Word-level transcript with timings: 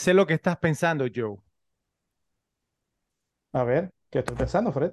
Sé 0.00 0.14
lo 0.14 0.26
que 0.26 0.32
estás 0.32 0.56
pensando, 0.56 1.04
Joe. 1.14 1.36
A 3.52 3.62
ver, 3.64 3.92
¿qué 4.10 4.18
estoy 4.20 4.36
pensando, 4.36 4.72
Fred? 4.72 4.92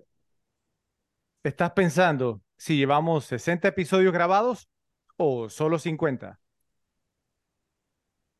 ¿Estás 1.43 1.71
pensando 1.71 2.41
si 2.57 2.77
llevamos 2.77 3.25
60 3.25 3.69
episodios 3.69 4.13
grabados 4.13 4.69
o 5.17 5.49
solo 5.49 5.79
50? 5.79 6.39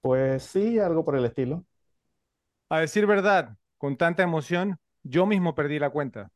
Pues 0.02 0.44
sí, 0.44 0.80
algo 0.80 1.04
por 1.06 1.16
el 1.18 1.26
estilo. 1.26 1.66
A 2.70 2.80
decir 2.80 3.06
verdad, 3.06 3.58
con 3.78 3.98
tanta 3.98 4.24
emoción, 4.24 4.80
yo 5.04 5.26
mismo 5.26 5.54
perdí 5.54 5.80
la 5.80 5.90
cuenta. 5.90 6.32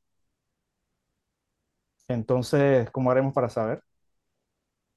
Entonces, 2.08 2.90
¿cómo 2.92 3.10
haremos 3.12 3.34
para 3.34 3.50
saber? 3.50 3.84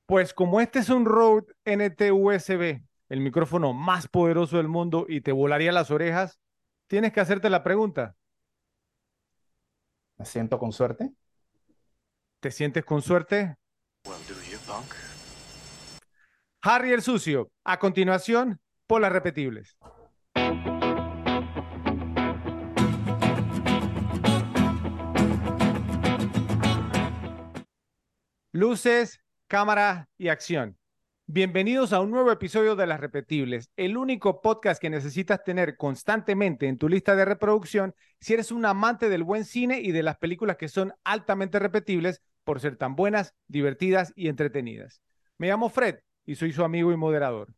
Pues 0.07 0.33
como 0.35 0.61
este 0.61 0.79
es 0.81 0.89
un 0.91 1.05
Rode 1.05 1.55
NT 1.65 2.13
USB, 2.13 2.83
el 3.09 3.21
micrófono 3.21 3.73
más 3.73 4.09
poderoso 4.09 4.57
del 4.57 4.69
mundo 4.69 5.07
y 5.09 5.21
te 5.21 5.33
volaría 5.33 5.73
las 5.73 5.91
orejas, 5.91 6.41
tienes 6.87 7.13
que 7.13 7.21
hacerte 7.21 7.51
la 7.51 7.63
pregunta, 7.63 8.17
Me 10.17 10.25
siento 10.25 10.59
con 10.59 10.73
suerte. 10.73 11.13
¿te 12.41 12.51
sientes 12.51 12.85
con 12.85 13.01
suerte? 13.01 13.57
Harry 16.61 16.93
el 16.93 17.01
sucio, 17.03 17.51
a 17.65 17.79
continuación, 17.79 18.61
por 18.87 19.01
las 19.01 19.11
repetibles. 19.11 19.79
Luces, 28.53 29.21
cámara 29.49 30.09
y 30.19 30.29
acción. 30.29 30.79
Bienvenidos 31.27 31.95
a 31.95 32.01
un 32.01 32.11
nuevo 32.11 32.31
episodio 32.31 32.77
de 32.77 32.87
Las 32.87 33.01
Repetibles, 33.01 33.71
el 33.77 33.97
único 33.97 34.43
podcast 34.43 34.79
que 34.79 34.91
necesitas 34.91 35.43
tener 35.43 35.79
constantemente 35.79 36.69
en 36.69 36.77
tu 36.77 36.87
lista 36.87 37.17
de 37.17 37.25
reproducción 37.25 37.95
si 38.21 38.35
eres 38.35 38.53
un 38.53 38.67
amante 38.67 39.09
del 39.09 39.25
buen 39.25 39.47
cine 39.47 39.81
y 39.81 39.93
de 39.93 40.03
las 40.03 40.19
películas 40.19 40.59
que 40.59 40.69
son 40.69 40.93
altamente 41.03 41.59
repetibles 41.59 42.21
por 42.45 42.61
ser 42.61 42.77
tan 42.77 42.95
buenas, 42.95 43.35
divertidas 43.49 44.13
y 44.15 44.29
entretenidas. 44.29 45.01
Me 45.39 45.49
llamo 45.49 45.71
Fred 45.71 46.01
y 46.27 46.35
soy 46.35 46.53
su 46.53 46.63
amigo 46.63 46.93
y 46.93 46.97
moderador. 46.99 47.55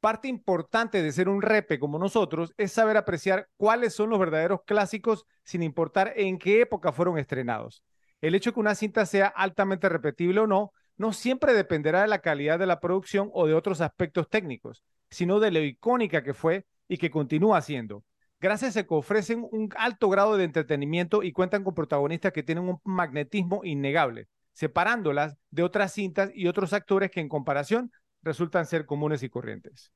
Parte 0.00 0.28
importante 0.28 1.02
de 1.02 1.10
ser 1.10 1.30
un 1.30 1.40
repe 1.40 1.78
como 1.78 1.98
nosotros 1.98 2.52
es 2.58 2.70
saber 2.70 2.98
apreciar 2.98 3.48
cuáles 3.56 3.94
son 3.94 4.10
los 4.10 4.18
verdaderos 4.18 4.60
clásicos 4.66 5.24
sin 5.42 5.62
importar 5.62 6.12
en 6.16 6.38
qué 6.38 6.60
época 6.60 6.92
fueron 6.92 7.16
estrenados. 7.16 7.82
El 8.20 8.34
hecho 8.34 8.50
de 8.50 8.54
que 8.54 8.60
una 8.60 8.74
cinta 8.74 9.06
sea 9.06 9.26
altamente 9.26 9.88
repetible 9.88 10.40
o 10.40 10.46
no 10.46 10.74
no 10.96 11.12
siempre 11.12 11.54
dependerá 11.54 12.02
de 12.02 12.08
la 12.08 12.20
calidad 12.20 12.58
de 12.58 12.66
la 12.66 12.80
producción 12.80 13.30
o 13.32 13.46
de 13.46 13.54
otros 13.54 13.80
aspectos 13.80 14.28
técnicos, 14.28 14.82
sino 15.10 15.40
de 15.40 15.50
lo 15.50 15.60
icónica 15.60 16.22
que 16.22 16.34
fue 16.34 16.64
y 16.88 16.98
que 16.98 17.10
continúa 17.10 17.60
siendo. 17.60 18.04
Gracias 18.38 18.76
a 18.76 18.82
que 18.82 18.94
ofrecen 18.94 19.46
un 19.50 19.70
alto 19.76 20.08
grado 20.08 20.36
de 20.36 20.44
entretenimiento 20.44 21.22
y 21.22 21.32
cuentan 21.32 21.64
con 21.64 21.74
protagonistas 21.74 22.32
que 22.32 22.42
tienen 22.42 22.68
un 22.68 22.78
magnetismo 22.84 23.62
innegable, 23.64 24.28
separándolas 24.52 25.36
de 25.50 25.62
otras 25.62 25.92
cintas 25.92 26.30
y 26.34 26.46
otros 26.46 26.72
actores 26.72 27.10
que 27.10 27.20
en 27.20 27.28
comparación 27.28 27.90
resultan 28.22 28.66
ser 28.66 28.84
comunes 28.84 29.22
y 29.22 29.30
corrientes. 29.30 29.92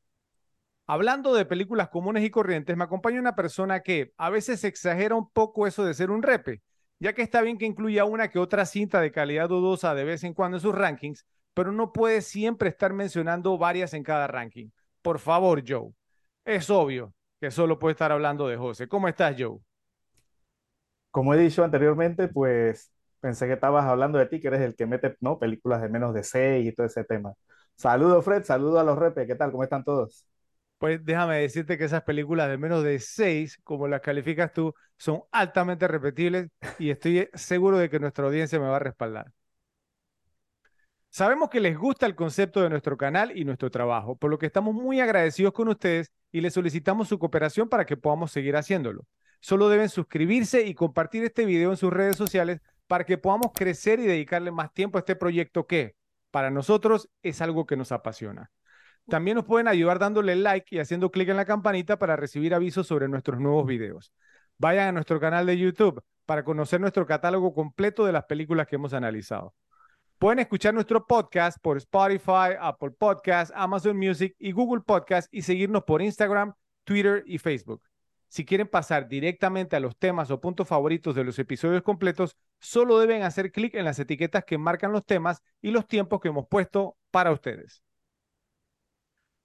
Hablando 0.86 1.34
de 1.34 1.44
películas 1.44 1.88
comunes 1.88 2.24
y 2.24 2.30
corrientes, 2.30 2.76
me 2.76 2.84
acompaña 2.84 3.20
una 3.20 3.36
persona 3.36 3.80
que 3.80 4.12
a 4.16 4.30
veces 4.30 4.64
exagera 4.64 5.14
un 5.14 5.30
poco 5.30 5.66
eso 5.66 5.84
de 5.84 5.94
ser 5.94 6.10
un 6.10 6.22
repe, 6.22 6.62
ya 7.00 7.14
que 7.14 7.22
está 7.22 7.42
bien 7.42 7.58
que 7.58 7.66
incluya 7.66 8.04
una 8.04 8.28
que 8.28 8.38
otra 8.38 8.66
cinta 8.66 9.00
de 9.00 9.12
calidad 9.12 9.48
dudosa 9.48 9.94
de 9.94 10.04
vez 10.04 10.22
en 10.24 10.34
cuando 10.34 10.58
en 10.58 10.62
sus 10.62 10.74
rankings, 10.74 11.26
pero 11.54 11.72
no 11.72 11.92
puede 11.92 12.22
siempre 12.22 12.68
estar 12.68 12.92
mencionando 12.92 13.58
varias 13.58 13.94
en 13.94 14.04
cada 14.04 14.26
ranking. 14.28 14.68
Por 15.02 15.18
favor, 15.18 15.62
Joe. 15.66 15.92
Es 16.44 16.70
obvio 16.70 17.14
que 17.40 17.50
solo 17.50 17.78
puede 17.78 17.92
estar 17.92 18.12
hablando 18.12 18.46
de 18.48 18.56
José. 18.56 18.88
¿Cómo 18.88 19.08
estás, 19.08 19.34
Joe? 19.38 19.58
Como 21.10 21.34
he 21.34 21.38
dicho 21.38 21.64
anteriormente, 21.64 22.28
pues 22.28 22.92
pensé 23.20 23.46
que 23.46 23.54
estabas 23.54 23.84
hablando 23.84 24.18
de 24.18 24.26
ti, 24.26 24.40
que 24.40 24.48
eres 24.48 24.60
el 24.60 24.76
que 24.76 24.86
mete, 24.86 25.16
¿no? 25.20 25.38
Películas 25.38 25.82
de 25.82 25.88
menos 25.88 26.14
de 26.14 26.22
seis 26.22 26.66
y 26.68 26.72
todo 26.72 26.86
ese 26.86 27.04
tema. 27.04 27.34
Saludos, 27.76 28.24
Fred, 28.24 28.44
saludos 28.44 28.80
a 28.80 28.84
los 28.84 28.98
repes, 28.98 29.26
¿qué 29.26 29.34
tal? 29.34 29.50
¿Cómo 29.50 29.64
están 29.64 29.84
todos? 29.84 30.26
Pues 30.80 31.04
déjame 31.04 31.36
decirte 31.40 31.76
que 31.76 31.84
esas 31.84 32.04
películas 32.04 32.48
de 32.48 32.56
menos 32.56 32.82
de 32.82 32.98
seis, 33.00 33.58
como 33.64 33.86
las 33.86 34.00
calificas 34.00 34.50
tú, 34.50 34.74
son 34.96 35.24
altamente 35.30 35.86
repetibles 35.86 36.48
y 36.78 36.88
estoy 36.88 37.28
seguro 37.34 37.76
de 37.76 37.90
que 37.90 38.00
nuestra 38.00 38.24
audiencia 38.24 38.58
me 38.58 38.66
va 38.66 38.76
a 38.76 38.78
respaldar. 38.78 39.30
Sabemos 41.10 41.50
que 41.50 41.60
les 41.60 41.76
gusta 41.76 42.06
el 42.06 42.14
concepto 42.14 42.62
de 42.62 42.70
nuestro 42.70 42.96
canal 42.96 43.36
y 43.36 43.44
nuestro 43.44 43.70
trabajo, 43.70 44.16
por 44.16 44.30
lo 44.30 44.38
que 44.38 44.46
estamos 44.46 44.74
muy 44.74 45.00
agradecidos 45.00 45.52
con 45.52 45.68
ustedes 45.68 46.10
y 46.32 46.40
les 46.40 46.54
solicitamos 46.54 47.08
su 47.08 47.18
cooperación 47.18 47.68
para 47.68 47.84
que 47.84 47.98
podamos 47.98 48.32
seguir 48.32 48.56
haciéndolo. 48.56 49.06
Solo 49.40 49.68
deben 49.68 49.90
suscribirse 49.90 50.62
y 50.62 50.72
compartir 50.72 51.24
este 51.24 51.44
video 51.44 51.72
en 51.72 51.76
sus 51.76 51.92
redes 51.92 52.16
sociales 52.16 52.62
para 52.86 53.04
que 53.04 53.18
podamos 53.18 53.52
crecer 53.54 54.00
y 54.00 54.06
dedicarle 54.06 54.50
más 54.50 54.72
tiempo 54.72 54.96
a 54.96 55.00
este 55.00 55.14
proyecto 55.14 55.66
que, 55.66 55.94
para 56.30 56.50
nosotros, 56.50 57.10
es 57.22 57.42
algo 57.42 57.66
que 57.66 57.76
nos 57.76 57.92
apasiona. 57.92 58.50
También 59.10 59.34
nos 59.34 59.44
pueden 59.44 59.66
ayudar 59.66 59.98
dándole 59.98 60.36
like 60.36 60.74
y 60.74 60.78
haciendo 60.78 61.10
clic 61.10 61.28
en 61.28 61.36
la 61.36 61.44
campanita 61.44 61.98
para 61.98 62.14
recibir 62.14 62.54
avisos 62.54 62.86
sobre 62.86 63.08
nuestros 63.08 63.40
nuevos 63.40 63.66
videos. 63.66 64.12
Vayan 64.56 64.88
a 64.88 64.92
nuestro 64.92 65.18
canal 65.18 65.46
de 65.46 65.58
YouTube 65.58 66.00
para 66.26 66.44
conocer 66.44 66.80
nuestro 66.80 67.06
catálogo 67.06 67.52
completo 67.52 68.06
de 68.06 68.12
las 68.12 68.24
películas 68.26 68.68
que 68.68 68.76
hemos 68.76 68.94
analizado. 68.94 69.52
Pueden 70.18 70.38
escuchar 70.38 70.74
nuestro 70.74 71.06
podcast 71.06 71.58
por 71.60 71.76
Spotify, 71.78 72.54
Apple 72.60 72.92
Podcasts, 72.92 73.52
Amazon 73.56 73.96
Music 73.96 74.36
y 74.38 74.52
Google 74.52 74.82
Podcasts 74.82 75.28
y 75.32 75.42
seguirnos 75.42 75.82
por 75.82 76.02
Instagram, 76.02 76.54
Twitter 76.84 77.24
y 77.26 77.38
Facebook. 77.38 77.82
Si 78.28 78.44
quieren 78.44 78.68
pasar 78.68 79.08
directamente 79.08 79.74
a 79.74 79.80
los 79.80 79.96
temas 79.96 80.30
o 80.30 80.40
puntos 80.40 80.68
favoritos 80.68 81.16
de 81.16 81.24
los 81.24 81.36
episodios 81.40 81.82
completos, 81.82 82.36
solo 82.60 83.00
deben 83.00 83.24
hacer 83.24 83.50
clic 83.50 83.74
en 83.74 83.84
las 83.84 83.98
etiquetas 83.98 84.44
que 84.44 84.56
marcan 84.56 84.92
los 84.92 85.04
temas 85.04 85.42
y 85.60 85.72
los 85.72 85.88
tiempos 85.88 86.20
que 86.20 86.28
hemos 86.28 86.46
puesto 86.46 86.96
para 87.10 87.32
ustedes. 87.32 87.82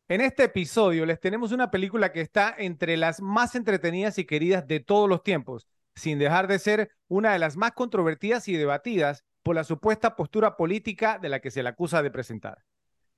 En 0.08 0.22
este 0.22 0.44
episodio 0.44 1.04
les 1.08 1.20
tenemos 1.20 1.52
una 1.52 1.72
película 1.72 2.12
que 2.12 2.22
está 2.22 2.54
entre 2.56 2.96
las 2.96 3.22
más 3.22 3.56
entretenidas 3.56 4.20
y 4.20 4.26
queridas 4.26 4.68
de 4.68 4.80
todos 4.80 5.10
los 5.10 5.24
tiempos, 5.24 5.68
sin 5.96 6.20
dejar 6.20 6.48
de 6.48 6.60
ser 6.60 6.92
una 7.08 7.34
de 7.34 7.40
las 7.40 7.58
más 7.58 7.72
controvertidas 7.72 8.48
y 8.48 8.56
debatidas 8.56 9.24
por 9.42 9.56
la 9.56 9.64
supuesta 9.64 10.16
postura 10.16 10.58
política 10.58 11.18
de 11.18 11.30
la 11.30 11.40
que 11.40 11.50
se 11.50 11.64
le 11.64 11.70
acusa 11.70 12.04
de 12.04 12.12
presentar. 12.12 12.64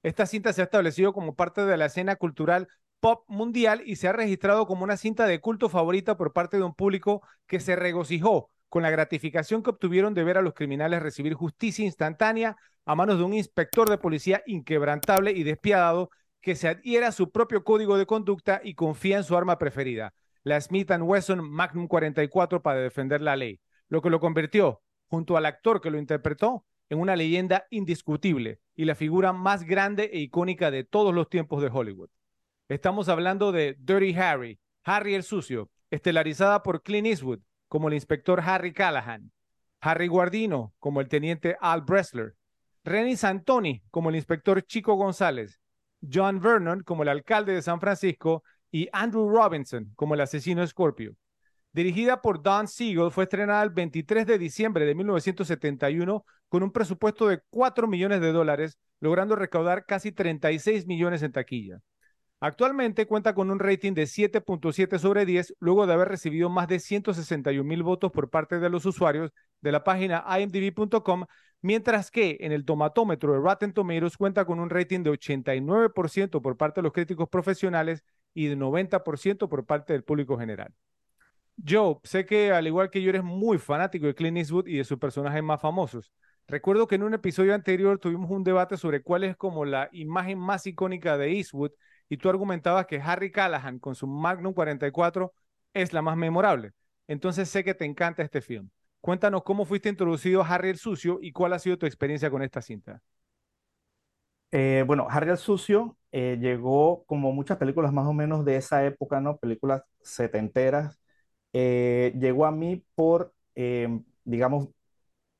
Esta 0.01 0.25
cinta 0.25 0.53
se 0.53 0.61
ha 0.61 0.63
establecido 0.63 1.11
como 1.11 1.35
parte 1.35 1.65
de 1.65 1.75
la 1.75 1.87
escena 1.87 2.15
cultural 2.15 2.69
pop 3.01 3.25
mundial 3.27 3.81
y 3.85 3.97
se 3.97 4.07
ha 4.07 4.13
registrado 4.13 4.65
como 4.65 4.85
una 4.85 4.95
cinta 4.95 5.27
de 5.27 5.41
culto 5.41 5.67
favorita 5.67 6.15
por 6.15 6.31
parte 6.31 6.55
de 6.55 6.63
un 6.63 6.73
público 6.73 7.21
que 7.47 7.59
se 7.59 7.75
regocijó 7.75 8.49
con 8.69 8.83
la 8.83 8.91
gratificación 8.91 9.61
que 9.61 9.71
obtuvieron 9.71 10.13
de 10.13 10.23
ver 10.23 10.37
a 10.37 10.41
los 10.41 10.53
criminales 10.53 11.03
recibir 11.03 11.33
justicia 11.33 11.83
instantánea 11.83 12.55
a 12.85 12.95
manos 12.95 13.17
de 13.17 13.25
un 13.25 13.33
inspector 13.33 13.89
de 13.89 13.97
policía 13.97 14.41
inquebrantable 14.45 15.31
y 15.31 15.43
despiadado 15.43 16.11
que 16.47 16.55
se 16.55 16.69
adhiera 16.69 17.09
a 17.09 17.11
su 17.11 17.29
propio 17.29 17.65
código 17.65 17.97
de 17.97 18.05
conducta 18.05 18.61
y 18.63 18.73
confía 18.73 19.17
en 19.17 19.25
su 19.25 19.35
arma 19.35 19.57
preferida, 19.57 20.13
la 20.43 20.61
Smith 20.61 20.89
Wesson 20.97 21.43
Magnum 21.43 21.89
44 21.89 22.61
para 22.61 22.79
defender 22.79 23.19
la 23.19 23.35
ley, 23.35 23.59
lo 23.89 24.01
que 24.01 24.09
lo 24.09 24.21
convirtió, 24.21 24.81
junto 25.07 25.35
al 25.35 25.45
actor 25.45 25.81
que 25.81 25.91
lo 25.91 25.99
interpretó, 25.99 26.65
en 26.87 27.01
una 27.01 27.17
leyenda 27.17 27.67
indiscutible 27.69 28.61
y 28.77 28.85
la 28.85 28.95
figura 28.95 29.33
más 29.33 29.65
grande 29.65 30.09
e 30.13 30.19
icónica 30.19 30.71
de 30.71 30.85
todos 30.85 31.13
los 31.13 31.27
tiempos 31.27 31.61
de 31.61 31.67
Hollywood. 31.67 32.11
Estamos 32.69 33.09
hablando 33.09 33.51
de 33.51 33.75
Dirty 33.77 34.15
Harry, 34.15 34.57
Harry 34.85 35.15
el 35.15 35.23
Sucio, 35.23 35.69
estelarizada 35.91 36.63
por 36.63 36.81
Clint 36.81 37.07
Eastwood 37.07 37.41
como 37.67 37.89
el 37.89 37.93
inspector 37.93 38.39
Harry 38.39 38.71
Callahan, 38.71 39.33
Harry 39.81 40.07
Guardino 40.07 40.73
como 40.79 41.01
el 41.01 41.09
teniente 41.09 41.57
Al 41.59 41.81
Bressler, 41.81 42.35
Renny 42.85 43.17
Santoni 43.17 43.83
como 43.91 44.11
el 44.11 44.15
inspector 44.15 44.63
Chico 44.63 44.93
González, 44.95 45.59
John 46.01 46.39
Vernon 46.39 46.83
como 46.83 47.03
el 47.03 47.09
alcalde 47.09 47.53
de 47.53 47.61
San 47.61 47.79
Francisco 47.79 48.43
y 48.71 48.89
Andrew 48.93 49.29
Robinson 49.29 49.91
como 49.95 50.13
el 50.13 50.21
asesino 50.21 50.65
Scorpio. 50.65 51.15
Dirigida 51.73 52.21
por 52.21 52.41
Don 52.41 52.67
Siegel, 52.67 53.11
fue 53.11 53.25
estrenada 53.25 53.61
el 53.63 53.69
23 53.69 54.25
de 54.25 54.37
diciembre 54.37 54.85
de 54.85 54.95
1971 54.95 56.25
con 56.49 56.63
un 56.63 56.71
presupuesto 56.71 57.27
de 57.27 57.41
4 57.49 57.87
millones 57.87 58.21
de 58.21 58.31
dólares, 58.31 58.77
logrando 58.99 59.35
recaudar 59.35 59.85
casi 59.85 60.11
36 60.11 60.87
millones 60.87 61.21
en 61.21 61.31
taquilla. 61.31 61.79
Actualmente 62.39 63.07
cuenta 63.07 63.33
con 63.33 63.49
un 63.49 63.59
rating 63.59 63.93
de 63.93 64.05
7.7 64.05 64.99
sobre 64.99 65.25
10, 65.25 65.55
luego 65.59 65.87
de 65.87 65.93
haber 65.93 66.07
recibido 66.07 66.49
más 66.49 66.67
de 66.67 66.79
161 66.79 67.67
mil 67.67 67.81
votos 67.81 68.11
por 68.11 68.29
parte 68.29 68.59
de 68.59 68.69
los 68.69 68.85
usuarios 68.85 69.31
de 69.61 69.71
la 69.71 69.83
página 69.83 70.23
imdb.com, 70.39 71.25
mientras 71.61 72.11
que 72.11 72.37
en 72.41 72.51
el 72.51 72.65
tomatómetro 72.65 73.33
de 73.33 73.39
Rotten 73.39 73.73
Tomatoes 73.73 74.17
cuenta 74.17 74.45
con 74.45 74.59
un 74.59 74.69
rating 74.69 75.03
de 75.03 75.11
89% 75.11 76.41
por 76.41 76.57
parte 76.57 76.81
de 76.81 76.83
los 76.83 76.93
críticos 76.93 77.29
profesionales 77.29 78.03
y 78.33 78.47
de 78.47 78.55
90% 78.55 79.49
por 79.49 79.65
parte 79.65 79.93
del 79.93 80.03
público 80.03 80.37
general. 80.37 80.73
Joe, 81.67 81.97
sé 82.03 82.25
que 82.25 82.51
al 82.51 82.67
igual 82.67 82.89
que 82.89 83.01
yo 83.01 83.09
eres 83.09 83.23
muy 83.23 83.57
fanático 83.57 84.05
de 84.05 84.13
Clint 84.13 84.37
Eastwood 84.37 84.67
y 84.67 84.77
de 84.77 84.83
sus 84.83 84.99
personajes 84.99 85.41
más 85.43 85.59
famosos. 85.59 86.11
Recuerdo 86.47 86.87
que 86.87 86.95
en 86.95 87.03
un 87.03 87.13
episodio 87.13 87.53
anterior 87.55 87.99
tuvimos 87.99 88.29
un 88.29 88.43
debate 88.43 88.77
sobre 88.77 89.01
cuál 89.01 89.23
es 89.23 89.35
como 89.35 89.65
la 89.65 89.89
imagen 89.91 90.37
más 90.37 90.65
icónica 90.67 91.17
de 91.17 91.31
Eastwood 91.31 91.71
y 92.09 92.17
tú 92.17 92.29
argumentabas 92.29 92.85
que 92.85 93.01
Harry 93.01 93.31
Callahan 93.31 93.79
con 93.79 93.95
su 93.95 94.07
Magnum 94.07 94.53
44 94.53 95.33
es 95.73 95.93
la 95.93 96.01
más 96.01 96.15
memorable. 96.15 96.71
Entonces 97.07 97.49
sé 97.49 97.63
que 97.63 97.73
te 97.73 97.85
encanta 97.85 98.23
este 98.23 98.41
film. 98.41 98.69
Cuéntanos 99.07 99.43
cómo 99.43 99.63
fuiste 99.63 99.87
introducido 99.87 100.41
a 100.41 100.47
Harry 100.49 100.67
el 100.67 100.77
Sucio 100.77 101.19
y 101.21 101.31
cuál 101.31 101.53
ha 101.53 101.59
sido 101.59 101.77
tu 101.77 101.85
experiencia 101.85 102.29
con 102.29 102.41
esta 102.41 102.61
cinta. 102.61 103.01
Eh, 104.51 104.83
bueno, 104.85 105.07
Harry 105.09 105.29
el 105.29 105.37
Sucio 105.37 105.97
eh, 106.11 106.37
llegó 106.41 107.05
como 107.05 107.31
muchas 107.31 107.55
películas 107.55 107.93
más 107.93 108.05
o 108.05 108.11
menos 108.11 108.43
de 108.43 108.57
esa 108.57 108.85
época, 108.85 109.21
¿no? 109.21 109.37
Películas 109.37 109.81
setenteras. 110.01 110.99
Eh, 111.53 112.13
llegó 112.19 112.45
a 112.47 112.51
mí 112.51 112.83
por, 112.95 113.33
digamos, 114.25 114.67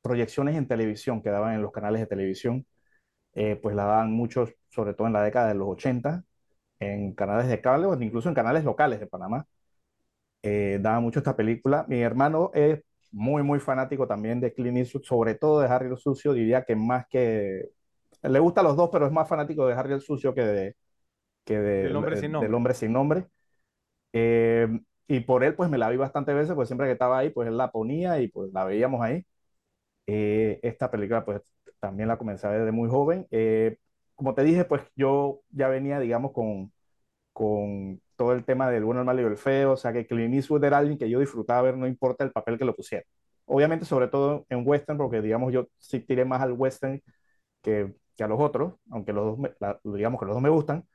proyecciones 0.02 0.56
en 0.56 0.66
televisión 0.66 1.22
que 1.22 1.30
daban 1.30 1.56
en 1.56 1.62
los 1.62 1.74
canales 1.74 2.00
de 2.00 2.08
televisión. 2.08 2.66
pues 3.62 3.76
la 3.76 3.84
daban 3.84 4.14
muchos, 4.14 4.54
sobre 4.70 4.94
todo 4.94 5.08
en 5.08 5.14
la 5.14 5.24
década 5.24 5.50
de 5.50 5.56
los 5.56 5.68
80, 5.68 6.24
en 6.80 7.14
canales 7.16 7.50
de 7.50 7.60
cable 7.62 7.88
o 7.88 8.02
incluso 8.02 8.30
en 8.30 8.36
canales 8.36 8.64
locales 8.64 9.02
de 9.02 9.08
Panamá. 9.08 9.46
daban 10.42 11.04
mucho 11.04 11.20
esta 11.20 11.36
película. 11.36 11.86
Mi 11.90 12.00
hermano 12.02 12.52
es 12.54 12.82
muy, 13.12 13.44
muy 13.44 13.60
fanático 13.60 14.08
también 14.08 14.40
de 14.40 14.54
Clint 14.54 14.78
Eastwood, 14.78 15.04
sobre 15.04 15.36
todo 15.36 15.62
de 15.62 15.68
Harry 15.68 15.88
el 15.90 15.98
Sucio, 15.98 16.34
diría 16.34 16.64
que 16.64 16.76
más 16.76 17.08
que... 17.08 17.70
Le 18.24 18.40
gusta 18.40 18.62
a 18.62 18.64
los 18.64 18.76
dos, 18.76 18.90
pero 18.92 19.06
es 19.06 19.12
más 19.12 19.28
fanático 19.28 19.68
de 19.68 19.74
Harry 19.74 19.94
el 19.94 20.02
Sucio 20.02 20.34
que 20.34 20.42
de... 20.42 20.76
Que 21.46 21.60
de 21.60 21.84
del 21.84 21.96
hombre 21.96 22.18
sin 22.18 22.32
nombre. 22.32 22.48
Del 22.48 22.56
hombre 22.56 22.74
sin 22.74 22.94
nombre. 22.94 23.28
Eh, 24.14 24.68
y 25.08 25.22
por 25.22 25.44
él, 25.44 25.56
pues 25.56 25.70
me 25.70 25.78
la 25.78 25.90
vi 25.90 25.98
bastantes 25.98 26.36
veces, 26.36 26.54
pues 26.56 26.68
siempre 26.68 26.88
que 26.88 26.94
estaba 26.94 27.20
ahí, 27.20 27.30
pues 27.30 27.48
él 27.48 27.58
la 27.58 27.72
ponía 27.72 28.20
y 28.20 28.28
pues 28.28 28.52
la 28.54 28.66
veíamos 28.66 29.02
ahí. 29.02 29.26
Eh, 30.08 30.60
esta 30.64 30.92
película, 30.92 31.24
pues 31.26 31.42
también 31.80 32.10
la 32.10 32.18
comencé 32.18 32.48
a 32.48 32.50
ver 32.52 32.60
desde 32.60 32.72
muy 32.72 32.90
joven. 32.90 33.28
Eh, 33.32 33.78
como 34.16 34.34
te 34.34 34.44
dije, 34.44 34.66
pues 34.66 34.84
yo 34.96 35.42
ya 35.52 35.70
venía, 35.70 36.00
digamos, 36.00 36.34
con, 36.34 36.72
con 37.38 38.02
todo 38.16 38.34
el 38.34 38.44
tema 38.46 38.68
del 38.68 38.84
bueno, 38.84 39.02
el 39.02 39.06
malo 39.06 39.22
y 39.22 39.26
el 39.26 39.38
feo, 39.38 39.74
o 39.74 39.78
sea 39.78 39.94
que 39.94 40.08
Clint 40.08 40.34
Eastwood 40.34 40.64
era 40.64 40.80
alguien 40.80 40.98
que 40.98 41.08
yo 41.08 41.20
disfrutaba 41.20 41.62
ver, 41.62 41.78
no 41.78 41.86
importa 41.86 42.24
el 42.24 42.32
papel 42.32 42.58
que 42.58 42.66
lo 42.66 42.76
pusiera. 42.76 43.06
Obviamente, 43.46 43.86
sobre 43.86 44.08
todo 44.08 44.48
en 44.50 44.64
western, 44.68 44.98
porque 44.98 45.22
digamos 45.22 45.54
yo 45.54 45.68
sí 45.78 46.00
tiré 46.00 46.26
más 46.26 46.42
al 46.42 46.54
western 46.54 47.00
que, 47.62 47.94
que 48.16 48.24
a 48.24 48.28
los 48.28 48.40
otros, 48.42 48.76
aunque 48.90 49.14
los 49.14 49.38
dos, 49.38 49.52
digamos 49.84 50.20
que 50.20 50.26
los 50.26 50.36
dos 50.36 50.42
me 50.44 50.50
gustan, 50.50 50.88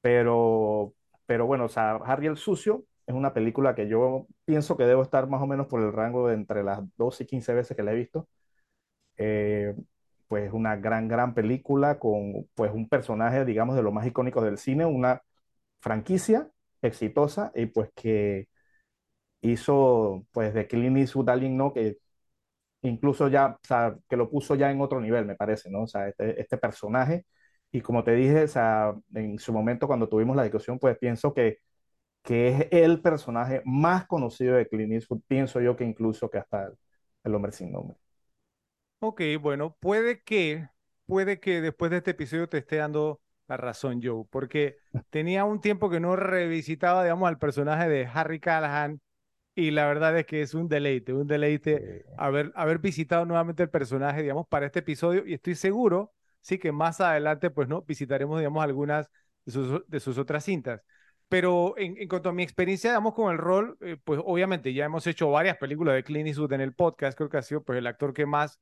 pero, 0.00 0.94
pero 1.26 1.46
bueno, 1.46 1.66
o 1.66 1.68
sea, 1.68 1.96
Harry 1.96 2.28
el 2.28 2.36
Sucio 2.36 2.84
es 3.06 3.14
una 3.14 3.34
película 3.34 3.74
que 3.74 3.88
yo 3.88 4.28
pienso 4.44 4.76
que 4.76 4.84
debo 4.86 5.02
estar 5.02 5.28
más 5.28 5.42
o 5.42 5.48
menos 5.48 5.66
por 5.66 5.82
el 5.82 5.92
rango 5.92 6.28
de 6.28 6.34
entre 6.34 6.62
las 6.64 6.80
12 6.96 7.24
y 7.24 7.26
15 7.26 7.54
veces 7.54 7.76
que 7.76 7.82
la 7.82 7.92
he 7.92 7.96
visto. 7.96 8.28
Eh, 9.16 9.74
pues 10.28 10.52
una 10.52 10.76
gran, 10.76 11.08
gran 11.08 11.34
película 11.34 11.98
con 11.98 12.48
pues 12.54 12.72
un 12.72 12.88
personaje, 12.88 13.44
digamos, 13.44 13.76
de 13.76 13.82
lo 13.82 13.92
más 13.92 14.06
icónico 14.06 14.42
del 14.42 14.58
cine, 14.58 14.86
una 14.86 15.22
franquicia 15.82 16.50
exitosa 16.82 17.52
y 17.56 17.66
pues 17.68 17.90
que 17.96 18.48
hizo 19.42 20.26
pues 20.32 20.54
de 20.54 20.66
Clint 20.68 20.96
Eastwood 20.98 21.28
alguien, 21.30 21.56
¿no? 21.56 21.72
Que 21.72 21.98
incluso 22.82 23.28
ya, 23.28 23.48
o 23.48 23.60
sea, 23.66 23.96
que 24.08 24.16
lo 24.16 24.30
puso 24.30 24.54
ya 24.56 24.70
en 24.70 24.80
otro 24.80 25.00
nivel, 25.00 25.26
me 25.26 25.36
parece, 25.36 25.70
¿no? 25.70 25.82
O 25.84 25.86
sea, 25.86 26.08
este, 26.08 26.40
este 26.40 26.58
personaje. 26.58 27.26
Y 27.72 27.80
como 27.82 28.04
te 28.04 28.12
dije, 28.14 28.44
o 28.44 28.48
sea, 28.48 28.94
en 29.14 29.38
su 29.38 29.52
momento 29.52 29.86
cuando 29.86 30.08
tuvimos 30.08 30.36
la 30.36 30.44
discusión, 30.44 30.78
pues 30.78 30.98
pienso 30.98 31.34
que, 31.34 31.58
que 32.22 32.48
es 32.48 32.68
el 32.72 33.02
personaje 33.02 33.62
más 33.66 34.06
conocido 34.06 34.56
de 34.56 34.68
Clint 34.68 34.92
Eastwood, 34.94 35.22
pienso 35.28 35.60
yo 35.60 35.76
que 35.76 35.84
incluso 35.84 36.30
que 36.30 36.38
hasta 36.38 36.66
el, 36.66 36.72
el 37.24 37.34
hombre 37.36 37.52
sin 37.52 37.72
nombre. 37.72 37.98
Ok, 39.00 39.20
bueno, 39.40 39.76
puede 39.80 40.22
que, 40.22 40.68
puede 41.06 41.40
que 41.40 41.60
después 41.60 41.90
de 41.90 41.98
este 41.98 42.12
episodio 42.12 42.48
te 42.48 42.58
esté 42.58 42.76
dando 42.76 43.20
la 43.48 43.56
razón, 43.56 44.00
Joe, 44.02 44.24
porque 44.30 44.76
tenía 45.10 45.44
un 45.44 45.60
tiempo 45.60 45.90
que 45.90 46.00
no 46.00 46.16
revisitaba, 46.16 47.02
digamos, 47.02 47.28
al 47.28 47.38
personaje 47.38 47.88
de 47.88 48.06
Harry 48.06 48.40
Callahan 48.40 49.00
y 49.54 49.70
la 49.70 49.86
verdad 49.86 50.18
es 50.18 50.26
que 50.26 50.42
es 50.42 50.54
un 50.54 50.68
deleite, 50.68 51.12
un 51.12 51.26
deleite 51.26 52.06
haber, 52.16 52.52
haber 52.54 52.78
visitado 52.78 53.26
nuevamente 53.26 53.62
el 53.62 53.70
personaje, 53.70 54.22
digamos, 54.22 54.46
para 54.48 54.66
este 54.66 54.78
episodio 54.78 55.26
y 55.26 55.34
estoy 55.34 55.54
seguro, 55.54 56.12
sí, 56.40 56.58
que 56.58 56.72
más 56.72 57.00
adelante, 57.00 57.50
pues, 57.50 57.68
¿no? 57.68 57.82
Visitaremos, 57.82 58.38
digamos, 58.38 58.64
algunas 58.64 59.10
de 59.44 59.52
sus, 59.52 59.88
de 59.88 60.00
sus 60.00 60.16
otras 60.18 60.44
cintas. 60.44 60.82
Pero 61.28 61.74
en, 61.78 61.96
en, 61.98 62.08
cuanto 62.08 62.28
a 62.30 62.32
mi 62.32 62.42
experiencia, 62.42 62.90
digamos, 62.90 63.14
con 63.14 63.32
el 63.32 63.38
rol, 63.38 63.76
eh, 63.80 63.96
pues 64.02 64.20
obviamente 64.24 64.72
ya 64.74 64.84
hemos 64.86 65.06
hecho 65.06 65.30
varias 65.30 65.56
películas 65.58 65.94
de 65.94 66.04
Clint 66.04 66.28
Eastwood 66.28 66.52
en 66.52 66.60
el 66.62 66.74
podcast, 66.74 67.16
creo 67.16 67.28
que 67.30 67.38
ha 67.38 67.42
sido 67.42 67.62
pues 67.62 67.78
el 67.78 67.86
actor 67.86 68.12
que 68.14 68.26
más 68.26 68.58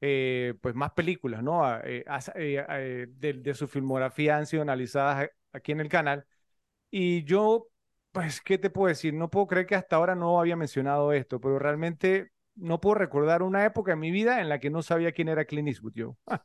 eh, 0.00 0.54
pues 0.60 0.74
más 0.74 0.92
películas, 0.92 1.42
¿no? 1.42 1.64
Ah, 1.64 1.82
eh, 1.84 2.04
eh, 2.36 3.06
de, 3.08 3.54
su 3.54 3.68
filmografía 3.68 4.36
han 4.36 4.46
sido 4.46 4.62
analizadas 4.62 5.28
aquí 5.52 5.72
en 5.72 5.80
el 5.80 5.88
canal. 5.88 6.26
Y 6.90 7.24
yo, 7.24 7.68
pues, 8.12 8.40
¿qué 8.40 8.58
te 8.58 8.70
puedo 8.70 8.88
decir? 8.88 9.14
No 9.14 9.30
puedo 9.30 9.46
creer 9.46 9.66
que 9.66 9.74
hasta 9.76 9.96
ahora 9.96 10.14
no 10.14 10.40
había 10.40 10.56
mencionado 10.56 11.12
esto, 11.12 11.40
pero 11.40 11.58
realmente 11.58 12.32
no 12.54 12.80
puedo 12.80 12.96
recordar 12.96 13.42
una 13.42 13.64
época 13.64 13.92
en 13.92 14.00
mi 14.00 14.10
vida 14.10 14.40
en 14.40 14.48
la 14.48 14.60
que 14.60 14.70
no 14.70 14.82
sabía 14.82 15.12
quién 15.12 15.28
era 15.28 15.44
Clint 15.44 15.68
Eastwood. 15.68 16.14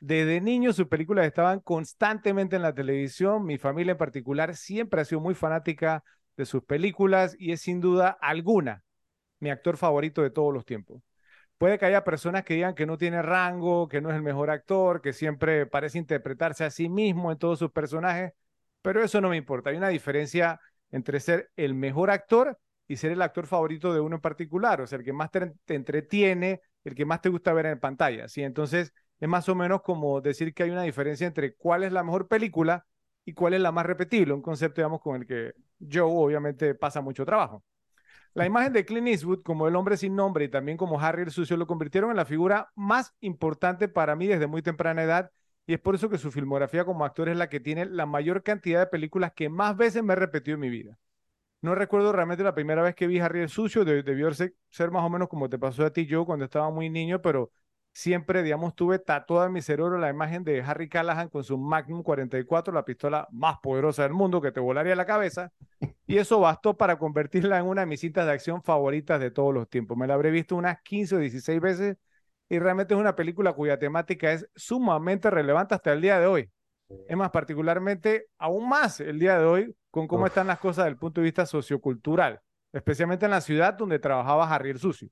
Desde 0.00 0.40
niño 0.40 0.72
sus 0.72 0.86
películas 0.88 1.26
estaban 1.26 1.60
constantemente 1.60 2.56
en 2.56 2.62
la 2.62 2.74
televisión. 2.74 3.44
Mi 3.44 3.58
familia 3.58 3.92
en 3.92 3.98
particular 3.98 4.56
siempre 4.56 5.00
ha 5.02 5.04
sido 5.04 5.20
muy 5.20 5.34
fanática 5.34 6.04
de 6.36 6.46
sus 6.46 6.64
películas 6.64 7.36
y 7.38 7.52
es 7.52 7.60
sin 7.62 7.80
duda 7.80 8.10
alguna 8.20 8.82
mi 9.40 9.50
actor 9.50 9.76
favorito 9.76 10.22
de 10.22 10.30
todos 10.30 10.54
los 10.54 10.64
tiempos. 10.64 11.02
Puede 11.60 11.78
que 11.78 11.84
haya 11.84 12.04
personas 12.04 12.42
que 12.42 12.54
digan 12.54 12.74
que 12.74 12.86
no 12.86 12.96
tiene 12.96 13.20
rango, 13.20 13.86
que 13.86 14.00
no 14.00 14.08
es 14.08 14.16
el 14.16 14.22
mejor 14.22 14.48
actor, 14.48 15.02
que 15.02 15.12
siempre 15.12 15.66
parece 15.66 15.98
interpretarse 15.98 16.64
a 16.64 16.70
sí 16.70 16.88
mismo 16.88 17.30
en 17.30 17.36
todos 17.36 17.58
sus 17.58 17.70
personajes, 17.70 18.32
pero 18.80 19.04
eso 19.04 19.20
no 19.20 19.28
me 19.28 19.36
importa. 19.36 19.68
Hay 19.68 19.76
una 19.76 19.90
diferencia 19.90 20.58
entre 20.90 21.20
ser 21.20 21.50
el 21.56 21.74
mejor 21.74 22.10
actor 22.10 22.58
y 22.88 22.96
ser 22.96 23.12
el 23.12 23.20
actor 23.20 23.46
favorito 23.46 23.92
de 23.92 24.00
uno 24.00 24.16
en 24.16 24.22
particular, 24.22 24.80
o 24.80 24.86
sea, 24.86 25.00
el 25.00 25.04
que 25.04 25.12
más 25.12 25.30
te, 25.30 25.52
entretiene, 25.68 26.62
el 26.82 26.94
que 26.94 27.04
más 27.04 27.20
te 27.20 27.28
gusta 27.28 27.52
ver 27.52 27.66
en 27.66 27.78
pantalla. 27.78 28.26
¿sí? 28.28 28.42
Entonces, 28.42 28.94
es 29.20 29.28
más 29.28 29.46
o 29.50 29.54
menos 29.54 29.82
como 29.82 30.22
decir 30.22 30.54
que 30.54 30.62
hay 30.62 30.70
una 30.70 30.84
diferencia 30.84 31.26
entre 31.26 31.56
cuál 31.56 31.84
es 31.84 31.92
la 31.92 32.02
mejor 32.02 32.26
película 32.26 32.86
y 33.26 33.34
cuál 33.34 33.52
es 33.52 33.60
la 33.60 33.70
más 33.70 33.84
repetible, 33.84 34.32
un 34.32 34.40
concepto, 34.40 34.80
digamos, 34.80 35.02
con 35.02 35.20
el 35.20 35.26
que 35.26 35.52
Joe 35.78 36.04
obviamente 36.04 36.74
pasa 36.74 37.02
mucho 37.02 37.26
trabajo. 37.26 37.62
La 38.34 38.46
imagen 38.46 38.72
de 38.72 38.84
Clint 38.84 39.08
Eastwood 39.08 39.42
como 39.42 39.66
el 39.66 39.76
hombre 39.76 39.96
sin 39.96 40.14
nombre 40.14 40.44
y 40.44 40.48
también 40.48 40.76
como 40.76 41.00
Harry 41.00 41.22
el 41.22 41.30
sucio 41.30 41.56
lo 41.56 41.66
convirtieron 41.66 42.10
en 42.10 42.16
la 42.16 42.24
figura 42.24 42.70
más 42.76 43.14
importante 43.20 43.88
para 43.88 44.14
mí 44.14 44.26
desde 44.26 44.46
muy 44.46 44.62
temprana 44.62 45.02
edad 45.02 45.30
y 45.66 45.74
es 45.74 45.80
por 45.80 45.94
eso 45.94 46.08
que 46.08 46.18
su 46.18 46.30
filmografía 46.30 46.84
como 46.84 47.04
actor 47.04 47.28
es 47.28 47.36
la 47.36 47.48
que 47.48 47.60
tiene 47.60 47.86
la 47.86 48.06
mayor 48.06 48.42
cantidad 48.42 48.80
de 48.80 48.86
películas 48.86 49.32
que 49.34 49.48
más 49.48 49.76
veces 49.76 50.02
me 50.02 50.12
he 50.14 50.16
repetido 50.16 50.54
en 50.54 50.60
mi 50.60 50.68
vida. 50.68 50.98
No 51.62 51.74
recuerdo 51.74 52.12
realmente 52.12 52.42
la 52.44 52.54
primera 52.54 52.82
vez 52.82 52.94
que 52.94 53.06
vi 53.06 53.20
Harry 53.20 53.40
el 53.40 53.48
sucio, 53.50 53.84
debió 53.84 54.32
ser, 54.32 54.54
ser 54.70 54.90
más 54.90 55.04
o 55.04 55.10
menos 55.10 55.28
como 55.28 55.48
te 55.48 55.58
pasó 55.58 55.84
a 55.84 55.92
ti 55.92 56.06
yo 56.06 56.24
cuando 56.24 56.46
estaba 56.46 56.70
muy 56.70 56.88
niño, 56.88 57.20
pero 57.20 57.52
siempre, 57.92 58.42
digamos, 58.42 58.74
tuve 58.74 58.98
tatuada 58.98 59.46
en 59.46 59.52
mi 59.52 59.62
cerebro 59.62 59.98
la 59.98 60.10
imagen 60.10 60.44
de 60.44 60.62
Harry 60.62 60.88
Callahan 60.88 61.28
con 61.28 61.44
su 61.44 61.58
Magnum 61.58 62.02
44, 62.02 62.72
la 62.72 62.84
pistola 62.84 63.28
más 63.30 63.58
poderosa 63.62 64.02
del 64.04 64.12
mundo 64.12 64.40
que 64.40 64.52
te 64.52 64.60
volaría 64.60 64.96
la 64.96 65.06
cabeza. 65.06 65.52
Y 66.06 66.18
eso 66.18 66.40
bastó 66.40 66.76
para 66.76 66.98
convertirla 66.98 67.60
en 67.60 67.66
una 67.66 67.82
de 67.82 67.86
mis 67.86 68.00
cintas 68.00 68.26
de 68.26 68.32
acción 68.32 68.64
favoritas 68.64 69.20
de 69.20 69.30
todos 69.30 69.54
los 69.54 69.68
tiempos. 69.68 69.96
Me 69.96 70.08
la 70.08 70.14
habré 70.14 70.32
visto 70.32 70.56
unas 70.56 70.82
15 70.82 71.14
o 71.14 71.18
16 71.20 71.60
veces 71.60 71.98
y 72.48 72.58
realmente 72.58 72.94
es 72.94 73.00
una 73.00 73.14
película 73.14 73.52
cuya 73.52 73.78
temática 73.78 74.32
es 74.32 74.48
sumamente 74.56 75.30
relevante 75.30 75.76
hasta 75.76 75.92
el 75.92 76.00
día 76.00 76.18
de 76.18 76.26
hoy. 76.26 76.50
Es 77.08 77.16
más, 77.16 77.30
particularmente, 77.30 78.26
aún 78.38 78.68
más 78.68 78.98
el 78.98 79.20
día 79.20 79.38
de 79.38 79.44
hoy, 79.44 79.76
con 79.92 80.08
cómo 80.08 80.26
están 80.26 80.48
las 80.48 80.58
cosas 80.58 80.84
desde 80.84 80.90
el 80.90 80.98
punto 80.98 81.20
de 81.20 81.26
vista 81.26 81.46
sociocultural, 81.46 82.40
especialmente 82.72 83.26
en 83.26 83.30
la 83.30 83.40
ciudad 83.40 83.74
donde 83.74 84.00
trabajaba 84.00 84.52
Harry 84.52 84.70
el 84.70 84.80
Sucio. 84.80 85.08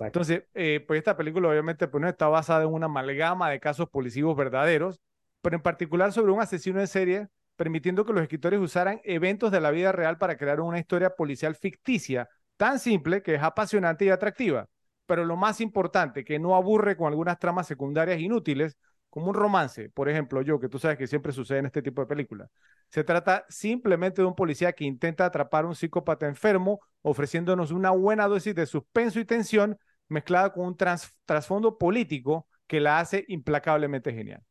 Entonces, 0.00 0.44
eh, 0.54 0.84
pues 0.86 0.98
esta 0.98 1.16
película 1.16 1.48
obviamente 1.48 1.88
pues, 1.88 2.00
no 2.00 2.08
está 2.08 2.28
basada 2.28 2.64
en 2.64 2.72
una 2.72 2.86
amalgama 2.86 3.50
de 3.50 3.60
casos 3.60 3.88
policivos 3.88 4.36
verdaderos, 4.36 5.00
pero 5.40 5.56
en 5.56 5.62
particular 5.62 6.12
sobre 6.12 6.32
un 6.32 6.40
asesino 6.40 6.80
en 6.80 6.86
serie, 6.86 7.28
permitiendo 7.56 8.04
que 8.04 8.12
los 8.12 8.22
escritores 8.22 8.60
usaran 8.60 9.00
eventos 9.04 9.50
de 9.50 9.60
la 9.60 9.70
vida 9.70 9.92
real 9.92 10.18
para 10.18 10.36
crear 10.36 10.60
una 10.60 10.78
historia 10.78 11.10
policial 11.10 11.54
ficticia, 11.54 12.28
tan 12.56 12.78
simple 12.78 13.22
que 13.22 13.34
es 13.34 13.42
apasionante 13.42 14.04
y 14.04 14.10
atractiva, 14.10 14.68
pero 15.06 15.24
lo 15.24 15.36
más 15.36 15.60
importante, 15.60 16.24
que 16.24 16.38
no 16.38 16.54
aburre 16.54 16.96
con 16.96 17.08
algunas 17.08 17.38
tramas 17.38 17.66
secundarias 17.66 18.20
inútiles, 18.20 18.76
como 19.12 19.28
un 19.28 19.34
romance, 19.34 19.90
por 19.90 20.08
ejemplo, 20.08 20.40
yo, 20.40 20.58
que 20.58 20.70
tú 20.70 20.78
sabes 20.78 20.96
que 20.96 21.06
siempre 21.06 21.32
sucede 21.32 21.58
en 21.58 21.66
este 21.66 21.82
tipo 21.82 22.00
de 22.00 22.06
películas. 22.06 22.48
Se 22.88 23.04
trata 23.04 23.44
simplemente 23.50 24.22
de 24.22 24.26
un 24.26 24.34
policía 24.34 24.72
que 24.72 24.86
intenta 24.86 25.26
atrapar 25.26 25.66
a 25.66 25.68
un 25.68 25.74
psicópata 25.74 26.26
enfermo, 26.26 26.80
ofreciéndonos 27.02 27.72
una 27.72 27.90
buena 27.90 28.26
dosis 28.26 28.54
de 28.54 28.64
suspenso 28.64 29.20
y 29.20 29.26
tensión 29.26 29.76
mezclada 30.08 30.54
con 30.54 30.64
un 30.64 30.78
trasfondo 31.26 31.76
político 31.76 32.48
que 32.66 32.80
la 32.80 33.00
hace 33.00 33.26
implacablemente 33.28 34.14
genial. 34.14 34.42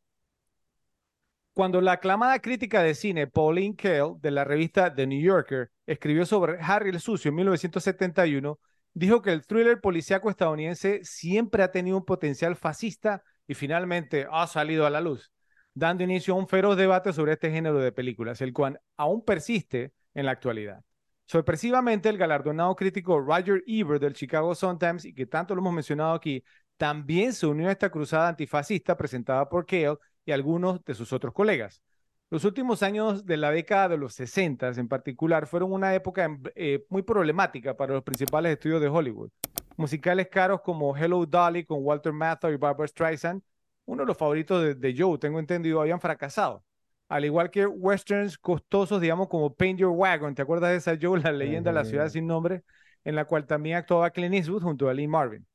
Cuando 1.54 1.82
la 1.82 1.94
aclamada 1.94 2.38
crítica 2.38 2.84
de 2.84 2.94
cine 2.94 3.26
Pauline 3.26 3.76
Kael 3.76 4.14
de 4.20 4.30
la 4.30 4.44
revista 4.44 4.94
The 4.94 5.08
New 5.08 5.24
Yorker 5.24 5.72
escribió 5.88 6.28
sobre 6.28 6.60
Harry 6.62 6.92
el 6.92 7.00
Sucio 7.00 7.30
en 7.30 7.36
1971, 7.36 8.60
dijo 8.94 9.24
que 9.24 9.32
el 9.32 9.44
thriller 9.44 9.82
policíaco 9.82 10.30
estadounidense 10.30 11.04
siempre 11.04 11.64
ha 11.64 11.72
tenido 11.72 11.98
un 11.98 12.06
potencial 12.06 12.56
fascista 12.56 13.24
y 13.52 13.54
finalmente 13.54 14.28
ha 14.32 14.48
salido 14.48 14.86
a 14.86 14.90
la 14.90 15.02
luz. 15.02 15.30
dando 15.74 16.04
inicio 16.04 16.34
a 16.34 16.38
un 16.38 16.48
feroz 16.48 16.78
debate 16.78 17.12
sobre 17.14 17.34
este 17.34 17.52
género 17.52 17.80
de 17.80 17.92
películas, 17.92 18.42
el 18.42 18.54
cual 18.54 18.80
aún 18.98 19.24
persiste 19.24 19.94
en 20.14 20.26
la 20.26 20.32
actualidad. 20.32 20.84
Sorpresivamente, 21.26 22.08
el 22.10 22.18
galardonado 22.18 22.76
crítico 22.76 23.20
Roger 23.20 23.62
Ebert 23.68 24.02
del 24.02 24.14
Chicago 24.14 24.56
Sun-Times, 24.56 25.06
y 25.06 25.14
que 25.14 25.26
tanto 25.26 25.54
lo 25.54 25.62
hemos 25.62 25.74
mencionado 25.74 26.14
aquí, 26.14 26.44
también 26.78 27.34
se 27.34 27.46
unió 27.46 27.68
a 27.68 27.72
esta 27.74 27.90
cruzada 27.90 28.30
antifascista 28.30 28.96
presentada 28.98 29.48
por 29.50 29.66
Cale 29.66 29.98
y 30.26 30.32
algunos 30.32 30.84
de 30.86 30.94
sus 30.94 31.12
otros 31.12 31.34
colegas. 31.34 31.82
Los 32.30 32.46
últimos 32.46 32.84
años 32.84 33.26
de 33.26 33.36
la 33.36 33.52
década 33.52 33.90
de 33.90 33.98
los 33.98 34.14
60 34.14 34.70
en 34.78 34.88
particular 34.88 35.46
fueron 35.48 35.74
una 35.74 35.94
época 35.94 36.38
eh, 36.56 36.86
muy 36.90 37.02
problemática 37.02 37.76
para 37.76 37.94
los 37.94 38.04
principales 38.04 38.54
estudios 38.54 38.82
de 38.82 38.88
Hollywood. 38.88 39.30
Musicales 39.78 40.28
caros 40.30 40.62
como 40.62 40.96
Hello 40.96 41.26
Dolly 41.26 41.66
con 41.66 41.80
Walter 41.82 42.14
Matthau 42.14 42.52
y 42.52 42.58
Barbara 42.58 42.88
Streisand, 42.88 43.42
uno 43.86 44.04
de 44.04 44.08
los 44.08 44.18
favoritos 44.18 44.64
de, 44.64 44.76
de 44.76 44.96
Joe, 44.98 45.18
tengo 45.18 45.40
entendido, 45.40 45.82
habían 45.82 46.00
fracasado 46.00 46.64
al 47.12 47.26
igual 47.26 47.52
que 47.52 47.68
westerns 47.68 48.38
costosos, 48.38 49.02
digamos, 49.02 49.28
como 49.28 49.54
Paint 49.54 49.82
Your 49.82 49.92
Wagon. 49.92 50.34
¿Te 50.34 50.44
acuerdas 50.44 50.72
de 50.72 50.78
esa 50.78 50.98
Joe, 51.00 51.20
la 51.20 51.34
leyenda 51.34 51.70
de 51.72 51.76
la 51.76 51.84
ciudad 51.84 52.08
sin 52.08 52.26
nombre? 52.26 52.64
En 53.04 53.16
la 53.16 53.26
cual 53.26 53.46
también 53.46 53.76
actuaba 53.76 54.12
Clint 54.12 54.34
Eastwood 54.34 54.64
junto 54.64 54.88
a 54.88 54.94
Lee 54.94 55.10
Marvin. 55.10 55.46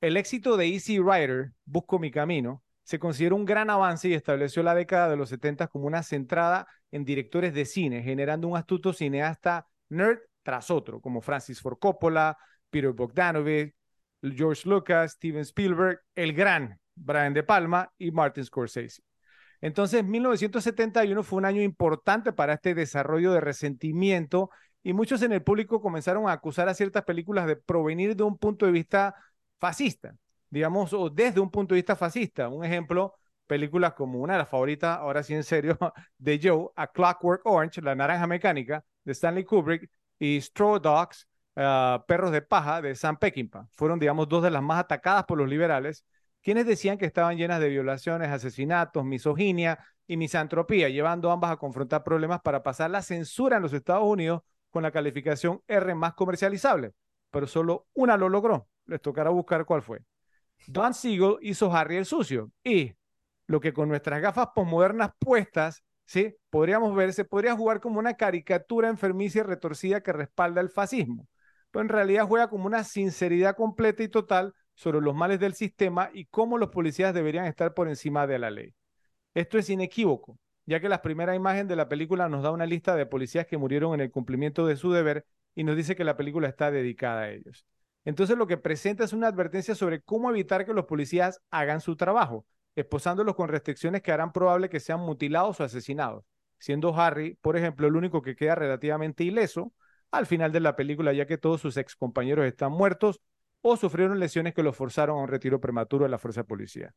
El 0.00 0.16
éxito 0.16 0.56
de 0.56 0.66
Easy 0.66 0.98
Rider, 0.98 1.52
Busco 1.64 2.00
mi 2.00 2.10
camino, 2.10 2.64
se 2.82 2.98
consideró 2.98 3.36
un 3.36 3.44
gran 3.44 3.70
avance 3.70 4.08
y 4.08 4.14
estableció 4.14 4.64
la 4.64 4.74
década 4.74 5.08
de 5.08 5.16
los 5.16 5.28
70 5.28 5.68
como 5.68 5.86
una 5.86 6.02
centrada 6.02 6.66
en 6.90 7.04
directores 7.04 7.54
de 7.54 7.64
cine, 7.64 8.02
generando 8.02 8.48
un 8.48 8.56
astuto 8.56 8.92
cineasta 8.92 9.68
nerd 9.90 10.18
tras 10.42 10.68
otro, 10.68 11.00
como 11.00 11.20
Francis 11.20 11.60
Ford 11.60 11.78
Coppola, 11.78 12.36
Peter 12.70 12.92
Bogdanovich, 12.92 13.74
George 14.22 14.68
Lucas, 14.68 15.12
Steven 15.12 15.42
Spielberg, 15.42 16.00
el 16.14 16.32
gran 16.32 16.78
Brian 16.94 17.34
De 17.34 17.42
Palma 17.42 17.92
y 17.98 18.10
Martin 18.10 18.44
Scorsese. 18.44 19.02
Entonces, 19.60 20.04
1971 20.04 21.22
fue 21.22 21.38
un 21.38 21.44
año 21.44 21.62
importante 21.62 22.32
para 22.32 22.54
este 22.54 22.74
desarrollo 22.74 23.32
de 23.32 23.40
resentimiento 23.40 24.50
y 24.82 24.92
muchos 24.92 25.22
en 25.22 25.32
el 25.32 25.42
público 25.42 25.80
comenzaron 25.80 26.28
a 26.28 26.32
acusar 26.32 26.68
a 26.68 26.74
ciertas 26.74 27.04
películas 27.04 27.46
de 27.46 27.56
provenir 27.56 28.14
de 28.14 28.22
un 28.22 28.38
punto 28.38 28.66
de 28.66 28.72
vista 28.72 29.14
fascista, 29.58 30.14
digamos, 30.50 30.92
o 30.92 31.10
desde 31.10 31.40
un 31.40 31.50
punto 31.50 31.74
de 31.74 31.80
vista 31.80 31.96
fascista. 31.96 32.48
Un 32.48 32.64
ejemplo, 32.64 33.14
películas 33.46 33.94
como 33.94 34.20
una 34.20 34.34
de 34.34 34.40
las 34.40 34.48
favoritas, 34.48 34.98
ahora 34.98 35.22
sí 35.22 35.34
en 35.34 35.42
serio, 35.44 35.76
de 36.18 36.40
Joe, 36.42 36.68
A 36.76 36.86
Clockwork 36.86 37.42
Orange, 37.44 37.82
La 37.82 37.94
Naranja 37.94 38.26
Mecánica, 38.26 38.84
de 39.04 39.12
Stanley 39.12 39.44
Kubrick, 39.44 39.90
y 40.20 40.40
Straw 40.40 40.78
Dogs, 40.80 41.28
ah, 41.58 42.04
Perros 42.08 42.32
de 42.32 42.42
Paja, 42.42 42.80
de 42.80 42.94
Sam 42.94 43.18
Peckinpah. 43.18 43.68
Fueron, 43.74 43.98
digamos, 43.98 44.28
dos 44.28 44.42
de 44.42 44.50
las 44.50 44.62
más 44.62 44.80
atacadas 44.80 45.24
por 45.24 45.38
los 45.38 45.48
liberales 45.48 46.04
quienes 46.42 46.66
decían 46.66 46.98
que 46.98 47.06
estaban 47.06 47.36
llenas 47.36 47.60
de 47.60 47.68
violaciones, 47.68 48.30
asesinatos, 48.30 49.04
misoginia 49.04 49.78
y 50.06 50.16
misantropía, 50.16 50.88
llevando 50.88 51.30
ambas 51.30 51.50
a 51.50 51.56
confrontar 51.56 52.04
problemas 52.04 52.40
para 52.40 52.62
pasar 52.62 52.90
la 52.90 53.02
censura 53.02 53.56
en 53.56 53.62
los 53.62 53.72
Estados 53.72 54.04
Unidos 54.04 54.42
con 54.70 54.82
la 54.82 54.90
calificación 54.90 55.60
R 55.66 55.94
más 55.94 56.14
comercializable. 56.14 56.92
Pero 57.30 57.46
solo 57.46 57.86
una 57.94 58.16
lo 58.16 58.28
logró. 58.28 58.68
Les 58.86 59.00
tocará 59.02 59.30
buscar 59.30 59.64
cuál 59.66 59.82
fue. 59.82 60.00
Don 60.66 60.94
Siegel 60.94 61.36
hizo 61.42 61.72
Harry 61.72 61.96
el 61.96 62.06
sucio 62.06 62.50
y 62.64 62.94
lo 63.46 63.60
que 63.60 63.72
con 63.72 63.88
nuestras 63.88 64.20
gafas 64.20 64.48
posmodernas 64.54 65.10
puestas, 65.18 65.82
¿sí? 66.06 66.34
Podríamos 66.50 66.94
ver, 66.94 67.12
se 67.12 67.24
podría 67.24 67.54
jugar 67.54 67.80
como 67.80 67.98
una 67.98 68.14
caricatura 68.14 68.88
enfermiza 68.88 69.40
y 69.40 69.42
retorcida 69.42 70.00
que 70.00 70.12
respalda 70.12 70.60
el 70.60 70.70
fascismo. 70.70 71.26
Pero 71.70 71.82
en 71.82 71.88
realidad 71.88 72.26
juega 72.26 72.48
como 72.48 72.66
una 72.66 72.84
sinceridad 72.84 73.56
completa 73.56 74.02
y 74.02 74.08
total 74.08 74.54
sobre 74.74 75.00
los 75.00 75.14
males 75.14 75.40
del 75.40 75.54
sistema 75.54 76.10
y 76.12 76.26
cómo 76.26 76.56
los 76.56 76.70
policías 76.70 77.12
deberían 77.12 77.46
estar 77.46 77.74
por 77.74 77.88
encima 77.88 78.26
de 78.26 78.38
la 78.38 78.50
ley. 78.50 78.74
Esto 79.34 79.58
es 79.58 79.68
inequívoco, 79.70 80.38
ya 80.66 80.80
que 80.80 80.88
la 80.88 81.02
primera 81.02 81.34
imagen 81.34 81.66
de 81.66 81.76
la 81.76 81.88
película 81.88 82.28
nos 82.28 82.42
da 82.42 82.50
una 82.50 82.66
lista 82.66 82.94
de 82.94 83.06
policías 83.06 83.46
que 83.46 83.58
murieron 83.58 83.94
en 83.94 84.00
el 84.00 84.10
cumplimiento 84.10 84.66
de 84.66 84.76
su 84.76 84.92
deber 84.92 85.26
y 85.54 85.64
nos 85.64 85.76
dice 85.76 85.96
que 85.96 86.04
la 86.04 86.16
película 86.16 86.48
está 86.48 86.70
dedicada 86.70 87.22
a 87.22 87.30
ellos. 87.30 87.66
Entonces 88.04 88.38
lo 88.38 88.46
que 88.46 88.56
presenta 88.56 89.04
es 89.04 89.12
una 89.12 89.26
advertencia 89.26 89.74
sobre 89.74 90.00
cómo 90.00 90.30
evitar 90.30 90.64
que 90.64 90.72
los 90.72 90.86
policías 90.86 91.40
hagan 91.50 91.80
su 91.80 91.96
trabajo, 91.96 92.46
esposándolos 92.76 93.34
con 93.34 93.48
restricciones 93.48 94.02
que 94.02 94.12
harán 94.12 94.32
probable 94.32 94.68
que 94.68 94.80
sean 94.80 95.00
mutilados 95.00 95.60
o 95.60 95.64
asesinados, 95.64 96.24
siendo 96.58 96.94
Harry, 96.94 97.34
por 97.40 97.56
ejemplo, 97.56 97.88
el 97.88 97.96
único 97.96 98.22
que 98.22 98.36
queda 98.36 98.54
relativamente 98.54 99.24
ileso 99.24 99.72
al 100.10 100.26
final 100.26 100.52
de 100.52 100.60
la 100.60 100.76
película, 100.76 101.12
ya 101.12 101.26
que 101.26 101.38
todos 101.38 101.60
sus 101.60 101.76
ex 101.76 101.96
compañeros 101.96 102.46
están 102.46 102.72
muertos 102.72 103.20
o 103.60 103.76
sufrieron 103.76 104.20
lesiones 104.20 104.54
que 104.54 104.62
los 104.62 104.76
forzaron 104.76 105.18
a 105.18 105.22
un 105.22 105.28
retiro 105.28 105.60
prematuro 105.60 106.04
de 106.04 106.10
la 106.10 106.18
fuerza 106.18 106.42
de 106.42 106.48
policía. 106.48 106.94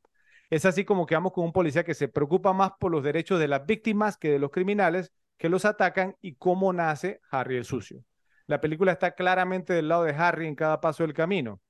Es 0.50 0.66
así 0.66 0.86
como 0.86 1.06
quedamos 1.06 1.32
con 1.32 1.46
un 1.46 1.54
policía 1.54 1.84
que 1.84 1.94
se 1.94 2.08
preocupa 2.08 2.54
más 2.54 2.72
por 2.80 2.92
los 2.92 3.04
derechos 3.04 3.40
de 3.40 3.48
las 3.48 3.66
víctimas 3.66 4.18
que 4.18 4.32
de 4.32 4.40
los 4.40 4.52
criminales 4.52 5.12
que 5.38 5.50
los 5.50 5.66
atacan 5.66 6.16
y 6.22 6.36
cómo 6.36 6.72
nace 6.74 7.20
Harry 7.32 7.58
el 7.58 7.66
sucio. 7.66 8.04
La 8.48 8.62
película 8.62 8.92
está 8.92 9.16
claramente 9.16 9.74
del 9.74 9.88
lado 9.88 10.04
de 10.04 10.14
Harry 10.14 10.48
en 10.48 10.56
cada 10.56 10.82
paso 10.82 11.04
del 11.04 11.14
camino. 11.14 11.62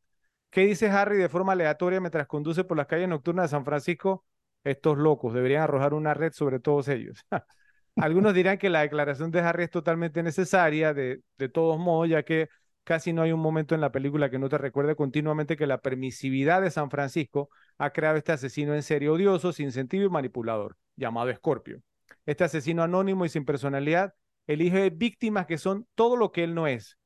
¿Qué 0.49 0.61
dice 0.65 0.89
Harry 0.89 1.17
de 1.17 1.29
forma 1.29 1.53
aleatoria 1.53 2.01
mientras 2.01 2.27
conduce 2.27 2.63
por 2.63 2.75
las 2.75 2.87
calles 2.87 3.07
nocturnas 3.07 3.45
de 3.45 3.55
San 3.55 3.63
Francisco? 3.65 4.25
Estos 4.63 4.97
locos 4.97 5.33
deberían 5.33 5.61
arrojar 5.63 5.93
una 5.93 6.13
red 6.13 6.33
sobre 6.33 6.59
todos 6.59 6.87
ellos. 6.87 7.23
Algunos 7.95 8.33
dirán 8.33 8.57
que 8.57 8.69
la 8.69 8.81
declaración 8.81 9.31
de 9.31 9.41
Harry 9.41 9.63
es 9.65 9.69
totalmente 9.69 10.23
necesaria, 10.23 10.93
de, 10.93 11.21
de 11.37 11.49
todos 11.49 11.77
modos, 11.77 12.09
ya 12.09 12.23
que 12.23 12.49
Casi 12.83 13.13
no 13.13 13.21
hay 13.21 13.31
un 13.31 13.39
momento 13.39 13.75
en 13.75 13.81
la 13.81 13.91
película 13.91 14.29
que 14.29 14.39
no 14.39 14.49
te 14.49 14.57
recuerde 14.57 14.95
continuamente 14.95 15.55
que 15.55 15.67
la 15.67 15.81
permisividad 15.81 16.61
de 16.61 16.71
San 16.71 16.89
Francisco 16.89 17.49
ha 17.77 17.91
creado 17.91 18.17
este 18.17 18.31
asesino 18.31 18.73
en 18.73 18.81
serie 18.81 19.09
odioso, 19.09 19.53
sin 19.53 19.71
sentido 19.71 20.05
y 20.05 20.09
manipulador, 20.09 20.77
llamado 20.95 21.31
Scorpio. 21.33 21.81
Este 22.25 22.43
asesino 22.43 22.81
anónimo 22.81 23.23
y 23.25 23.29
sin 23.29 23.45
personalidad 23.45 24.15
elige 24.47 24.89
víctimas 24.89 25.45
que 25.45 25.59
son 25.59 25.87
todo 25.93 26.15
lo 26.15 26.31
que 26.31 26.43
él 26.43 26.55
no 26.55 26.65
es, 26.65 26.97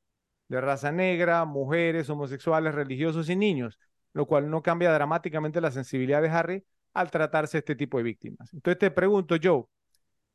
de 0.47 0.61
raza 0.61 0.91
negra, 0.93 1.43
mujeres, 1.43 2.09
homosexuales, 2.09 2.73
religiosos 2.73 3.29
y 3.29 3.35
niños, 3.35 3.77
lo 4.13 4.25
cual 4.27 4.49
no 4.49 4.61
cambia 4.61 4.93
dramáticamente 4.93 5.59
la 5.59 5.71
sensibilidad 5.71 6.21
de 6.21 6.29
Harry 6.29 6.65
al 6.93 7.11
tratarse 7.11 7.57
este 7.57 7.75
tipo 7.75 7.97
de 7.97 8.03
víctimas. 8.05 8.53
Entonces 8.53 8.79
te 8.79 8.91
pregunto, 8.91 9.35
Joe, 9.41 9.65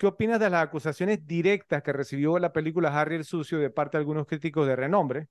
¿qué 0.01 0.09
opinas 0.09 0.41
de 0.41 0.51
las 0.51 0.65
acusaciones 0.65 1.27
directas 1.27 1.83
que 1.85 1.93
recibió 1.93 2.39
la 2.41 2.55
película 2.55 2.89
Harry 2.99 3.17
el 3.17 3.27
Sucio 3.27 3.59
de 3.61 3.71
parte 3.71 3.99
de 3.99 4.01
algunos 4.03 4.27
críticos 4.27 4.67
de 4.67 4.77
renombre, 4.77 5.29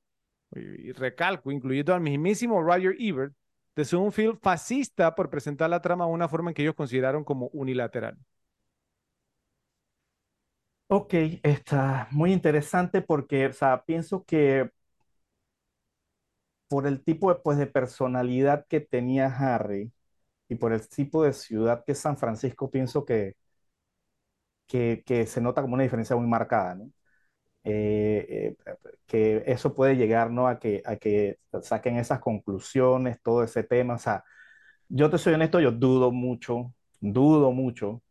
y 0.55 0.91
recalco, 0.93 1.51
incluyendo 1.51 1.93
al 1.95 2.01
mismísimo 2.01 2.61
Roger 2.61 2.95
Ebert, 2.99 3.33
de 3.75 3.85
ser 3.85 3.99
un 3.99 4.11
film 4.13 4.37
fascista 4.41 5.15
por 5.15 5.29
presentar 5.31 5.69
la 5.71 5.81
trama 5.81 6.05
de 6.05 6.11
una 6.11 6.29
forma 6.29 6.51
en 6.51 6.55
que 6.55 6.63
ellos 6.63 6.75
consideraron 6.75 7.23
como 7.23 7.47
unilateral. 7.53 8.17
Ok, 10.91 11.13
está 11.43 12.07
muy 12.11 12.33
interesante 12.33 13.01
porque, 13.01 13.45
o 13.47 13.53
sea, 13.53 13.83
pienso 13.85 14.23
que 14.25 14.69
por 16.67 16.87
el 16.87 17.03
tipo 17.03 17.33
de, 17.33 17.39
pues, 17.41 17.57
de 17.57 17.67
personalidad 17.67 18.65
que 18.67 18.79
tenía 18.81 19.27
Harry 19.27 19.91
y 20.49 20.55
por 20.55 20.73
el 20.73 20.87
tipo 20.89 21.23
de 21.23 21.33
ciudad 21.33 21.83
que 21.85 21.93
es 21.93 21.99
San 21.99 22.17
Francisco, 22.17 22.71
pienso 22.71 23.05
que, 23.05 23.35
que, 24.69 25.03
que 25.07 25.27
se 25.27 25.41
nota 25.41 25.63
como 25.63 25.75
una 25.75 25.83
diferencia 25.83 26.15
muy 26.17 26.27
marcada, 26.27 26.75
¿no? 26.77 26.91
Eh, 27.63 28.55
eh, 28.67 28.75
que 29.07 29.43
eso 29.47 29.75
puede 29.75 29.95
llegar 29.97 30.31
¿no? 30.31 30.47
a, 30.47 30.59
que, 30.59 30.81
a 30.85 30.95
que 30.97 31.39
saquen 31.61 31.97
esas 31.97 32.19
conclusiones, 32.19 33.19
todo 33.23 33.43
ese 33.43 33.63
tema. 33.63 33.95
O 33.95 33.97
sea, 33.99 34.23
yo 34.89 35.09
te 35.09 35.17
soy 35.17 35.33
honesto, 35.35 35.59
yo 35.59 35.71
dudo 35.71 36.11
mucho, 36.11 36.73
dudo 37.01 37.51
mucho, 37.51 38.03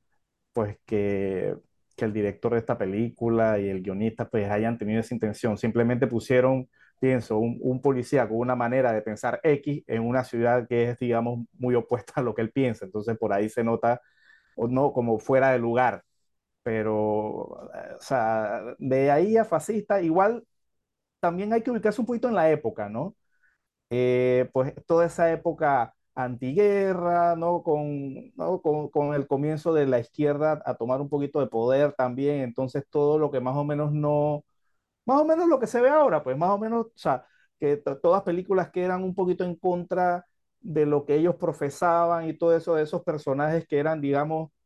pues 0.53 0.79
que, 0.87 1.57
que 1.97 2.05
el 2.05 2.13
director 2.13 2.53
de 2.55 2.59
esta 2.61 2.79
película 2.79 3.59
y 3.59 3.69
el 3.69 3.83
guionista 3.83 4.29
pues 4.29 4.51
hayan 4.51 4.79
tenido 4.79 5.01
esa 5.01 5.15
intención. 5.15 5.59
Simplemente 5.59 6.07
pusieron, 6.07 6.69
pienso, 7.01 7.39
un, 7.39 7.59
un 7.63 7.81
policía 7.83 8.29
con 8.29 8.39
una 8.39 8.57
manera 8.57 8.93
de 8.93 9.03
pensar 9.03 9.41
X 9.43 9.85
en 9.87 10.03
una 10.07 10.25
ciudad 10.25 10.67
que 10.69 10.91
es, 10.91 10.99
digamos, 10.99 11.47
muy 11.59 11.75
opuesta 11.75 12.15
a 12.17 12.23
lo 12.23 12.35
que 12.35 12.43
él 12.43 12.53
piensa. 12.53 12.85
Entonces 12.87 13.17
por 13.19 13.33
ahí 13.33 13.49
se 13.49 13.65
nota, 13.65 14.01
o 14.57 14.69
no, 14.69 14.93
como 14.93 15.19
fuera 15.19 15.53
de 15.53 15.59
lugar 15.59 16.05
pero, 16.69 16.95
o 16.95 17.71
sea, 17.99 18.61
de 18.79 19.11
ahí 19.11 19.39
a 19.39 19.47
fascista, 19.47 20.03
igual 20.03 20.45
también 21.21 21.53
hay 21.53 21.63
que 21.63 21.71
ubicarse 21.71 22.01
un 22.01 22.07
poquito 22.07 22.29
en 22.29 22.35
la 22.37 22.51
época, 22.51 22.91
¿no? 22.91 23.17
Eh, 23.91 24.51
pues 24.53 24.75
toda 24.87 25.07
esa 25.07 25.33
época 25.33 25.95
antiguerra, 26.15 27.37
¿no? 27.37 27.63
Con, 27.63 28.33
¿no? 28.37 28.63
Con, 28.63 28.91
con, 28.91 29.15
el 29.15 29.27
comienzo 29.29 29.75
de 29.75 29.87
la 29.87 30.01
izquierda 30.01 30.63
a 30.67 30.77
tomar 30.77 31.01
un 31.01 31.09
poquito 31.09 31.41
de 31.41 31.49
poder 31.49 31.95
también, 31.95 32.43
entonces 32.43 32.85
todo 32.91 33.19
lo 33.19 33.31
que 33.31 33.41
más 33.41 33.57
o 33.57 33.65
menos 33.65 33.93
no, 33.93 34.45
más 35.07 35.21
o 35.23 35.25
menos 35.27 35.49
lo 35.49 35.61
que 35.61 35.67
se 35.69 35.81
ve 35.81 35.91
ahora, 35.91 36.23
pues 36.23 36.37
más 36.37 36.51
o 36.51 36.59
menos, 36.59 36.87
o 36.87 36.93
sea, 36.97 37.27
que 37.61 37.79
todas 37.79 38.23
películas 38.25 38.71
que 38.71 38.83
eran 38.85 39.05
un 39.05 39.15
poquito 39.15 39.45
en 39.45 39.57
contra 39.57 40.27
de 40.61 40.87
lo 40.87 41.07
que 41.07 41.17
ellos 41.17 41.37
profesaban 41.37 42.29
y 42.29 42.35
todo 42.39 42.57
eso, 42.57 42.75
de 42.75 42.85
esos 42.85 43.03
personajes 43.05 43.67
que 43.69 43.79
eran, 43.79 44.01
digamos, 44.01 44.51
eh, 44.51 44.51
eh, 44.51 44.51
eh, 44.51 44.58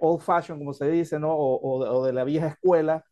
old 0.00 0.20
fashion, 0.22 0.58
como 0.58 0.72
se 0.72 0.90
dice, 0.90 1.18
¿no? 1.18 1.34
O, 1.36 2.04
de 2.06 2.12
la 2.12 2.24
vieja 2.24 2.48
escuela, 2.48 3.04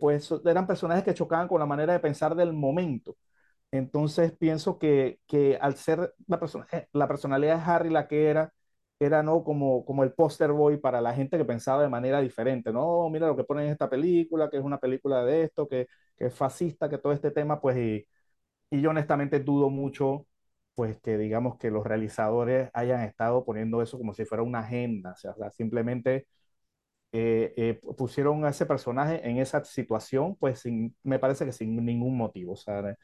pues 0.00 0.32
eran 0.44 0.66
personajes 0.66 1.04
que 1.04 1.14
chocaban 1.14 1.48
con 1.48 1.60
la 1.60 1.66
manera 1.66 1.92
de 1.92 2.00
pensar 2.00 2.34
del 2.34 2.52
momento. 2.52 3.16
Entonces 3.72 4.32
pienso 4.38 4.78
que, 4.78 5.20
que 5.28 5.58
al 5.60 5.76
ser 5.76 6.14
la, 6.28 6.40
persona, 6.40 6.66
la 6.92 7.08
personalidad 7.08 7.56
de 7.58 7.64
Harry 7.72 7.90
la 7.90 8.08
que 8.08 8.28
era, 8.30 8.52
era 9.00 9.22
no 9.22 9.44
como, 9.44 9.84
como 9.84 10.04
el 10.04 10.14
poster 10.14 10.52
boy 10.52 10.78
para 10.78 11.00
la 11.02 11.14
gente 11.14 11.38
que 11.38 11.44
pensaba 11.44 11.82
de 11.82 11.90
manera 11.90 12.20
diferente, 12.22 12.72
no, 12.72 13.10
mira 13.10 13.26
lo 13.28 13.36
que 13.36 13.44
ponen 13.44 13.66
en 13.66 13.72
esta 13.72 13.90
película, 13.90 14.50
que 14.50 14.58
es 14.58 14.64
una 14.64 14.78
película 14.78 15.24
de 15.24 15.44
esto, 15.44 15.68
que, 15.68 15.88
que 16.16 16.26
es 16.26 16.34
fascista, 16.34 16.88
que 16.90 16.98
todo 16.98 17.12
este 17.12 17.30
tema, 17.32 17.60
pues, 17.60 17.76
y, 17.78 18.06
y 18.70 18.80
yo 18.80 18.90
honestamente 18.90 19.40
dudo 19.40 19.70
mucho, 19.70 20.26
pues, 20.74 20.98
que 21.00 21.18
digamos 21.18 21.56
que 21.58 21.70
los 21.70 21.84
realizadores 21.86 22.70
hayan 22.74 23.02
estado 23.02 23.44
poniendo 23.44 23.82
eso 23.82 23.98
como 23.98 24.14
si 24.14 24.24
fuera 24.24 24.42
una 24.42 24.60
agenda, 24.60 25.12
o 25.12 25.16
sea, 25.16 25.32
o 25.32 25.36
sea 25.36 25.50
simplemente 25.50 26.26
eh, 27.12 27.54
eh, 27.56 27.80
pusieron 27.96 28.44
a 28.44 28.48
ese 28.48 28.66
personaje 28.66 29.28
en 29.28 29.38
esa 29.38 29.62
situación, 29.64 30.34
pues 30.36 30.60
sin, 30.60 30.96
me 31.04 31.20
parece 31.20 31.44
que 31.44 31.52
sin 31.52 31.76
ningún 31.84 32.16
motivo. 32.16 32.54
O 32.54 32.56
sea, 32.56 32.96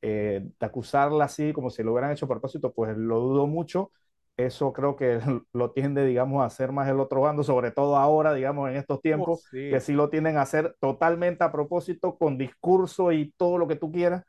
eh, 0.00 0.42
de 0.58 0.66
acusarla 0.66 1.24
así 1.24 1.52
como 1.52 1.68
si 1.70 1.82
lo 1.82 1.92
hubieran 1.92 2.12
hecho 2.12 2.24
a 2.26 2.28
propósito, 2.28 2.72
pues 2.72 2.96
lo 2.96 3.20
dudo 3.20 3.46
mucho. 3.46 3.92
Eso 4.38 4.72
creo 4.72 4.96
que 4.96 5.20
lo 5.52 5.72
tiende, 5.72 6.06
digamos, 6.06 6.42
a 6.42 6.46
hacer 6.46 6.72
más 6.72 6.88
el 6.88 6.98
otro 7.00 7.20
bando, 7.20 7.42
sobre 7.42 7.70
todo 7.70 7.96
ahora, 7.98 8.32
digamos, 8.32 8.70
en 8.70 8.76
estos 8.76 9.02
tiempos, 9.02 9.40
oh, 9.44 9.48
sí. 9.50 9.68
que 9.70 9.80
sí 9.80 9.92
lo 9.92 10.08
tienden 10.08 10.38
a 10.38 10.42
hacer 10.42 10.74
totalmente 10.80 11.44
a 11.44 11.52
propósito, 11.52 12.16
con 12.16 12.38
discurso 12.38 13.12
y 13.12 13.32
todo 13.36 13.58
lo 13.58 13.68
que 13.68 13.76
tú 13.76 13.92
quieras. 13.92 14.24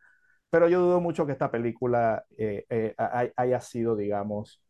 Pero 0.49 0.67
yo 0.67 0.79
dudo 0.81 0.99
mucho 0.99 1.25
que 1.25 1.31
esta 1.31 1.51
película 1.51 2.25
eh, 2.37 2.65
eh, 2.69 2.95
haya 3.35 3.61
sido, 3.61 3.95
digamos, 3.95 4.61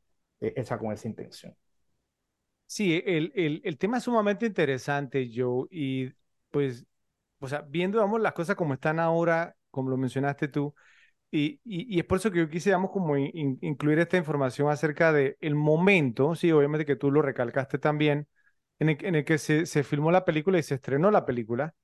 eh, 0.42 0.54
hecha 0.56 0.78
con 0.78 0.92
esa 0.92 1.08
intención. 1.08 1.56
Sí, 2.66 3.02
el, 3.06 3.32
el, 3.36 3.62
el, 3.64 3.78
tema 3.78 3.98
es 3.98 4.04
sumamente 4.04 4.46
interesante, 4.46 5.30
Joe, 5.34 5.68
y 5.72 6.12
pues, 6.52 6.86
o 7.40 7.48
sea, 7.48 7.62
viendo, 7.62 8.00
vamos, 8.00 8.22
las 8.22 8.34
cosas 8.34 8.56
como 8.56 8.76
están 8.76 9.00
ahora, 9.00 9.56
como 9.72 9.90
lo 9.90 9.98
mencionaste 9.98 10.50
tú, 10.50 10.76
y, 11.32 11.62
y, 11.64 11.96
y 11.96 12.00
es 12.00 12.06
por 12.06 12.20
eso 12.20 12.32
que 12.32 12.40
yo 12.40 12.50
quise, 12.50 12.70
digamos, 12.70 12.92
como 12.92 13.18
in, 13.18 13.58
incluir 13.62 14.00
esta 14.00 14.18
información 14.18 14.70
acerca 14.70 15.14
del 15.14 15.38
el 15.42 15.56
momento, 15.56 16.36
sí, 16.36 16.52
obviamente 16.52 16.86
que 16.86 16.96
tú 16.96 17.12
lo 17.12 17.22
recalcaste 17.24 17.80
también, 17.80 18.28
en 18.80 18.90
el, 18.90 19.06
en 19.06 19.16
el 19.16 19.26
que 19.26 19.38
se, 19.40 19.66
se, 19.66 19.84
filmó 19.84 20.12
la 20.12 20.26
película 20.26 20.60
y 20.60 20.64
se 20.64 20.76
estrenó 20.76 21.12
la 21.12 21.26
película, 21.26 21.76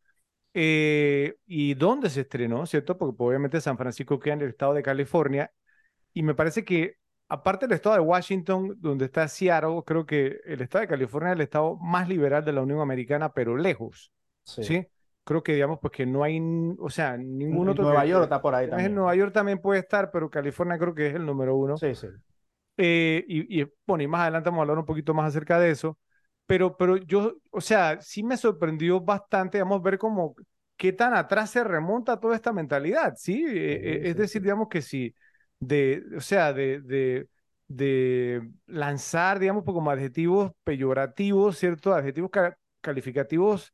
eh, 0.58 1.36
y 1.46 1.74
dónde 1.74 2.10
se 2.10 2.22
estrenó, 2.22 2.66
¿cierto? 2.66 2.98
Porque 2.98 3.18
pues, 3.18 3.28
obviamente 3.28 3.60
San 3.60 3.78
Francisco 3.78 4.20
queda 4.20 4.36
en 4.36 4.42
el 4.42 4.50
estado 4.50 4.74
de 4.74 4.82
California, 4.82 5.52
y 6.14 6.24
me 6.24 6.34
parece 6.34 6.64
que 6.64 6.96
aparte 7.28 7.68
del 7.68 7.76
estado 7.76 7.96
de 7.96 8.02
Washington, 8.02 8.74
donde 8.80 9.06
está 9.06 9.28
Seattle, 9.28 9.84
creo 9.86 10.06
que 10.06 10.40
el 10.46 10.62
estado 10.62 10.84
de 10.84 10.88
California 10.88 11.32
es 11.32 11.36
el 11.36 11.42
estado 11.42 11.76
más 11.76 12.08
liberal 12.08 12.46
de 12.46 12.54
la 12.54 12.62
Unión 12.62 12.80
Americana, 12.80 13.34
pero 13.34 13.58
lejos. 13.58 14.14
Sí. 14.44 14.64
¿sí? 14.64 14.88
Creo 15.26 15.44
que 15.44 15.56
digamos 15.56 15.80
pues 15.82 15.92
que 15.92 16.06
no 16.06 16.24
hay, 16.24 16.40
o 16.80 16.90
sea, 16.90 17.18
ningún 17.18 17.68
otro. 17.68 17.84
Nueva 17.84 18.06
York 18.06 18.24
está 18.24 18.42
por 18.42 18.56
ahí 18.56 18.70
también. 18.70 18.92
En 18.92 18.96
Nueva 18.96 19.14
York 19.14 19.34
también 19.34 19.60
puede 19.60 19.82
estar, 19.82 20.10
pero 20.10 20.30
California 20.30 20.78
creo 20.78 20.96
que 20.96 21.08
es 21.08 21.16
el 21.16 21.26
número 21.26 21.58
uno. 21.58 21.76
Sí, 21.76 21.94
sí. 21.96 22.08
Eh, 22.78 23.26
y, 23.28 23.62
y, 23.62 23.68
bueno, 23.86 24.04
y 24.04 24.08
más 24.08 24.22
adelante 24.22 24.50
vamos 24.50 24.60
a 24.60 24.62
hablar 24.62 24.78
un 24.78 24.86
poquito 24.86 25.14
más 25.14 25.28
acerca 25.28 25.60
de 25.60 25.72
eso. 25.72 25.98
Pero, 26.46 26.78
pero 26.78 26.98
yo, 26.98 27.34
o 27.52 27.62
sea, 27.62 28.00
sí 28.02 28.24
me 28.24 28.38
sorprendió 28.38 29.02
bastante, 29.02 29.58
digamos, 29.58 29.82
ver 29.82 29.98
cómo 29.98 30.36
qué 30.78 30.94
tan 30.94 31.14
atrás 31.16 31.50
se 31.52 31.64
remonta 31.64 32.20
toda 32.20 32.36
esta 32.36 32.54
mentalidad, 32.54 33.14
¿sí? 33.18 33.46
sí, 33.48 33.54
eh, 33.58 34.02
sí 34.04 34.10
es 34.10 34.16
decir, 34.18 34.42
digamos 34.44 34.68
que 34.70 34.82
si 34.82 35.16
de, 35.60 36.04
o 36.18 36.22
sea, 36.22 36.54
de, 36.54 36.82
de, 36.82 37.28
de 37.68 38.48
lanzar, 38.68 39.40
digamos, 39.40 39.64
como 39.64 39.90
adjetivos 39.90 40.52
peyorativos, 40.64 41.58
¿cierto? 41.58 41.94
Adjetivos 41.94 42.30
ca 42.32 42.58
calificativos 42.82 43.74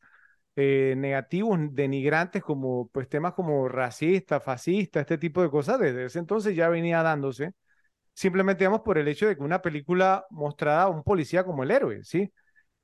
eh, 0.56 0.96
negativos, 0.98 1.60
denigrantes, 1.74 2.44
como 2.44 2.88
pues 2.90 3.10
temas 3.10 3.34
como 3.34 3.68
racista, 3.70 4.40
fascista, 4.40 5.02
este 5.02 5.18
tipo 5.18 5.42
de 5.42 5.50
cosas, 5.50 5.80
desde 5.80 6.06
ese 6.06 6.20
entonces 6.20 6.56
ya 6.56 6.70
venía 6.70 7.04
dándose, 7.04 7.52
simplemente, 8.14 8.64
digamos, 8.64 8.82
por 8.82 8.98
el 8.98 9.08
hecho 9.08 9.28
de 9.28 9.36
que 9.38 9.44
una 9.44 9.62
película 9.62 10.26
mostrada 10.30 10.84
a 10.84 10.90
un 10.90 11.04
policía 11.04 11.44
como 11.46 11.64
el 11.64 11.72
héroe, 11.72 12.04
¿sí? 12.04 12.32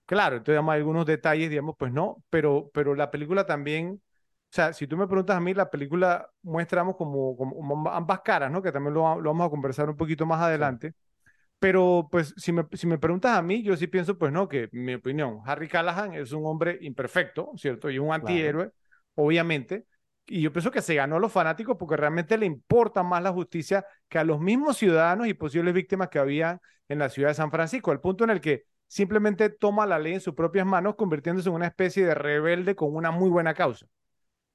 Claro, 0.08 0.38
entonces, 0.38 0.54
digamos, 0.54 0.74
algunos 0.74 1.06
detalles, 1.06 1.50
digamos, 1.52 1.76
pues 1.78 1.92
no, 1.92 2.24
pero, 2.32 2.72
pero 2.74 2.96
la 2.96 3.12
película 3.12 3.46
también 3.46 4.02
o 4.50 4.56
sea, 4.56 4.72
si 4.72 4.88
tú 4.88 4.96
me 4.96 5.08
preguntas 5.08 5.36
a 5.36 5.42
mí, 5.42 5.54
la 5.54 5.70
película 5.70 6.30
muestra 6.42 6.82
como, 6.94 7.36
como 7.36 7.90
ambas 7.90 8.22
caras, 8.22 8.50
¿no? 8.50 8.62
Que 8.62 8.72
también 8.72 8.94
lo, 8.94 9.20
lo, 9.20 9.30
vamos 9.32 9.48
a 9.48 9.50
conversar 9.50 9.90
un 9.90 9.98
poquito 9.98 10.26
más 10.26 10.42
adelante. 10.42 10.92
Sí. 10.92 11.32
Pero, 11.60 12.08
pues, 12.10 12.34
si 12.38 12.54
me, 12.54 12.66
si 12.72 12.88
me 12.88 12.98
preguntas 12.98 13.38
a 13.38 13.42
mí, 13.42 13.62
yo 13.62 13.76
sí 13.76 13.88
pienso, 13.88 14.18
pues 14.18 14.32
no, 14.32 14.48
que 14.48 14.70
mi 14.72 14.94
opinión, 14.94 15.42
Harry 15.46 15.68
Callahan 15.68 16.14
es 16.14 16.32
un 16.32 16.46
hombre 16.46 16.78
imperfecto, 16.82 17.52
¿cierto? 17.58 17.90
Y 17.90 18.00
un 18.00 18.14
antihéroe, 18.14 18.66
claro. 18.66 18.76
obviamente. 19.16 19.86
Y 20.26 20.42
yo 20.42 20.54
pienso 20.54 20.72
que 20.72 20.82
se 20.82 20.96
ganó 20.96 21.18
a 21.18 21.20
los 21.20 21.32
fanáticos 21.32 21.76
porque 21.78 21.98
realmente 21.98 22.38
le 22.38 22.46
importa 22.46 23.04
más 23.04 23.22
la 23.24 23.32
justicia 23.32 23.86
que 24.08 24.18
a 24.20 24.24
los 24.24 24.40
mismos 24.40 24.78
ciudadanos 24.78 25.28
y 25.28 25.34
posibles 25.34 25.74
víctimas 25.74 26.10
que 26.10 26.20
había 26.20 26.62
en 26.88 27.00
la 27.00 27.10
ciudad 27.10 27.30
de 27.30 27.36
San 27.36 27.52
Francisco, 27.52 27.92
al 27.92 28.00
punto 28.02 28.24
en 28.24 28.30
el 28.30 28.42
que 28.42 28.66
simplemente 28.88 29.50
toma 29.50 29.86
la 29.86 30.00
ley 30.00 30.14
en 30.14 30.22
sus 30.22 30.34
propias 30.34 30.66
manos, 30.66 30.96
convirtiéndose 30.96 31.50
en 31.50 31.56
una 31.56 31.68
especie 31.68 32.06
de 32.06 32.16
rebelde 32.16 32.76
con 32.76 32.96
una 32.96 33.12
muy 33.12 33.30
buena 33.30 33.54
causa. 33.54 33.86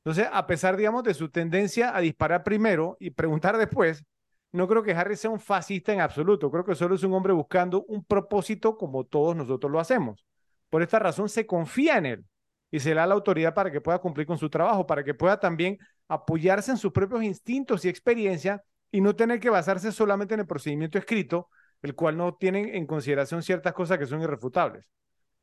Entonces, 0.05 0.29
a 0.33 0.47
pesar, 0.47 0.77
digamos, 0.77 1.05
de 1.05 1.15
su 1.15 1.31
tendencia 1.31 1.97
a 1.97 2.01
disparar 2.01 2.43
primero 2.43 2.97
y 2.99 3.11
preguntar 3.11 3.57
después, 3.59 4.05
no 4.53 4.69
creo 4.69 4.83
que 4.83 4.93
Harry 4.93 5.17
sea 5.17 5.31
un 5.31 5.41
fascista 5.41 5.93
en 5.93 6.01
absoluto. 6.01 6.51
Creo 6.51 6.65
que 6.65 6.75
solo 6.75 6.95
es 6.95 7.03
un 7.03 7.15
hombre 7.15 7.33
buscando 7.33 7.85
un 7.89 8.05
propósito 8.05 8.77
como 8.77 9.05
todos 9.05 9.35
nosotros 9.35 9.73
lo 9.73 9.81
hacemos. 9.81 10.27
Por 10.69 10.83
esta 10.83 10.99
razón 10.99 11.29
se 11.29 11.47
confía 11.47 11.99
en 11.99 12.07
él 12.07 12.25
y 12.71 12.81
se 12.81 12.91
le 12.91 12.97
da 12.97 13.07
la 13.07 13.15
autoridad 13.15 13.55
para 13.55 13.71
que 13.71 13.81
pueda 13.81 13.99
cumplir 13.99 14.27
con 14.27 14.39
su 14.39 14.51
trabajo, 14.51 14.87
para 14.87 15.05
que 15.05 15.15
pueda 15.15 15.39
también 15.39 15.79
apoyarse 16.09 16.71
en 16.71 16.77
sus 16.77 16.93
propios 16.93 17.23
instintos 17.23 17.85
y 17.85 17.89
experiencia 17.89 18.63
y 18.91 19.01
no 19.01 19.17
tener 19.17 19.41
que 19.41 19.51
basarse 19.51 19.93
solamente 19.93 20.35
en 20.35 20.41
el 20.41 20.47
procedimiento 20.47 20.99
escrito, 20.99 21.49
el 21.83 21.95
cual 21.95 22.17
no 22.17 22.35
tiene 22.35 22.77
en 22.77 22.87
consideración 22.87 23.43
ciertas 23.43 23.73
cosas 23.73 23.99
que 23.99 24.07
son 24.07 24.23
irrefutables. 24.23 24.87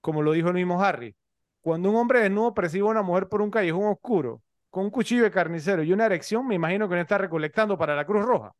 Como 0.02 0.21
lo 0.21 0.32
dijo 0.32 0.47
el 0.49 0.56
mismo 0.56 0.82
Harry, 0.82 1.15
cuando 1.62 1.89
un 1.89 1.97
hombre 1.97 2.21
desnudo 2.21 2.54
percibe 2.54 2.88
a 2.88 2.91
una 2.91 3.02
mujer 3.02 3.28
por 3.28 3.41
un 3.41 3.52
callejón 3.52 3.86
oscuro, 3.88 4.41
con 4.69 4.86
un 4.86 4.91
cuchillo 4.91 5.23
de 5.23 5.32
carnicero 5.32 5.84
y 5.84 5.91
una 5.91 6.06
erección, 6.06 6.47
me 6.47 6.56
imagino 6.56 6.88
que 6.88 6.95
no 6.95 7.02
está 7.02 7.17
recolectando 7.17 7.78
para 7.78 7.95
la 7.95 8.06
Cruz 8.06 8.25
Roja. 8.25 8.54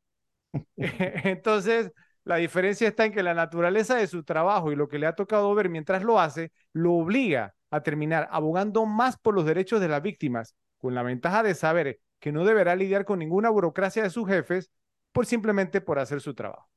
Entonces, 0.78 1.92
la 2.24 2.36
diferencia 2.38 2.88
está 2.88 3.06
en 3.06 3.14
que 3.14 3.24
la 3.24 3.34
naturaleza 3.34 3.96
de 3.96 4.08
su 4.08 4.24
trabajo 4.24 4.72
y 4.72 4.76
lo 4.76 4.88
que 4.88 5.00
le 5.00 5.08
ha 5.08 5.16
tocado 5.16 5.54
ver 5.56 5.70
mientras 5.70 6.04
lo 6.04 6.20
hace, 6.20 6.52
lo 6.74 6.94
obliga 6.94 7.56
a 7.72 7.82
terminar 7.82 8.28
abogando 8.32 8.86
más 8.86 9.18
por 9.18 9.34
los 9.34 9.46
derechos 9.46 9.80
de 9.80 9.88
las 9.88 10.02
víctimas, 10.02 10.56
con 10.78 10.96
la 10.96 11.04
ventaja 11.04 11.44
de 11.44 11.56
saber 11.56 12.00
que 12.20 12.32
no 12.32 12.44
deberá 12.44 12.76
lidiar 12.76 13.06
con 13.06 13.20
ninguna 13.20 13.50
burocracia 13.50 14.04
de 14.04 14.10
sus 14.10 14.28
jefes 14.28 14.70
por 15.12 15.26
simplemente 15.26 15.82
por 15.82 16.00
hacer 16.00 16.22
su 16.22 16.34
trabajo. 16.34 16.70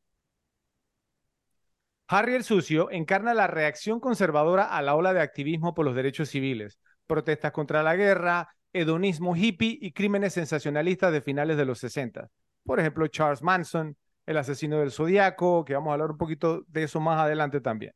Harry 2.14 2.34
el 2.34 2.44
Sucio 2.44 2.90
encarna 2.90 3.32
la 3.32 3.46
reacción 3.46 3.98
conservadora 3.98 4.64
a 4.64 4.82
la 4.82 4.96
ola 4.96 5.14
de 5.14 5.22
activismo 5.22 5.72
por 5.72 5.86
los 5.86 5.94
derechos 5.94 6.28
civiles, 6.28 6.78
protestas 7.06 7.52
contra 7.52 7.82
la 7.82 7.96
guerra, 7.96 8.54
hedonismo 8.74 9.34
hippie 9.34 9.78
y 9.80 9.92
crímenes 9.92 10.34
sensacionalistas 10.34 11.10
de 11.10 11.22
finales 11.22 11.56
de 11.56 11.64
los 11.64 11.78
60. 11.78 12.28
Por 12.66 12.78
ejemplo, 12.78 13.06
Charles 13.06 13.40
Manson, 13.40 13.96
el 14.26 14.36
asesino 14.36 14.80
del 14.80 14.90
zodiaco, 14.90 15.64
que 15.64 15.72
vamos 15.72 15.88
a 15.88 15.92
hablar 15.94 16.10
un 16.10 16.18
poquito 16.18 16.66
de 16.68 16.82
eso 16.82 17.00
más 17.00 17.18
adelante 17.18 17.62
también. 17.62 17.94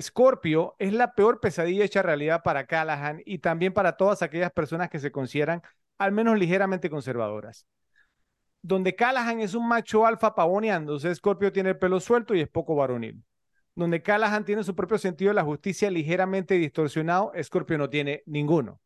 Scorpio 0.00 0.76
es 0.78 0.92
la 0.92 1.12
peor 1.12 1.40
pesadilla 1.40 1.84
hecha 1.84 2.00
realidad 2.00 2.44
para 2.44 2.66
Callahan 2.66 3.22
y 3.26 3.38
también 3.38 3.72
para 3.72 3.96
todas 3.96 4.22
aquellas 4.22 4.52
personas 4.52 4.88
que 4.88 5.00
se 5.00 5.10
consideran 5.10 5.62
al 5.98 6.12
menos 6.12 6.38
ligeramente 6.38 6.88
conservadoras. 6.88 7.66
Donde 8.62 8.94
Callahan 8.94 9.40
es 9.40 9.54
un 9.54 9.66
macho 9.66 10.06
alfa 10.06 10.32
pavoneándose, 10.36 11.12
Scorpio 11.12 11.50
tiene 11.50 11.70
el 11.70 11.78
pelo 11.80 11.98
suelto 11.98 12.36
y 12.36 12.40
es 12.40 12.48
poco 12.48 12.76
varonil. 12.76 13.20
Donde 13.74 14.02
Callahan 14.02 14.44
tiene 14.44 14.64
su 14.64 14.74
propio 14.74 14.98
sentido 14.98 15.30
de 15.30 15.34
la 15.34 15.44
justicia 15.44 15.90
ligeramente 15.90 16.54
distorsionado, 16.54 17.32
Scorpio 17.42 17.78
no 17.78 17.88
tiene 17.88 18.22
ninguno 18.26 18.80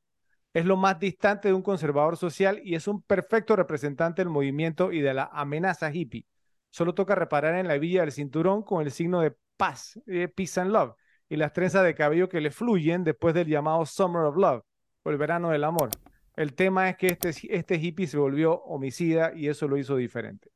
es 0.57 0.65
lo 0.65 0.79
más 0.79 0.99
distante 0.99 1.49
de 1.49 1.55
un 1.55 1.61
conservador 1.61 2.17
social 2.17 2.63
y 2.65 2.77
es 2.77 2.89
un 2.89 3.03
perfecto 3.03 3.57
representante 3.57 4.23
del 4.23 4.31
movimiento 4.31 4.91
y 4.91 5.03
de 5.03 5.13
la 5.13 5.29
amenaza 5.31 5.93
hippie. 5.93 6.27
Solo 6.71 6.95
toca 6.95 7.15
reparar 7.15 7.57
en 7.57 7.69
la 7.69 7.77
villa 7.77 8.01
del 8.01 8.11
cinturón 8.11 8.63
con 8.63 8.81
el 8.81 8.91
signo 8.91 9.21
de 9.21 9.37
paz, 9.59 10.01
eh, 10.07 10.29
peace 10.29 10.59
and 10.59 10.71
love, 10.71 10.95
y 11.29 11.37
las 11.37 11.53
trenzas 11.53 11.85
de 11.85 11.95
cabello 11.95 12.31
que 12.31 12.41
le 12.41 12.51
fluyen 12.51 13.05
después 13.05 13.35
del 13.35 13.49
llamado 13.49 13.85
Summer 13.85 14.23
of 14.23 14.37
Love, 14.39 14.63
o 15.03 15.11
el 15.11 15.19
verano 15.19 15.51
del 15.51 15.63
amor. 15.63 15.91
El 16.37 16.55
tema 16.55 16.89
es 16.89 16.97
que 16.97 17.09
este, 17.09 17.35
este 17.51 17.75
hippie 17.77 18.07
se 18.07 18.17
volvió 18.17 18.55
homicida 18.63 19.35
y 19.35 19.49
eso 19.49 19.69
lo 19.69 19.77
hizo 19.77 19.97
diferente. 19.97 20.51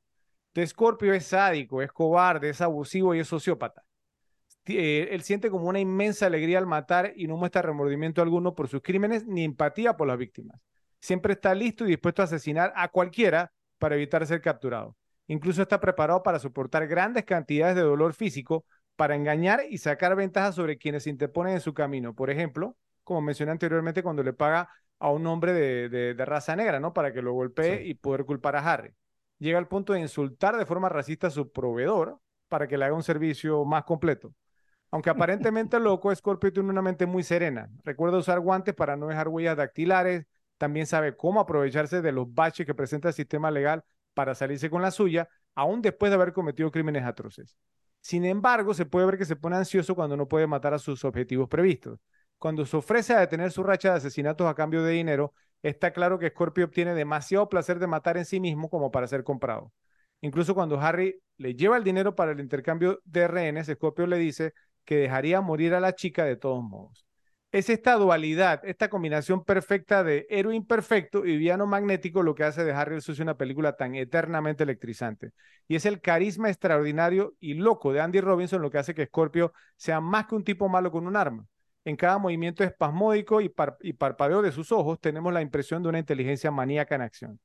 De 0.55 0.67
Scorpio 0.67 1.13
es 1.13 1.27
sádico, 1.27 1.83
es 1.83 1.93
cobarde, 1.93 2.49
es 2.49 2.63
abusivo 2.63 3.15
y 3.15 3.19
es 3.19 3.29
sociópata 3.29 3.85
eh, 4.77 5.15
él 5.15 5.23
siente 5.23 5.51
como 5.51 5.69
una 5.69 5.81
inmensa 5.81 6.27
alegría 6.27 6.59
al 6.59 6.67
matar 6.67 7.13
y 7.17 7.27
no 7.27 7.37
muestra 7.37 7.63
remordimiento 7.63 8.23
alguno 8.23 8.55
por 8.55 8.69
sus 8.69 8.83
crímenes 8.83 9.27
ni 9.27 9.45
empatía 9.45 9.97
por 9.97 10.09
las 10.09 10.19
víctimas. 10.19 10.61
Siempre 11.01 11.33
está 11.35 11.55
listo 11.55 11.85
y 11.85 11.89
dispuesto 11.89 12.23
a 12.23 12.27
asesinar 12.27 12.73
a 12.77 12.89
cualquiera 12.89 13.53
para 13.79 13.95
evitar 13.95 14.27
ser 14.27 14.41
capturado. 14.41 14.97
Incluso 15.27 15.63
está 15.63 15.81
preparado 15.81 16.23
para 16.23 16.39
soportar 16.39 16.87
grandes 16.87 17.25
cantidades 17.25 17.77
de 17.77 17.83
dolor 17.83 18.15
físico 18.15 18.65
para 18.97 19.15
engañar 19.15 19.63
y 19.69 19.79
sacar 19.79 20.15
ventajas 20.17 20.55
sobre 20.55 20.77
quienes 20.77 21.05
se 21.05 21.11
interponen 21.11 21.55
en 21.55 21.61
su 21.61 21.73
camino. 21.73 22.15
Por 22.15 22.31
ejemplo, 22.31 22.77
como 23.05 23.23
mencioné 23.23 23.53
anteriormente, 23.53 24.03
cuando 24.03 24.23
le 24.23 24.33
paga 24.33 24.69
a 24.99 25.11
un 25.11 25.27
hombre 25.27 25.53
de, 25.53 25.89
de, 25.89 26.15
de 26.15 26.25
raza 26.25 26.55
negra, 26.55 26.81
¿no? 26.81 26.93
Para 26.93 27.13
que 27.13 27.23
lo 27.23 27.33
golpee 27.33 27.79
sí. 27.79 27.91
y 27.91 27.95
poder 27.95 28.25
culpar 28.25 28.57
a 28.57 28.73
Harry. 28.73 28.93
Llega 29.39 29.57
al 29.59 29.69
punto 29.69 29.95
de 29.95 30.01
insultar 30.01 30.57
de 30.59 30.67
forma 30.67 30.91
racista 30.91 31.29
a 31.29 31.31
su 31.31 31.51
proveedor 31.51 32.21
para 32.49 32.69
que 32.69 32.77
le 32.77 32.85
haga 32.85 32.95
un 32.95 33.03
servicio 33.03 33.65
más 33.65 33.85
completo. 33.85 34.35
Aunque 34.91 35.11
aparentemente 35.11 35.79
loco, 35.79 36.15
Scorpio 36.15 36.53
tiene 36.53 36.69
una 36.69 36.83
mente 36.83 37.07
muy 37.07 37.23
serena. 37.23 37.71
Recuerda 37.85 38.19
usar 38.19 38.41
guantes 38.41 38.75
para 38.75 38.97
no 38.97 39.07
dejar 39.07 39.29
huellas 39.29 39.57
dactilares. 39.57 40.27
También 40.59 40.87
sabe 40.87 41.17
cómo 41.17 41.41
aprovecharse 41.41 42.03
de 42.03 42.13
los 42.13 42.33
baches 42.35 42.67
que 42.67 42.75
presenta 42.75 43.09
el 43.09 43.15
sistema 43.15 43.51
legal 43.51 43.85
para 44.15 44.35
salirse 44.35 44.69
con 44.69 44.83
la 44.83 44.91
suya, 44.91 45.29
aún 45.55 45.81
después 45.81 46.11
de 46.11 46.17
haber 46.17 46.33
cometido 46.33 46.71
crímenes 46.71 47.05
atroces. 47.05 47.57
Sin 48.01 48.25
embargo, 48.25 48.75
se 48.75 48.87
puede 48.87 49.07
ver 49.07 49.19
que 49.19 49.25
se 49.25 49.37
pone 49.37 49.57
ansioso 49.57 49.95
cuando 49.95 50.17
no 50.17 50.27
puede 50.27 50.47
matar 50.47 50.75
a 50.75 50.79
sus 50.79 51.05
objetivos 51.05 51.49
previstos. 51.49 52.01
Cuando 52.39 52.65
se 52.67 52.77
ofrece 52.77 53.15
a 53.15 53.21
detener 53.21 53.53
su 53.53 53.63
racha 53.63 53.91
de 53.91 53.99
asesinatos 53.99 54.47
a 54.47 54.55
cambio 54.55 54.83
de 54.83 54.93
dinero, 54.93 55.35
está 55.63 55.93
claro 55.93 56.19
que 56.19 56.31
Scorpio 56.31 56.65
obtiene 56.65 56.95
demasiado 56.95 57.49
placer 57.49 57.79
de 57.79 57.87
matar 57.87 58.17
en 58.17 58.25
sí 58.25 58.41
mismo 58.41 58.71
como 58.71 58.91
para 58.91 59.07
ser 59.07 59.23
comprado. 59.25 59.73
Incluso 60.23 60.55
cuando 60.55 60.81
Harry 60.81 61.21
le 61.37 61.55
lleva 61.55 61.77
el 61.77 61.85
dinero 61.85 62.15
para 62.15 62.33
el 62.33 62.41
intercambio 62.41 63.01
de 63.05 63.29
rehenes, 63.29 63.67
Scorpio 63.67 64.07
le 64.07 64.17
dice 64.19 64.55
que 64.91 64.97
dejaría 64.97 65.41
morir 65.41 65.73
a 65.75 65.79
la 65.79 65.95
chica 65.95 66.25
de 66.25 66.35
todos 66.35 66.65
modos. 66.65 67.07
Es 67.53 67.71
esta 67.71 67.95
dualidad, 67.95 68.61
esta 68.65 68.91
combinación 68.91 69.45
perfecta 69.45 70.03
de 70.03 70.27
héroe 70.29 70.57
imperfecto 70.57 71.25
y 71.25 71.37
villano 71.37 71.65
magnético 71.69 72.25
lo 72.25 72.35
que 72.35 72.43
hace 72.43 72.65
de 72.65 72.73
Harry 72.73 72.97
el 72.97 73.01
Sucio 73.01 73.23
una 73.23 73.37
película 73.37 73.77
tan 73.77 73.95
eternamente 73.95 74.65
electrizante. 74.65 75.31
Y 75.69 75.77
es 75.77 75.87
el 75.87 76.01
carisma 76.01 76.49
extraordinario 76.49 77.37
y 77.39 77.55
loco 77.55 77.93
de 77.93 78.01
Andy 78.01 78.21
Robinson 78.21 78.63
lo 78.63 78.69
que 78.73 78.79
hace 78.79 78.93
que 78.93 79.07
Scorpio 79.07 79.53
sea 79.77 80.01
más 80.01 80.27
que 80.27 80.35
un 80.35 80.43
tipo 80.43 80.69
malo 80.69 80.91
con 80.91 81.07
un 81.07 81.15
arma. 81.15 81.47
En 81.85 81.95
cada 81.95 82.19
movimiento 82.19 82.65
espasmódico 82.65 83.41
y, 83.41 83.49
parpadeo 83.49 84.43
de 84.43 84.51
sus 84.51 84.73
ojos 84.73 84.99
tenemos 85.01 85.33
la 85.33 85.41
impresión 85.41 85.85
de 85.85 85.89
una 85.89 86.01
inteligencia 86.01 86.51
maníaca 86.51 86.97
en 86.97 87.03
acción. 87.03 87.41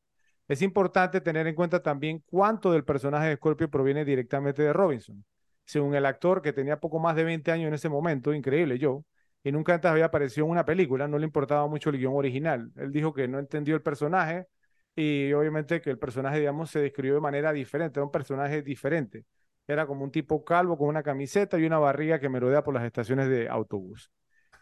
Es 0.48 0.64
importante 0.64 1.22
tener 1.22 1.46
en 1.46 1.54
cuenta 1.54 1.84
también 1.84 2.24
cuánto 2.26 2.72
del 2.72 2.84
personaje 2.84 3.28
de 3.28 3.36
Scorpio 3.36 3.70
proviene 3.70 4.04
directamente 4.04 4.64
de 4.64 4.74
Robinson. 4.74 5.24
Según 5.66 5.96
el 5.96 6.06
actor, 6.06 6.42
que 6.42 6.54
tenía 6.54 6.80
poco 6.80 7.00
más 7.00 7.16
de 7.16 7.24
20 7.24 7.52
años 7.52 7.68
en 7.68 7.74
ese 7.74 7.90
momento, 7.90 8.34
increíble 8.34 8.78
yo, 8.80 9.04
y 9.44 9.52
nunca 9.52 9.76
antes 9.76 9.92
había 9.92 10.06
aparecido 10.06 10.46
en 10.46 10.52
una 10.52 10.66
película, 10.66 11.08
no 11.08 11.20
le 11.20 11.26
importaba 11.26 11.68
mucho 11.68 11.90
el 11.90 11.98
guion 11.98 12.16
original. 12.16 12.72
Él 12.78 12.92
dijo 12.92 13.14
que 13.14 13.28
no 13.28 13.40
entendió 13.40 13.76
el 13.76 13.82
personaje 13.82 14.48
y 14.96 15.34
obviamente 15.34 15.82
que 15.82 15.90
el 15.92 16.00
personaje, 16.00 16.40
digamos, 16.40 16.72
se 16.72 16.80
describió 16.80 17.16
de 17.16 17.22
manera 17.22 17.52
diferente, 17.54 18.00
era 18.00 18.06
un 18.06 18.12
personaje 18.12 18.62
diferente. 18.62 19.26
Era 19.68 19.88
como 19.88 20.04
un 20.04 20.12
tipo 20.12 20.44
calvo 20.44 20.78
con 20.78 20.88
una 20.88 21.04
camiseta 21.04 21.60
y 21.60 21.66
una 21.66 21.80
barriga 21.80 22.20
que 22.20 22.30
merodea 22.30 22.64
por 22.64 22.74
las 22.74 22.84
estaciones 22.86 23.30
de 23.30 23.50
autobús. 23.50 24.12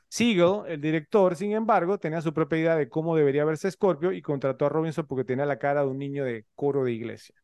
Siegel, 0.10 0.63
el 0.68 0.82
director, 0.82 1.36
sin 1.36 1.54
embargo, 1.54 1.98
tenía 1.98 2.22
su 2.22 2.34
propia 2.34 2.60
idea 2.60 2.76
de 2.76 2.89
cómo 2.89 3.16
debería 3.16 3.46
verse 3.46 3.72
Scorpio 3.72 4.12
y 4.12 4.22
contrató 4.22 4.66
a 4.66 4.70
Robinson 4.70 5.08
porque 5.08 5.26
tenía 5.26 5.46
la 5.46 5.60
cara 5.60 5.82
de 5.82 5.88
un 5.88 5.98
niño 5.98 6.24
de 6.24 6.46
coro 6.56 6.84
de 6.84 6.92
iglesia. 6.94 7.36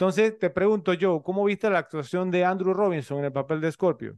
Entonces, 0.00 0.38
te 0.38 0.48
pregunto 0.48 0.94
yo, 0.94 1.22
¿cómo 1.22 1.44
viste 1.44 1.68
la 1.68 1.80
actuación 1.80 2.30
de 2.30 2.42
Andrew 2.42 2.72
Robinson 2.72 3.18
en 3.18 3.26
el 3.26 3.32
papel 3.32 3.60
de 3.60 3.70
Scorpio? 3.70 4.16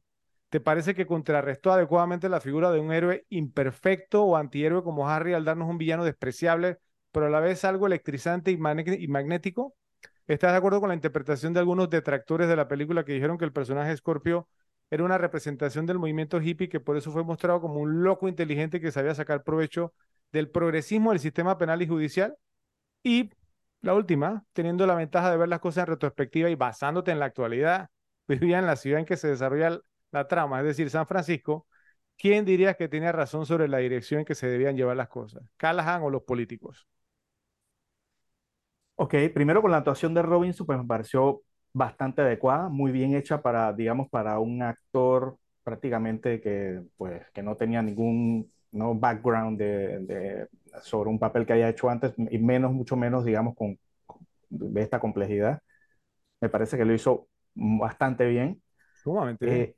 ¿Te 0.49 0.61
parece 0.61 0.95
que 0.95 1.07
contrarrestó 1.07 1.73
adecuadamente 1.73 2.29
la 2.29 2.41
figura 2.41 2.71
de 2.71 2.79
un 2.79 2.93
héroe 2.93 3.27
imperfecto 3.31 4.23
o 4.23 4.37
antihéroe 4.37 4.85
como 4.85 5.09
Harry 5.09 5.35
al 5.35 5.45
darnos 5.45 5.69
un 5.69 5.79
villano 5.79 6.05
despreciable, 6.05 6.79
pero 7.11 7.27
a 7.27 7.31
la 7.31 7.41
vez 7.41 7.65
algo 7.65 7.89
electrizante 7.89 8.53
y, 8.53 8.59
magnético? 8.59 9.75
¿Estás 10.29 10.53
de 10.53 10.59
acuerdo 10.59 10.79
con 10.79 10.91
la 10.91 10.95
interpretación 10.95 11.53
de 11.53 11.59
algunos 11.59 11.91
detractores 11.91 12.47
de 12.47 12.55
la 12.55 12.69
película 12.69 13.05
que 13.05 13.15
dijeron 13.15 13.37
que 13.37 13.45
el 13.45 13.53
personaje 13.53 13.97
Scorpio 13.97 14.49
era 14.89 15.03
una 15.03 15.19
representación 15.19 15.85
del 15.85 15.99
movimiento 15.99 16.41
hippie 16.41 16.69
que 16.69 16.79
por 16.79 16.97
eso 16.97 17.11
fue 17.11 17.25
mostrado 17.25 17.61
como 17.61 17.81
un 17.81 18.05
loco 18.05 18.29
inteligente 18.29 18.81
que 18.81 18.93
sabía 18.93 19.17
sacar 19.17 19.43
provecho 19.43 19.93
del 20.31 20.49
progresismo 20.49 21.11
del 21.11 21.19
sistema 21.19 21.59
penal 21.59 21.83
y 21.83 21.89
judicial. 21.89 22.37
Y 23.03 23.31
la 23.83 23.95
última, 23.95 24.45
teniendo 24.53 24.87
la 24.87 24.95
ventaja 24.95 25.31
de 25.31 25.37
ver 25.37 25.49
las 25.49 25.61
cosas 25.61 25.83
en 25.85 25.89
retrospectiva 25.89 26.51
y 26.51 26.55
basándote 26.55 27.11
en 27.11 27.19
la 27.21 27.27
actualidad, 27.27 27.91
vivía 28.29 28.59
en 28.59 28.67
la 28.67 28.77
ciudad 28.77 29.01
en 29.01 29.07
que 29.07 29.17
se 29.17 29.29
desarrolla 29.29 29.81
la 30.13 30.29
trama, 30.29 30.61
es 30.61 30.67
decir, 30.67 30.91
San 30.91 31.07
Francisco, 31.07 31.67
¿quién 32.19 32.45
dirías 32.45 32.77
que 32.77 32.89
tenía 32.89 33.13
razón 33.13 33.47
sobre 33.47 33.69
la 33.69 33.79
dirección 33.79 34.21
en 34.21 34.27
que 34.27 34.35
se 34.35 34.47
debían 34.49 34.77
llevar 34.77 34.97
las 34.97 35.09
cosas? 35.09 35.43
¿Callahan 35.57 36.03
o 36.03 36.11
los 36.11 36.23
políticos? 36.23 36.87
Ok, 38.95 39.15
primero 39.35 39.63
con 39.63 39.71
la 39.71 39.79
actuación 39.79 40.15
de 40.15 40.23
Robinson, 40.23 40.67
pues 40.67 40.79
me 40.79 40.85
pareció 40.87 41.43
bastante 41.73 42.23
adecuada, 42.23 42.69
muy 42.69 42.93
bien 42.93 43.15
hecha 43.15 43.43
para, 43.43 43.73
digamos, 43.73 44.09
para 44.11 44.39
un 44.39 44.63
actor 44.63 45.39
prácticamente 45.65 46.41
que, 46.41 46.83
pues, 46.97 47.23
que 47.33 47.43
no 47.43 47.57
tenía 47.57 47.83
ningún 47.83 48.53
no 48.71 48.95
background 48.95 49.59
de, 49.59 50.47
sobre 50.81 51.11
un 51.11 51.19
papel 51.19 51.47
que 51.47 51.53
haya 51.53 51.69
hecho 51.69 51.89
antes 51.89 52.15
y 52.17 52.39
menos, 52.39 52.73
mucho 52.73 52.97
menos, 52.97 53.25
digamos, 53.25 53.55
con, 53.55 53.79
de 54.49 54.83
esta 54.83 55.01
complejidad. 55.01 55.61
Me 56.41 56.49
parece 56.49 56.77
que 56.77 56.85
lo 56.85 56.95
hizo 56.95 57.29
bastante 57.55 58.27
bien. 58.27 58.63
Sumamente 58.95 59.47
bien. 59.47 59.61
Eh, 59.61 59.77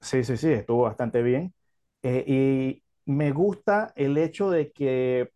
sí, 0.00 0.24
sí, 0.24 0.36
sí, 0.36 0.52
estuvo 0.52 0.82
bastante 0.82 1.22
bien. 1.22 1.54
Eh, 2.02 2.24
y 2.26 2.82
me 3.10 3.32
gusta 3.32 3.92
el 3.96 4.16
hecho 4.18 4.50
de 4.50 4.72
que 4.72 5.30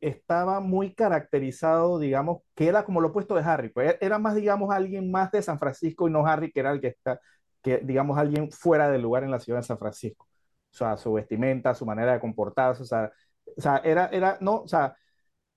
estaba 0.00 0.60
muy 0.60 0.94
caracterizado, 0.94 1.98
digamos, 1.98 2.42
que 2.54 2.68
era 2.68 2.84
como 2.84 3.00
lo 3.00 3.08
opuesto 3.08 3.34
de 3.34 3.42
Harry, 3.42 3.70
pues 3.70 3.96
era 4.00 4.18
más, 4.18 4.34
digamos, 4.34 4.70
alguien 4.72 5.10
más 5.10 5.30
de 5.32 5.42
San 5.42 5.58
Francisco 5.58 6.06
y 6.08 6.10
no 6.12 6.26
Harry, 6.26 6.52
que 6.52 6.60
era 6.60 6.70
el 6.72 6.80
que 6.80 6.88
está, 6.88 7.20
que 7.62 7.78
digamos, 7.78 8.18
alguien 8.18 8.50
fuera 8.52 8.90
del 8.90 9.02
lugar 9.02 9.24
en 9.24 9.30
la 9.30 9.40
ciudad 9.40 9.60
de 9.60 9.66
San 9.66 9.78
Francisco. 9.78 10.26
O 10.72 10.76
sea, 10.76 10.96
su 10.96 11.12
vestimenta, 11.14 11.74
su 11.74 11.86
manera 11.86 12.12
de 12.12 12.20
comportarse, 12.20 12.82
o 12.82 12.86
sea, 12.86 13.10
o 13.56 13.60
sea 13.60 13.78
era, 13.84 14.06
era, 14.08 14.38
no, 14.40 14.62
o 14.62 14.68
sea, 14.68 14.96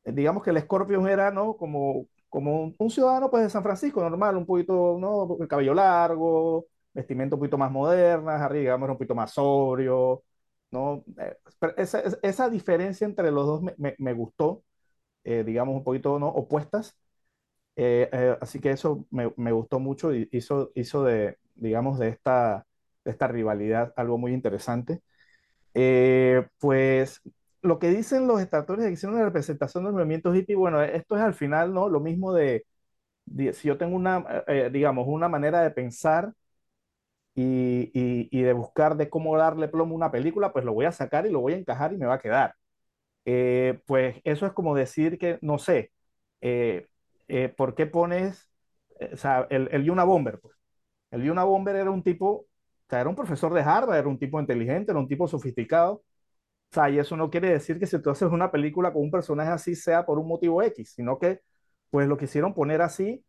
digamos 0.06 0.44
que 0.44 0.52
el 0.52 0.60
Scorpion 0.62 1.08
era, 1.08 1.32
¿no? 1.32 1.56
Como, 1.58 2.08
como 2.30 2.76
un, 2.78 2.90
ciudadano, 2.90 3.30
pues, 3.30 3.44
de 3.44 3.50
San 3.50 3.64
Francisco, 3.64 4.02
normal, 4.02 4.38
un 4.38 4.46
poquito, 4.46 4.98
¿no? 5.00 5.38
El 5.40 5.48
cabello 5.48 5.74
largo, 5.74 6.68
vestimenta 6.94 7.36
un 7.36 7.40
poquito 7.42 7.58
más 7.58 7.72
moderna, 7.72 8.44
Harry, 8.44 8.60
digamos, 8.60 8.86
era 8.86 8.94
un 8.94 8.98
poquito 8.98 9.16
más 9.16 9.34
sobrio, 9.34 10.24
¿no? 10.72 11.04
Eh, 11.18 11.38
esa, 11.78 12.04
esa, 12.22 12.50
diferencia 12.50 13.06
entre 13.06 13.32
los 13.32 13.46
dos 13.48 13.62
me, 13.78 13.96
me, 13.98 14.14
gustó, 14.14 14.64
eh, 15.24 15.44
digamos, 15.46 15.76
un 15.76 15.84
poquito 15.84 16.20
¿no? 16.20 16.28
opuestas. 16.30 16.98
Eh, 17.76 18.38
así 18.42 18.60
que 18.60 18.72
eso 18.72 19.06
me, 19.12 19.34
me, 19.38 19.52
gustó 19.54 19.80
mucho 19.80 20.14
y 20.14 20.28
hizo, 20.32 20.72
hizo 20.76 21.04
de, 21.04 21.38
digamos, 21.56 22.00
de 22.00 22.10
esta, 22.10 22.66
de 23.06 23.12
esta 23.12 23.28
rivalidad 23.28 23.94
algo 23.98 24.18
muy 24.18 24.34
interesante. 24.34 25.02
pues 26.60 27.22
lo 27.62 27.80
que 27.80 27.90
dicen 27.90 28.28
los 28.28 28.40
de 28.40 28.50
que 28.50 28.92
hicieron 28.92 29.16
una 29.16 29.26
representación 29.26 29.84
del 29.84 29.94
movimiento 29.94 30.34
hippie, 30.34 30.56
bueno, 30.56 30.82
esto 30.82 31.16
es 31.18 31.22
al 31.24 31.34
final, 31.34 31.74
¿no? 31.74 31.90
Lo 31.90 32.00
mismo 32.00 32.34
de, 32.34 32.66
de 33.26 33.54
si 33.54 33.68
yo 33.70 33.78
tengo 33.78 33.96
una, 33.96 34.26
digamos, 34.72 35.06
una 35.08 35.30
manera 35.30 35.62
de 35.64 35.72
pensar 35.72 36.34
y, 37.36 38.42
de 38.44 38.54
buscar 38.54 38.98
de 38.98 39.10
cómo 39.10 39.38
darle 39.38 39.68
plomo 39.68 39.94
a 39.94 39.98
una 39.98 40.12
película, 40.12 40.52
pues 40.54 40.66
lo 40.66 40.74
voy 40.74 40.86
a 40.86 40.92
sacar 40.92 41.26
y 41.26 41.32
lo 41.32 41.40
voy 41.42 41.54
a 41.54 41.58
encajar 41.58 41.94
y 41.94 41.98
me 41.98 42.06
va 42.06 42.16
a 42.16 42.20
quedar. 42.20 42.56
Eh, 43.26 43.82
pues 43.88 44.18
eso 44.24 44.46
es 44.48 44.54
como 44.54 44.76
decir 44.76 45.18
que, 45.20 45.40
no 45.42 45.60
sé, 45.60 45.92
eh, 46.42 46.88
eh, 47.28 47.50
¿por 47.50 47.76
qué 47.76 47.86
pones, 47.88 48.50
o 49.14 49.18
sea, 49.18 49.48
el, 49.50 49.70
el 49.72 49.86
Yuna 49.86 50.04
Bomber? 50.06 50.40
Pues? 50.40 50.56
El 51.12 51.24
Yuna 51.24 51.44
Bomber 51.46 51.76
era 51.76 51.92
un 51.92 52.04
tipo, 52.04 52.48
era 52.90 53.10
un 53.10 53.16
profesor 53.16 53.54
de 53.54 53.62
Harvard, 53.62 54.00
era 54.00 54.08
un 54.10 54.20
tipo 54.20 54.40
inteligente, 54.40 54.92
era 54.92 55.00
un 55.02 55.08
tipo 55.08 55.28
sofisticado. 55.28 56.04
O 56.72 56.76
sea, 56.76 56.90
y 56.90 57.00
eso 57.00 57.18
no 57.18 57.30
quiere 57.30 57.50
decir 57.50 57.80
que 57.80 57.88
si 57.88 58.00
tú 58.02 58.10
haces 58.12 58.30
una 58.32 58.52
película 58.52 58.94
con 58.94 59.02
un 59.04 59.12
personaje 59.12 59.50
así 59.52 59.76
sea 59.76 60.06
por 60.06 60.20
un 60.20 60.28
motivo 60.28 60.62
X, 60.64 60.94
sino 60.96 61.18
que 61.20 61.42
pues 61.90 62.08
lo 62.08 62.18
quisieron 62.18 62.54
poner 62.54 62.82
así, 62.82 63.26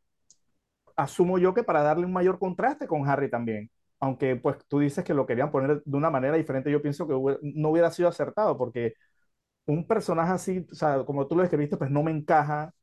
asumo 0.96 1.38
yo 1.38 1.54
que 1.54 1.62
para 1.64 1.82
darle 1.82 2.06
un 2.06 2.12
mayor 2.12 2.38
contraste 2.38 2.86
con 2.86 3.08
Harry 3.08 3.30
también 3.30 3.70
aunque 4.00 4.36
pues 4.36 4.56
tú 4.66 4.80
dices 4.80 5.04
que 5.04 5.14
lo 5.14 5.26
querían 5.26 5.50
poner 5.50 5.82
de 5.84 5.96
una 5.96 6.10
manera 6.10 6.36
diferente, 6.36 6.70
yo 6.70 6.82
pienso 6.82 7.06
que 7.06 7.14
no 7.42 7.68
hubiera 7.70 7.90
sido 7.90 8.08
acertado 8.08 8.56
porque 8.56 8.94
un 9.66 9.86
personaje 9.86 10.32
así, 10.32 10.66
o 10.72 10.74
sea, 10.74 11.04
como 11.04 11.26
tú 11.28 11.36
lo 11.36 11.44
escribiste, 11.44 11.76
pues 11.76 11.90
no 11.90 12.02
me 12.02 12.10
encaja 12.12 12.74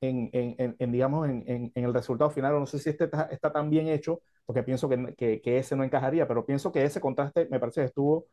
en, 0.00 0.30
en, 0.32 0.76
en 0.78 0.92
digamos, 0.92 1.28
en, 1.28 1.72
el 1.74 1.94
resultado 1.94 2.30
final. 2.30 2.54
No 2.60 2.66
sé 2.66 2.78
si 2.78 2.90
este 2.90 3.04
está, 3.30 3.52
tan 3.52 3.70
bien 3.70 3.88
hecho, 3.88 4.22
porque 4.46 4.62
pienso 4.62 4.88
que, 4.88 5.14
que, 5.16 5.40
que, 5.42 5.58
ese 5.58 5.76
no 5.76 5.84
encajaría, 5.84 6.28
pero 6.28 6.46
pienso 6.46 6.72
que 6.72 6.84
ese 6.84 7.00
contraste 7.00 7.48
me 7.50 7.60
parece 7.60 7.82
que 7.82 7.86
estuvo 7.86 8.26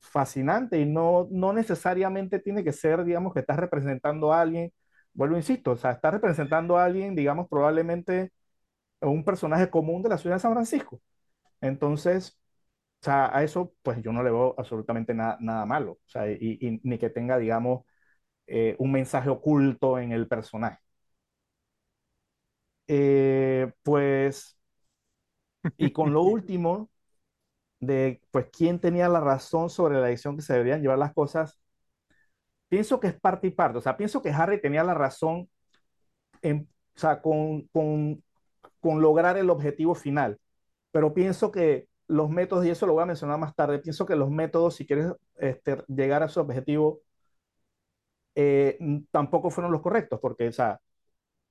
fascinante 0.00 0.78
y 0.80 0.86
no, 0.86 1.28
no 1.30 1.52
necesariamente 1.52 2.38
tiene 2.40 2.64
que 2.64 2.72
ser, 2.72 3.04
digamos, 3.04 3.32
que 3.34 3.40
estás 3.40 3.58
representando 3.58 4.32
a 4.32 4.40
alguien. 4.40 4.72
Vuelvo, 5.12 5.36
insisto, 5.36 5.72
o 5.72 5.76
sea, 5.76 5.92
estás 5.92 6.12
representando 6.14 6.76
a 6.78 6.84
alguien, 6.84 7.14
digamos, 7.14 7.48
probablemente 7.48 8.32
un 9.00 9.24
personaje 9.24 9.70
común 9.70 10.02
de 10.02 10.08
la 10.10 10.18
ciudad 10.18 10.36
de 10.36 10.40
San 10.40 10.52
Francisco. 10.52 11.00
Entonces, 11.60 12.38
o 13.02 13.04
sea, 13.06 13.36
a 13.36 13.44
eso, 13.44 13.74
pues 13.82 14.02
yo 14.02 14.12
no 14.12 14.22
le 14.22 14.30
veo 14.30 14.54
absolutamente 14.58 15.14
nada 15.14 15.66
malo, 15.66 15.92
o 15.94 16.00
sea, 16.08 16.30
y, 16.30 16.80
ni 16.84 16.98
que 16.98 17.10
tenga, 17.10 17.38
digamos, 17.38 17.84
eh, 18.46 18.76
un 18.78 18.92
mensaje 18.92 19.30
oculto 19.30 19.98
en 19.98 20.12
el 20.12 20.28
personaje. 20.28 20.78
Eh, 22.86 23.70
pues, 23.82 24.56
y 25.76 25.92
con 25.92 26.12
lo 26.12 26.22
último, 26.22 26.90
de, 27.80 28.20
pues, 28.30 28.46
quién 28.52 28.80
tenía 28.80 29.08
la 29.08 29.20
razón 29.20 29.70
sobre 29.70 30.00
la 30.00 30.06
decisión 30.06 30.36
que 30.36 30.42
se 30.42 30.52
deberían 30.54 30.82
llevar 30.82 30.98
las 30.98 31.14
cosas, 31.14 31.60
pienso 32.68 33.00
que 33.00 33.08
es 33.08 33.20
parte 33.20 33.46
y 33.48 33.50
parte, 33.50 33.78
o 33.78 33.80
sea, 33.80 33.96
pienso 33.96 34.22
que 34.22 34.30
Harry 34.30 34.60
tenía 34.60 34.84
la 34.84 34.94
razón 34.94 35.48
en, 36.42 36.68
o 36.96 37.00
sea, 37.00 37.22
con, 37.22 37.62
con, 37.68 38.22
con 38.80 39.00
lograr 39.02 39.36
el 39.38 39.50
objetivo 39.50 39.94
final 39.94 40.38
pero 40.92 41.14
pienso 41.14 41.52
que 41.52 41.88
los 42.08 42.30
métodos, 42.30 42.66
y 42.66 42.70
eso 42.70 42.86
lo 42.86 42.94
voy 42.94 43.04
a 43.04 43.06
mencionar 43.06 43.38
más 43.38 43.54
tarde, 43.54 43.78
pienso 43.80 44.06
que 44.06 44.16
los 44.16 44.30
métodos, 44.30 44.76
si 44.76 44.86
quieres 44.86 45.12
este, 45.36 45.84
llegar 45.88 46.22
a 46.24 46.28
su 46.28 46.40
objetivo, 46.40 47.02
eh, 48.34 48.78
tampoco 49.10 49.50
fueron 49.50 49.72
los 49.72 49.82
correctos, 49.82 50.18
porque, 50.20 50.48
o 50.48 50.52
sea, 50.52 50.80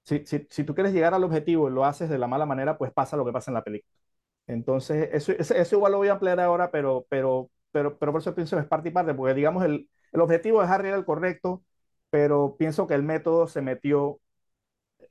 si, 0.03 0.25
si, 0.25 0.47
si, 0.49 0.63
tú 0.65 0.75
quieres 0.75 0.93
llegar 0.93 1.13
al 1.13 1.23
objetivo 1.23 1.69
y 1.69 1.73
lo 1.73 1.85
haces 1.85 2.09
de 2.09 2.19
la 2.19 2.27
mala 2.27 2.45
manera, 2.45 2.77
pues 2.77 2.93
pasa 2.93 3.17
lo 3.17 3.25
que 3.25 3.33
pasa 3.33 3.51
en 3.51 3.55
la 3.55 3.63
película. 3.63 3.93
Entonces, 4.47 5.10
eso, 5.13 5.31
eso, 5.33 5.75
igual 5.75 5.91
lo 5.91 5.97
voy 5.99 6.07
a 6.10 6.13
ampliar 6.13 6.39
ahora, 6.39 6.71
pero, 6.71 7.05
pero, 7.10 7.51
pero, 7.71 7.97
pero 7.99 8.12
por 8.13 8.21
eso 8.21 8.33
pienso 8.36 8.55
que 8.55 8.62
es 8.63 8.67
parte 8.67 8.89
y 8.89 8.91
parte, 8.91 9.13
porque 9.13 9.33
digamos, 9.33 9.63
el, 9.65 9.89
el 10.13 10.21
objetivo 10.21 10.62
de 10.62 10.67
Harry 10.69 10.88
era 10.89 10.97
el 10.97 11.05
correcto, 11.05 11.63
pero 12.10 12.55
pienso 12.57 12.88
que 12.88 12.93
el 12.95 13.03
método 13.03 13.47
se 13.47 13.62
metió 13.62 14.21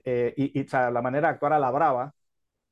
eh, 0.04 0.34
y, 0.36 0.58
y 0.60 0.64
o 0.64 0.68
sea, 0.68 0.90
la 0.90 1.02
manera 1.02 1.28
de 1.28 1.34
actuar 1.34 1.52
a 1.52 1.58
la 1.58 1.70
brava, 1.70 2.14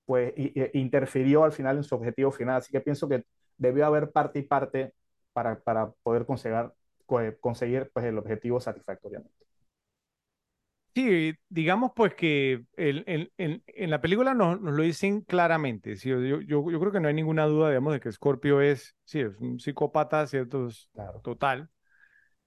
pues 0.07 0.35
y, 0.37 0.53
y 0.61 0.81
interfirió 0.81 1.45
al 1.45 1.53
final 1.53 1.79
en 1.79 1.85
su 1.85 1.95
objetivo 1.97 2.33
final. 2.33 2.59
Así 2.59 2.73
que 2.73 2.83
pienso 2.83 3.09
que 3.09 3.25
debió 3.59 3.87
haber 3.87 4.13
parte 4.13 4.41
y 4.41 4.43
parte 4.45 4.95
para, 5.35 5.61
para 5.61 5.93
poder 6.05 6.27
conseguir, 6.27 6.73
conseguir 7.41 7.91
pues, 7.95 8.07
el 8.07 8.19
objetivo 8.19 8.61
satisfactoriamente. 8.61 9.34
Sí, 10.95 11.35
digamos 11.49 11.91
pues 11.97 12.15
que 12.15 12.65
el, 12.77 13.03
el, 13.09 13.33
el, 13.37 13.65
en 13.67 13.91
la 13.91 14.01
película 14.01 14.33
nos, 14.33 14.61
nos, 14.61 14.75
lo 14.75 14.83
dicen 14.85 15.23
claramente. 15.23 15.97
¿sí? 15.97 16.09
Yo, 16.09 16.21
yo, 16.21 16.41
yo, 16.41 16.81
creo 16.81 16.93
que 16.93 17.01
no 17.01 17.09
hay 17.09 17.15
ninguna 17.15 17.47
duda, 17.47 17.71
digamos, 17.71 17.93
de 17.95 18.01
que 18.01 18.13
Scorpio 18.13 18.61
es, 18.61 18.95
sí, 19.05 19.21
es 19.21 19.37
un 19.41 19.59
psicópata, 19.59 20.25
¿cierto? 20.29 20.69
Es 20.69 20.89
claro. 20.95 21.21
Total. 21.21 21.69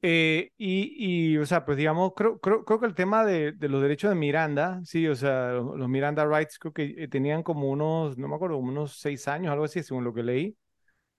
Eh, 0.01 0.51
y, 0.57 1.33
y, 1.33 1.38
o 1.39 1.45
sea, 1.45 1.65
pues 1.65 1.77
digamos, 1.77 2.13
creo, 2.15 2.39
creo, 2.39 2.63
creo 2.63 2.79
que 2.79 2.86
el 2.86 2.95
tema 2.95 3.25
de, 3.25 3.51
de, 3.51 3.67
los 3.67 3.81
derechos 3.81 4.10
de 4.12 4.15
Miranda, 4.15 4.79
sí, 4.86 5.07
o 5.07 5.15
sea, 5.15 5.53
los, 5.53 5.75
los, 5.75 5.89
Miranda 5.89 6.23
Rights 6.25 6.60
creo 6.60 6.71
que 6.71 6.95
eh, 6.97 7.07
tenían 7.07 7.41
como 7.43 7.69
unos, 7.69 8.17
no 8.17 8.27
me 8.27 8.36
acuerdo, 8.36 8.57
unos 8.57 8.99
seis 8.99 9.27
años, 9.27 9.51
algo 9.51 9.65
así, 9.65 9.81
según 9.83 10.03
lo 10.03 10.13
que 10.13 10.23
leí, 10.23 10.57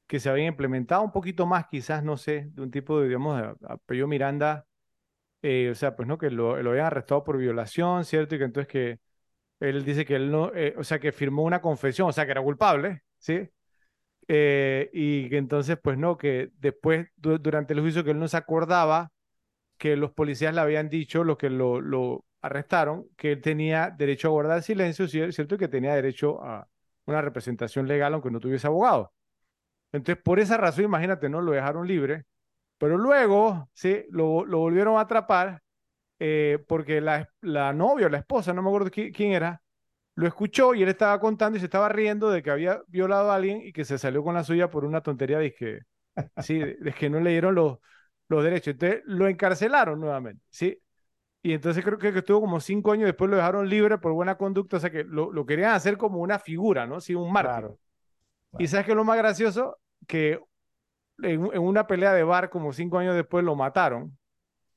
que 0.06 0.20
se 0.20 0.30
habían 0.30 0.48
implementado 0.48 1.02
un 1.02 1.12
poquito 1.12 1.46
más, 1.46 1.66
quizás, 1.68 2.04
no 2.04 2.16
sé, 2.16 2.48
de 2.52 2.62
un 2.62 2.70
tipo 2.70 3.00
de, 3.00 3.08
digamos, 3.08 3.42
apellido 3.68 4.06
Miranda, 4.06 4.67
eh, 5.42 5.70
o 5.70 5.74
sea, 5.74 5.96
pues 5.96 6.08
no, 6.08 6.18
que 6.18 6.30
lo, 6.30 6.60
lo 6.62 6.70
habían 6.70 6.86
arrestado 6.86 7.24
por 7.24 7.38
violación, 7.38 8.04
¿cierto? 8.04 8.34
Y 8.34 8.38
que 8.38 8.44
entonces 8.44 8.68
que 8.72 9.00
él 9.60 9.84
dice 9.84 10.04
que 10.06 10.16
él 10.16 10.30
no, 10.30 10.52
eh, 10.54 10.74
o 10.78 10.84
sea, 10.84 10.98
que 11.00 11.12
firmó 11.12 11.44
una 11.44 11.60
confesión, 11.62 12.08
o 12.10 12.12
sea, 12.12 12.26
que 12.26 12.32
era 12.32 12.42
culpable, 12.42 13.02
¿sí? 13.18 13.48
Eh, 14.28 14.90
y 14.92 15.28
que 15.30 15.38
entonces, 15.38 15.78
pues 15.82 15.96
no, 15.98 16.18
que 16.18 16.50
después, 16.58 17.08
du 17.16 17.38
durante 17.38 17.72
el 17.74 17.80
juicio, 17.80 18.04
que 18.04 18.10
él 18.12 18.18
no 18.18 18.28
se 18.28 18.36
acordaba 18.36 19.10
que 19.78 19.96
los 19.96 20.12
policías 20.12 20.54
le 20.54 20.60
habían 20.60 20.88
dicho, 20.88 21.24
los 21.24 21.38
que 21.38 21.50
lo, 21.50 21.80
lo 21.80 22.24
arrestaron, 22.42 23.08
que 23.16 23.32
él 23.32 23.42
tenía 23.42 23.90
derecho 23.90 24.28
a 24.28 24.30
guardar 24.32 24.62
silencio, 24.62 25.08
¿cierto? 25.08 25.54
Y 25.56 25.58
que 25.58 25.68
tenía 25.68 25.94
derecho 25.94 26.42
a 26.44 26.68
una 27.06 27.22
representación 27.22 27.88
legal 27.88 28.14
aunque 28.14 28.30
no 28.30 28.40
tuviese 28.40 28.66
abogado. 28.66 29.12
Entonces, 29.92 30.22
por 30.22 30.40
esa 30.40 30.56
razón, 30.56 30.84
imagínate, 30.84 31.28
¿no? 31.28 31.40
Lo 31.40 31.52
dejaron 31.52 31.86
libre, 31.88 32.24
pero 32.78 32.96
luego, 32.98 33.68
sí, 33.74 34.04
lo, 34.10 34.44
lo 34.44 34.58
volvieron 34.58 34.96
a 34.98 35.02
atrapar 35.02 35.62
eh, 36.18 36.64
porque 36.68 37.00
la, 37.00 37.28
la 37.42 37.72
novia, 37.72 38.08
la 38.08 38.18
esposa, 38.18 38.52
no 38.52 38.62
me 38.62 38.68
acuerdo 38.68 38.90
quién, 38.90 39.12
quién 39.12 39.32
era, 39.32 39.62
lo 40.16 40.26
escuchó 40.26 40.74
y 40.74 40.82
él 40.82 40.88
estaba 40.90 41.20
contando 41.20 41.56
y 41.56 41.60
se 41.60 41.66
estaba 41.66 41.88
riendo 41.88 42.30
de 42.30 42.42
que 42.42 42.50
había 42.50 42.82
violado 42.88 43.30
a 43.32 43.36
alguien 43.36 43.62
y 43.64 43.72
que 43.72 43.84
se 43.84 43.98
salió 43.98 44.22
con 44.24 44.34
la 44.34 44.44
suya 44.44 44.70
por 44.70 44.84
una 44.84 45.02
tontería 45.02 45.38
de 45.38 45.54
que, 45.54 45.80
sí, 46.36 46.58
de 46.60 46.92
que 46.94 47.10
no 47.10 47.20
le 47.20 47.30
dieron 47.30 47.54
los, 47.54 47.78
los 48.28 48.44
derechos. 48.44 48.72
Entonces 48.74 49.02
lo 49.06 49.28
encarcelaron 49.28 50.00
nuevamente, 50.00 50.42
¿sí? 50.50 50.80
Y 51.42 51.52
entonces 51.52 51.84
creo 51.84 51.98
que 51.98 52.08
estuvo 52.10 52.40
como 52.40 52.60
cinco 52.60 52.92
años, 52.92 53.06
después 53.06 53.30
lo 53.30 53.36
dejaron 53.36 53.68
libre 53.68 53.98
por 53.98 54.12
buena 54.12 54.36
conducta, 54.36 54.76
o 54.78 54.80
sea 54.80 54.90
que 54.90 55.04
lo, 55.04 55.32
lo 55.32 55.46
querían 55.46 55.72
hacer 55.72 55.96
como 55.96 56.18
una 56.20 56.38
figura, 56.38 56.86
¿no? 56.86 57.00
Sí, 57.00 57.14
un 57.14 57.32
mártir. 57.32 57.50
Claro. 57.50 57.78
Claro. 58.50 58.64
Y 58.64 58.68
sabes 58.68 58.86
que 58.86 58.94
lo 58.94 59.04
más 59.04 59.18
gracioso, 59.18 59.78
que 60.06 60.40
en, 61.22 61.50
en, 61.52 61.60
una 61.60 61.86
pelea 61.86 62.12
de 62.12 62.22
bar, 62.22 62.50
como 62.50 62.72
cinco 62.72 62.98
años 62.98 63.14
después, 63.14 63.44
lo 63.44 63.54
mataron, 63.54 64.16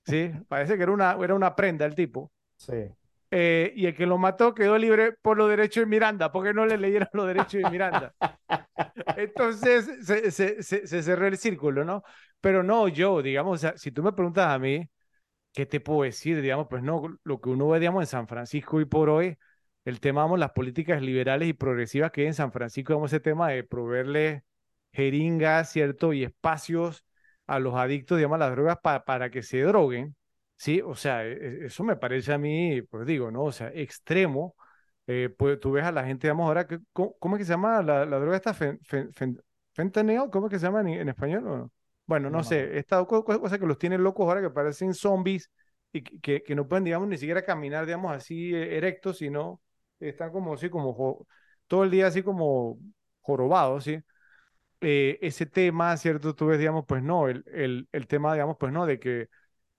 ¿sí? 0.06 0.32
Parece 0.48 0.78
que 0.78 0.84
era 0.84 0.92
una, 0.92 1.18
era 1.22 1.36
una 1.36 1.56
prenda 1.56 1.86
el 1.86 1.96
tipo. 1.96 2.32
Sí. 2.58 2.92
Eh, 3.34 3.72
y 3.78 3.86
el 3.86 3.96
que 3.96 4.06
lo 4.06 4.18
mató 4.18 4.54
quedó 4.54 4.78
libre 4.78 5.14
por 5.22 5.38
los 5.38 5.50
derechos 5.50 5.84
de 5.84 5.86
Miranda, 5.86 6.32
porque 6.34 6.54
no 6.54 6.66
le 6.66 6.78
leyeron 6.78 7.08
los 7.14 7.28
derechos 7.28 7.62
de 7.64 7.70
Miranda. 7.70 8.14
Entonces 9.18 9.90
se, 10.06 10.32
se, 10.32 10.62
se, 10.62 10.86
se, 10.88 11.04
cerró 11.04 11.28
el 11.28 11.38
círculo, 11.38 11.86
¿no? 11.86 12.04
Pero 12.42 12.62
no, 12.62 12.90
yo, 12.90 13.22
digamos, 13.22 13.56
o 13.56 13.58
sea, 13.58 13.78
si 13.78 13.92
tú 13.92 14.04
me 14.04 14.12
preguntas 14.12 14.48
a 14.50 14.60
mí, 14.60 14.86
¿qué 15.54 15.66
te 15.66 15.80
puedo 15.80 16.04
decir? 16.04 16.42
Digamos, 16.42 16.68
pues 16.70 16.84
no, 16.84 17.18
lo 17.24 17.40
que 17.40 17.50
uno 17.50 17.70
ve, 17.70 17.80
digamos, 17.80 18.04
en 18.04 18.08
San 18.08 18.28
Francisco 18.28 18.82
y 18.82 18.86
por 18.86 19.10
hoy, 19.10 19.38
el 19.86 20.00
tema, 20.02 20.24
vamos, 20.24 20.40
las 20.40 20.52
políticas 20.52 21.02
liberales 21.02 21.48
y 21.48 21.54
progresivas 21.54 22.12
que 22.12 22.22
hay 22.22 22.28
en 22.28 22.34
San 22.34 22.52
Francisco, 22.52 22.94
vamos, 22.94 23.14
ese 23.14 23.22
tema 23.22 23.50
de 23.50 23.64
proveerle 23.64 24.44
jeringas, 24.94 25.72
¿cierto? 25.72 26.14
Y 26.14 26.24
espacios 26.24 27.06
a 27.48 27.60
los 27.60 27.76
adictos, 27.76 28.18
digamos, 28.18 28.36
a 28.36 28.40
las 28.40 28.52
drogas 28.52 28.78
para, 28.82 29.04
para 29.06 29.30
que 29.32 29.44
se 29.44 29.62
droguen 29.62 30.16
Sí, 30.62 30.80
o 30.80 30.94
sea, 30.94 31.26
e, 31.26 31.66
eso 31.66 31.84
me 31.84 31.96
parece 31.96 32.32
a 32.32 32.38
mí, 32.38 32.84
pues 32.84 33.08
digo, 33.08 33.32
¿no? 33.32 33.46
O 33.46 33.52
sea, 33.52 33.70
extremo. 33.74 34.56
Eh, 35.08 35.30
pues 35.36 35.60
tú 35.60 35.72
ves 35.72 35.84
a 35.84 35.92
la 35.92 36.06
gente, 36.06 36.28
digamos, 36.28 36.46
ahora, 36.46 36.68
¿cómo, 36.94 37.16
cómo 37.18 37.36
es 37.36 37.40
que 37.40 37.46
se 37.46 37.54
llama 37.54 37.82
la, 37.82 38.06
la 38.06 38.20
droga 38.20 38.38
esta? 38.38 38.54
Fen, 38.54 38.80
fen, 38.84 39.12
fen, 39.12 39.42
fentanyl, 39.74 40.30
¿cómo 40.32 40.46
es 40.46 40.52
que 40.52 40.60
se 40.60 40.68
llama 40.68 40.82
en, 40.82 40.90
en 40.90 41.10
español? 41.10 41.44
No? 41.44 41.72
Bueno, 42.06 42.30
no, 42.30 42.38
no, 42.38 42.44
sé, 42.44 42.78
esta 42.78 43.04
cosa, 43.06 43.58
que 43.58 43.66
los 43.66 43.80
tiene 43.80 43.98
locos 43.98 44.28
ahora 44.28 44.40
que 44.42 44.52
parecen 44.52 44.94
zombies 44.94 45.50
y 45.92 46.04
que, 46.04 46.44
que 46.44 46.56
no 46.56 46.68
pueden, 46.68 46.84
digamos, 46.84 47.08
ni 47.08 47.18
siquiera 47.18 47.44
caminar, 47.44 47.88
digamos, 47.88 48.16
así 48.16 48.54
eh, 48.54 48.78
erectos, 48.78 49.18
sino 49.18 49.62
están 50.00 50.32
como 50.32 50.54
así, 50.54 50.70
como 50.70 51.26
todo 51.66 51.84
el 51.84 51.90
día 51.90 52.06
así 52.06 52.22
como 52.22 52.78
jorobados, 53.22 53.86
¿sí? 53.86 54.00
Eh, 54.82 55.20
ese 55.22 55.46
tema, 55.46 55.96
¿cierto? 55.98 56.34
Tú 56.36 56.48
ves, 56.48 56.58
digamos, 56.58 56.86
pues 56.88 57.04
no, 57.04 57.28
el, 57.28 57.44
el, 57.54 57.88
el 57.92 58.08
tema, 58.08 58.34
digamos, 58.34 58.58
pues 58.60 58.74
no, 58.74 58.88
de 58.88 59.00
que 59.00 59.30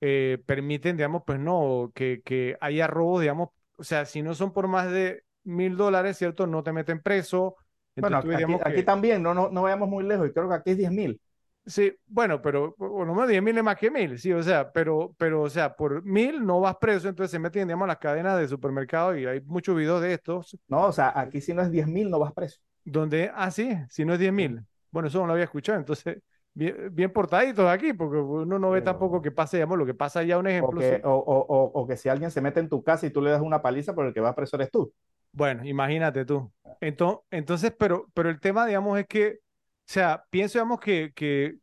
eh, 0.00 0.38
permiten, 0.46 0.96
digamos, 0.96 1.22
pues 1.26 1.40
no, 1.40 1.90
que, 1.94 2.22
que 2.24 2.56
haya 2.60 2.86
robos, 2.86 3.20
digamos, 3.20 3.48
o 3.76 3.84
sea, 3.84 4.04
si 4.04 4.22
no 4.22 4.34
son 4.34 4.52
por 4.52 4.68
más 4.68 4.90
de 4.90 5.24
mil 5.42 5.76
dólares, 5.76 6.18
¿cierto? 6.18 6.46
No 6.46 6.62
te 6.62 6.72
meten 6.72 7.02
preso. 7.02 7.56
Bueno, 7.96 8.18
aquí, 8.18 8.32
aquí, 8.32 8.46
que... 8.46 8.60
aquí, 8.64 8.82
también, 8.84 9.22
no, 9.22 9.34
no, 9.34 9.50
no 9.50 9.62
vayamos 9.62 9.88
muy 9.88 10.04
lejos, 10.04 10.28
y 10.28 10.32
creo 10.32 10.48
que 10.48 10.54
aquí 10.54 10.70
es 10.70 10.78
10 10.78 10.92
mil. 10.92 11.20
Sí, 11.66 11.92
bueno, 12.06 12.42
pero 12.42 12.74
por 12.74 13.06
lo 13.06 13.14
menos 13.14 13.28
10 13.28 13.42
mil 13.42 13.56
es 13.56 13.62
más 13.64 13.76
que 13.76 13.90
mil, 13.90 14.18
sí, 14.18 14.32
o 14.32 14.42
sea, 14.42 14.72
pero, 14.72 15.14
pero, 15.18 15.42
o 15.42 15.50
sea, 15.50 15.74
por 15.74 16.04
mil 16.04 16.44
no 16.44 16.60
vas 16.60 16.76
preso, 16.76 17.08
entonces 17.08 17.30
se 17.30 17.38
meten, 17.38 17.68
digamos, 17.68 17.86
las 17.86 17.98
cadenas 17.98 18.38
de 18.38 18.48
supermercado 18.48 19.16
y 19.16 19.26
hay 19.26 19.40
muchos 19.42 19.76
videos 19.76 20.00
de 20.00 20.14
estos. 20.14 20.56
No, 20.68 20.86
o 20.86 20.92
sea, 20.92 21.12
aquí 21.14 21.40
si 21.40 21.54
no 21.54 21.62
es 21.62 21.70
10 21.70 21.86
mil 21.86 22.10
no 22.10 22.18
vas 22.18 22.32
preso. 22.32 22.60
Donde, 22.84 23.30
ah, 23.34 23.50
sí, 23.50 23.72
si 23.88 24.04
no 24.04 24.14
es 24.14 24.18
10 24.18 24.32
mil. 24.32 24.64
Bueno, 24.92 25.08
eso 25.08 25.20
no 25.20 25.26
lo 25.26 25.32
había 25.32 25.44
escuchado, 25.44 25.78
entonces, 25.78 26.18
bien, 26.54 26.88
bien, 26.92 27.12
portaditos 27.12 27.66
aquí, 27.66 27.92
porque 27.92 28.18
uno 28.18 28.58
no 28.58 28.70
ve 28.70 28.80
Pero, 28.80 28.92
tampoco 28.92 29.20
que 29.20 29.30
pase, 29.30 29.56
digamos, 29.56 29.78
lo 29.78 29.86
que 29.86 29.94
pasa 29.94 30.22
ya 30.22 30.38
un 30.38 30.46
ejemplo. 30.46 30.78
O 30.78 30.80
que, 30.80 31.00
o, 31.02 31.14
o, 31.14 31.80
o 31.80 31.86
que, 31.86 31.96
si 31.96 32.08
alguien 32.08 32.30
se 32.30 32.40
mete 32.40 32.60
en 32.60 32.68
tu 32.68 32.84
casa 32.84 33.06
y 33.06 33.10
tú 33.10 33.22
le 33.22 33.30
das 33.30 33.40
una 33.40 33.62
paliza, 33.62 33.94
pero 33.94 34.08
el 34.08 34.14
que 34.14 34.20
va 34.20 34.34
preso 34.34 34.56
eres 34.56 34.70
tú. 34.70 34.92
Bueno, 35.32 35.64
imagínate 35.64 36.24
tú. 36.24 36.52
Entonces, 36.80 37.24
entonces 37.30 37.74
pero, 37.78 38.06
pero 38.12 38.28
el 38.28 38.38
tema, 38.38 38.66
digamos, 38.66 38.98
es 38.98 39.06
que, 39.06 39.38
o 39.38 39.38
sea, 39.86 40.24
pienso, 40.30 40.58
digamos, 40.58 40.78
que, 40.78 41.12
que, 41.14 41.56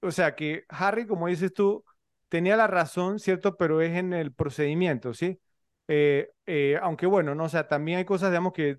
o 0.00 0.10
sea, 0.12 0.34
que 0.36 0.64
Harry, 0.68 1.06
como 1.06 1.26
dices 1.26 1.52
tú, 1.52 1.84
tenía 2.28 2.56
la 2.56 2.66
razón, 2.66 3.18
¿cierto? 3.18 3.56
Pero 3.56 3.80
es 3.80 3.96
en 3.96 4.12
el 4.12 4.32
procedimiento, 4.32 5.14
¿sí? 5.14 5.40
Eh, 5.88 6.30
eh, 6.46 6.78
aunque 6.82 7.06
bueno, 7.06 7.34
no, 7.34 7.44
o 7.44 7.48
sea, 7.48 7.66
también 7.66 7.98
hay 7.98 8.04
cosas, 8.04 8.30
digamos, 8.30 8.52
que 8.52 8.78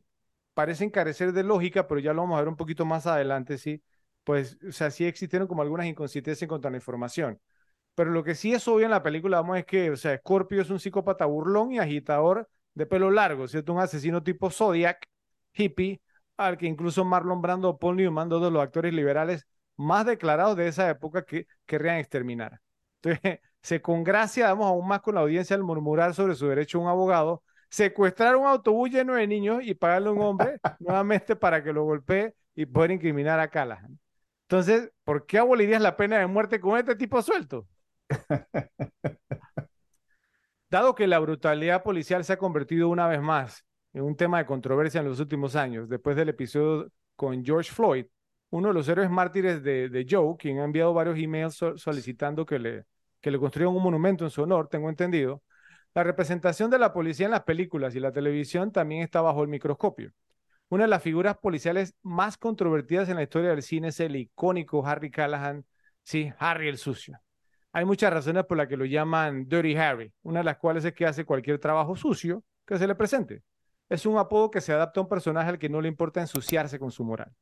parecen 0.60 0.90
carecer 0.90 1.32
de 1.34 1.44
lógica, 1.44 1.88
pero 1.88 2.02
ya 2.02 2.14
lo 2.14 2.22
vamos 2.24 2.36
a 2.38 2.42
ver 2.42 2.50
un 2.50 2.58
poquito 2.58 2.86
más 2.86 3.08
adelante, 3.08 3.58
¿sí? 3.58 3.82
pues, 4.26 4.58
o 4.68 4.72
sea, 4.74 4.92
sí 4.92 5.06
existieron 5.06 5.48
como 5.48 5.62
algunas 5.62 5.88
inconsistencias 5.88 6.44
en 6.44 6.50
cuanto 6.50 6.68
a 6.68 6.72
la 6.72 6.78
información. 6.78 7.40
Pero 7.96 8.12
lo 8.12 8.24
que 8.24 8.36
sí 8.36 8.54
es 8.54 8.68
obvio 8.68 8.86
en 8.86 8.92
la 8.92 9.04
película, 9.04 9.42
vamos, 9.42 9.60
es 9.60 9.66
que, 9.66 9.92
o 9.92 9.98
sea, 9.98 10.18
Scorpio 10.18 10.62
es 10.62 10.70
un 10.70 10.80
psicópata 10.80 11.26
burlón 11.26 11.72
y 11.74 11.80
agitador 11.80 12.50
de 12.74 12.86
pelo 12.88 13.12
largo, 13.12 13.48
¿cierto? 13.48 13.74
Un 13.74 13.82
asesino 13.82 14.24
tipo 14.24 14.52
Zodiac, 14.52 15.08
hippie, 15.54 16.02
al 16.38 16.58
que 16.58 16.68
incluso 16.68 17.06
Marlon 17.06 17.42
Brando 17.42 17.70
o 17.70 17.80
Paul 17.80 17.98
Newman, 17.98 18.30
dos 18.30 18.44
de 18.44 18.52
los 18.52 18.62
actores 18.64 18.94
liberales 18.94 19.48
más 19.78 20.06
declarados 20.06 20.58
de 20.58 20.68
esa 20.68 20.90
época, 20.90 21.24
que 21.26 21.48
querrían 21.66 21.98
exterminar. 21.98 22.62
Entonces, 23.02 23.40
se 23.62 23.82
congracia, 23.82 24.48
vamos, 24.50 24.68
aún 24.68 24.88
más 24.88 25.02
con 25.02 25.16
la 25.16 25.22
audiencia 25.22 25.56
al 25.56 25.64
murmurar 25.64 26.14
sobre 26.14 26.36
su 26.36 26.48
derecho 26.48 26.80
a 26.80 26.82
un 26.82 26.88
abogado, 26.90 27.44
secuestrar 27.70 28.36
un 28.36 28.48
autobús 28.48 28.90
lleno 28.90 29.16
de 29.16 29.28
niños 29.28 29.60
y 29.64 29.74
pagarle 29.74 30.10
a 30.10 30.12
un 30.12 30.22
hombre 30.22 30.60
nuevamente 30.80 31.36
para 31.36 31.64
que 31.64 31.74
lo 31.74 31.84
golpee 31.84 32.34
y 32.56 32.66
poder 32.66 32.92
incriminar 32.92 33.40
a 33.40 33.50
Callahan. 33.50 34.00
Entonces, 34.44 34.92
¿por 35.04 35.26
qué 35.26 35.38
abolirías 35.38 35.82
la 35.82 35.96
pena 35.96 36.18
de 36.20 36.28
muerte 36.28 36.60
con 36.60 36.78
este 36.78 36.96
tipo 36.96 37.22
suelto? 37.22 37.68
Dado 40.70 40.94
que 40.96 41.08
la 41.08 41.20
brutalidad 41.20 41.84
policial 41.84 42.24
se 42.24 42.34
ha 42.34 42.38
convertido 42.38 42.90
una 42.90 43.08
vez 43.08 43.22
más 43.22 43.66
en 43.94 44.04
un 44.04 44.16
tema 44.16 44.38
de 44.38 44.46
controversia 44.46 45.02
en 45.02 45.08
los 45.08 45.20
últimos 45.20 45.56
años, 45.56 45.90
después 45.90 46.16
del 46.16 46.30
episodio 46.30 46.92
con 47.16 47.44
George 47.44 47.72
Floyd, 47.72 48.06
uno 48.52 48.68
de 48.70 48.74
los 48.74 48.88
héroes 48.88 49.10
mártires 49.10 49.64
de, 49.64 49.90
de 49.90 50.06
Joe, 50.10 50.36
quien 50.38 50.60
ha 50.60 50.64
enviado 50.64 50.94
varios 50.94 51.18
emails 51.18 51.56
so 51.56 51.78
solicitando 51.78 52.46
que 52.46 52.60
le, 52.60 52.86
que 53.22 53.32
le 53.32 53.40
construyan 53.40 53.74
un 53.76 53.82
monumento 53.84 54.24
en 54.24 54.30
su 54.30 54.44
honor, 54.44 54.68
tengo 54.68 54.90
entendido, 54.90 55.44
la 55.94 56.04
representación 56.04 56.70
de 56.70 56.80
la 56.80 56.94
policía 56.94 57.26
en 57.26 57.32
las 57.32 57.44
películas 57.44 57.96
y 57.96 58.00
la 58.00 58.12
televisión 58.12 58.72
también 58.72 59.02
está 59.02 59.22
bajo 59.22 59.42
el 59.42 59.50
microscopio. 59.50 60.12
Una 60.70 60.84
de 60.84 60.90
las 60.90 61.02
figuras 61.02 61.38
policiales 61.38 61.96
más 62.04 62.38
controvertidas 62.38 63.10
en 63.10 63.16
la 63.16 63.24
historia 63.24 63.50
del 63.50 63.64
cine 63.64 63.88
es 63.88 64.00
el 64.00 64.16
icónico 64.16 64.86
Harry 64.86 65.10
Callahan, 65.10 65.66
sí, 66.04 66.32
Harry 66.38 66.68
el 66.68 66.78
sucio. 66.78 67.20
Hay 67.72 67.86
muchas 67.86 68.14
razones 68.14 68.46
por 68.46 68.58
las 68.58 68.68
que 68.68 68.78
lo 68.78 68.86
llaman 68.86 69.48
Dirty 69.48 69.76
Harry, 69.76 70.14
una 70.22 70.40
de 70.40 70.46
las 70.46 70.58
cuales 70.58 70.86
es 70.86 70.94
que 70.94 71.06
hace 71.06 71.26
cualquier 71.26 71.60
trabajo 71.60 71.96
sucio 71.96 72.44
que 72.66 72.78
se 72.78 72.88
le 72.88 72.94
presente. 72.96 73.44
Es 73.90 74.06
un 74.06 74.18
apodo 74.20 74.52
que 74.52 74.62
se 74.62 74.72
adapta 74.72 75.00
a 75.00 75.04
un 75.04 75.10
personaje 75.10 75.50
al 75.50 75.60
que 75.60 75.70
no 75.70 75.82
le 75.82 75.88
importa 75.88 76.22
ensuciarse 76.22 76.78
con 76.78 76.92
su 76.92 77.04
moral. 77.04 77.34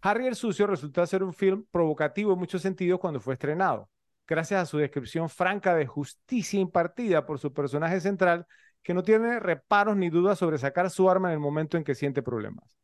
Harry 0.00 0.26
el 0.26 0.36
Sucio 0.36 0.66
resultó 0.66 1.04
ser 1.06 1.22
un 1.22 1.32
film 1.32 1.64
provocativo 1.70 2.32
en 2.32 2.38
muchos 2.38 2.62
sentidos 2.62 3.00
cuando 3.00 3.20
fue 3.20 3.34
estrenado, 3.34 3.88
gracias 4.28 4.62
a 4.62 4.66
su 4.66 4.78
descripción 4.78 5.28
franca 5.28 5.74
de 5.74 5.86
justicia 5.86 6.60
impartida 6.60 7.26
por 7.26 7.38
su 7.38 7.52
personaje 7.52 8.00
central, 8.00 8.46
que 8.82 8.94
no 8.94 9.02
tiene 9.02 9.40
reparos 9.40 9.96
ni 9.96 10.10
dudas 10.10 10.38
sobre 10.38 10.58
sacar 10.58 10.90
su 10.90 11.10
arma 11.10 11.28
en 11.28 11.34
el 11.34 11.40
momento 11.40 11.76
en 11.76 11.84
que 11.84 11.94
siente 11.94 12.22
problemas. 12.22 12.76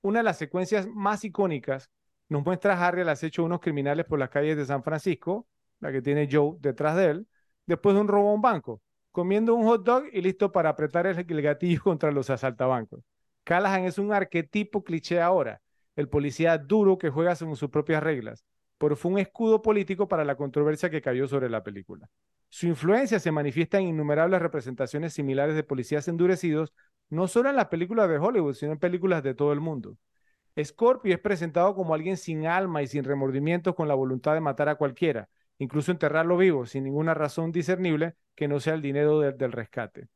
Una 0.00 0.20
de 0.20 0.24
las 0.24 0.38
secuencias 0.38 0.88
más 0.88 1.24
icónicas 1.24 1.90
nos 2.28 2.44
muestra 2.44 2.74
a 2.74 2.86
Harry 2.86 3.02
al 3.02 3.08
acecho 3.10 3.42
de 3.42 3.46
unos 3.46 3.60
criminales 3.60 4.06
por 4.06 4.18
las 4.18 4.30
calles 4.30 4.56
de 4.56 4.66
San 4.66 4.82
Francisco, 4.82 5.46
la 5.80 5.92
que 5.92 6.02
tiene 6.02 6.28
Joe 6.30 6.56
detrás 6.60 6.96
de 6.96 7.06
él, 7.06 7.28
después 7.66 7.94
de 7.94 8.00
un 8.00 8.08
robo 8.08 8.30
a 8.30 8.34
un 8.34 8.42
banco, 8.42 8.82
comiendo 9.12 9.54
un 9.54 9.64
hot 9.64 9.84
dog 9.84 10.04
y 10.12 10.22
listo 10.22 10.52
para 10.52 10.70
apretar 10.70 11.06
el, 11.06 11.42
gatillo 11.42 11.82
contra 11.82 12.10
los 12.10 12.30
asaltabancos. 12.30 13.04
Callahan 13.44 13.84
es 13.84 13.98
un 13.98 14.12
arquetipo 14.12 14.82
cliché 14.82 15.20
ahora, 15.20 15.60
el 15.96 16.08
policía 16.08 16.56
duro 16.58 16.98
que 16.98 17.10
juega 17.10 17.34
según 17.34 17.56
sus 17.56 17.70
propias 17.70 18.02
reglas, 18.02 18.44
pero 18.78 18.96
fue 18.96 19.12
un 19.12 19.18
escudo 19.18 19.60
político 19.60 20.08
para 20.08 20.24
la 20.24 20.36
controversia 20.36 20.90
que 20.90 21.02
cayó 21.02 21.26
sobre 21.26 21.50
la 21.50 21.62
película. 21.62 22.08
Su 22.48 22.66
influencia 22.66 23.18
se 23.18 23.32
manifiesta 23.32 23.78
en 23.78 23.88
innumerables 23.88 24.40
representaciones 24.40 25.12
similares 25.12 25.54
de 25.54 25.64
policías 25.64 26.08
endurecidos, 26.08 26.72
no 27.10 27.28
solo 27.28 27.50
en 27.50 27.56
las 27.56 27.66
películas 27.66 28.08
de 28.08 28.18
Hollywood, 28.18 28.54
sino 28.54 28.72
en 28.72 28.78
películas 28.78 29.22
de 29.22 29.34
todo 29.34 29.52
el 29.52 29.60
mundo. 29.60 29.96
Scorpio 30.62 31.14
es 31.14 31.20
presentado 31.20 31.74
como 31.74 31.94
alguien 31.94 32.16
sin 32.16 32.46
alma 32.46 32.82
y 32.82 32.86
sin 32.86 33.04
remordimientos 33.04 33.74
con 33.74 33.86
la 33.88 33.94
voluntad 33.94 34.34
de 34.34 34.40
matar 34.40 34.68
a 34.68 34.76
cualquiera, 34.76 35.28
incluso 35.58 35.92
enterrarlo 35.92 36.36
vivo, 36.36 36.66
sin 36.66 36.84
ninguna 36.84 37.14
razón 37.14 37.52
discernible 37.52 38.14
que 38.34 38.48
no 38.48 38.60
sea 38.60 38.74
el 38.74 38.82
dinero 38.82 39.20
del 39.20 39.52
rescate. 39.52 40.08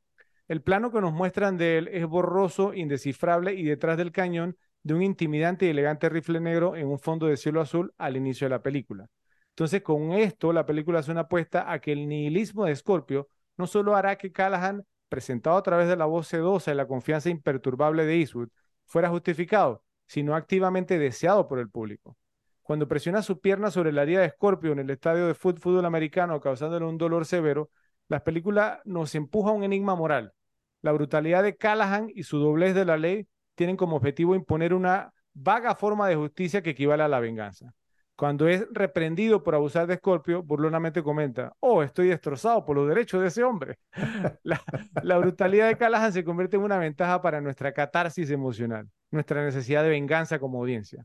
El 0.48 0.62
plano 0.62 0.90
que 0.90 1.01
nos 1.01 1.12
muestran 1.12 1.57
de 1.57 1.79
él 1.79 1.88
es 1.88 2.07
borroso, 2.07 2.75
indescifrable 2.75 3.55
y 3.55 3.64
detrás 3.64 3.96
del 3.96 4.12
cañón 4.12 4.57
de 4.83 4.95
un 4.95 5.03
intimidante 5.03 5.66
y 5.66 5.71
elegante 5.71 6.09
rifle 6.09 6.40
negro 6.40 6.77
en 6.77 6.88
un 6.88 6.99
fondo 6.99 7.27
de 7.27 7.37
cielo 7.37 7.61
azul 7.61 7.95
al 7.99 8.16
inicio 8.16 8.47
de 8.47 8.51
la 8.51 8.62
película. 8.62 9.09
Entonces, 9.51 9.83
con 9.83 10.12
esto, 10.12 10.53
la 10.53 10.66
película 10.66 11.01
hace 11.01 11.12
una 11.12 11.23
apuesta 11.23 11.71
a 11.71 11.79
que 11.81 11.92
el 11.92 12.09
nihilismo 12.09 12.64
de 12.64 12.75
Scorpio 12.75 13.29
no 13.57 13.66
solo 13.66 13.95
hará 13.95 14.16
que 14.16 14.33
Callahan, 14.33 14.85
presentado 15.09 15.57
a 15.57 15.62
través 15.62 15.88
de 15.88 15.97
la 15.97 16.07
voz 16.07 16.27
sedosa 16.27 16.73
y 16.73 16.75
la 16.75 16.87
confianza 16.87 17.29
imperturbable 17.29 18.07
de 18.07 18.16
Eastwood, 18.21 18.49
fuera 18.87 19.11
justificado, 19.11 19.85
sino 20.07 20.35
activamente 20.35 20.99
deseado 20.99 21.47
por 21.49 21.59
el 21.59 21.68
público. 21.68 22.16
Cuando 22.62 22.88
presiona 22.88 23.23
su 23.23 23.40
pierna 23.40 23.71
sobre 23.71 23.92
la 23.92 24.03
herida 24.03 24.23
de 24.23 24.31
Scorpio 24.31 24.73
en 24.73 24.79
el 24.79 24.90
estadio 24.90 25.27
de 25.27 25.35
fútbol 25.35 25.85
americano, 25.85 26.40
causándole 26.40 26.87
un 26.87 26.97
dolor 26.97 27.27
severo, 27.27 27.71
la 28.09 28.25
película 28.25 28.81
nos 28.85 29.14
empuja 29.14 29.51
a 29.51 29.53
un 29.53 29.64
enigma 29.64 29.95
moral. 29.95 30.33
La 30.81 30.92
brutalidad 30.92 31.42
de 31.42 31.57
Callahan 31.57 32.09
y 32.14 32.23
su 32.23 32.38
doblez 32.38 32.75
de 32.75 32.85
la 32.85 32.97
ley 32.97 33.29
tienen 33.55 33.77
como 33.77 33.97
objetivo 33.97 34.35
imponer 34.35 34.75
una 34.75 35.12
vaga 35.35 35.75
forma 35.75 36.09
de 36.09 36.17
justicia 36.17 36.62
que 36.62 36.71
equivale 36.71 37.03
a 37.03 37.09
la 37.09 37.21
venganza. 37.21 37.73
Cuando 38.17 38.47
es 38.47 38.67
reprendido 38.71 39.43
por 39.43 39.55
abusar 39.55 39.87
de 39.87 39.97
Scorpio, 39.97 40.43
burlonamente 40.43 41.03
comenta, 41.03 41.57
oh, 41.61 41.83
estoy 41.83 42.09
destrozado 42.09 42.65
por 42.65 42.77
los 42.77 42.88
derechos 42.88 43.21
de 43.21 43.29
ese 43.29 43.43
hombre. 43.43 43.79
la, 44.43 44.62
la, 45.03 45.19
brutalidad 45.19 45.69
de 45.69 45.77
Callahan 45.77 46.12
se 46.12 46.25
convierte 46.25 46.57
en 46.57 46.62
una 46.62 46.79
ventaja 46.79 47.21
para 47.23 47.41
nuestra 47.41 47.73
catarsis 47.73 48.31
emocional, 48.31 48.88
nuestra 49.11 49.45
necesidad 49.45 49.83
de 49.83 49.88
venganza 49.91 50.38
como 50.38 50.59
audiencia. 50.61 51.05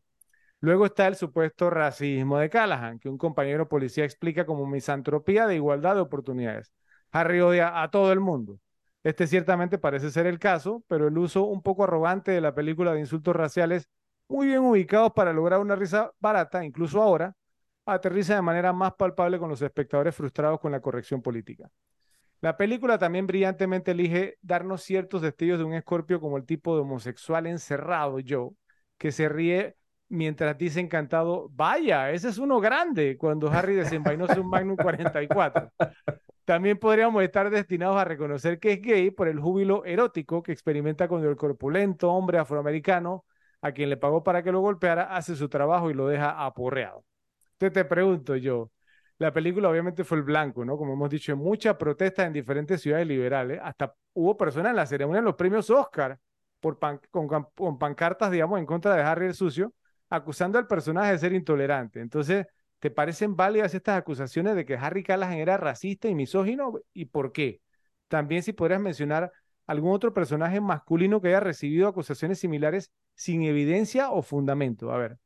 Luego 0.60 0.86
está 0.86 1.08
el 1.08 1.16
supuesto 1.16 1.70
racismo 1.70 2.40
de 2.40 2.50
Callahan, 2.50 3.00
que 3.00 3.10
un 3.10 3.18
compañero 3.18 3.70
policía 3.70 4.06
explica 4.06 4.46
como 4.46 4.66
misantropía 4.68 5.48
de 5.48 5.56
igualdad 5.56 5.96
de 5.96 6.02
oportunidades. 6.02 6.74
Harry 7.12 7.40
odia 7.42 7.82
a 7.82 7.90
todo 7.90 8.12
el 8.12 8.20
mundo. 8.20 8.60
Este 9.08 9.26
ciertamente 9.26 9.78
parece 9.78 10.12
ser 10.12 10.28
el 10.28 10.38
caso, 10.38 10.84
pero 10.86 11.08
el 11.08 11.17
uso 11.17 11.46
un 11.46 11.62
poco 11.62 11.86
arrogante 11.86 12.32
de 12.32 12.41
la 12.41 12.54
película 12.54 12.93
de 12.93 13.00
insultos 13.00 13.34
raciales 13.34 13.88
muy 14.28 14.48
bien 14.48 14.60
ubicados 14.60 15.13
para 15.13 15.32
lograr 15.32 15.62
una 15.62 15.78
risa 15.78 16.12
barata, 16.20 16.65
incluso 16.65 17.02
ahora, 17.02 17.34
aterriza 17.86 18.36
de 18.36 18.41
manera 18.41 18.74
más 18.74 18.96
palpable 18.96 19.39
con 19.39 19.48
los 19.48 19.62
espectadores 19.62 20.13
frustrados 20.13 20.60
con 20.60 20.74
la 20.74 20.82
corrección 20.82 21.22
política. 21.22 21.70
La 22.41 22.58
película 22.58 22.98
también 22.98 23.28
brillantemente 23.28 23.91
elige 23.91 24.39
darnos 24.41 24.84
ciertos 24.84 25.22
destellos 25.22 25.60
de 25.60 25.63
un 25.63 25.74
escorpio 25.74 26.20
como 26.20 26.36
el 26.36 26.43
tipo 26.43 26.76
de 26.76 26.82
homosexual 26.82 27.48
encerrado 27.48 28.17
Joe, 28.28 28.50
que 28.98 29.13
se 29.13 29.30
ríe 29.30 29.78
mientras 30.10 30.58
dice 30.58 30.82
encantado, 30.82 31.48
vaya, 31.54 32.12
ese 32.12 32.28
es 32.28 32.39
uno 32.39 32.60
grande, 32.60 33.15
cuando 33.15 33.50
Harry 33.50 33.76
desenvainó 33.76 34.28
su 34.28 34.43
Magnum 34.43 34.76
44. 34.76 35.72
También 36.48 36.78
podríamos 36.80 37.22
estar 37.24 37.50
destinados 37.50 37.98
a 37.98 38.06
reconocer 38.06 38.58
que 38.58 38.72
es 38.72 38.82
gay 38.82 39.12
por 39.12 39.28
el 39.28 39.38
júbilo 39.38 39.84
erótico 39.84 40.42
que 40.42 40.54
experimenta 40.54 41.10
cuando 41.10 41.30
el 41.30 41.36
corpulento 41.36 42.10
hombre 42.10 42.38
afroamericano 42.38 43.26
a 43.62 43.74
quien 43.74 43.90
le 43.90 43.98
pagó 43.98 44.24
para 44.24 44.42
que 44.42 44.54
lo 44.54 44.62
golpeara, 44.62 45.14
hace 45.14 45.36
su 45.36 45.50
trabajo 45.50 45.92
y 45.92 45.94
lo 45.94 46.08
deja 46.08 46.46
aporreado. 46.46 47.04
Entonces 47.52 47.74
te 47.74 47.84
pregunto 47.84 48.38
yo, 48.38 48.72
la 49.18 49.34
película 49.34 49.68
obviamente 49.68 50.06
fue 50.06 50.20
el 50.20 50.24
blanco, 50.24 50.64
¿no? 50.64 50.78
Como 50.78 50.94
hemos 50.94 51.10
dicho, 51.10 51.36
muchas 51.36 51.76
protestas 51.76 52.28
en 52.28 52.32
diferentes 52.32 52.80
ciudades 52.80 53.06
liberales, 53.08 53.60
hasta 53.62 53.94
hubo 54.14 54.38
personas 54.38 54.70
en 54.70 54.78
la 54.78 54.86
ceremonia 54.86 55.20
de 55.20 55.26
los 55.26 55.36
premios 55.36 55.70
Oscar 55.70 56.18
por 56.62 56.80
con, 57.12 57.78
pancartas, 57.78 58.32
digamos, 58.32 58.58
en 58.58 58.66
contra 58.66 58.96
de 58.96 59.02
Harry 59.02 59.26
el 59.26 59.34
Sucio, 59.34 59.74
acusando 60.10 60.58
al 60.58 60.66
personaje 60.66 61.12
de 61.12 61.18
ser 61.18 61.34
intolerante. 61.34 62.00
Entonces, 62.00 62.48
¿te 62.80 62.92
parecen 62.92 63.36
válidas 63.36 63.74
estas 63.74 63.98
acusaciones 63.98 64.56
de 64.56 64.66
que 64.66 64.76
Harry 64.76 65.04
Callahan 65.04 65.38
era 65.38 65.58
racista 65.58 66.08
y 66.08 66.16
misógino? 66.16 66.80
¿Y 66.94 67.06
por 67.06 67.32
qué? 67.32 67.62
También 68.08 68.44
si 68.44 68.54
podrías 68.54 68.82
mencionar 68.82 69.32
algún 69.66 69.94
otro 69.94 70.13
personaje 70.13 70.62
masculino 70.62 71.22
que 71.22 71.30
haya 71.30 71.40
recibido 71.42 71.88
acusaciones 71.88 72.40
similares 72.40 72.92
sin 73.16 73.44
evidencia 73.44 74.12
o 74.12 74.22
fundamento. 74.22 74.92
A 74.92 74.98
ver. 74.98 75.18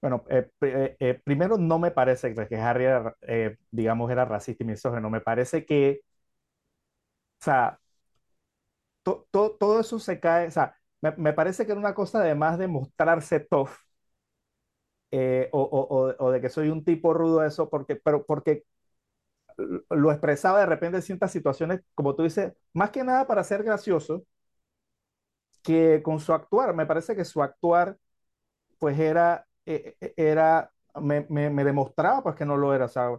Bueno, 0.00 0.24
eh, 0.30 0.48
eh, 0.60 0.96
eh, 1.00 1.20
primero 1.24 1.58
no 1.58 1.78
me 1.78 1.90
parece 1.90 2.32
que 2.34 2.56
Harry, 2.56 2.84
era, 2.84 3.16
digamos, 3.70 4.10
era 4.10 4.24
racista 4.24 4.62
y 4.62 4.66
misógino. 4.66 5.10
Me 5.10 5.20
parece 5.20 5.64
que, 5.66 6.02
o 7.40 7.44
sea, 7.44 7.78
todo 9.02 9.80
eso 9.80 9.98
se 9.98 10.20
cae, 10.20 10.48
o 10.48 10.50
sea, 10.50 10.76
me, 11.00 11.32
parece 11.32 11.64
que 11.64 11.72
era 11.72 11.80
una 11.80 11.94
cosa 11.94 12.20
además 12.20 12.58
de 12.58 12.68
mostrarse 12.68 13.40
tough 13.40 13.70
o, 15.52 16.14
o, 16.18 16.30
de 16.30 16.40
que 16.40 16.48
soy 16.48 16.68
un 16.68 16.84
tipo 16.84 17.14
rudo, 17.14 17.44
eso, 17.44 17.68
porque, 17.68 17.96
pero 17.96 18.24
porque 18.26 18.64
lo 19.90 20.10
expresaba 20.12 20.60
de 20.60 20.66
repente 20.66 20.98
en 20.98 21.02
ciertas 21.02 21.32
situaciones, 21.32 21.80
como 21.94 22.14
tú 22.14 22.22
dices, 22.22 22.52
más 22.72 22.90
que 22.90 23.04
nada 23.04 23.26
para 23.26 23.44
ser 23.44 23.62
gracioso, 23.64 24.24
que 25.62 26.02
con 26.02 26.20
su 26.20 26.32
actuar, 26.32 26.74
me 26.74 26.86
parece 26.86 27.16
que 27.16 27.24
su 27.24 27.42
actuar, 27.42 27.96
pues 28.78 28.98
era, 28.98 29.46
eh, 29.66 29.96
eh, 30.00 30.14
era, 30.16 30.70
me, 31.00 31.26
me, 31.28 31.64
demostraba 31.64 32.22
pues 32.22 32.36
que 32.36 32.46
no 32.46 32.56
lo 32.56 32.74
era, 32.74 32.86
o 32.86 32.88
sea, 32.88 33.10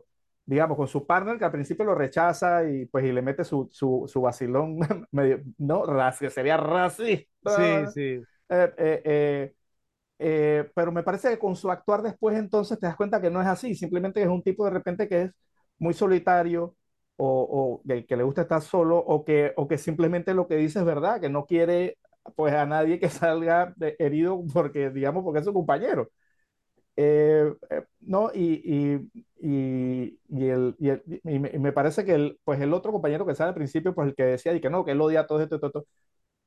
digamos, 0.46 0.78
con 0.78 0.88
su 0.88 1.06
partner 1.06 1.38
que 1.38 1.46
al 1.46 1.52
principio 1.52 1.86
lo 1.86 1.96
rechaza 1.96 2.68
y 2.68 2.86
pues 2.86 3.06
y 3.06 3.12
le 3.12 3.22
mete 3.22 3.44
su, 3.44 3.68
su, 3.72 4.06
su 4.08 4.22
vacilón, 4.22 4.80
medio, 5.12 5.42
no, 5.58 5.84
que 6.18 6.30
sería 6.30 6.58
racista. 6.58 7.88
Sí, 7.92 7.92
sí. 7.94 8.24
Eh, 8.50 9.54
pero 10.20 10.92
me 10.92 11.04
parece 11.04 11.30
que 11.30 11.40
con 11.40 11.56
su 11.56 11.72
actuar 11.72 12.02
después 12.02 12.38
entonces 12.38 12.80
te 12.80 12.88
das 12.88 12.96
cuenta 12.98 13.22
que 13.22 13.30
no 13.30 13.42
es 13.42 13.48
así, 13.48 13.76
simplemente 13.76 14.22
es 14.22 14.28
un 14.28 14.44
tipo 14.44 14.66
de 14.66 14.72
repente 14.72 15.08
que 15.08 15.22
es 15.24 15.32
muy 15.80 15.94
solitario 15.94 16.76
o, 17.18 17.82
o 17.86 18.06
que 18.08 18.18
le 18.18 18.24
gusta 18.24 18.42
estar 18.44 18.62
solo 18.62 18.98
o 18.98 19.24
que, 19.26 19.54
o 19.58 19.68
que 19.68 19.78
simplemente 19.78 20.34
lo 20.34 20.48
que 20.48 20.56
dice 20.56 20.80
es 20.80 20.86
verdad, 20.86 21.22
que 21.22 21.30
no 21.30 21.46
quiere 21.46 21.98
pues 22.36 22.54
a 22.54 22.66
nadie 22.66 23.00
que 23.00 23.10
salga 23.10 23.74
herido 24.00 24.44
porque, 24.54 24.90
digamos, 24.90 25.24
porque 25.24 25.40
es 25.40 25.46
su 25.46 25.54
compañero. 25.54 26.10
Eh, 26.96 27.54
eh, 27.70 27.84
no, 28.02 28.30
y, 28.34 28.62
y, 29.40 30.20
y, 30.30 30.50
el, 30.50 30.76
y, 30.80 31.40
me 31.60 31.72
parece 31.72 32.04
que 32.06 32.14
el, 32.14 32.40
pues 32.44 32.60
el 32.62 32.74
otro 32.74 32.92
compañero 32.92 33.26
que 33.26 33.36
sale 33.36 33.50
al 33.50 33.56
principio, 33.56 33.96
pues 33.96 34.10
el 34.10 34.16
que 34.16 34.24
decía 34.24 34.54
y 34.54 34.60
que 34.62 34.70
no, 34.70 34.84
que 34.84 34.92
él 34.92 35.02
odia 35.02 35.26
todo 35.26 35.42
esto, 35.42 35.60
todo 35.60 35.68
esto, 35.70 35.88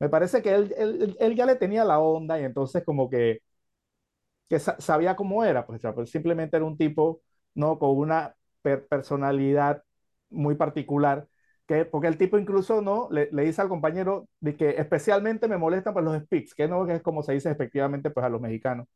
me 0.01 0.09
parece 0.11 0.43
que 0.43 0.55
él, 0.55 0.75
él, 0.79 1.17
él, 1.21 1.37
ya 1.37 1.47
le 1.47 1.57
tenía 1.57 1.85
la 1.85 2.01
onda 2.01 2.41
y 2.41 2.45
entonces 2.45 2.85
como 2.85 3.11
que, 3.11 3.41
que 4.53 4.61
sabía 4.61 5.17
cómo 5.17 5.45
era, 5.45 5.67
pues, 5.67 5.81
pues 5.95 6.11
simplemente 6.11 6.57
era 6.59 6.67
un 6.67 6.77
tipo, 6.77 7.23
¿no? 7.55 7.79
Con 7.79 7.97
una 7.99 8.35
personalidad 8.91 9.83
muy 10.31 10.57
particular, 10.57 11.27
que, 11.67 11.85
porque 11.87 12.09
el 12.09 12.19
tipo 12.19 12.39
incluso 12.39 12.83
no 12.83 13.09
le, 13.11 13.31
le, 13.33 13.45
dice 13.45 13.63
al 13.63 13.69
compañero 13.71 14.29
de 14.41 14.57
que 14.57 14.71
especialmente 14.71 15.49
me 15.49 15.57
molestan 15.59 15.95
pues, 15.95 16.05
los 16.05 16.19
speaks, 16.23 16.55
que 16.55 16.69
no 16.69 16.85
que 16.87 16.97
es 16.97 17.03
como 17.03 17.23
se 17.23 17.33
dice 17.33 17.51
efectivamente 17.51 18.11
pues 18.11 18.27
a 18.27 18.29
los 18.29 18.41
mexicanos. 18.43 18.87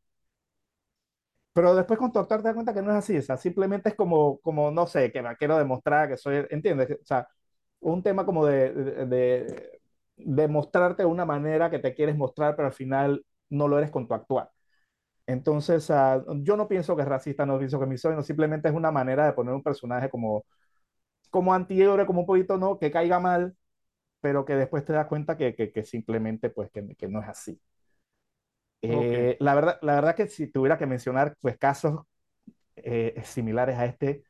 Pero 1.52 1.74
después 1.74 1.98
con 1.98 2.12
tu 2.12 2.18
actor 2.18 2.38
te 2.42 2.44
das 2.48 2.54
cuenta 2.54 2.74
que 2.74 2.82
no 2.82 2.90
es 2.90 2.98
así, 2.98 3.16
o 3.16 3.22
sea, 3.22 3.36
simplemente 3.38 3.88
es 3.88 3.94
como, 3.94 4.38
como 4.40 4.70
no 4.70 4.86
sé, 4.86 5.10
que 5.12 5.22
me 5.22 5.34
quiero 5.36 5.56
demostrar 5.58 6.08
que 6.08 6.16
soy, 6.18 6.44
¿entiendes? 6.50 6.90
O 7.02 7.04
sea, 7.06 7.28
un 7.80 8.02
tema 8.02 8.26
como 8.26 8.44
de, 8.46 8.72
de, 9.06 9.80
de 10.16 10.48
mostrarte 10.48 11.02
de 11.02 11.06
una 11.08 11.24
manera 11.24 11.70
que 11.70 11.78
te 11.78 11.94
quieres 11.94 12.16
mostrar, 12.16 12.56
pero 12.56 12.68
al 12.68 12.74
final 12.74 13.24
no 13.48 13.68
lo 13.68 13.78
eres 13.78 13.90
con 13.90 14.06
tu 14.06 14.12
actuar. 14.14 14.50
Entonces, 15.26 15.90
uh, 15.90 16.42
yo 16.42 16.56
no 16.56 16.68
pienso 16.68 16.94
que 16.94 17.02
es 17.02 17.08
racista, 17.08 17.44
no 17.44 17.58
pienso 17.58 17.78
que 17.78 17.84
es 17.84 17.90
misógino, 17.90 18.22
simplemente 18.22 18.68
es 18.68 18.74
una 18.74 18.92
manera 18.92 19.26
de 19.26 19.32
poner 19.32 19.54
un 19.54 19.62
personaje 19.62 20.08
como, 20.08 20.44
como 21.30 21.52
antihéroe, 21.52 22.06
como 22.06 22.20
un 22.20 22.26
poquito, 22.26 22.58
¿no? 22.58 22.78
Que 22.78 22.90
caiga 22.90 23.18
mal, 23.18 23.56
pero 24.20 24.44
que 24.44 24.54
después 24.54 24.84
te 24.84 24.92
das 24.92 25.06
cuenta 25.06 25.36
que, 25.36 25.54
que, 25.54 25.72
que 25.72 25.84
simplemente, 25.84 26.50
pues, 26.50 26.70
que, 26.70 26.94
que, 26.96 27.08
no 27.08 27.20
es 27.20 27.28
así. 27.28 27.60
Eh, 28.82 28.94
okay. 28.94 29.36
la, 29.40 29.54
verdad, 29.54 29.78
la 29.82 29.94
verdad 29.96 30.14
que 30.14 30.28
si 30.28 30.46
tuviera 30.46 30.78
que 30.78 30.86
mencionar, 30.86 31.36
pues, 31.40 31.58
casos 31.58 32.02
eh, 32.76 33.20
similares 33.24 33.76
a 33.76 33.86
este, 33.86 34.22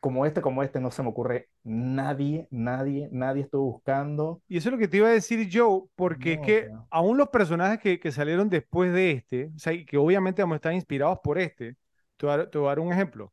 como 0.00 0.24
este, 0.24 0.40
como 0.40 0.62
este, 0.62 0.80
no 0.80 0.90
se 0.90 1.02
me 1.02 1.10
ocurre 1.10 1.50
nadie, 1.62 2.48
nadie, 2.50 3.08
nadie 3.12 3.42
estoy 3.42 3.60
buscando. 3.60 4.42
Y 4.48 4.56
eso 4.56 4.70
es 4.70 4.72
lo 4.72 4.78
que 4.78 4.88
te 4.88 4.96
iba 4.96 5.08
a 5.08 5.12
decir 5.12 5.48
yo, 5.48 5.88
porque 5.94 6.36
no, 6.36 6.40
es 6.40 6.46
que 6.46 6.68
no. 6.70 6.88
aún 6.90 7.18
los 7.18 7.28
personajes 7.28 7.78
que, 7.78 8.00
que, 8.00 8.10
salieron 8.10 8.48
después 8.48 8.92
de 8.92 9.12
este, 9.12 9.52
o 9.54 9.58
sea, 9.58 9.72
que 9.84 9.98
obviamente 9.98 10.42
vamos 10.42 10.54
a 10.54 10.56
estar 10.56 10.72
inspirados 10.72 11.18
por 11.22 11.38
este, 11.38 11.76
te 12.16 12.26
voy 12.26 12.34
a, 12.34 12.50
te 12.50 12.58
voy 12.58 12.66
a 12.66 12.70
dar 12.70 12.80
un 12.80 12.92
ejemplo. 12.92 13.32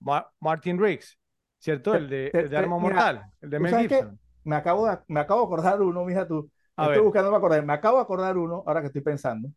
Ma 0.00 0.26
Martin 0.40 0.78
Riggs, 0.78 1.18
¿cierto? 1.58 1.94
El 1.94 2.08
de, 2.08 2.30
te, 2.30 2.40
el 2.40 2.50
de 2.50 2.56
Arma 2.56 2.78
Mortal, 2.78 3.16
mira, 3.16 3.32
el 3.42 3.50
de 3.50 3.58
Mel 3.60 3.76
Gibson. 3.78 4.20
Me 4.44 4.56
acabo, 4.56 4.88
de, 4.88 4.98
me 5.08 5.20
acabo 5.20 5.40
de 5.40 5.46
acordar 5.46 5.82
uno, 5.82 6.04
mija 6.04 6.26
tú. 6.26 6.50
A 6.76 6.84
estoy 6.84 6.96
ver. 6.96 7.04
buscando 7.04 7.30
me 7.30 7.36
acordar. 7.36 7.64
Me 7.64 7.72
acabo 7.72 7.96
de 7.96 8.02
acordar 8.02 8.36
uno, 8.38 8.62
ahora 8.66 8.80
que 8.80 8.86
estoy 8.86 9.02
pensando. 9.02 9.50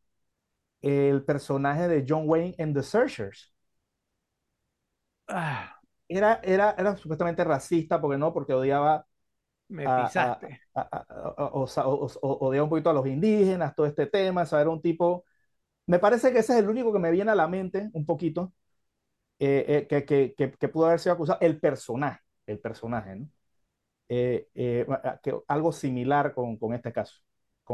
El 0.82 1.24
personaje 1.24 1.88
de 1.88 2.05
John 2.07 2.24
Wayne 2.26 2.55
en 2.57 2.74
The 2.74 2.84
Searchers. 2.84 3.53
Ah 5.28 5.78
era, 6.10 6.41
era, 6.43 6.76
era 6.78 6.97
supuestamente 6.97 7.43
racista, 7.43 8.01
porque 8.01 8.18
no, 8.18 8.34
porque 8.34 8.53
odiaba. 8.53 9.05
Me 9.70 9.84
pisaste. 9.84 10.62
Odiaba 12.22 12.64
un 12.64 12.70
poquito 12.70 12.89
a 12.89 12.93
los 12.93 13.05
indígenas, 13.05 13.76
todo 13.76 13.86
este 13.86 14.07
tema, 14.07 14.41
o 14.41 14.45
sea, 14.45 14.62
era 14.62 14.72
un 14.72 14.82
tipo. 14.82 15.24
Me 15.86 15.99
parece 15.99 16.34
que 16.34 16.39
ese 16.39 16.53
es 16.53 16.60
el 16.60 16.70
único 16.70 16.91
que 16.91 16.99
me 16.99 17.12
viene 17.12 17.32
a 17.32 17.36
la 17.36 17.47
mente, 17.47 17.89
un 17.93 18.05
poquito, 18.05 18.53
eh, 19.39 19.66
eh, 19.68 19.88
que, 19.88 20.05
que, 20.05 20.34
que, 20.36 20.51
que, 20.51 20.68
pudo 20.70 20.88
haber 20.88 20.99
sido 20.99 21.14
acusado. 21.14 21.39
El 21.41 21.60
personaje, 21.60 22.22
el 22.47 22.60
personaje, 22.60 23.16
¿no? 23.16 23.30
Eh, 24.10 24.49
eh 24.55 24.88
que, 25.22 25.36
algo 25.47 25.72
similar 25.72 26.34
con, 26.34 26.57
con 26.57 26.74
este 26.74 26.91
caso. 26.91 27.22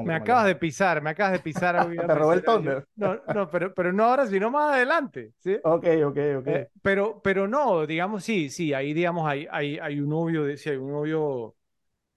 Me 0.03 0.15
acabas 0.15 0.45
de 0.45 0.55
pisar, 0.55 1.01
me 1.01 1.11
acabas 1.11 1.33
de 1.33 1.39
pisar. 1.39 1.75
Te 1.95 2.15
robó 2.15 2.33
el 2.33 2.43
thunder. 2.43 2.87
No, 2.95 3.19
no 3.33 3.49
pero, 3.49 3.73
pero 3.73 3.93
no 3.93 4.03
ahora, 4.05 4.25
sino 4.27 4.51
más 4.51 4.75
adelante. 4.75 5.33
¿sí? 5.39 5.57
Ok, 5.63 5.85
ok, 6.05 6.17
ok. 6.39 6.47
Eh, 6.47 6.69
pero, 6.81 7.21
pero 7.21 7.47
no, 7.47 7.85
digamos, 7.85 8.23
sí, 8.23 8.49
sí, 8.49 8.73
ahí, 8.73 8.93
digamos, 8.93 9.27
hay, 9.27 9.47
hay, 9.51 9.77
hay 9.79 9.99
un 9.99 10.09
novio, 10.09 10.55
sí, 10.57 10.69
hay 10.69 10.77
un 10.77 10.91
novio, 10.91 11.55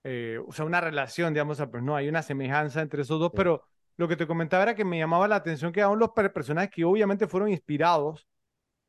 eh, 0.05 0.39
o 0.47 0.53
sea, 0.53 0.65
una 0.65 0.81
relación, 0.81 1.33
digamos, 1.33 1.63
pues 1.71 1.83
no, 1.83 1.95
hay 1.95 2.09
una 2.09 2.23
semejanza 2.23 2.81
entre 2.81 3.03
esos 3.03 3.21
dos, 3.21 3.31
sí. 3.31 3.37
pero 3.37 3.63
lo 3.97 4.09
que 4.09 4.17
te 4.17 4.27
comentaba 4.27 4.63
era 4.63 4.75
que 4.75 4.85
me 4.85 4.99
llamaba 4.99 5.29
la 5.29 5.37
atención 5.37 5.73
que 5.73 5.83
aún 5.83 5.99
los 5.99 6.11
personajes 6.11 6.71
que 6.71 6.85
obviamente 6.85 7.27
fueron 7.27 7.49
inspirados 7.51 8.27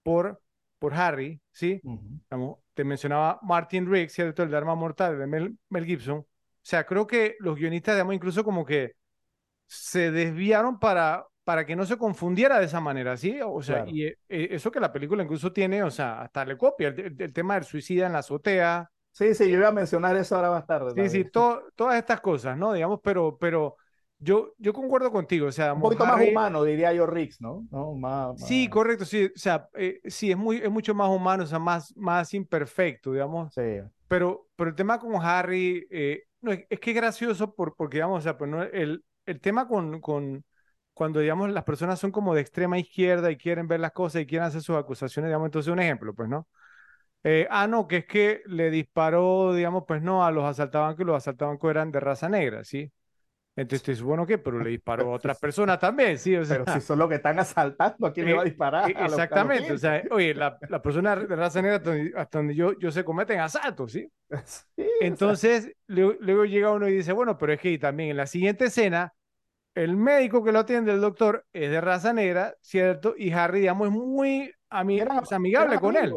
por, 0.04 0.42
por 0.80 0.94
Harry, 0.94 1.42
¿sí? 1.52 1.80
Uh 1.84 1.94
-huh. 1.94 2.22
digamos, 2.30 2.60
te 2.74 2.84
mencionaba 2.84 3.40
Martin 3.42 3.92
Riggs, 3.92 4.14
¿cierto? 4.14 4.44
El 4.44 4.52
de 4.52 4.58
Arma 4.58 4.76
Mortal 4.76 5.20
de 5.20 5.28
Mel, 5.28 5.58
Mel 5.70 5.86
Gibson 5.86 6.26
sea, 6.62 6.86
creo 6.86 7.08
que 7.08 7.36
los 7.40 7.56
guionistas, 7.56 7.96
digamos, 7.96 8.16
incluso 8.16 8.44
como 8.44 8.66
que 8.66 8.94
se 9.66 10.12
desviaron 10.12 10.80
para, 10.80 11.26
para 11.44 11.66
que 11.66 11.76
no 11.76 11.86
se 11.86 11.98
confundiera 11.98 12.60
de 12.60 12.66
esa 12.66 12.80
manera, 12.80 13.18
¿sí? 13.18 13.40
O 13.46 13.62
sea, 13.62 13.84
claro. 13.84 13.92
y 13.92 14.06
eh, 14.06 14.18
eso 14.28 14.72
que 14.72 14.80
la 14.80 14.92
película 14.92 15.24
incluso 15.24 15.52
tiene, 15.52 15.84
o 15.84 15.92
sea, 15.92 16.22
hasta 16.22 16.46
le 16.46 16.58
copia 16.58 16.90
el, 16.90 17.00
el, 17.00 17.16
el, 17.20 17.34
tema 17.34 17.56
del 17.56 17.64
suicida 17.64 18.08
en 18.08 18.14
la 18.14 18.20
azotea. 18.20 18.90
Sí, 19.12 19.34
sí, 19.34 19.50
yo 19.50 19.58
iba 19.58 19.68
a 19.68 19.72
mencionar 19.72 20.16
eso 20.16 20.36
ahora 20.36 20.52
más 20.52 20.66
tarde. 20.66 20.90
Sí, 20.92 20.96
también. 20.96 21.10
sí, 21.10 21.26
to, 21.26 21.64
todas 21.76 21.98
estas 21.98 22.22
cosas, 22.22 22.58
¿no? 22.58 22.74
Digamos, 22.74 23.00
pero, 23.04 23.38
pero 23.40 23.76
yo, 24.20 24.54
yo 24.58 24.74
concuerdo 24.74 25.12
contigo, 25.12 25.48
o 25.48 25.52
sea... 25.52 25.74
Un 25.74 25.82
poquito 25.82 26.04
Harry... 26.04 26.26
más 26.26 26.32
humano, 26.32 26.64
diría 26.64 26.94
yo, 26.94 27.06
Riggs, 27.06 27.42
¿no? 27.42 27.66
¿No? 27.72 27.94
Más, 27.94 28.40
más... 28.40 28.48
Sí, 28.48 28.68
correcto, 28.68 29.06
sí, 29.06 29.26
o 29.34 29.40
sea, 29.40 29.70
eh, 29.76 30.02
sí, 30.06 30.32
es, 30.32 30.38
muy, 30.38 30.58
es 30.58 30.70
mucho 30.70 30.94
más 30.94 31.10
humano, 31.10 31.44
o 31.44 31.48
sea, 31.48 31.60
más, 31.60 31.96
más 31.96 32.34
imperfecto, 32.34 33.14
digamos. 33.14 33.54
Sí. 33.54 33.80
Pero, 34.08 34.48
pero 34.56 34.72
el 34.72 34.76
tema 34.76 35.00
con 35.00 35.16
Harry, 35.16 35.88
eh, 35.90 36.24
no, 36.42 36.52
es, 36.52 36.66
que 36.80 36.92
es 36.92 36.96
gracioso 36.96 37.54
por, 37.56 37.76
porque, 37.76 37.98
digamos, 37.98 38.20
o 38.20 38.22
sea, 38.22 38.38
pues 38.38 38.50
no, 38.50 38.64
el, 38.64 39.04
el 39.26 39.40
tema 39.42 39.68
con, 39.68 40.02
con, 40.02 40.46
cuando, 40.94 41.20
digamos, 41.20 41.50
las 41.52 41.64
personas 41.64 42.00
son 42.00 42.12
como 42.12 42.36
de 42.36 42.42
extrema 42.42 42.80
izquierda 42.80 43.32
y 43.32 43.38
quieren 43.38 43.68
ver 43.68 43.80
las 43.80 43.92
cosas 43.92 44.22
y 44.22 44.26
quieren 44.28 44.48
hacer 44.48 44.62
sus 44.62 44.78
acusaciones, 44.78 45.30
digamos, 45.30 45.48
entonces 45.48 45.72
un 45.72 45.80
ejemplo, 45.80 46.14
pues, 46.14 46.30
¿no? 46.30 46.48
Eh, 47.24 47.48
ah, 47.52 47.68
no, 47.68 47.88
que 47.88 47.98
es 47.98 48.06
que 48.06 48.42
le 48.48 48.72
disparó, 48.72 49.54
digamos, 49.54 49.84
pues 49.88 50.02
no, 50.02 50.26
a 50.26 50.32
los 50.32 50.46
asaltabancos 50.46 51.02
y 51.02 51.06
los 51.06 51.18
asaltabancos 51.18 51.70
eran 51.72 51.92
de 51.92 52.00
raza 52.00 52.30
negra, 52.30 52.64
¿sí? 52.64 52.92
Entonces 53.60 54.02
bueno 54.02 54.26
que, 54.26 54.38
pero 54.38 54.60
le 54.60 54.70
disparó 54.70 55.12
a 55.12 55.16
otras 55.16 55.38
personas 55.42 55.80
también, 55.80 56.18
sí. 56.18 56.36
O 56.36 56.46
sea, 56.46 56.64
pero 56.64 56.80
si 56.80 56.82
son 56.86 57.00
los 57.00 57.10
que 57.10 57.16
están 57.16 57.40
asaltando, 57.40 58.08
¿a 58.08 58.14
quién 58.14 58.28
eh, 58.28 58.30
le 58.30 58.36
va 58.36 58.42
a 58.42 58.46
disparar? 58.46 58.86
A 58.86 59.06
exactamente, 59.06 59.74
los, 59.74 59.84
a 59.84 59.92
los 59.94 60.04
o 60.04 60.08
sea, 60.08 60.16
oye, 60.16 60.34
la, 60.34 60.58
la 60.70 60.82
persona 60.82 61.16
de 61.16 61.36
raza 61.36 61.62
negra 61.62 61.78
hasta 61.78 61.90
donde, 61.90 62.14
hasta 62.16 62.38
donde 62.40 62.56
yo, 62.56 62.78
yo 62.80 62.92
se 62.92 63.04
cometen 63.04 63.40
asaltos, 63.40 63.92
¿sí? 63.92 64.10
sí 64.46 64.88
Entonces, 65.02 65.60
o 65.60 65.66
sea... 65.66 65.74
luego, 65.88 66.14
luego, 66.20 66.46
llega 66.46 66.72
uno 66.72 66.88
y 66.88 66.94
dice, 66.94 67.12
bueno, 67.12 67.38
pero 67.38 67.54
es 67.54 67.60
que 67.60 67.78
también 67.78 68.12
en 68.12 68.18
la 68.18 68.28
siguiente 68.28 68.66
escena, 68.66 69.14
el 69.76 69.98
médico 69.98 70.44
que 70.44 70.52
lo 70.52 70.60
atiende, 70.60 70.94
el 70.94 71.02
doctor, 71.02 71.46
es 71.54 71.70
de 71.70 71.82
raza 71.82 72.14
negra, 72.14 72.56
¿cierto? 72.62 73.14
Y 73.18 73.32
Harry, 73.32 73.62
digamos, 73.62 73.88
es 73.90 73.94
muy 73.94 74.54
ami 74.70 75.00
era, 75.00 75.22
amigable 75.32 75.80
con 75.80 75.96
él 75.96 76.14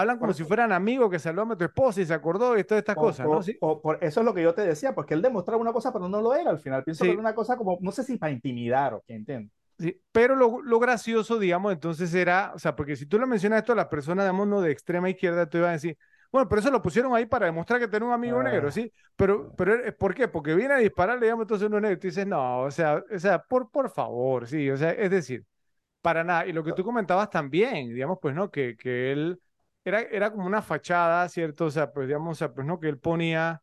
hablan 0.00 0.18
como 0.18 0.28
por, 0.28 0.34
si 0.34 0.44
fueran 0.44 0.72
amigos 0.72 1.10
que 1.10 1.18
saludó 1.18 1.52
a 1.52 1.56
tu 1.56 1.64
esposa 1.64 2.00
y 2.00 2.06
se 2.06 2.14
acordó 2.14 2.58
y 2.58 2.64
todas 2.64 2.82
estas 2.82 2.96
cosas, 2.96 3.26
por, 3.26 3.36
¿no? 3.36 3.42
¿Sí? 3.42 3.54
por, 3.54 3.98
eso 4.02 4.20
es 4.20 4.26
lo 4.26 4.34
que 4.34 4.42
yo 4.42 4.54
te 4.54 4.62
decía, 4.62 4.94
porque 4.94 5.14
él 5.14 5.22
demostraba 5.22 5.60
una 5.60 5.72
cosa, 5.72 5.92
pero 5.92 6.08
no 6.08 6.20
lo 6.20 6.34
era 6.34 6.50
al 6.50 6.58
final. 6.58 6.84
Pienso 6.84 7.04
sí. 7.04 7.08
que 7.08 7.12
era 7.12 7.20
una 7.20 7.34
cosa 7.34 7.56
como, 7.56 7.78
no 7.80 7.90
sé 7.90 8.04
si 8.04 8.16
para 8.16 8.32
intimidar 8.32 8.94
o 8.94 9.02
qué 9.06 9.14
entiendo. 9.14 9.50
Sí, 9.78 10.00
pero 10.10 10.36
lo, 10.36 10.62
lo, 10.62 10.78
gracioso, 10.78 11.38
digamos, 11.38 11.72
entonces 11.72 12.12
era, 12.14 12.52
o 12.54 12.58
sea, 12.58 12.74
porque 12.74 12.96
si 12.96 13.04
tú 13.06 13.18
le 13.18 13.26
mencionas 13.26 13.58
esto 13.58 13.72
a 13.72 13.76
las 13.76 13.88
personas, 13.88 14.24
digamos, 14.24 14.48
no 14.48 14.60
de 14.60 14.70
extrema 14.70 15.10
izquierda, 15.10 15.48
te 15.48 15.58
iban 15.58 15.70
a 15.70 15.74
decir, 15.74 15.98
bueno, 16.32 16.48
pero 16.48 16.60
eso 16.60 16.70
lo 16.70 16.82
pusieron 16.82 17.14
ahí 17.14 17.26
para 17.26 17.46
demostrar 17.46 17.80
que 17.80 17.88
tenía 17.88 18.08
un 18.08 18.14
amigo 18.14 18.40
ah, 18.40 18.44
negro, 18.44 18.70
¿sí? 18.70 18.90
Pero, 19.16 19.52
pero, 19.56 19.76
¿por 19.96 20.14
qué? 20.14 20.28
Porque 20.28 20.54
viene 20.54 20.74
a 20.74 20.78
dispararle, 20.78 21.26
digamos, 21.26 21.44
entonces 21.44 21.68
uno 21.68 21.80
negro 21.80 21.96
y 21.96 22.00
tú 22.00 22.06
dices, 22.06 22.26
no, 22.26 22.60
o 22.60 22.70
sea, 22.70 23.02
o 23.14 23.18
sea, 23.18 23.38
por, 23.42 23.70
por 23.70 23.90
favor, 23.90 24.46
sí, 24.46 24.70
o 24.70 24.76
sea, 24.76 24.90
es 24.90 25.10
decir, 25.10 25.44
para 26.00 26.24
nada. 26.24 26.46
Y 26.46 26.52
lo 26.52 26.64
que 26.64 26.72
tú 26.72 26.84
comentabas 26.84 27.30
también, 27.30 27.92
digamos, 27.92 28.18
pues, 28.20 28.34
¿no? 28.34 28.50
Que, 28.50 28.76
que 28.76 29.12
él 29.12 29.40
era, 29.86 30.00
era 30.00 30.32
como 30.32 30.46
una 30.46 30.62
fachada, 30.62 31.28
¿cierto? 31.28 31.66
O 31.66 31.70
sea, 31.70 31.92
pues 31.92 32.08
digamos, 32.08 32.32
o 32.32 32.34
sea, 32.34 32.52
pues 32.52 32.66
no, 32.66 32.80
que 32.80 32.88
él 32.88 32.98
ponía... 32.98 33.62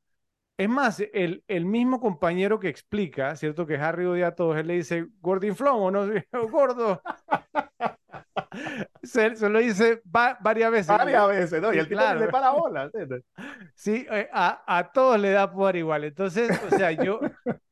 Es 0.56 0.70
más, 0.70 1.04
el, 1.14 1.44
el 1.48 1.66
mismo 1.66 2.00
compañero 2.00 2.60
que 2.60 2.70
explica, 2.70 3.36
¿cierto? 3.36 3.66
Que 3.66 3.76
Harry 3.76 4.06
odia 4.06 4.28
a 4.28 4.36
todos, 4.36 4.56
él 4.56 4.68
le 4.68 4.76
dice, 4.76 5.08
Gordinflón, 5.20 5.76
¿o 5.82 5.92
no? 5.92 6.08
Gordo. 6.50 7.02
se, 9.04 9.36
se, 9.36 9.50
lo 9.50 9.60
dice 9.60 10.02
va, 10.16 10.38
varias 10.40 10.72
veces. 10.72 10.88
Varias 10.88 11.28
veces, 11.28 11.62
¿no? 11.62 11.74
Y 11.74 11.80
el 11.80 11.90
tipo 11.90 12.00
claro. 12.00 12.22
le 12.22 12.30
para 12.30 12.52
bola. 12.52 12.90
Sí, 13.76 14.06
eh, 14.10 14.30
a, 14.32 14.64
a, 14.66 14.92
todos 14.94 15.20
le 15.20 15.32
da 15.32 15.52
por 15.52 15.76
igual. 15.76 16.06
Entonces, 16.06 16.58
o 16.72 16.78
sea, 16.78 16.92
yo, 16.92 17.20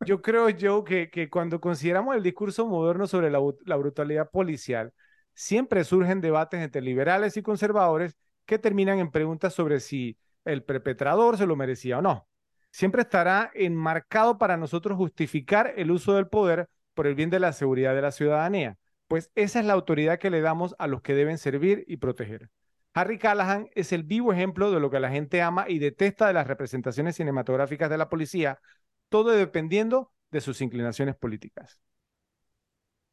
yo 0.01 0.21
creo 0.21 0.49
yo 0.49 0.83
que, 0.83 1.09
que 1.09 1.29
cuando 1.29 1.61
consideramos 1.61 2.15
el 2.15 2.23
discurso 2.23 2.65
moderno 2.65 3.07
sobre 3.07 3.29
la, 3.29 3.39
la 3.65 3.75
brutalidad 3.77 4.29
policial, 4.29 4.91
siempre 5.33 5.85
surgen 5.85 6.19
debates 6.19 6.59
entre 6.59 6.81
liberales 6.81 7.37
y 7.37 7.43
conservadores 7.43 8.17
que 8.51 8.59
terminan 8.59 8.99
en 8.99 9.11
preguntas 9.11 9.53
sobre 9.53 9.79
si 9.79 10.17
el 10.43 10.61
perpetrador 10.61 11.37
se 11.37 11.45
lo 11.45 11.55
merecía 11.55 11.99
o 11.99 12.01
no. 12.01 12.27
Siempre 12.69 13.03
estará 13.03 13.49
enmarcado 13.53 14.37
para 14.37 14.57
nosotros 14.57 14.97
justificar 14.97 15.73
el 15.77 15.89
uso 15.89 16.15
del 16.15 16.27
poder 16.27 16.67
por 16.93 17.07
el 17.07 17.15
bien 17.15 17.29
de 17.29 17.39
la 17.39 17.53
seguridad 17.53 17.95
de 17.95 18.01
la 18.01 18.11
ciudadanía, 18.11 18.77
pues 19.07 19.31
esa 19.35 19.61
es 19.61 19.65
la 19.65 19.71
autoridad 19.71 20.19
que 20.19 20.29
le 20.29 20.41
damos 20.41 20.75
a 20.79 20.87
los 20.87 21.01
que 21.01 21.15
deben 21.15 21.37
servir 21.37 21.85
y 21.87 21.95
proteger. 21.95 22.49
Harry 22.93 23.17
Callahan 23.19 23.69
es 23.73 23.93
el 23.93 24.03
vivo 24.03 24.33
ejemplo 24.33 24.69
de 24.69 24.81
lo 24.81 24.89
que 24.89 24.99
la 24.99 25.11
gente 25.11 25.41
ama 25.41 25.69
y 25.69 25.79
detesta 25.79 26.27
de 26.27 26.33
las 26.33 26.45
representaciones 26.45 27.15
cinematográficas 27.15 27.89
de 27.89 27.97
la 27.97 28.09
policía, 28.09 28.59
todo 29.07 29.29
dependiendo 29.29 30.11
de 30.29 30.41
sus 30.41 30.59
inclinaciones 30.59 31.15
políticas. 31.15 31.79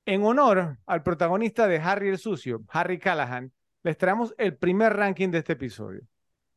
En 0.05 0.25
honor 0.25 0.79
al 0.85 1.05
protagonista 1.05 1.69
de 1.69 1.79
Harry 1.79 2.09
el 2.09 2.19
Sucio, 2.19 2.65
Harry 2.71 2.99
Callahan, 2.99 3.53
les 3.83 3.97
traemos 3.97 4.35
el 4.39 4.57
primer 4.57 4.95
ranking 4.95 5.31
de 5.31 5.39
este 5.39 5.55
episodio. 5.55 6.03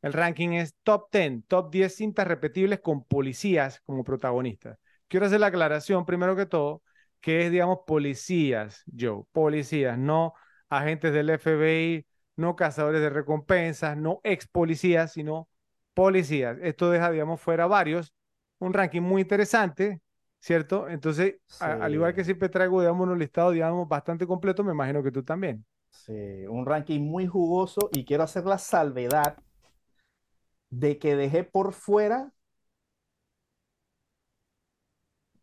El 0.02 0.14
ranking 0.14 0.50
es 0.50 0.76
top 0.84 1.10
10, 1.12 1.46
top 1.48 1.72
10 1.72 1.96
cintas 1.96 2.28
repetibles 2.28 2.80
con 2.80 3.04
policías 3.04 3.82
como 3.86 4.04
protagonistas. 4.04 4.78
Quiero 5.08 5.26
hacer 5.26 5.40
la 5.40 5.48
aclaración, 5.48 6.06
primero 6.06 6.36
que 6.36 6.46
todo, 6.46 6.82
que 7.20 7.46
es, 7.46 7.52
digamos, 7.52 7.80
policías, 7.86 8.84
Joe, 8.98 9.24
policías, 9.32 9.98
no 9.98 10.34
agentes 10.70 11.14
del 11.14 11.30
FBI, 11.30 12.06
no 12.36 12.56
cazadores 12.56 13.02
de 13.02 13.10
recompensas, 13.10 13.98
no 13.98 14.22
ex 14.24 14.48
policías, 14.48 15.14
sino 15.14 15.48
policías. 15.94 16.58
Esto 16.62 16.90
deja, 16.90 17.12
digamos, 17.12 17.40
fuera 17.40 17.68
varios. 17.68 18.14
Un 18.60 18.74
ranking 18.74 19.02
muy 19.02 19.22
interesante, 19.22 20.02
¿cierto? 20.40 20.88
Entonces, 20.90 21.36
sí. 21.48 21.64
a, 21.64 21.74
al 21.74 21.94
igual 21.94 22.14
que 22.16 22.24
siempre 22.24 22.50
traigo, 22.50 22.82
digamos, 22.82 23.08
un 23.08 23.20
listado, 23.20 23.52
digamos, 23.52 23.88
bastante 23.88 24.26
completo, 24.26 24.64
me 24.64 24.72
imagino 24.72 25.04
que 25.04 25.12
tú 25.12 25.24
también. 25.24 25.66
Sí, 25.92 26.14
un 26.50 26.66
ranking 26.66 27.02
muy 27.02 27.28
jugoso 27.28 27.90
y 27.94 28.04
quiero 28.06 28.24
hacer 28.24 28.46
la 28.46 28.58
salvedad 28.58 29.38
de 30.72 30.98
que 30.98 31.16
dejé 31.16 31.44
por 31.44 31.72
fuera 31.74 32.34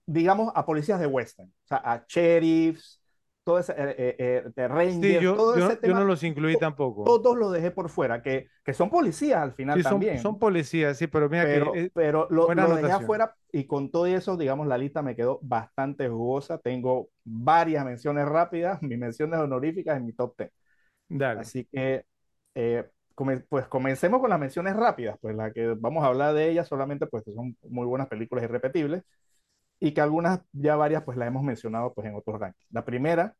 digamos, 0.07 0.53
a 0.55 0.65
policías 0.65 1.01
de 1.01 1.07
western, 1.07 1.49
o 1.65 1.67
sea, 1.67 1.79
a 1.85 2.05
sheriffs, 2.09 3.03
todo 3.45 3.59
ese, 3.59 3.73
eh, 3.73 3.95
eh, 3.99 4.17
eh, 4.19 4.51
de 4.55 4.69
Rangers, 4.69 5.07
Sí, 5.07 5.19
yo, 5.19 5.35
todo 5.35 5.57
yo, 5.57 5.73
ese 5.73 5.77
yo 5.83 5.95
tema, 5.95 5.95
no 5.95 6.05
los 6.05 6.23
incluí 6.25 6.57
to- 6.57 6.59
tampoco. 6.59 7.19
todos 7.23 7.37
los 7.37 7.53
dejé 7.53 7.71
por 7.71 7.89
fuera, 7.91 8.23
que, 8.23 8.49
que 8.65 8.75
son 8.75 8.91
policías 8.91 9.43
al 9.43 9.53
final 9.53 9.81
Sí, 9.81 9.83
son, 9.85 10.09
también. 10.09 10.15
son 10.15 10.39
policías, 10.39 10.97
sí, 10.99 11.07
pero 11.07 11.29
mira 11.29 11.47
Pero, 11.47 11.73
que 11.73 11.79
eh, 11.87 11.93
pero 11.93 12.27
lo, 12.31 12.53
lo 12.55 12.75
dejé 12.75 12.93
afuera 12.93 13.37
y 13.53 13.67
con 13.67 13.91
todo 13.91 14.07
eso, 14.07 14.37
digamos, 14.37 14.67
la 14.67 14.79
lista 14.79 15.03
me 15.03 15.17
quedó 15.17 15.39
bastante 15.43 16.09
jugosa. 16.09 16.59
Tengo 16.59 17.11
varias 17.25 17.85
menciones 17.85 18.27
rápidas, 18.29 18.83
mis 18.83 18.99
menciones 18.99 19.41
honoríficas 19.41 19.97
en 19.99 20.07
mi 20.07 20.13
top 20.13 20.35
10. 20.39 20.53
dale. 21.09 21.51
Así 21.51 21.67
que, 21.67 22.05
eh, 22.55 22.91
come- 23.15 23.41
pues 23.41 23.67
comencemos 23.69 24.21
con 24.21 24.31
las 24.31 24.41
menciones 24.41 24.77
rápidas, 24.77 25.19
pues 25.21 25.37
la 25.37 25.53
que 25.53 25.69
vamos 25.79 26.05
a 26.05 26.09
hablar 26.09 26.35
de 26.35 26.51
ellas 26.51 26.69
solamente, 26.69 27.07
pues 27.07 27.25
que 27.25 27.33
son 27.33 27.57
muy 27.71 27.87
buenas 27.87 28.09
películas 28.09 28.45
irrepetibles 28.45 29.05
y 29.81 29.93
que 29.95 30.01
algunas, 30.03 30.41
ya 30.53 30.77
varias, 30.77 31.05
pues 31.05 31.19
las 31.19 31.29
hemos 31.29 31.43
mencionado 31.45 31.95
pues 31.95 32.07
en 32.09 32.17
otros 32.17 32.41
rankings. 32.41 32.67
La 32.73 32.85
primera, 32.85 33.37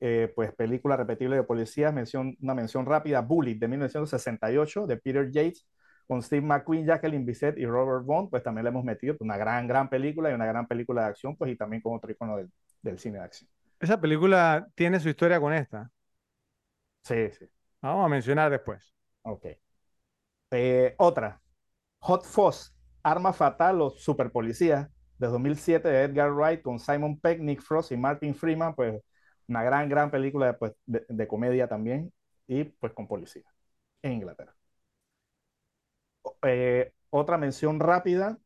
eh, 0.00 0.32
pues 0.34 0.52
película 0.54 0.96
repetible 0.96 1.36
de 1.36 1.44
policías, 1.44 1.94
mención, 1.94 2.36
una 2.40 2.54
mención 2.54 2.86
rápida, 2.86 3.20
Bullet 3.20 3.54
de 3.56 3.68
1968 3.68 4.86
de 4.86 4.96
Peter 4.96 5.30
Yates 5.30 5.66
con 6.12 6.22
Steve 6.22 6.42
McQueen, 6.46 6.84
Jacqueline 6.84 7.24
Bisset 7.24 7.56
y 7.56 7.64
Robert 7.64 8.04
Vaughn, 8.04 8.28
pues 8.28 8.42
también 8.42 8.64
la 8.64 8.68
hemos 8.70 8.84
metido, 8.84 9.16
una 9.20 9.38
gran, 9.38 9.66
gran 9.66 9.88
película 9.88 10.30
y 10.30 10.34
una 10.34 10.44
gran 10.44 10.68
película 10.68 11.04
de 11.04 11.08
acción, 11.08 11.34
pues 11.38 11.50
y 11.50 11.56
también 11.56 11.80
con 11.80 11.96
otro 11.96 12.12
icono 12.12 12.36
del, 12.36 12.52
del 12.82 12.98
cine 12.98 13.16
de 13.16 13.24
acción. 13.24 13.48
Esa 13.80 13.98
película 13.98 14.68
tiene 14.74 15.00
su 15.00 15.08
historia 15.08 15.40
con 15.40 15.54
esta. 15.54 15.90
Sí, 17.04 17.30
sí, 17.38 17.46
Vamos 17.80 18.04
a 18.04 18.08
mencionar 18.08 18.50
después. 18.50 18.92
ok. 19.22 19.46
Eh, 20.50 20.94
otra, 20.98 21.40
Hot 22.00 22.24
Fuzz, 22.24 22.74
Arma 23.02 23.32
Fatal 23.32 23.80
o 23.80 23.90
Super 23.90 24.30
Policía, 24.32 24.90
de 25.18 25.26
2007 25.28 25.88
de 25.88 26.04
Edgar 26.04 26.32
Wright 26.32 26.62
con 26.62 26.78
Simon 26.78 27.18
Pegg, 27.20 27.40
Nick 27.42 27.62
Frost 27.62 27.92
y 27.92 27.96
Martin 27.96 28.34
Freeman, 28.34 28.74
pues 28.74 29.00
una 29.48 29.62
gran, 29.62 29.88
gran 29.88 30.10
película 30.10 30.46
de, 30.48 30.54
pues, 30.54 30.72
de, 30.86 31.04
de 31.08 31.28
comedia 31.28 31.68
también 31.68 32.12
y 32.46 32.64
pues 32.64 32.92
con 32.92 33.08
policía 33.08 33.44
en 34.02 34.14
Inglaterra. 34.14 34.54
Eh, 36.44 36.92
otra 37.10 37.38
mención 37.38 37.78
rápida, 37.80 38.38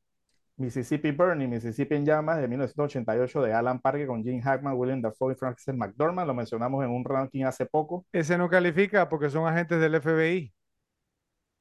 Mississippi 0.57 1.13
Burning, 1.13 1.49
Mississippi 1.51 1.97
en 1.97 2.07
llamas 2.07 2.41
de 2.41 2.49
1988 2.49 3.43
de 3.43 3.55
Alan 3.55 3.81
Parker 3.81 4.07
con 4.09 4.25
Gene 4.25 4.43
Hackman, 4.43 4.75
William 4.77 5.03
Dafoe 5.03 5.35
y 5.35 5.37
Francis 5.37 5.75
McDormand, 5.75 6.29
lo 6.29 6.35
mencionamos 6.35 6.85
en 6.85 6.91
un 6.91 7.05
ranking 7.05 7.45
hace 7.45 7.67
poco. 7.67 8.07
Ese 8.13 8.37
no 8.39 8.49
califica 8.51 9.09
porque 9.09 9.31
son 9.31 9.47
agentes 9.47 9.81
del 9.81 9.95
FBI. 9.97 10.55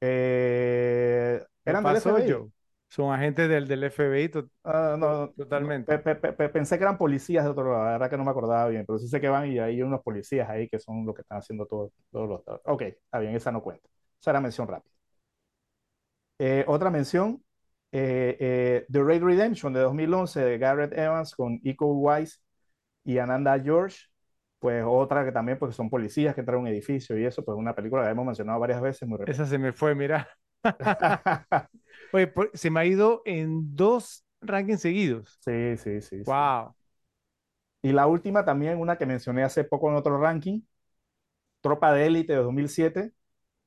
Eh, 0.00 1.44
¿Qué 1.64 1.70
¿eran 1.70 1.84
del 1.84 1.96
FBI? 1.96 2.30
Joe? 2.32 2.50
Son 2.88 3.12
agentes 3.12 3.48
del, 3.48 3.66
del 3.68 3.84
FBI. 3.84 4.28
to- 4.28 4.48
Ah, 4.64 4.96
no, 4.98 5.28
Totalmente. 5.36 5.98
pe- 5.98 6.16
pe- 6.16 6.32
pe- 6.32 6.48
pensé 6.48 6.76
que 6.76 6.82
eran 6.84 6.98
policías 6.98 7.44
de 7.44 7.50
otro 7.50 7.70
lado, 7.70 7.84
la 7.84 7.90
verdad 7.92 8.10
que 8.10 8.16
no 8.16 8.24
me 8.24 8.30
acordaba 8.32 8.68
bien, 8.68 8.84
pero 8.84 8.98
sí 8.98 9.06
sé 9.08 9.20
que 9.20 9.28
van 9.28 9.46
y 9.50 9.58
hay 9.60 9.80
unos 9.82 10.02
policías 10.02 10.48
ahí 10.48 10.68
que 10.68 10.80
son 10.80 11.06
los 11.06 11.14
que 11.14 11.22
están 11.22 11.38
haciendo 11.38 11.66
todo, 11.66 11.92
todos 12.10 12.28
los... 12.28 12.42
Ok, 12.64 12.82
está 12.82 13.18
bien, 13.20 13.34
esa 13.36 13.52
no 13.52 13.62
cuenta. 13.62 13.88
Esa 14.20 14.30
era 14.30 14.40
mención 14.40 14.66
rápida. 14.66 14.95
Eh, 16.38 16.64
otra 16.68 16.90
mención, 16.90 17.42
eh, 17.92 18.36
eh, 18.40 18.86
The 18.90 19.02
Raid 19.02 19.22
Redemption 19.22 19.72
de 19.72 19.80
2011 19.80 20.40
de 20.40 20.58
Garrett 20.58 20.92
Evans 20.96 21.34
con 21.34 21.58
Iko 21.62 21.86
Wise 21.94 22.38
y 23.04 23.18
Ananda 23.18 23.60
George, 23.60 23.98
pues 24.58 24.84
otra 24.86 25.24
que 25.24 25.32
también 25.32 25.58
pues 25.58 25.76
son 25.76 25.90
policías 25.90 26.34
que 26.34 26.40
entran 26.42 26.58
a 26.58 26.60
un 26.62 26.68
edificio 26.68 27.18
y 27.18 27.24
eso, 27.24 27.44
pues 27.44 27.56
una 27.58 27.74
película 27.74 28.04
que 28.04 28.10
hemos 28.10 28.26
mencionado 28.26 28.60
varias 28.60 28.80
veces, 28.82 29.08
muy 29.08 29.18
Esa 29.26 29.46
se 29.46 29.58
me 29.58 29.72
fue, 29.72 29.94
mira. 29.94 30.28
Oye, 32.12 32.26
por- 32.28 32.50
se 32.54 32.70
me 32.70 32.80
ha 32.80 32.84
ido 32.84 33.22
en 33.24 33.74
dos 33.76 34.24
rankings 34.40 34.80
seguidos. 34.82 35.40
Sí, 35.40 35.76
sí, 35.78 36.00
sí. 36.02 36.24
sí. 36.24 36.24
Wow. 36.24 36.74
Y 37.82 37.92
la 37.92 38.06
última 38.06 38.44
también, 38.44 38.78
una 38.80 38.98
que 38.98 39.06
mencioné 39.06 39.42
hace 39.44 39.64
poco 39.64 39.88
en 39.90 39.96
otro 39.96 40.18
ranking, 40.20 40.62
Tropa 41.60 41.92
de 41.92 42.06
Élite 42.06 42.32
de 42.34 42.38
2007, 42.40 43.12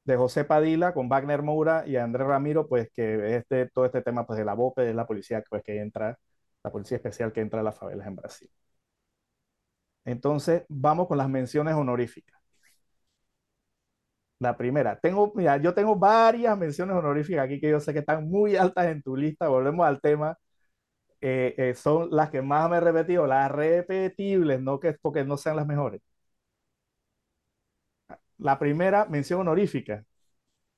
de 0.10 0.18
José 0.18 0.44
Padilla 0.46 0.94
con 0.94 1.08
Wagner 1.10 1.44
Moura 1.44 1.84
y 1.88 1.96
Andrés 1.98 2.28
Ramiro, 2.28 2.68
pues 2.68 2.90
que 2.96 3.36
este, 3.38 3.70
todo 3.70 3.86
este 3.86 4.02
tema 4.02 4.26
pues, 4.26 4.40
de 4.40 4.46
la 4.46 4.54
BOPE, 4.56 4.84
de 4.84 4.94
la 4.94 5.06
policía 5.08 5.44
pues, 5.50 5.64
que 5.64 5.80
entra, 5.80 6.18
la 6.64 6.72
policía 6.72 6.98
especial 6.98 7.32
que 7.34 7.42
entra 7.42 7.62
a 7.62 7.64
las 7.64 7.78
favelas 7.78 8.08
en 8.08 8.16
Brasil. 8.16 8.50
Entonces, 10.06 10.64
vamos 10.70 11.08
con 11.08 11.18
las 11.18 11.30
menciones 11.30 11.74
honoríficas. 11.76 12.38
La 14.40 14.56
primera, 14.56 14.98
tengo, 15.00 15.34
mira, 15.36 15.58
yo 15.58 15.74
tengo 15.74 15.96
varias 15.98 16.58
menciones 16.58 16.96
honoríficas 16.96 17.44
aquí 17.46 17.60
que 17.60 17.70
yo 17.70 17.80
sé 17.82 17.92
que 17.94 18.00
están 18.00 18.30
muy 18.30 18.56
altas 18.56 18.86
en 18.88 19.02
tu 19.02 19.16
lista. 19.18 19.50
Volvemos 19.50 19.86
al 19.86 20.00
tema. 20.02 20.38
Eh, 21.22 21.56
eh, 21.58 21.76
son 21.76 22.10
las 22.12 22.30
que 22.32 22.42
más 22.42 22.70
me 22.70 22.78
he 22.78 22.82
repetido, 22.82 23.28
las 23.28 23.52
repetibles, 23.52 24.62
no 24.62 24.80
que 24.80 24.94
porque 25.02 25.26
no 25.26 25.38
sean 25.38 25.58
las 25.58 25.68
mejores. 25.68 26.02
La 28.40 28.60
primera 28.60 29.06
mención 29.08 29.42
honorífica, 29.42 30.06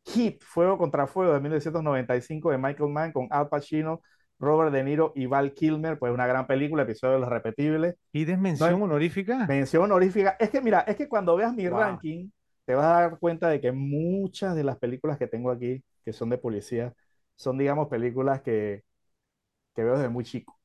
Hit, 0.05 0.43
Fuego 0.43 0.77
contra 0.77 1.07
Fuego 1.07 1.33
de 1.33 1.39
1995 1.41 2.51
de 2.51 2.57
Michael 2.57 2.89
Mann 2.91 3.11
con 3.13 3.27
Al 3.31 3.49
Pacino, 3.49 4.01
Robert 4.39 4.71
De 4.73 4.83
Niro 4.83 5.13
y 5.15 5.27
Val 5.27 5.53
Kilmer, 5.53 5.99
pues 5.99 6.13
una 6.13 6.27
gran 6.27 6.47
película, 6.47 6.83
episodio 6.83 7.15
de 7.15 7.19
los 7.21 7.29
repetibles. 7.29 7.95
¿Y 8.13 8.23
de 8.25 8.37
mención 8.37 8.81
No, 8.81 8.83
honorífica? 8.83 9.37
Mención 9.47 9.83
honorífica, 9.85 10.37
es 10.39 10.49
que 10.51 10.61
mira, 10.61 10.81
es 10.81 10.95
que 10.97 11.09
cuando 11.09 11.35
veas 11.35 11.53
mi 11.55 11.67
Wow. 11.67 11.69
ranking, 11.69 12.29
te 12.65 12.75
vas 12.75 12.85
a 12.85 12.89
dar 13.01 13.19
cuenta 13.19 13.49
de 13.49 13.61
que 13.61 13.71
muchas 13.71 14.55
de 14.55 14.63
las 14.63 14.77
películas 14.79 15.17
que 15.17 15.27
tengo 15.27 15.51
aquí, 15.51 15.83
que 16.05 16.13
son 16.13 16.29
de 16.29 16.37
policía, 16.37 16.93
son, 17.35 17.57
digamos, 17.57 17.87
películas 17.89 18.41
que, 18.41 18.83
que 19.75 19.83
veo 19.83 19.95
desde 19.95 20.09
muy 20.09 20.23
chico. 20.25 20.59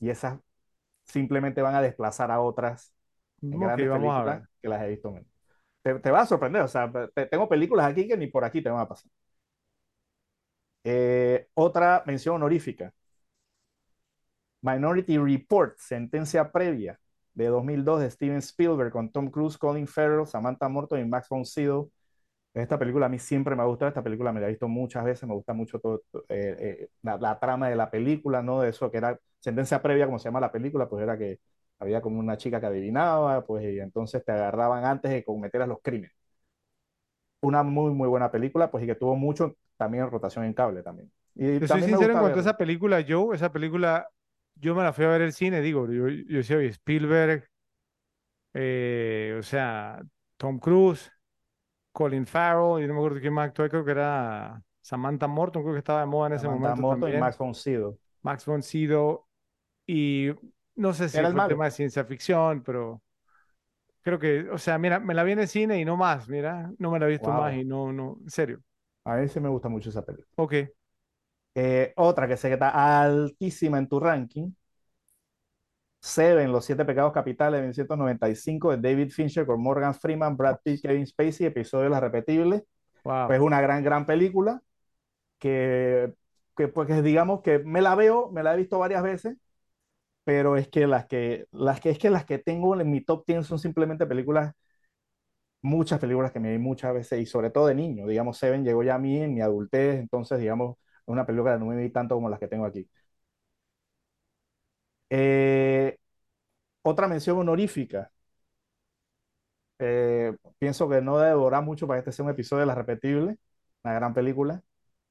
Y 0.00 0.10
esas 0.10 0.40
simplemente 1.04 1.62
van 1.62 1.74
a 1.76 1.82
desplazar 1.82 2.30
a 2.32 2.40
otras 2.42 2.94
en 3.50 3.60
grandes 3.60 3.90
películas 3.90 4.42
que 4.62 4.68
las 4.68 4.82
he 4.82 4.88
visto 4.90 5.12
menos. 5.12 5.28
Te, 6.02 6.10
va 6.10 6.20
a 6.22 6.26
sorprender, 6.26 6.62
o 6.62 6.68
sea, 6.68 6.90
te- 7.14 7.26
tengo 7.26 7.48
películas 7.48 7.86
aquí 7.90 8.06
que 8.08 8.16
ni 8.16 8.26
por 8.28 8.44
aquí 8.44 8.62
te 8.62 8.70
van 8.70 8.80
a 8.80 8.88
pasar. 8.88 9.10
Eh, 10.84 11.48
otra 11.54 12.02
mención 12.06 12.36
honorífica. 12.36 12.94
Minority 14.62 15.18
Report, 15.18 15.76
sentencia 15.78 16.50
previa 16.50 16.98
de 17.34 17.46
2002 17.46 18.00
de 18.00 18.10
Steven 18.10 18.38
Spielberg 18.38 18.90
con 18.92 19.10
Tom 19.12 19.30
Cruise, 19.30 19.56
Colin 19.56 19.86
Farrell, 19.86 20.26
Samantha 20.26 20.68
Morton 20.68 21.00
y 21.00 21.04
Max 21.04 21.28
von 21.28 21.44
Sydow. 21.44 21.90
Esta 22.54 22.78
película 22.78 23.06
a 23.06 23.08
mí 23.10 23.18
siempre 23.18 23.56
me 23.56 23.62
ha 23.62 23.66
gustado, 23.66 23.88
esta 23.90 24.02
película 24.04 24.32
me 24.32 24.40
la 24.40 24.46
he 24.48 24.50
visto 24.50 24.68
muchas 24.68 25.04
veces, 25.04 25.28
me 25.28 25.34
gusta 25.34 25.54
mucho 25.54 25.78
todo, 25.80 26.02
eh, 26.28 26.56
eh, 26.82 26.90
la 27.02 27.38
trama 27.40 27.68
de 27.70 27.76
la 27.76 27.90
película, 27.90 28.42
¿no? 28.42 28.60
De 28.62 28.70
eso 28.70 28.90
que 28.90 28.98
era 28.98 29.18
sentencia 29.40 29.82
previa, 29.82 30.06
como 30.06 30.18
se 30.18 30.26
llama 30.28 30.40
la 30.40 30.52
película, 30.52 30.88
pues 30.88 31.02
era 31.04 31.18
que 31.18 31.40
había 31.78 32.00
como 32.00 32.18
una 32.18 32.36
chica 32.36 32.60
que 32.60 32.66
adivinaba, 32.66 33.44
pues 33.44 33.64
y 33.64 33.78
entonces 33.80 34.24
te 34.24 34.32
agarraban 34.32 34.84
antes 34.84 35.10
de 35.10 35.24
cometer 35.24 35.66
los 35.66 35.78
crímenes. 35.82 36.16
Una 37.40 37.62
muy, 37.62 37.92
muy 37.92 38.08
buena 38.08 38.30
película, 38.30 38.70
pues 38.70 38.84
y 38.84 38.86
que 38.86 38.96
tuvo 38.96 39.14
mucho 39.14 39.56
también 39.76 40.10
rotación 40.10 40.44
en 40.44 40.54
cable 40.54 40.82
también. 40.82 41.10
Y 41.34 41.60
Te 41.60 41.68
soy 41.68 41.82
sincero 41.82 42.12
en 42.12 42.18
cuanto 42.18 42.38
a 42.38 42.42
esa 42.42 42.56
película, 42.56 43.04
Joe, 43.06 43.34
esa 43.36 43.52
película, 43.52 44.08
yo 44.56 44.74
me 44.74 44.82
la 44.82 44.92
fui 44.92 45.04
a 45.04 45.08
ver 45.08 45.22
al 45.22 45.32
cine, 45.32 45.60
digo, 45.60 45.86
yo, 45.86 46.08
yo 46.08 46.38
decía, 46.38 46.56
oye, 46.56 46.66
Spielberg, 46.66 47.48
eh, 48.54 49.36
o 49.38 49.42
sea, 49.42 50.02
Tom 50.36 50.58
Cruise, 50.58 51.12
Colin 51.92 52.26
Farrell, 52.26 52.82
y 52.82 52.88
no 52.88 52.94
me 52.94 52.98
acuerdo 52.98 53.20
quién 53.20 53.32
más 53.34 53.48
actuó, 53.48 53.68
creo 53.68 53.84
que 53.84 53.92
era 53.92 54.60
Samantha 54.82 55.28
Morton, 55.28 55.62
creo 55.62 55.74
que 55.74 55.78
estaba 55.78 56.00
de 56.00 56.06
moda 56.06 56.28
en 56.28 56.32
ese 56.34 56.42
Samantha 56.42 56.60
momento 56.60 56.82
Morton 56.82 56.98
y 56.98 57.02
también, 57.02 57.20
Max 57.20 57.38
von 57.38 57.54
Sydow. 57.54 57.98
Max 58.22 58.44
von 58.44 58.62
Sydow, 58.62 59.24
y 59.86 60.32
no 60.78 60.92
sé 60.94 61.08
si 61.08 61.18
Era 61.18 61.28
el 61.28 61.34
tema 61.46 61.66
de 61.66 61.70
ciencia 61.72 62.04
ficción, 62.04 62.62
pero 62.62 63.02
creo 64.02 64.18
que, 64.18 64.48
o 64.50 64.58
sea, 64.58 64.78
mira, 64.78 65.00
me 65.00 65.14
la 65.14 65.24
vi 65.24 65.32
en 65.32 65.40
el 65.40 65.48
cine 65.48 65.80
y 65.80 65.84
no 65.84 65.96
más, 65.96 66.28
mira, 66.28 66.72
no 66.78 66.90
me 66.90 66.98
la 66.98 67.06
he 67.06 67.10
visto 67.10 67.32
más 67.32 67.54
Wow. 67.54 67.54
y 67.54 67.64
no, 67.64 67.92
no, 67.92 68.18
en 68.22 68.30
serio. 68.30 68.62
A 69.04 69.16
mí 69.16 69.26
sí 69.28 69.40
me 69.40 69.48
gusta 69.48 69.68
mucho 69.68 69.90
esa 69.90 70.04
película. 70.04 70.28
Ok, 70.36 70.54
Eh, 71.54 71.92
otra 71.96 72.28
que 72.28 72.36
sé 72.36 72.48
que 72.48 72.54
está 72.54 73.02
altísima 73.02 73.78
en 73.78 73.88
tu 73.88 73.98
ranking. 74.00 74.52
Seven, 76.00 76.52
Los 76.52 76.64
Siete 76.64 76.84
Pecados 76.84 77.12
Capitales 77.12 77.58
de 77.60 77.62
1995 77.62 78.76
de 78.76 78.88
David 78.90 79.10
Fincher 79.10 79.46
con 79.46 79.60
Morgan 79.60 79.94
Freeman, 79.94 80.36
Brad 80.36 80.58
Pitt, 80.62 80.80
Kevin 80.82 81.06
Spacey, 81.06 81.46
episodio 81.46 81.84
de 81.84 81.90
Las 81.90 82.00
Repetibles. 82.02 82.62
wow. 83.04 83.28
Pues 83.28 83.40
una 83.40 83.60
gran, 83.60 83.82
gran 83.84 84.06
película 84.06 84.62
que, 85.38 86.14
que 86.56 86.68
pues 86.68 87.02
digamos 87.04 87.42
que 87.42 87.60
me 87.60 87.82
la 87.82 87.94
veo, 87.96 88.30
me 88.32 88.42
la 88.44 88.54
he 88.54 88.58
visto 88.58 88.78
varias 88.78 89.02
veces, 89.02 89.36
pero 90.28 90.56
es 90.58 90.68
que 90.68 90.86
las 90.86 91.06
que, 91.06 91.46
las 91.52 91.80
que, 91.80 91.88
es 91.90 91.98
que 91.98 92.10
las 92.10 92.26
que 92.26 92.38
tengo 92.38 92.78
en 92.78 92.90
mi 92.90 93.00
top 93.02 93.24
10 93.26 93.46
son 93.46 93.58
simplemente 93.58 94.06
películas, 94.06 94.54
muchas 95.62 95.98
películas 96.00 96.32
que 96.32 96.40
me 96.40 96.50
vi 96.52 96.58
muchas 96.58 96.94
veces 96.94 97.20
y 97.20 97.26
sobre 97.26 97.50
todo 97.50 97.66
de 97.66 97.74
niño. 97.74 98.06
Digamos, 98.06 98.38
Seven 98.38 98.64
llegó 98.64 98.82
ya 98.82 98.94
a 98.96 98.98
mí 98.98 99.18
en 99.20 99.34
mi 99.34 99.40
adultez, 99.40 99.98
entonces 100.00 100.38
digamos, 100.40 100.76
es 100.78 101.02
una 101.06 101.26
película 101.26 101.54
que 101.54 101.60
no 101.60 101.66
me 101.66 101.76
vi 101.76 101.90
tanto 101.90 102.14
como 102.14 102.28
las 102.30 102.38
que 102.40 102.48
tengo 102.48 102.64
aquí. 102.66 102.88
Eh, 105.10 105.96
otra 106.82 107.08
mención 107.08 107.38
honorífica. 107.38 108.12
Eh, 109.80 110.36
pienso 110.58 110.88
que 110.88 111.00
no 111.00 111.18
debe 111.18 111.32
durar 111.34 111.62
mucho 111.64 111.86
para 111.86 111.98
que 112.02 112.10
este 112.10 112.16
sea 112.16 112.24
un 112.24 112.30
episodio 112.32 112.60
de 112.60 112.66
Las 112.66 112.76
Repetibles, 112.78 113.36
una 113.84 113.94
gran 113.94 114.12
película. 114.14 114.62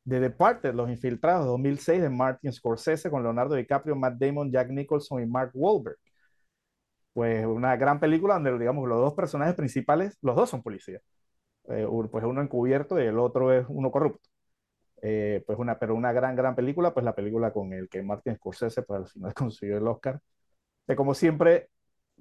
The 0.08 0.20
Departed, 0.20 0.74
Los 0.74 0.90
Infiltrados, 0.90 1.46
2006 1.46 2.02
de 2.02 2.10
Martin 2.10 2.54
Scorsese 2.54 3.10
con 3.10 3.24
Leonardo 3.24 3.56
DiCaprio, 3.56 3.96
Matt 3.96 4.16
Damon, 4.20 4.52
Jack 4.52 4.70
Nicholson 4.70 5.22
y 5.22 5.26
Mark 5.26 5.52
Wahlberg. 5.54 5.98
Pues 7.14 7.46
una 7.46 7.76
gran 7.76 8.00
película 8.00 8.36
donde, 8.36 8.58
digamos, 8.60 8.88
los 8.88 9.00
dos 9.00 9.14
personajes 9.16 9.56
principales, 9.56 10.18
los 10.22 10.36
dos 10.36 10.50
son 10.50 10.62
policías. 10.62 11.02
Eh, 11.70 11.88
pues 12.12 12.26
uno 12.26 12.42
encubierto 12.42 13.00
y 13.02 13.06
el 13.06 13.20
otro 13.20 13.54
es 13.54 13.66
uno 13.70 13.92
corrupto. 13.92 14.30
Eh, 15.02 15.44
pues 15.48 15.60
una, 15.60 15.80
pero 15.80 15.96
una 15.96 16.14
gran, 16.14 16.36
gran 16.36 16.56
película, 16.56 16.94
pues 16.94 17.06
la 17.06 17.16
película 17.16 17.54
con 17.54 17.74
el 17.74 17.90
que 17.90 18.04
Martin 18.04 18.36
Scorsese, 18.38 18.84
pues 18.84 19.02
al 19.02 19.08
final 19.10 19.34
consiguió 19.36 19.78
el 19.78 19.88
Oscar. 19.88 20.22
Que 20.88 20.96
como 20.96 21.14
siempre, 21.16 21.70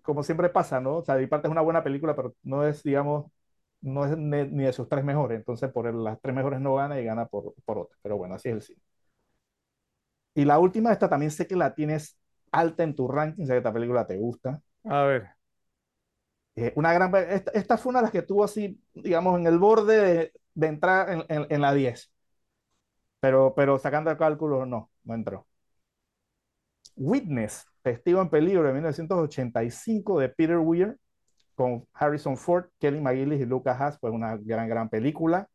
como 0.03 0.22
siempre 0.24 0.51
pasa, 0.51 0.80
¿no? 0.80 0.99
O 0.99 1.05
sea, 1.05 1.16
Departed 1.16 1.49
es 1.49 1.53
una 1.53 1.62
buena 1.62 1.84
película, 1.84 2.16
pero 2.16 2.34
no 2.43 2.66
es, 2.66 2.82
digamos, 2.82 3.32
no 3.87 4.05
es 4.05 4.16
ni 4.16 4.64
de 4.64 4.72
sus 4.72 4.89
tres 4.89 5.05
mejores, 5.05 5.39
entonces 5.39 5.70
por 5.70 5.93
las 5.95 6.20
tres 6.20 6.34
mejores 6.34 6.61
no 6.61 6.74
gana 6.74 7.01
y 7.01 7.05
gana 7.05 7.26
por, 7.26 7.55
por 7.64 7.78
otra, 7.78 7.97
pero 8.03 8.16
bueno, 8.18 8.34
así 8.34 8.49
es 8.49 8.55
el 8.55 8.62
cine. 8.62 8.82
Y 10.34 10.45
la 10.45 10.59
última, 10.59 10.93
esta 10.93 11.09
también 11.09 11.30
sé 11.30 11.47
que 11.47 11.57
la 11.57 11.74
tienes 11.74 12.18
alta 12.53 12.82
en 12.82 12.95
tu 12.95 13.09
ranking, 13.09 13.47
sé 13.47 13.53
que 13.53 13.59
esta 13.59 13.72
película 13.72 14.07
te 14.07 14.18
gusta. 14.18 14.61
A 14.84 15.05
ver. 15.05 15.28
Eh, 16.57 16.72
una 16.76 16.93
gran, 16.93 17.14
esta, 17.14 17.51
esta, 17.53 17.76
fue 17.78 17.91
una 17.91 18.01
de 18.01 18.03
las 18.05 18.12
que 18.12 18.18
estuvo 18.18 18.43
así, 18.45 18.80
digamos, 18.95 19.39
en 19.39 19.47
el 19.47 19.59
borde 19.59 19.97
de, 19.99 20.32
de 20.55 20.66
entrar 20.66 21.11
en, 21.11 21.24
en, 21.28 21.47
en, 21.51 21.61
la 21.61 21.72
10. 21.74 22.11
Pero, 23.20 23.55
pero 23.55 23.78
sacando 23.78 24.11
el 24.11 24.16
cálculo, 24.16 24.66
no, 24.66 24.91
no 25.05 25.14
entró. 25.14 25.47
Witness, 26.97 27.66
Testigo 27.82 28.20
en 28.20 28.30
Peligro 28.30 28.64
de 28.64 28.72
1985 28.72 30.20
de 30.20 30.28
Peter 30.30 30.59
Weir 30.59 30.97
con 31.57 31.86
Harrison 31.94 32.36
Ford, 32.36 32.66
Kelly 32.78 33.00
McGillis 33.00 33.40
y 33.40 33.46
Lucas 33.46 33.80
Haas, 33.80 33.98
pues 34.00 34.14
una 34.14 34.36
gran, 34.36 34.68
gran 34.68 34.88
película. 34.88 35.48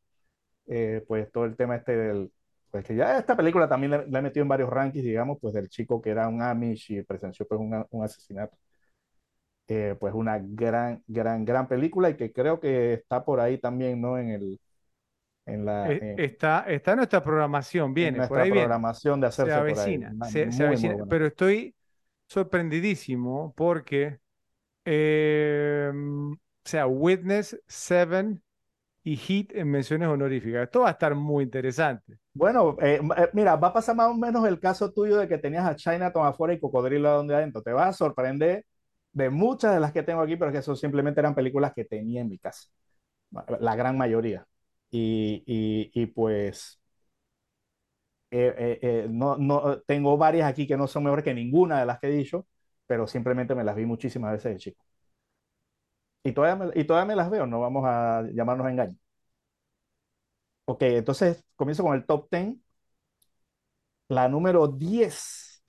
Eh, 0.68 1.04
pues 1.08 1.32
todo 1.32 1.46
el 1.46 1.56
tema 1.58 1.76
este 1.78 1.98
del, 1.98 2.32
pues 2.72 2.86
que 2.86 2.96
ya 2.96 3.18
esta 3.20 3.36
película 3.38 3.68
también 3.70 3.92
la, 3.92 4.20
he 4.20 4.22
metido 4.22 4.44
en 4.44 4.50
varios 4.50 4.70
rankings, 4.70 5.06
digamos, 5.06 5.38
pues 5.42 5.54
del 5.54 5.70
chico 5.70 6.02
que 6.02 6.12
era 6.12 6.28
un 6.30 6.42
Amish 6.42 6.92
y 6.94 7.04
presenció 7.04 7.48
pues 7.48 7.60
un, 7.62 7.86
un 7.90 8.04
asesinato. 8.04 8.58
Eh, 9.68 9.96
pues 10.00 10.14
una 10.14 10.38
gran, 10.44 11.02
gran, 11.08 11.46
gran 11.46 11.68
película 11.68 12.10
y 12.10 12.18
que 12.18 12.34
creo 12.34 12.60
que 12.60 12.94
está 12.94 13.24
por 13.24 13.40
ahí 13.40 13.58
también, 13.58 14.02
¿no? 14.02 14.18
En 14.18 14.30
el, 14.30 14.60
en 15.46 15.66
la, 15.66 16.00
eh, 16.00 16.16
está, 16.18 16.62
está 16.68 16.92
en 16.92 16.98
nuestra 16.98 17.24
programación, 17.24 17.94
viene, 17.94 18.18
nuestra 18.18 18.28
por 18.28 18.40
ahí 18.42 18.52
programación 18.52 19.16
viene. 19.16 19.22
de 19.22 19.28
hacerse 19.28 19.54
se 19.54 19.54
avecina, 19.54 20.16
por 20.18 20.28
ahí. 20.28 20.32
Se, 20.32 20.46
Muy, 20.46 20.52
se 20.52 20.64
avecina. 20.64 20.94
muy 20.94 21.04
buena. 21.04 21.08
pero 21.08 21.26
estoy 21.28 21.76
sorprendidísimo 22.28 23.54
porque 23.56 24.20
eh, 24.86 25.92
o 25.94 26.38
sea, 26.64 26.88
Witness, 26.88 27.60
Seven 27.68 28.42
y 29.04 29.16
Hit 29.16 29.54
en 29.56 29.70
menciones 29.70 30.08
honoríficas. 30.08 30.64
Esto 30.64 30.82
va 30.82 30.90
a 30.90 30.92
estar 30.92 31.16
muy 31.16 31.44
interesante. 31.44 32.18
Bueno, 32.34 32.78
eh, 32.82 33.02
eh, 33.18 33.30
mira, 33.34 33.56
va 33.56 33.70
a 33.70 33.74
pasar 33.74 33.96
más 33.96 34.08
o 34.08 34.14
menos 34.16 34.48
el 34.48 34.60
caso 34.60 34.92
tuyo 34.92 35.18
de 35.18 35.28
que 35.28 35.38
tenías 35.38 35.66
a 35.66 35.76
Chinatown 35.76 36.28
afuera 36.28 36.54
y 36.54 36.60
Cocodrilo 36.60 37.10
donde 37.12 37.36
adentro. 37.36 37.62
Te 37.62 37.74
vas 37.74 37.90
a 37.90 37.94
sorprender 37.94 38.66
de 39.12 39.30
muchas 39.30 39.74
de 39.74 39.80
las 39.80 39.92
que 39.92 40.04
tengo 40.04 40.22
aquí, 40.22 40.36
pero 40.36 40.52
que 40.52 40.60
eso 40.60 40.76
simplemente 40.76 41.20
eran 41.20 41.36
películas 41.36 41.74
que 41.76 41.86
tenía 41.86 42.22
en 42.22 42.30
mi 42.30 42.38
casa, 42.38 42.70
la 43.60 43.76
gran 43.76 43.98
mayoría. 43.98 44.46
Y, 44.92 45.44
y, 45.46 45.92
y 45.94 46.06
pues 46.08 46.82
eh, 48.34 48.80
eh, 48.82 49.08
no, 49.10 49.38
no, 49.38 49.82
tengo 49.82 50.18
varias 50.18 50.50
aquí 50.50 50.66
que 50.66 50.78
no 50.78 50.88
son 50.88 51.04
mejores 51.04 51.26
que 51.26 51.34
ninguna 51.34 51.80
de 51.82 51.86
las 51.86 52.00
que 52.00 52.08
he 52.08 52.12
dicho, 52.12 52.48
pero 52.92 53.08
simplemente 53.08 53.56
me 53.56 53.64
las 53.64 53.78
vi 53.78 53.86
muchísimas 53.86 54.34
veces 54.34 54.52
de 54.52 54.58
chico. 54.60 54.84
Y 56.24 56.34
todavía 56.34 56.66
me, 56.68 56.82
y 56.82 56.84
todavía 56.86 57.08
me 57.08 57.16
las 57.16 57.30
veo, 57.30 57.46
no 57.48 57.60
vamos 57.62 57.84
a 57.88 58.24
llamarnos 58.34 58.68
a 58.68 58.72
engaño. 58.72 58.96
Ok, 60.66 60.82
entonces 60.84 61.44
comienzo 61.56 61.84
con 61.84 61.96
el 61.96 62.06
top 62.06 62.28
10. 62.32 62.56
La 64.10 64.28
número 64.30 64.68
10. 64.68 65.64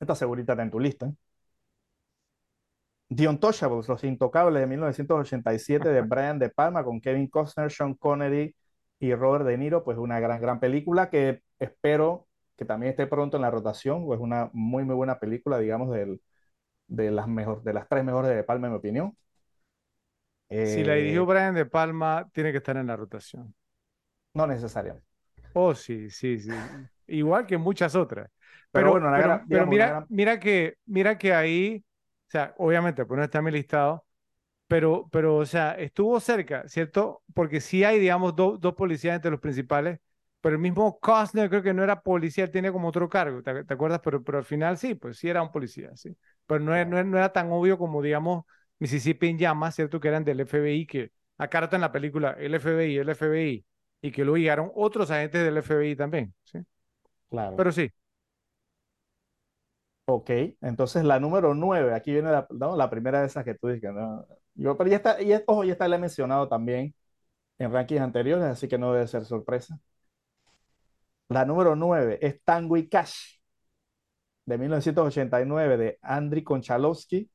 Esta 0.00 0.14
segurita 0.14 0.52
está 0.54 0.62
en 0.62 0.70
tu 0.70 0.80
lista. 0.80 1.12
The 3.10 3.26
Untouchables, 3.28 3.88
Los 3.88 4.04
Intocables 4.04 4.60
de 4.60 4.66
1987 4.66 5.88
de 5.88 6.02
Brian 6.02 6.38
De 6.38 6.50
Palma 6.50 6.84
con 6.84 7.00
Kevin 7.00 7.28
Costner, 7.28 7.70
Sean 7.72 7.94
Connery 7.94 8.54
y 9.00 9.14
Robert 9.14 9.46
De 9.46 9.56
Niro, 9.56 9.82
pues 9.84 9.96
una 9.98 10.20
gran, 10.20 10.40
gran 10.40 10.60
película 10.60 11.08
que 11.10 11.42
espero 11.58 12.27
que 12.58 12.66
también 12.66 12.92
esté 12.92 13.08
pronto 13.08 13.38
en 13.38 13.42
la 13.44 13.52
rotación, 13.52 14.06
pues 14.06 14.20
una 14.20 14.50
muy, 14.54 14.84
muy 14.84 14.96
buena 14.96 15.20
película, 15.20 15.58
digamos, 15.60 15.90
del, 15.92 16.22
de, 16.88 17.10
las 17.12 17.28
mejor, 17.28 17.62
de 17.64 17.74
las 17.74 17.88
tres 17.88 18.04
mejores 18.04 18.34
de 18.36 18.44
Palma, 18.44 18.68
en 18.68 18.74
mi 18.74 18.78
opinión. 18.80 19.16
Si 20.62 20.84
la 20.84 20.94
Eh, 20.94 20.94
dirigió 20.94 21.26
Brian 21.26 21.54
De 21.54 21.66
Palma, 21.66 22.28
tiene 22.32 22.52
que 22.52 22.58
estar 22.58 22.76
en 22.76 22.86
la 22.86 22.96
rotación. 22.96 23.54
no 24.34 24.46
necesariamente. 24.46 25.06
Oh, 25.52 25.74
sí, 25.74 26.10
sí, 26.10 26.38
sí. 26.38 26.70
Igual 27.06 27.46
que 27.46 27.58
muchas 27.58 27.94
otras. 27.94 28.30
Pero 28.72 28.90
Pero, 28.90 28.92
bueno, 28.92 29.10
pero, 29.12 29.42
gran- 29.48 29.48
pero 29.48 29.66
mira, 29.66 29.98
gran- 29.98 30.08
mira 30.08 30.38
que, 30.38 30.76
mira 30.86 31.18
que 31.18 31.32
ahí, 31.34 31.84
o 32.28 32.30
sea, 32.30 32.54
obviamente, 32.58 33.04
pues 33.06 33.18
no 33.18 33.24
está 33.24 33.38
en 33.38 33.44
mi 33.44 33.50
listado, 33.50 34.04
pero, 34.68 35.08
pero, 35.12 35.36
o 35.38 35.46
sea, 35.46 35.72
estuvo 35.74 36.20
cerca, 36.20 36.68
¿cierto? 36.68 37.22
Porque 37.34 37.60
sí 37.60 37.84
hay, 37.84 37.98
digamos, 38.00 38.36
do- 38.36 38.58
dos 38.58 38.74
policías 38.74 39.16
entre 39.16 39.30
los 39.32 39.40
principales, 39.40 40.00
pero 40.40 40.54
el 40.56 40.60
mismo 40.62 40.98
Costner 41.00 41.48
creo 41.50 41.62
que 41.62 41.74
no 41.74 41.82
era 41.84 42.00
policía, 42.02 42.44
él 42.44 42.50
tenía 42.50 42.72
como 42.72 42.88
otro 42.88 43.08
cargo, 43.08 43.42
¿te, 43.42 43.64
te 43.64 43.74
acuerdas? 43.74 44.00
Pero, 44.04 44.22
pero 44.24 44.38
al 44.38 44.44
final 44.44 44.78
sí, 44.78 44.94
pues 44.94 45.18
sí 45.18 45.28
era 45.28 45.42
un 45.42 45.50
policía, 45.52 45.90
sí. 45.96 46.16
Pero 46.46 46.60
no, 46.60 46.84
no, 46.84 47.02
no 47.04 47.18
era 47.18 47.32
tan 47.32 47.50
obvio 47.52 47.78
como, 47.78 48.02
digamos, 48.02 48.44
Mississippi 48.78 49.28
en 49.28 49.38
llamas, 49.38 49.74
¿cierto? 49.74 50.00
Que 50.00 50.08
eran 50.08 50.24
del 50.24 50.40
FBI, 50.40 50.86
que 50.86 51.12
acá 51.38 51.64
está 51.64 51.76
en 51.76 51.82
la 51.82 51.92
película 51.92 52.32
el 52.38 52.54
FBI, 52.54 52.96
el 52.98 53.08
FBI, 53.08 53.66
y 54.02 54.12
que 54.12 54.24
luego 54.24 54.38
llegaron 54.38 54.70
otros 54.74 55.10
agentes 55.10 55.42
del 55.44 55.56
FBI 55.58 55.96
también, 55.96 56.34
¿sí? 56.44 56.58
Claro. 57.30 57.56
Pero 57.56 57.72
sí, 57.72 57.90
Ok, 60.10 60.30
entonces 60.62 61.04
la 61.04 61.20
número 61.20 61.54
9, 61.54 61.92
aquí 61.94 62.12
viene 62.12 62.30
la, 62.30 62.46
no, 62.50 62.76
la 62.76 62.88
primera 62.88 63.20
de 63.20 63.26
esas 63.26 63.44
que 63.44 63.54
tú 63.54 63.68
dices, 63.68 63.92
¿no? 63.92 64.26
Yo, 64.54 64.76
pero 64.78 64.88
ya 64.88 64.96
está, 64.96 65.20
y, 65.22 65.32
ojo, 65.46 65.64
ya 65.64 65.72
está, 65.72 65.86
la 65.86 65.96
he 65.96 65.98
mencionado 65.98 66.48
también 66.48 66.94
en 67.58 67.72
rankings 67.72 68.02
anteriores, 68.02 68.46
así 68.46 68.68
que 68.68 68.78
no 68.78 68.92
debe 68.92 69.08
ser 69.08 69.24
sorpresa. 69.26 69.80
La 71.30 71.44
número 71.46 71.74
9 71.76 72.18
es 72.20 72.42
Tango 72.44 72.76
y 72.76 72.86
Cash, 72.88 73.38
de 74.46 74.58
1989, 74.58 75.76
de 75.76 75.98
Andriy 76.02 76.42
Konchalovsky, 76.44 77.30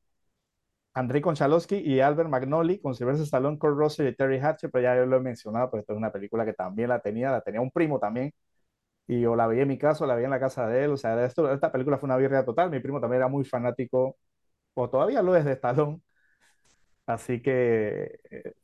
Andrei 0.94 1.20
Konchalovsky 1.20 1.76
y 1.78 2.00
Albert 2.00 2.28
Magnoli, 2.30 2.80
con 2.80 2.94
Sylvester 2.94 3.24
Stallone, 3.24 3.58
Kurt 3.58 3.76
Russell 3.76 4.08
y 4.08 4.14
Terry 4.16 4.38
Hatcher, 4.38 4.70
pero 4.70 4.82
ya 4.84 4.96
yo 4.96 5.06
lo 5.06 5.16
he 5.16 5.20
mencionado, 5.20 5.70
pues 5.70 5.82
esta 5.82 5.92
es 5.92 5.96
una 5.98 6.12
película 6.12 6.44
que 6.44 6.52
también 6.54 6.88
la 6.88 7.00
tenía, 7.00 7.30
la 7.32 7.40
tenía 7.40 7.60
un 7.60 7.70
primo 7.70 7.98
también, 7.98 8.32
y 9.08 9.20
yo 9.22 9.36
la 9.36 9.48
vi 9.48 9.60
en 9.60 9.68
mi 9.68 9.78
casa, 9.78 10.06
la 10.06 10.16
vi 10.16 10.24
en 10.24 10.30
la 10.30 10.40
casa 10.40 10.66
de 10.68 10.84
él, 10.84 10.92
o 10.92 10.96
sea, 10.98 11.24
esto, 11.26 11.52
esta 11.52 11.72
película 11.72 11.98
fue 11.98 12.08
una 12.08 12.16
birria 12.18 12.44
total, 12.44 12.70
mi 12.70 12.80
primo 12.80 13.00
también 13.00 13.20
era 13.22 13.28
muy 13.28 13.44
fanático, 13.44 14.18
o 14.74 14.90
todavía 14.90 15.22
lo 15.22 15.36
es 15.36 15.44
de 15.46 15.52
Stallone, 15.54 16.02
así 17.06 17.42
que 17.42 18.20
eh, 18.30 18.54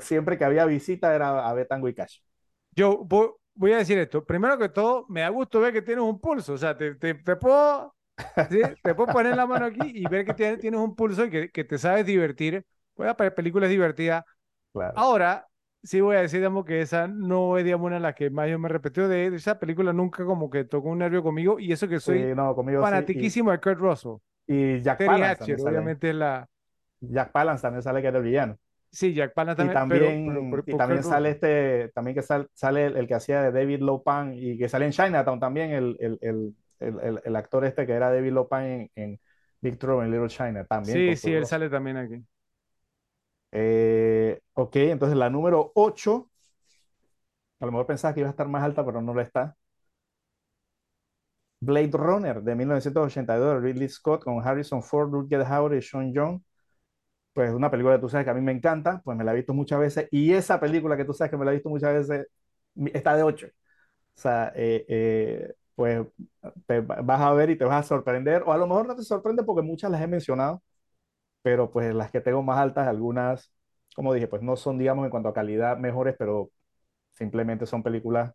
siempre 0.00 0.38
que 0.38 0.44
había 0.44 0.64
visita 0.66 1.14
era 1.14 1.48
a 1.48 1.54
ver 1.54 1.66
Tango 1.68 1.88
y 1.88 1.94
Cash. 1.94 2.18
yo 2.72 2.98
voy, 3.04 3.30
voy 3.60 3.72
a 3.74 3.76
decir 3.78 3.98
esto. 3.98 4.24
Primero 4.24 4.58
que 4.58 4.70
todo, 4.70 5.04
me 5.08 5.20
da 5.20 5.28
gusto 5.28 5.60
ver 5.60 5.72
que 5.72 5.82
tienes 5.82 6.02
un 6.02 6.18
pulso. 6.18 6.54
O 6.54 6.58
sea, 6.58 6.76
te, 6.76 6.94
te, 6.94 7.14
te 7.14 7.36
puedo, 7.36 7.94
¿sí? 8.50 8.60
te 8.82 8.94
puedo 8.94 9.12
poner 9.12 9.36
la 9.36 9.46
mano 9.46 9.66
aquí 9.66 9.80
y 9.84 10.08
ver 10.08 10.24
que 10.24 10.32
tienes, 10.34 10.58
tienes 10.60 10.80
un 10.80 10.96
pulso 10.96 11.26
y 11.26 11.30
que, 11.30 11.50
que 11.50 11.64
te 11.64 11.76
sabes 11.78 12.06
divertir. 12.06 12.64
Voy 12.96 13.06
a 13.06 13.14
ver 13.14 13.34
películas 13.34 13.68
divertidas. 13.68 14.24
Claro. 14.72 14.94
Ahora, 14.96 15.46
sí 15.82 16.00
voy 16.00 16.16
a 16.16 16.22
decir, 16.22 16.40
digamos, 16.40 16.64
que 16.64 16.80
esa 16.80 17.06
no 17.06 17.58
es, 17.58 17.64
digamos, 17.64 17.86
una 17.86 17.96
de 17.96 18.00
las 18.00 18.14
que 18.14 18.30
más 18.30 18.48
yo 18.48 18.58
me 18.58 18.68
repetió 18.70 19.08
de, 19.08 19.26
esa 19.26 19.58
película. 19.58 19.92
Nunca 19.92 20.24
como 20.24 20.48
que 20.48 20.64
tocó 20.64 20.88
un 20.88 20.98
nervio 20.98 21.22
conmigo. 21.22 21.60
Y 21.60 21.70
eso 21.72 21.86
que 21.86 22.00
soy 22.00 22.20
Sí, 22.20 22.34
no, 22.34 22.54
conmigo 22.54 22.80
sí, 22.80 22.84
fanatiquísimo 22.90 23.50
de 23.50 23.60
Kurt 23.60 23.78
Russell. 23.78 24.16
y, 24.46 24.54
y 24.76 24.80
Jack 24.80 24.98
Terry 24.98 25.22
Hatcher, 25.22 25.58
obviamente 25.60 26.08
es 26.08 26.16
la... 26.16 26.48
Jack 27.00 27.30
Palance 27.30 27.62
también 27.62 27.82
sale 27.82 28.00
que 28.00 28.08
era 28.08 28.18
el 28.18 28.24
villano. 28.24 28.58
Sí, 28.92 29.14
Jack 29.14 29.34
Palance 29.34 29.62
Y 29.64 29.68
también, 29.68 29.88
pero- 29.88 30.04
también, 30.06 30.50
pero- 30.50 30.64
pero- 30.64 30.74
y 30.74 30.78
también 30.78 31.02
sale 31.04 31.30
este, 31.30 31.88
también 31.94 32.14
que 32.16 32.22
sal- 32.22 32.48
sale 32.54 32.86
el, 32.86 32.96
el 32.96 33.06
que 33.06 33.14
hacía 33.14 33.40
de 33.42 33.52
David 33.52 33.80
Lopan 33.80 34.32
y 34.34 34.58
que 34.58 34.68
sale 34.68 34.86
en 34.86 34.92
Chinatown 34.92 35.38
también, 35.38 35.70
el, 35.70 35.96
el, 36.00 36.18
el, 36.20 36.54
el, 36.80 37.00
el- 37.00 37.20
el 37.24 37.36
actor 37.36 37.64
este 37.64 37.86
que 37.86 37.92
era 37.92 38.10
David 38.12 38.32
Lopan 38.32 38.64
en, 38.64 38.90
en 38.96 39.20
Big 39.60 39.78
Trouble 39.78 40.06
in 40.06 40.12
Little 40.12 40.28
China, 40.28 40.64
también. 40.64 40.96
Sí, 40.96 41.16
sí, 41.16 41.32
él 41.32 41.46
sale 41.46 41.68
también 41.70 41.96
aquí. 41.98 42.24
Eh, 43.52 44.40
ok, 44.54 44.76
entonces 44.76 45.16
la 45.16 45.28
número 45.30 45.72
8, 45.74 46.30
a 47.60 47.66
lo 47.66 47.72
mejor 47.72 47.86
pensaba 47.86 48.14
que 48.14 48.20
iba 48.20 48.28
a 48.28 48.30
estar 48.30 48.48
más 48.48 48.62
alta, 48.64 48.84
pero 48.84 49.02
no 49.02 49.12
lo 49.14 49.20
está. 49.20 49.56
Blade 51.62 51.90
Runner 51.92 52.42
de 52.42 52.54
1982 52.54 53.54
de 53.54 53.60
Ridley 53.60 53.88
Scott 53.88 54.24
con 54.24 54.46
Harrison 54.46 54.82
Ford, 54.82 55.10
Rutger 55.12 55.42
Hauer 55.42 55.74
y 55.78 55.82
Sean 55.82 56.12
Young. 56.12 56.40
Pues 57.40 57.52
una 57.54 57.70
película 57.70 57.96
que 57.96 58.02
tú 58.02 58.08
sabes 58.10 58.26
que 58.26 58.30
a 58.32 58.34
mí 58.34 58.42
me 58.42 58.52
encanta, 58.52 59.00
pues 59.02 59.16
me 59.16 59.24
la 59.24 59.32
he 59.32 59.36
visto 59.36 59.54
muchas 59.54 59.80
veces. 59.80 60.08
Y 60.10 60.34
esa 60.34 60.60
película 60.60 60.94
que 60.94 61.06
tú 61.06 61.14
sabes 61.14 61.30
que 61.30 61.38
me 61.38 61.46
la 61.46 61.52
he 61.52 61.54
visto 61.54 61.70
muchas 61.70 61.94
veces 61.94 62.28
está 62.92 63.16
de 63.16 63.22
8. 63.22 63.46
O 63.46 64.20
sea, 64.20 64.52
eh, 64.54 64.84
eh, 64.88 65.54
pues 65.74 66.06
te 66.66 66.80
vas 66.80 67.20
a 67.20 67.32
ver 67.32 67.48
y 67.50 67.56
te 67.56 67.64
vas 67.64 67.84
a 67.86 67.88
sorprender, 67.88 68.42
o 68.46 68.52
a 68.52 68.58
lo 68.58 68.66
mejor 68.66 68.86
no 68.86 68.94
te 68.94 69.02
sorprende 69.04 69.42
porque 69.44 69.62
muchas 69.62 69.90
las 69.90 70.02
he 70.02 70.06
mencionado, 70.06 70.62
pero 71.42 71.70
pues 71.70 71.94
las 71.94 72.10
que 72.10 72.20
tengo 72.20 72.42
más 72.42 72.58
altas, 72.58 72.88
algunas, 72.88 73.52
como 73.96 74.14
dije, 74.14 74.28
pues 74.28 74.42
no 74.42 74.56
son, 74.56 74.78
digamos, 74.78 75.04
en 75.06 75.10
cuanto 75.10 75.30
a 75.30 75.34
calidad 75.34 75.78
mejores, 75.78 76.16
pero 76.18 76.50
simplemente 77.12 77.66
son 77.66 77.82
películas 77.82 78.32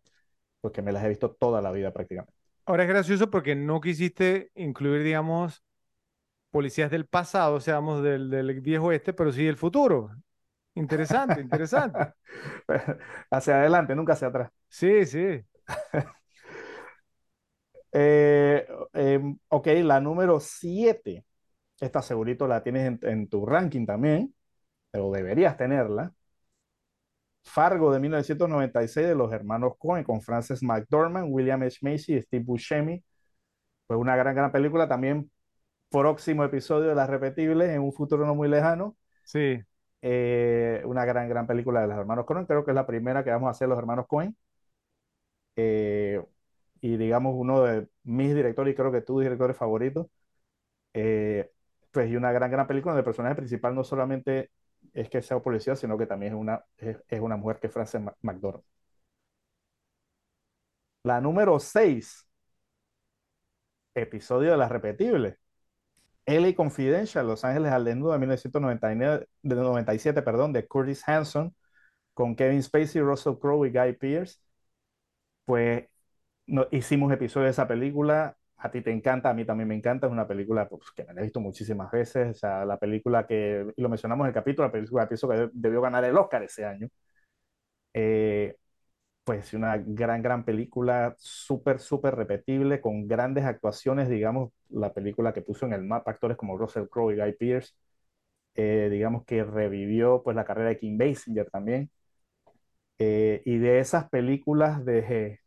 porque 0.60 0.82
me 0.82 0.92
las 0.92 1.04
he 1.04 1.10
visto 1.10 1.32
toda 1.32 1.62
la 1.62 1.72
vida 1.72 1.92
prácticamente. 1.92 2.34
Ahora 2.66 2.84
es 2.84 2.88
gracioso 2.88 3.30
porque 3.30 3.54
no 3.56 3.80
quisiste 3.80 4.50
incluir, 4.56 5.04
digamos, 5.04 5.64
policías 6.50 6.90
del 6.90 7.06
pasado, 7.06 7.54
o 7.56 7.60
sea, 7.60 7.74
vamos, 7.74 8.02
del, 8.02 8.30
del 8.30 8.60
viejo 8.60 8.92
este, 8.92 9.12
pero 9.12 9.32
sí 9.32 9.44
del 9.44 9.56
futuro. 9.56 10.10
Interesante, 10.74 11.40
interesante. 11.40 12.12
hacia 13.30 13.56
adelante, 13.60 13.94
nunca 13.94 14.12
hacia 14.12 14.28
atrás. 14.28 14.50
Sí, 14.68 15.06
sí. 15.06 15.40
Eh, 17.98 18.66
em, 18.92 19.38
ok, 19.48 19.68
la 19.82 20.00
número 20.00 20.38
7. 20.40 21.24
Esta 21.80 22.02
segurito 22.02 22.46
la 22.46 22.62
tienes 22.62 22.86
en, 22.86 23.00
en, 23.02 23.28
tu 23.28 23.46
ranking 23.46 23.86
también, 23.86 24.34
pero 24.90 25.10
deberías 25.12 25.56
tenerla. 25.56 26.12
Fargo 27.44 27.92
de 27.92 28.00
1996 28.00 29.06
de 29.06 29.14
los 29.14 29.32
hermanos 29.32 29.74
Coen 29.78 30.04
con 30.04 30.20
Frances 30.20 30.62
McDormand, 30.62 31.28
William 31.32 31.62
H. 31.62 31.78
Macy 31.82 32.14
y 32.16 32.22
Steve 32.22 32.44
Buscemi. 32.44 33.02
Fue 33.86 33.96
una 33.96 34.16
gran, 34.16 34.34
gran 34.34 34.52
película. 34.52 34.88
También 34.88 35.30
próximo 35.90 36.44
episodio 36.44 36.88
de 36.88 36.94
Las 36.94 37.08
Repetibles 37.10 37.70
en 37.70 37.80
un 37.82 37.92
futuro 37.92 38.26
no 38.26 38.34
muy 38.34 38.48
lejano. 38.48 38.96
Sí. 39.24 39.62
Eh, 40.02 40.82
una 40.84 41.04
gran, 41.04 41.28
gran 41.28 41.46
película 41.46 41.80
de 41.80 41.88
los 41.88 41.96
hermanos 41.98 42.26
Coen. 42.26 42.46
Creo 42.46 42.64
que 42.64 42.70
es 42.72 42.74
la 42.74 42.86
primera 42.86 43.24
que 43.24 43.30
vamos 43.30 43.48
a 43.48 43.50
hacer 43.52 43.68
los 43.68 43.78
hermanos 43.78 44.06
Coen. 44.08 44.36
Eh, 45.56 46.22
y 46.80 46.96
digamos 46.96 47.34
uno 47.36 47.62
de 47.62 47.88
mis 48.04 48.34
directores 48.34 48.72
y 48.72 48.76
creo 48.76 48.92
que 48.92 49.00
tus 49.02 49.22
directores 49.22 49.56
favoritos. 49.56 50.06
Eh, 50.94 51.50
pues 51.92 52.10
y 52.10 52.16
una 52.16 52.32
gran, 52.32 52.50
gran 52.50 52.66
película 52.66 52.92
donde 52.94 53.00
el 53.02 53.06
personaje 53.06 53.36
principal 53.36 53.74
no 53.74 53.84
solamente 53.84 54.50
es 54.94 55.10
que 55.10 55.22
sea 55.22 55.40
policía, 55.40 55.76
sino 55.76 55.98
que 55.98 56.06
también 56.06 56.34
es 56.34 56.40
una, 56.40 56.64
es, 56.78 56.98
es 57.08 57.20
una 57.20 57.36
mujer 57.36 57.58
que 57.60 57.68
es 57.68 57.74
Frances 57.74 58.02
McDormand. 58.22 58.64
La 61.04 61.20
número 61.22 61.58
6, 61.58 62.26
episodio 63.94 64.52
de 64.52 64.56
las 64.58 64.70
repetibles. 64.70 65.36
LA 66.26 66.54
Confidential, 66.54 67.26
Los 67.26 67.44
Ángeles 67.44 67.72
al 67.72 67.84
Desnudo 67.84 68.12
de 68.12 68.18
1999, 68.18 69.28
de 69.42 69.56
97, 69.56 70.22
perdón, 70.22 70.52
de 70.52 70.66
Curtis 70.66 71.08
Hanson, 71.08 71.54
con 72.14 72.36
Kevin 72.36 72.62
Spacey, 72.62 73.02
Russell 73.02 73.36
Crowe 73.40 73.66
y 73.66 73.72
Guy 73.72 73.94
Pearce. 73.94 74.38
Pues 75.44 75.84
no, 76.46 76.66
hicimos 76.72 77.12
episodios 77.12 77.48
de 77.48 77.50
esa 77.52 77.68
película, 77.68 78.36
a 78.58 78.70
ti 78.70 78.82
te 78.82 78.92
encanta, 78.92 79.30
a 79.30 79.34
mí 79.34 79.44
también 79.44 79.68
me 79.68 79.76
encanta, 79.76 80.06
es 80.06 80.12
una 80.12 80.26
película 80.28 80.68
pues, 80.68 80.90
que 80.92 81.04
me 81.04 81.14
la 81.14 81.20
he 81.20 81.24
visto 81.24 81.40
muchísimas 81.40 81.90
veces, 81.90 82.30
o 82.30 82.34
sea, 82.34 82.64
la 82.64 82.78
película 82.78 83.26
que, 83.26 83.72
lo 83.76 83.88
mencionamos 83.88 84.24
en 84.24 84.28
el 84.28 84.34
capítulo, 84.34 84.68
la 84.68 84.72
película 84.72 85.08
pienso 85.08 85.28
que 85.28 85.50
debió 85.52 85.80
ganar 85.80 86.04
el 86.04 86.16
Oscar 86.18 86.42
ese 86.44 86.64
año. 86.64 86.88
Eh, 87.94 88.56
pues 89.26 89.54
una 89.54 89.78
gran, 89.78 90.22
gran 90.22 90.44
película, 90.46 91.16
súper, 91.18 91.80
súper 91.80 92.16
repetible, 92.16 92.80
con 92.80 93.08
grandes 93.08 93.44
actuaciones, 93.44 94.08
digamos, 94.08 94.52
la 94.70 94.94
película 94.94 95.34
que 95.34 95.42
puso 95.42 95.66
en 95.66 95.74
el 95.74 95.84
mapa 95.84 96.12
actores 96.12 96.38
como 96.38 96.58
Russell 96.58 96.88
Crowe 96.88 97.12
y 97.14 97.18
Guy 97.20 97.34
Pearce, 97.34 97.74
eh, 98.56 98.88
digamos 98.90 99.24
que 99.26 99.44
revivió 99.44 100.22
pues 100.24 100.36
la 100.36 100.44
carrera 100.44 100.70
de 100.70 100.78
Kim 100.78 100.98
Basinger 100.98 101.50
también. 101.50 101.90
Eh, 102.98 103.42
y 103.44 103.58
de 103.58 103.80
esas 103.80 104.08
películas 104.08 104.84
de, 104.84 105.40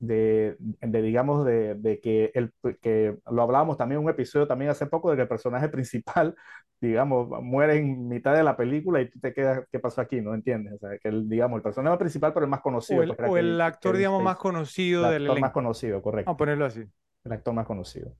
de, 0.00 0.56
de 0.58 1.02
digamos, 1.02 1.44
de, 1.44 1.74
de, 1.74 2.00
que, 2.00 2.32
el, 2.34 2.52
que 2.80 3.18
lo 3.30 3.42
hablábamos 3.42 3.76
también 3.76 4.00
en 4.00 4.06
un 4.06 4.10
episodio 4.10 4.48
también 4.48 4.70
hace 4.70 4.86
poco, 4.86 5.10
de 5.10 5.16
que 5.16 5.22
el 5.22 5.28
personaje 5.28 5.68
principal, 5.68 6.34
digamos, 6.80 7.28
muere 7.42 7.76
en 7.76 8.08
mitad 8.08 8.34
de 8.34 8.42
la 8.42 8.56
película 8.56 9.00
y 9.00 9.10
tú 9.10 9.20
te 9.20 9.34
quedas, 9.34 9.62
¿qué 9.70 9.78
pasó 9.78 10.00
aquí? 10.00 10.20
¿No 10.22 10.34
entiendes? 10.34 10.74
O 10.74 10.78
sea, 10.78 10.98
que 10.98 11.08
el, 11.08 11.28
digamos, 11.28 11.58
el 11.58 11.62
personaje 11.62 11.98
principal, 11.98 12.32
pero 12.32 12.44
el 12.44 12.50
más 12.50 12.62
conocido. 12.62 13.00
O 13.00 13.02
el, 13.02 13.10
o 13.10 13.36
el 13.36 13.60
actor, 13.60 13.96
digamos, 13.96 14.22
más 14.22 14.36
conocido 14.36 15.04
el 15.06 15.12
del 15.12 15.26
actor 15.26 15.40
más 15.40 15.52
conocido, 15.52 16.02
correcto. 16.02 16.28
Vamos 16.28 16.36
a 16.36 16.38
ponerlo 16.38 16.64
así. 16.64 16.84
El 17.22 17.32
actor 17.32 17.54
más 17.54 17.66
conocido. 17.66 18.16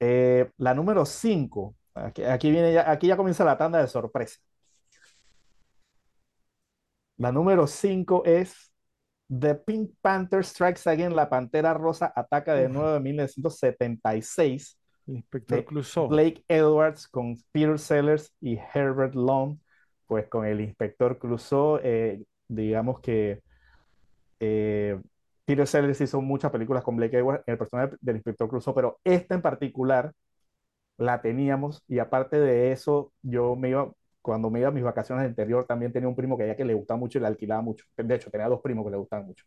Eh, 0.00 0.50
la 0.58 0.74
número 0.74 1.06
5, 1.06 1.76
aquí, 1.94 2.24
aquí, 2.24 2.50
viene 2.50 2.72
ya, 2.72 2.90
aquí 2.90 3.06
ya 3.06 3.16
comienza 3.16 3.44
la 3.44 3.56
tanda 3.56 3.80
de 3.80 3.86
sorpresa. 3.86 4.40
La 7.16 7.30
número 7.30 7.68
5 7.68 8.24
es 8.24 8.73
The 9.40 9.54
Pink 9.54 9.90
Panther 10.00 10.44
Strikes 10.44 10.86
Again, 10.86 11.16
La 11.16 11.28
Pantera 11.28 11.74
Rosa 11.74 12.12
ataca 12.14 12.54
de 12.54 12.68
nuevo 12.68 12.96
en 12.96 13.02
1976. 13.02 14.78
El 15.06 15.16
inspector 15.16 15.64
Clouseau. 15.64 16.08
Blake 16.08 16.44
Edwards 16.48 17.08
con 17.08 17.36
Peter 17.52 17.78
Sellers 17.78 18.32
y 18.40 18.58
Herbert 18.74 19.14
Long, 19.14 19.58
pues 20.06 20.28
con 20.28 20.46
el 20.46 20.60
inspector 20.60 21.18
Clouseau, 21.18 21.78
eh, 21.82 22.22
digamos 22.48 23.00
que 23.00 23.42
eh, 24.40 25.00
Peter 25.44 25.66
Sellers 25.66 26.00
hizo 26.00 26.20
muchas 26.20 26.50
películas 26.50 26.84
con 26.84 26.96
Blake 26.96 27.18
Edwards, 27.18 27.44
el 27.46 27.58
personaje 27.58 27.96
del 28.00 28.16
inspector 28.16 28.48
Clouseau, 28.48 28.74
pero 28.74 28.98
esta 29.04 29.34
en 29.34 29.42
particular 29.42 30.12
la 30.96 31.20
teníamos 31.20 31.82
y 31.88 31.98
aparte 31.98 32.38
de 32.38 32.72
eso, 32.72 33.12
yo 33.22 33.56
me 33.56 33.70
iba, 33.70 33.90
cuando 34.24 34.50
me 34.50 34.60
iba 34.60 34.68
a 34.68 34.72
mis 34.72 34.82
vacaciones 34.84 35.26
anterior, 35.26 35.66
también 35.66 35.92
tenía 35.92 36.08
un 36.08 36.16
primo 36.16 36.38
que 36.38 36.46
ya 36.46 36.56
que 36.56 36.64
le 36.64 36.74
gustaba 36.74 36.98
mucho 36.98 37.18
y 37.18 37.20
le 37.22 37.26
alquilaba 37.28 37.60
mucho. 37.62 37.84
De 37.96 38.14
hecho, 38.14 38.30
tenía 38.30 38.48
dos 38.48 38.60
primos 38.62 38.84
que 38.86 38.90
le 38.90 38.96
gustaban 38.96 39.26
mucho. 39.26 39.44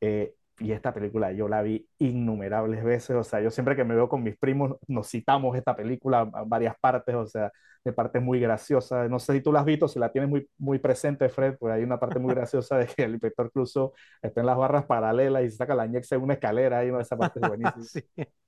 Eh, 0.00 0.34
y 0.58 0.72
esta 0.72 0.94
película 0.94 1.32
yo 1.32 1.48
la 1.48 1.62
vi 1.62 1.86
innumerables 1.98 2.82
veces, 2.84 3.16
o 3.16 3.24
sea, 3.24 3.40
yo 3.42 3.50
siempre 3.50 3.76
que 3.76 3.84
me 3.84 3.94
veo 3.94 4.08
con 4.08 4.22
mis 4.22 4.36
primos 4.38 4.76
nos 4.86 5.08
citamos 5.10 5.56
esta 5.56 5.76
película 5.76 6.20
a 6.32 6.44
varias 6.44 6.74
partes, 6.80 7.14
o 7.14 7.26
sea, 7.26 7.52
de 7.84 7.92
partes 7.92 8.22
muy 8.22 8.40
graciosas. 8.40 9.10
No 9.10 9.18
sé 9.18 9.34
si 9.34 9.42
tú 9.42 9.52
la 9.52 9.60
has 9.60 9.66
visto, 9.66 9.86
si 9.88 9.98
la 9.98 10.10
tienes 10.10 10.30
muy, 10.30 10.48
muy 10.58 10.78
presente, 10.78 11.28
Fred, 11.28 11.56
pues 11.58 11.74
hay 11.74 11.82
una 11.82 12.00
parte 12.00 12.18
muy 12.18 12.34
graciosa 12.34 12.78
de 12.78 12.86
que 12.86 13.02
el 13.04 13.12
inspector 13.12 13.50
Clouseau 13.52 13.92
está 14.22 14.40
en 14.40 14.46
las 14.46 14.56
barras 14.56 14.86
paralelas 14.86 15.44
y 15.44 15.50
saca 15.50 15.74
la 15.74 15.86
ñexa 15.86 16.16
en 16.16 16.22
una 16.22 16.34
escalera 16.34 16.84
y 16.84 16.90
¿no? 16.90 17.00
esa 17.00 17.16
parte 17.16 17.40
es 17.40 17.48
buenísima. 17.48 17.84
sí. 17.84 18.02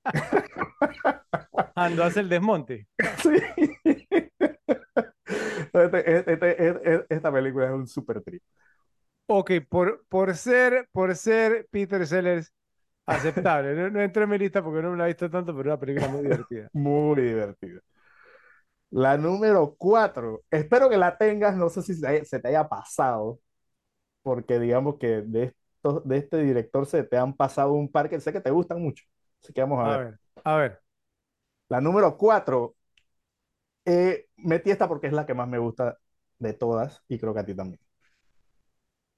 Ando 1.75 2.03
hace 2.03 2.21
el 2.21 2.29
desmonte. 2.29 2.87
Sí. 3.21 4.49
Este, 5.73 6.19
este, 6.19 7.05
esta 7.09 7.31
película 7.31 7.65
es 7.67 7.71
un 7.73 7.87
super 7.87 8.21
trip. 8.23 8.41
Ok, 9.27 9.51
por, 9.69 10.05
por, 10.09 10.35
ser, 10.35 10.89
por 10.91 11.15
ser 11.15 11.67
Peter 11.71 12.05
Sellers 12.07 12.51
aceptable. 13.05 13.75
No, 13.75 13.89
no 13.91 14.01
entré 14.01 14.23
en 14.23 14.29
mi 14.29 14.37
lista 14.39 14.63
porque 14.63 14.81
no 14.83 14.91
me 14.91 14.97
la 14.97 15.05
he 15.05 15.07
visto 15.09 15.29
tanto, 15.29 15.53
pero 15.55 15.61
es 15.71 15.73
una 15.75 15.79
película 15.79 16.07
muy 16.07 16.23
divertida. 16.23 16.69
Muy 16.73 17.21
divertida. 17.21 17.81
La 18.91 19.17
número 19.17 19.75
cuatro. 19.77 20.43
Espero 20.49 20.89
que 20.89 20.97
la 20.97 21.17
tengas, 21.17 21.55
no 21.55 21.69
sé 21.69 21.81
si 21.83 21.93
se 21.95 22.39
te 22.39 22.47
haya 22.47 22.67
pasado, 22.67 23.39
porque 24.23 24.59
digamos 24.59 24.97
que 24.99 25.23
de, 25.23 25.45
esto, 25.45 26.01
de 26.05 26.17
este 26.17 26.37
director 26.43 26.85
se 26.87 27.03
te 27.03 27.17
han 27.17 27.35
pasado 27.35 27.73
un 27.73 27.91
par 27.91 28.09
que 28.09 28.19
sé 28.21 28.33
que 28.33 28.41
te 28.41 28.51
gustan 28.51 28.81
mucho. 28.81 29.05
Así 29.43 29.53
que 29.53 29.61
vamos 29.61 29.79
a, 29.81 29.87
A 29.87 29.89
ver. 29.89 30.03
ver, 30.03 30.19
a 30.45 30.55
ver. 30.57 30.81
La 31.69 31.81
número 31.81 32.17
cuatro. 32.17 32.75
Eh, 33.89 34.27
metí 34.37 34.69
esta 34.71 34.87
porque 34.87 35.07
es 35.07 35.13
la 35.13 35.25
que 35.25 35.33
más 35.33 35.47
me 35.47 35.57
gusta 35.57 35.97
de 36.37 36.53
todas 36.53 37.03
y 37.07 37.17
creo 37.17 37.33
que 37.33 37.39
a 37.39 37.45
ti 37.45 37.55
también. 37.55 37.79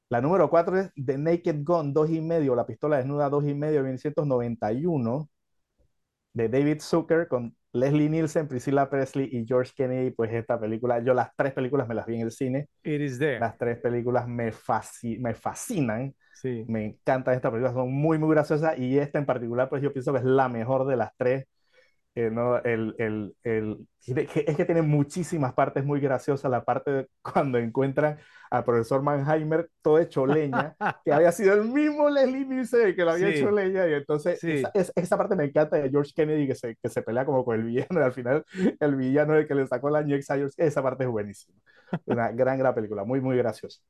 La 0.09 0.22
número 0.22 0.49
4 0.49 0.78
es 0.78 0.91
The 0.95 1.17
Naked 1.17 1.63
Gun, 1.63 1.93
2 1.93 2.09
y 2.09 2.22
medio, 2.22 2.55
la 2.55 2.65
pistola 2.65 2.97
desnuda 2.97 3.30
2 3.30 3.45
y 3.45 3.53
medio, 3.53 3.82
1991, 3.82 5.30
de 6.34 6.49
David 6.49 6.82
Zucker 6.82 7.28
con 7.28 7.55
Leslie 7.74 8.09
Nielsen, 8.09 8.47
Priscilla 8.47 8.89
Presley 8.89 9.30
y 9.32 9.45
George 9.45 9.72
Kennedy. 9.76 10.11
Pues 10.11 10.34
esta 10.34 10.59
película, 10.59 10.99
yo 11.03 11.13
las 11.13 11.30
tres 11.36 11.53
películas 11.53 11.88
me 11.88 11.95
las 11.95 12.05
vi 12.05 12.15
en 12.15 12.22
el 12.22 12.32
cine. 12.32 12.67
It 12.84 13.01
is 13.01 13.19
there. 13.19 13.39
Las 13.39 13.57
tres 13.57 13.80
películas 13.80 14.28
me 14.28 14.51
fascinan. 14.51 16.13
Sí. 16.34 16.65
Me 16.67 16.86
encantan 16.86 17.36
estas 17.36 17.51
películas, 17.51 17.74
son 17.74 17.91
muy, 17.93 18.17
muy 18.17 18.30
graciosas 18.32 18.78
y 18.78 18.97
esta 18.97 19.19
en 19.19 19.26
particular, 19.26 19.69
pues 19.69 19.82
yo 19.82 19.93
pienso 19.93 20.11
que 20.11 20.19
es 20.19 20.26
la 20.26 20.49
mejor 20.49 20.88
de 20.88 20.97
las 20.97 21.11
tres. 21.17 21.45
Eh, 22.14 22.30
¿no? 22.30 22.57
el, 22.57 22.93
el, 22.99 23.36
el, 23.43 23.88
es 24.05 24.57
que 24.57 24.66
tiene 24.66 24.82
muchísimas 24.82 25.53
partes 25.53 25.86
muy 25.86 26.01
graciosas. 26.01 26.51
La 26.51 26.64
parte 26.66 26.91
de 26.91 27.09
cuando 27.22 27.57
encuentran 27.57 28.20
al 28.49 28.66
profesor 28.66 29.01
Mannheimer 29.01 29.70
todo 29.82 29.97
hecho 29.99 30.26
leña, 30.26 30.76
que 31.05 31.14
había 31.14 31.32
sido 31.32 31.53
el 31.53 31.64
mismo 31.70 32.09
Leslie 32.09 32.45
Nielsen 32.45 32.95
que 32.95 33.05
lo 33.05 33.12
había 33.12 33.30
Sí. 33.30 33.36
hecho 33.38 33.49
leña. 33.51 33.88
Y 33.88 33.93
entonces, 33.93 34.41
Sí. 34.41 34.49
esa, 34.49 34.72
es- 34.74 34.91
esa 34.95 35.18
parte 35.18 35.36
me 35.38 35.45
encanta 35.45 35.78
de 35.78 35.89
George 35.89 36.12
Kennedy 36.14 36.47
que 36.47 36.55
se, 36.55 36.76
que 36.76 36.89
se 36.89 37.01
pelea 37.01 37.26
como 37.26 37.45
con 37.45 37.55
el 37.57 37.64
villano. 37.66 37.99
Y 38.01 38.03
al 38.03 38.14
final, 38.14 38.45
el 38.80 38.95
villano 38.95 39.36
es 39.36 39.41
el 39.43 39.47
que 39.47 39.55
le 39.55 39.68
sacó 39.68 39.89
la 39.89 40.01
ñexa 40.01 40.34
a 40.34 40.38
George. 40.38 40.55
Esa 40.57 40.84
parte 40.84 41.05
es 41.05 41.09
buenísima. 41.09 41.57
Una 42.05 42.30
gran, 42.32 42.57
gran 42.59 42.76
película, 42.76 43.03
muy, 43.05 43.22
muy 43.22 43.38
graciosa. 43.38 43.82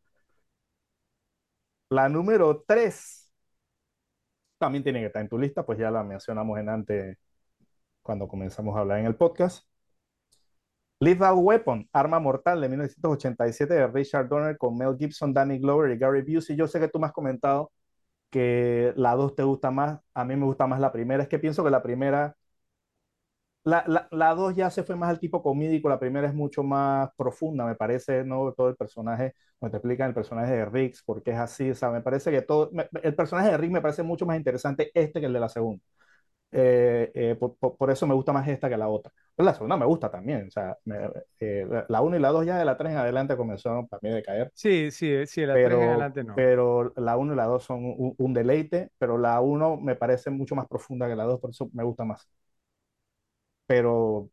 La 1.90 2.10
número 2.10 2.64
3 2.66 3.30
también 4.58 4.84
tiene 4.84 5.00
que 5.00 5.08
estar 5.08 5.22
en 5.22 5.30
tu 5.30 5.38
lista, 5.40 5.66
pues 5.66 5.80
ya 5.80 5.92
la 5.92 6.04
mencionamos 6.04 6.60
en 6.60 6.70
antes 6.70 7.18
cuando 8.04 8.28
comenzamos 8.28 8.76
a 8.78 8.82
hablar 8.82 9.00
en 9.00 9.06
el 9.08 9.16
podcast. 9.16 9.66
Lethal 11.00 11.36
Weapon, 11.38 11.90
Arma 11.94 12.20
Mortal 12.20 12.62
de 12.62 12.70
1987 12.70 13.74
de 13.74 13.88
Richard 13.88 14.28
Donner 14.30 14.58
con 14.58 14.78
Mel 14.78 14.96
Gibson, 14.98 15.34
Danny 15.34 15.58
Glover 15.60 15.92
y 15.92 15.98
Gary 15.98 16.22
Busey. 16.22 16.56
Yo 16.56 16.68
sé 16.68 16.80
que 16.80 16.88
tú 16.88 17.00
me 17.00 17.08
has 17.08 17.14
comentado 17.14 17.72
que 18.32 18.94
la 18.98 19.16
2 19.16 19.36
te 19.36 19.44
gusta 19.44 19.72
más, 19.72 20.00
a 20.14 20.26
mí 20.26 20.36
me 20.36 20.46
gusta 20.46 20.68
más 20.68 20.80
la 20.82 20.92
primera. 20.94 21.24
Es 21.24 21.30
que 21.30 21.40
pienso 21.40 21.64
que 21.64 21.72
la 21.72 21.84
primera 21.84 22.36
La, 23.64 23.84
la, 23.88 24.08
la 24.12 24.34
dos 24.34 24.56
ya 24.56 24.72
se 24.72 24.82
fue 24.84 24.96
más 24.96 25.10
al 25.12 25.20
tipo 25.20 25.44
comídico, 25.44 25.88
la 25.88 26.00
primera 26.00 26.28
es 26.28 26.34
mucho 26.34 26.64
más 26.64 27.10
profunda, 27.16 27.64
me 27.66 27.76
parece, 27.76 28.24
¿no? 28.24 28.52
Todo 28.54 28.70
el 28.70 28.76
personaje, 28.76 29.36
cuando 29.60 29.74
te 29.74 29.78
explican 29.78 30.08
el 30.10 30.16
personaje 30.16 30.52
de 30.52 30.66
Riggs, 30.66 31.04
por 31.04 31.22
qué 31.22 31.32
es 31.32 31.38
así, 31.38 31.70
o 31.70 31.76
sea, 31.76 31.92
me 31.92 32.02
parece 32.02 32.32
que 32.32 32.42
todo, 32.42 32.72
me- 32.74 32.90
el 33.04 33.14
personaje 33.16 33.52
de 33.52 33.58
Riggs 33.58 33.74
me 33.74 33.82
parece 33.82 34.02
mucho 34.02 34.26
más 34.26 34.36
interesante 34.38 34.90
este 34.96 35.20
que 35.20 35.28
el 35.28 35.34
de 35.34 35.40
la 35.40 35.50
segunda. 35.50 35.84
Eh, 36.52 37.12
eh, 37.16 37.36
por, 37.40 37.56
por- 37.58 37.78
por 37.78 37.92
eso 37.92 38.06
me 38.08 38.14
gusta 38.14 38.34
más 38.34 38.48
esta 38.48 38.70
que 38.70 38.78
la 38.78 38.90
otra. 38.90 39.12
Pero 39.36 39.46
la 39.46 39.54
segunda 39.54 39.78
me 39.78 39.86
gusta 39.86 40.12
también, 40.12 40.48
o 40.48 40.52
sea, 40.52 40.78
me- 40.86 41.10
eh, 41.40 41.66
la 41.70 41.86
la 41.90 42.02
1 42.02 42.18
y 42.18 42.20
la 42.20 42.30
2 42.30 42.46
ya 42.46 42.58
de 42.58 42.66
la 42.66 42.78
3 42.78 42.92
en 42.92 42.98
adelante 42.98 43.38
comenzaron 43.38 43.88
para 43.88 44.00
mí 44.04 44.10
a 44.10 44.16
decaer, 44.16 44.52
Sí, 44.54 44.92
sí, 44.92 45.26
sí, 45.28 45.46
de 45.46 45.46
la 45.46 45.62
3 45.62 45.78
en 45.78 45.84
adelante 45.84 46.24
no. 46.24 46.48
pero 46.50 46.94
la 46.96 47.18
uno 47.18 47.34
y 47.34 47.36
la 47.36 47.46
2 47.46 47.64
son 47.64 47.84
un, 47.86 48.16
un 48.18 48.34
deleite, 48.34 48.92
pero 48.98 49.18
la 49.18 49.40
uno 49.42 49.78
me 49.78 49.96
parece 49.96 50.30
mucho 50.30 50.56
más 50.56 50.68
profunda 50.68 51.08
que 51.08 51.16
la 51.16 51.26
2 51.26 51.40
por 51.40 51.50
eso 51.52 51.70
me 51.74 51.84
gusta 51.84 52.06
más. 52.06 52.28
Pero 53.66 54.30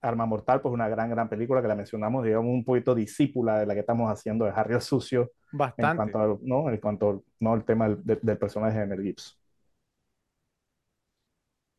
Arma 0.00 0.26
Mortal, 0.26 0.60
pues 0.62 0.72
una 0.74 0.88
gran, 0.88 1.10
gran 1.10 1.28
película 1.28 1.62
que 1.62 1.68
la 1.68 1.76
mencionamos, 1.76 2.24
digamos, 2.24 2.52
un 2.52 2.64
poquito 2.64 2.94
discípula 2.94 3.58
de 3.60 3.66
la 3.66 3.74
que 3.74 3.80
estamos 3.80 4.10
haciendo 4.10 4.44
de 4.44 4.52
Harry 4.54 4.74
el 4.74 4.80
Sucio 4.82 5.32
en 5.76 5.90
Bastante. 5.92 5.92
cuanto 5.92 6.18
al, 6.20 6.38
¿no? 6.42 6.70
En 6.70 6.78
cuanto, 6.78 7.24
¿no? 7.40 7.52
al 7.54 7.64
tema 7.64 7.88
del- 7.88 8.20
del 8.22 8.38
personaje 8.38 8.78
de 8.80 8.86
Mel 8.86 9.02
Gibson. 9.02 9.39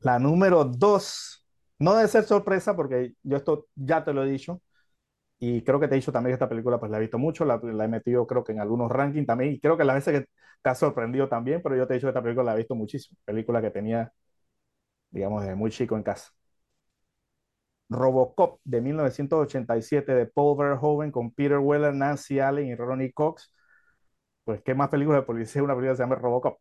La 0.01 0.19
número 0.19 0.65
dos, 0.65 1.45
no 1.79 1.95
debe 1.95 2.07
ser 2.07 2.23
sorpresa 2.23 2.75
porque 2.75 3.13
yo 3.23 3.37
esto 3.37 3.67
ya 3.75 4.03
te 4.03 4.13
lo 4.13 4.23
he 4.23 4.29
dicho 4.31 4.61
y 5.39 5.63
creo 5.63 5.79
que 5.79 5.87
te 5.87 5.95
he 5.95 5.97
dicho 5.99 6.11
también 6.11 6.31
que 6.31 6.35
esta 6.35 6.49
película 6.49 6.79
pues 6.79 6.91
la 6.91 6.97
he 6.99 7.01
visto 7.01 7.19
mucho, 7.19 7.45
la, 7.45 7.59
la 7.63 7.85
he 7.85 7.87
metido 7.89 8.27
creo 8.27 8.43
que 8.43 8.53
en 8.53 8.59
algunos 8.61 8.91
rankings 8.91 9.27
también 9.27 9.53
y 9.53 9.59
creo 9.61 9.77
que 9.77 9.85
las 9.85 9.95
veces 9.97 10.21
que 10.21 10.27
te 10.63 10.69
ha 10.69 10.75
sorprendido 10.75 11.29
también, 11.29 11.61
pero 11.63 11.75
yo 11.77 11.87
te 11.87 11.93
he 11.93 11.97
dicho 11.97 12.07
que 12.07 12.11
esta 12.11 12.23
película 12.23 12.45
la 12.45 12.53
he 12.55 12.57
visto 12.59 12.75
muchísimo, 12.75 13.17
película 13.25 13.61
que 13.61 13.71
tenía, 13.71 14.11
digamos, 15.11 15.41
desde 15.43 15.55
muy 15.55 15.71
chico 15.71 15.95
en 15.97 16.03
casa. 16.03 16.31
Robocop 17.89 18.59
de 18.63 18.81
1987 18.81 20.13
de 20.15 20.25
Paul 20.25 20.57
Verhoeven 20.57 21.11
con 21.11 21.31
Peter 21.31 21.57
Weller, 21.59 21.93
Nancy 21.93 22.39
Allen 22.39 22.67
y 22.67 22.75
Ronnie 22.75 23.11
Cox. 23.13 23.53
Pues, 24.45 24.61
¿qué 24.63 24.75
más 24.75 24.89
películas 24.89 25.21
de 25.21 25.27
policía? 25.27 25.63
Una 25.63 25.75
película 25.75 25.93
que 25.93 25.97
se 25.97 26.03
llama 26.03 26.15
Robocop. 26.17 26.59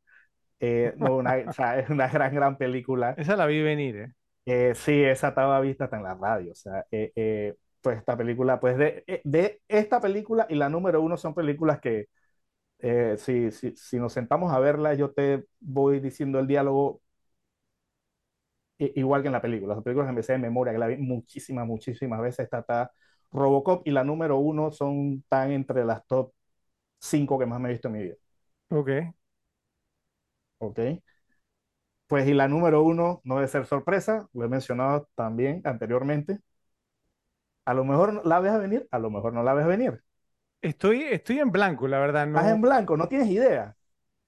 Eh, 0.61 0.93
no, 0.97 1.17
una, 1.17 1.37
o 1.49 1.53
sea, 1.53 1.79
es 1.79 1.89
una 1.91 2.09
gran, 2.09 2.35
gran 2.35 2.57
película. 2.59 3.15
Esa 3.17 3.37
la 3.37 3.47
vi 3.47 3.63
venir, 3.63 3.97
¿eh? 3.97 4.13
Eh, 4.47 4.75
sí, 4.75 5.03
esa 5.05 5.29
estaba 5.29 5.61
vista 5.61 5.85
hasta 5.85 5.97
en 5.97 6.03
la 6.03 6.15
radio. 6.15 6.53
O 6.53 6.55
sea, 6.55 6.85
eh, 6.91 7.13
eh, 7.15 7.55
pues 7.81 7.99
esta 7.99 8.17
película, 8.17 8.59
pues 8.61 8.77
de, 8.79 9.05
eh, 9.07 9.21
de 9.25 9.61
esta 9.69 10.01
película 10.01 10.47
y 10.49 10.55
la 10.57 10.69
número 10.69 11.01
uno 11.03 11.17
son 11.17 11.35
películas 11.35 11.81
que 11.81 12.07
eh, 12.81 13.17
si, 13.19 13.51
si, 13.53 13.77
si 13.77 13.99
nos 13.99 14.13
sentamos 14.15 14.53
a 14.53 14.61
verla, 14.61 14.95
yo 14.95 15.13
te 15.13 15.45
voy 15.61 16.01
diciendo 16.01 16.39
el 16.41 16.47
diálogo 16.49 17.03
igual 18.79 19.23
que 19.23 19.29
en 19.29 19.33
la 19.33 19.43
película. 19.43 19.75
Las 19.75 19.85
películas 19.85 20.25
sé 20.25 20.33
de 20.33 20.39
memoria, 20.39 20.73
que 20.73 20.79
la 20.79 20.87
vi 20.87 20.97
muchísimas, 20.97 21.67
muchísimas 21.67 22.21
veces. 22.21 22.41
Esta 22.45 22.61
está 22.61 22.93
Robocop 23.33 23.87
y 23.87 23.91
la 23.91 24.05
número 24.05 24.39
uno 24.39 24.71
son 24.73 25.23
tan 25.29 25.51
entre 25.53 25.85
las 25.85 26.07
top 26.07 26.33
cinco 27.01 27.39
que 27.39 27.47
más 27.47 27.61
me 27.61 27.71
he 27.71 27.73
visto 27.73 27.89
en 27.89 27.95
mi 27.95 28.03
vida. 28.05 28.17
Ok. 28.71 29.13
¿Ok? 30.61 30.81
Pues 32.09 32.29
y 32.29 32.35
la 32.35 32.47
número 32.49 32.83
uno 32.83 33.21
no 33.25 33.37
debe 33.37 33.49
ser 33.49 33.65
sorpresa, 33.67 34.29
lo 34.35 34.45
he 34.45 34.49
mencionado 34.49 35.09
también 35.15 35.63
anteriormente. 35.65 36.41
A 37.65 37.73
lo 37.75 37.85
mejor 37.87 38.27
la 38.27 38.39
ves 38.41 38.53
a 38.53 38.59
venir, 38.59 38.87
a 38.91 38.99
lo 38.99 39.11
mejor 39.11 39.33
no 39.33 39.43
la 39.43 39.55
ves 39.55 39.65
a 39.65 39.69
venir. 39.69 40.05
Estoy, 40.63 41.03
estoy 41.05 41.39
en 41.41 41.51
blanco, 41.53 41.87
la 41.89 41.99
verdad. 41.99 42.27
Estás 42.35 42.51
en 42.51 42.61
No, 42.61 42.63
blanco, 42.63 42.97
no 42.97 43.07
tienes 43.09 43.29
idea. 43.29 43.77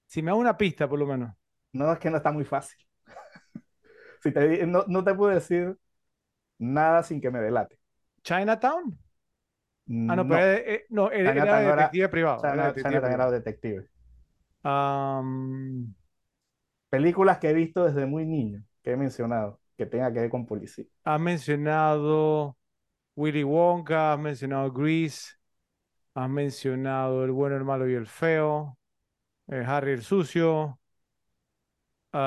si 0.07 0.21
me 0.21 0.31
da 0.31 0.35
una 0.35 0.57
pista, 0.57 0.87
por 0.87 0.97
lo 0.99 1.05
menos. 1.07 1.35
No 1.73 1.91
es 1.93 1.99
que 1.99 2.09
no 2.09 2.17
está 2.17 2.31
muy 2.31 2.45
fácil. 2.45 2.79
Si 4.23 4.31
te, 4.31 4.65
no, 4.67 4.85
no 4.87 5.03
te 5.03 5.13
puedo 5.13 5.33
decir 5.33 5.77
nada 6.59 7.03
sin 7.03 7.21
que 7.21 7.31
me 7.31 7.41
delate. 7.41 7.79
¿Chinatown? 8.23 8.97
Ah, 10.07 10.15
no, 10.15 10.27
pero 10.27 10.39
No, 10.39 10.41
era, 10.41 10.51
de- 10.53 10.73
eh, 10.75 10.85
no, 10.89 11.11
era, 11.11 11.31
era 11.35 11.59
no 11.59 11.65
detective 11.65 12.09
privado. 12.09 12.49
Era 12.51 12.63
de 12.63 12.69
China- 12.69 12.75
detective 12.75 13.01
Chinatown 13.01 13.13
era 13.13 13.31
detective. 13.31 13.87
Am, 14.65 15.95
Películas 16.93 17.39
que 17.39 17.49
he 17.49 17.53
visto 17.53 17.83
desde 17.85 18.05
muy 18.05 18.25
niño, 18.25 18.63
que 18.83 18.91
he 18.91 18.97
mencionado, 18.97 19.59
que 19.77 19.85
tenga 19.85 20.11
que 20.13 20.19
ver 20.21 20.29
con 20.29 20.45
policía. 20.45 20.85
has 21.03 21.19
mencionado 21.19 22.57
Willy 23.15 23.43
Wonka, 23.43 24.13
has 24.13 24.19
mencionado 24.19 24.71
Grease, 24.73 25.33
has 26.15 26.29
mencionado 26.29 27.23
El 27.25 27.31
bueno, 27.31 27.57
el 27.57 27.63
malo 27.65 27.89
y 27.89 27.93
el 27.95 28.07
feo, 28.07 28.77
Harry 29.49 29.93
el 29.93 30.03
sucio. 30.03 30.79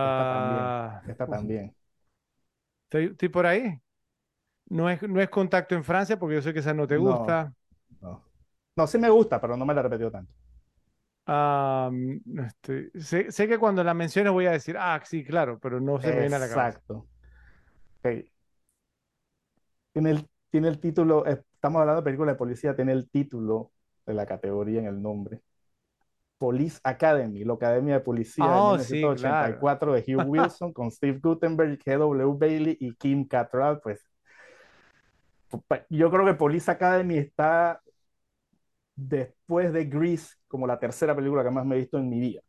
Esta 0.03 0.27
también, 0.27 0.75
ah, 0.81 1.03
esta 1.05 1.29
también. 1.29 1.75
estoy, 2.85 3.07
estoy 3.07 3.29
por 3.29 3.47
ahí. 3.47 3.81
No 4.67 4.91
es, 4.91 5.03
no 5.03 5.21
es 5.21 5.31
Contacto 5.31 5.75
en 5.75 5.85
Francia, 5.85 6.19
porque 6.19 6.37
yo 6.37 6.43
sé 6.43 6.53
que 6.55 6.61
esa 6.61 6.75
no 6.75 6.87
te 6.87 6.97
No, 6.97 6.99
gusta. 6.99 7.55
no. 8.01 8.25
No, 8.77 8.87
sí 8.87 8.99
me 8.99 9.11
gusta, 9.11 9.41
pero 9.41 9.57
no 9.57 9.65
me 9.67 9.75
la 9.75 9.81
he 9.81 9.83
repetido 9.85 10.11
tanto. 10.11 10.33
Ah, 11.27 11.91
no 11.93 12.45
estoy- 12.45 12.91
sé, 12.95 13.33
sé 13.33 13.49
que 13.49 13.59
cuando 13.59 13.83
la 13.83 13.95
menciones 13.95 14.33
voy 14.33 14.47
a 14.47 14.53
decir, 14.53 14.77
ah, 14.79 15.01
sí, 15.05 15.25
claro, 15.25 15.59
pero 15.59 15.81
no 15.81 16.01
se 16.01 16.09
me 16.13 16.21
viene 16.21 16.37
a 16.37 16.39
la 16.39 16.49
cabeza. 16.49 16.69
Exacto. 16.69 17.07
Tiene 19.93 20.11
el, 20.11 20.29
tiene 20.51 20.69
el 20.69 20.79
título, 20.79 21.27
eh, 21.27 21.43
estamos 21.55 21.81
hablando 21.81 22.03
de 22.03 22.05
película 22.05 22.33
de 22.33 22.39
policía, 22.39 22.77
tiene 22.77 22.93
el 22.93 23.09
título 23.11 23.73
de 24.05 24.15
la 24.15 24.27
categoría 24.27 24.81
en 24.81 24.87
el 24.87 25.03
nombre. 25.03 25.41
Police 26.39 26.79
Academy, 26.85 27.45
la 27.45 27.55
Academia 27.55 27.95
de 27.95 28.01
Policía 28.01 28.45
de 28.45 28.51
Oh, 28.53 28.79
sí, 28.79 29.01
claro. 29.01 29.59
1984 29.59 29.93
de 29.95 30.05
Hugh 30.07 30.29
Wilson 30.29 30.73
con 30.73 30.91
Steve 30.91 31.19
Guttenberg, 31.19 31.79
G.W. 31.79 32.37
Bailey 32.39 32.77
y 32.79 32.95
Kim 32.95 33.27
Cattrall. 33.27 33.81
Pues 33.81 34.07
yo 35.89 36.11
creo 36.11 36.27
que 36.27 36.35
Police 36.35 36.71
Academy 36.71 37.17
está 37.19 37.81
después 38.95 39.73
de 39.73 39.85
Grease 39.87 40.35
como 40.57 40.67
la 40.67 40.79
tercera 40.79 41.15
película 41.17 41.45
que 41.45 41.51
más 41.51 41.67
me 41.67 41.77
he 41.77 41.79
visto 41.81 41.99
en 41.99 42.09
mi 42.11 42.21
vida. 42.21 42.41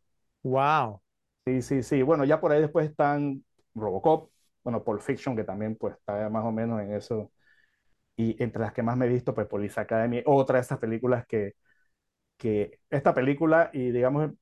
Wow. 0.42 1.02
Sí, 1.46 1.62
sí, 1.62 1.82
sí. 1.82 2.02
Bueno, 2.02 2.24
ya 2.24 2.40
por 2.40 2.52
ahí 2.52 2.60
después 2.60 2.88
están 2.90 3.44
Robocop, 3.74 4.30
bueno, 4.62 4.84
Pulp 4.84 5.00
Fiction, 5.00 5.34
que 5.36 5.44
también 5.44 5.76
pues 5.76 5.94
está 5.96 6.28
más 6.28 6.44
o 6.44 6.52
menos 6.52 6.80
en 6.82 6.92
eso. 6.92 7.32
Y 8.16 8.42
entre 8.42 8.62
las 8.62 8.72
que 8.74 8.82
más 8.82 8.96
me 8.96 9.06
he 9.06 9.08
visto, 9.08 9.34
pues 9.34 9.46
Police 9.48 9.80
Academy, 9.80 10.22
otra 10.26 10.56
de 10.58 10.62
estas 10.62 10.78
películas 10.78 11.26
que, 11.26 11.54
que 12.38 12.80
esta 12.90 13.14
película 13.14 13.70
y 13.72 13.90
digamos 13.92 14.32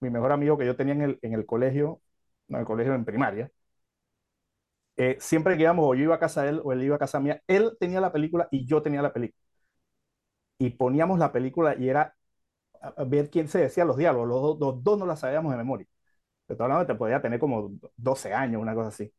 mi 0.00 0.10
mejor 0.10 0.32
amigo 0.32 0.58
que 0.58 0.66
yo 0.66 0.76
tenía 0.76 0.94
en 0.94 1.02
el, 1.02 1.20
en 1.22 1.34
el 1.34 1.46
colegio, 1.46 2.02
no, 2.48 2.58
en 2.58 2.62
el 2.62 2.66
colegio 2.66 2.94
en 2.94 3.04
primaria, 3.04 3.50
eh, 4.96 5.16
siempre 5.20 5.56
que 5.56 5.62
íbamos 5.62 5.84
o 5.86 5.94
yo 5.94 6.02
iba 6.04 6.14
a 6.16 6.18
casa 6.18 6.42
de 6.42 6.50
él 6.50 6.60
o 6.64 6.72
él 6.72 6.82
iba 6.82 6.96
a 6.96 6.98
casa 6.98 7.20
mía, 7.20 7.42
él 7.46 7.76
tenía 7.80 8.00
la 8.00 8.12
película 8.12 8.48
y 8.50 8.66
yo 8.66 8.82
tenía 8.82 9.02
la 9.02 9.12
película. 9.12 9.38
Y 10.58 10.70
poníamos 10.70 11.18
la 11.18 11.32
película 11.32 11.74
y 11.78 11.88
era 11.88 12.14
ver 13.06 13.30
quién 13.30 13.48
se 13.48 13.60
decía 13.60 13.84
los 13.84 13.96
diálogos, 13.96 14.28
los, 14.28 14.42
dos- 14.42 14.58
los 14.60 14.84
dos 14.84 14.98
no 14.98 15.06
la 15.06 15.16
sabíamos 15.16 15.52
de 15.52 15.58
memoria. 15.58 15.86
De 16.48 16.56
todas 16.56 16.70
maneras, 16.70 16.88
te 16.88 16.94
podía 16.96 17.22
tener 17.22 17.40
como 17.40 17.72
12 17.96 18.34
años, 18.34 18.62
una 18.62 18.74
cosa 18.74 18.88
así. 18.90 19.12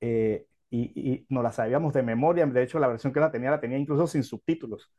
Eh, 0.00 0.46
y, 0.70 1.12
y 1.14 1.26
nos 1.28 1.42
la 1.44 1.52
sabíamos 1.52 1.92
de 1.94 2.02
memoria. 2.02 2.46
De 2.46 2.62
hecho, 2.62 2.78
la 2.78 2.88
versión 2.88 3.12
que 3.12 3.20
la 3.20 3.30
tenía, 3.30 3.50
la 3.50 3.60
tenía 3.60 3.78
incluso 3.78 4.06
sin 4.06 4.24
subtítulos. 4.24 4.90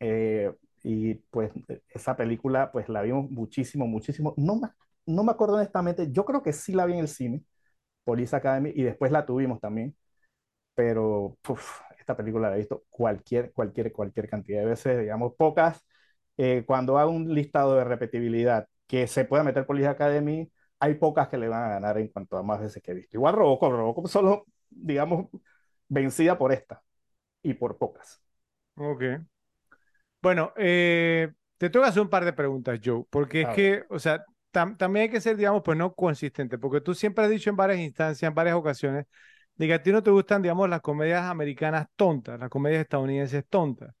Eh, 0.00 0.52
y 0.84 1.14
pues 1.16 1.52
esa 1.90 2.16
película, 2.16 2.72
pues 2.72 2.88
la 2.88 3.02
vimos 3.02 3.30
muchísimo, 3.30 3.86
muchísimo. 3.86 4.34
No 4.36 4.56
me, 4.56 4.68
no 5.06 5.24
me 5.24 5.32
acuerdo 5.32 5.56
honestamente, 5.56 6.10
yo 6.12 6.24
creo 6.24 6.42
que 6.42 6.52
sí 6.52 6.72
la 6.72 6.86
vi 6.86 6.94
en 6.94 7.00
el 7.00 7.08
cine, 7.08 7.44
Police 8.04 8.36
Academy, 8.36 8.72
y 8.74 8.82
después 8.84 9.12
la 9.12 9.26
tuvimos 9.26 9.60
también. 9.60 9.96
Pero 10.74 11.36
puf, 11.42 11.80
esta 11.98 12.16
película 12.16 12.48
la 12.50 12.56
he 12.56 12.58
visto 12.60 12.84
cualquier, 12.90 13.52
cualquier, 13.52 13.92
cualquier 13.92 14.28
cantidad 14.28 14.60
de 14.60 14.66
veces, 14.66 15.00
digamos, 15.00 15.34
pocas. 15.36 15.84
Eh, 16.38 16.64
cuando 16.66 16.98
hago 16.98 17.12
un 17.12 17.34
listado 17.34 17.76
de 17.76 17.84
repetibilidad 17.84 18.68
que 18.88 19.08
se 19.08 19.26
pueda 19.26 19.44
meter 19.44 19.66
Police 19.66 19.88
Academy, 19.88 20.50
hay 20.80 20.94
pocas 20.96 21.28
que 21.28 21.38
le 21.38 21.48
van 21.48 21.64
a 21.64 21.70
ganar 21.70 21.98
en 21.98 22.08
cuanto 22.08 22.38
a 22.38 22.44
más 22.44 22.60
veces 22.62 22.82
que 22.82 22.92
he 22.92 22.94
visto. 22.94 23.16
Igual 23.18 23.34
Robocop, 23.36 23.72
Robocop 23.72 24.08
solo, 24.08 24.46
digamos, 24.70 25.28
vencida 25.88 26.38
por 26.38 26.52
esta 26.52 26.82
y 27.42 27.54
por 27.54 27.78
pocas. 27.78 28.22
Ok. 28.76 29.26
Bueno, 30.20 30.52
eh, 30.56 31.32
te 31.58 31.70
tengo 31.70 31.84
que 31.84 31.90
hacer 31.90 32.02
un 32.02 32.08
par 32.10 32.24
de 32.24 32.32
preguntas, 32.32 32.80
Joe, 32.84 33.04
porque 33.10 33.42
es 33.42 33.48
A 33.48 33.54
ver, 33.54 33.72
que, 33.72 33.84
o 33.90 33.98
sea, 33.98 34.24
tam- 34.52 34.76
también 34.76 35.04
hay 35.04 35.10
que 35.10 35.20
ser, 35.20 35.36
digamos, 35.36 35.62
pues 35.64 35.78
no 35.78 35.94
consistente, 35.94 36.58
porque 36.58 36.80
tú 36.80 36.94
siempre 36.94 37.24
has 37.24 37.30
dicho 37.30 37.50
en 37.50 37.56
varias 37.56 37.78
instancias, 37.80 38.28
en 38.28 38.34
varias 38.34 38.56
ocasiones, 38.56 39.06
de 39.56 39.66
que 39.66 39.74
a 39.74 39.82
ti 39.82 39.92
no 39.92 40.02
te 40.02 40.10
gustan, 40.10 40.42
digamos, 40.42 40.68
las 40.68 40.80
comedias 40.80 41.22
americanas 41.24 41.86
tontas, 41.96 42.38
las 42.40 42.48
comedias 42.50 42.82
estadounidenses 42.82 43.44
tontas. 43.48 43.94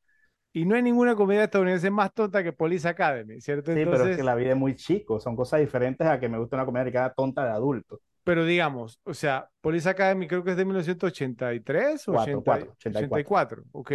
Y 0.58 0.64
no 0.64 0.74
hay 0.74 0.82
ninguna 0.82 1.14
comedia 1.14 1.44
estadounidense 1.44 1.90
más 1.90 2.12
tonta 2.12 2.42
que 2.42 2.52
Police 2.52 2.88
Academy, 2.88 3.40
¿cierto? 3.40 3.72
sí, 3.72 3.84
pero 3.84 4.06
es 4.06 4.16
que 4.16 4.22
Entonces, 4.22 4.24
la 4.24 4.34
vida 4.34 4.50
es 4.50 4.56
muy 4.56 4.74
chico, 4.74 5.20
son 5.20 5.36
cosas 5.36 5.60
diferentes 5.60 6.06
a 6.06 6.18
que 6.18 6.28
me 6.28 6.38
gusta 6.38 6.56
una 6.56 6.64
comedia 6.66 6.82
americana 6.82 7.12
tonta 7.14 7.44
de 7.44 7.50
adulto. 7.50 8.00
pero 8.24 8.44
digamos, 8.44 9.00
o 9.04 9.14
sea, 9.14 9.48
Police 9.60 9.88
Academy 9.88 10.26
creo 10.28 10.44
que 10.44 10.50
es 10.50 10.56
de 10.56 10.64
1983 10.64 12.08
o 12.08 12.12
4, 12.12 12.38
80 12.38 12.44
4, 12.44 12.72
84. 12.72 13.62
84, 13.62 13.64
ok. 13.72 13.92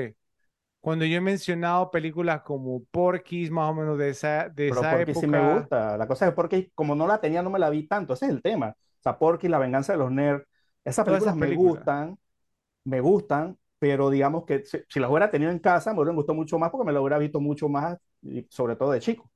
Cuando 0.79 1.05
yo 1.05 1.17
he 1.17 1.21
mencionado 1.21 1.91
películas 1.91 2.41
como 2.41 2.83
Porky's, 2.91 3.49
más 3.51 3.69
o 3.71 3.73
menos 3.73 3.97
de 3.97 4.09
esa, 4.09 4.49
de 4.49 4.69
Pero 4.69 4.81
esa 4.81 4.91
Porky 4.91 5.13
sí 5.13 5.27
me 5.27 5.39
gusta. 5.55 5.97
La 5.97 6.07
cosa 6.07 6.27
es 6.27 6.33
porque 6.33 6.71
como 6.75 6.95
no 6.95 7.07
la 7.07 7.21
tenía, 7.21 7.41
no 7.41 7.49
me 7.49 7.59
la 7.59 7.69
vi 7.69 7.87
tanto. 7.87 8.13
Ese 8.13 8.25
es 8.25 8.31
el 8.31 8.41
tema. 8.41 8.75
O 8.77 9.01
sea, 9.03 9.17
Porky, 9.17 9.47
La 9.47 9.59
venganza 9.59 9.93
de 9.93 9.99
los 9.99 10.11
nerds, 10.11 10.45
esas 10.83 11.05
todas 11.05 11.23
películas 11.23 11.23
esas 11.23 11.35
me 11.37 11.55
gustan, 11.55 12.17
me 12.83 12.99
gustan, 13.01 13.57
pero 13.83 14.09
digamos 14.09 14.45
que 14.45 14.63
si, 14.63 14.79
si 14.87 14.99
las 15.01 15.09
hubiera 15.09 15.29
tenido 15.29 15.51
en 15.51 15.59
casa, 15.59 15.91
me 15.93 15.99
hubieran 15.99 16.15
gustado 16.15 16.35
mucho 16.37 16.57
más 16.57 16.69
porque 16.71 16.85
me 16.85 16.93
lo 16.93 17.01
hubiera 17.01 17.17
visto 17.17 17.41
mucho 17.41 17.67
más, 17.67 17.97
sobre 18.49 18.77
todo 18.77 18.91
de 18.91 19.01
chico, 19.01 19.29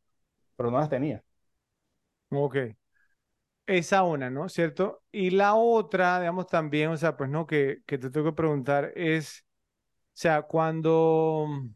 pero 0.58 0.72
no 0.72 0.80
las 0.80 0.90
tenía. 0.90 1.24
Ok. 2.30 2.78
Esa 3.66 4.04
una, 4.04 4.30
¿no? 4.30 4.48
¿Cierto? 4.48 5.04
Y 5.12 5.32
la 5.32 5.56
otra, 5.56 6.20
digamos 6.20 6.48
también, 6.48 6.90
o 6.90 6.98
sea, 6.98 7.18
pues 7.18 7.30
no, 7.30 7.46
que, 7.46 7.82
que 7.86 7.98
te 7.98 8.10
tengo 8.10 8.28
que 8.32 8.36
preguntar 8.36 8.94
es, 8.96 9.46
o 10.10 10.12
sea, 10.16 10.44
cuando, 10.44 10.94
o 10.94 11.70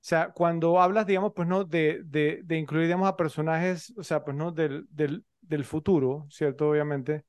sea, 0.00 0.30
cuando 0.32 0.80
hablas, 0.80 1.06
digamos, 1.06 1.32
pues 1.34 1.46
no, 1.48 1.64
de, 1.64 2.02
de, 2.04 2.40
de 2.44 2.56
incluir, 2.58 2.86
digamos, 2.86 3.08
a 3.08 3.16
personajes, 3.16 3.92
o 3.98 4.02
sea, 4.02 4.24
pues 4.24 4.36
no, 4.36 4.52
del, 4.52 4.86
del, 4.90 5.24
del 5.42 5.64
futuro, 5.64 6.26
¿cierto? 6.30 6.70
Obviamente. 6.70 7.24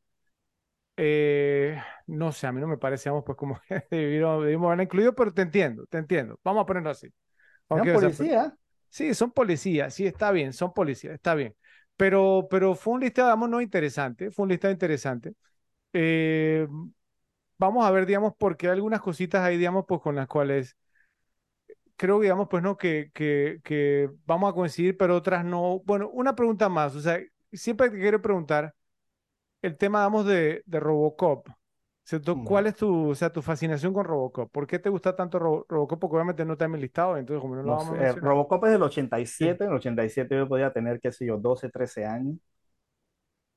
Eh, 1.02 1.82
no 2.08 2.32
sé, 2.32 2.48
a 2.48 2.52
mí 2.52 2.60
no 2.60 2.68
me 2.68 2.78
parece, 2.78 3.10
digamos, 3.10 3.24
pues 3.26 3.38
como 3.38 3.60
que 3.68 3.86
debimos, 3.90 4.44
debimos 4.44 4.68
haberla 4.68 4.84
incluido, 4.84 5.16
pero 5.16 5.34
te 5.34 5.42
entiendo, 5.44 5.86
te 5.88 5.98
entiendo. 5.98 6.40
Vamos 6.44 6.64
a 6.64 6.66
ponerlo 6.66 6.90
así. 6.90 7.08
Ok, 7.68 7.86
Eran 7.86 7.90
o 7.96 7.98
sea, 7.98 8.12
pues, 8.12 8.30
policías. 8.32 8.54
sí, 8.90 9.14
son 9.14 9.32
policías, 9.32 9.94
sí, 9.94 10.06
está 10.08 10.32
bien, 10.32 10.54
son 10.54 10.74
policías, 10.74 11.16
está 11.16 11.36
bien. 11.36 11.56
Pero, 11.98 12.48
pero 12.50 12.76
fue 12.76 12.96
un 12.96 13.02
listado, 13.02 13.30
digamos, 13.30 13.50
no 13.50 13.62
interesante, 13.62 14.32
fue 14.32 14.44
un 14.44 14.50
listado 14.50 14.74
interesante. 14.74 15.34
Eh, 15.94 16.68
vamos 17.60 17.86
a 17.86 17.92
ver, 17.92 18.06
digamos, 18.08 18.34
porque 18.38 18.68
hay 18.68 18.74
algunas 18.74 19.02
cositas 19.02 19.42
ahí, 19.44 19.58
digamos, 19.58 19.86
pues 19.88 20.02
con 20.02 20.16
las 20.16 20.28
cuales 20.28 20.78
creo, 21.96 22.20
digamos, 22.20 22.48
pues 22.50 22.64
no, 22.64 22.78
que, 22.78 23.12
que, 23.14 23.60
que 23.64 24.10
vamos 24.26 24.50
a 24.52 24.54
coincidir, 24.56 24.98
pero 24.98 25.16
otras 25.18 25.44
no. 25.46 25.82
Bueno, 25.86 26.10
una 26.10 26.36
pregunta 26.36 26.70
más, 26.70 26.96
o 26.96 27.02
sea, 27.02 27.20
siempre 27.52 27.90
te 27.90 27.98
quiero 28.00 28.22
preguntar 28.22 28.74
el 29.62 29.78
tema, 29.78 30.00
digamos, 30.02 30.26
de, 30.26 30.64
de 30.66 30.80
Robocop. 30.80 31.48
¿Cierto? 32.04 32.42
¿Cuál 32.44 32.66
es 32.68 32.76
tu, 32.76 33.10
o 33.12 33.16
sea, 33.16 33.32
tu 33.32 33.42
fascinación 33.44 33.94
con 33.94 34.04
Robocop? 34.06 34.52
¿Por 34.52 34.66
qué 34.68 34.80
te 34.80 34.90
gusta 34.90 35.16
tanto 35.16 35.38
Ro- 35.40 35.66
Robocop? 35.70 36.00
Porque 36.00 36.16
obviamente 36.16 36.44
no 36.46 36.54
está 36.54 36.66
en 36.66 36.72
mi 36.72 36.80
listado, 36.80 37.18
entonces 37.18 37.42
como 37.42 37.56
no 37.56 37.62
lo 37.64 37.74
No 37.74 37.78
vamos 37.78 37.90
sé, 37.90 37.96
a 37.96 37.98
eh, 37.98 38.14
mencionar. 38.16 38.22
Robocop 38.22 38.66
es 38.66 38.72
del 38.74 38.84
Sí. 39.38 39.54
87, 39.54 39.64
en 39.66 39.70
el 39.72 39.76
87 39.78 40.36
yo 40.38 40.48
podía 40.48 40.72
tener, 40.74 41.00
qué 41.02 41.12
sé 41.12 41.26
yo, 41.26 41.38
12, 41.38 41.70
13 41.70 42.06
años. 42.06 42.38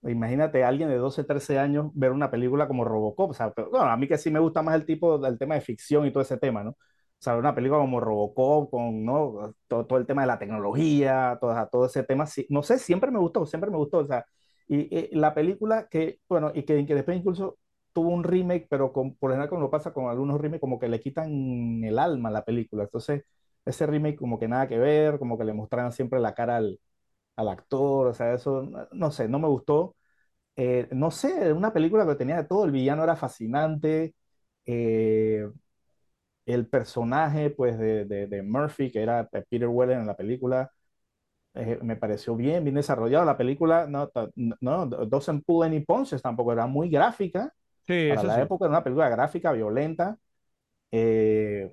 Imagínate 0.04 0.64
a 0.64 0.68
alguien 0.68 0.88
de 0.88 0.96
12, 0.96 1.22
13 1.22 1.58
años 1.60 1.90
ver 1.94 2.10
una 2.10 2.28
película 2.30 2.66
como 2.66 2.84
Robocop. 2.84 3.30
O 3.30 3.34
sea, 3.34 3.52
pero, 3.52 3.70
bueno, 3.70 3.86
a 3.86 3.96
mí 3.96 4.08
que 4.08 4.18
sí 4.18 4.30
me 4.32 4.40
gusta 4.40 4.60
más 4.62 4.74
el 4.74 4.84
tipo 4.84 5.16
del 5.18 5.38
tema 5.38 5.54
de 5.54 5.60
ficción 5.60 6.04
y 6.06 6.10
todo 6.12 6.22
ese 6.24 6.38
tema, 6.38 6.64
¿no? 6.64 6.70
O 6.72 6.76
sea, 7.24 7.36
una 7.36 7.54
película 7.54 7.78
como 7.80 8.00
Robocop, 8.00 8.68
con 8.70 9.04
¿no? 9.04 9.54
todo, 9.68 9.86
todo 9.86 9.98
el 10.00 10.06
tema 10.06 10.22
de 10.22 10.26
la 10.28 10.38
tecnología, 10.40 11.38
todo, 11.40 11.54
todo 11.70 11.86
ese 11.86 12.02
tema, 12.02 12.26
sí, 12.26 12.44
no 12.50 12.64
sé, 12.64 12.78
siempre 12.80 13.12
me 13.12 13.20
gustó, 13.20 13.46
siempre 13.46 13.70
me 13.70 13.76
gustó. 13.76 13.98
O 13.98 14.06
sea, 14.06 14.26
y, 14.68 14.96
y 15.14 15.14
la 15.16 15.34
película 15.34 15.88
que, 15.88 16.20
bueno, 16.28 16.52
y 16.54 16.62
que, 16.64 16.84
que 16.86 16.94
después 16.94 17.16
incluso 17.18 17.58
tuvo 17.92 18.10
un 18.10 18.24
remake, 18.24 18.66
pero 18.70 18.92
con, 18.92 19.14
por 19.16 19.30
lo 19.30 19.34
general 19.34 19.48
como 19.50 19.62
lo 19.62 19.70
pasa 19.70 19.92
con 19.92 20.08
algunos 20.08 20.40
remakes, 20.40 20.60
como 20.60 20.78
que 20.78 20.88
le 20.88 21.00
quitan 21.00 21.84
el 21.84 21.98
alma 21.98 22.28
a 22.30 22.32
la 22.32 22.44
película. 22.44 22.84
Entonces, 22.84 23.24
ese 23.64 23.86
remake 23.86 24.16
como 24.16 24.38
que 24.38 24.48
nada 24.48 24.68
que 24.68 24.78
ver, 24.78 25.18
como 25.18 25.38
que 25.38 25.44
le 25.44 25.52
mostraban 25.52 25.92
siempre 25.92 26.20
la 26.20 26.34
cara 26.34 26.56
al, 26.56 26.80
al 27.36 27.48
actor, 27.48 28.08
o 28.08 28.14
sea, 28.14 28.34
eso, 28.34 28.68
no 28.92 29.10
sé, 29.12 29.28
no 29.28 29.38
me 29.40 29.48
gustó 29.48 29.96
eh, 30.56 30.88
no 30.92 31.10
sé, 31.10 31.52
una 31.52 31.72
película 31.72 32.06
que 32.06 32.14
tenía 32.16 32.36
de 32.36 32.44
todo, 32.44 32.64
el 32.64 32.70
villano 32.72 33.04
era 33.04 33.16
fascinante, 33.16 34.14
eh, 34.66 35.48
el 36.46 36.66
personaje 36.68 37.50
pues 37.50 37.78
de, 37.78 38.04
de, 38.04 38.26
de 38.26 38.42
Murphy, 38.42 38.90
que 38.90 39.02
era 39.02 39.28
Peter 39.28 39.68
Weller 39.68 39.98
en 39.98 40.06
la 40.06 40.16
película, 40.16 40.72
eh, 41.54 41.78
me 41.82 41.96
pareció 41.96 42.36
bien, 42.36 42.64
bien 42.64 42.76
desarrollado. 42.76 43.24
La 43.24 43.36
película 43.36 43.86
no, 43.86 44.10
no 44.60 44.86
doesn't 44.86 45.44
pull 45.44 45.64
any 45.64 45.80
punches 45.80 46.22
tampoco, 46.22 46.52
era 46.52 46.66
muy 46.66 46.88
gráfica, 46.90 47.52
Sí, 47.86 47.94
para 48.06 48.22
la 48.24 48.40
sí. 48.40 48.42
época 48.42 48.66
era 48.66 48.70
una 48.72 48.84
película 48.84 49.08
gráfica, 49.10 49.52
violenta, 49.52 50.18
eh, 50.92 51.72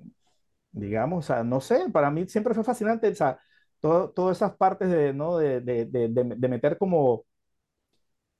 digamos, 0.72 1.26
o 1.26 1.28
sea, 1.34 1.44
no 1.44 1.60
sé, 1.60 1.90
para 1.92 2.10
mí 2.10 2.26
siempre 2.28 2.54
fue 2.54 2.64
fascinante, 2.64 3.08
o 3.10 3.14
sea, 3.14 3.38
todo- 3.80 4.10
todas 4.12 4.38
esas 4.38 4.56
partes 4.56 4.90
de, 4.90 5.12
¿no? 5.14 5.38
de, 5.38 5.60
de, 5.60 5.86
de, 5.86 6.08
de 6.10 6.48
meter 6.48 6.78
como 6.78 7.26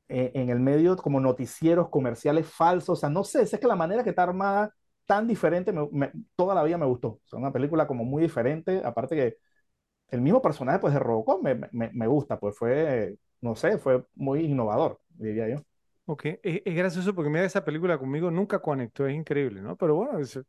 eh, 0.08 0.32
en 0.34 0.50
el 0.50 0.60
medio 0.60 0.96
como 0.96 1.20
noticieros 1.20 1.88
comerciales 1.88 2.46
falsos. 2.48 2.98
O 2.98 3.00
sea, 3.00 3.08
no 3.10 3.24
sé, 3.24 3.42
es 3.42 3.58
que 3.58 3.66
la 3.66 3.76
manera 3.76 4.02
que 4.04 4.10
está 4.10 4.22
armada 4.24 4.74
tan 5.06 5.26
diferente, 5.26 5.72
me- 5.72 5.88
me- 5.92 6.12
toda 6.36 6.54
la 6.54 6.62
vida 6.64 6.78
me 6.78 6.86
gustó. 6.86 7.08
O 7.08 7.20
sea, 7.26 7.38
una 7.38 7.52
película 7.52 7.86
como 7.86 8.04
muy 8.04 8.22
diferente, 8.22 8.82
aparte 8.84 9.16
que 9.16 9.36
el 10.10 10.20
mismo 10.20 10.42
personaje 10.42 10.78
pues 10.78 10.92
de 10.94 11.00
Robocop 11.00 11.42
me, 11.42 11.54
me, 11.72 11.90
me 11.92 12.06
gusta, 12.06 12.38
pues 12.40 12.56
fue, 12.58 13.16
no 13.40 13.54
sé, 13.56 13.78
fue 13.78 14.04
muy 14.14 14.40
innovador, 14.46 15.00
diría 15.10 15.48
yo. 15.48 15.56
Ok, 16.06 16.24
es, 16.42 16.62
es 16.64 16.74
gracioso 16.74 17.14
porque 17.14 17.30
mira, 17.30 17.44
esa 17.44 17.64
película 17.64 17.96
conmigo 17.98 18.30
nunca 18.30 18.60
conectó, 18.60 19.06
es 19.06 19.14
increíble, 19.14 19.62
¿no? 19.62 19.76
Pero 19.76 19.94
bueno, 19.94 20.18
es- 20.18 20.40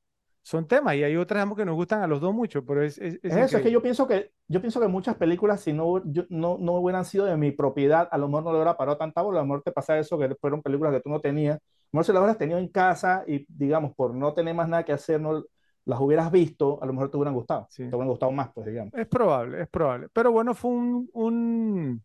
son 0.43 0.67
temas 0.67 0.95
y 0.95 1.03
hay 1.03 1.15
otras 1.17 1.43
ambos 1.43 1.55
que 1.57 1.65
nos 1.65 1.75
gustan 1.75 2.01
a 2.01 2.07
los 2.07 2.19
dos 2.19 2.33
mucho, 2.33 2.65
pero 2.65 2.83
es, 2.83 2.97
es, 2.97 3.19
es 3.21 3.35
Es 3.37 3.37
eso, 3.37 3.57
es 3.57 3.63
que 3.63 3.71
yo 3.71 3.81
pienso 3.81 4.07
que, 4.07 4.31
yo 4.49 4.59
pienso 4.59 4.81
que 4.81 4.87
muchas 4.87 5.15
películas, 5.15 5.61
si 5.61 5.71
no, 5.71 6.03
yo- 6.11 6.25
no, 6.29 6.57
no 6.59 6.73
hubieran 6.73 7.05
sido 7.05 7.25
de 7.25 7.37
mi 7.37 7.51
propiedad, 7.51 8.07
a 8.11 8.17
lo 8.17 8.27
mejor 8.27 8.43
no 8.43 8.51
le 8.51 8.57
hubiera 8.57 8.75
parado 8.77 8.97
tanta 8.97 9.21
bola, 9.21 9.39
a 9.39 9.43
lo 9.43 9.47
mejor 9.47 9.63
te 9.63 9.71
pasa 9.71 9.97
eso, 9.97 10.19
que 10.19 10.35
fueron 10.35 10.61
películas 10.61 10.93
que 10.93 10.99
tú 11.01 11.09
no 11.09 11.21
tenías, 11.21 11.55
a 11.57 11.59
lo 11.59 11.97
mejor 11.97 12.05
si 12.05 12.11
las 12.11 12.19
hubieras 12.21 12.37
tenido 12.37 12.59
en 12.59 12.67
casa 12.67 13.23
y, 13.27 13.45
digamos, 13.47 13.95
por 13.95 14.13
no 14.13 14.33
tener 14.33 14.53
más 14.53 14.67
nada 14.67 14.83
que 14.83 14.91
hacer, 14.91 15.21
no 15.21 15.43
las 15.85 15.99
hubieras 15.99 16.31
visto, 16.31 16.81
a 16.81 16.85
lo 16.85 16.93
mejor 16.93 17.09
te 17.11 17.17
hubieran 17.17 17.33
gustado, 17.35 17.69
Sí, 17.69 17.83
te 17.89 17.95
hubieran 17.95 18.09
gustado 18.09 18.31
más, 18.31 18.51
pues, 18.53 18.67
digamos. 18.67 18.93
es 18.93 19.07
probable, 19.07 19.61
es 19.63 19.69
probable. 19.69 20.09
Pero 20.13 20.31
bueno, 20.31 20.53
fue 20.53 20.71
un, 20.71 21.09
un, 21.13 22.03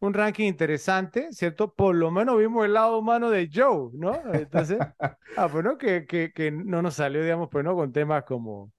un 0.00 0.14
ranking 0.14 0.46
interesante, 0.46 1.28
¿cierto? 1.32 1.74
Por 1.74 1.94
lo 1.96 2.10
menos 2.10 2.38
vimos 2.38 2.64
el 2.66 2.74
lado 2.74 2.98
humano 2.98 3.30
de 3.30 3.50
Joe, 3.52 3.90
¿no? 3.94 4.22
Entonces, 4.34 4.84
ah, 5.36 5.50
pues 5.50 5.64
no, 5.64 5.78
que, 5.78 6.06
que, 6.06 6.32
que 6.34 6.50
no 6.52 6.82
nos 6.82 6.94
salió, 6.96 7.22
digamos, 7.22 7.48
pues 7.50 7.64
no, 7.64 7.74
con 7.76 7.92
temas 7.92 8.24
como 8.24 8.72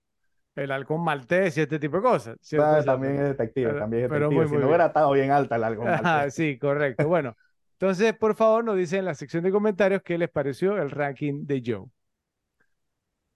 el 0.55 0.71
halcón 0.71 1.03
maltés 1.03 1.57
y 1.57 1.61
este 1.61 1.79
tipo 1.79 1.97
de 1.97 2.03
cosas, 2.03 2.37
Ah, 2.57 2.83
También 2.85 3.15
es 3.15 3.23
detective, 3.29 3.73
pero, 3.73 3.75
también 3.75 4.03
es 4.05 4.09
pero 4.09 4.31
muy, 4.31 4.45
detective. 4.45 4.47
Si 4.47 4.55
muy 4.55 4.59
no 4.59 4.67
bien. 4.67 4.69
hubiera 4.69 4.87
estado 4.87 5.11
bien 5.13 5.31
alta 5.31 5.55
el 5.57 5.63
Ajá, 5.63 5.81
maltés. 5.99 6.31
sí, 6.31 6.57
correcto. 6.59 7.07
Bueno, 7.07 7.35
entonces, 7.73 8.15
por 8.17 8.35
favor, 8.35 8.63
nos 8.63 8.77
dicen 8.77 8.99
en 8.99 9.05
la 9.05 9.15
sección 9.15 9.43
de 9.43 9.51
comentarios 9.51 10.01
qué 10.03 10.17
les 10.17 10.29
pareció 10.29 10.77
el 10.81 10.91
ranking 10.91 11.45
de 11.45 11.63
Joe. 11.65 11.85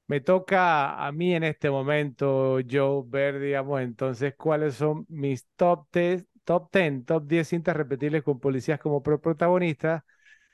Me 0.07 0.19
toca 0.21 1.03
a 1.05 1.11
mí 1.11 1.33
en 1.33 1.43
este 1.43 1.69
momento, 1.71 2.59
Joe, 2.69 3.03
ver, 3.07 3.39
digamos, 3.39 3.81
entonces 3.81 4.35
cuáles 4.37 4.75
son 4.75 5.05
mis 5.09 5.47
top 5.55 5.87
10, 5.91 6.25
top 6.43 6.69
10, 6.71 7.05
top 7.05 7.25
10 7.27 7.47
cintas 7.47 7.75
repetibles 7.75 8.21
con 8.23 8.39
policías 8.39 8.79
como 8.79 9.01
pro 9.01 9.19
protagonistas. 9.19 10.03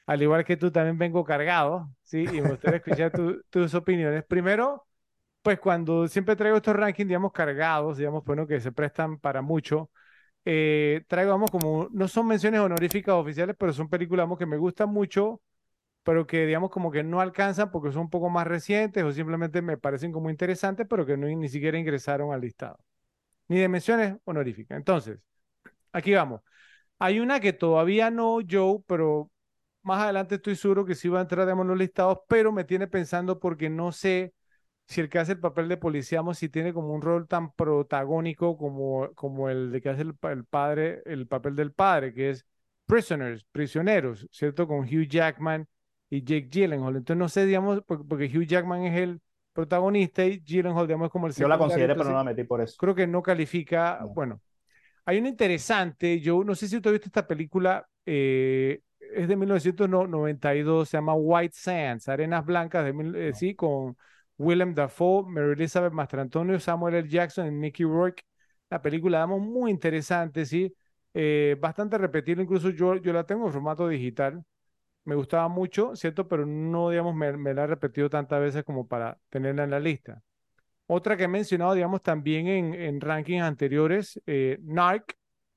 Al 0.08 0.22
igual 0.24 0.46
que 0.46 0.58
tú, 0.58 0.72
también 0.72 0.98
vengo 0.98 1.24
cargado, 1.26 1.90
¿sí? 2.04 2.20
Y 2.38 2.42
me 2.42 2.50
gustaría 2.52 2.78
escuchar 2.78 3.14
tu- 3.14 3.42
tus 3.50 3.74
opiniones. 3.76 4.24
Primero, 4.26 4.88
pues 5.42 5.60
cuando 5.60 6.08
siempre 6.08 6.36
traigo 6.36 6.58
estos 6.58 6.76
rankings, 6.76 7.08
digamos, 7.10 7.32
cargados, 7.34 7.98
digamos, 7.98 8.24
bueno, 8.26 8.48
que 8.48 8.62
se 8.62 8.72
prestan 8.72 9.20
para 9.20 9.42
mucho, 9.42 9.92
eh, 10.46 11.04
traigo, 11.08 11.32
vamos, 11.32 11.52
como, 11.52 11.90
no 11.92 12.08
son 12.08 12.28
menciones 12.28 12.62
honoríficas 12.62 13.16
oficiales, 13.16 13.56
pero 13.60 13.74
son 13.74 13.90
películas, 13.90 14.26
vamos, 14.26 14.40
que 14.40 14.46
me 14.48 14.58
gustan 14.58 14.90
mucho 14.90 15.42
pero 16.04 16.28
que 16.28 16.46
digamos 16.46 16.70
como 16.72 16.92
que 16.92 17.04
no 17.04 17.22
alcanzan 17.22 17.72
porque 17.72 17.92
son 17.92 18.04
un 18.04 18.10
poco 18.10 18.30
más 18.30 18.48
recientes 18.48 19.04
o 19.04 19.12
simplemente 19.12 19.62
me 19.62 19.78
parecen 19.78 20.12
como 20.12 20.30
interesantes, 20.30 20.88
pero 20.90 21.06
que 21.06 21.18
no, 21.18 21.28
ni 21.28 21.50
siquiera 21.50 21.78
ingresaron 21.78 22.34
al 22.34 22.42
listado. 22.42 22.80
Ni 23.48 23.60
de 23.60 23.70
menciones 23.70 24.18
honoríficas. 24.26 24.78
Entonces, 24.78 25.20
aquí 25.92 26.14
vamos. 26.14 26.42
Hay 27.00 27.20
una 27.20 27.40
que 27.40 27.54
todavía 27.54 28.12
no 28.12 28.40
Joe, 28.50 28.82
pero 28.88 29.32
más 29.84 30.04
adelante 30.04 30.36
estoy 30.36 30.56
seguro 30.56 30.86
que 30.86 30.96
sí 30.96 31.10
va 31.10 31.20
a 31.20 31.24
entrar 31.24 31.46
digamos, 31.46 31.64
en 31.66 31.70
los 31.70 31.78
listados, 31.78 32.20
pero 32.28 32.52
me 32.52 32.64
tiene 32.64 32.88
pensando 32.88 33.40
porque 33.40 33.70
no 33.70 33.92
sé 33.92 34.34
si 34.88 35.02
el 35.02 35.10
que 35.10 35.20
hace 35.20 35.34
el 35.34 35.40
papel 35.40 35.70
de 35.70 35.78
policía, 35.78 36.22
si 36.34 36.50
tiene 36.50 36.74
como 36.74 36.94
un 36.94 37.02
rol 37.02 37.28
tan 37.28 37.54
protagónico 37.54 38.58
como, 38.58 39.14
como 39.16 39.50
el 39.50 39.72
de 39.72 39.82
que 39.82 39.90
hace 39.90 40.04
el 40.04 40.46
padre, 40.46 41.02
el 41.06 41.28
papel 41.28 41.56
del 41.56 41.72
padre, 41.74 42.14
que 42.14 42.32
es 42.32 42.46
Prisoners, 42.86 43.46
prisioneros, 43.52 44.28
¿cierto? 44.32 44.68
Con 44.68 44.82
Hugh 44.82 45.08
Jackman 45.08 45.68
y 46.12 46.24
Jake 46.24 46.50
Gyllenhaal. 46.52 46.98
Entonces 46.98 47.20
no 47.20 47.30
sé, 47.30 47.48
digamos, 47.48 47.84
por- 47.84 48.08
porque 48.08 48.28
Hugh 48.28 48.46
Jackman 48.48 48.84
es 48.86 49.00
el 49.02 49.22
protagonista 49.54 50.26
y 50.26 50.42
Gyllenhaal, 50.42 50.88
digamos, 50.88 51.08
es 51.08 51.14
como 51.14 51.28
el 51.28 51.34
Yo 51.36 51.48
la 51.48 51.58
consideré, 51.58 51.96
pero 51.96 52.12
no 52.12 52.16
la 52.18 52.24
metí 52.24 52.44
por 52.44 52.62
eso. 52.62 52.78
creo 52.78 52.96
que 52.96 53.08
no 53.08 53.24
califica, 53.24 54.02
No. 54.02 54.14
bueno, 54.14 54.42
hay 55.06 55.18
una 55.20 55.30
interesante, 55.30 56.20
yo 56.22 56.44
no 56.44 56.56
sé 56.56 56.68
si 56.68 56.80
tú 56.82 56.90
has 56.90 56.94
visto 56.94 57.08
esta 57.08 57.28
película, 57.28 57.88
eh, 58.06 58.82
es 59.16 59.28
de 59.28 59.36
1992, 59.36 60.90
se 60.90 60.98
llama 60.98 61.14
White 61.16 61.56
Sands, 61.58 62.08
Arenas 62.10 62.46
Blancas, 62.46 62.86
de, 62.86 62.94
mil- 62.94 63.16
eh, 63.16 63.32
No. 63.32 63.38
sí, 63.38 63.56
con 63.56 63.98
Willem 64.38 64.74
Dafoe, 64.76 65.26
Mary 65.28 65.54
Elizabeth 65.54 65.94
Mastrantonio, 65.94 66.60
Samuel 66.60 66.96
L. 66.96 67.10
Jackson 67.10 67.48
y 67.48 67.52
Mickey 67.52 67.86
Rourke. 67.86 68.24
La 68.70 68.82
película, 68.82 69.20
digamos, 69.20 69.42
muy 69.42 69.72
interesante, 69.72 70.46
sí, 70.46 70.74
eh, 71.14 71.58
bastante 71.60 71.98
repetible, 71.98 72.44
incluso 72.44 72.70
yo, 72.70 72.96
yo 72.98 73.14
la 73.14 73.26
tengo 73.26 73.48
en 73.48 73.54
formato 73.54 73.88
digital. 73.88 74.44
Me 75.04 75.16
gustaba 75.16 75.48
mucho, 75.48 75.96
¿cierto? 75.96 76.28
Pero 76.28 76.46
no, 76.46 76.90
digamos, 76.90 77.16
me, 77.16 77.36
me 77.38 77.54
la 77.54 77.64
he 77.64 77.68
repetido 77.68 78.10
tantas 78.10 78.40
veces 78.40 78.64
como 78.64 78.88
para 78.88 79.18
tenerla 79.30 79.64
en 79.64 79.72
la 79.72 79.80
lista. 79.80 80.22
Otra 80.88 81.18
que 81.18 81.24
he 81.26 81.28
mencionado, 81.28 81.74
digamos, 81.74 82.02
también 82.04 82.48
en, 82.48 82.74
en 82.76 83.02
rankings 83.02 83.44
anteriores, 83.44 84.22
eh, 84.28 84.60
Narc, 84.64 85.16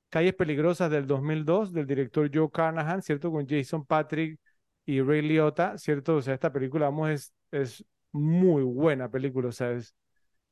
Calles 0.09 0.33
Peligrosas 0.35 0.89
del 0.91 1.07
2002, 1.07 1.73
del 1.73 1.87
director 1.87 2.29
Joe 2.33 2.49
Carnahan, 2.51 3.01
¿cierto? 3.01 3.31
Con 3.31 3.47
Jason 3.47 3.85
Patrick 3.85 4.39
y 4.85 5.01
Ray 5.01 5.21
Liotta, 5.21 5.77
¿cierto? 5.77 6.17
O 6.17 6.21
sea, 6.21 6.33
esta 6.35 6.51
película, 6.53 6.85
vamos, 6.85 7.09
es, 7.09 7.33
es 7.51 7.85
muy 8.13 8.63
buena 8.63 9.09
película, 9.11 9.49
o 9.49 9.51
sea, 9.51 9.71
es 9.71 9.95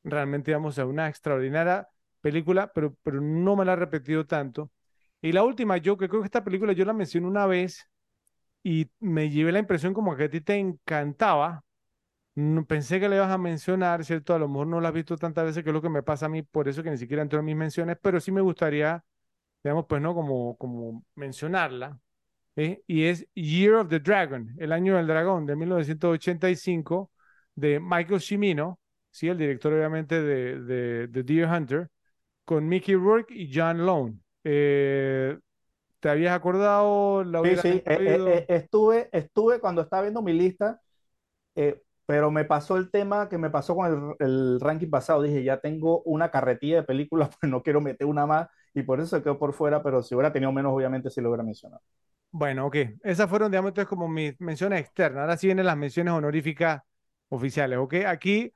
realmente, 0.02 0.50
digamos, 0.50 0.78
una 0.78 1.08
extraordinaria 1.08 1.88
película, 2.20 2.72
pero, 2.72 2.96
pero 3.02 3.20
no 3.20 3.56
me 3.56 3.64
la 3.64 3.72
he 3.74 3.76
repetido 3.76 4.26
tanto. 4.26 4.70
Y 5.22 5.32
la 5.32 5.42
última, 5.44 5.78
yo 5.78 5.96
que 5.96 6.08
creo 6.08 6.20
que 6.22 6.26
esta 6.26 6.44
película 6.44 6.72
yo 6.72 6.84
la 6.84 6.92
mencioné 6.92 7.26
una 7.26 7.46
vez 7.46 7.88
y 8.64 8.90
me 9.00 9.30
llevé 9.30 9.52
la 9.52 9.60
impresión 9.60 9.94
como 9.94 10.16
que 10.16 10.24
a 10.24 10.30
ti 10.30 10.40
te 10.40 10.56
encantaba. 10.56 11.64
Pensé 12.68 13.00
que 13.00 13.08
le 13.08 13.16
ibas 13.16 13.30
a 13.30 13.38
mencionar, 13.38 14.04
¿cierto? 14.04 14.34
A 14.34 14.38
lo 14.38 14.48
mejor 14.48 14.66
no 14.66 14.80
la 14.80 14.88
has 14.88 14.94
visto 14.94 15.16
tantas 15.16 15.44
veces, 15.44 15.62
que 15.62 15.70
es 15.70 15.74
lo 15.74 15.82
que 15.82 15.90
me 15.90 16.02
pasa 16.02 16.26
a 16.26 16.28
mí, 16.28 16.42
por 16.42 16.68
eso 16.68 16.82
que 16.82 16.90
ni 16.90 16.98
siquiera 16.98 17.22
entró 17.22 17.38
en 17.40 17.44
mis 17.46 17.56
menciones, 17.56 17.96
pero 18.02 18.20
sí 18.20 18.32
me 18.32 18.40
gustaría, 18.40 19.04
digamos, 19.62 19.86
pues, 19.88 20.02
¿no? 20.02 20.14
Como, 20.14 20.56
como 20.56 21.04
mencionarla. 21.14 21.98
¿eh? 22.56 22.82
Y 22.86 23.04
es 23.04 23.26
Year 23.34 23.74
of 23.74 23.88
the 23.88 24.00
Dragon, 24.00 24.54
el 24.58 24.72
año 24.72 24.96
del 24.96 25.06
dragón, 25.06 25.46
de 25.46 25.56
1985, 25.56 27.12
de 27.54 27.80
Michael 27.80 28.20
Cimino, 28.20 28.80
¿sí? 29.10 29.28
El 29.28 29.38
director, 29.38 29.72
obviamente, 29.72 30.20
de, 30.22 31.06
de, 31.08 31.22
Deer 31.22 31.48
Hunter, 31.48 31.90
con 32.44 32.66
Mickey 32.68 32.94
Rourke 32.96 33.34
y 33.34 33.50
John 33.54 33.86
Lone. 33.86 34.18
Eh, 34.44 35.38
¿Te 36.04 36.10
habías 36.10 36.34
acordado? 36.34 37.24
La 37.24 37.42
sí, 37.42 37.56
sí, 37.56 37.68
eh, 37.68 37.82
eh, 37.86 38.44
estuve, 38.50 39.08
estuve 39.10 39.58
cuando 39.58 39.80
estaba 39.80 40.02
viendo 40.02 40.20
mi 40.20 40.34
lista, 40.34 40.82
pero 42.04 42.30
me 42.30 42.44
pasó 42.44 42.76
el 42.76 42.90
tema 42.90 43.26
que 43.30 43.38
me 43.38 43.48
pasó 43.48 43.74
con 43.74 44.14
el, 44.18 44.60
ranking 44.60 44.90
pasado. 44.90 45.22
Dije, 45.22 45.42
ya 45.42 45.62
tengo 45.62 46.02
una 46.02 46.30
carretilla 46.30 46.76
de 46.76 46.82
películas, 46.82 47.30
pues 47.40 47.50
no 47.50 47.62
quiero 47.62 47.80
meter 47.80 48.06
una 48.06 48.26
más 48.26 48.48
y 48.74 48.82
por 48.82 49.00
eso 49.00 49.16
se 49.16 49.22
quedó 49.22 49.38
por 49.38 49.54
fuera, 49.54 49.82
pero 49.82 50.02
si 50.02 50.14
hubiera 50.14 50.30
tenido 50.30 50.52
menos, 50.52 50.74
obviamente 50.74 51.08
sí 51.08 51.22
lo 51.22 51.30
hubiera 51.30 51.42
mencionado. 51.42 51.80
Bueno, 52.30 52.66
ok. 52.66 52.76
Esas 53.02 53.30
fueron, 53.30 53.50
digamos, 53.50 53.70
entonces 53.70 53.88
como 53.88 54.06
mis 54.06 54.38
menciones 54.42 54.80
externas. 54.80 55.22
Ahora 55.22 55.38
sí 55.38 55.46
vienen 55.46 55.64
las 55.64 55.78
menciones 55.78 56.12
honoríficas 56.12 56.82
oficiales, 57.30 57.78
¿ok? 57.78 57.94
Aquí 58.08 58.52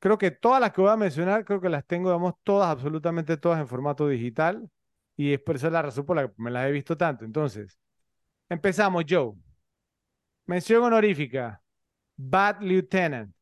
creo 0.00 0.18
que 0.18 0.32
todas 0.32 0.60
las 0.60 0.72
que 0.72 0.80
voy 0.80 0.90
a 0.90 0.96
mencionar, 0.96 1.44
creo 1.44 1.60
que 1.60 1.68
las 1.68 1.86
tengo, 1.86 2.08
digamos, 2.08 2.34
todas, 2.42 2.68
absolutamente 2.68 3.36
todas 3.36 3.60
en 3.60 3.68
formato 3.68 4.08
digital 4.08 4.68
y 5.16 5.32
es 5.32 5.40
por 5.40 5.56
eso 5.56 5.70
la 5.70 5.82
razón 5.82 6.06
por 6.06 6.16
la 6.16 6.28
que 6.28 6.34
me 6.38 6.50
las 6.50 6.66
he 6.68 6.72
visto 6.72 6.96
tanto. 6.96 7.24
Entonces, 7.24 7.78
empezamos, 8.48 9.04
Joe. 9.08 9.34
Mención 10.46 10.82
honorífica, 10.82 11.62
Bad 12.16 12.60
Lieutenant, 12.60 13.34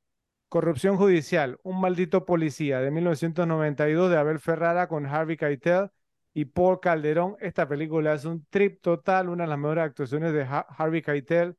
Corrupción 0.49 0.97
Judicial, 0.97 1.59
Un 1.63 1.81
Maldito 1.81 2.25
Policía, 2.27 2.81
de 2.81 2.91
1992, 2.91 4.11
de 4.11 4.19
Abel 4.19 4.39
Ferrara 4.39 4.89
con 4.89 5.07
Harvey 5.07 5.37
Keitel 5.37 5.91
y 6.35 6.45
Paul 6.47 6.81
Calderón. 6.81 7.37
Esta 7.41 7.69
película 7.69 8.15
es 8.15 8.25
un 8.25 8.47
trip 8.51 8.81
total, 8.83 9.29
una 9.31 9.45
de 9.45 9.51
las 9.51 9.59
mejores 9.59 9.85
actuaciones 9.85 10.33
de 10.33 10.47
Harvey 10.49 11.03
Keitel. 11.03 11.57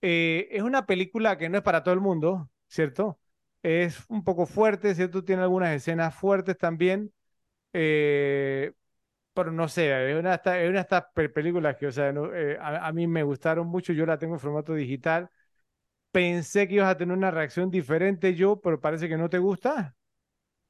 Eh, 0.00 0.48
es 0.50 0.62
una 0.62 0.86
película 0.86 1.38
que 1.38 1.48
no 1.48 1.58
es 1.58 1.64
para 1.64 1.82
todo 1.82 1.94
el 1.94 2.00
mundo, 2.00 2.50
¿cierto? 2.68 3.18
Es 3.62 4.04
un 4.08 4.24
poco 4.24 4.46
fuerte, 4.46 4.94
¿cierto? 4.94 5.24
Tiene 5.24 5.42
algunas 5.42 5.74
escenas 5.74 6.14
fuertes 6.14 6.58
también. 6.58 7.12
Eh, 7.72 8.72
pero 9.34 9.50
no 9.52 9.68
sé, 9.68 10.10
es 10.10 10.18
una, 10.18 10.34
es 10.34 10.68
una 10.68 10.78
de 10.78 10.80
estas 10.80 11.04
películas 11.32 11.76
que, 11.76 11.86
o 11.86 11.92
sea, 11.92 12.10
eh, 12.10 12.58
a, 12.60 12.92
mí 12.92 13.06
me 13.06 13.22
gustaron 13.22 13.66
mucho, 13.66 13.92
yo 13.92 14.04
la 14.04 14.18
tengo 14.18 14.34
en 14.34 14.40
formato 14.40 14.74
digital. 14.74 15.30
Pensé 16.10 16.68
que 16.68 16.74
ibas 16.74 16.90
a 16.90 16.96
tener 16.96 17.16
una 17.16 17.30
reacción 17.30 17.70
diferente 17.70 18.34
yo, 18.34 18.60
pero 18.60 18.80
parece 18.80 19.08
que 19.08 19.16
no 19.16 19.30
te 19.30 19.38
gusta. 19.38 19.94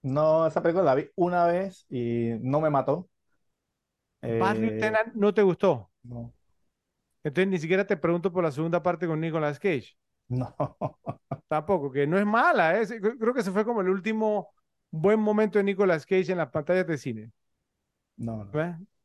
No, 0.02 0.46
esa 0.46 0.62
película 0.62 0.84
la 0.84 0.94
vi 0.94 1.08
una 1.16 1.46
vez 1.46 1.86
y 1.88 2.30
no 2.40 2.60
me 2.60 2.70
mató. 2.70 3.08
Bad 4.20 4.62
eh, 4.62 4.92
no 5.14 5.34
te 5.34 5.42
gustó. 5.42 5.90
No. 6.04 6.32
Entonces 7.24 7.48
ni 7.48 7.58
siquiera 7.58 7.86
te 7.86 7.96
pregunto 7.96 8.32
por 8.32 8.44
la 8.44 8.52
segunda 8.52 8.82
parte 8.82 9.06
con 9.06 9.20
Nicolas 9.20 9.58
Cage. 9.58 9.96
No. 10.28 10.54
Tampoco, 11.48 11.90
que 11.90 12.06
no 12.06 12.18
es 12.18 12.26
mala. 12.26 12.80
¿eh? 12.80 12.86
Creo 12.86 13.34
que 13.34 13.42
se 13.42 13.50
fue 13.50 13.64
como 13.64 13.80
el 13.80 13.88
último 13.88 14.50
buen 14.90 15.18
momento 15.18 15.58
de 15.58 15.64
Nicolas 15.64 16.06
Cage 16.06 16.30
en 16.32 16.38
las 16.38 16.50
pantallas 16.50 16.86
de 16.86 16.98
cine. 16.98 17.32
No, 18.16 18.48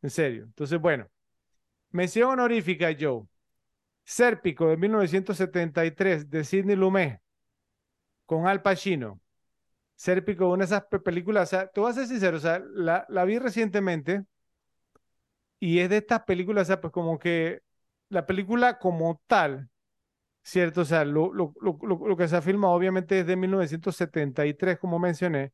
En 0.01 0.09
serio. 0.09 0.43
Entonces, 0.43 0.79
bueno. 0.79 1.07
Mención 1.91 2.31
honorífica, 2.31 2.89
Joe. 2.99 3.25
Sérpico 4.05 4.69
de 4.69 4.77
1973 4.77 6.29
de 6.29 6.43
Sidney 6.45 6.75
Lumet 6.77 7.21
con 8.25 8.47
Al 8.47 8.61
Pacino. 8.61 9.19
Sérpico, 9.95 10.49
una 10.49 10.65
de 10.65 10.65
esas 10.65 10.85
películas, 11.05 11.49
o 11.49 11.51
sea, 11.51 11.67
te 11.67 11.81
voy 11.81 11.91
a 11.91 11.93
ser 11.93 12.07
sincero, 12.07 12.37
o 12.37 12.39
sea, 12.41 12.59
la, 12.73 13.05
la 13.09 13.25
vi 13.25 13.39
recientemente 13.39 14.25
y 15.59 15.79
es 15.79 15.89
de 15.89 15.97
estas 15.97 16.23
películas, 16.23 16.63
o 16.63 16.67
sea, 16.67 16.81
pues 16.81 16.93
como 16.93 17.17
que 17.19 17.61
la 18.09 18.25
película 18.25 18.79
como 18.79 19.21
tal, 19.27 19.69
¿cierto? 20.43 20.81
O 20.81 20.85
sea, 20.85 21.05
lo, 21.05 21.33
lo, 21.33 21.53
lo, 21.61 21.79
lo 21.83 22.17
que 22.17 22.27
se 22.27 22.35
ha 22.37 22.43
filmado 22.43 22.73
obviamente 22.73 23.19
es 23.21 23.27
de 23.27 23.35
1973, 23.37 24.79
como 24.79 24.99
mencioné, 24.99 25.53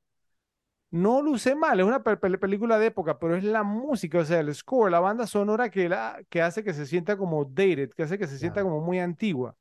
no 0.94 1.24
luce 1.24 1.56
mal, 1.56 1.80
es 1.80 1.88
una 1.88 2.04
película 2.04 2.78
de 2.78 2.86
época, 2.86 3.18
pero 3.18 3.36
es 3.36 3.44
la 3.44 3.64
música, 3.64 4.20
o 4.20 4.26
sea, 4.26 4.41
el 4.41 4.54
score, 4.54 4.91
la 4.91 5.00
banda 5.00 5.26
sonora 5.26 5.72
que, 5.72 5.89
la, 5.89 6.22
que 6.30 6.39
hace 6.39 6.64
que 6.64 6.72
se 6.72 6.86
sienta 6.86 7.18
como 7.18 7.46
dated, 7.46 7.89
que 7.89 8.04
hace 8.04 8.20
que 8.20 8.28
se 8.28 8.38
sienta 8.38 8.62
como 8.62 8.80
muy 8.80 9.00
antigua. 9.00 9.56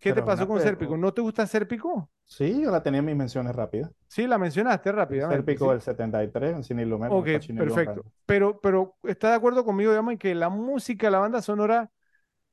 ¿Qué 0.00 0.12
te 0.12 0.20
pasó 0.20 0.48
con 0.48 0.60
Serpico? 0.60 0.96
¿No 0.96 1.14
te 1.14 1.22
gusta 1.22 1.46
Serpico? 1.46 2.10
Sí, 2.24 2.60
yo 2.60 2.72
la 2.72 2.82
tenía 2.82 2.98
en 2.98 3.06
mis 3.06 3.14
menciones 3.14 3.54
rápidas. 3.54 3.92
Sí, 4.08 4.26
la 4.26 4.36
mencionaste 4.36 4.90
rápidamente. 4.90 5.36
Serpico 5.36 5.70
del 5.70 5.80
73, 5.80 6.56
en 6.56 6.64
Cine 6.64 6.82
Illumen. 6.82 7.08
Ok, 7.12 7.28
perfecto. 7.56 8.04
Pero, 8.26 8.58
pero 8.60 8.96
¿estás 9.04 9.30
de 9.30 9.36
acuerdo 9.36 9.64
conmigo, 9.64 9.92
digamos, 9.92 10.10
en 10.10 10.18
que 10.18 10.34
la 10.34 10.48
música, 10.48 11.08
la 11.08 11.20
banda 11.20 11.40
sonora 11.40 11.92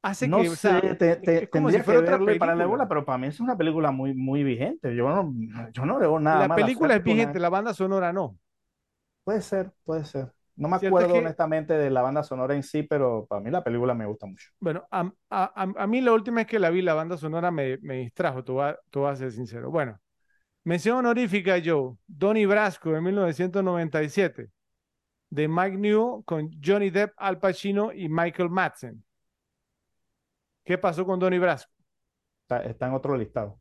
hace 0.01 0.27
no 0.27 0.37
que. 0.39 0.49
Sé, 0.49 0.51
o 0.51 0.55
sea, 0.55 0.97
te, 0.97 1.49
como 1.49 1.69
si 1.71 1.79
fuera 1.81 1.99
otra 2.01 2.17
película. 2.17 2.39
para 2.39 2.55
la 2.55 2.65
bola, 2.65 2.87
pero 2.87 3.05
para 3.05 3.17
mí 3.17 3.27
es 3.27 3.39
una 3.39 3.57
película 3.57 3.91
muy, 3.91 4.13
muy 4.13 4.43
vigente. 4.43 4.95
Yo 4.95 5.09
no, 5.09 5.33
yo 5.73 5.85
no 5.85 5.99
veo 5.99 6.19
nada. 6.19 6.47
La 6.47 6.55
película 6.55 6.95
es 6.95 7.03
vigente, 7.03 7.39
la 7.39 7.49
banda 7.49 7.73
sonora 7.73 8.11
no. 8.13 8.37
Puede 9.23 9.41
ser, 9.41 9.71
puede 9.83 10.05
ser. 10.05 10.31
No 10.55 10.67
me 10.67 10.75
acuerdo 10.75 11.15
honestamente 11.15 11.73
de 11.73 11.89
la 11.89 12.01
banda 12.01 12.23
sonora 12.23 12.55
en 12.55 12.63
sí, 12.63 12.83
pero 12.83 13.25
para 13.25 13.41
mí 13.41 13.49
la 13.49 13.63
película 13.63 13.93
me 13.93 14.05
gusta 14.05 14.25
mucho. 14.27 14.49
Bueno, 14.59 14.85
a, 14.91 15.11
a, 15.29 15.51
a 15.75 15.87
mí 15.87 16.01
la 16.01 16.13
última 16.13 16.37
vez 16.37 16.47
que 16.47 16.59
la 16.59 16.69
vi, 16.69 16.81
la 16.81 16.93
banda 16.93 17.17
sonora 17.17 17.49
me, 17.51 17.77
me 17.81 17.95
distrajo, 17.99 18.43
tú 18.43 18.55
vas, 18.55 18.75
tú 18.89 19.01
vas 19.01 19.13
a 19.13 19.23
ser 19.23 19.31
sincero. 19.31 19.71
Bueno, 19.71 19.99
mención 20.63 20.97
honorífica, 20.97 21.57
Joe. 21.63 21.95
Donnie 22.07 22.45
Brasco 22.47 22.91
de 22.91 23.01
1997, 23.01 24.49
de 25.29 25.47
Mike 25.47 25.77
Newell 25.77 26.23
con 26.25 26.51
Johnny 26.63 26.89
Depp, 26.91 27.13
Al 27.17 27.39
Pacino 27.39 27.93
y 27.93 28.09
Michael 28.09 28.49
Madsen. 28.49 29.03
¿Qué 30.63 30.77
pasó 30.77 31.05
con 31.05 31.19
Donnie 31.19 31.39
Brasco? 31.39 31.71
Está, 32.49 32.87
en 32.87 32.93
otro 32.93 33.17
listado. 33.17 33.59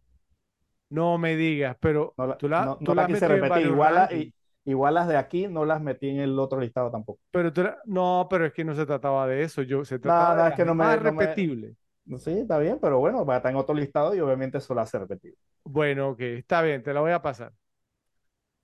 No 0.89 1.19
me 1.19 1.37
digas, 1.37 1.77
pero 1.79 2.15
no 2.19 2.27
la, 2.27 2.37
tú 2.37 2.49
la, 2.49 2.77
tú 2.85 2.95
la 2.95 3.07
quise 3.07 3.29
repetir. 3.29 3.67
Igual, 3.67 4.33
igual, 4.65 4.95
las 4.95 5.09
de 5.09 5.17
aquí 5.17 5.47
no 5.47 5.65
las 5.65 5.81
metí 5.81 6.09
en 6.09 6.19
el 6.19 6.39
otro 6.39 6.61
listado 6.61 6.91
tampoco. 6.91 7.21
Pero 7.31 7.53
no, 7.85 8.27
pero 8.29 8.47
es 8.47 8.53
que 8.53 8.65
no 8.65 8.75
se 8.75 8.87
trataba 8.87 9.27
de 9.29 9.45
eso. 9.45 9.63
Yo, 9.63 9.85
se 9.85 9.99
trataba 10.01 10.45
de 10.45 10.51
es 10.51 10.57
que 10.57 10.65
no 10.65 10.75
más 10.75 11.01
repetible. 11.01 11.75
Sí, 12.19 12.41
está 12.41 12.59
bien, 12.59 12.79
pero 12.81 12.99
bueno, 12.99 13.25
va 13.25 13.35
a 13.35 13.37
estar 13.37 13.53
en 13.53 13.59
otro 13.59 13.75
listado 13.75 14.15
y 14.15 14.21
obviamente 14.21 14.59
eso 14.59 14.75
lo 14.75 14.81
hace 14.81 14.99
repetible. 14.99 15.37
Bueno, 15.63 16.11
ok, 16.11 16.21
está 16.21 16.61
bien, 16.63 16.83
te 16.83 16.93
la 16.93 17.01
voy 17.01 17.13
a 17.13 17.23
pasar. 17.23 17.53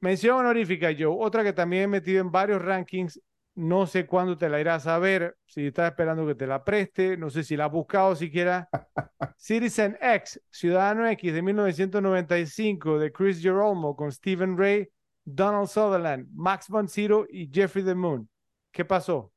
Mención 0.01 0.39
honorífica, 0.39 0.91
yo. 0.91 1.17
Otra 1.17 1.45
que 1.45 1.53
también 1.53 1.85
he 1.85 1.89
metido 1.89 2.21
en 2.21 2.33
varios 2.33 2.61
rankings 2.61 3.21
no 3.57 3.87
sé 3.87 4.07
cuándo 4.07 4.37
te 4.37 4.49
la 4.51 4.61
irás 4.61 4.87
a 4.87 4.99
ver, 4.99 5.37
si 5.47 5.66
estás 5.66 5.91
esperando 5.91 6.27
que 6.27 6.35
te 6.35 6.47
la 6.47 6.62
preste, 6.62 7.16
no 7.16 7.31
sé 7.31 7.43
si 7.43 7.57
la 7.57 7.65
has 7.65 7.73
buscado 7.73 8.15
siquiera. 8.15 8.69
Citizen 9.39 9.97
X, 10.01 10.41
Ciudadano 10.51 11.09
X 11.09 11.33
de 11.33 11.43
1995 11.43 12.99
de 12.99 13.11
Chris 13.12 13.41
Gerolmo 13.41 13.97
con 13.97 14.12
Stephen 14.12 14.59
Ray, 14.59 14.89
Donald 15.24 15.69
Sutherland, 15.69 16.28
Max 16.35 16.69
von 16.69 16.87
Sydow 16.87 17.27
y 17.31 17.51
Jeffrey 17.51 17.83
the 17.83 17.95
Moon. 17.95 18.28
¿Qué 18.70 18.85
pasó? 18.85 19.33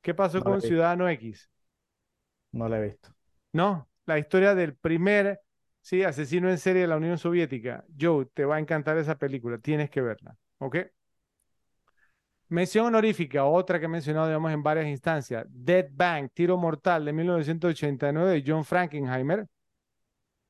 ¿Qué 0.00 0.14
pasó 0.14 0.40
con 0.40 0.60
Ciudadano 0.60 1.08
X? 1.08 1.50
No 2.52 2.68
la 2.68 2.78
he 2.78 2.88
visto. 2.90 3.10
No, 3.52 3.88
la 4.06 4.18
historia 4.18 4.54
del 4.54 4.76
primer 4.76 5.40
sí, 5.80 6.04
asesino 6.04 6.48
en 6.48 6.58
serie 6.58 6.82
de 6.82 6.88
la 6.88 6.96
Unión 6.96 7.18
Soviética. 7.18 7.84
Joe, 8.00 8.26
te 8.26 8.44
va 8.44 8.56
a 8.56 8.60
encantar 8.60 8.96
esa 8.98 9.18
película, 9.18 9.58
tienes 9.58 9.90
que 9.90 10.00
verla, 10.00 10.36
¿ok? 10.58 10.76
Mención 12.50 12.86
honorífica, 12.86 13.44
otra 13.44 13.78
que 13.78 13.84
he 13.84 13.88
mencionado, 13.88 14.48
en 14.50 14.62
varias 14.64 14.86
instancias. 14.88 15.46
Dead 15.48 15.86
Bang, 15.92 16.30
Tiro 16.34 16.56
Mortal 16.56 17.04
de 17.04 17.12
1989 17.12 18.32
de 18.32 18.44
John 18.44 18.64
Frankenheimer, 18.64 19.46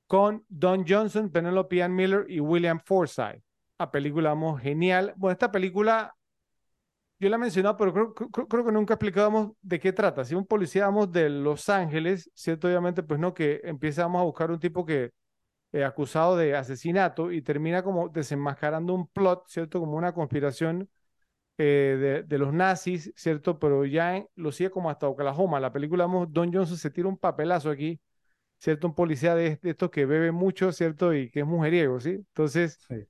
con 0.07 0.43
Don 0.49 0.87
Johnson, 0.89 1.29
Penelope 1.31 1.83
Ann 1.83 1.95
Miller 1.95 2.25
y 2.27 2.41
William 2.41 2.81
Forsythe. 2.83 3.43
La 3.79 3.91
película, 3.91 4.31
vamos, 4.31 4.63
genial. 4.63 5.13
Bueno, 5.17 5.33
esta 5.33 5.53
película, 5.53 6.17
yo 7.19 7.29
la 7.29 7.37
he 7.37 7.39
mencionado, 7.39 7.77
pero 7.77 7.93
creo, 7.93 8.15
creo, 8.15 8.65
que 8.65 8.73
nunca 8.73 8.95
explicábamos 8.95 9.53
de 9.61 9.79
qué 9.79 9.93
trata. 9.93 10.25
Si 10.25 10.35
un 10.35 10.47
policía, 10.47 10.87
vamos, 10.87 11.13
de 11.13 11.29
Los 11.29 11.69
Ángeles, 11.69 12.31
¿cierto? 12.35 12.67
Obviamente, 12.67 13.03
pues 13.03 13.21
no, 13.21 13.35
que 13.35 13.61
empezamos 13.63 14.21
a 14.21 14.25
buscar 14.25 14.51
un 14.51 14.59
tipo 14.59 14.87
que 14.87 15.11
eh, 15.73 15.85
acusado 15.85 16.35
de 16.39 16.57
asesinato 16.57 17.31
y 17.31 17.43
termina 17.43 17.83
como 17.83 18.09
desenmascarando 18.09 18.95
un 18.95 19.07
plot, 19.07 19.47
¿cierto? 19.49 19.81
Como 19.81 19.97
una 19.99 20.15
conspiración 20.15 20.89
eh, 21.63 22.25
de, 22.27 22.39
los 22.39 22.53
nazis, 22.55 23.13
¿cierto? 23.17 23.59
Pero 23.59 23.85
ya 23.85 24.25
lo 24.35 24.53
sigue 24.53 24.71
como 24.71 24.91
hasta 24.91 25.09
Oklahoma. 25.09 25.61
La 25.61 25.73
película, 25.73 26.07
Don 26.29 26.53
Johnson 26.53 26.77
se 26.79 26.91
tira 26.91 27.09
un 27.09 27.19
papelazo 27.19 27.71
aquí 27.71 28.01
¿cierto? 28.59 28.87
Un 28.89 28.95
policía 28.95 29.35
de, 29.35 29.57
de 29.57 29.71
estos 29.71 29.91
que 29.91 30.07
bebe 30.07 30.33
mucho, 30.33 30.73
¿cierto? 30.73 31.15
Y 31.15 31.31
que 31.31 31.41
es 31.41 31.47
mujeriego, 31.47 31.99
¿sí? 32.01 32.11
Entonces, 32.11 32.79
Sí. 32.89 33.07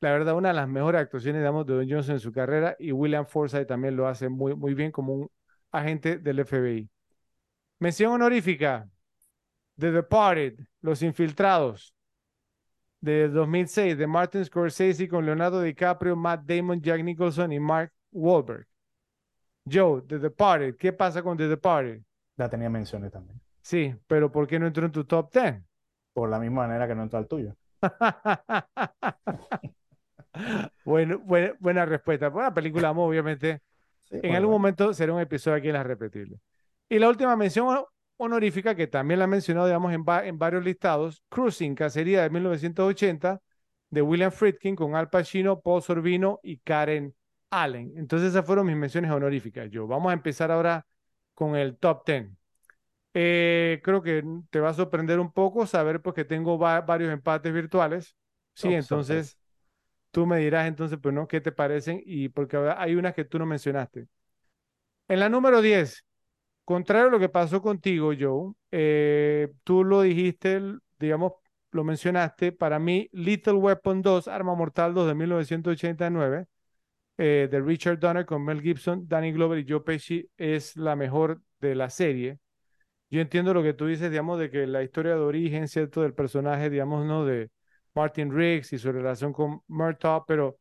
la 0.00 0.12
verdad, 0.12 0.36
una 0.36 0.48
de 0.50 0.54
las 0.54 0.68
mejores 0.68 1.00
actuaciones, 1.00 1.40
digamos, 1.42 1.66
de 1.66 1.74
Don 1.74 1.90
Johnson 1.90 2.14
en 2.14 2.20
su 2.20 2.32
carrera 2.32 2.76
y 2.78 2.92
William 2.92 3.26
Forsythe 3.26 3.66
también 3.66 3.96
lo 3.96 4.06
hace 4.06 4.28
muy, 4.28 4.54
muy 4.54 4.74
bien 4.74 4.92
como 4.92 5.14
un 5.14 5.30
agente 5.72 6.18
del 6.18 6.40
FBI. 6.40 6.88
Mención 7.80 8.12
honorífica, 8.12 8.88
The 9.78 9.90
Departed, 9.92 10.54
Los 10.80 11.02
Infiltrados, 11.02 11.94
de 13.04 13.28
2006, 13.28 13.98
de 13.98 14.06
Martin 14.06 14.44
Scorsese 14.44 15.06
con 15.06 15.26
Leonardo 15.26 15.60
DiCaprio, 15.60 16.16
Matt 16.16 16.44
Damon, 16.46 16.80
Jack 16.80 17.02
Nicholson 17.04 17.52
y 17.52 17.60
Mark 17.60 17.92
Wahlberg. 18.10 18.66
Joe, 19.70 20.02
The 20.02 20.18
Departed, 20.18 20.76
¿qué 20.76 20.92
pasa 20.92 21.22
con 21.22 21.36
The 21.36 21.48
Departed? 21.48 22.00
La 22.36 22.48
tenía 22.48 22.70
menciones 22.70 23.12
también. 23.12 23.38
Sí, 23.60 23.94
pero 24.06 24.32
¿por 24.32 24.46
qué 24.46 24.58
no 24.58 24.66
entró 24.66 24.86
en 24.86 24.92
tu 24.92 25.04
top 25.04 25.30
10? 25.32 25.62
Por 26.14 26.30
la 26.30 26.38
misma 26.38 26.66
manera 26.66 26.88
que 26.88 26.94
no 26.94 27.02
entró 27.02 27.18
al 27.18 27.28
tuyo. 27.28 27.54
Bueno, 30.84 31.20
buena, 31.20 31.54
buena 31.60 31.86
respuesta. 31.86 32.28
Buena 32.28 32.52
película, 32.52 32.90
obviamente. 32.90 33.62
Sí, 34.02 34.18
En 34.20 34.34
algún 34.34 34.50
momento 34.50 34.92
será 34.92 35.12
un 35.12 35.20
episodio 35.20 35.58
aquí 35.58 35.68
en 35.68 35.74
las 35.74 35.86
repetibles. 35.86 36.40
Y 36.88 36.98
la 36.98 37.08
última 37.08 37.36
mención 37.36 37.84
honorífica, 38.16 38.74
que 38.74 38.86
también 38.86 39.18
la 39.18 39.24
he 39.26 39.28
mencionado, 39.28 39.66
digamos, 39.66 39.92
en, 39.92 40.04
va- 40.04 40.26
en 40.26 40.38
varios 40.38 40.64
listados, 40.64 41.22
Cruising, 41.28 41.74
Cacería 41.74 42.22
de 42.22 42.30
1980, 42.30 43.40
de 43.90 44.02
William 44.02 44.32
Friedkin, 44.32 44.76
con 44.76 44.94
Al 44.96 45.10
Pacino, 45.10 45.60
Paul 45.60 45.82
Sorvino 45.82 46.40
y 46.42 46.58
Karen 46.58 47.14
Allen. 47.50 47.92
Entonces 47.96 48.30
esas 48.30 48.46
fueron 48.46 48.66
mis 48.66 48.76
menciones 48.76 49.10
honoríficas. 49.10 49.70
Yo, 49.70 49.86
vamos 49.86 50.10
a 50.10 50.14
empezar 50.14 50.50
ahora 50.50 50.86
con 51.34 51.56
el 51.56 51.76
top 51.78 52.04
10. 52.06 52.26
Eh, 53.14 53.80
creo 53.84 54.02
que 54.02 54.24
te 54.50 54.60
va 54.60 54.70
a 54.70 54.74
sorprender 54.74 55.20
un 55.20 55.32
poco 55.32 55.66
saber 55.66 56.02
pues, 56.02 56.14
que 56.16 56.24
tengo 56.24 56.58
va- 56.58 56.80
varios 56.80 57.12
empates 57.12 57.52
virtuales. 57.52 58.16
Sí, 58.54 58.72
entonces 58.72 59.38
tú 60.12 60.26
me 60.26 60.38
dirás 60.38 60.66
entonces, 60.68 60.98
pues, 61.02 61.14
¿no? 61.14 61.28
¿Qué 61.28 61.40
te 61.40 61.52
parecen? 61.52 62.02
Y 62.06 62.28
porque 62.30 62.56
hay 62.76 62.94
unas 62.96 63.14
que 63.14 63.24
tú 63.24 63.38
no 63.38 63.46
mencionaste. 63.46 64.08
En 65.08 65.18
la 65.20 65.28
número 65.30 65.62
10, 65.62 66.04
contrario 66.64 67.08
a 67.08 67.10
lo 67.10 67.18
que 67.18 67.28
pasó 67.28 67.60
contigo, 67.62 68.12
Joe, 68.18 68.52
eh, 68.70 69.52
tú 69.64 69.84
lo 69.84 70.02
dijiste, 70.02 70.60
digamos, 70.98 71.32
lo 71.70 71.84
mencionaste, 71.84 72.52
para 72.52 72.78
mí, 72.78 73.08
Little 73.12 73.54
Weapon 73.54 74.02
2, 74.02 74.28
Arma 74.28 74.54
Mortal 74.54 74.94
2 74.94 75.08
de 75.08 75.14
1989, 75.14 76.46
eh, 77.18 77.48
de 77.50 77.60
Richard 77.60 77.98
Donner 77.98 78.26
con 78.26 78.44
Mel 78.44 78.60
Gibson, 78.62 79.06
Danny 79.08 79.32
Glover 79.32 79.58
y 79.58 79.66
Joe 79.70 79.80
Pesci, 79.80 80.28
es 80.36 80.76
la 80.76 80.96
mejor 80.96 81.42
de 81.60 81.74
la 81.74 81.90
serie. 81.90 82.38
Yo 83.10 83.20
entiendo 83.20 83.54
lo 83.54 83.62
que 83.62 83.74
tú 83.74 83.86
dices, 83.86 84.10
digamos, 84.10 84.38
de 84.38 84.50
que 84.50 84.66
la 84.66 84.82
historia 84.82 85.14
de 85.14 85.20
origen, 85.20 85.68
¿cierto? 85.68 86.02
Del 86.02 86.14
personaje, 86.14 86.70
digamos, 86.70 87.06
¿no? 87.06 87.24
De 87.24 87.50
Martin 87.94 88.32
Riggs 88.34 88.72
y 88.72 88.78
su 88.78 88.90
relación 88.92 89.32
con 89.32 89.60
Murtaugh, 89.68 90.24
pero 90.26 90.58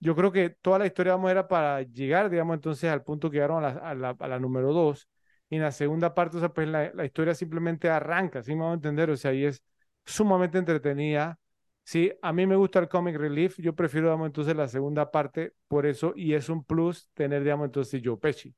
yo 0.00 0.16
creo 0.16 0.32
que 0.32 0.50
toda 0.50 0.78
la 0.80 0.86
historia, 0.86 1.16
era 1.30 1.46
para 1.48 1.82
llegar, 1.82 2.30
digamos, 2.30 2.54
entonces 2.54 2.90
al 2.90 3.04
punto 3.04 3.30
que 3.30 3.36
llegaron 3.36 3.64
a 3.64 3.74
la, 3.74 3.80
a 3.80 3.94
la, 3.94 4.16
a 4.18 4.28
la 4.28 4.38
número 4.40 4.72
dos. 4.72 5.08
Y 5.52 5.56
en 5.56 5.62
la 5.64 5.70
segunda 5.70 6.14
parte, 6.14 6.38
o 6.38 6.40
sea, 6.40 6.48
pues 6.48 6.66
la, 6.66 6.90
la 6.94 7.04
historia 7.04 7.34
simplemente 7.34 7.90
arranca, 7.90 8.42
¿sí 8.42 8.54
me 8.54 8.62
van 8.62 8.70
a 8.70 8.74
entender? 8.76 9.10
O 9.10 9.16
sea, 9.18 9.34
y 9.34 9.44
es 9.44 9.62
sumamente 10.02 10.56
entretenida. 10.56 11.38
Sí, 11.84 12.10
a 12.22 12.32
mí 12.32 12.46
me 12.46 12.56
gusta 12.56 12.78
el 12.78 12.88
comic 12.88 13.16
relief, 13.16 13.58
yo 13.58 13.74
prefiero, 13.74 14.06
digamos, 14.06 14.28
entonces 14.28 14.56
la 14.56 14.66
segunda 14.66 15.10
parte 15.10 15.52
por 15.68 15.84
eso, 15.84 16.14
y 16.16 16.32
es 16.32 16.48
un 16.48 16.64
plus 16.64 17.10
tener, 17.12 17.42
digamos, 17.42 17.66
entonces 17.66 18.00
Joe 18.02 18.16
Pesci. 18.16 18.54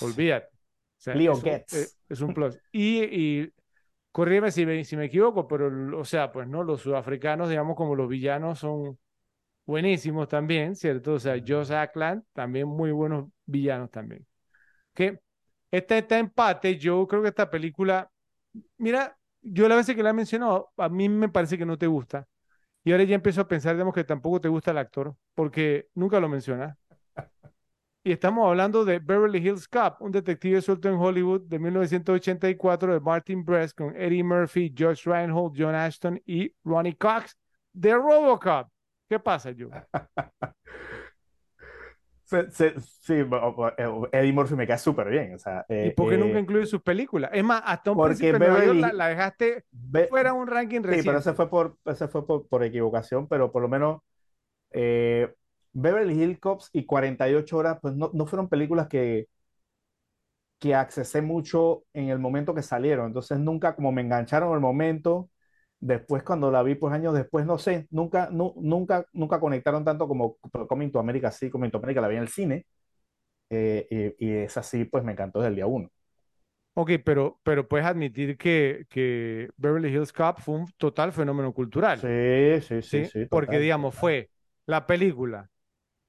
Olvídate. 0.00 0.46
O 0.46 0.50
sea, 0.96 1.14
Leo 1.14 1.32
es 1.32 1.38
un, 1.40 1.44
Getz. 1.44 1.74
eh, 1.74 1.88
es 2.08 2.20
un 2.22 2.32
plus. 2.32 2.58
Y, 2.72 3.02
y 3.02 3.52
corrígeme 4.10 4.50
si 4.50 4.64
me, 4.64 4.82
si 4.82 4.96
me 4.96 5.04
equivoco, 5.04 5.46
pero, 5.46 5.98
o 5.98 6.06
sea, 6.06 6.32
pues, 6.32 6.48
¿no? 6.48 6.64
Los 6.64 6.80
sudafricanos, 6.80 7.50
digamos, 7.50 7.76
como 7.76 7.94
los 7.94 8.08
villanos 8.08 8.60
son 8.60 8.98
buenísimos 9.66 10.26
también, 10.26 10.74
¿cierto? 10.74 11.12
O 11.12 11.18
sea, 11.18 11.36
Josh 11.46 11.70
Ackland, 11.70 12.24
también 12.32 12.66
muy 12.66 12.92
buenos 12.92 13.26
villanos 13.44 13.90
también. 13.90 14.26
Que 14.94 15.20
este, 15.78 15.98
este 15.98 16.18
empate, 16.18 16.78
yo 16.78 17.06
creo 17.06 17.22
que 17.22 17.28
esta 17.28 17.50
película, 17.50 18.10
mira, 18.78 19.18
yo 19.42 19.68
la 19.68 19.76
vez 19.76 19.86
que 19.86 20.02
la 20.02 20.10
he 20.10 20.38
a 20.76 20.88
mí 20.88 21.08
me 21.08 21.28
parece 21.28 21.58
que 21.58 21.66
no 21.66 21.76
te 21.76 21.86
gusta. 21.86 22.26
Y 22.84 22.92
ahora 22.92 23.04
ya 23.04 23.14
empiezo 23.14 23.40
a 23.40 23.48
pensar, 23.48 23.74
digamos, 23.74 23.94
que 23.94 24.04
tampoco 24.04 24.40
te 24.40 24.48
gusta 24.48 24.70
el 24.70 24.78
actor, 24.78 25.16
porque 25.34 25.88
nunca 25.94 26.20
lo 26.20 26.28
menciona. 26.28 26.76
Y 28.04 28.12
estamos 28.12 28.46
hablando 28.46 28.84
de 28.84 28.98
Beverly 28.98 29.38
Hills 29.38 29.66
Cop, 29.66 30.00
un 30.02 30.12
detective 30.12 30.60
suelto 30.60 30.88
en 30.90 30.96
Hollywood 30.96 31.40
de 31.48 31.58
1984 31.58 32.92
de 32.92 33.00
Martin 33.00 33.44
Brest 33.44 33.76
con 33.76 33.96
Eddie 33.96 34.22
Murphy, 34.22 34.72
Josh 34.78 35.06
Reinhold, 35.06 35.54
John 35.56 35.74
Ashton 35.74 36.20
y 36.26 36.54
Ronnie 36.62 36.96
Cox 36.96 37.36
de 37.72 37.94
RoboCop. 37.94 38.68
¿Qué 39.08 39.18
pasa, 39.18 39.52
Joe? 39.58 39.70
Se- 42.24 42.50
se- 42.50 42.80
sí, 42.80 43.14
Eddie 44.12 44.32
Murphy 44.32 44.54
me 44.56 44.66
cae 44.66 44.78
súper 44.78 45.08
bien. 45.10 45.34
O 45.34 45.38
sea, 45.38 45.64
¿Y 45.80 45.90
eh, 45.90 45.90
por 45.90 46.08
qué 46.08 46.16
eh, 46.16 46.18
nunca 46.18 46.38
incluyes 46.40 46.70
sus 46.70 46.82
películas? 46.82 47.30
Es 47.34 47.44
más, 47.44 47.62
hasta 47.64 47.90
un 47.90 48.00
porque 48.00 48.00
príncipe 48.00 48.36
de 48.36 48.40
Nueva 48.40 48.62
York 48.62 48.78
Beverly 48.78 48.80
la, 48.80 48.92
Hill- 48.92 48.94
la 48.94 49.08
dejaste 49.08 49.64
Be- 49.72 50.08
fuera 50.08 50.32
un 50.32 50.46
ranking 50.46 50.82
Sí, 50.88 51.02
pero 51.02 51.18
reciente. 51.18 51.20
ese 51.20 51.34
fue 51.34 51.50
por, 51.50 51.78
ese 51.86 52.08
fue 52.08 52.26
por, 52.26 52.48
por 52.48 52.64
equivocación, 52.64 53.28
pero 53.28 53.52
por 53.52 53.62
lo 53.62 53.68
menos 53.68 54.02
eh, 54.72 55.34
Beverly 55.72 56.14
Hills 56.22 56.40
Cops 56.40 56.70
y 56.72 56.86
48 56.86 57.58
horas, 57.58 57.78
pues 57.82 57.94
no, 57.96 58.10
no 58.14 58.26
fueron 58.26 58.48
películas 58.50 58.88
que, 58.88 59.28
que 60.58 60.74
accesé 60.74 61.20
mucho 61.22 61.84
en 61.92 62.08
el 62.08 62.18
momento 62.18 62.54
que 62.54 62.62
salieron, 62.62 63.06
entonces 63.08 63.38
nunca 63.38 63.74
como 63.76 63.92
me 63.92 64.02
engancharon 64.02 64.48
en 64.50 64.54
el 64.56 64.60
momento, 64.60 65.30
después 65.86 66.22
cuando 66.24 66.50
la 66.50 66.62
vi 66.62 66.74
pues 66.76 66.94
años 66.94 67.14
después, 67.14 67.46
no 67.46 67.58
sé, 67.58 67.86
nunca, 67.90 68.28
nu- 68.30 68.54
nunca, 68.58 69.06
nunca 69.12 69.40
conectaron 69.40 69.84
tanto 69.84 70.08
como 70.08 70.36
Coming 70.68 70.90
to 70.92 70.98
America, 71.00 71.30
sí, 71.30 71.50
Coming 71.50 71.70
to 71.70 71.78
America 71.78 72.00
la 72.00 72.08
vi 72.08 72.16
en 72.16 72.22
el 72.22 72.28
cine, 72.28 72.66
eh, 73.50 74.14
y, 74.20 74.26
y 74.28 74.32
esa 74.38 74.62
sí 74.62 74.84
pues 74.86 75.04
me 75.04 75.12
encantó 75.12 75.40
desde 75.40 75.50
el 75.50 75.56
día 75.56 75.66
uno. 75.68 75.90
Ok, 76.76 76.90
pero, 77.04 77.40
pero 77.44 77.68
puedes 77.68 77.86
admitir 77.86 78.36
que, 78.36 78.84
que 78.90 79.48
Beverly 79.56 79.88
Hills 79.94 80.12
Cop 80.12 80.38
fue 80.40 80.56
un 80.56 80.72
total 80.76 81.12
fenómeno 81.12 81.52
cultural. 81.54 82.04
Sí, 82.04 82.60
sí, 82.60 82.82
sí, 82.82 83.02
¿sí? 83.02 83.04
sí, 83.04 83.26
Porque, 83.30 83.58
total, 83.58 83.60
digamos, 83.60 83.94
total. 83.94 83.94
fue 83.94 84.30
la 84.66 84.86
película, 84.86 85.50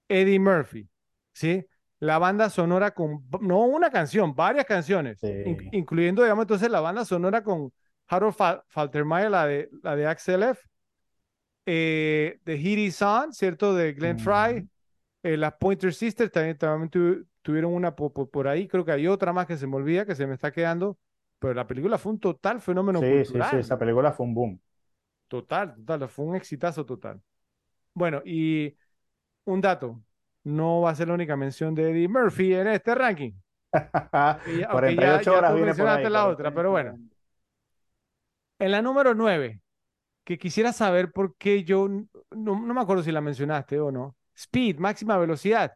Eddie 0.10 0.40
Murphy, 0.40 0.90
¿sí? 1.34 1.66
La 2.00 2.20
banda 2.20 2.50
sonora 2.50 2.92
con, 2.94 3.26
no 3.42 3.62
una 3.66 3.92
canción, 3.92 4.36
varias 4.36 4.66
canciones, 4.66 5.18
Sí. 5.22 5.28
in- 5.44 5.58
incluyendo, 5.72 6.24
digamos, 6.24 6.44
entonces 6.44 6.70
la 6.72 6.82
banda 6.82 7.06
sonora 7.06 7.44
con 7.44 7.74
Harold 8.08 8.34
Fa- 8.36 8.64
Faltermeyer, 8.70 9.32
la 9.32 9.48
de, 9.48 9.70
la 9.84 9.96
de 9.96 10.08
Axel 10.08 10.44
F., 10.44 10.62
eh, 11.66 12.40
de 12.46 12.54
Heedy 12.56 12.92
Sun, 12.92 13.34
¿cierto? 13.34 13.74
De 13.76 13.94
Glenn 13.94 14.20
Fry, 14.20 14.64
Ujú. 14.64 14.68
eh, 15.24 15.38
las 15.38 15.54
Pointer 15.56 15.94
Sisters 15.94 16.32
también, 16.32 16.58
también 16.58 16.90
tu- 16.90 17.26
tuvieron 17.42 17.74
una 17.74 17.96
po- 17.96 18.14
po- 18.14 18.30
por, 18.30 18.48
ahí, 18.48 18.68
creo 18.68 18.86
que 18.86 18.92
hay 18.94 19.08
otra 19.08 19.34
más 19.34 19.48
que 19.48 19.58
se 19.58 19.68
me 19.68 19.76
olvida, 19.78 20.06
que 20.06 20.16
se 20.16 20.28
me 20.28 20.34
está 20.36 20.52
quedando, 20.52 20.98
pero 21.40 21.54
la 21.56 21.68
película 21.68 21.98
fue 21.98 22.14
un 22.14 22.20
total 22.20 22.62
fenómeno 22.62 23.02
Sí, 23.02 23.26
sí, 23.26 23.44
sí, 23.44 23.58
esa 23.58 23.78
película 23.78 24.12
fue 24.14 24.26
un 24.26 24.34
boom. 24.34 24.60
Total, 25.28 25.76
total, 25.86 26.08
fue 26.10 26.26
un 26.26 26.36
exitazo 26.36 26.86
total. 26.86 27.22
Bueno, 27.94 28.22
y 28.26 28.78
un 29.46 29.62
dato, 29.62 30.04
no 30.44 30.82
va 30.82 30.92
a 30.92 30.96
ser 30.96 31.10
la 31.10 31.16
única 31.16 31.38
mención 31.38 31.76
de 31.76 31.92
Eddie 31.92 32.10
Murphy 32.10 32.54
en 32.56 32.68
este 32.70 32.96
ranking. 32.96 33.34
Y 34.44 34.58
ya- 34.60 34.68
aunque 34.72 34.98
ya, 34.98 35.22
48 35.22 35.24
ya 35.24 35.44
horas 35.44 35.46
tú 35.46 35.56
viene 35.56 35.76
por 35.76 35.90
ahí. 35.90 36.10
la 36.10 36.28
otra, 36.28 36.54
pero 36.54 36.72
bueno. 36.72 36.98
En 38.60 38.72
la 38.72 38.82
número 38.82 39.14
9, 39.14 39.62
que 40.24 40.38
quisiera 40.38 40.74
saber 40.74 41.12
por 41.12 41.36
qué 41.38 41.64
yo, 41.64 41.88
no, 41.90 42.06
no 42.32 42.74
me 42.74 42.82
acuerdo 42.82 43.04
si 43.04 43.12
la 43.12 43.22
mencionaste 43.22 43.80
o 43.80 43.92
no, 43.92 44.16
Speed, 44.36 44.78
máxima 44.80 45.18
velocidad, 45.18 45.74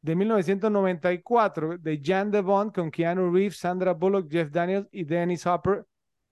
de 0.00 0.16
1994, 0.16 1.78
de 1.78 2.00
Jan 2.02 2.30
de 2.30 2.40
Bond 2.40 2.72
con 2.74 2.90
Keanu 2.90 3.32
Reeves, 3.32 3.58
Sandra 3.58 3.92
Bullock, 3.94 4.30
Jeff 4.30 4.50
Daniels 4.50 4.88
y 4.92 5.04
Dennis 5.04 5.46
Hopper. 5.46 5.84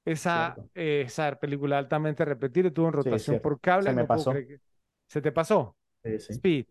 Esa, 0.05 0.57
eh, 0.75 1.03
esa 1.07 1.35
película 1.37 1.79
altamente 1.79 2.25
repetida, 2.25 2.69
estuvo 2.69 2.87
en 2.87 2.93
rotación 2.93 3.41
por 3.41 3.61
cable. 3.61 3.91
Se 3.91 3.93
me 3.93 4.03
no 4.03 4.09
pasó. 4.09 4.33
que- 4.33 4.61
¿Se 5.09 5.21
te 5.21 5.33
pasó? 5.33 5.77
Sí, 6.05 6.19
sí. 6.21 6.33
Speed. 6.35 6.67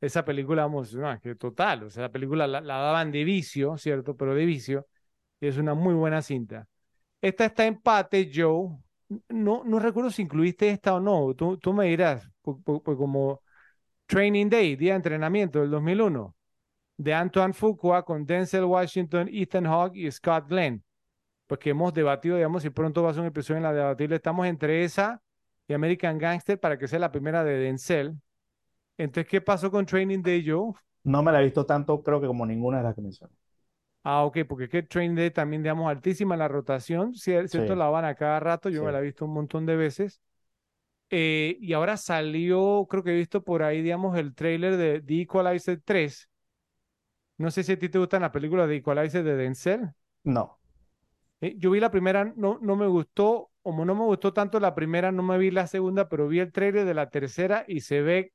Esa 0.00 0.24
película, 0.24 0.62
vamos, 0.62 0.94
no, 0.94 1.20
que 1.20 1.34
total, 1.36 1.84
o 1.84 1.90
sea, 1.90 2.04
la 2.04 2.12
película 2.12 2.46
la, 2.48 2.60
la 2.60 2.78
daban 2.78 3.12
de 3.12 3.22
vicio, 3.22 3.76
¿cierto? 3.78 4.16
Pero 4.16 4.34
de 4.34 4.44
vicio, 4.44 4.86
y 5.40 5.46
es 5.48 5.58
una 5.58 5.74
muy 5.74 5.94
buena 5.94 6.22
cinta. 6.22 6.66
Esta 7.20 7.44
está 7.46 7.66
empate, 7.66 8.30
Joe. 8.34 8.70
No, 9.28 9.62
no 9.64 9.78
recuerdo 9.78 10.10
si 10.10 10.22
incluiste 10.22 10.70
esta 10.70 10.94
o 10.94 11.00
no, 11.00 11.34
tú, 11.34 11.58
tú 11.58 11.72
me 11.72 11.86
dirás, 11.86 12.28
pu- 12.42 12.62
pu- 12.62 12.82
pu- 12.82 12.96
como 12.96 13.42
Training 14.06 14.48
Day, 14.50 14.76
Día 14.76 14.92
de 14.92 14.96
Entrenamiento 14.98 15.60
del 15.60 15.70
2001, 15.70 16.36
de 16.98 17.14
Antoine 17.14 17.54
Fuqua 17.54 18.04
con 18.04 18.26
Denzel 18.26 18.64
Washington, 18.64 19.28
Ethan 19.32 19.66
Hawke 19.66 19.96
y 19.96 20.10
Scott 20.12 20.48
Glenn. 20.48 20.84
Pues 21.46 21.60
que 21.60 21.70
hemos 21.70 21.94
debatido, 21.94 22.36
digamos, 22.36 22.64
y 22.64 22.70
pronto 22.70 23.02
va 23.02 23.10
a 23.10 23.14
ser 23.14 23.22
un 23.22 23.28
episodio 23.28 23.58
en 23.58 23.64
la 23.64 23.72
debatible. 23.74 24.16
Estamos 24.16 24.46
entre 24.46 24.84
esa 24.84 25.22
y 25.68 25.74
American 25.74 26.18
Gangster 26.18 26.60
para 26.60 26.78
que 26.78 26.88
sea 26.88 26.98
la 27.00 27.12
primera 27.12 27.44
de 27.44 27.58
Denzel. 27.58 28.16
Entonces, 28.98 29.28
¿qué 29.30 29.40
pasó 29.40 29.70
con 29.70 29.86
Training 29.86 30.22
Day, 30.22 30.44
Joe? 30.48 30.72
No 31.14 31.22
me 31.22 31.30
la 31.32 31.40
he 31.40 31.44
visto 31.44 31.66
tanto, 31.66 32.02
creo 32.02 32.20
que 32.22 32.26
como 32.26 32.46
ninguna 32.46 32.78
de 32.78 32.84
las 32.84 32.94
que 32.94 33.02
mencioné. 33.02 33.34
Ah, 34.02 34.24
ok, 34.24 34.38
porque 34.48 34.64
es 34.64 34.70
que 34.70 34.82
Train 34.82 35.14
Day 35.14 35.30
también, 35.30 35.62
digamos, 35.62 35.88
altísima 35.90 36.36
la 36.36 36.48
rotación, 36.48 37.12
cier- 37.12 37.48
¿cierto? 37.48 37.74
Sí, 37.74 37.78
La 37.78 37.88
van 37.90 38.04
a 38.06 38.14
cada 38.14 38.40
rato, 38.40 38.70
yo 38.70 38.84
me 38.84 38.92
la 38.92 38.98
he 39.00 39.02
visto 39.02 39.26
un 39.26 39.34
montón 39.34 39.66
de 39.66 39.76
veces. 39.76 40.20
Eh, 41.10 41.56
y 41.60 41.72
ahora 41.74 41.96
salió, 41.96 42.86
creo 42.90 43.04
que 43.04 43.12
he 43.12 43.16
visto 43.16 43.44
por 43.44 43.62
ahí, 43.62 43.82
digamos, 43.82 44.16
el 44.18 44.34
tráiler 44.34 44.76
de 44.78 45.02
The 45.02 45.22
Equalizer 45.22 45.82
3. 45.84 46.28
No 47.38 47.50
sé 47.50 47.64
si 47.64 47.72
a 47.72 47.78
ti 47.78 47.88
te 47.88 47.98
gustan 47.98 48.22
las 48.22 48.30
películas 48.30 48.68
de 48.68 48.76
Equalizer 48.76 49.24
de 49.24 49.36
Denzel. 49.36 49.90
No. 50.24 50.58
Eh, 51.40 51.54
yo 51.58 51.70
vi 51.70 51.80
la 51.80 51.90
primera, 51.90 52.24
no, 52.36 52.58
no 52.60 52.76
me 52.76 52.86
gustó, 52.86 53.50
como 53.62 53.84
no 53.84 53.94
me 53.94 54.04
gustó 54.04 54.32
tanto 54.32 54.60
la 54.60 54.74
primera, 54.74 55.10
no 55.12 55.22
me 55.22 55.38
vi 55.38 55.50
la 55.50 55.66
segunda, 55.66 56.08
pero 56.08 56.28
vi 56.28 56.40
el 56.40 56.52
tráiler 56.52 56.84
de 56.84 56.94
la 56.94 57.08
tercera 57.10 57.64
y 57.66 57.80
se 57.80 58.02
ve, 58.02 58.32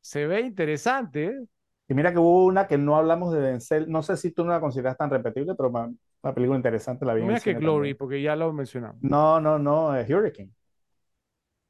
se 0.00 0.26
ve 0.26 0.40
interesante, 0.40 1.26
¿eh? 1.26 1.46
Y 1.88 1.94
mira 1.94 2.12
que 2.12 2.18
hubo 2.18 2.44
una 2.46 2.66
que 2.66 2.78
no 2.78 2.96
hablamos 2.96 3.32
de 3.32 3.40
Denzel, 3.40 3.90
no 3.90 4.02
sé 4.02 4.16
si 4.16 4.32
tú 4.32 4.44
no 4.44 4.50
la 4.52 4.60
consideras 4.60 4.96
tan 4.96 5.10
repetible, 5.10 5.54
pero 5.54 5.68
una 5.70 6.34
película 6.34 6.56
interesante, 6.56 7.04
la 7.06 7.14
vi 7.14 7.22
mira 7.22 7.40
que 7.40 7.54
Glory, 7.54 7.94
también. 7.94 7.98
porque 7.98 8.22
ya 8.22 8.36
lo 8.36 8.52
mencionamos. 8.52 9.02
No, 9.12 9.40
no, 9.40 9.58
no, 9.58 9.96
es 9.96 10.08
Hurricane. 10.10 10.52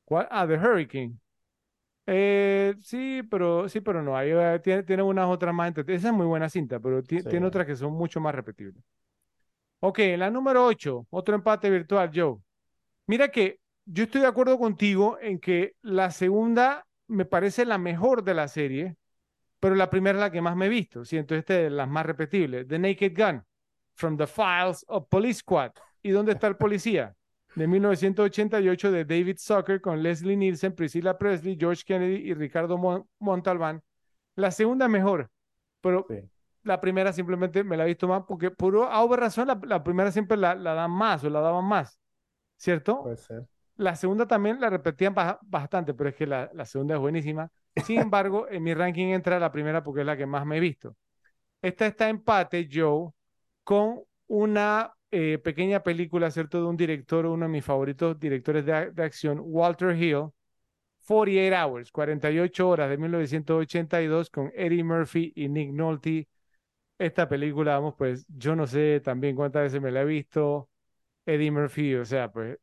¿Cuál? 0.04 0.28
Ah, 0.30 0.46
The 0.46 0.54
Hurricane. 0.58 1.18
Eh, 2.06 2.74
sí, 2.82 3.22
pero 3.30 3.68
sí, 3.68 3.80
pero 3.80 4.02
no. 4.02 4.16
Ahí 4.16 4.30
eh, 4.32 4.60
tiene, 4.62 4.82
tiene 4.84 5.02
unas 5.02 5.28
otras 5.28 5.54
más. 5.54 5.72
Esa 5.76 6.08
es 6.08 6.14
muy 6.14 6.26
buena 6.26 6.48
cinta, 6.48 6.80
pero 6.80 7.02
Sí. 7.08 7.22
tiene 7.22 7.46
otras 7.46 7.66
que 7.66 7.76
son 7.76 7.92
mucho 7.94 8.20
más 8.20 8.34
repetibles. 8.34 8.82
Ok, 9.80 10.00
la 10.16 10.30
número 10.30 10.64
8, 10.66 11.06
otro 11.10 11.34
empate 11.34 11.70
virtual, 11.70 12.10
Joe. 12.14 12.36
Mira 13.06 13.30
que 13.30 13.60
yo 13.86 14.04
estoy 14.04 14.22
de 14.22 14.28
acuerdo 14.28 14.58
contigo 14.58 15.18
en 15.20 15.40
que 15.40 15.74
la 15.82 16.10
segunda 16.12 16.86
me 17.08 17.24
parece 17.26 17.64
la 17.66 17.78
mejor 17.78 18.24
de 18.24 18.34
la 18.34 18.48
serie, 18.48 18.96
pero 19.60 19.74
la 19.74 19.88
primera 19.90 20.18
es 20.18 20.20
la 20.20 20.30
que 20.30 20.40
más 20.42 20.56
me 20.56 20.66
he 20.66 20.68
visto. 20.68 21.04
Siento 21.04 21.34
este 21.34 21.54
de 21.54 21.70
las 21.70 21.88
más 21.88 22.04
repetibles. 22.06 22.66
The 22.68 22.78
Naked 22.78 23.12
Gun, 23.16 23.44
From 23.94 24.16
the 24.16 24.26
Files 24.26 24.84
of 24.88 25.06
Police 25.08 25.40
Squad. 25.40 25.72
¿Y 26.02 26.10
dónde 26.10 26.32
está 26.32 26.46
el 26.46 26.56
policía? 26.56 27.14
De 27.54 27.66
1988 27.66 28.92
de 28.92 29.04
David 29.04 29.36
Zucker 29.38 29.80
con 29.80 30.02
Leslie 30.02 30.36
Nielsen, 30.36 30.74
Priscilla 30.74 31.16
Presley, 31.16 31.56
George 31.58 31.82
Kennedy 31.86 32.16
y 32.30 32.34
Ricardo 32.34 32.76
Mon- 32.76 33.08
Montalbán. 33.18 33.82
La 34.34 34.50
segunda 34.50 34.88
mejor, 34.88 35.30
pero 35.80 36.04
Sí, 36.08 36.20
la 36.62 36.80
primera 36.80 37.12
simplemente 37.12 37.64
me 37.64 37.76
la 37.78 37.84
he 37.84 37.88
visto 37.88 38.06
más 38.06 38.24
porque 38.28 38.50
por 38.50 38.76
A 38.76 39.02
o 39.02 39.08
B 39.08 39.16
razón 39.16 39.48
la, 39.48 39.58
la 39.64 39.82
primera 39.82 40.12
siempre 40.12 40.36
la, 40.36 40.54
la 40.54 40.74
dan 40.74 40.90
más 40.90 41.24
o 41.24 41.30
la 41.30 41.40
daban 41.40 41.64
más, 41.64 41.98
¿cierto? 42.58 43.02
puede 43.02 43.16
ser. 43.16 43.46
La 43.76 43.96
segunda 43.96 44.26
también 44.26 44.60
la 44.60 44.68
repetían 44.68 45.14
ba- 45.14 45.38
bastante, 45.42 45.94
pero 45.94 46.10
es 46.10 46.16
que 46.16 46.26
la, 46.26 46.50
la 46.52 46.64
segunda 46.66 46.94
es 46.96 47.00
buenísima. 47.00 47.50
Sin 47.78 48.00
embargo, 48.00 48.48
en 48.48 48.62
mi 48.62 48.74
ranking 48.74 49.08
entra 49.08 49.38
la 49.38 49.52
primera 49.52 49.82
porque 49.82 50.00
es 50.00 50.06
la 50.06 50.16
que 50.16 50.26
más 50.26 50.46
me 50.46 50.56
he 50.56 50.60
visto. 50.60 50.96
Esta 51.62 51.86
está 51.88 52.08
empate, 52.08 52.68
Joe, 52.72 53.10
con 53.64 54.00
una 54.28 54.92
eh, 55.10 55.38
pequeña 55.38 55.82
película, 55.82 56.30
¿cierto? 56.30 56.60
De 56.60 56.66
un 56.68 56.76
director, 56.76 57.26
uno 57.26 57.46
de 57.46 57.52
mis 57.52 57.64
favoritos 57.64 58.18
directores 58.20 58.66
de, 58.66 58.72
ac- 58.74 58.92
de 58.92 59.04
acción, 59.04 59.40
Walter 59.44 59.96
Hill, 59.96 60.28
48 61.06 61.56
Hours, 61.66 61.92
48 61.92 62.68
horas 62.68 62.90
de 62.90 62.98
1982 62.98 64.30
con 64.30 64.52
Eddie 64.56 64.84
Murphy 64.84 65.32
y 65.36 65.48
Nick 65.48 65.72
Nolte. 65.72 66.28
Esta 66.98 67.28
película, 67.28 67.74
vamos, 67.74 67.94
pues 67.98 68.26
yo 68.28 68.56
no 68.56 68.66
sé 68.66 69.00
también 69.04 69.36
cuántas 69.36 69.64
veces 69.64 69.82
me 69.82 69.90
la 69.92 70.02
he 70.02 70.04
visto. 70.06 70.70
Eddie 71.26 71.50
Murphy, 71.52 71.94
o 71.96 72.04
sea, 72.06 72.30
pues 72.32 72.58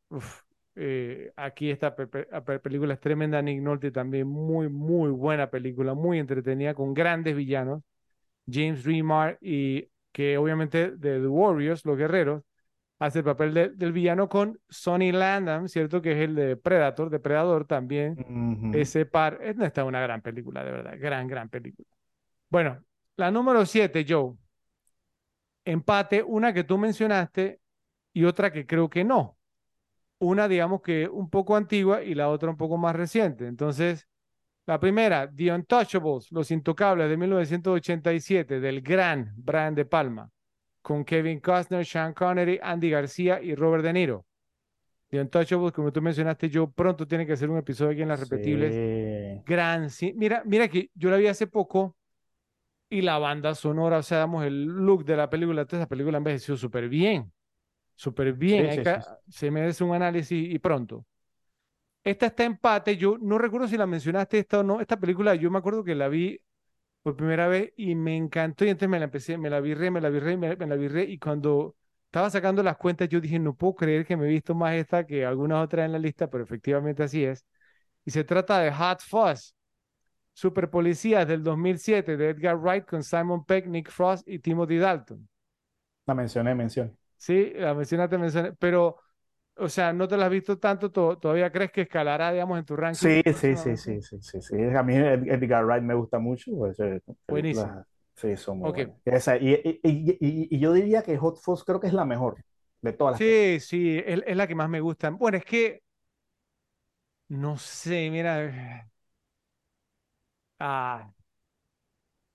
eh, 0.76 1.32
aquí 1.36 1.70
esta 1.70 1.94
pe- 1.94 2.06
pe- 2.06 2.26
pe- 2.44 2.58
película 2.58 2.94
es 2.94 3.00
tremenda. 3.00 3.40
Nick 3.42 3.60
Nolte 3.62 3.90
también 3.90 4.26
muy, 4.26 4.68
muy 4.68 5.10
buena 5.10 5.50
película, 5.50 5.94
muy 5.94 6.18
entretenida, 6.18 6.74
con 6.74 6.94
grandes 6.94 7.36
villanos. 7.36 7.82
James 8.50 8.84
Remar 8.84 9.38
y 9.40 9.88
que 10.12 10.36
obviamente 10.36 10.90
de 10.92 11.20
The 11.20 11.26
Warriors, 11.26 11.84
los 11.84 11.96
guerreros, 11.96 12.42
hace 12.98 13.20
el 13.20 13.24
papel 13.24 13.54
de- 13.54 13.68
del 13.70 13.92
villano 13.92 14.28
con 14.28 14.58
Sonny 14.68 15.12
Landham, 15.12 15.68
¿cierto? 15.68 16.00
Que 16.02 16.12
es 16.12 16.18
el 16.18 16.34
de 16.34 16.56
Predator, 16.56 17.10
Depredador 17.10 17.66
también. 17.66 18.16
Ese 18.74 19.06
par, 19.06 19.38
es 19.42 19.58
esta 19.58 19.84
una 19.84 20.00
gran 20.00 20.20
película, 20.20 20.64
de 20.64 20.70
verdad, 20.72 20.94
gran, 20.98 21.26
gran 21.26 21.48
película. 21.48 21.88
Bueno, 22.50 22.82
la 23.16 23.30
número 23.30 23.64
7, 23.66 24.04
Joe. 24.08 24.34
Empate, 25.64 26.22
una 26.22 26.52
que 26.52 26.64
tú 26.64 26.76
mencionaste 26.76 27.60
y 28.12 28.24
otra 28.24 28.52
que 28.52 28.66
creo 28.66 28.88
que 28.90 29.04
no. 29.04 29.33
Una, 30.18 30.48
digamos 30.48 30.80
que 30.80 31.08
un 31.08 31.28
poco 31.28 31.56
antigua 31.56 32.02
y 32.02 32.14
la 32.14 32.28
otra 32.28 32.50
un 32.50 32.56
poco 32.56 32.76
más 32.78 32.96
reciente. 32.96 33.46
Entonces, 33.46 34.08
la 34.66 34.80
primera, 34.80 35.30
The 35.30 35.52
Untouchables, 35.52 36.32
Los 36.32 36.50
Intocables 36.50 37.10
de 37.10 37.16
1987, 37.16 38.60
del 38.60 38.80
gran 38.80 39.32
Brian 39.36 39.74
De 39.74 39.84
Palma, 39.84 40.30
con 40.80 41.04
Kevin 41.04 41.40
Costner, 41.40 41.84
Sean 41.84 42.14
Connery, 42.14 42.58
Andy 42.62 42.90
García 42.90 43.42
y 43.42 43.54
Robert 43.54 43.84
De 43.84 43.92
Niro. 43.92 44.24
The 45.10 45.20
Untouchables, 45.20 45.72
como 45.72 45.92
tú 45.92 46.00
mencionaste, 46.00 46.48
yo 46.48 46.70
pronto 46.70 47.06
tiene 47.06 47.26
que 47.26 47.34
hacer 47.34 47.50
un 47.50 47.58
episodio 47.58 47.92
aquí 47.92 48.02
en 48.02 48.08
Las 48.08 48.20
Repetibles. 48.20 48.72
Sí. 48.72 49.42
Gran, 49.46 49.90
sí. 49.90 50.14
Mira, 50.16 50.42
mira 50.46 50.68
que 50.68 50.90
yo 50.94 51.10
la 51.10 51.18
vi 51.18 51.26
hace 51.26 51.46
poco 51.46 51.96
y 52.88 53.02
la 53.02 53.18
banda 53.18 53.54
sonora, 53.54 53.98
o 53.98 54.02
sea, 54.02 54.18
damos 54.18 54.44
el 54.44 54.64
look 54.64 55.04
de 55.04 55.16
la 55.16 55.28
película, 55.28 55.62
entonces 55.62 55.80
la 55.80 55.88
película 55.88 56.16
envejeció 56.16 56.56
súper 56.56 56.88
bien, 56.88 57.32
súper 57.94 58.32
bien. 58.34 58.70
Sí, 58.70 58.84
sí, 58.84 58.84
sí. 58.84 59.00
Se 59.28 59.50
merece 59.50 59.84
un 59.84 59.94
análisis 59.94 60.52
y 60.52 60.58
pronto. 60.58 61.06
Esta 62.02 62.26
está 62.26 62.44
empate, 62.44 62.96
yo 62.98 63.16
no 63.18 63.38
recuerdo 63.38 63.66
si 63.66 63.76
la 63.78 63.86
mencionaste 63.86 64.38
esta 64.38 64.60
o 64.60 64.62
no, 64.62 64.80
esta 64.80 64.98
película 65.00 65.34
yo 65.36 65.50
me 65.50 65.58
acuerdo 65.58 65.82
que 65.84 65.94
la 65.94 66.08
vi 66.08 66.38
por 67.02 67.16
primera 67.16 67.48
vez 67.48 67.72
y 67.76 67.94
me 67.94 68.16
encantó 68.16 68.64
y 68.64 68.70
entonces 68.70 68.90
me 68.90 68.98
la 68.98 69.06
empecé, 69.06 69.38
me 69.38 69.50
la 69.50 69.60
vi 69.60 69.74
re, 69.74 69.90
me 69.90 70.00
la 70.00 70.10
vi 70.10 70.20
re, 70.20 70.36
me, 70.36 70.56
me 70.56 70.66
la 70.66 70.76
vi 70.76 70.88
re 70.88 71.04
y 71.04 71.18
cuando 71.18 71.76
estaba 72.06 72.30
sacando 72.30 72.62
las 72.62 72.76
cuentas 72.78 73.08
yo 73.08 73.20
dije, 73.20 73.38
no 73.38 73.54
puedo 73.56 73.74
creer 73.74 74.06
que 74.06 74.16
me 74.16 74.26
he 74.26 74.30
visto 74.30 74.54
más 74.54 74.74
esta 74.74 75.06
que 75.06 75.24
algunas 75.26 75.64
otras 75.64 75.86
en 75.86 75.92
la 75.92 75.98
lista, 75.98 76.28
pero 76.30 76.44
efectivamente 76.44 77.02
así 77.04 77.24
es. 77.24 77.44
Y 78.04 78.10
se 78.12 78.24
trata 78.24 78.60
de 78.60 78.72
Hot 78.72 79.00
Fuzz, 79.02 79.54
Super 80.34 80.70
Policías 80.70 81.26
del 81.28 81.42
2007 81.42 82.16
de 82.16 82.30
Edgar 82.30 82.56
Wright 82.58 82.86
con 82.86 83.02
Simon 83.04 83.44
Pegg, 83.44 83.68
Nick 83.68 83.90
Frost 83.90 84.28
y 84.28 84.38
Timothy 84.40 84.78
Dalton. 84.78 85.28
La 86.06 86.14
mencioné, 86.14 86.54
mencioné. 86.54 86.96
Sí, 87.16 87.52
la 87.54 87.74
mencionaste, 87.74 88.52
pero, 88.58 89.00
o 89.56 89.68
sea, 89.68 89.92
no 89.92 90.08
te 90.08 90.16
la 90.16 90.26
has 90.26 90.32
visto 90.32 90.58
tanto, 90.58 90.90
to- 90.92 91.18
todavía 91.18 91.52
crees 91.52 91.72
que 91.72 91.82
escalará, 91.82 92.32
digamos, 92.32 92.58
en 92.58 92.64
tu 92.66 92.76
ranking 92.76 93.10
Sí, 93.10 93.22
sí, 93.34 93.56
sí, 93.56 93.76
sí, 93.76 94.00
sí, 94.02 94.18
sí, 94.22 94.40
sí. 94.40 94.56
A 94.76 94.82
mí 94.84 94.94
Ed- 94.94 95.26
Edgar 95.28 95.64
Wright 95.66 95.82
me 95.82 95.94
gusta 95.94 96.18
mucho. 96.20 96.52
Pues, 96.56 96.78
eh, 96.80 97.00
Buenísimo. 97.28 97.76
sí, 98.14 98.36
son 98.36 98.58
muy 98.58 98.70
Ok. 98.70 98.78
buenas. 98.78 98.96
Esa, 99.04 99.36
y, 99.36 99.52
y- 99.54 99.80
y- 100.52 100.58
yo 100.60 100.72
diría 100.72 101.02
que 101.02 101.16
Hot 101.18 101.38
Fuzz 101.38 101.64
creo 101.64 101.80
que 101.80 101.88
es 101.88 101.92
la 101.92 102.04
mejor 102.04 102.40
de 102.82 102.92
todas 102.92 103.12
las 103.14 103.22
Sí, 103.22 103.58
sí, 103.60 103.98
es, 104.04 104.22
es 104.26 104.36
la 104.36 104.46
que 104.48 104.54
más 104.56 104.68
me 104.68 104.80
gusta. 104.80 105.10
Bueno, 105.10 105.38
es 105.38 105.44
que, 105.44 105.82
no 107.28 107.56
sé, 107.58 108.10
mira, 108.10 108.88
ah, 110.58 111.12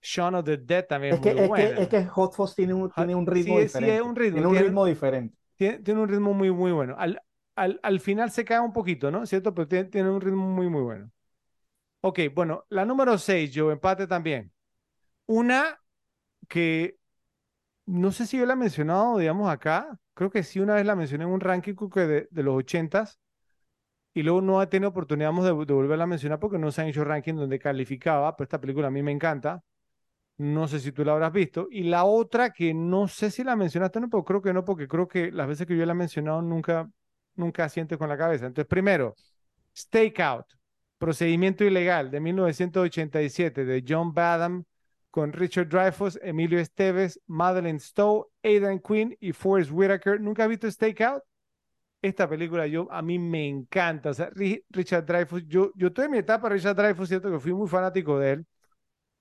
Shaun 0.02 0.36
of 0.36 0.46
the 0.46 0.58
Dead 0.58 0.86
también 0.88 1.16
Es 1.16 1.20
es 1.20 1.22
que, 1.22 1.30
muy 1.30 1.38
es 1.38 1.52
buena. 1.52 1.72
que, 1.76 1.82
es 1.82 1.88
que 1.90 2.06
Hot 2.06 2.34
Fuzz 2.36 2.56
tiene 2.56 2.74
un, 2.74 2.92
tiene 2.92 3.14
un 3.16 3.26
Sí, 3.34 3.34
ritmo 3.34 3.60
sí, 3.70 3.88
diferente. 3.88 3.90
es 3.90 4.02
un 4.02 4.16
ritmo, 4.16 4.32
Tiene 4.34 4.48
un 4.48 4.56
tiene- 4.56 4.58
ritmo 4.58 4.86
diferente. 4.86 5.38
Tiene, 5.56 5.80
tiene 5.80 6.02
un 6.02 6.10
ritmo 6.10 6.34
muy, 6.34 6.52
muy 6.52 6.72
bueno. 6.72 6.96
Al, 6.98 7.22
al, 7.56 7.80
al 7.84 8.00
final 8.02 8.32
se 8.32 8.46
cae 8.46 8.60
un 8.62 8.74
poquito, 8.74 9.12
¿no? 9.12 9.26
¿Cierto? 9.26 9.54
Pero 9.54 9.68
tiene, 9.68 9.86
tiene 9.90 10.10
un 10.10 10.22
ritmo 10.22 10.48
muy, 10.48 10.70
muy 10.70 10.82
bueno. 10.84 11.12
Ok, 12.02 12.20
bueno, 12.36 12.66
la 12.70 12.86
número 12.86 13.18
6, 13.18 13.52
yo 13.54 13.72
empate 13.72 14.08
también. 14.08 14.54
Una 15.28 15.80
que 16.50 16.98
no 17.88 18.12
sé 18.14 18.28
si 18.28 18.38
yo 18.40 18.46
la 18.48 18.54
he 18.54 18.56
mencionado, 18.58 19.18
digamos, 19.20 19.50
acá. 19.52 20.00
Creo 20.16 20.32
que 20.32 20.44
sí, 20.44 20.60
una 20.62 20.76
vez 20.76 20.86
la 20.86 20.96
mencioné 20.96 21.26
en 21.26 21.32
un 21.32 21.42
ranking 21.42 21.76
que 21.94 22.02
de, 22.02 22.28
de 22.32 22.44
los 22.44 22.56
ochentas. 22.58 23.20
Y 24.14 24.24
luego 24.24 24.42
no 24.42 24.62
he 24.62 24.68
tenido 24.68 24.90
oportunidad 24.90 25.32
de, 25.34 25.44
de 25.66 25.74
volverla 25.74 26.04
a 26.06 26.08
mencionar 26.08 26.40
porque 26.40 26.58
no 26.60 26.72
se 26.72 26.82
han 26.82 26.88
hecho 26.88 27.04
ranking 27.06 27.36
donde 27.36 27.60
calificaba. 27.60 28.36
Pero 28.36 28.46
esta 28.46 28.62
película 28.62 28.88
a 28.88 28.92
mí 28.92 29.04
me 29.04 29.12
encanta. 29.12 29.64
No 30.40 30.68
sé 30.70 30.80
si 30.82 30.91
tú 30.94 31.06
la 31.06 31.14
habrás 31.14 31.34
visto. 31.34 31.68
Y 31.72 31.84
la 31.84 32.06
otra 32.06 32.52
que 32.52 32.74
no 32.74 33.07
sé 33.10 33.32
si 33.32 33.44
la 33.44 33.56
mencionaste 33.57 33.99
no, 34.02 34.10
pero 34.10 34.24
creo 34.26 34.41
que 34.41 34.53
no, 34.53 34.66
porque 34.66 34.88
creo 34.88 35.07
que 35.07 35.32
las 35.32 35.48
veces 35.48 35.68
que 35.68 35.78
yo 35.78 35.86
la 35.86 35.94
he 35.94 35.95
mencionado 35.95 36.41
nunca, 36.41 36.90
nunca 37.36 37.66
asiente 37.66 37.98
con 37.98 38.10
la 38.10 38.18
cabeza. 38.18 38.48
Entonces, 38.48 38.70
primero, 38.70 39.18
Stakeout, 39.78 40.45
Procedimiento 40.98 41.64
Ilegal 41.66 42.11
de 42.11 42.20
1987 42.22 43.66
de 43.66 43.84
John 43.88 44.14
Badham 44.14 44.66
con 45.11 45.34
Richard 45.34 45.70
Dreyfuss, 45.70 46.20
Emilio 46.24 46.60
Esteves, 46.60 47.20
Madeleine 47.28 47.80
Stowe, 47.80 48.28
Aidan 48.44 48.80
Quinn 48.80 49.18
y 49.20 49.34
Forrest 49.34 49.72
Whitaker. 49.74 50.22
¿Nunca 50.22 50.44
has 50.44 50.49
visto 50.49 50.70
Stakeout? 50.72 51.24
Esta 52.02 52.30
película 52.30 52.68
yo, 52.68 52.88
a 52.91 53.02
mí 53.02 53.20
me 53.20 53.48
encanta. 53.48 54.11
O 54.11 54.14
sea, 54.16 54.30
Ri- 54.32 54.64
Richard 54.72 55.06
Dreyfuss, 55.06 55.44
yo, 55.48 55.72
yo 55.76 55.88
estoy 55.90 56.10
mi 56.10 56.20
etapa 56.20 56.49
Richard 56.49 56.76
Dreyfuss, 56.76 57.10
cierto 57.10 57.32
que 57.32 57.40
fui 57.40 57.53
muy 57.53 57.68
fanático 57.70 58.20
de 58.20 58.32
él. 58.34 58.48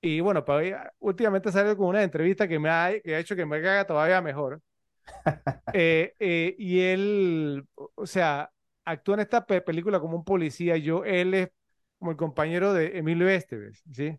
Y 0.00 0.20
bueno, 0.20 0.44
todavía, 0.44 0.92
últimamente 1.00 1.50
salió 1.52 1.76
con 1.76 1.86
una 1.88 2.02
entrevista 2.02 2.46
que 2.48 2.58
me 2.58 2.70
ha, 2.70 2.92
que 3.02 3.14
ha 3.16 3.18
hecho 3.18 3.34
que 3.36 3.46
me 3.46 3.60
caga 3.62 3.86
todavía 3.86 4.20
mejor. 4.22 4.62
Eh, 5.72 6.14
eh, 6.18 6.54
y 6.58 6.80
él, 6.80 7.66
o 7.74 7.92
o 7.94 8.06
sea, 8.06 8.50
actúa 8.84 9.14
en 9.16 9.20
esta 9.20 9.44
pe- 9.46 9.60
película 9.60 10.00
como 10.00 10.16
un 10.16 10.24
policía. 10.24 10.76
Yo, 10.78 11.04
él 11.04 11.34
es 11.34 11.50
como 11.98 12.10
el 12.12 12.16
compañero 12.16 12.72
de 12.72 12.98
Emilio 12.98 13.28
Esteves, 13.28 13.82
¿sí? 13.92 14.18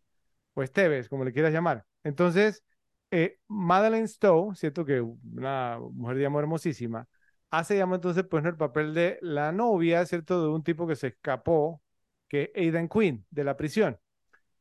O 0.53 0.63
Esteves, 0.63 1.09
como 1.09 1.25
le 1.25 1.33
quieras 1.33 1.53
llamar. 1.53 1.85
Entonces, 2.03 2.63
eh, 3.11 3.39
Madeleine 3.47 4.07
Stowe, 4.07 4.55
¿cierto? 4.55 4.85
Que 4.85 5.01
una 5.01 5.79
mujer, 5.93 6.17
digamos, 6.17 6.39
hermosísima, 6.41 7.07
hace, 7.51 7.75
digamos, 7.75 7.97
entonces, 7.97 8.25
pues, 8.29 8.45
el 8.45 8.57
papel 8.57 8.93
de 8.93 9.17
la 9.21 9.51
novia, 9.51 10.05
¿cierto? 10.05 10.41
De 10.43 10.49
un 10.49 10.63
tipo 10.63 10.87
que 10.87 10.95
se 10.95 11.07
escapó, 11.07 11.81
que 12.27 12.51
es 12.55 12.61
Aidan 12.63 12.87
Quinn, 12.89 13.25
de 13.31 13.43
la 13.43 13.57
prisión. 13.57 13.99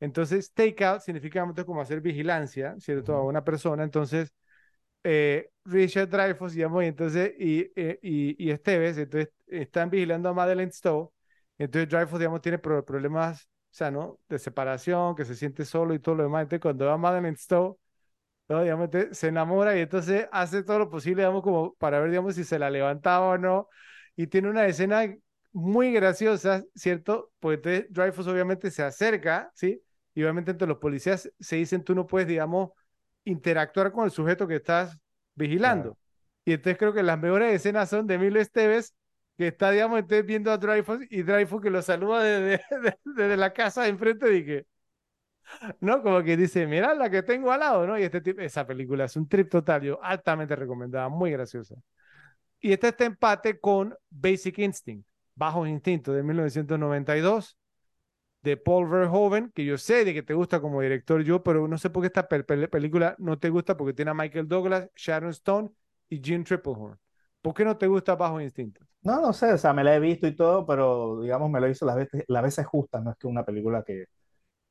Entonces, 0.00 0.52
takeout 0.52 1.00
significa 1.02 1.44
como 1.66 1.80
hacer 1.80 2.00
vigilancia, 2.00 2.76
¿cierto? 2.78 3.14
A 3.14 3.24
una 3.24 3.44
persona. 3.44 3.82
Entonces, 3.84 4.32
eh, 5.04 5.50
Richard 5.64 6.08
Dreyfuss, 6.08 6.52
digamos, 6.54 6.82
y 6.84 6.86
entonces, 6.86 7.32
y, 7.38 7.70
eh, 7.76 7.98
y, 8.02 8.44
y 8.46 8.50
Esteves, 8.50 8.98
entonces, 8.98 9.30
están 9.46 9.90
vigilando 9.90 10.28
a 10.28 10.34
Madeleine 10.34 10.72
Stowe. 10.72 11.10
Entonces, 11.58 11.88
Dreyfuss, 11.88 12.18
digamos, 12.18 12.40
tiene 12.42 12.58
problemas, 12.58 13.44
o 13.44 13.48
sea, 13.70 13.90
¿no? 13.90 14.20
De 14.28 14.38
separación, 14.38 15.14
que 15.16 15.24
se 15.24 15.34
siente 15.34 15.64
solo 15.64 15.94
y 15.94 15.98
todo 16.00 16.16
lo 16.16 16.22
demás. 16.24 16.42
Entonces, 16.42 16.62
cuando 16.62 16.86
va 16.86 16.94
a 16.94 16.96
Madeleine 16.98 17.36
Stowe, 17.36 17.78
¿no? 18.48 18.62
Digamos, 18.62 18.88
se 19.12 19.28
enamora 19.28 19.76
y 19.76 19.80
entonces 19.80 20.28
hace 20.32 20.62
todo 20.62 20.78
lo 20.78 20.90
posible, 20.90 21.22
digamos, 21.22 21.42
como 21.42 21.74
para 21.74 22.00
ver, 22.00 22.10
digamos, 22.10 22.34
si 22.34 22.44
se 22.44 22.58
la 22.58 22.70
levantaba 22.70 23.28
o 23.30 23.38
no. 23.38 23.68
Y 24.16 24.26
tiene 24.26 24.48
una 24.50 24.66
escena 24.66 25.14
muy 25.52 25.92
graciosa, 25.92 26.64
¿cierto? 26.74 27.30
Pues 27.40 27.56
entonces 27.58 27.86
Dreyfus 27.92 28.26
obviamente 28.26 28.70
se 28.70 28.82
acerca, 28.82 29.50
¿sí? 29.54 29.82
Y 30.18 30.22
obviamente 30.24 30.50
entre 30.50 30.66
los 30.66 30.78
policías 30.78 31.30
se 31.38 31.54
dicen, 31.54 31.84
tú 31.84 31.94
no 31.94 32.04
puedes, 32.04 32.26
digamos, 32.26 32.70
interactuar 33.22 33.92
con 33.92 34.04
el 34.04 34.10
sujeto 34.10 34.48
que 34.48 34.56
estás 34.56 34.98
vigilando. 35.36 35.96
Y 36.44 36.54
entonces 36.54 36.76
creo 36.76 36.92
que 36.92 37.04
las 37.04 37.20
mejores 37.20 37.54
escenas 37.54 37.88
son 37.88 38.04
de 38.08 38.14
Emilio 38.14 38.40
Esteves, 38.40 38.96
que 39.36 39.46
está, 39.46 39.70
digamos, 39.70 40.00
entonces 40.00 40.26
viendo 40.26 40.50
a 40.50 40.58
Dreyfus 40.58 41.06
y 41.08 41.22
Dreyfus 41.22 41.62
que 41.62 41.70
lo 41.70 41.80
saluda 41.82 42.24
desde, 42.24 42.64
desde, 43.04 43.36
la 43.36 43.52
casa 43.52 43.82
de 43.82 43.90
enfrente 43.90 44.36
y 44.36 44.44
que, 44.44 44.66
¿no? 45.78 46.02
Como 46.02 46.20
que 46.24 46.36
dice, 46.36 46.66
mira 46.66 46.94
la 46.94 47.08
que 47.08 47.22
tengo 47.22 47.52
al 47.52 47.60
lado, 47.60 47.86
¿no? 47.86 47.96
Y 47.96 48.02
este 48.02 48.20
tipo, 48.20 48.40
esa 48.40 48.66
película 48.66 49.04
es 49.04 49.14
un 49.14 49.28
trip 49.28 49.48
total, 49.48 49.82
yo 49.82 50.02
altamente 50.02 50.56
recomendada, 50.56 51.08
muy 51.08 51.30
graciosa. 51.30 51.76
Y 52.58 52.72
este 52.72 52.88
este 52.88 53.04
empate 53.04 53.60
con 53.60 53.94
Basic 54.10 54.58
Instinct, 54.58 55.06
Bajo 55.36 55.64
Instinto 55.64 56.12
de 56.12 56.24
1992 56.24 57.56
de 58.48 58.56
Paul 58.56 58.88
Verhoeven, 58.88 59.52
que 59.54 59.64
yo 59.64 59.76
sé 59.76 60.04
de 60.04 60.14
que 60.14 60.22
te 60.22 60.34
gusta 60.34 60.60
como 60.60 60.80
director 60.80 61.22
yo, 61.22 61.42
pero 61.42 61.68
no 61.68 61.76
sé 61.78 61.90
por 61.90 62.02
qué 62.02 62.06
esta 62.06 62.26
película 62.26 63.14
no 63.18 63.38
te 63.38 63.50
gusta 63.50 63.76
porque 63.76 63.92
tiene 63.92 64.10
a 64.10 64.14
Michael 64.14 64.48
Douglas, 64.48 64.88
Sharon 64.96 65.30
Stone 65.30 65.70
y 66.08 66.20
Jim 66.22 66.44
Triplehorn. 66.44 66.98
¿Por 67.42 67.54
qué 67.54 67.64
no 67.64 67.76
te 67.76 67.86
gusta 67.86 68.16
Bajo 68.16 68.40
Instinto? 68.40 68.80
No, 69.02 69.20
no 69.20 69.32
sé, 69.32 69.52
o 69.52 69.58
sea, 69.58 69.72
me 69.72 69.84
la 69.84 69.94
he 69.94 70.00
visto 70.00 70.26
y 70.26 70.34
todo, 70.34 70.66
pero 70.66 71.20
digamos 71.20 71.50
me 71.50 71.60
lo 71.60 71.68
hizo 71.68 71.84
las 71.86 71.96
veces, 71.96 72.24
las 72.26 72.42
veces 72.42 72.66
justas, 72.66 73.02
no 73.02 73.10
es 73.10 73.16
que 73.16 73.26
una 73.26 73.44
película 73.44 73.82
que, 73.82 74.06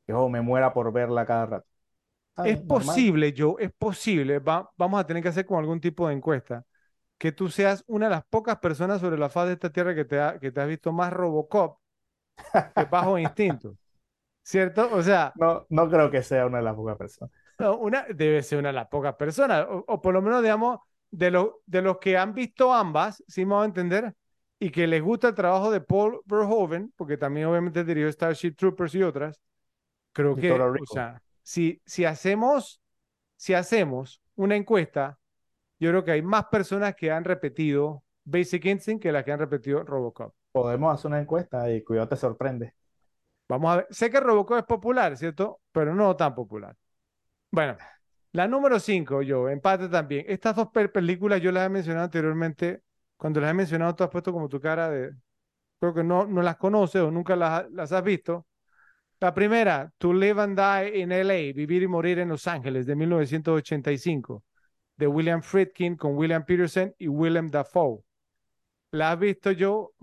yo 0.07 0.27
me 0.29 0.41
muera 0.41 0.73
por 0.73 0.91
verla 0.91 1.25
cada 1.25 1.45
rato. 1.45 1.67
es 2.43 2.59
posible, 2.61 3.33
yo, 3.33 3.57
es 3.59 3.71
posible, 3.71 4.39
vamos 4.39 4.99
a 4.99 5.05
tener 5.05 5.21
que 5.21 5.29
hacer 5.29 5.45
con 5.45 5.59
algún 5.59 5.79
tipo 5.79 6.07
de 6.07 6.15
encuesta, 6.15 6.65
que 7.17 7.31
tú 7.31 7.49
seas 7.49 7.83
una 7.87 8.07
de 8.07 8.11
las 8.11 8.25
pocas 8.25 8.57
personas 8.57 9.01
sobre 9.01 9.17
la 9.17 9.29
faz 9.29 9.47
de 9.47 9.53
esta 9.53 9.71
tierra 9.71 9.95
que 9.95 10.05
te, 10.05 10.19
ha, 10.19 10.39
que 10.39 10.51
te 10.51 10.61
has 10.61 10.67
visto 10.67 10.91
más 10.91 11.13
Robocop 11.13 11.79
Bajo 12.91 13.17
Instinto. 13.17 13.75
¿Cierto? 14.41 14.89
O 14.93 15.01
sea... 15.01 15.33
No, 15.35 15.65
no 15.69 15.89
creo 15.89 16.09
que 16.09 16.23
sea 16.23 16.45
una 16.45 16.59
de 16.59 16.63
las 16.63 16.75
pocas 16.75 16.97
personas. 16.97 17.31
una, 17.79 18.05
debe 18.13 18.41
ser 18.43 18.59
una 18.59 18.69
de 18.69 18.75
las 18.75 18.87
pocas 18.87 19.15
personas, 19.15 19.67
o, 19.69 20.01
por 20.01 20.13
lo 20.13 20.21
menos, 20.21 20.41
digamos, 20.41 20.79
de, 21.11 21.31
lo, 21.31 21.61
de 21.65 21.81
los 21.81 21.97
que 21.97 22.17
han 22.17 22.33
visto 22.33 22.73
ambas, 22.73 23.23
si 23.27 23.45
me 23.45 23.55
va 23.55 23.63
a 23.63 23.65
entender, 23.65 24.15
y 24.59 24.69
que 24.71 24.87
les 24.87 25.01
gusta 25.01 25.29
el 25.29 25.35
trabajo 25.35 25.69
de 25.71 25.81
Paul 25.81 26.21
Verhoeven, 26.25 26.93
porque 26.95 27.17
también 27.17 27.47
obviamente 27.47 27.83
dirigió 27.83 28.11
Starship 28.11 28.55
Troopers 28.55 28.95
y 28.95 29.03
otras, 29.03 29.41
creo 30.13 30.35
que, 30.35 30.51
o 30.51 30.85
sea, 30.85 31.21
si, 31.43 31.81
si 31.85 32.05
hacemos, 32.05 32.81
si 33.35 33.53
hacemos 33.53 34.21
una 34.35 34.55
encuesta, 34.55 35.19
yo 35.79 35.89
creo 35.91 36.03
que 36.03 36.11
hay 36.11 36.21
más 36.21 36.45
personas 36.45 36.95
que 36.95 37.11
han 37.11 37.23
repetido 37.23 38.03
Basic 38.23 38.65
Instinct 38.65 39.03
que 39.03 39.11
las 39.11 39.23
que 39.23 39.31
han 39.31 39.39
repetido 39.39 39.83
Robocop. 39.83 40.33
Podemos 40.57 40.91
hacer 40.91 41.09
una 41.09 41.19
encuesta 41.19 41.71
y 41.71 41.83
cuidado 41.83 42.07
te 42.07 42.15
sorprende. 42.15 42.73
Vamos 43.47 43.71
a 43.71 43.75
ver. 43.77 43.87
Sé 43.91 44.09
que 44.09 44.19
Robocop 44.19 44.57
es 44.57 44.63
popular, 44.63 45.15
¿cierto? 45.15 45.61
Pero 45.71 45.93
no 45.93 46.15
tan 46.15 46.33
popular. 46.33 46.75
Bueno, 47.51 47.77
la 48.31 48.47
número 48.47 48.79
5, 48.79 49.21
yo, 49.21 49.49
empate 49.49 49.87
también. 49.87 50.25
Estas 50.27 50.55
dos 50.55 50.69
películas 50.71 51.41
yo 51.41 51.51
las 51.51 51.67
he 51.67 51.69
mencionado 51.69 52.05
anteriormente. 52.05 52.81
Cuando 53.17 53.39
las 53.39 53.51
he 53.51 53.53
mencionado, 53.53 53.93
tú 53.93 54.03
has 54.03 54.09
puesto 54.09 54.33
como 54.33 54.49
tu 54.49 54.59
cara 54.59 54.89
de. 54.89 55.11
Creo 55.79 55.93
que 55.93 56.03
no, 56.03 56.25
no 56.25 56.41
las 56.41 56.57
conoces 56.57 57.03
o 57.03 57.11
nunca 57.11 57.35
las, 57.35 57.69
las 57.69 57.91
has 57.91 58.03
visto. 58.03 58.47
La 59.19 59.35
primera, 59.35 59.91
To 59.99 60.11
Live 60.11 60.41
and 60.41 60.59
Die 60.59 60.99
in 61.01 61.11
LA, 61.11 61.53
Vivir 61.53 61.83
y 61.83 61.87
Morir 61.87 62.17
en 62.17 62.29
Los 62.29 62.47
Ángeles, 62.47 62.87
de 62.87 62.95
1985, 62.95 64.43
de 64.95 65.05
William 65.05 65.43
Friedkin 65.43 65.95
con 65.97 66.15
William 66.17 66.43
Peterson 66.43 66.95
y 66.97 67.07
William 67.07 67.47
Dafoe. 67.47 68.01
¿La 68.89 69.11
has 69.11 69.19
visto 69.19 69.51
yo? 69.51 69.93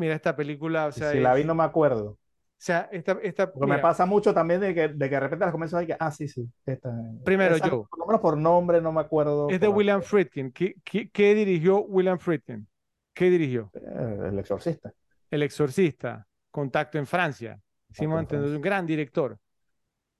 Mira, 0.00 0.14
esta 0.14 0.34
película, 0.34 0.86
o 0.86 0.92
sea... 0.92 1.12
Si 1.12 1.20
la 1.20 1.34
vi 1.34 1.44
no 1.44 1.54
me 1.54 1.62
acuerdo. 1.62 2.12
O 2.12 2.18
sea, 2.56 2.88
esta... 2.90 3.18
esta 3.22 3.52
me 3.54 3.78
pasa 3.80 4.06
mucho 4.06 4.32
también 4.32 4.62
de 4.62 4.74
que, 4.74 4.88
de 4.88 5.08
que 5.10 5.14
de 5.14 5.20
repente 5.20 5.44
las 5.44 5.52
comienzo 5.52 5.76
a 5.76 5.84
que, 5.84 5.94
ah, 6.00 6.10
sí, 6.10 6.26
sí, 6.26 6.48
esta... 6.64 6.90
Primero 7.22 7.58
yo. 7.58 7.86
Por 7.90 7.98
lo 7.98 8.06
menos 8.06 8.20
por 8.22 8.38
nombre 8.38 8.80
no 8.80 8.92
me 8.92 9.02
acuerdo. 9.02 9.50
Es 9.50 9.60
de 9.60 9.68
William 9.68 10.00
Friedkin. 10.00 10.52
¿Qué, 10.52 10.74
qué, 10.82 11.34
dirigió 11.34 11.82
William 11.82 12.18
Friedkin? 12.18 12.66
¿Qué 13.12 13.28
dirigió? 13.28 13.70
Eh, 13.74 14.28
el 14.28 14.38
Exorcista. 14.38 14.90
El 15.30 15.42
Exorcista. 15.42 16.26
Contacto 16.50 16.96
en 16.96 17.06
Francia. 17.06 17.60
Simón 17.90 18.26
es 18.30 18.32
un 18.32 18.62
gran 18.62 18.86
director. 18.86 19.38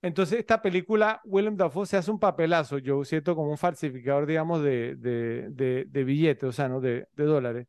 Entonces, 0.02 0.40
esta 0.40 0.60
película, 0.60 1.22
William 1.24 1.56
Dafoe 1.56 1.86
se 1.86 1.96
hace 1.96 2.10
un 2.10 2.18
papelazo, 2.18 2.76
yo 2.76 3.02
siento 3.04 3.34
como 3.34 3.50
un 3.50 3.58
falsificador, 3.58 4.26
digamos, 4.26 4.62
de, 4.62 4.96
de, 4.96 5.48
de, 5.50 5.86
de 5.88 6.04
billetes, 6.04 6.44
o 6.44 6.52
sea, 6.52 6.68
¿no? 6.68 6.80
De, 6.80 7.06
de 7.12 7.24
dólares. 7.24 7.66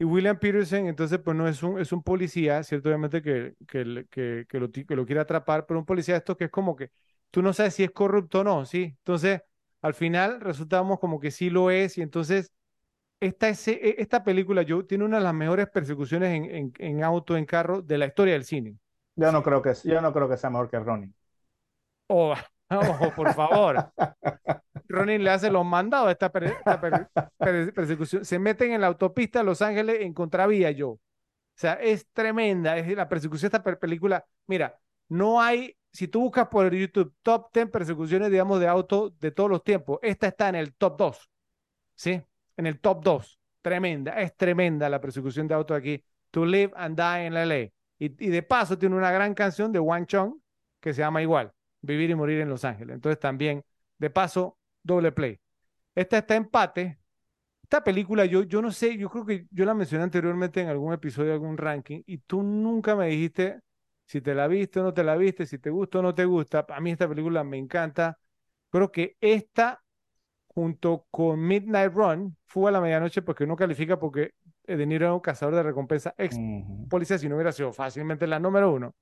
Y 0.00 0.04
William 0.04 0.38
Peterson, 0.38 0.86
entonces, 0.86 1.18
pues 1.22 1.36
no 1.36 1.46
es 1.46 1.62
un, 1.62 1.78
es 1.78 1.92
un 1.92 2.02
policía, 2.02 2.62
cierto, 2.62 2.88
obviamente 2.88 3.20
que, 3.20 3.54
que, 3.68 4.06
que, 4.10 4.46
que, 4.48 4.58
lo, 4.58 4.72
que 4.72 4.96
lo 4.96 5.04
quiere 5.04 5.20
atrapar, 5.20 5.66
pero 5.66 5.78
un 5.78 5.84
policía 5.84 6.16
esto 6.16 6.38
que 6.38 6.44
es 6.44 6.50
como 6.50 6.74
que 6.74 6.90
tú 7.30 7.42
no 7.42 7.52
sabes 7.52 7.74
si 7.74 7.84
es 7.84 7.90
corrupto 7.90 8.40
o 8.40 8.44
no, 8.44 8.64
¿sí? 8.64 8.94
Entonces, 8.96 9.42
al 9.82 9.92
final 9.92 10.40
resultamos 10.40 10.98
como 11.00 11.20
que 11.20 11.30
sí 11.30 11.50
lo 11.50 11.70
es, 11.70 11.98
y 11.98 12.02
entonces 12.02 12.50
esta, 13.20 13.50
e, 13.50 13.96
esta 13.98 14.24
película 14.24 14.62
yo, 14.62 14.86
tiene 14.86 15.04
una 15.04 15.18
de 15.18 15.24
las 15.24 15.34
mejores 15.34 15.68
persecuciones 15.68 16.30
en, 16.34 16.44
en, 16.54 16.72
en 16.78 17.04
auto, 17.04 17.36
en 17.36 17.44
carro 17.44 17.82
de 17.82 17.98
la 17.98 18.06
historia 18.06 18.34
del 18.34 18.44
cine. 18.44 18.78
Yo 19.16 19.30
no 19.32 19.42
creo 19.42 19.60
que, 19.60 19.74
yo 19.84 20.00
no 20.00 20.14
creo 20.14 20.30
que 20.30 20.38
sea 20.38 20.50
mejor 20.50 20.70
que 20.70 20.78
Ronnie. 20.80 21.12
Oh, 22.08 22.34
oh, 22.70 23.12
por 23.14 23.34
favor. 23.34 23.92
Ronin 24.90 25.22
le 25.22 25.30
hace 25.30 25.50
los 25.50 25.64
mandados 25.64 26.08
a 26.08 26.12
esta, 26.12 26.30
persecución. 27.74 28.24
Se 28.24 28.38
meten 28.38 28.72
en 28.72 28.80
la 28.80 28.88
autopista 28.88 29.40
de 29.40 29.44
Los 29.44 29.62
Ángeles 29.62 29.98
en 30.00 30.12
contravía 30.12 30.70
yo. 30.70 30.90
O 30.90 31.00
sea, 31.54 31.74
es 31.74 32.08
tremenda. 32.12 32.76
Es 32.76 32.88
la 32.96 33.08
persecución 33.08 33.50
de 33.50 33.58
esta 33.58 33.78
película. 33.78 34.24
Mira, 34.46 34.78
no 35.08 35.40
hay, 35.40 35.76
si 35.92 36.08
tú 36.08 36.20
buscas 36.20 36.48
por 36.48 36.72
YouTube 36.74 37.14
top 37.22 37.52
10 37.52 37.70
persecuciones, 37.70 38.30
digamos, 38.30 38.60
de 38.60 38.68
auto 38.68 39.10
de 39.20 39.30
todos 39.30 39.50
los 39.50 39.62
tiempos, 39.64 39.98
esta 40.02 40.28
está 40.28 40.48
en 40.48 40.56
el 40.56 40.74
top 40.74 40.96
2. 40.98 41.30
¿Sí? 41.94 42.22
En 42.56 42.66
el 42.66 42.80
top 42.80 43.02
2. 43.04 43.40
Tremenda. 43.62 44.20
Es 44.20 44.36
tremenda 44.36 44.88
la 44.88 45.00
persecución 45.00 45.46
de 45.46 45.54
auto 45.54 45.74
aquí. 45.74 46.02
To 46.30 46.44
live 46.44 46.72
and 46.76 46.96
die 46.96 47.26
in 47.26 47.34
LA. 47.34 47.70
Y, 47.98 48.26
y 48.26 48.28
de 48.30 48.42
paso 48.42 48.78
tiene 48.78 48.96
una 48.96 49.10
gran 49.10 49.34
canción 49.34 49.72
de 49.72 49.78
Wang 49.78 50.06
Chong 50.06 50.34
que 50.80 50.94
se 50.94 51.02
llama 51.02 51.22
igual, 51.22 51.52
Vivir 51.82 52.10
y 52.10 52.14
Morir 52.14 52.40
en 52.40 52.48
Los 52.48 52.64
Ángeles. 52.64 52.94
Entonces 52.94 53.20
también, 53.20 53.62
de 53.98 54.10
paso, 54.10 54.56
doble 54.82 55.12
play. 55.12 55.40
Esta 55.94 56.18
está 56.18 56.36
empate. 56.36 56.98
Esta 57.62 57.84
película, 57.84 58.24
yo, 58.24 58.42
yo 58.42 58.62
no 58.62 58.72
sé, 58.72 58.96
yo 58.96 59.08
creo 59.08 59.24
que 59.24 59.46
yo 59.50 59.64
la 59.64 59.74
mencioné 59.74 60.04
anteriormente 60.04 60.60
en 60.60 60.68
algún 60.68 60.92
episodio, 60.92 61.32
algún 61.32 61.56
ranking, 61.56 62.02
y 62.06 62.18
tú 62.18 62.42
nunca 62.42 62.96
me 62.96 63.08
dijiste 63.08 63.60
si 64.06 64.20
te 64.20 64.34
la 64.34 64.48
viste 64.48 64.80
o 64.80 64.82
no 64.82 64.92
te 64.92 65.04
la 65.04 65.16
viste, 65.16 65.46
si 65.46 65.58
te 65.58 65.70
gusta 65.70 66.00
o 66.00 66.02
no 66.02 66.12
te 66.12 66.24
gusta. 66.24 66.66
A 66.68 66.80
mí 66.80 66.90
esta 66.90 67.08
película 67.08 67.44
me 67.44 67.58
encanta. 67.58 68.18
Creo 68.68 68.90
que 68.90 69.16
esta, 69.20 69.84
junto 70.48 71.06
con 71.12 71.40
Midnight 71.40 71.92
Run, 71.92 72.36
fue 72.46 72.70
a 72.70 72.72
la 72.72 72.80
medianoche 72.80 73.22
porque 73.22 73.46
no 73.46 73.54
califica 73.54 74.00
porque 74.00 74.32
De 74.64 74.84
Niro 74.84 75.06
era 75.06 75.14
un 75.14 75.20
cazador 75.20 75.54
de 75.54 75.62
recompensa 75.62 76.12
ex 76.18 76.36
policía, 76.88 77.18
si 77.18 77.28
no 77.28 77.36
hubiera 77.36 77.52
sido 77.52 77.72
fácilmente 77.72 78.26
la 78.26 78.40
número 78.40 78.72
uno. 78.72 78.96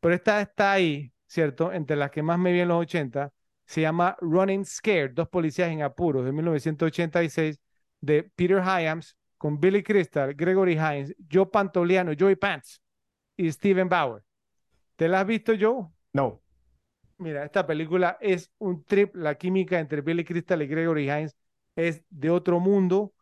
Pero 0.00 0.14
esta 0.14 0.42
está 0.42 0.72
ahí, 0.72 1.10
¿cierto? 1.26 1.72
Entre 1.72 1.96
las 1.96 2.10
que 2.10 2.22
más 2.22 2.38
me 2.38 2.52
vi 2.52 2.60
en 2.60 2.68
los 2.68 2.82
80 2.82 3.32
se 3.68 3.82
llama 3.82 4.16
Running 4.22 4.64
Scared, 4.64 5.12
dos 5.12 5.28
policías 5.28 5.70
en 5.70 5.82
apuros, 5.82 6.24
de 6.24 6.32
1986, 6.32 7.60
de 8.00 8.22
Peter 8.34 8.62
Hyams, 8.62 9.14
con 9.36 9.60
Billy 9.60 9.82
Crystal, 9.82 10.32
Gregory 10.32 10.72
Hines, 10.72 11.14
Joe 11.30 11.44
Pantoliano, 11.44 12.12
Joey 12.18 12.36
Pants 12.36 12.82
y 13.36 13.52
Steven 13.52 13.86
Bauer. 13.86 14.22
¿Te 14.96 15.06
la 15.06 15.20
has 15.20 15.26
visto, 15.26 15.52
Joe? 15.60 15.86
No. 16.14 16.40
Mira, 17.18 17.44
esta 17.44 17.66
película 17.66 18.16
es 18.22 18.50
un 18.56 18.84
trip, 18.84 19.14
la 19.14 19.34
química 19.34 19.78
entre 19.78 20.00
Billy 20.00 20.24
Crystal 20.24 20.62
y 20.62 20.66
Gregory 20.66 21.04
Hines 21.04 21.36
es 21.76 22.02
de 22.08 22.30
otro 22.30 22.60
mundo. 22.60 23.12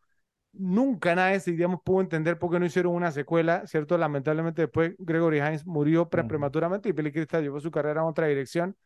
Nunca 0.52 1.16
nadie, 1.16 1.40
digamos, 1.40 1.80
pudo 1.84 2.02
entender 2.02 2.38
por 2.38 2.52
qué 2.52 2.60
no 2.60 2.66
hicieron 2.66 2.94
una 2.94 3.10
secuela, 3.10 3.66
¿cierto? 3.66 3.98
Lamentablemente 3.98 4.62
después 4.62 4.94
Gregory 4.98 5.38
Hines 5.38 5.66
murió 5.66 6.08
prematuramente 6.08 6.88
y 6.88 6.92
Billy 6.92 7.10
Crystal 7.10 7.42
llevó 7.42 7.58
su 7.58 7.72
carrera 7.72 8.02
en 8.02 8.06
otra 8.06 8.28
dirección 8.28 8.76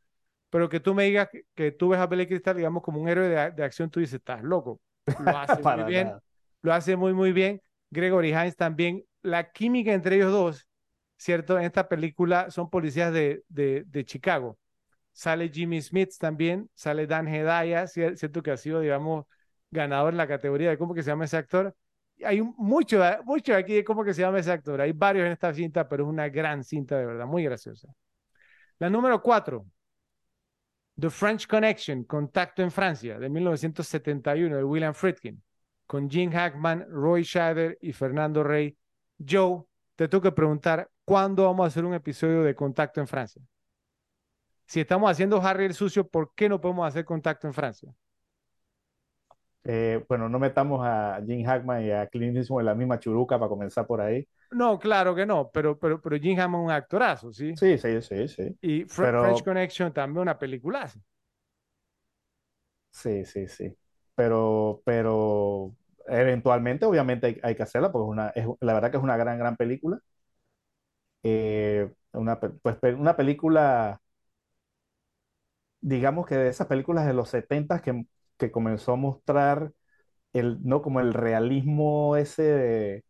pero 0.50 0.68
que 0.68 0.80
tú 0.80 0.94
me 0.94 1.04
digas 1.04 1.28
que, 1.30 1.42
que 1.54 1.72
tú 1.72 1.90
ves 1.90 2.00
a 2.00 2.06
Billy 2.06 2.26
Crystal, 2.26 2.56
digamos, 2.56 2.82
como 2.82 3.00
un 3.00 3.08
héroe 3.08 3.28
de, 3.28 3.50
de 3.52 3.64
acción, 3.64 3.90
tú 3.90 4.00
dices, 4.00 4.16
estás 4.16 4.42
loco. 4.42 4.80
Lo 5.16 5.36
hace 5.36 5.64
muy 5.64 5.84
bien, 5.84 6.14
nada. 6.14 6.22
lo 6.62 6.72
hace 6.72 6.96
muy, 6.96 7.12
muy 7.14 7.32
bien. 7.32 7.62
Gregory 7.90 8.30
Hines 8.30 8.56
también. 8.56 9.04
La 9.22 9.50
química 9.52 9.92
entre 9.92 10.16
ellos 10.16 10.32
dos, 10.32 10.68
¿cierto? 11.18 11.58
En 11.58 11.64
esta 11.64 11.88
película 11.88 12.50
son 12.50 12.70
policías 12.70 13.12
de, 13.12 13.44
de, 13.48 13.84
de 13.86 14.04
Chicago. 14.04 14.58
Sale 15.12 15.48
Jimmy 15.50 15.80
Smith 15.82 16.10
también, 16.18 16.70
sale 16.74 17.06
Dan 17.06 17.28
Hedaya, 17.28 17.84
cier- 17.86 18.16
¿cierto? 18.16 18.42
Que 18.42 18.52
ha 18.52 18.56
sido, 18.56 18.80
digamos, 18.80 19.26
ganador 19.70 20.12
en 20.14 20.18
la 20.18 20.28
categoría 20.28 20.70
de 20.70 20.78
cómo 20.78 20.94
que 20.94 21.02
se 21.02 21.10
llama 21.10 21.24
ese 21.26 21.36
actor. 21.36 21.74
Hay 22.24 22.40
mucho, 22.42 23.00
mucho 23.24 23.54
aquí 23.54 23.74
de 23.74 23.84
cómo 23.84 24.04
que 24.04 24.14
se 24.14 24.22
llama 24.22 24.38
ese 24.40 24.52
actor. 24.52 24.80
Hay 24.80 24.92
varios 24.92 25.26
en 25.26 25.32
esta 25.32 25.52
cinta, 25.54 25.88
pero 25.88 26.04
es 26.04 26.08
una 26.10 26.28
gran 26.28 26.64
cinta 26.64 26.98
de 26.98 27.06
verdad, 27.06 27.26
muy 27.26 27.44
graciosa. 27.44 27.88
La 28.78 28.90
número 28.90 29.22
cuatro, 29.22 29.66
The 30.98 31.10
French 31.10 31.46
Connection, 31.46 32.04
Contacto 32.04 32.62
en 32.62 32.70
Francia, 32.70 33.18
de 33.18 33.28
1971, 33.28 34.56
de 34.56 34.64
William 34.64 34.94
Friedkin, 34.94 35.42
con 35.86 36.10
Gene 36.10 36.32
Hackman, 36.32 36.86
Roy 36.90 37.22
Scheider 37.24 37.78
y 37.80 37.92
Fernando 37.92 38.42
Rey. 38.42 38.76
Joe, 39.18 39.62
te 39.96 40.08
tengo 40.08 40.22
que 40.22 40.32
preguntar, 40.32 40.88
¿cuándo 41.04 41.44
vamos 41.44 41.64
a 41.64 41.68
hacer 41.68 41.84
un 41.84 41.94
episodio 41.94 42.42
de 42.42 42.54
Contacto 42.54 43.00
en 43.00 43.06
Francia? 43.06 43.42
Si 44.66 44.80
estamos 44.80 45.10
haciendo 45.10 45.42
Harry 45.42 45.64
el 45.64 45.74
Sucio, 45.74 46.06
¿por 46.06 46.32
qué 46.34 46.48
no 46.48 46.60
podemos 46.60 46.86
hacer 46.86 47.04
Contacto 47.04 47.46
en 47.46 47.54
Francia? 47.54 47.92
Eh, 49.64 50.04
bueno, 50.08 50.28
no 50.28 50.38
metamos 50.38 50.80
a 50.84 51.20
Jim 51.26 51.44
Hackman 51.44 51.84
y 51.84 51.90
a 51.90 52.06
Clint 52.06 52.36
Eastwood 52.36 52.60
en 52.60 52.66
la 52.66 52.74
misma 52.74 52.98
churuca 52.98 53.38
para 53.38 53.48
comenzar 53.48 53.86
por 53.86 54.00
ahí. 54.00 54.26
No, 54.52 54.78
claro 54.78 55.14
que 55.14 55.26
no, 55.26 55.50
pero, 55.52 55.78
pero, 55.78 56.00
pero 56.00 56.16
Gene 56.20 56.36
Hackman 56.36 56.60
es 56.62 56.64
un 56.66 56.70
actorazo, 56.72 57.32
¿sí? 57.32 57.60
Sí, 57.60 57.78
sí, 57.78 58.00
sí, 58.02 58.28
sí. 58.28 58.58
Y 58.62 58.84
Fr- 58.86 59.10
Pero- 59.10 59.18
French 59.18 59.44
Connection 59.44 59.92
también 59.92 60.22
una 60.22 60.38
peliculaza. 60.38 61.00
Sí, 62.90 63.24
sí, 63.24 63.48
sí. 63.48 63.76
Pero, 64.14 64.82
pero 64.84 65.74
eventualmente, 66.08 66.84
obviamente, 66.84 67.26
hay, 67.28 67.40
hay 67.42 67.54
que 67.56 67.62
hacerla 67.62 67.90
porque 67.92 68.06
es 68.06 68.10
una, 68.12 68.28
es, 68.30 68.46
la 68.60 68.74
verdad 68.74 68.90
que 68.90 68.96
es 68.98 69.02
una 69.02 69.16
gran, 69.16 69.38
gran 69.38 69.56
película. 69.56 70.00
Eh, 71.22 71.90
una, 72.12 72.40
pues, 72.40 72.78
una 72.98 73.16
película, 73.16 74.00
digamos 75.80 76.26
que 76.26 76.36
de 76.36 76.48
esas 76.48 76.66
películas 76.66 77.06
de 77.06 77.14
los 77.14 77.28
70 77.30 77.80
que, 77.82 78.06
que 78.38 78.50
comenzó 78.50 78.92
a 78.92 78.96
mostrar 78.96 79.72
el, 80.34 80.58
no 80.64 80.82
como 80.82 81.00
el 81.00 81.14
realismo 81.14 82.16
ese 82.16 82.42
de, 82.44 83.04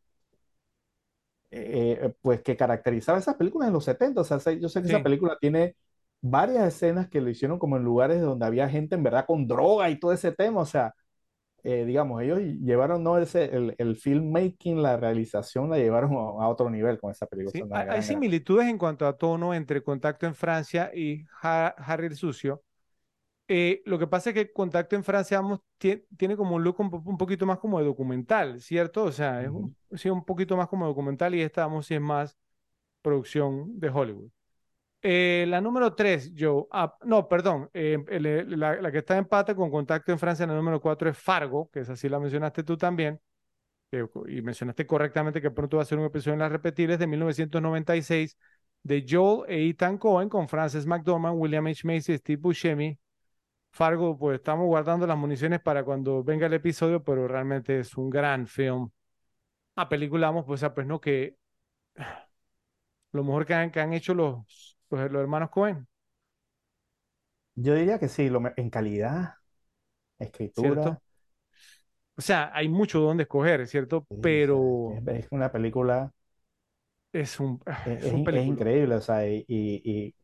eh, 1.51 2.13
pues 2.23 2.43
que 2.43 2.57
caracterizaba 2.57 3.19
esas 3.19 3.37
películas 3.37 3.69
en 3.69 3.75
los 3.75 3.85
70. 3.85 4.21
O 4.23 4.25
sea, 4.25 4.39
yo 4.55 4.69
sé 4.69 4.83
que 4.83 4.89
Sí. 4.89 4.95
esa 4.95 5.03
película 5.03 5.37
tiene 5.41 5.77
varias 6.21 6.67
escenas 6.75 7.09
que 7.09 7.21
lo 7.21 7.31
hicieron 7.31 7.59
como 7.59 7.77
en 7.77 7.85
lugares 7.85 8.21
donde 8.21 8.47
había 8.47 8.69
gente 8.69 8.95
en 8.97 9.03
verdad 9.03 9.25
con 9.27 9.47
droga 9.47 9.91
y 9.91 9.99
todo 9.99 10.13
ese 10.13 10.33
tema. 10.33 10.61
O 10.63 10.67
sea, 10.67 10.95
eh, 11.63 11.85
digamos, 11.85 12.23
ellos 12.23 12.41
llevaron 12.41 13.03
no 13.05 13.19
ese, 13.19 13.45
el, 13.55 13.75
el 13.79 13.97
filmmaking, 13.97 14.83
la 14.83 14.97
realización, 14.97 15.71
la 15.71 15.79
llevaron 15.79 16.13
a, 16.15 16.45
a 16.45 16.49
otro 16.49 16.71
nivel 16.71 16.99
con 16.99 17.11
esa 17.11 17.27
película. 17.27 17.53
Sí, 17.53 17.61
Hay, 17.63 17.69
gran, 17.69 17.87
gran- 17.87 18.03
similitudes 18.03 18.69
en 18.69 18.79
cuanto 18.79 19.07
a 19.07 19.17
tono 19.19 19.55
entre 19.55 19.83
Contacto 19.83 20.27
en 20.27 20.35
Francia 20.35 20.91
y 20.95 21.27
Ha- 21.43 21.75
Harry 21.79 22.07
el 22.07 22.17
Sucio. 22.17 22.63
Eh, 23.53 23.83
lo 23.85 23.99
que 23.99 24.07
pasa 24.07 24.31
es 24.31 24.35
que 24.35 24.53
Contacto 24.53 24.95
en 24.95 25.03
Francia 25.03 25.43
tiene 26.17 26.37
como 26.37 26.55
un 26.57 26.63
look 26.63 26.79
un, 26.81 26.91
po- 26.91 27.03
un 27.05 27.19
poquito 27.19 27.47
más 27.47 27.59
como 27.59 27.81
de 27.81 27.85
documental, 27.85 28.61
¿cierto? 28.61 29.03
O 29.05 29.13
sea, 29.13 29.43
es 29.43 29.49
un, 29.51 29.77
sí, 29.93 30.09
un 30.09 30.25
poquito 30.25 30.57
más 30.57 30.69
como 30.69 30.87
documental 30.87 31.35
y 31.35 31.43
esta 31.43 31.63
vamos 31.67 31.87
si 31.87 31.95
es 31.95 32.01
más 32.01 32.37
producción 33.03 33.79
de 33.81 33.91
Hollywood. 33.91 34.31
Eh, 35.03 35.47
la 35.49 35.61
número 35.61 35.95
tres, 35.95 36.33
Joe. 36.39 36.67
ah, 36.73 36.97
no, 37.05 37.29
perdón. 37.29 37.71
eh, 37.75 37.99
el- 38.09 38.59
la, 38.61 38.77
la 38.81 38.93
que 38.93 38.99
está 38.99 39.15
en 39.15 39.21
empate 39.21 39.55
con 39.57 39.71
Contacto 39.71 40.13
en 40.13 40.19
Francia, 40.19 40.47
la 40.47 40.55
número 40.55 40.81
cuatro 40.81 41.11
es 41.11 41.19
Fargo, 41.19 41.71
que 41.73 41.81
es 41.81 41.91
así 41.91 42.09
la 42.09 42.21
mencionaste 42.21 42.65
tú 42.65 42.77
también. 42.77 43.21
y 44.29 44.43
mencionaste 44.43 44.87
correctamente 44.87 45.41
que 45.41 45.51
pronto 45.51 45.77
va 45.79 45.83
a 45.83 45.87
ser 45.87 45.99
un 45.99 46.05
episodio 46.07 46.35
en 46.35 46.41
las 46.41 46.53
repetibles 46.53 46.99
de 46.99 47.07
1996 47.07 48.37
de 48.83 49.05
Joel 49.09 49.51
e 49.51 49.69
Ethan 49.69 49.99
Cohen 49.99 50.29
con 50.29 50.49
Frances 50.49 50.87
McDormand, 50.87 51.37
William 51.39 51.67
H. 51.67 51.87
Macy, 51.87 52.17
Steve 52.19 52.41
Buscemi. 52.41 52.99
Fargo, 53.73 54.19
pues 54.19 54.37
estamos 54.39 54.67
guardando 54.67 55.07
las 55.07 55.17
municiones 55.17 55.61
para 55.61 55.85
cuando 55.85 56.23
venga 56.25 56.47
el 56.47 56.55
episodio, 56.55 57.03
pero 57.05 57.29
realmente 57.29 57.81
es 57.81 57.97
un 57.97 58.11
gran 58.11 58.47
film. 58.47 58.91
A 59.77 59.89
película, 59.89 60.29
vamos, 60.29 60.45
pues, 60.47 60.63
ah, 60.65 60.75
pues 60.75 60.87
no, 60.87 61.01
que 61.01 61.37
lo 63.13 63.25
mejor 63.25 63.47
que 63.47 63.55
han, 63.55 63.71
que 63.71 63.81
han 63.81 63.93
hecho 63.95 64.15
los, 64.15 64.79
pues, 64.89 65.11
los 65.11 65.23
hermanos 65.23 65.51
Cohen. 65.51 65.89
Yo 67.55 67.75
diría 67.75 67.99
que 67.99 68.09
sí, 68.09 68.29
lo 68.31 68.41
en 68.57 68.71
calidad, 68.71 69.35
escritura. 70.19 71.01
¿cierto? 71.01 71.01
O 72.17 72.23
sea, 72.23 72.51
hay 72.55 72.69
mucho 72.69 73.01
donde 73.01 73.23
escoger, 73.25 73.67
¿cierto? 73.67 74.07
sí, 74.11 74.17
Pero 74.21 75.03
es, 75.07 75.27
una 75.31 75.51
película, 75.53 76.13
es 77.13 77.41
un, 77.41 77.61
es, 77.85 78.03
es 78.05 78.13
es 78.31 78.47
un 78.47 78.47
increíble, 78.47 78.95
o 78.97 79.01
sea, 79.01 79.27
y, 79.29 79.45
y, 79.49 79.83
y- 79.85 80.15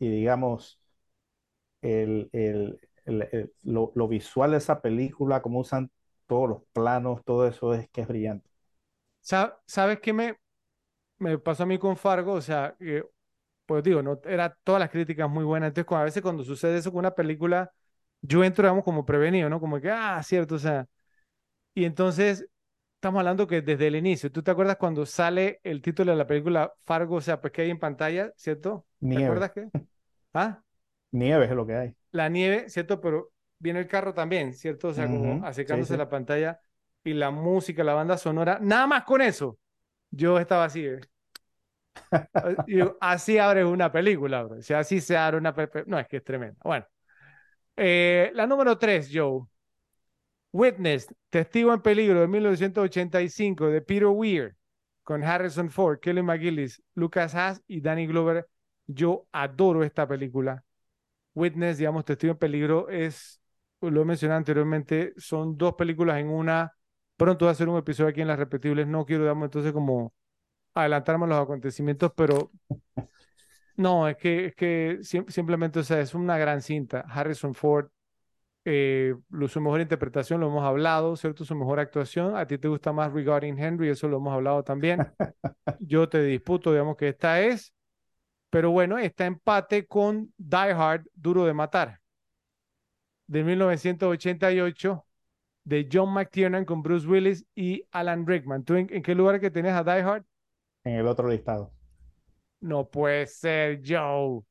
y 0.00 0.10
digamos, 0.10 0.80
el, 1.82 2.28
el- 2.32 2.80
el- 3.08 3.28
el- 3.32 3.54
lo, 3.64 3.92
lo 3.94 4.08
visual 4.08 4.52
de 4.52 4.58
esa 4.58 4.80
película, 4.82 5.42
cómo 5.42 5.60
usan 5.60 5.90
todos 6.26 6.48
los 6.48 6.62
planos, 6.72 7.24
todo 7.24 7.46
eso 7.48 7.74
es 7.74 7.88
que 7.90 8.02
es 8.02 8.08
brillante. 8.08 8.48
Sa- 9.20 9.58
¿Sabes 9.66 10.00
qué 10.00 10.12
me, 10.12 10.36
me 11.18 11.38
pasó 11.38 11.64
a 11.64 11.66
mí 11.66 11.78
con 11.78 11.96
Fargo? 11.96 12.34
O 12.34 12.40
sea, 12.42 12.76
que, 12.78 13.04
pues 13.66 13.84
digo, 13.84 14.02
no, 14.02 14.20
era 14.26 14.56
todas 14.64 14.80
las 14.80 14.90
críticas 14.90 15.30
muy 15.30 15.44
buenas. 15.44 15.68
Entonces, 15.68 15.86
cuando- 15.88 16.02
a 16.02 16.06
veces 16.06 16.22
cuando 16.22 16.44
sucede 16.44 16.78
eso 16.78 16.92
con 16.92 17.00
una 17.00 17.14
película, 17.14 17.72
yo 18.22 18.44
entro, 18.44 18.64
digamos, 18.64 18.84
como 18.84 19.06
prevenido, 19.06 19.50
¿no? 19.50 19.60
Como 19.60 19.80
que, 19.80 19.90
ah, 19.90 20.22
cierto, 20.24 20.56
o 20.56 20.58
sea. 20.58 20.86
Y 21.74 21.84
entonces, 21.86 22.48
estamos 22.96 23.20
hablando 23.20 23.46
que 23.46 23.62
desde 23.62 23.88
el 23.88 23.96
inicio, 23.96 24.32
¿tú 24.32 24.42
te 24.42 24.50
acuerdas 24.52 24.76
cuando 24.78 25.06
sale 25.06 25.60
el 25.64 25.82
título 25.82 26.12
de 26.12 26.18
la 26.18 26.26
película 26.28 26.74
Fargo? 26.86 27.16
O 27.16 27.20
sea, 27.22 27.40
pues 27.40 27.52
que 27.52 27.62
hay 27.62 27.70
en 27.70 27.80
pantalla, 27.80 28.32
¿cierto? 28.36 28.86
¿Te 29.12 29.18
Nieve. 29.18 29.20
acuerdas 29.20 29.52
qué? 29.52 29.70
¿Ah? 30.34 30.62
Nieve 31.12 31.44
es 31.46 31.50
lo 31.52 31.66
que 31.66 31.74
hay. 31.76 31.94
La 32.12 32.28
nieve, 32.28 32.68
¿cierto? 32.68 33.00
Pero 33.00 33.32
viene 33.58 33.80
el 33.80 33.86
carro 33.88 34.14
también, 34.14 34.54
¿cierto? 34.54 34.88
O 34.88 34.94
sea, 34.94 35.10
como 35.10 35.40
acercándose 35.44 35.94
sí, 35.94 35.94
sí. 35.94 35.94
a 35.94 35.98
la 35.98 36.08
pantalla 36.08 36.60
y 37.04 37.14
la 37.14 37.30
música, 37.30 37.84
la 37.84 37.94
banda 37.94 38.18
sonora, 38.18 38.58
nada 38.60 38.86
más 38.86 39.04
con 39.04 39.20
eso, 39.22 39.58
yo 40.10 40.38
estaba 40.38 40.64
así. 40.64 40.84
eh. 40.86 41.00
Así 43.00 43.38
abre 43.38 43.64
una 43.64 43.90
película, 43.92 44.42
bro. 44.42 44.58
O 44.58 44.62
sea, 44.62 44.80
así 44.80 45.00
se 45.00 45.16
abre 45.16 45.38
una 45.38 45.54
película. 45.54 45.84
No, 45.86 45.98
es 45.98 46.06
que 46.08 46.18
es 46.18 46.24
tremenda. 46.24 46.56
Bueno, 46.64 46.86
Eh, 47.76 48.30
la 48.34 48.46
número 48.46 48.78
tres, 48.78 49.10
Joe. 49.12 49.42
Witness, 50.52 51.08
Testigo 51.30 51.72
en 51.72 51.82
Peligro 51.82 52.20
de 52.20 52.28
1985 52.28 53.66
de 53.68 53.80
Peter 53.82 54.06
Weir 54.06 54.56
con 55.02 55.22
Harrison 55.22 55.70
Ford, 55.70 55.98
Kelly 56.00 56.22
McGillis, 56.22 56.82
Lucas 56.94 57.34
Haas 57.34 57.62
y 57.66 57.80
Danny 57.80 58.06
Glover. 58.06 58.46
Yo 58.86 59.26
adoro 59.32 59.84
esta 59.84 60.06
película. 60.08 60.64
Witness, 61.38 61.78
digamos, 61.78 62.04
Testigo 62.04 62.32
en 62.32 62.38
Peligro 62.38 62.88
es, 62.90 63.40
lo 63.80 64.02
he 64.02 64.04
mencionado 64.04 64.38
anteriormente, 64.38 65.14
son 65.16 65.56
dos 65.56 65.74
películas 65.74 66.18
en 66.20 66.28
una. 66.30 66.72
Pronto 67.16 67.46
va 67.46 67.52
a 67.52 67.54
ser 67.54 67.68
un 67.68 67.78
episodio 67.78 68.10
aquí 68.10 68.20
en 68.20 68.28
Las 68.28 68.38
Repetibles. 68.38 68.86
No 68.86 69.04
quiero, 69.06 69.24
digamos, 69.24 69.46
entonces 69.46 69.72
como 69.72 70.14
adelantarme 70.74 71.26
a 71.26 71.28
los 71.28 71.40
acontecimientos, 71.42 72.12
pero 72.16 72.52
no, 73.76 74.08
es 74.08 74.16
que, 74.16 74.46
es 74.46 74.54
que 74.56 74.98
sim- 75.02 75.26
simplemente, 75.28 75.78
o 75.80 75.82
sea, 75.84 76.00
es 76.00 76.14
una 76.14 76.36
gran 76.38 76.62
cinta. 76.62 77.00
Harrison 77.08 77.54
Ford, 77.54 77.88
eh, 78.64 79.14
su 79.48 79.60
mejor 79.60 79.80
interpretación, 79.82 80.40
lo 80.40 80.48
hemos 80.48 80.64
hablado, 80.64 81.16
¿cierto? 81.16 81.44
Su 81.44 81.54
mejor 81.56 81.80
actuación. 81.80 82.36
A 82.36 82.46
ti 82.46 82.58
te 82.58 82.68
gusta 82.68 82.92
más 82.92 83.12
Regarding 83.12 83.58
Henry, 83.58 83.90
eso 83.90 84.08
lo 84.08 84.18
hemos 84.18 84.34
hablado 84.34 84.64
también. 84.64 85.08
Yo 85.78 86.08
te 86.08 86.22
disputo, 86.24 86.72
digamos, 86.72 86.96
que 86.96 87.08
esta 87.10 87.42
es. 87.42 87.74
Pero 88.50 88.70
bueno, 88.70 88.98
está 88.98 89.26
empate 89.26 89.86
con 89.86 90.32
Die 90.38 90.56
Hard, 90.72 91.06
Duro 91.14 91.44
de 91.44 91.54
Matar, 91.54 92.00
de 93.26 93.44
1988, 93.44 95.04
de 95.64 95.88
John 95.92 96.12
McTiernan 96.14 96.64
con 96.64 96.82
Bruce 96.82 97.06
Willis 97.06 97.44
y 97.54 97.84
Alan 97.90 98.26
Rickman. 98.26 98.64
¿Tú 98.64 98.74
en, 98.76 98.88
en 98.90 99.02
qué 99.02 99.14
lugar 99.14 99.40
que 99.40 99.50
tenés 99.50 99.72
a 99.74 99.84
Die 99.84 100.02
Hard? 100.02 100.24
En 100.84 100.94
el 100.94 101.06
otro 101.06 101.28
listado. 101.28 101.72
No 102.60 102.88
puede 102.88 103.26
ser 103.26 103.80
Joe. 103.84 104.42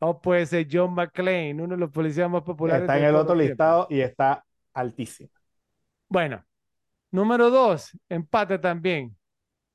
No 0.00 0.20
puede 0.20 0.46
ser 0.46 0.66
John 0.70 0.94
McClane, 0.94 1.54
uno 1.54 1.74
de 1.74 1.76
los 1.80 1.90
policías 1.90 2.30
más 2.30 2.42
populares 2.42 2.82
Está 2.82 2.98
en 2.98 3.04
el 3.04 3.16
otro 3.16 3.34
listado 3.34 3.86
y 3.90 4.00
está 4.00 4.44
altísimo. 4.74 5.30
Bueno, 6.08 6.44
número 7.12 7.50
dos, 7.50 7.92
empate 8.10 8.58
también. 8.58 9.16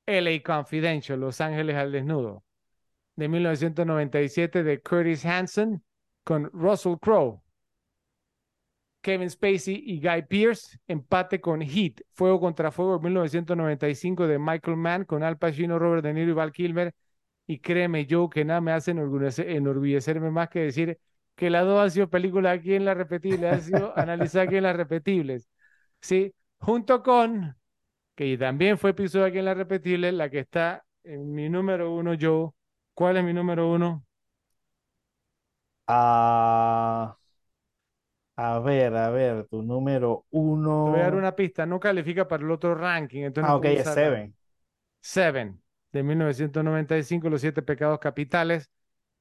LA 0.07 0.43
Confidential, 0.43 1.19
Los 1.19 1.41
Ángeles 1.41 1.77
al 1.77 1.91
Desnudo, 1.91 2.44
de 3.15 3.27
1997 3.29 4.63
de 4.63 4.81
Curtis 4.81 5.25
Hanson 5.25 5.83
con 6.23 6.49
Russell 6.53 6.95
Crowe, 7.01 7.41
Kevin 9.01 9.29
Spacey 9.29 9.83
y 9.85 9.99
Guy 10.01 10.23
Pearce. 10.23 10.77
Empate 10.87 11.39
con 11.39 11.61
Heat, 11.61 12.01
Fuego 12.13 12.39
contra 12.39 12.71
Fuego, 12.71 12.97
de 12.97 13.03
1995 13.03 14.27
de 14.27 14.39
Michael 14.39 14.77
Mann 14.77 15.05
con 15.05 15.23
Al 15.23 15.37
Pacino, 15.37 15.77
Robert 15.79 16.03
De 16.03 16.13
Niro 16.13 16.31
y 16.31 16.33
Val 16.33 16.51
Kilmer. 16.51 16.93
Y 17.47 17.59
créeme 17.59 18.05
yo 18.07 18.29
que 18.29 18.43
nada 18.45 18.61
me 18.61 18.71
hace 18.71 18.93
enorgullece- 18.93 19.47
enorgullecerme 19.55 20.31
más 20.31 20.49
que 20.49 20.61
decir 20.61 20.99
que 21.35 21.49
las 21.51 21.65
dos 21.65 21.79
han 21.81 21.91
sido 21.91 22.09
películas 22.09 22.57
aquí 22.57 22.73
en 22.75 22.85
las 22.85 22.97
repetibles, 22.97 23.53
han 23.53 23.61
sido 23.61 23.93
analizadas 23.97 24.47
aquí 24.47 24.57
en 24.57 24.63
las 24.63 24.75
repetibles. 24.75 25.49
Sí, 26.01 26.33
junto 26.59 27.03
con, 27.03 27.55
que 28.15 28.37
también 28.37 28.77
fue 28.77 28.91
episodio 28.91 29.25
aquí 29.25 29.39
en 29.39 29.45
las 29.45 29.57
repetibles, 29.57 30.13
la 30.13 30.29
que 30.29 30.39
está 30.39 30.85
en 31.03 31.33
mi 31.33 31.49
número 31.49 31.93
uno, 31.95 32.13
yo. 32.15 32.55
¿Cuál 32.95 33.17
es 33.17 33.23
mi 33.23 33.31
número 33.33 33.69
uno? 33.71 34.03
Ah, 35.87 37.17
a 38.37 38.59
ver, 38.59 38.95
a 38.95 39.09
ver, 39.09 39.47
tu 39.47 39.61
número 39.61 40.25
uno. 40.31 40.73
Te 40.83 40.89
voy 40.89 40.99
a 40.99 41.03
dar 41.03 41.15
una 41.15 41.35
pista, 41.35 41.65
no 41.65 41.79
califica 41.79 42.27
para 42.27 42.43
el 42.43 42.51
otro 42.51 42.75
ranking. 42.75 43.23
Entonces 43.23 43.45
Ah, 43.45 43.55
no 43.55 43.55
ok, 43.55 43.63
puedo 43.63 43.73
es 43.77 43.87
usarla. 43.87 43.89
Seven. 43.89 44.35
Seven, 45.01 45.61
de 45.93 46.03
1995, 46.03 47.29
Los 47.29 47.41
Siete 47.41 47.61
Pecados 47.63 47.99
Capitales, 47.99 48.69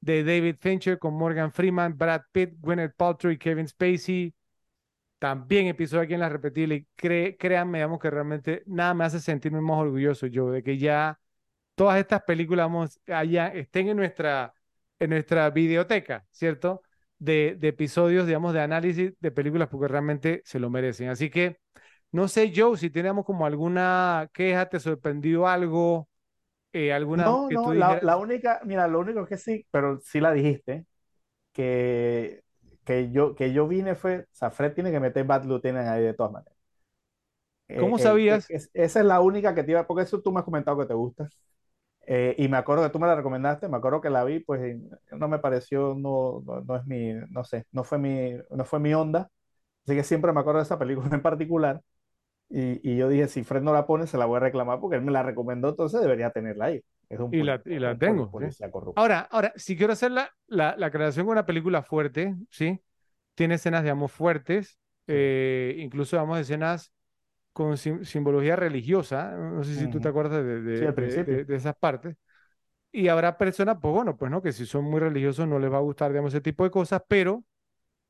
de 0.01 0.23
David 0.23 0.57
Fincher 0.59 0.99
con 0.99 1.15
Morgan 1.15 1.51
Freeman, 1.53 1.97
Brad 1.97 2.23
Pitt, 2.31 2.55
Gwyneth 2.59 2.95
Paltrow 2.97 3.31
y 3.33 3.37
Kevin 3.37 3.67
Spacey. 3.67 4.33
También 5.19 5.67
episodio 5.67 6.03
aquí 6.03 6.13
en 6.15 6.21
la 6.21 6.29
repetible. 6.29 6.75
Y 6.75 6.87
cre- 6.97 7.37
créanme, 7.39 7.79
digamos 7.79 7.99
que 7.99 8.09
realmente 8.11 8.63
nada 8.67 8.93
me 8.95 9.05
hace 9.05 9.19
sentirme 9.21 9.61
más 9.61 9.79
orgulloso 9.79 10.27
yo 10.27 10.51
de 10.51 10.63
que 10.63 10.77
ya 10.79 11.19
todas 11.75 11.99
estas 11.99 12.23
películas 12.23 12.65
vamos, 12.65 12.99
allá, 13.07 13.47
estén 13.49 13.89
en 13.89 13.97
nuestra, 13.97 14.53
en 14.99 15.09
nuestra 15.11 15.49
videoteca, 15.49 16.25
¿cierto? 16.31 16.81
De, 17.19 17.55
de 17.59 17.69
episodios, 17.69 18.27
digamos, 18.27 18.53
de 18.53 18.61
análisis 18.61 19.13
de 19.19 19.31
películas 19.31 19.69
porque 19.69 19.87
realmente 19.87 20.41
se 20.45 20.59
lo 20.59 20.69
merecen. 20.69 21.09
Así 21.09 21.29
que, 21.29 21.57
no 22.11 22.27
sé, 22.27 22.51
Joe, 22.55 22.77
si 22.77 22.89
tenemos 22.89 23.25
como 23.25 23.45
alguna 23.45 24.29
queja, 24.33 24.69
te 24.69 24.79
sorprendió 24.79 25.47
algo, 25.47 26.09
eh, 26.73 26.93
alguna 26.93 27.37
No, 27.37 27.49
que 27.49 27.57
no, 27.57 27.73
tú 27.73 27.73
la, 27.73 27.99
la 28.01 28.17
única, 28.17 28.59
mira, 28.65 28.87
lo 28.87 28.99
único 28.99 29.25
que 29.25 29.37
sí, 29.37 29.65
pero 29.71 29.99
sí 30.01 30.19
la 30.19 30.33
dijiste, 30.33 30.85
que, 31.53 32.43
que 32.85 33.11
yo, 33.11 33.35
que 33.35 33.53
yo 33.53 33.67
vine 33.67 33.95
fue, 33.95 34.21
o 34.21 34.25
sea, 34.31 34.51
Fred 34.51 34.73
tiene 34.73 34.91
que 34.91 34.99
meter 35.01 35.25
Bad 35.25 35.45
Lieutenant 35.45 35.87
ahí 35.89 36.03
de 36.03 36.13
todas 36.15 36.33
maneras. 36.33 36.55
Eh, 37.67 37.93
¿Cómo 37.93 37.97
eh, 37.97 38.21
sabías? 38.27 38.49
es- 38.49 38.69
esa 38.73 38.99
es 38.99 39.05
la 39.05 39.21
única 39.21 39.53
que 39.55 39.63
te 39.63 39.71
iba, 39.71 39.85
porque 39.87 40.03
eso 40.03 40.21
tú 40.21 40.31
me 40.31 40.39
has 40.39 40.45
comentado 40.45 40.77
que 40.79 40.85
te 40.85 40.93
gusta. 40.93 41.31
Eh, 42.07 42.35
y 42.37 42.47
me 42.47 42.57
acuerdo 42.57 42.83
que 42.83 42.89
tú 42.91 42.99
me 42.99 43.07
la 43.07 43.15
recomendaste, 43.15 43.67
me 43.67 43.77
acuerdo 43.77 44.01
que 44.01 44.09
la 44.09 44.23
vi, 44.23 44.39
pues 44.39 44.77
no 45.11 45.27
me 45.27 45.39
pareció, 45.39 45.95
no, 45.95 46.41
no, 46.45 46.61
no 46.61 46.75
es 46.75 46.85
mi, 46.85 47.13
no 47.31 47.43
sé, 47.43 47.65
no 47.71 47.83
fue 47.83 47.97
mi, 47.97 48.31
no 48.51 48.65
fue 48.65 48.79
mi 48.79 48.93
onda. 48.93 49.29
Así 49.85 49.95
que 49.95 50.03
siempre 50.03 50.33
me 50.33 50.39
acuerdo 50.41 50.59
de 50.59 50.65
esa 50.65 50.79
película 50.79 51.09
en 51.13 51.21
particular. 51.21 51.81
Y, 52.49 52.79
y 52.89 52.97
yo 52.97 53.09
dije, 53.09 53.27
si 53.27 53.43
Fred 53.43 53.61
no 53.61 53.73
la 53.73 53.87
pone, 53.87 54.07
se 54.07 54.17
la 54.17 54.25
voy 54.25 54.37
a 54.37 54.39
reclamar 54.41 54.79
porque 54.79 54.97
él 54.97 55.01
me 55.03 55.11
la 55.11 55.23
recomendó, 55.23 55.69
entonces 55.69 56.01
debería 56.01 56.29
tenerla 56.31 56.65
ahí. 56.65 56.81
Es 57.09 57.19
un 57.19 57.33
Y 57.33 57.43
la, 57.43 57.61
y 57.65 57.79
la 57.79 57.91
un 57.91 57.99
tengo. 57.99 58.31
¿sí? 58.39 58.65
Ahora, 58.95 59.27
ahora, 59.31 59.53
si 59.55 59.75
quiero 59.75 59.93
hacer 59.93 60.11
la, 60.11 60.31
la, 60.47 60.75
la 60.77 60.91
creación 60.91 61.25
con 61.25 61.33
una 61.33 61.45
película 61.45 61.81
fuerte, 61.83 62.35
¿sí? 62.51 62.81
Tiene 63.35 63.55
escenas, 63.55 63.83
digamos, 63.83 64.11
fuertes, 64.11 64.79
eh, 65.07 65.75
incluso, 65.79 66.15
digamos, 66.15 66.39
escenas 66.39 66.91
con 67.55 67.77
sim- 67.79 68.05
simbología 68.05 68.57
religiosa. 68.57 69.31
No 69.37 69.65
sé 69.65 69.75
si 69.77 69.89
tú 69.89 70.01
te 70.01 70.09
acuerdas 70.09 70.45
de, 70.45 70.61
de- 70.61 70.63
Sí, 70.73 70.85
de- 70.93 71.45
de- 71.45 71.55
esas 71.57 71.75
partes. 71.77 72.17
Y 72.91 73.09
habrá 73.09 73.37
personas, 73.37 73.77
pues 73.81 73.93
bueno, 73.93 74.17
pues 74.17 74.31
no, 74.31 74.41
que 74.41 74.53
si 74.53 74.65
son 74.65 74.85
muy 74.85 74.99
religiosos 75.01 75.47
no 75.47 75.59
les 75.59 75.71
va 75.71 75.77
a 75.77 75.81
gustar, 75.81 76.11
digamos, 76.11 76.33
ese 76.33 76.41
tipo 76.41 76.63
de 76.65 76.71
cosas, 76.71 77.01
pero 77.07 77.43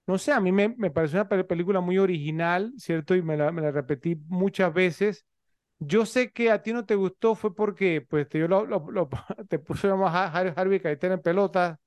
no 0.08 0.18
sé, 0.20 0.32
a 0.34 0.40
mí 0.42 0.52
me, 0.52 0.70
me 0.78 0.92
pareció 0.92 1.20
una 1.20 1.30
pe- 1.30 1.44
película 1.46 1.82
muy 1.82 1.98
original, 2.00 2.74
¿cierto? 2.78 3.16
Y 3.16 3.22
me 3.24 3.38
la, 3.38 3.52
me 3.52 3.62
la 3.62 3.72
repetí 3.72 4.16
muchas 4.28 4.74
veces. 4.74 5.26
Yo 5.80 6.06
sé 6.06 6.32
que 6.32 6.52
a 6.52 6.62
ti 6.64 6.74
no 6.74 6.86
te 6.86 6.96
gustó, 6.96 7.36
fue 7.36 7.56
porque 7.56 8.02
pues 8.02 8.30
te, 8.30 8.40
yo 8.40 8.48
lo, 8.50 8.66
lo- 8.66 8.92
lo- 8.92 9.10
te 9.50 9.60
puso 9.60 9.88
digamos, 9.88 10.12
a 10.14 10.28
Har- 10.34 10.54
Harvey 10.58 10.80
Keitel 10.82 11.14
en 11.14 11.22
pelota 11.24 11.80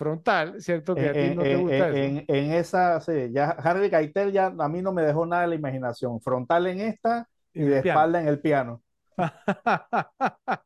frontal, 0.00 0.60
¿cierto? 0.62 0.96
Que 0.96 1.08
a 1.10 1.16
ti 1.18 1.28
En, 1.28 1.36
no 1.36 1.46
te 1.46 1.56
en- 1.60 1.66
gusta 1.66 1.88
en- 1.88 1.88
eso. 1.90 2.16
en- 2.18 2.24
en 2.28 2.52
esa, 2.52 3.00
sí, 3.00 3.12
ya 3.32 3.50
Harvey 3.50 3.90
Keitel 3.90 4.32
ya 4.32 4.46
a 4.46 4.68
mí 4.68 4.82
no 4.82 4.92
me 4.92 5.02
dejó 5.02 5.24
nada 5.26 5.42
de 5.42 5.48
la 5.48 5.54
imaginación. 5.54 6.20
Frontal 6.20 6.66
en 6.66 6.80
esta 6.80 7.28
y 7.54 7.62
En 7.62 7.64
de 7.64 7.78
piano. 7.80 8.10
espalda 8.10 8.20
en 8.20 8.28
el 8.28 8.40
piano. 8.40 8.82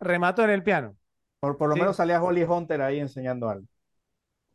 Remato 0.00 0.42
en 0.44 0.50
el 0.50 0.62
piano. 0.62 0.96
Por, 1.38 1.56
por 1.58 1.68
lo 1.68 1.76
Sí. 1.76 1.80
menos 1.80 1.96
salía 1.96 2.22
Holly 2.22 2.44
Hunter 2.44 2.80
ahí 2.82 2.98
enseñando 2.98 3.48
algo. 3.50 3.66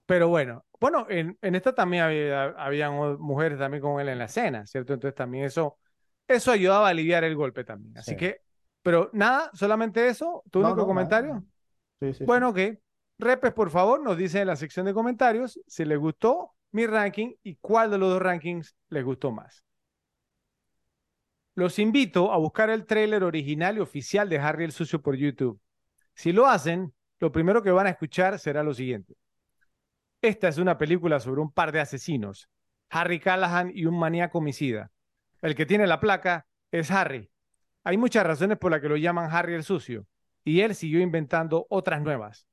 Pero 0.05 0.27
bueno, 0.29 0.65
bueno, 0.79 1.07
en, 1.09 1.37
en 1.41 1.55
esta 1.55 1.73
también 1.73 2.03
había, 2.03 2.43
habían 2.57 2.93
mujeres 3.19 3.57
también 3.57 3.81
con 3.81 3.99
él 3.99 4.09
en 4.09 4.19
la 4.19 4.25
escena, 4.25 4.65
¿cierto? 4.67 4.93
Entonces 4.93 5.15
también 5.15 5.45
eso, 5.45 5.79
eso 6.27 6.51
ayudaba 6.51 6.87
a 6.87 6.89
aliviar 6.91 7.23
el 7.23 7.35
golpe 7.35 7.63
también. 7.63 7.97
Así 7.97 8.15
Sí. 8.15 8.15
que, 8.15 8.41
pero 8.83 9.09
nada, 9.13 9.49
solamente 9.53 10.07
eso, 10.07 10.43
tu 10.51 10.59
No, 10.59 10.75
único 10.75 10.85
no, 10.85 10.85
comentario. 10.85 11.43
Sí, 12.01 12.13
sí. 12.13 12.25
Bueno, 12.25 12.49
ok. 12.49 12.59
Repes, 13.17 13.53
por 13.53 13.69
favor, 13.69 14.01
nos 14.01 14.17
dice 14.17 14.41
en 14.41 14.47
la 14.47 14.55
sección 14.55 14.85
de 14.85 14.93
comentarios 14.93 15.59
si 15.67 15.85
les 15.85 15.97
gustó 15.97 16.51
mi 16.71 16.85
ranking 16.85 17.33
y 17.43 17.55
cuál 17.55 17.89
de 17.89 17.97
los 17.97 18.09
dos 18.09 18.21
rankings 18.21 18.75
les 18.89 19.03
gustó 19.03 19.31
más. 19.31 19.63
Los 21.53 21.79
invito 21.79 22.33
a 22.33 22.37
buscar 22.37 22.69
el 22.69 22.85
tráiler 22.85 23.23
original 23.23 23.77
y 23.77 23.79
oficial 23.79 24.27
de 24.27 24.39
Harry 24.39 24.65
el 24.65 24.73
Sucio 24.73 25.01
por 25.01 25.15
YouTube. 25.15 25.61
Si 26.13 26.33
lo 26.33 26.47
hacen, 26.47 26.93
lo 27.19 27.31
primero 27.31 27.63
que 27.63 27.71
van 27.71 27.87
a 27.87 27.91
escuchar 27.91 28.37
será 28.39 28.61
lo 28.61 28.73
siguiente. 28.73 29.15
Esta 30.21 30.49
es 30.49 30.57
una 30.57 30.77
película 30.77 31.21
sobre 31.21 31.39
un 31.39 31.51
par 31.51 31.71
de 31.71 31.79
asesinos, 31.79 32.49
Harry 32.89 33.21
Callahan 33.21 33.71
y 33.73 33.85
un 33.85 33.97
maníaco 33.97 34.39
homicida. 34.39 34.91
El 35.41 35.55
que 35.55 35.65
tiene 35.65 35.87
la 35.87 36.01
placa 36.01 36.45
es 36.71 36.91
Harry. 36.91 37.29
Hay 37.85 37.95
muchas 37.97 38.25
razones 38.25 38.57
por 38.57 38.71
las 38.71 38.81
que 38.81 38.89
lo 38.89 38.97
llaman 38.97 39.29
Harry 39.31 39.53
el 39.53 39.63
Sucio, 39.63 40.07
y 40.43 40.59
él 40.59 40.75
siguió 40.75 40.99
inventando 40.99 41.67
otras 41.69 42.01
nuevas. 42.01 42.45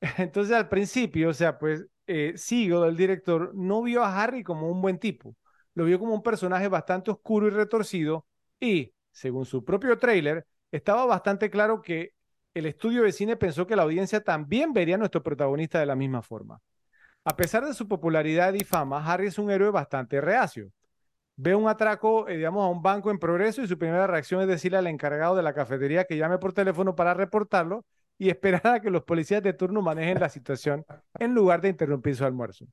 Entonces, 0.18 0.54
al 0.54 0.68
principio, 0.68 1.30
o 1.30 1.34
sea, 1.34 1.58
pues 1.58 1.86
eh, 2.06 2.34
el 2.50 2.96
director, 2.96 3.52
no 3.54 3.82
vio 3.82 4.02
a 4.02 4.22
Harry 4.22 4.42
como 4.42 4.68
un 4.70 4.82
buen 4.82 4.98
tipo. 4.98 5.36
Lo 5.74 5.84
vio 5.84 5.98
como 5.98 6.14
un 6.14 6.22
personaje 6.22 6.68
bastante 6.68 7.10
oscuro 7.10 7.46
y 7.46 7.50
retorcido 7.50 8.26
y, 8.58 8.92
según 9.12 9.46
su 9.46 9.64
propio 9.64 9.98
tráiler, 9.98 10.46
estaba 10.72 11.06
bastante 11.06 11.50
claro 11.50 11.80
que 11.82 12.12
el 12.54 12.66
estudio 12.66 13.02
de 13.02 13.12
cine 13.12 13.36
pensó 13.36 13.66
que 13.66 13.76
la 13.76 13.82
audiencia 13.82 14.22
también 14.22 14.72
vería 14.72 14.96
a 14.96 14.98
nuestro 14.98 15.22
protagonista 15.22 15.78
de 15.78 15.86
la 15.86 15.94
misma 15.94 16.22
forma. 16.22 16.60
A 17.24 17.36
pesar 17.36 17.64
de 17.64 17.74
su 17.74 17.86
popularidad 17.86 18.54
y 18.54 18.64
fama, 18.64 19.04
Harry 19.04 19.28
es 19.28 19.38
un 19.38 19.50
héroe 19.50 19.70
bastante 19.70 20.20
reacio. 20.20 20.70
Ve 21.36 21.54
un 21.54 21.68
atraco, 21.68 22.28
eh, 22.28 22.36
digamos, 22.36 22.64
a 22.64 22.68
un 22.68 22.82
banco 22.82 23.10
en 23.10 23.18
progreso 23.18 23.62
y 23.62 23.68
su 23.68 23.78
primera 23.78 24.06
reacción 24.06 24.42
es 24.42 24.48
decirle 24.48 24.78
al 24.78 24.86
encargado 24.88 25.36
de 25.36 25.42
la 25.42 25.54
cafetería 25.54 26.04
que 26.04 26.16
llame 26.16 26.38
por 26.38 26.52
teléfono 26.52 26.94
para 26.96 27.14
reportarlo 27.14 27.84
y 28.20 28.28
esperar 28.28 28.66
a 28.66 28.80
que 28.80 28.90
los 28.90 29.04
policías 29.04 29.42
de 29.42 29.54
turno 29.54 29.80
manejen 29.80 30.20
la 30.20 30.28
situación 30.28 30.84
en 31.18 31.32
lugar 31.32 31.62
de 31.62 31.70
interrumpir 31.70 32.14
su 32.14 32.26
almuerzo. 32.26 32.66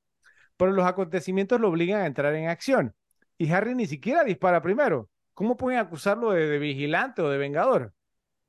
Pero 0.57 0.73
los 0.73 0.85
acontecimientos 0.85 1.61
lo 1.61 1.69
obligan 1.69 2.01
a 2.01 2.05
entrar 2.05 2.35
en 2.35 2.49
acción 2.49 2.93
y 3.37 3.49
Harry 3.53 3.73
ni 3.73 3.87
siquiera 3.87 4.25
dispara 4.25 4.61
primero. 4.61 5.09
¿Cómo 5.33 5.55
pueden 5.55 5.79
acusarlo 5.79 6.31
de, 6.31 6.47
de 6.47 6.59
vigilante 6.59 7.21
o 7.21 7.29
de 7.29 7.37
vengador? 7.37 7.93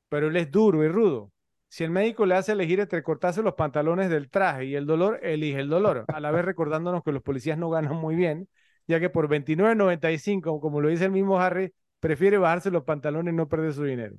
Pero 0.09 0.27
él 0.27 0.35
es 0.35 0.51
duro 0.51 0.83
y 0.83 0.89
rudo. 0.89 1.31
Si 1.69 1.85
el 1.85 1.89
médico 1.89 2.25
le 2.25 2.35
hace 2.35 2.51
elegir 2.51 2.81
entre 2.81 3.01
cortarse 3.01 3.41
los 3.41 3.53
pantalones 3.53 4.09
del 4.09 4.29
traje 4.29 4.65
y 4.65 4.75
el 4.75 4.85
dolor, 4.85 5.21
elige 5.23 5.61
el 5.61 5.69
dolor, 5.69 6.03
a 6.05 6.19
la 6.19 6.31
vez 6.31 6.43
recordándonos 6.43 7.01
que 7.01 7.13
los 7.13 7.23
policías 7.23 7.57
no 7.57 7.69
ganan 7.69 7.95
muy 7.95 8.15
bien, 8.15 8.49
ya 8.87 8.99
que 8.99 9.09
por 9.09 9.29
29.95, 9.29 10.59
como 10.59 10.81
lo 10.81 10.89
dice 10.89 11.05
el 11.05 11.11
mismo 11.11 11.39
Harry, 11.39 11.73
prefiere 12.01 12.37
bajarse 12.37 12.71
los 12.71 12.83
pantalones 12.83 13.33
y 13.33 13.37
no 13.37 13.47
perder 13.47 13.71
su 13.71 13.85
dinero. 13.85 14.17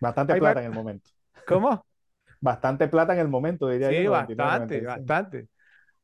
Bastante 0.00 0.32
Hay 0.32 0.40
plata 0.40 0.60
en 0.60 0.66
el 0.66 0.72
momento. 0.72 1.10
¿Cómo? 1.46 1.84
Bastante 2.44 2.88
plata 2.88 3.14
en 3.14 3.20
el 3.20 3.28
momento, 3.28 3.68
diría 3.68 3.88
Sí, 3.88 4.02
yo. 4.02 4.10
bastante, 4.10 4.82
99.95. 4.82 4.86
bastante. 4.86 5.48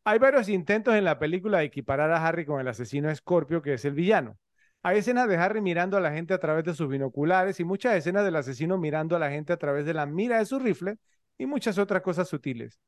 Hay 0.04 0.18
varios 0.18 0.48
intentos 0.48 0.94
en 0.94 1.04
la 1.04 1.18
película 1.18 1.58
de 1.58 1.64
equiparar 1.64 2.10
a 2.10 2.26
Harry 2.26 2.46
con 2.46 2.60
el 2.60 2.68
asesino 2.68 3.14
Scorpio, 3.14 3.60
que 3.60 3.74
es 3.74 3.84
el 3.84 3.92
villano. 3.92 4.38
Hay 4.82 4.98
escenas 4.98 5.28
de 5.28 5.36
Harry 5.36 5.60
mirando 5.60 5.98
a 5.98 6.00
la 6.00 6.10
gente 6.12 6.32
a 6.32 6.38
través 6.38 6.64
de 6.64 6.72
sus 6.72 6.88
binoculares 6.88 7.60
y 7.60 7.64
muchas 7.64 7.94
escenas 7.94 8.24
del 8.24 8.36
asesino 8.36 8.78
mirando 8.78 9.14
a 9.14 9.18
la 9.18 9.30
gente 9.30 9.52
a 9.52 9.58
través 9.58 9.84
de 9.84 9.92
la 9.92 10.06
mira 10.06 10.38
de 10.38 10.46
su 10.46 10.58
rifle 10.58 10.96
y 11.36 11.44
muchas 11.44 11.76
otras 11.76 12.00
cosas 12.00 12.26
sutiles. 12.28 12.80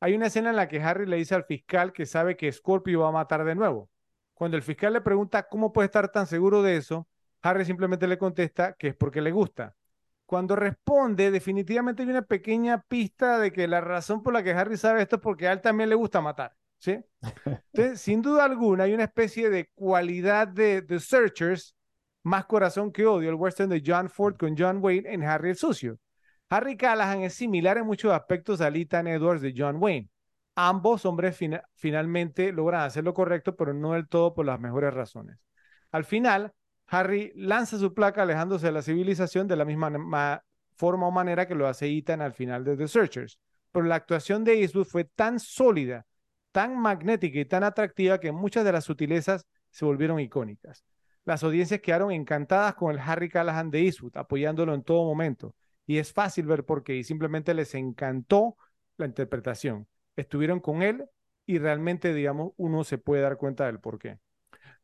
Hay 0.00 0.14
una 0.14 0.26
escena 0.26 0.50
en 0.50 0.56
la 0.56 0.66
que 0.68 0.82
Harry 0.82 1.06
le 1.06 1.16
dice 1.16 1.36
al 1.36 1.44
fiscal 1.44 1.92
que 1.92 2.06
sabe 2.06 2.36
que 2.36 2.50
Scorpio 2.50 3.00
va 3.00 3.08
a 3.10 3.12
matar 3.12 3.44
de 3.44 3.54
nuevo. 3.54 3.88
Cuando 4.34 4.56
el 4.56 4.64
fiscal 4.64 4.92
le 4.92 5.00
pregunta 5.00 5.44
cómo 5.48 5.72
puede 5.72 5.86
estar 5.86 6.10
tan 6.10 6.26
seguro 6.26 6.62
de 6.62 6.76
eso, 6.76 7.06
Harry 7.42 7.64
simplemente 7.64 8.08
le 8.08 8.18
contesta 8.18 8.72
que 8.74 8.88
es 8.88 8.96
porque 8.96 9.20
le 9.20 9.30
gusta. 9.30 9.76
Cuando 10.28 10.56
responde, 10.56 11.30
definitivamente 11.30 12.02
hay 12.02 12.10
una 12.10 12.22
pequeña 12.22 12.82
pista 12.82 13.38
de 13.38 13.50
que 13.52 13.66
la 13.66 13.80
razón 13.80 14.22
por 14.22 14.34
la 14.34 14.42
que 14.42 14.52
Harry 14.52 14.76
sabe 14.76 15.02
esto 15.02 15.16
es 15.16 15.22
porque 15.22 15.48
a 15.48 15.52
él 15.52 15.62
también 15.62 15.88
le 15.88 15.94
gusta 15.96 16.20
matar, 16.20 16.54
¿sí? 16.78 16.98
Entonces, 17.72 18.00
sin 18.02 18.22
duda 18.22 18.44
alguna, 18.44 18.84
hay 18.84 18.94
una 18.94 19.04
especie 19.04 19.50
de 19.50 19.70
cualidad 19.74 20.48
de 20.48 20.82
The 20.82 21.00
Searchers, 21.00 21.74
más 22.22 22.46
corazón 22.46 22.92
que 22.92 23.06
odio, 23.06 23.30
el 23.30 23.36
western 23.36 23.70
de 23.70 23.82
John 23.84 24.10
Ford 24.10 24.36
con 24.36 24.54
John 24.58 24.78
Wayne 24.82 25.12
en 25.12 25.24
Harry 25.24 25.50
el 25.50 25.56
Sucio. 25.56 25.98
Harry 26.50 26.76
Callahan 26.76 27.22
es 27.22 27.34
similar 27.34 27.78
en 27.78 27.86
muchos 27.86 28.12
aspectos 28.12 28.60
a 28.60 28.68
Ethan 28.68 29.06
Edwards 29.06 29.42
de 29.42 29.54
John 29.56 29.76
Wayne. 29.80 30.08
Ambos 30.56 31.04
hombres 31.06 31.36
fina- 31.36 31.62
finalmente 31.76 32.52
logran 32.52 32.82
hacer 32.82 33.04
lo 33.04 33.14
correcto, 33.14 33.54
pero 33.56 33.72
no 33.74 33.92
del 33.94 34.08
todo 34.08 34.34
por 34.34 34.44
las 34.46 34.58
mejores 34.60 34.92
razones. 34.94 35.38
Al 35.92 36.04
final, 36.04 36.52
Harry 36.88 37.32
lanza 37.36 37.78
su 37.78 37.92
placa 37.94 38.22
alejándose 38.22 38.66
de 38.66 38.72
la 38.72 38.82
civilización 38.82 39.46
de 39.46 39.56
la 39.56 39.64
misma 39.64 39.90
ma- 39.90 40.42
forma 40.74 41.06
o 41.06 41.10
manera 41.10 41.46
que 41.46 41.54
lo 41.54 41.66
hace 41.66 41.86
Ethan 41.86 42.22
al 42.22 42.32
final 42.32 42.64
de 42.64 42.76
The 42.76 42.88
Searchers. 42.88 43.38
pero 43.70 43.84
la 43.84 43.96
actuación 43.96 44.44
de 44.44 44.60
Eastwood 44.60 44.86
fue 44.86 45.04
tan 45.04 45.38
sólida, 45.38 46.06
tan 46.52 46.80
magnética 46.80 47.38
y 47.38 47.44
tan 47.44 47.64
atractiva 47.64 48.18
que 48.18 48.32
muchas 48.32 48.64
de 48.64 48.72
las 48.72 48.84
sutilezas 48.84 49.46
se 49.70 49.84
volvieron 49.84 50.18
icónicas. 50.20 50.84
Las 51.24 51.44
audiencias 51.44 51.80
quedaron 51.80 52.10
encantadas 52.10 52.74
con 52.74 52.90
el 52.90 52.98
Harry 52.98 53.28
Callahan 53.28 53.70
de 53.70 53.80
Eastwood, 53.82 54.16
apoyándolo 54.16 54.72
en 54.72 54.82
todo 54.82 55.04
momento. 55.04 55.54
Y 55.86 55.98
es 55.98 56.12
fácil 56.12 56.46
ver 56.46 56.64
por 56.64 56.82
qué, 56.82 56.96
y 56.96 57.04
simplemente 57.04 57.52
les 57.52 57.74
encantó 57.74 58.56
la 58.96 59.04
interpretación. 59.06 59.86
Estuvieron 60.16 60.60
con 60.60 60.82
él 60.82 61.04
y 61.44 61.58
realmente, 61.58 62.14
digamos, 62.14 62.52
uno 62.56 62.82
se 62.84 62.96
puede 62.96 63.22
dar 63.22 63.36
cuenta 63.36 63.66
del 63.66 63.78
por 63.78 63.98
qué. 63.98 64.18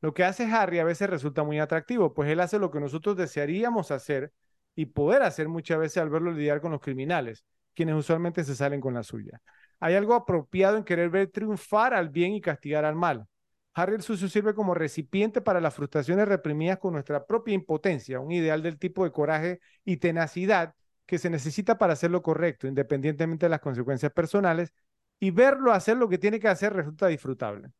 Lo 0.00 0.12
que 0.14 0.24
hace 0.24 0.44
Harry 0.44 0.78
a 0.78 0.84
veces 0.84 1.08
resulta 1.08 1.42
muy 1.44 1.58
atractivo, 1.58 2.12
pues 2.14 2.30
él 2.30 2.40
hace 2.40 2.58
lo 2.58 2.70
que 2.70 2.80
nosotros 2.80 3.16
desearíamos 3.16 3.90
hacer 3.90 4.32
y 4.74 4.86
poder 4.86 5.22
hacer 5.22 5.48
muchas 5.48 5.78
veces 5.78 5.98
al 5.98 6.10
verlo 6.10 6.32
lidiar 6.32 6.60
con 6.60 6.72
los 6.72 6.80
criminales, 6.80 7.44
quienes 7.74 7.94
usualmente 7.94 8.44
se 8.44 8.54
salen 8.54 8.80
con 8.80 8.94
la 8.94 9.02
suya. 9.02 9.40
Hay 9.80 9.94
algo 9.94 10.14
apropiado 10.14 10.76
en 10.76 10.84
querer 10.84 11.10
ver 11.10 11.30
triunfar 11.30 11.94
al 11.94 12.08
bien 12.08 12.32
y 12.32 12.40
castigar 12.40 12.84
al 12.84 12.94
mal. 12.94 13.26
Harry 13.74 13.94
el 13.96 14.02
sucio 14.02 14.28
sirve 14.28 14.54
como 14.54 14.74
recipiente 14.74 15.40
para 15.40 15.60
las 15.60 15.74
frustraciones 15.74 16.28
reprimidas 16.28 16.78
con 16.78 16.92
nuestra 16.92 17.26
propia 17.26 17.54
impotencia, 17.54 18.20
un 18.20 18.30
ideal 18.30 18.62
del 18.62 18.78
tipo 18.78 19.04
de 19.04 19.10
coraje 19.10 19.60
y 19.84 19.96
tenacidad 19.96 20.74
que 21.06 21.18
se 21.18 21.28
necesita 21.28 21.76
para 21.76 21.94
hacer 21.94 22.10
lo 22.10 22.22
correcto, 22.22 22.66
independientemente 22.66 23.46
de 23.46 23.50
las 23.50 23.60
consecuencias 23.60 24.12
personales, 24.12 24.72
y 25.18 25.30
verlo 25.30 25.72
hacer 25.72 25.96
lo 25.96 26.08
que 26.08 26.18
tiene 26.18 26.38
que 26.40 26.48
hacer 26.48 26.72
resulta 26.72 27.08
disfrutable. 27.08 27.70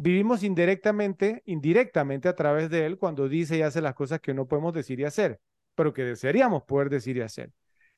Vivimos 0.00 0.44
indirectamente, 0.44 1.42
indirectamente 1.44 2.28
a 2.28 2.36
través 2.36 2.70
de 2.70 2.86
él 2.86 2.98
cuando 2.98 3.28
dice 3.28 3.58
y 3.58 3.62
hace 3.62 3.80
las 3.80 3.94
cosas 3.94 4.20
que 4.20 4.32
no 4.32 4.46
podemos 4.46 4.72
decir 4.72 5.00
y 5.00 5.04
hacer, 5.04 5.40
pero 5.74 5.92
que 5.92 6.04
desearíamos 6.04 6.62
poder 6.62 6.88
decir 6.88 7.16
y 7.16 7.22
hacer. 7.22 7.52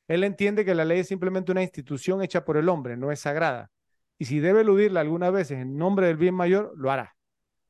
Él 0.09 0.25
entiende 0.25 0.65
que 0.65 0.75
la 0.75 0.87
ley 0.87 1.01
es 1.01 1.09
simplemente 1.09 1.53
una 1.53 1.63
institución 1.63 2.23
hecha 2.23 2.43
por 2.47 2.57
el 2.57 2.71
hombre, 2.71 2.97
no 2.97 3.13
es 3.13 3.21
sagrada. 3.21 3.71
Y 4.19 4.25
si 4.25 4.41
debe 4.41 4.63
eludirla 4.63 5.01
algunas 5.01 5.31
veces 5.31 5.59
en 5.59 5.77
nombre 5.77 6.07
del 6.07 6.17
bien 6.17 6.35
mayor, 6.35 6.73
lo 6.75 6.91
hará. 6.91 7.17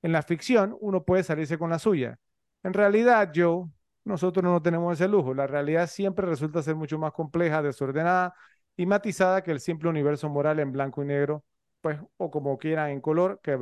En 0.01 0.13
la 0.13 0.23
ficción 0.23 0.77
uno 0.81 1.05
puede 1.05 1.25
salirse 1.25 1.59
con 1.59 1.71
la 1.71 1.81
suya. 1.81 2.19
En 2.63 2.73
realidad, 2.73 3.33
Joe, 3.35 3.69
nosotros 4.05 4.45
no 4.45 4.63
tenemos 4.63 4.95
ese 4.95 5.09
lujo. 5.09 5.35
La 5.35 5.49
realidad 5.49 5.89
siempre 5.89 6.25
resulta 6.27 6.63
ser 6.63 6.77
mucho 6.77 7.01
más 7.01 7.13
compleja, 7.13 7.63
desordenada 7.63 8.35
y 8.77 8.87
matizada 8.87 9.43
que 9.43 9.51
el 9.51 9.59
simple 9.59 9.89
universo 9.89 10.29
moral 10.29 10.61
en 10.61 10.71
blanco 10.71 11.03
y 11.03 11.07
negro, 11.07 11.45
pues, 11.81 11.99
o 12.17 12.31
como 12.31 12.59
quiera 12.59 12.91
en 12.91 13.01
color, 13.01 13.41
que 13.43 13.59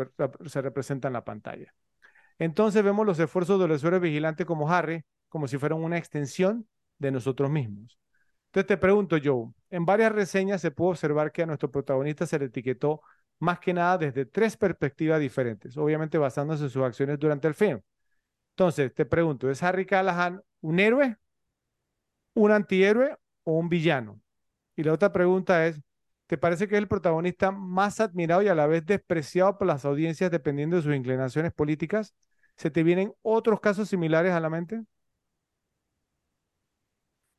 se 0.47 0.63
representa 0.63 1.09
en 1.09 1.15
la 1.15 1.25
pantalla. 1.25 1.75
Entonces 2.39 2.85
vemos 2.85 3.07
los 3.07 3.19
esfuerzos 3.19 3.61
de 3.61 3.69
los 3.69 3.83
héroes 3.83 4.03
vigilantes 4.03 4.47
como 4.47 4.71
Harry, 4.71 5.05
como 5.29 5.49
si 5.49 5.59
fueran 5.59 5.83
una 5.83 5.99
extensión 5.99 6.69
de 6.99 7.11
nosotros 7.11 7.51
mismos. 7.51 7.99
Entonces 8.47 8.67
te 8.67 8.77
pregunto, 8.77 9.17
Joe, 9.23 9.53
en 9.71 9.85
varias 9.85 10.13
reseñas 10.13 10.61
se 10.61 10.71
pudo 10.71 10.91
observar 10.91 11.33
que 11.33 11.43
a 11.43 11.47
nuestro 11.47 11.71
protagonista 11.71 12.27
se 12.27 12.39
le 12.39 12.47
etiquetó 12.47 13.03
más 13.41 13.61
que 13.61 13.73
nada 13.73 13.99
desde 13.99 14.27
tres 14.27 14.57
perspectivas 14.57 15.21
diferentes, 15.21 15.77
obviamente 15.77 16.19
basándose 16.19 16.65
en 16.65 16.71
sus 16.71 16.83
acciones 16.83 17.19
durante 17.19 17.49
el 17.49 17.55
film. 17.55 17.81
Entonces, 18.51 18.93
te 18.95 19.07
pregunto, 19.07 19.51
¿es 19.51 19.63
Harry 19.63 19.87
Callahan 19.87 20.43
un 20.61 20.81
héroe, 20.81 21.17
un 22.35 22.51
antihéroe 22.51 23.17
o 23.45 23.53
un 23.53 23.69
villano? 23.69 24.21
Y 24.77 24.83
la 24.83 24.93
otra 24.93 25.13
pregunta 25.13 25.67
es, 25.67 25.81
¿te 26.29 26.39
parece 26.39 26.69
que 26.69 26.77
es 26.77 26.81
el 26.81 26.89
protagonista 26.89 27.53
más 27.53 28.01
admirado 28.01 28.43
y 28.43 28.49
a 28.49 28.57
la 28.57 28.69
vez 28.69 28.87
despreciado 28.87 29.59
por 29.59 29.69
las 29.69 29.87
audiencias 29.87 30.31
dependiendo 30.33 30.77
de 30.77 30.83
sus 30.85 30.97
inclinaciones 30.97 31.53
políticas? 31.55 32.15
¿Se 32.57 32.71
te 32.73 32.85
vienen 32.85 33.15
otros 33.23 33.61
casos 33.61 33.91
similares 33.91 34.33
a 34.35 34.41
la 34.41 34.51
mente? 34.51 34.85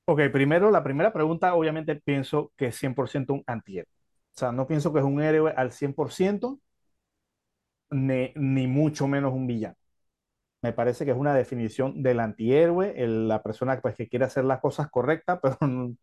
Ok, 0.05 0.21
primero, 0.31 0.71
la 0.71 0.83
primera 0.83 1.13
pregunta, 1.13 1.53
obviamente 1.53 1.95
pienso 1.95 2.51
que 2.57 2.67
es 2.67 2.75
100% 2.77 3.33
un 3.33 3.43
antihéroe. 3.45 3.87
O 4.35 4.37
sea, 4.39 4.51
no 4.51 4.65
pienso 4.67 4.91
que 4.91 4.99
es 4.99 5.05
un 5.05 5.21
héroe 5.21 5.53
al 5.55 5.71
100%, 5.71 6.59
ni, 7.91 8.31
ni 8.35 8.67
mucho 8.67 9.07
menos 9.07 9.33
un 9.33 9.47
villano. 9.47 9.75
Me 10.61 10.73
parece 10.73 11.05
que 11.05 11.11
es 11.11 11.17
una 11.17 11.33
definición 11.33 12.03
del 12.03 12.19
antihéroe, 12.19 12.93
la 13.07 13.41
persona 13.41 13.79
pues, 13.81 13.95
que 13.95 14.09
quiere 14.09 14.25
hacer 14.25 14.43
las 14.43 14.59
cosas 14.59 14.89
correctas, 14.89 15.39
pero 15.41 15.57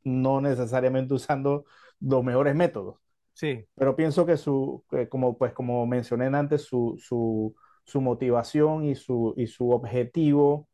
no 0.04 0.40
necesariamente 0.40 1.14
usando 1.14 1.64
los 2.00 2.24
mejores 2.24 2.54
métodos. 2.54 2.96
Sí. 3.34 3.66
Pero 3.74 3.94
pienso 3.96 4.24
que 4.24 4.36
su, 4.38 4.84
como, 5.10 5.36
pues, 5.36 5.52
como 5.52 5.86
mencioné 5.86 6.26
antes, 6.26 6.62
su, 6.62 6.96
su, 6.98 7.54
su 7.84 8.00
motivación 8.00 8.84
y 8.84 8.94
su, 8.94 9.34
y 9.36 9.46
su 9.46 9.70
objetivo 9.70 10.68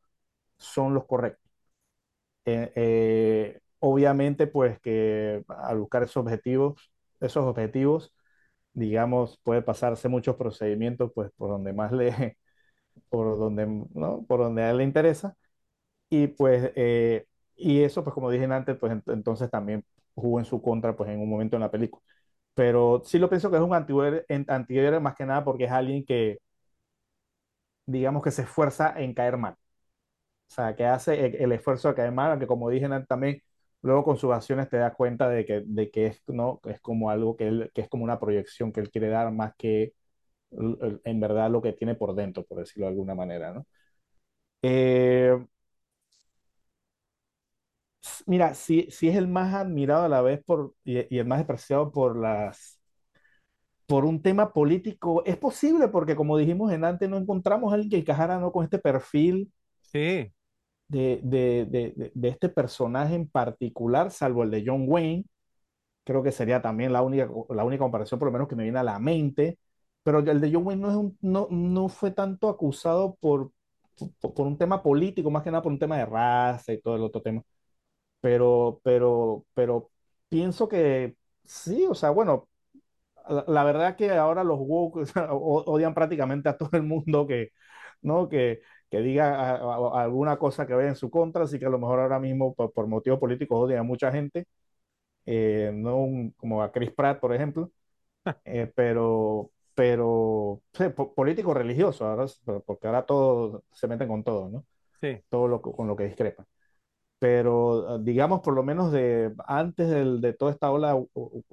son 0.59 0.95
los 0.95 1.07
correctos. 1.07 1.43
Eh, 2.45 2.73
eh, 2.75 3.61
obviamente, 3.79 4.47
pues 4.47 4.81
que 4.81 5.45
al 5.49 5.79
buscar 5.81 6.03
esos 6.03 6.17
objetivos, 6.17 6.93
esos 7.21 7.45
objetivos, 7.45 8.15
digamos, 8.75 9.39
puede 9.45 9.63
pasarse 9.63 10.09
muchos 10.09 10.37
procedimientos, 10.37 11.13
pues 11.15 11.31
por 11.37 11.51
donde 11.51 11.73
más 11.73 11.93
le, 11.93 12.39
por 13.09 13.39
donde, 13.39 13.67
¿no? 13.95 14.25
Por 14.27 14.41
donde 14.41 14.63
a 14.63 14.71
él 14.71 14.79
le 14.79 14.85
interesa. 14.85 15.37
Y 16.11 16.29
pues, 16.29 16.73
eh, 16.77 17.27
y 17.57 17.83
eso, 17.83 18.05
pues 18.05 18.15
como 18.15 18.31
dije 18.31 18.45
antes, 18.47 18.77
pues 18.79 18.93
entonces 19.09 19.51
también 19.51 19.85
jugó 20.15 20.39
en 20.39 20.45
su 20.45 20.63
contra, 20.63 20.97
pues 20.97 21.11
en 21.11 21.21
un 21.21 21.31
momento 21.31 21.57
en 21.57 21.63
la 21.63 21.71
película. 21.71 22.03
Pero 22.55 23.03
sí 23.05 23.19
lo 23.19 23.29
pienso 23.31 23.51
que 23.51 23.57
es 23.59 23.63
un 23.63 23.75
antihéroe, 23.75 25.01
más 25.01 25.15
que 25.17 25.27
nada 25.27 25.45
porque 25.45 25.65
es 25.65 25.73
alguien 25.73 26.05
que, 26.05 26.39
digamos 27.87 28.23
que 28.23 28.31
se 28.31 28.43
esfuerza 28.43 28.95
en 28.97 29.15
caer 29.15 29.37
mal. 29.37 29.55
O 29.55 30.55
sea, 30.55 30.77
que 30.77 30.87
hace 30.87 31.27
el, 31.43 31.53
esfuerzo 31.53 31.89
de 31.89 31.95
caer 31.95 32.13
mal, 32.13 32.33
aunque 32.33 32.47
como 32.47 32.71
dije 32.71 32.87
antes 32.87 33.09
también, 33.09 33.43
luego 33.83 34.05
con 34.05 34.19
sus 34.19 34.33
acciones 34.33 34.69
te 34.69 34.77
das 34.79 34.95
cuenta 34.95 35.29
de 35.29 35.47
que, 35.47 35.63
de 35.67 35.91
que 35.91 36.07
es, 36.09 36.23
¿no? 36.29 36.61
es 36.67 36.81
como 36.81 37.11
algo 37.11 37.37
que, 37.37 37.49
él, 37.49 37.71
que 37.75 37.83
es 37.83 37.89
como 37.89 38.05
una 38.05 38.21
proyección 38.21 38.73
que 38.73 38.81
él 38.81 38.91
quiere 38.91 39.09
dar 39.09 39.33
más 39.33 39.55
que 39.57 39.95
en 41.05 41.21
verdad 41.21 41.51
lo 41.51 41.63
que 41.63 41.73
tiene 41.73 41.95
por 41.95 42.15
dentro, 42.15 42.45
por 42.45 42.59
decirlo 42.59 42.87
de 42.87 42.93
alguna 42.93 43.15
manera, 43.15 43.53
¿no? 43.53 43.67
Eh, 44.63 45.37
mira, 48.27 48.55
si, 48.55 48.91
si 48.91 49.09
es 49.09 49.17
el 49.17 49.29
más 49.29 49.55
admirado 49.55 50.05
a 50.05 50.09
la 50.09 50.23
vez 50.23 50.43
por, 50.45 50.75
y, 50.85 51.17
el 51.19 51.27
más 51.27 51.39
despreciado 51.39 51.91
por 51.93 52.17
las 52.17 52.79
por 53.87 54.05
un 54.05 54.23
tema 54.23 54.53
político, 54.53 55.23
es 55.27 55.37
posible 55.37 55.89
porque 55.89 56.17
como 56.17 56.39
dijimos 56.39 56.73
en 56.73 56.85
antes, 56.85 57.09
no 57.09 57.17
encontramos 57.19 57.73
a 57.73 57.75
alguien 57.75 57.91
que 57.91 57.99
encajara 57.99 58.39
¿no? 58.39 58.53
con 58.53 58.65
este 58.65 58.79
perfil 58.79 59.53
sí. 59.81 60.33
de, 60.89 61.21
de, 61.23 61.67
de, 61.71 62.13
de, 62.15 62.29
este 62.29 62.49
personaje 62.49 63.15
en 63.15 63.29
particular, 63.29 64.11
salvo 64.11 64.43
el 64.43 64.51
de 64.51 64.63
John 64.67 64.85
Wayne. 64.87 65.25
Creo 66.05 66.23
que 66.23 66.33
sería 66.33 66.63
también 66.63 66.93
la 66.93 67.03
única, 67.03 67.29
la 67.51 67.65
única 67.65 67.85
comparación, 67.85 68.19
por 68.19 68.29
lo 68.29 68.33
menos 68.33 68.49
que 68.49 68.57
me 68.57 68.65
viene 68.65 68.79
a 68.79 68.83
la 68.85 68.99
mente. 68.99 69.59
Pero 70.03 70.19
el 70.21 70.41
de 70.41 70.51
John 70.53 70.67
Wayne 70.67 70.83
no, 70.83 70.91
es 70.91 70.97
un, 70.97 71.19
no, 71.21 71.49
no 71.51 71.89
fue 71.89 72.11
tanto 72.11 72.49
acusado 72.49 73.17
por, 73.21 73.53
por, 74.21 74.35
por, 74.35 74.47
un 74.47 74.59
tema 74.59 74.83
político, 74.83 75.31
más 75.31 75.43
que 75.43 75.51
nada 75.51 75.63
por 75.63 75.73
un 75.73 75.79
tema 75.79 75.99
de 75.99 76.07
raza 76.07 76.73
y 76.73 76.81
todo 76.81 76.97
el 76.97 77.03
otro 77.03 77.23
tema. 77.23 77.43
Pero, 78.21 78.81
pero, 78.85 79.47
pero 79.55 79.91
pienso 80.29 80.69
que 80.69 81.17
sí, 81.45 81.87
o 81.89 81.95
sea, 81.95 82.11
bueno, 82.11 82.49
la, 83.29 83.45
la 83.49 83.65
verdad 83.65 83.97
que 83.97 84.11
ahora 84.13 84.45
los 84.45 84.59
woke 84.61 84.97
o 84.99 85.07
sea, 85.07 85.29
odian 85.33 85.95
prácticamente 85.95 86.49
a 86.49 86.57
todo 86.57 86.71
el 86.75 86.83
mundo 86.83 87.27
que, 87.27 87.51
¿no? 88.03 88.29
que, 88.29 88.61
que 88.91 89.01
diga 89.01 89.35
a, 89.37 89.57
a, 89.57 90.03
alguna 90.03 90.39
cosa 90.39 90.67
que 90.67 90.75
vaya 90.75 90.89
en 90.89 90.97
su 90.97 91.11
contra, 91.11 91.45
así 91.45 91.59
que 91.59 91.67
a 91.67 91.71
lo 91.71 91.79
mejor 91.79 92.01
ahora 92.01 92.19
mismo 92.21 92.55
por, 92.55 92.73
por 92.73 92.87
motivos 92.87 93.19
políticos 93.21 93.59
odian 93.61 93.81
a 93.81 93.83
mucha 93.85 94.13
gente, 94.13 94.47
eh, 95.27 95.73
no 95.75 95.99
un, 95.99 96.33
como 96.33 96.63
a 96.63 96.73
Chris 96.73 96.93
Pratt, 96.93 97.21
por 97.21 97.35
ejemplo, 97.35 97.73
eh, 98.47 98.73
pero, 98.77 99.52
pero 99.75 100.63
sí, 100.73 100.85
político 101.17 101.55
religioso, 101.55 102.07
ahora, 102.07 102.27
porque 102.67 102.87
ahora 102.87 103.07
todos 103.07 103.63
se 103.73 103.89
meten 103.89 104.09
con 104.09 104.25
todo, 104.25 104.49
¿no? 104.49 104.65
Sí. 105.01 105.23
Todo 105.29 105.49
lo, 105.49 105.63
con 105.63 105.87
lo 105.89 105.97
que 105.97 106.05
discrepan. 106.05 106.47
Pero 107.19 107.99
digamos, 108.01 108.41
por 108.41 108.55
lo 108.55 108.65
menos 108.65 108.91
de 108.93 109.33
antes 109.47 109.89
del, 109.89 110.21
de 110.21 110.33
toda 110.33 110.51
esta 110.53 110.73
ola 110.73 111.01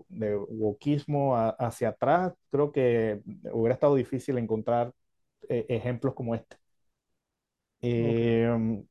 de 0.07 0.35
wokismo 0.35 1.35
hacia 1.37 1.89
atrás, 1.89 2.33
creo 2.49 2.71
que 2.71 3.21
hubiera 3.51 3.75
estado 3.75 3.95
difícil 3.95 4.37
encontrar 4.39 4.93
eh, 5.47 5.65
ejemplos 5.69 6.15
como 6.15 6.35
este. 6.35 6.57
Eh, 7.81 8.49
okay. 8.51 8.85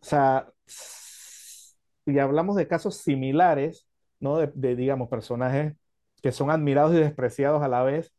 O 0.00 0.04
sea, 0.04 0.52
si 0.66 2.18
hablamos 2.18 2.56
de 2.56 2.68
casos 2.68 2.96
similares, 2.96 3.86
¿no? 4.20 4.38
De, 4.38 4.50
de, 4.54 4.76
digamos, 4.76 5.08
personajes 5.08 5.74
que 6.22 6.32
son 6.32 6.50
admirados 6.50 6.94
y 6.94 6.98
despreciados 6.98 7.62
a 7.62 7.68
la 7.68 7.82
vez, 7.82 8.12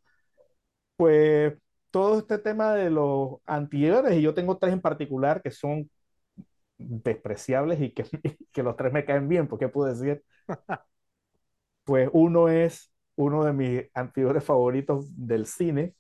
pues 0.96 1.54
todo 1.92 2.20
este 2.20 2.38
tema 2.40 2.74
de 2.76 2.90
los 2.90 3.38
antihéroes, 3.46 4.16
y 4.18 4.22
yo 4.22 4.34
tengo 4.34 4.58
tres 4.58 4.74
en 4.74 4.82
particular 4.82 5.42
que 5.42 5.52
son 5.52 5.90
despreciables 6.78 7.82
y 7.82 7.94
que, 7.94 8.06
que 8.54 8.64
los 8.64 8.78
tres 8.78 8.94
me 8.94 9.06
caen 9.06 9.30
bien, 9.30 9.48
¿por 9.48 9.60
qué 9.60 9.70
puedo 9.70 9.94
decir? 9.94 10.24
Pues 11.84 12.10
uno 12.14 12.50
es 12.50 12.92
uno 13.16 13.44
de 13.46 13.54
mis 13.54 13.84
antihéroes 13.94 14.44
favoritos 14.44 15.06
del 15.16 15.46
cine, 15.46 15.96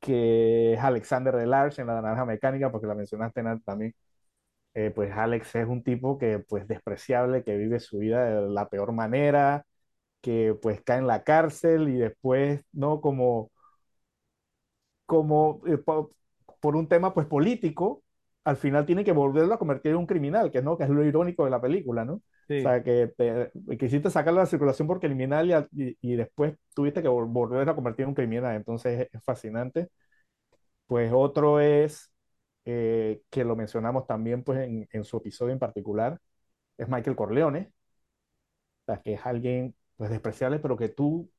que 0.00 0.74
es 0.74 0.80
Alexander 0.80 1.34
Delarge 1.36 1.80
en 1.82 1.88
La 1.88 1.94
Naranja 2.00 2.24
Mecánica, 2.24 2.70
porque 2.70 2.86
la 2.86 2.94
mencionaste 2.94 3.42
también. 3.64 3.94
Eh, 4.74 4.92
pues 4.94 5.12
Alex 5.12 5.56
es 5.56 5.68
un 5.68 5.84
tipo 5.84 6.18
que, 6.18 6.40
pues, 6.40 6.68
despreciable, 6.68 7.44
que 7.44 7.58
vive 7.58 7.80
su 7.80 7.98
vida 8.00 8.24
de 8.42 8.50
la 8.50 8.70
peor 8.70 8.92
manera, 8.92 9.65
que 10.26 10.58
pues 10.60 10.82
cae 10.82 10.98
en 10.98 11.06
la 11.06 11.22
cárcel 11.22 11.88
y 11.88 11.98
después, 11.98 12.60
¿no? 12.72 13.00
Como, 13.00 13.52
como 15.06 15.62
eh, 15.66 15.78
por, 15.78 16.76
un 16.76 16.88
tema 16.88 17.14
pues 17.14 17.26
político, 17.28 18.02
al 18.44 18.56
final 18.56 18.86
tiene 18.86 19.04
que 19.04 19.12
volverlo 19.12 19.54
a 19.54 19.58
convertir 19.58 19.92
en 19.92 19.98
un 19.98 20.06
criminal, 20.06 20.50
que, 20.50 20.62
¿no? 20.62 20.76
que 20.76 20.82
es 20.84 20.90
lo 20.90 21.04
irónico 21.04 21.44
de 21.44 21.50
la 21.50 21.60
película, 21.60 22.04
¿no? 22.04 22.22
Sí. 22.48 22.58
O 22.58 22.62
sea, 22.62 22.82
que 22.82 23.12
te, 23.16 23.52
quisiste 23.78 24.10
sacarlo 24.10 24.40
de 24.40 24.44
la 24.44 24.50
circulación 24.50 24.88
por 24.88 24.98
criminal 25.00 25.68
y, 25.72 25.96
y, 26.00 26.16
después 26.16 26.54
tuviste 26.74 27.02
que 27.02 27.08
volverlo 27.08 27.70
a 27.70 27.74
convertir 27.76 28.02
en 28.04 28.08
un 28.10 28.14
criminal, 28.14 28.56
entonces 28.56 29.02
es, 29.02 29.08
es 29.14 29.24
fascinante. 29.24 29.88
Pues 30.86 31.12
otro 31.14 31.60
es, 31.60 32.12
eh, 32.64 33.22
que 33.30 33.44
lo 33.44 33.56
mencionamos 33.56 34.06
también 34.08 34.42
pues 34.44 34.60
en, 34.60 34.88
en, 34.92 35.04
su 35.04 35.18
episodio 35.18 35.52
en 35.52 35.60
particular, 35.60 36.18
es 36.78 36.88
Michael 36.88 37.16
Corleone, 37.16 37.70
o 38.86 38.92
sea, 38.92 39.02
que 39.02 39.14
es 39.14 39.26
alguien 39.26 39.74
pues 39.96 40.10
despreciable, 40.10 40.58
pero 40.58 40.76
que 40.76 40.88
tú, 40.90 41.30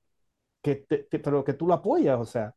que 0.62 0.76
te, 0.78 1.00
te, 1.06 1.20
pero 1.20 1.44
que 1.44 1.54
tú 1.54 1.68
lo 1.68 1.74
apoyas, 1.76 2.20
o 2.20 2.26
sea, 2.26 2.56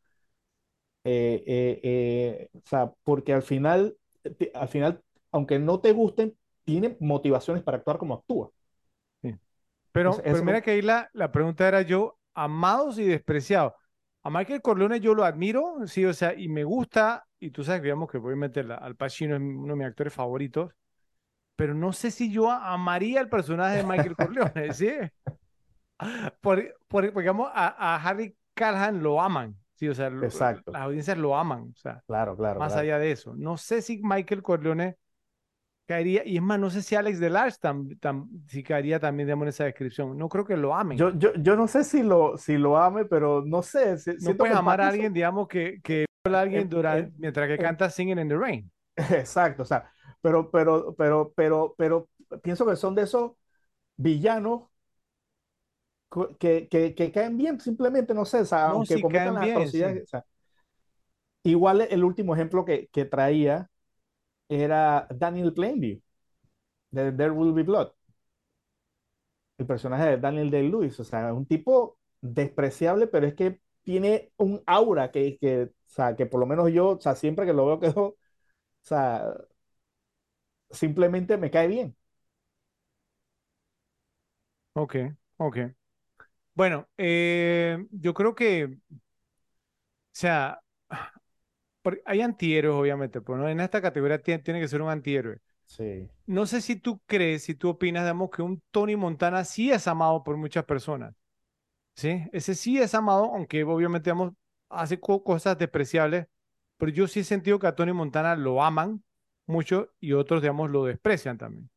eh, 1.03 1.43
eh, 1.47 1.79
eh, 1.83 2.49
o 2.53 2.61
sea, 2.65 2.91
porque 3.03 3.33
al 3.33 3.41
final, 3.43 3.97
al 4.53 4.67
final, 4.67 5.01
aunque 5.31 5.59
no 5.59 5.79
te 5.79 5.93
gusten, 5.93 6.37
tiene 6.63 6.95
motivaciones 6.99 7.63
para 7.63 7.77
actuar 7.77 7.97
como 7.97 8.13
actúa. 8.15 8.51
Sí. 9.21 9.35
Pero, 9.91 10.23
Entonces, 10.23 10.29
pero 10.29 10.43
mira 10.43 10.61
que 10.61 10.71
ahí 10.71 10.81
la, 10.81 11.09
la 11.13 11.31
pregunta 11.31 11.67
era 11.67 11.81
yo, 11.81 12.19
amados 12.33 12.97
y 12.99 13.05
despreciados. 13.05 13.73
A 14.23 14.29
Michael 14.29 14.61
Corleone 14.61 14.99
yo 14.99 15.15
lo 15.15 15.25
admiro, 15.25 15.77
sí, 15.87 16.05
o 16.05 16.13
sea, 16.13 16.33
y 16.35 16.47
me 16.47 16.63
gusta, 16.63 17.25
y 17.39 17.51
tú 17.51 17.63
sabes, 17.63 17.81
digamos 17.83 18.09
que 18.11 18.17
obviamente 18.17 18.61
Al 18.61 18.95
Pacino 18.95 19.35
es 19.35 19.41
uno 19.41 19.73
de 19.73 19.77
mis 19.77 19.87
actores 19.87 20.13
favoritos, 20.13 20.73
pero 21.55 21.73
no 21.75 21.93
sé 21.93 22.11
si 22.11 22.31
yo 22.31 22.51
amaría 22.51 23.21
el 23.21 23.29
personaje 23.29 23.77
de 23.77 23.83
Michael 23.83 24.15
Corleone, 24.17 24.73
¿sí? 24.73 24.89
Por, 26.41 26.75
por, 26.87 27.13
digamos, 27.13 27.49
a, 27.53 27.95
a, 27.95 27.95
Harry 27.97 28.35
Callahan 28.53 29.01
lo 29.01 29.21
aman, 29.21 29.55
sí, 29.75 29.87
o 29.87 29.93
sea, 29.93 30.07
Exacto. 30.07 30.71
las 30.71 30.81
audiencias 30.81 31.17
lo 31.17 31.35
aman, 31.35 31.71
o 31.73 31.77
sea, 31.77 32.03
claro, 32.07 32.35
claro, 32.35 32.59
más 32.59 32.73
claro. 32.73 32.83
allá 32.83 32.99
de 32.99 33.11
eso. 33.11 33.33
No 33.35 33.57
sé 33.57 33.81
si 33.81 34.01
Michael 34.03 34.41
Corleone 34.41 34.97
caería, 35.87 36.25
y 36.25 36.37
es 36.37 36.41
más, 36.41 36.59
no 36.59 36.69
sé 36.69 36.81
si 36.81 36.95
Alex 36.95 37.19
Delars 37.19 37.59
tam, 37.59 37.89
tam, 37.99 38.29
si 38.47 38.63
caería 38.63 38.99
también, 38.99 39.27
digamos, 39.27 39.43
en 39.43 39.49
esa 39.49 39.65
descripción. 39.65 40.17
No 40.17 40.29
creo 40.29 40.45
que 40.45 40.55
lo 40.55 40.73
amen. 40.73 40.97
Yo, 40.97 41.11
yo, 41.17 41.33
yo 41.35 41.55
no 41.55 41.67
sé 41.67 41.83
si 41.83 42.01
lo, 42.01 42.37
si 42.37 42.57
lo 42.57 42.77
ame, 42.77 43.05
pero 43.05 43.43
no 43.45 43.61
sé. 43.61 43.97
Si, 43.97 44.11
no 44.21 44.35
puedes 44.35 44.55
amar 44.55 44.79
a 44.81 44.87
alguien, 44.87 45.11
digamos, 45.11 45.47
que, 45.47 45.81
que 45.83 46.05
a 46.23 46.39
alguien 46.39 46.69
durante, 46.69 47.09
eh, 47.09 47.13
mientras 47.17 47.47
que 47.47 47.55
eh, 47.55 47.57
canta 47.57 47.89
Singing 47.89 48.19
in 48.19 48.29
the 48.29 48.37
Rain. 48.37 48.71
Exacto, 48.95 49.63
o 49.63 49.65
sea, 49.65 49.91
pero, 50.21 50.49
pero, 50.49 50.93
pero, 50.95 51.33
pero, 51.35 51.75
pero 51.77 52.09
pienso 52.41 52.65
que 52.65 52.75
son 52.75 52.95
de 52.95 53.03
esos 53.03 53.31
villanos 53.97 54.70
que, 56.39 56.67
que, 56.69 56.95
que 56.95 57.11
caen 57.11 57.37
bien, 57.37 57.59
simplemente, 57.59 58.13
no 58.13 58.25
sé, 58.25 58.41
o 58.41 58.45
sea, 58.45 58.67
no, 58.67 58.85
aunque 58.85 58.99
sí, 59.05 59.05
cometan 59.05 59.35
las 59.35 59.43
bien, 59.43 59.43
atrocidades. 59.49 59.73
sí. 59.73 60.03
O 60.03 60.07
sea, 60.07 60.25
igual 61.43 61.81
el 61.81 62.03
último 62.03 62.33
ejemplo 62.35 62.65
que, 62.65 62.87
que 62.89 63.05
traía 63.05 63.69
era 64.49 65.07
Daniel 65.11 65.53
Plainview, 65.53 66.01
de 66.91 67.11
There 67.13 67.31
Will 67.31 67.53
Be 67.53 67.63
Blood. 67.63 67.91
El 69.57 69.67
personaje 69.67 70.05
de 70.11 70.17
Daniel 70.17 70.49
Day-Lewis, 70.51 70.99
o 70.99 71.03
sea, 71.03 71.33
un 71.33 71.45
tipo 71.45 71.97
despreciable, 72.21 73.07
pero 73.07 73.27
es 73.27 73.35
que 73.35 73.59
tiene 73.83 74.31
un 74.37 74.61
aura 74.65 75.11
que, 75.11 75.37
que, 75.39 75.63
o 75.65 75.69
sea, 75.87 76.15
que 76.15 76.25
por 76.25 76.39
lo 76.39 76.45
menos 76.47 76.71
yo, 76.71 76.89
o 76.91 77.01
sea, 77.01 77.15
siempre 77.15 77.45
que 77.45 77.53
lo 77.53 77.65
veo 77.67 77.79
quedo, 77.79 78.01
o 78.07 78.17
sea, 78.81 79.33
simplemente 80.71 81.37
me 81.37 81.51
cae 81.51 81.67
bien. 81.67 81.95
Ok, 84.73 84.95
ok. 85.37 85.57
Bueno, 86.61 86.87
eh, 86.95 87.87
yo 87.89 88.13
creo 88.13 88.35
que, 88.35 88.65
o 88.65 88.95
sea, 90.11 90.61
hay 92.05 92.21
antihéroes, 92.21 92.75
obviamente, 92.75 93.19
pero 93.19 93.39
¿no? 93.39 93.49
en 93.49 93.59
esta 93.59 93.81
categoría 93.81 94.21
tiene, 94.21 94.43
tiene, 94.43 94.61
que 94.61 94.67
ser 94.67 94.83
un 94.83 94.91
antihéroe. 94.91 95.39
Sí. 95.65 96.07
No 96.27 96.45
sé 96.45 96.61
si 96.61 96.75
tú 96.75 97.01
crees, 97.07 97.45
si 97.45 97.55
tú 97.55 97.69
opinas, 97.69 98.03
digamos, 98.03 98.29
que 98.29 98.43
un 98.43 98.61
Tony 98.69 98.95
Montana 98.95 99.43
sí 99.43 99.71
es 99.71 99.87
amado 99.87 100.23
por 100.23 100.37
muchas 100.37 100.63
personas. 100.65 101.15
¿Sí? 101.95 102.29
Ese 102.31 102.53
sí 102.53 102.77
es 102.77 102.93
amado, 102.93 103.33
aunque 103.33 103.63
obviamente, 103.63 104.11
digamos, 104.11 104.33
hace 104.69 104.99
co 104.99 105.23
cosas 105.23 105.57
despreciables, 105.57 106.27
pero 106.77 106.91
yo 106.91 107.07
sí 107.07 107.21
he 107.21 107.23
sentido 107.23 107.57
que 107.57 107.65
a 107.65 107.75
Tony 107.75 107.91
Montana 107.91 108.35
lo 108.35 108.61
aman 108.61 109.03
mucho 109.47 109.89
y 109.99 110.13
otros, 110.13 110.43
digamos, 110.43 110.69
lo 110.69 110.85
desprecian 110.85 111.39
también. 111.39 111.71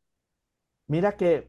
Mira 0.89 1.17
que 1.17 1.49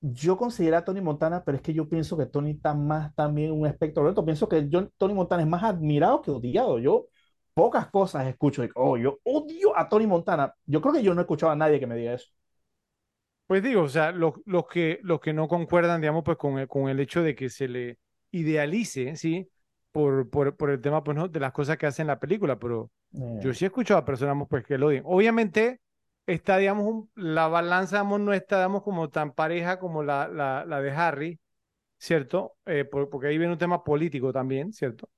yo 0.00 0.36
considero 0.38 0.76
a 0.78 0.84
Tony 0.84 1.00
Montana, 1.00 1.44
pero 1.44 1.56
es 1.56 1.62
que 1.62 1.74
yo 1.74 1.88
pienso 1.88 2.16
que 2.16 2.26
Tony 2.26 2.52
está 2.52 2.74
más 2.74 3.14
también 3.14 3.52
un 3.52 3.66
espectro 3.66 4.04
reto. 4.04 4.24
Pienso 4.24 4.48
que 4.48 4.68
yo, 4.68 4.88
Tony 4.96 5.14
Montana 5.14 5.42
es 5.42 5.48
más 5.48 5.62
admirado 5.62 6.22
que 6.22 6.30
odiado. 6.30 6.78
Yo 6.78 7.06
pocas 7.54 7.88
cosas 7.90 8.26
escucho 8.26 8.62
de, 8.62 8.70
oh, 8.74 8.96
yo 8.96 9.18
odio 9.24 9.76
a 9.76 9.88
Tony 9.88 10.06
Montana. 10.06 10.54
Yo 10.66 10.80
creo 10.80 10.94
que 10.94 11.02
yo 11.02 11.14
no 11.14 11.20
he 11.20 11.24
escuchado 11.24 11.52
a 11.52 11.56
nadie 11.56 11.80
que 11.80 11.86
me 11.86 11.96
diga 11.96 12.14
eso. 12.14 12.28
Pues 13.46 13.62
digo, 13.64 13.82
o 13.82 13.88
sea, 13.88 14.12
los, 14.12 14.34
los, 14.46 14.66
que, 14.68 15.00
los 15.02 15.20
que 15.20 15.32
no 15.32 15.48
concuerdan, 15.48 16.00
digamos, 16.00 16.22
pues 16.24 16.36
con 16.36 16.58
el, 16.58 16.68
con 16.68 16.88
el 16.88 17.00
hecho 17.00 17.22
de 17.22 17.34
que 17.34 17.50
se 17.50 17.66
le 17.66 17.98
idealice, 18.30 19.16
¿sí? 19.16 19.50
Por, 19.90 20.30
por, 20.30 20.56
por 20.56 20.70
el 20.70 20.80
tema, 20.80 21.02
pues, 21.02 21.16
¿no? 21.16 21.26
De 21.28 21.40
las 21.40 21.52
cosas 21.52 21.76
que 21.76 21.86
hace 21.86 22.02
en 22.02 22.08
la 22.08 22.20
película, 22.20 22.58
pero 22.60 22.92
Eh, 23.14 23.40
yo 23.40 23.52
sí 23.52 23.64
he 23.64 23.68
escuchado 23.68 23.98
a 24.00 24.04
personas, 24.04 24.46
pues, 24.48 24.64
que 24.64 24.78
lo 24.78 24.86
odian. 24.88 25.02
Obviamente, 25.06 25.80
está, 26.32 26.58
digamos, 26.58 26.86
un- 26.86 27.10
la 27.14 27.48
balanza, 27.48 27.96
digamos, 27.98 28.20
no 28.20 28.32
está, 28.32 28.56
digamos, 28.58 28.82
como 28.82 29.10
tan 29.10 29.32
pareja 29.32 29.78
como 29.78 30.02
la, 30.02 30.28
la, 30.28 30.64
la 30.66 30.80
de 30.80 30.90
Harry, 30.92 31.40
¿cierto? 31.98 32.56
Eh, 32.66 32.84
por- 32.84 33.10
porque 33.10 33.28
ahí 33.28 33.38
viene 33.38 33.52
un 33.54 33.58
tema 33.58 33.84
político 33.84 34.32
también, 34.32 34.72
¿cierto? 34.72 35.10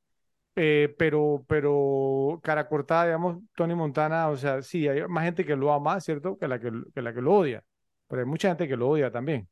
Eh, 0.57 0.95
pero, 0.99 1.45
pero 1.49 2.41
cara 2.43 2.69
cortada, 2.69 3.07
digamos, 3.07 3.39
Tony 3.57 3.75
Montana, 3.75 4.29
o 4.31 4.37
sea, 4.37 4.63
sí, 4.63 4.89
hay 4.89 5.07
más 5.09 5.25
gente 5.25 5.45
que 5.47 5.57
lo 5.57 5.73
ama, 5.73 6.01
¿cierto? 6.01 6.39
Que 6.39 6.49
la 6.49 6.61
que, 6.61 6.71
que 6.95 7.03
la 7.03 7.15
que 7.15 7.23
lo 7.23 7.35
odia. 7.35 7.65
Pero 8.09 8.23
hay 8.23 8.29
mucha 8.29 8.49
gente 8.49 8.69
que 8.69 8.77
lo 8.77 8.89
odia 8.91 9.11
también. 9.13 9.49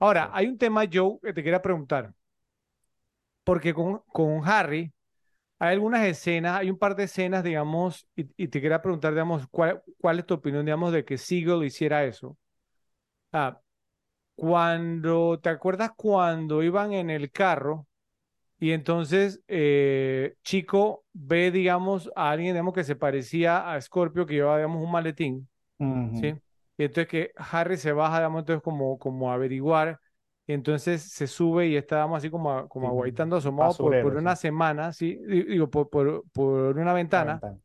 Ahora, 0.00 0.26
sí. 0.26 0.30
hay 0.34 0.48
un 0.48 0.58
tema, 0.58 0.84
Joe, 0.92 1.18
que 1.22 1.32
te 1.34 1.42
quería 1.44 1.62
preguntar, 1.62 2.12
porque 3.44 3.74
con, 3.74 4.02
con 4.12 4.42
Harry 4.46 4.92
hay 5.58 5.72
algunas 5.74 6.06
escenas, 6.06 6.58
hay 6.60 6.70
un 6.70 6.78
par 6.78 6.94
de 6.96 7.04
escenas, 7.04 7.44
digamos, 7.44 8.06
y, 8.16 8.26
y 8.36 8.48
te 8.48 8.60
quería 8.60 8.82
preguntar, 8.82 9.12
digamos, 9.12 9.46
¿cuál, 9.50 9.82
cuál 10.00 10.18
es 10.20 10.26
tu 10.26 10.34
opinión, 10.34 10.64
digamos, 10.64 10.92
de 10.92 11.04
que 11.04 11.18
Siegel 11.18 11.64
hiciera 11.64 12.04
eso? 12.04 12.36
Ah, 13.32 13.60
cuando, 14.36 15.40
¿te 15.40 15.50
acuerdas 15.50 15.92
cuando 15.96 16.62
iban 16.62 16.92
en 16.92 17.10
el 17.10 17.30
carro 17.32 17.86
y 18.60 18.72
entonces 18.72 19.42
eh, 19.48 20.36
Chico 20.44 21.04
ve, 21.12 21.50
digamos, 21.52 22.10
a 22.16 22.30
alguien, 22.30 22.54
digamos, 22.54 22.74
que 22.74 22.84
se 22.84 22.96
parecía 22.96 23.72
a 23.72 23.80
Scorpio, 23.80 24.26
que 24.26 24.34
llevaba, 24.34 24.58
digamos, 24.58 24.84
un 24.84 24.92
maletín, 24.92 25.48
¿sí? 26.12 26.28
Y 26.78 26.84
entonces 26.84 27.08
que 27.08 27.32
Harry 27.36 27.76
se 27.78 27.92
baja, 27.92 28.18
digamos, 28.18 28.40
entonces 28.40 28.62
como, 28.62 28.98
como 28.98 29.30
a 29.30 29.34
averiguar, 29.34 30.00
y 30.48 30.54
entonces 30.54 31.04
se 31.04 31.28
sube 31.28 31.68
y 31.68 31.76
estábamos 31.76 32.18
así 32.18 32.30
como, 32.30 32.52
a- 32.52 32.68
como 32.70 32.88
aguaitando 32.88 33.36
asomado 33.38 33.78
por, 33.78 34.16
una 34.16 34.36
sí, 34.36 34.36
semana, 34.36 34.92
¿sí? 34.94 35.16
Di- 35.28 35.44
Digo, 35.44 35.70
por, 35.70 35.90
por, 35.90 36.24
por 36.32 36.78
una 36.78 36.94
ventana, 36.94 37.44
ventana. 37.44 37.60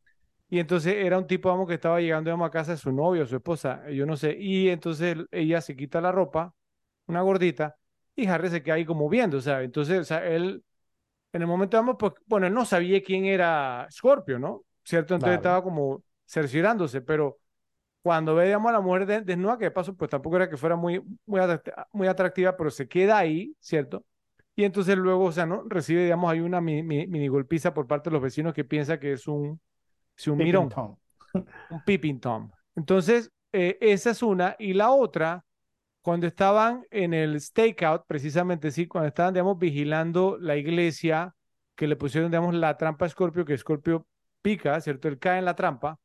y 0.49 0.59
entonces 0.59 0.95
era 0.97 1.17
un 1.17 1.27
tipo, 1.27 1.49
digamos, 1.49 1.67
que 1.67 1.75
estaba 1.75 1.99
llegando, 2.01 2.29
digamos, 2.29 2.47
a 2.47 2.51
casa 2.51 2.71
de 2.73 2.77
su 2.77 2.91
novio, 2.91 3.25
su 3.27 3.35
esposa, 3.37 3.89
yo 3.89 4.05
no 4.05 4.17
sé, 4.17 4.37
y 4.39 4.69
entonces 4.69 5.17
ella 5.31 5.61
se 5.61 5.75
quita 5.75 6.01
la 6.01 6.11
ropa, 6.11 6.53
una 7.07 7.21
gordita, 7.21 7.75
y 8.15 8.27
Harry 8.27 8.49
se 8.49 8.63
queda 8.63 8.75
ahí 8.75 8.85
como 8.85 9.09
viendo, 9.09 9.37
o 9.37 9.41
sea, 9.41 9.63
entonces, 9.63 9.99
o 9.99 10.03
sea, 10.05 10.25
él, 10.27 10.63
en 11.33 11.41
el 11.41 11.47
momento, 11.47 11.77
digamos, 11.77 11.97
pues, 11.99 12.13
bueno, 12.27 12.47
él 12.47 12.53
no 12.53 12.65
sabía 12.65 13.01
quién 13.03 13.25
era 13.25 13.87
Scorpio, 13.91 14.39
¿no? 14.39 14.63
¿Cierto? 14.83 15.15
Entonces 15.15 15.35
Claro. 15.35 15.37
estaba 15.37 15.63
como 15.63 16.03
cerciorándose, 16.25 17.01
pero 17.01 17.39
cuando 18.03 18.35
ve, 18.35 18.47
digamos, 18.47 18.69
a 18.69 18.73
la 18.73 18.81
mujer 18.81 19.07
de- 19.07 19.21
desnuda, 19.23 19.57
que 19.59 19.65
de 19.65 19.71
paso, 19.71 19.95
pues 19.95 20.11
tampoco 20.11 20.37
era 20.37 20.49
que 20.49 20.57
fuera 20.57 20.75
muy, 20.77 21.01
muy, 21.25 21.41
atract- 21.41 21.87
muy 21.93 22.07
atractiva, 22.07 22.57
pero 22.57 22.71
se 22.71 22.87
queda 22.89 23.17
ahí, 23.19 23.55
¿cierto? 23.61 24.05
Y 24.55 24.65
entonces 24.65 24.97
luego, 24.97 25.25
o 25.25 25.33
sea, 25.33 25.45
¿no? 25.47 25.63
Recibe, 25.67 26.03
digamos, 26.03 26.31
ahí 26.31 26.41
una 26.41 26.61
mini, 26.61 26.83
mini, 26.83 27.07
mini 27.07 27.27
golpiza 27.29 27.73
por 27.73 27.87
parte 27.87 28.09
de 28.11 28.15
los 28.15 28.23
vecinos 28.23 28.53
que 28.53 28.65
piensa 28.65 28.99
que 28.99 29.13
es 29.13 29.27
un, 29.27 29.59
sí, 30.15 30.29
un 30.31 30.41
mirón, 30.41 30.69
Tom. 30.69 30.97
un 31.69 31.81
peeping 31.83 32.19
tom. 32.19 32.51
Entonces, 32.75 33.31
eh, 33.51 33.77
esa 33.81 34.11
es 34.11 34.23
una. 34.23 34.55
Y 34.59 34.73
la 34.73 34.91
otra, 34.91 35.43
cuando 36.01 36.27
estaban 36.27 36.85
en 36.91 37.13
el 37.13 37.39
stakeout, 37.41 38.03
precisamente, 38.07 38.71
sí, 38.71 38.87
cuando 38.87 39.09
estaban, 39.09 39.33
digamos, 39.33 39.57
vigilando 39.59 40.37
la 40.39 40.57
iglesia, 40.57 41.35
que 41.75 41.87
le 41.87 41.95
pusieron, 41.95 42.31
digamos, 42.31 42.53
la 42.55 42.77
trampa 42.77 43.05
a 43.05 43.09
Scorpio, 43.09 43.45
que 43.45 43.57
Scorpio 43.57 44.07
pica, 44.41 44.79
¿cierto? 44.81 45.07
Él 45.07 45.19
cae 45.19 45.39
en 45.39 45.45
la 45.45 45.55
trampa. 45.55 45.99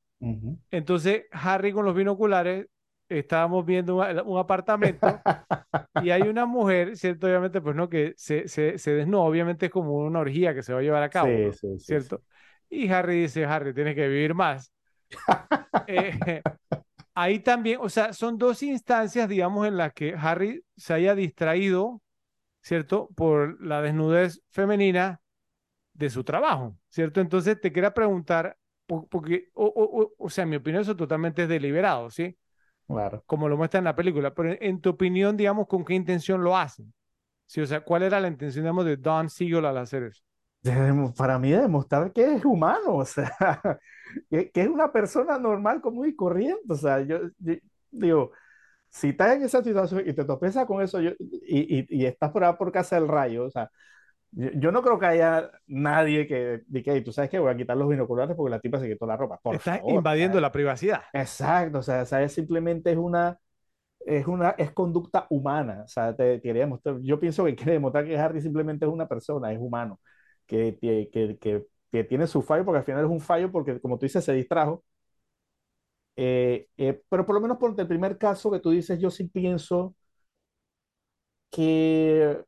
Entonces, 0.70 1.24
Harry 1.32 1.72
con 1.72 1.84
los 1.84 1.94
binoculares, 1.94 2.66
estábamos 3.08 3.64
viendo 3.64 3.96
un, 3.96 4.20
un 4.26 4.38
apartamento 4.38 5.22
y 5.98 6.10
hay 6.10 6.28
una 6.28 6.46
mujer, 6.46 6.96
¿cierto? 6.96 7.26
Obviamente, 7.26 7.60
pues 7.60 7.74
no, 7.76 7.88
que 7.88 8.14
se, 8.16 8.48
se, 8.48 8.78
se 8.78 8.92
desnuda, 8.92 9.22
obviamente 9.22 9.66
es 9.66 9.72
como 9.72 9.94
una 9.96 10.20
orgía 10.20 10.54
que 10.54 10.62
se 10.62 10.72
va 10.74 10.80
a 10.80 10.82
llevar 10.82 11.02
a 11.02 11.10
cabo, 11.10 11.38
Sí, 11.38 11.40
¿no? 11.40 11.58
sí, 11.60 11.78
sí, 11.78 11.98
sí. 12.04 12.18
¿Cierto? 12.18 12.22
Y 12.68 12.88
Harry 12.90 13.22
dice, 13.22 13.44
Harry, 13.46 13.74
tienes 13.74 13.94
que 13.94 14.08
vivir 14.08 14.34
más. 14.34 14.72
Eh, 15.86 16.44
ahí 17.14 17.40
también, 17.40 17.78
o 17.82 17.88
sea, 17.88 18.12
son 18.12 18.38
dos 18.38 18.62
instancias, 18.62 19.28
digamos, 19.28 19.66
en 19.66 19.76
las 19.76 19.92
que 19.92 20.14
Harry 20.18 20.64
se 20.76 20.94
haya 20.94 21.14
distraído 21.14 22.02
¿cierto? 22.62 23.08
Por 23.16 23.62
la 23.64 23.82
desnudez 23.82 24.42
femenina 24.50 25.20
de 25.94 26.10
su 26.10 26.24
trabajo, 26.24 26.76
¿cierto? 26.90 27.20
Entonces 27.20 27.60
te 27.60 27.72
quería 27.72 27.94
preguntar, 27.94 28.56
porque, 28.88 29.50
o, 29.54 30.14
o, 30.16 30.30
sea, 30.30 30.44
en 30.44 30.50
mi 30.50 30.56
opinión 30.56 30.82
eso 30.82 30.96
totalmente 30.96 31.42
es 31.42 31.48
deliberado, 31.48 32.10
¿sí? 32.10 32.36
Claro. 32.86 33.22
Como 33.26 33.48
lo 33.48 33.56
muestra 33.56 33.78
en 33.78 33.84
la 33.84 33.94
película, 33.94 34.34
pero 34.34 34.56
en, 34.58 34.80
tu 34.80 34.90
opinión, 34.90 35.36
digamos, 35.36 35.66
¿con 35.66 35.84
qué 35.84 35.94
intención 35.94 36.42
lo 36.42 36.56
hacen? 36.56 36.92
Sí, 37.44 37.60
o 37.60 37.66
sea, 37.66 37.82
¿cuál 37.82 38.02
era 38.02 38.18
la 38.18 38.28
intención, 38.28 38.64
digamos, 38.64 38.86
de 38.86 38.96
Don 38.96 39.28
Siegel 39.28 39.66
al 39.66 39.76
hacer 39.76 40.04
eso? 40.04 40.22
Para 41.16 41.38
mí, 41.38 41.50
demostrar 41.50 42.12
que 42.12 42.34
es 42.34 42.44
humano, 42.44 42.94
o 42.96 43.04
sea, 43.04 43.30
que, 44.30 44.50
es 44.54 44.68
una 44.68 44.90
persona 44.90 45.38
normal, 45.38 45.82
común 45.82 46.08
y 46.08 46.16
corriente, 46.16 46.72
o 46.72 46.76
sea, 46.76 47.00
yo, 47.02 47.20
digo, 47.90 48.32
si 48.88 49.10
estás 49.10 49.36
en 49.36 49.42
esa 49.42 49.62
situación 49.62 50.02
y 50.06 50.14
te 50.14 50.24
topezas 50.24 50.64
con 50.64 50.82
eso 50.82 51.00
y, 51.02 51.08
y, 51.46 51.86
y, 51.90 52.06
estás 52.06 52.30
por, 52.30 52.56
por 52.56 52.72
casa 52.72 52.96
del 52.96 53.06
rayo, 53.06 53.44
o 53.44 53.50
sea, 53.50 53.70
yo, 54.32 54.72
no 54.72 54.82
creo 54.82 54.98
que 54.98 55.06
haya 55.06 55.50
nadie 55.66 56.26
que 56.26 56.62
diga, 56.66 56.92
tú 57.02 57.12
sabes 57.12 57.30
que 57.30 57.38
voy 57.38 57.52
a 57.52 57.56
quitar 57.56 57.76
los 57.76 57.88
binoculares 57.88 58.36
porque 58.36 58.50
la 58.50 58.60
tipa 58.60 58.78
se 58.78 58.88
quitó 58.88 59.06
la 59.06 59.16
ropa. 59.16 59.38
Por 59.42 59.56
Estás 59.56 59.80
invadiendo 59.86 60.40
la 60.40 60.52
privacidad. 60.52 61.02
Exacto, 61.12 61.78
o 61.78 61.82
sea, 61.82 62.04
¿sabes? 62.04 62.32
simplemente 62.32 62.92
es 62.92 62.98
una, 62.98 63.38
es 64.00 64.26
una, 64.26 64.50
es 64.50 64.72
conducta 64.72 65.26
humana. 65.30 65.82
O 65.84 65.88
sea, 65.88 66.14
te, 66.14 66.40
quería 66.40 66.62
demostrar, 66.62 66.98
yo 67.02 67.18
pienso 67.18 67.44
que 67.44 67.56
quiere 67.56 67.72
demostrar 67.72 68.04
que 68.04 68.18
Harry 68.18 68.40
simplemente 68.40 68.84
es 68.86 68.92
una 68.92 69.08
persona, 69.08 69.52
es 69.52 69.58
humano, 69.58 70.00
que, 70.46 70.78
que, 70.80 71.08
que, 71.40 71.66
que 71.90 72.04
tiene 72.04 72.26
su 72.26 72.42
fallo, 72.42 72.64
porque 72.64 72.78
al 72.78 72.84
final 72.84 73.04
es 73.04 73.10
un 73.10 73.20
fallo 73.20 73.50
porque, 73.50 73.80
como 73.80 73.98
tú 73.98 74.06
dices, 74.06 74.24
se 74.24 74.32
distrajo. 74.32 74.84
Eh, 76.16 76.68
eh, 76.76 77.00
pero 77.08 77.24
por 77.24 77.34
lo 77.36 77.40
menos 77.40 77.58
por 77.58 77.78
el 77.78 77.86
primer 77.86 78.18
caso 78.18 78.50
que 78.50 78.58
tú 78.60 78.70
dices, 78.70 78.98
yo 79.00 79.10
sí 79.10 79.28
pienso 79.28 79.94
que 81.50 82.44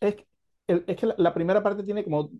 es, 0.00 0.16
es 0.66 0.96
que 0.96 1.08
la, 1.16 1.34
primera 1.34 1.62
parte 1.62 1.82
tiene 1.82 2.04
como 2.04 2.30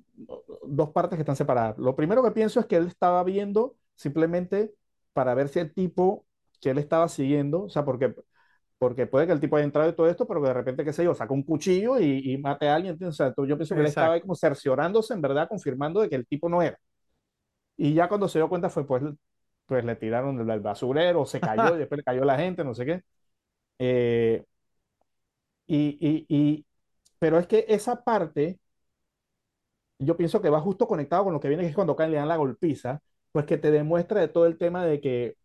dos 0.67 0.91
partes 0.91 1.17
que 1.17 1.23
están 1.23 1.37
separadas. 1.37 1.79
Lo 1.79 1.95
primero 1.95 2.23
que 2.23 2.33
pienso 2.33 2.61
es 2.61 2.67
que 2.67 2.77
él 2.77 2.87
estaba 2.89 3.23
viendo 3.25 3.77
simplemente 3.95 4.75
para 5.13 5.35
ver 5.35 5.49
si 5.49 5.61
el 5.61 5.73
tipo 5.73 6.27
que 6.61 6.71
él 6.71 6.79
estaba 6.79 7.09
siguiendo, 7.09 7.65
o 7.65 7.69
sea, 7.69 7.85
porque, 7.85 8.15
porque 8.79 9.07
puede 9.07 9.27
que 9.27 9.33
el 9.33 9.41
tipo 9.41 9.57
haya 9.57 9.65
entrado 9.65 9.89
en 9.89 9.97
todo 9.97 10.09
esto, 10.09 10.27
pero 10.27 10.43
que 10.43 10.49
de 10.49 10.55
repente, 10.55 10.85
qué 10.85 10.93
sé 10.93 11.05
yo, 11.05 11.15
saca 11.15 11.33
un 11.33 11.43
cuchillo 11.43 11.99
y, 12.01 12.33
y 12.33 12.39
mate 12.39 12.69
a 12.69 12.75
alguien. 12.77 13.03
O 13.05 13.13
sea, 13.13 13.33
yo 13.37 13.57
pienso 13.57 13.75
que 13.75 13.81
él 13.81 13.87
estaba 13.87 14.15
ahí 14.15 14.21
como 14.21 14.35
cerciorándose, 14.35 15.15
en 15.15 15.23
verdad, 15.23 15.49
confirmando 15.49 16.01
de 16.01 16.09
que 16.09 16.17
el 16.17 16.27
tipo 16.27 16.49
no 16.49 16.63
era. 16.63 16.79
Y 17.77 17.95
ya 17.95 18.09
cuando 18.09 18.29
se 18.29 18.39
dio 18.39 18.49
cuenta 18.49 18.71
fue, 18.71 18.87
pues, 18.87 19.03
pues 19.67 19.85
le 19.85 19.97
tiraron 19.97 20.49
el 20.51 20.61
basurero, 20.61 21.27
se 21.27 21.41
cayó, 21.41 21.75
y 21.77 21.79
después 21.79 21.99
le 21.99 22.05
cayó 22.05 22.25
la 22.25 22.39
gente, 22.39 22.65
no 22.65 22.75
sé 22.75 22.87
qué. 22.87 23.03
Eh, 23.79 24.45
y, 25.67 26.27
y, 26.29 26.66
pero 27.19 27.39
es 27.39 27.47
que 27.47 27.65
esa 27.69 28.03
parte, 28.05 28.59
yo 29.99 30.17
pienso 30.17 30.41
que 30.43 30.51
va 30.51 30.61
justo 30.61 30.87
conectado 30.87 31.25
con 31.25 31.33
lo 31.33 31.41
que 31.41 31.49
viene, 31.49 31.63
que 31.63 31.71
es 31.71 31.75
cuando 31.75 31.97
caen 31.97 32.11
le 32.11 32.19
dan 32.19 32.29
la 32.29 32.37
golpiza, 32.37 33.01
pues 33.33 33.47
que 33.47 33.59
te 33.59 33.71
demuestra 33.71 34.21
de 34.21 34.29
todo 34.29 34.47
el 34.47 34.59
tema 34.59 34.85
de 34.85 35.01
que, 35.01 35.37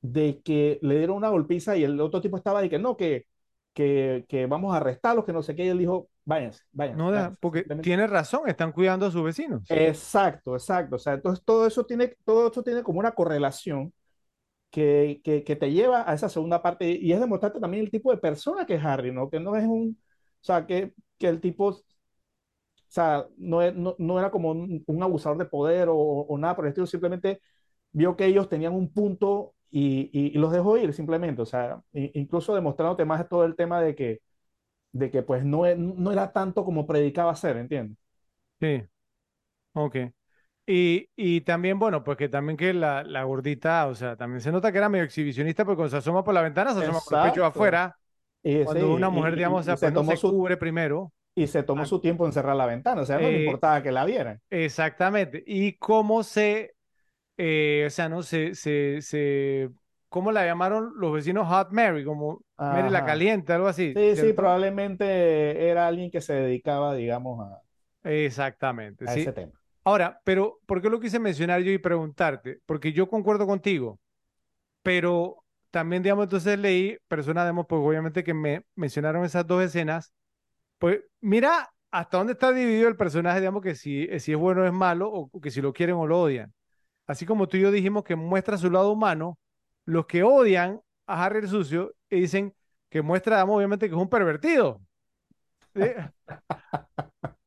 de 0.00 0.40
que 0.42 0.78
le 0.82 0.98
dieron 0.98 1.16
una 1.16 1.28
golpiza 1.28 1.76
y 1.76 1.84
el 1.84 2.00
otro 2.00 2.20
tipo 2.20 2.36
estaba 2.36 2.62
de 2.62 2.70
que 2.70 2.78
no, 2.78 2.96
que, 2.96 3.26
que, 3.72 4.24
que 4.28 4.46
vamos 4.46 4.74
a 4.74 4.78
arrestarlos, 4.78 5.24
que 5.24 5.32
no 5.32 5.42
sé 5.42 5.54
qué, 5.54 5.64
y 5.66 5.68
él 5.68 5.78
dijo, 5.78 6.08
váyanse, 6.24 6.64
váyanse. 6.72 7.02
No, 7.02 7.36
porque 7.40 7.64
tiene 7.82 8.06
razón, 8.06 8.48
están 8.48 8.72
cuidando 8.72 9.06
a 9.06 9.10
sus 9.10 9.24
vecinos. 9.24 9.62
Exacto, 9.68 10.54
exacto. 10.54 10.96
O 10.96 10.98
sea, 10.98 11.14
entonces 11.14 11.44
todo 11.44 11.66
eso 11.66 11.84
tiene, 11.84 12.16
todo 12.24 12.50
eso 12.50 12.62
tiene 12.62 12.82
como 12.82 13.00
una 13.00 13.12
correlación 13.12 13.92
que, 14.70 15.20
que, 15.24 15.44
que, 15.44 15.56
te 15.56 15.72
lleva 15.72 16.08
a 16.08 16.14
esa 16.14 16.28
segunda 16.28 16.62
parte 16.62 16.90
y 16.90 17.12
es 17.12 17.20
demostrarte 17.20 17.60
también 17.60 17.84
el 17.84 17.90
tipo 17.90 18.10
de 18.10 18.18
persona 18.18 18.66
que 18.66 18.74
es 18.74 18.84
Harry, 18.84 19.12
¿no? 19.12 19.30
Que 19.30 19.40
no 19.40 19.56
es 19.56 19.64
un, 19.64 19.98
o 20.40 20.44
sea, 20.44 20.66
que, 20.66 20.94
que 21.18 21.28
el 21.28 21.40
tipo, 21.40 21.68
o 21.68 21.84
sea, 22.88 23.26
no, 23.36 23.70
no, 23.72 23.94
no 23.98 24.18
era 24.18 24.30
como 24.30 24.50
un, 24.50 24.82
un, 24.86 25.02
abusador 25.02 25.38
de 25.38 25.44
poder 25.46 25.88
o, 25.88 25.96
o, 25.96 26.38
nada 26.38 26.56
por 26.56 26.64
el 26.64 26.70
estilo, 26.70 26.86
simplemente 26.86 27.40
vio 27.92 28.16
que 28.16 28.26
ellos 28.26 28.48
tenían 28.48 28.74
un 28.74 28.92
punto 28.92 29.54
y, 29.70 30.10
y, 30.12 30.30
los 30.38 30.52
dejó 30.52 30.78
ir 30.78 30.92
simplemente, 30.94 31.42
o 31.42 31.46
sea, 31.46 31.82
incluso 31.92 32.54
demostrándote 32.54 33.04
más 33.04 33.28
todo 33.28 33.44
el 33.44 33.56
tema 33.56 33.80
de 33.80 33.94
que, 33.94 34.20
de 34.92 35.10
que 35.10 35.22
pues 35.22 35.44
no, 35.44 35.62
no 35.76 36.12
era 36.12 36.32
tanto 36.32 36.64
como 36.64 36.86
predicaba 36.86 37.34
ser, 37.36 37.58
¿entiendes? 37.58 37.98
Sí, 38.60 38.82
ok. 39.74 39.96
Y, 40.70 41.08
y, 41.16 41.40
también, 41.42 41.78
bueno, 41.78 42.04
pues 42.04 42.18
que 42.18 42.28
también 42.28 42.58
que 42.58 42.74
la, 42.74 43.02
la, 43.02 43.24
gordita, 43.24 43.86
o 43.86 43.94
sea, 43.94 44.16
también 44.16 44.42
se 44.42 44.52
nota 44.52 44.70
que 44.70 44.76
era 44.76 44.90
medio 44.90 45.04
exhibicionista, 45.04 45.64
porque 45.64 45.76
cuando 45.76 45.90
se 45.90 45.96
asoma 45.96 46.22
por 46.22 46.34
la 46.34 46.42
ventana, 46.42 46.74
se 46.74 46.80
asoma 46.80 47.00
con 47.00 47.18
el 47.18 47.30
pecho 47.30 47.44
afuera. 47.44 47.96
Cuando 48.42 48.94
una 48.94 49.10
mujer, 49.10 49.36
digamos, 49.36 49.64
se 49.64 49.92
tomó 49.92 50.16
su, 50.16 50.30
cubre 50.30 50.56
primero. 50.56 51.12
Y 51.34 51.46
se 51.46 51.62
tomó 51.62 51.82
ah. 51.82 51.86
su 51.86 52.00
tiempo 52.00 52.26
en 52.26 52.32
cerrar 52.32 52.56
la 52.56 52.66
ventana, 52.66 53.02
o 53.02 53.06
sea, 53.06 53.16
no 53.16 53.28
le 53.28 53.36
eh, 53.36 53.44
importaba 53.44 53.80
que 53.82 53.92
la 53.92 54.04
vieran. 54.04 54.40
Exactamente. 54.50 55.44
Y 55.46 55.76
cómo 55.78 56.24
se, 56.24 56.74
eh, 57.36 57.84
o 57.86 57.90
sea, 57.90 58.08
no 58.08 58.24
se, 58.24 58.56
se, 58.56 59.00
se, 59.02 59.70
¿cómo 60.08 60.32
la 60.32 60.44
llamaron 60.44 60.92
los 60.96 61.12
vecinos 61.12 61.46
Hot 61.46 61.70
Mary? 61.70 62.04
Como 62.04 62.42
Mary 62.56 62.90
la 62.90 63.04
caliente, 63.04 63.52
algo 63.52 63.68
así. 63.68 63.94
Sí, 63.94 64.16
sí, 64.16 64.32
probablemente 64.32 65.68
era 65.68 65.86
alguien 65.86 66.10
que 66.10 66.20
se 66.20 66.34
dedicaba, 66.34 66.94
digamos, 66.94 67.40
a, 67.40 67.62
Exactamente, 68.02 69.08
a 69.08 69.14
ese 69.14 69.32
tema. 69.32 69.52
Ahora, 69.84 70.20
pero 70.24 70.58
¿por 70.66 70.82
qué 70.82 70.90
lo 70.90 71.00
quise 71.00 71.18
mencionar 71.18 71.62
yo 71.62 71.70
y 71.70 71.78
preguntarte? 71.78 72.58
Porque 72.66 72.92
yo 72.92 73.08
concuerdo 73.08 73.46
contigo, 73.46 74.00
pero 74.82 75.44
también, 75.70 76.02
digamos, 76.02 76.24
entonces 76.24 76.58
leí 76.58 76.98
personas, 77.08 77.44
digamos, 77.44 77.66
pues 77.68 77.80
obviamente 77.84 78.24
que 78.24 78.34
me 78.34 78.64
mencionaron 78.74 79.24
esas 79.24 79.46
dos 79.46 79.62
escenas. 79.62 80.12
Pues 80.78 81.00
mira 81.20 81.70
hasta 81.90 82.18
dónde 82.18 82.34
está 82.34 82.52
dividido 82.52 82.88
el 82.88 82.96
personaje, 82.96 83.40
digamos, 83.40 83.62
que 83.62 83.74
si, 83.74 84.08
si 84.20 84.32
es 84.32 84.38
bueno 84.38 84.62
o 84.62 84.66
es 84.66 84.72
malo, 84.72 85.10
o 85.10 85.40
que 85.40 85.50
si 85.50 85.60
lo 85.62 85.72
quieren 85.72 85.96
o 85.96 86.06
lo 86.06 86.20
odian. 86.22 86.52
Así 87.06 87.26
como 87.26 87.48
tú 87.48 87.56
y 87.56 87.60
yo 87.62 87.70
dijimos 87.70 88.04
que 88.04 88.16
muestra 88.16 88.58
su 88.58 88.70
lado 88.70 88.92
humano, 88.92 89.38
los 89.84 90.06
que 90.06 90.22
odian 90.22 90.80
a 91.06 91.24
Harry 91.24 91.40
el 91.40 91.48
Sucio 91.48 91.94
y 92.10 92.20
dicen 92.20 92.54
que 92.90 93.02
muestra, 93.02 93.36
digamos, 93.36 93.56
obviamente 93.56 93.88
que 93.88 93.94
es 93.94 94.00
un 94.00 94.08
pervertido. 94.10 94.80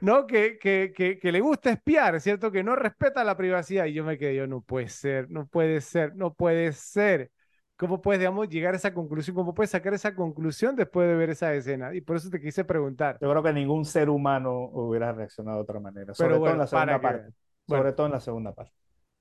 ¿no? 0.00 0.26
Que, 0.26 0.58
que, 0.58 0.92
que, 0.94 1.18
que, 1.18 1.32
le 1.32 1.40
gusta 1.40 1.70
espiar, 1.70 2.20
¿cierto? 2.20 2.50
Que 2.50 2.62
no 2.62 2.76
respeta 2.76 3.24
la 3.24 3.36
privacidad. 3.36 3.86
Y 3.86 3.94
yo 3.94 4.04
me 4.04 4.18
quedé, 4.18 4.36
yo, 4.36 4.46
no 4.46 4.60
puede 4.60 4.88
ser, 4.88 5.30
no 5.30 5.46
puede 5.46 5.80
ser, 5.80 6.14
no 6.16 6.34
puede 6.34 6.72
ser. 6.72 7.30
¿Cómo 7.78 8.02
puedes, 8.02 8.18
digamos, 8.18 8.48
llegar 8.48 8.74
a 8.74 8.76
esa 8.76 8.92
conclusión? 8.92 9.36
¿Cómo 9.36 9.54
puedes 9.54 9.70
sacar 9.70 9.94
esa 9.94 10.12
conclusión 10.12 10.74
después 10.74 11.08
de 11.08 11.14
ver 11.14 11.30
esa 11.30 11.54
escena? 11.54 11.94
Y 11.94 12.00
por 12.00 12.16
eso 12.16 12.28
te 12.28 12.40
quise 12.40 12.64
preguntar. 12.64 13.18
Yo 13.20 13.30
creo 13.30 13.42
que 13.42 13.52
ningún 13.52 13.84
ser 13.84 14.10
humano 14.10 14.68
hubiera 14.72 15.12
reaccionado 15.12 15.58
de 15.58 15.62
otra 15.62 15.78
manera, 15.78 16.12
sobre 16.12 16.34
todo 16.34 16.48
en 16.48 16.58
la 16.58 16.66
segunda 16.66 17.00
parte. 17.00 17.32
sobre 17.68 17.92
todo 17.92 18.06
en 18.06 18.12
la 18.12 18.20
segunda 18.20 18.52
parte. 18.52 18.72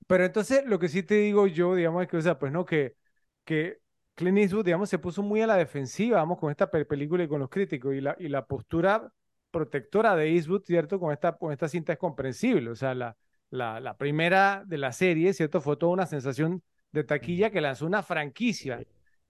Pero 0.08 0.26
entonces, 0.26 0.66
lo 0.66 0.80
que 0.80 0.90
sí 0.90 1.04
te 1.04 1.16
digo 1.16 1.46
yo, 1.46 1.76
digamos, 1.76 2.02
es 2.02 2.08
que, 2.08 2.18
o 2.18 2.22
sea, 2.22 2.40
pues 2.40 2.52
no, 2.52 2.66
que, 2.66 2.96
que 3.44 3.78
Clint 4.16 4.40
Eastwood, 4.40 4.66
digamos, 4.66 4.90
se 4.90 4.98
puso 4.98 5.22
muy 5.22 5.42
a 5.42 5.48
la 5.48 5.56
defensiva, 5.56 6.18
vamos, 6.18 6.40
con 6.40 6.50
esta 6.50 6.72
película 6.72 7.24
y 7.24 7.28
con 7.28 7.40
los 7.40 7.50
críticos, 7.50 7.94
y 7.94 8.02
la, 8.02 8.16
y 8.18 8.28
la 8.28 8.44
postura 8.46 9.12
protectora 9.52 10.16
de 10.16 10.30
Eastwood, 10.34 10.64
¿cierto? 10.64 11.00
Con 11.00 11.14
esta, 11.14 11.34
con 11.38 11.52
esta 11.52 11.68
cinta 11.68 11.94
es 11.94 12.00
comprensible. 12.00 12.72
O 12.72 12.76
sea, 12.76 12.96
la, 12.96 13.16
la, 13.52 13.80
la 13.80 13.96
primera 13.98 14.64
de 14.66 14.80
la 14.80 14.92
serie, 14.92 15.34
¿cierto? 15.34 15.62
Fue 15.62 15.78
toda 15.78 15.92
una 15.92 16.08
sensación 16.08 16.64
de 16.92 17.04
taquilla 17.04 17.50
que 17.50 17.62
lanzó 17.62 17.86
una 17.86 18.04
franquicia 18.04 18.84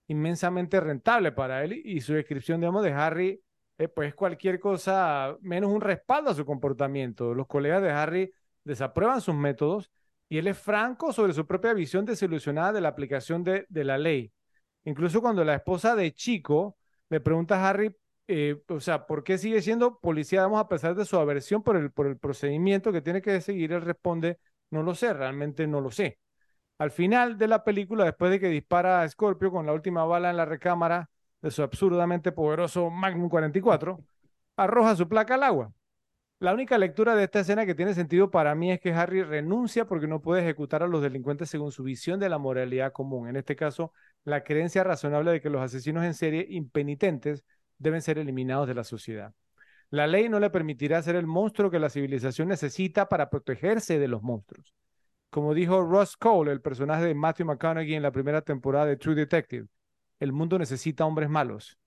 inmensamente 0.07 0.79
rentable 0.79 1.31
para 1.31 1.63
él 1.63 1.81
y 1.83 2.01
su 2.01 2.13
descripción, 2.13 2.61
digamos, 2.61 2.83
de 2.83 2.93
Harry, 2.93 3.41
eh, 3.77 3.87
pues 3.87 4.15
cualquier 4.15 4.59
cosa 4.59 5.37
menos 5.41 5.71
un 5.71 5.81
respaldo 5.81 6.31
a 6.31 6.35
su 6.35 6.45
comportamiento. 6.45 7.33
Los 7.33 7.47
colegas 7.47 7.81
de 7.81 7.91
Harry 7.91 8.31
desaprueban 8.63 9.21
sus 9.21 9.35
métodos 9.35 9.91
y 10.29 10.37
él 10.37 10.47
es 10.47 10.57
franco 10.57 11.13
sobre 11.13 11.33
su 11.33 11.45
propia 11.45 11.73
visión 11.73 12.05
desilusionada 12.05 12.73
de 12.73 12.81
la 12.81 12.89
aplicación 12.89 13.43
de, 13.43 13.65
de 13.69 13.83
la 13.83 13.97
ley. 13.97 14.31
Incluso 14.85 15.21
cuando 15.21 15.43
la 15.43 15.55
esposa 15.55 15.95
de 15.95 16.13
Chico 16.13 16.77
le 17.09 17.19
pregunta 17.19 17.55
a 17.57 17.69
Harry, 17.69 17.95
eh, 18.27 18.61
o 18.67 18.79
sea, 18.79 19.05
¿por 19.05 19.23
qué 19.23 19.37
sigue 19.37 19.61
siendo 19.61 19.99
policía, 19.99 20.41
vamos, 20.41 20.59
a 20.59 20.67
pesar 20.67 20.95
de 20.95 21.05
su 21.05 21.17
aversión 21.17 21.63
por 21.63 21.77
el, 21.77 21.91
por 21.91 22.07
el 22.07 22.17
procedimiento 22.17 22.91
que 22.91 23.01
tiene 23.01 23.21
que 23.21 23.39
seguir? 23.41 23.71
Él 23.71 23.81
responde, 23.81 24.39
no 24.69 24.83
lo 24.83 24.95
sé, 24.95 25.13
realmente 25.13 25.65
no 25.67 25.79
lo 25.81 25.91
sé. 25.91 26.19
Al 26.77 26.91
final 26.91 27.37
de 27.37 27.47
la 27.47 27.63
película, 27.63 28.05
después 28.05 28.31
de 28.31 28.39
que 28.39 28.49
dispara 28.49 29.01
a 29.01 29.09
Scorpio 29.09 29.51
con 29.51 29.65
la 29.65 29.73
última 29.73 30.05
bala 30.05 30.29
en 30.29 30.37
la 30.37 30.45
recámara 30.45 31.09
de 31.41 31.51
su 31.51 31.63
absurdamente 31.63 32.31
poderoso 32.31 32.89
Magnum 32.89 33.29
44, 33.29 33.99
arroja 34.57 34.95
su 34.95 35.07
placa 35.09 35.35
al 35.35 35.43
agua. 35.43 35.73
La 36.39 36.53
única 36.53 36.77
lectura 36.77 37.15
de 37.15 37.23
esta 37.23 37.39
escena 37.39 37.65
que 37.65 37.73
tiene 37.73 37.95
sentido 37.95 38.29
para 38.29 38.53
mí 38.53 38.71
es 38.71 38.79
que 38.79 38.93
Harry 38.93 39.23
renuncia 39.23 39.85
porque 39.85 40.07
no 40.07 40.21
puede 40.21 40.43
ejecutar 40.43 40.83
a 40.83 40.87
los 40.87 41.01
delincuentes 41.01 41.49
según 41.49 41.71
su 41.71 41.83
visión 41.83 42.19
de 42.19 42.29
la 42.29 42.37
moralidad 42.37 42.91
común. 42.91 43.27
En 43.27 43.37
este 43.37 43.55
caso, 43.55 43.91
la 44.23 44.43
creencia 44.43 44.83
razonable 44.83 45.31
de 45.31 45.41
que 45.41 45.49
los 45.49 45.63
asesinos 45.63 46.03
en 46.05 46.13
serie 46.13 46.45
impenitentes 46.47 47.43
deben 47.79 48.03
ser 48.03 48.19
eliminados 48.19 48.67
de 48.67 48.75
la 48.75 48.83
sociedad. 48.83 49.33
La 49.89 50.05
ley 50.05 50.29
no 50.29 50.39
le 50.39 50.51
permitirá 50.51 51.01
ser 51.01 51.15
el 51.15 51.25
monstruo 51.25 51.71
que 51.71 51.79
la 51.79 51.89
civilización 51.89 52.49
necesita 52.49 53.09
para 53.09 53.31
protegerse 53.31 53.97
de 53.97 54.07
los 54.07 54.21
monstruos. 54.21 54.75
Como 55.29 55.53
dijo 55.53 55.81
Ross 55.81 56.15
Cole, 56.17 56.51
el 56.51 56.61
personaje 56.61 57.05
de 57.05 57.13
Matthew 57.13 57.47
McConaughey 57.47 57.95
en 57.95 58.03
la 58.03 58.11
primera 58.11 58.41
temporada 58.41 58.85
de 58.85 58.97
True 58.97 59.15
Detective, 59.15 59.67
el 60.19 60.31
mundo 60.31 60.57
necesita 60.57 61.05
hombres 61.05 61.29
malos. 61.29 61.77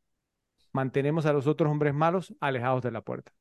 Mantenemos 0.73 1.27
a 1.27 1.33
los 1.33 1.47
otros 1.47 1.71
hombres 1.71 1.95
malos 1.95 2.35
alejados 2.41 2.83
de 2.83 2.91
la 2.93 3.01
puerta. 3.01 3.33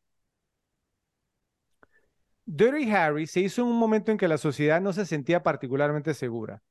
Dirty 2.45 2.89
Harry 2.91 3.27
se 3.27 3.41
hizo 3.41 3.61
en 3.61 3.67
un 3.67 3.77
momento 3.77 4.11
en 4.11 4.17
que 4.17 4.27
la 4.27 4.39
sociedad 4.39 4.81
no 4.81 4.91
se 4.91 5.05
sentía 5.05 5.43
particularmente 5.43 6.15
segura. 6.15 6.63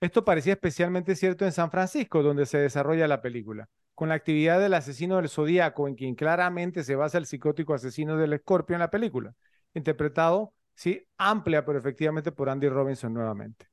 Esto 0.00 0.24
parecía 0.24 0.52
especialmente 0.52 1.16
cierto 1.16 1.44
en 1.44 1.50
San 1.52 1.70
Francisco, 1.70 2.22
donde 2.22 2.46
se 2.46 2.58
desarrolla 2.58 3.08
la 3.08 3.20
película, 3.20 3.68
con 3.96 4.10
la 4.10 4.14
actividad 4.14 4.60
del 4.60 4.74
asesino 4.74 5.16
del 5.16 5.28
zodíaco, 5.28 5.88
en 5.88 5.96
quien 5.96 6.14
claramente 6.14 6.84
se 6.84 6.94
basa 6.94 7.18
el 7.18 7.26
psicótico 7.26 7.74
asesino 7.74 8.16
del 8.16 8.34
escorpio 8.34 8.74
en 8.74 8.80
la 8.80 8.90
película, 8.90 9.34
interpretado, 9.72 10.52
sí, 10.74 11.06
amplia 11.16 11.64
pero 11.64 11.78
efectivamente 11.78 12.32
por 12.32 12.48
Andy 12.48 12.68
Robinson 12.68 13.12
nuevamente. 13.12 13.68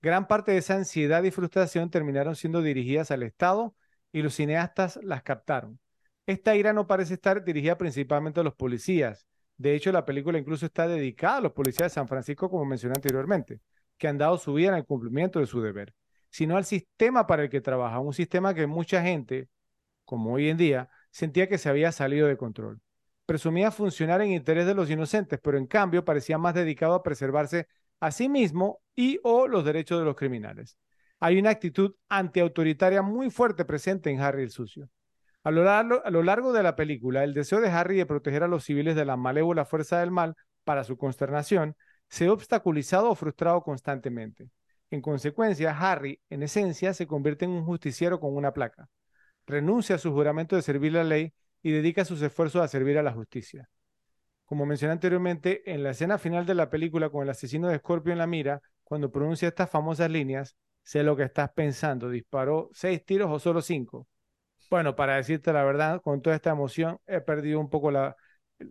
Gran 0.00 0.26
parte 0.26 0.52
de 0.52 0.58
esa 0.58 0.74
ansiedad 0.74 1.22
y 1.22 1.30
frustración 1.30 1.90
terminaron 1.90 2.36
siendo 2.36 2.62
dirigidas 2.62 3.10
al 3.10 3.22
Estado 3.22 3.74
y 4.12 4.22
los 4.22 4.34
cineastas 4.34 4.98
las 5.02 5.22
captaron. 5.22 5.78
Esta 6.26 6.54
ira 6.56 6.72
no 6.72 6.86
parece 6.86 7.14
estar 7.14 7.44
dirigida 7.44 7.78
principalmente 7.78 8.40
a 8.40 8.42
los 8.44 8.54
policías, 8.54 9.26
de 9.62 9.76
hecho, 9.76 9.92
la 9.92 10.04
película 10.04 10.38
incluso 10.38 10.66
está 10.66 10.88
dedicada 10.88 11.36
a 11.36 11.40
los 11.40 11.52
policías 11.52 11.90
de 11.92 11.94
San 11.94 12.08
Francisco, 12.08 12.50
como 12.50 12.64
mencioné 12.64 12.94
anteriormente, 12.96 13.60
que 13.96 14.08
han 14.08 14.18
dado 14.18 14.36
su 14.38 14.54
vida 14.54 14.70
en 14.70 14.74
el 14.74 14.84
cumplimiento 14.84 15.38
de 15.38 15.46
su 15.46 15.60
deber, 15.62 15.94
sino 16.30 16.56
al 16.56 16.64
sistema 16.64 17.28
para 17.28 17.44
el 17.44 17.50
que 17.50 17.60
trabaja, 17.60 18.00
un 18.00 18.12
sistema 18.12 18.54
que 18.54 18.66
mucha 18.66 19.02
gente, 19.02 19.48
como 20.04 20.32
hoy 20.34 20.48
en 20.48 20.56
día, 20.56 20.90
sentía 21.12 21.48
que 21.48 21.58
se 21.58 21.68
había 21.68 21.92
salido 21.92 22.26
de 22.26 22.36
control. 22.36 22.80
Presumía 23.32 23.70
funcionar 23.70 24.20
en 24.20 24.30
interés 24.30 24.66
de 24.66 24.74
los 24.74 24.90
inocentes, 24.90 25.40
pero 25.42 25.56
en 25.56 25.66
cambio 25.66 26.04
parecía 26.04 26.36
más 26.36 26.52
dedicado 26.52 26.92
a 26.92 27.02
preservarse 27.02 27.66
a 27.98 28.10
sí 28.10 28.28
mismo 28.28 28.82
y 28.94 29.20
o 29.22 29.48
los 29.48 29.64
derechos 29.64 29.98
de 29.98 30.04
los 30.04 30.16
criminales. 30.16 30.76
Hay 31.18 31.38
una 31.38 31.48
actitud 31.48 31.94
antiautoritaria 32.10 33.00
muy 33.00 33.30
fuerte 33.30 33.64
presente 33.64 34.10
en 34.10 34.20
Harry 34.20 34.42
el 34.42 34.50
Sucio. 34.50 34.90
A 35.44 35.50
lo, 35.50 35.64
largo, 36.22 36.52
de 36.52 36.62
la 36.62 36.76
película, 36.76 37.24
el 37.24 37.32
deseo 37.32 37.62
de 37.62 37.70
Harry 37.70 37.96
de 37.96 38.04
proteger 38.04 38.42
a 38.42 38.48
los 38.48 38.64
civiles 38.64 38.96
de 38.96 39.06
la 39.06 39.16
malévola 39.16 39.64
fuerza 39.64 40.00
del 40.00 40.10
mal, 40.10 40.34
para 40.62 40.84
su 40.84 40.98
consternación, 40.98 41.74
se 42.10 42.26
ve 42.26 42.32
obstaculizado 42.32 43.08
o 43.08 43.14
frustrado 43.14 43.62
constantemente. 43.62 44.50
En 44.90 45.00
consecuencia, 45.00 45.74
Harry, 45.78 46.20
en 46.28 46.42
esencia, 46.42 46.92
se 46.92 47.06
convierte 47.06 47.46
en 47.46 47.52
un 47.52 47.64
justiciero 47.64 48.20
con 48.20 48.36
una 48.36 48.52
placa. 48.52 48.90
Renuncia 49.46 49.96
a 49.96 49.98
su 49.98 50.12
juramento 50.12 50.54
de 50.54 50.60
servir 50.60 50.92
la 50.92 51.04
ley 51.04 51.32
y 51.62 51.72
dedica 51.72 52.04
sus 52.04 52.20
esfuerzos 52.22 52.62
a 52.62 52.68
servir 52.68 52.98
a 52.98 53.02
la 53.02 53.12
justicia. 53.12 53.68
Como 54.44 54.66
mencioné 54.66 54.92
anteriormente, 54.92 55.62
en 55.72 55.82
la 55.82 55.90
escena 55.90 56.18
final 56.18 56.44
de 56.44 56.54
la 56.54 56.68
película 56.68 57.08
con 57.08 57.22
el 57.22 57.30
asesino 57.30 57.68
de 57.68 57.78
Scorpio 57.78 58.12
en 58.12 58.18
la 58.18 58.26
mira, 58.26 58.60
cuando 58.84 59.10
pronuncia 59.10 59.48
estas 59.48 59.70
famosas 59.70 60.10
líneas, 60.10 60.56
sé 60.82 61.02
lo 61.02 61.16
que 61.16 61.22
estás 61.22 61.50
pensando, 61.52 62.10
disparó 62.10 62.68
seis 62.72 63.04
tiros 63.04 63.30
o 63.30 63.38
solo 63.38 63.62
cinco. 63.62 64.06
Bueno, 64.70 64.96
para 64.96 65.16
decirte 65.16 65.52
la 65.52 65.64
verdad, 65.64 66.00
con 66.02 66.22
toda 66.22 66.36
esta 66.36 66.50
emoción 66.50 66.98
he 67.06 67.20
perdido 67.20 67.60
un 67.60 67.70
poco 67.70 67.90
la, 67.90 68.16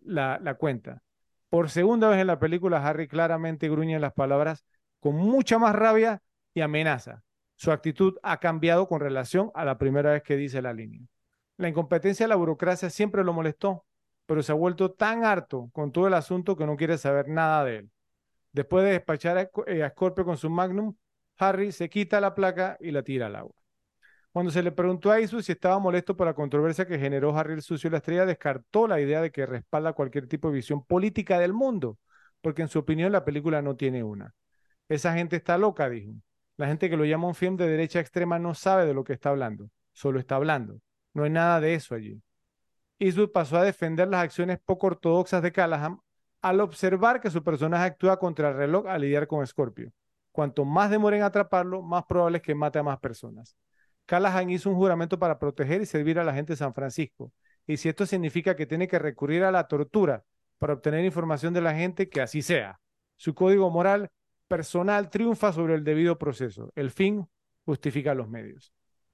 la, 0.03 0.55
cuenta. 0.55 1.01
Por 1.49 1.69
segunda 1.69 2.09
vez 2.09 2.19
en 2.19 2.27
la 2.27 2.39
película, 2.39 2.85
Harry 2.85 3.07
claramente 3.07 3.69
gruñe 3.69 3.99
las 3.99 4.13
palabras 4.13 4.65
con 4.99 5.15
mucha 5.15 5.57
más 5.59 5.75
rabia 5.75 6.21
y 6.53 6.61
amenaza. 6.61 7.23
Su 7.55 7.71
actitud 7.71 8.17
ha 8.23 8.39
cambiado 8.39 8.87
con 8.87 8.99
relación 8.99 9.51
a 9.53 9.65
la 9.65 9.77
primera 9.77 10.11
vez 10.11 10.23
que 10.23 10.35
dice 10.35 10.61
la 10.61 10.73
línea. 10.73 11.01
La 11.57 11.69
incompetencia 11.69 12.25
de 12.25 12.29
la 12.29 12.35
burocracia 12.35 12.89
siempre 12.89 13.23
lo 13.23 13.33
molestó, 13.33 13.85
pero 14.25 14.43
se 14.43 14.51
ha 14.51 14.55
vuelto 14.55 14.91
tan 14.91 15.23
harto 15.23 15.69
con 15.73 15.91
todo 15.91 16.07
el 16.07 16.13
asunto 16.13 16.55
que 16.55 16.65
no 16.65 16.77
quiere 16.77 16.97
saber 16.97 17.27
nada 17.27 17.63
de 17.65 17.77
él. 17.77 17.91
Después 18.51 18.83
de 18.85 18.91
despachar 18.91 19.37
a, 19.37 19.49
eh, 19.67 19.89
Scorpio 19.91 20.25
con 20.25 20.37
su 20.37 20.49
Magnum, 20.49 20.95
Harry 21.37 21.71
se 21.71 21.89
quita 21.89 22.21
la 22.21 22.35
placa 22.35 22.77
y 22.79 22.91
la 22.91 23.03
tira 23.03 23.27
al 23.27 23.35
agua. 23.35 23.55
Cuando 24.31 24.51
se 24.51 24.63
le 24.63 24.71
preguntó 24.71 25.11
a 25.11 25.19
Isu 25.19 25.41
si 25.41 25.51
estaba 25.51 25.79
molesto 25.79 26.15
por 26.15 26.25
la 26.25 26.33
controversia 26.33 26.87
que 26.87 26.97
generó 26.97 27.37
Harry 27.37 27.53
el 27.53 27.61
Sucio 27.61 27.89
la 27.89 27.97
Estrella, 27.97 28.25
descartó 28.25 28.87
la 28.87 29.01
idea 29.01 29.21
de 29.21 29.31
que 29.31 29.45
respalda 29.45 29.93
cualquier 29.93 30.27
tipo 30.27 30.47
de 30.49 30.55
visión 30.55 30.85
política 30.85 31.37
del 31.37 31.53
mundo, 31.53 31.97
porque 32.39 32.61
en 32.61 32.69
su 32.69 32.79
opinión 32.79 33.11
la 33.11 33.25
película 33.25 33.61
no 33.61 33.75
tiene 33.75 34.03
una. 34.03 34.33
Esa 34.87 35.13
gente 35.13 35.35
está 35.35 35.57
loca, 35.57 35.89
dijo. 35.89 36.13
La 36.57 36.67
gente 36.67 36.89
que 36.89 36.97
lo 36.97 37.05
llama 37.05 37.27
un 37.27 37.35
film 37.35 37.57
de 37.57 37.67
derecha 37.67 37.99
extrema 37.99 38.39
no 38.39 38.53
sabe 38.55 38.85
de 38.85 38.93
lo 38.93 39.03
que 39.03 39.13
está 39.13 39.29
hablando, 39.29 39.69
solo 39.93 40.19
está 40.19 40.35
hablando. 40.35 40.79
No 41.13 41.23
hay 41.23 41.29
nada 41.29 41.59
de 41.59 41.73
eso 41.75 41.95
allí. 41.95 42.21
Eastwood 42.99 43.31
pasó 43.31 43.57
a 43.57 43.63
defender 43.63 44.07
las 44.07 44.23
acciones 44.23 44.59
poco 44.63 44.87
ortodoxas 44.87 45.41
de 45.41 45.51
Callahan 45.51 45.99
al 46.41 46.61
observar 46.61 47.21
que 47.21 47.29
su 47.29 47.43
personaje 47.43 47.85
actúa 47.85 48.17
contra 48.17 48.49
el 48.49 48.55
reloj 48.55 48.87
al 48.87 49.01
lidiar 49.01 49.27
con 49.27 49.45
Scorpio. 49.45 49.91
Cuanto 50.31 50.65
más 50.65 50.89
demoren 50.89 51.19
en 51.19 51.25
atraparlo, 51.25 51.81
más 51.81 52.05
probable 52.05 52.37
es 52.37 52.43
que 52.43 52.55
mate 52.55 52.79
a 52.79 52.83
más 52.83 52.99
personas. 52.99 53.55
Callahan 54.05 54.49
hizo 54.49 54.69
un 54.69 54.75
juramento 54.75 55.19
para 55.19 55.39
proteger 55.39 55.81
y 55.81 55.85
servir 55.85 56.19
a 56.19 56.23
la 56.23 56.33
gente 56.33 56.53
de 56.53 56.57
San 56.57 56.73
Francisco. 56.73 57.31
Y 57.67 57.77
si 57.77 57.89
esto 57.89 58.05
significa 58.05 58.55
que 58.55 58.65
tiene 58.65 58.87
que 58.87 58.99
recurrir 58.99 59.43
a 59.43 59.51
la 59.51 59.67
tortura 59.67 60.23
para 60.57 60.73
obtener 60.73 61.03
información 61.05 61.53
de 61.53 61.61
la 61.61 61.73
gente, 61.73 62.09
que 62.09 62.21
así 62.21 62.41
sea. 62.41 62.79
Su 63.17 63.33
código 63.33 63.69
moral 63.69 64.09
personal 64.47 65.09
triunfa 65.09 65.53
sobre 65.53 65.75
el 65.75 65.83
debido 65.83 66.17
proceso. 66.17 66.71
El 66.75 66.91
fin 66.91 67.27
justifica 67.65 68.13
los 68.13 68.27
medios. 68.27 68.73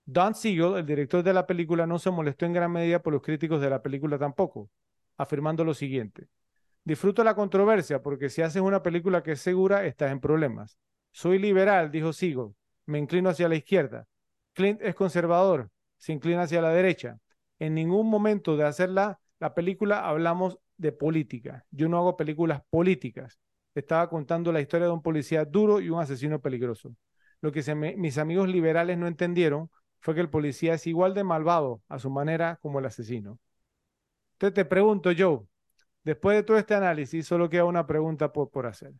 Don 0.10 0.34
Siegel, 0.36 0.78
el 0.78 0.86
director 0.86 1.22
de 1.22 1.34
la 1.34 1.46
película, 1.46 1.86
no 1.86 2.00
se 2.00 2.10
molestó 2.10 2.46
en 2.46 2.54
gran 2.54 2.72
medida 2.72 3.04
por 3.04 3.12
los 3.12 3.22
críticos 3.22 3.60
de 3.60 3.70
la 3.70 3.82
película 3.82 4.18
tampoco, 4.18 4.70
afirmando 5.18 5.66
lo 5.66 5.74
siguiente. 5.74 6.30
Disfruto 6.86 7.26
la 7.26 7.36
controversia 7.36 8.02
porque 8.02 8.30
si 8.30 8.42
haces 8.42 8.62
una 8.62 8.82
película 8.82 9.22
que 9.22 9.34
es 9.34 9.42
segura, 9.42 9.86
estás 9.86 10.10
en 10.14 10.22
problemas. 10.22 10.78
Soy 11.12 11.40
liberal, 11.40 11.92
dijo 11.92 12.14
Siegel. 12.14 12.56
Me 12.86 13.00
inclino 13.00 13.30
hacia 13.30 13.50
la 13.50 13.56
izquierda. 13.56 14.08
Clint 14.54 14.82
es 14.82 14.96
conservador, 14.96 15.70
se 15.98 16.14
inclina 16.14 16.44
hacia 16.44 16.62
la 16.62 16.70
derecha. 16.70 17.18
En 17.60 17.76
ningún 17.76 18.10
momento 18.10 18.56
de 18.56 18.64
hacer 18.64 18.88
la, 18.90 19.20
película 19.58 20.08
hablamos 20.08 20.58
de 20.78 20.94
política. 20.94 21.66
Yo 21.70 21.90
no 21.90 21.98
hago 21.98 22.16
películas 22.16 22.62
políticas. 22.70 23.38
Estaba 23.76 24.10
contando 24.10 24.54
la 24.54 24.62
historia 24.62 24.88
de 24.88 24.94
un 24.94 25.02
policía 25.02 25.44
duro 25.44 25.82
y 25.82 25.90
un 25.90 26.00
asesino 26.00 26.40
peligroso. 26.40 26.96
Lo 27.42 27.52
que 27.52 27.76
mis 27.76 28.18
amigos 28.18 28.48
liberales 28.48 28.98
no 28.98 29.08
entendieron 29.08 29.70
fue 30.00 30.16
que 30.16 30.22
el 30.22 30.30
policía 30.30 30.74
es 30.76 30.88
igual 30.88 31.14
de 31.14 31.24
malvado 31.24 31.82
a 31.90 32.00
su 32.00 32.10
manera 32.10 32.58
como 32.62 32.80
el 32.80 32.86
asesino. 32.86 33.40
Entonces 34.34 34.54
te 34.56 34.66
pregunto, 34.66 35.12
Joe, 35.18 35.42
después 36.04 36.38
de 36.38 36.44
todo 36.44 36.58
este 36.58 36.76
análisis, 36.76 37.26
solo 37.26 37.50
queda 37.50 37.66
una 37.66 37.88
pregunta 37.88 38.32
por, 38.32 38.50
por 38.52 38.68
hacer. 38.68 38.94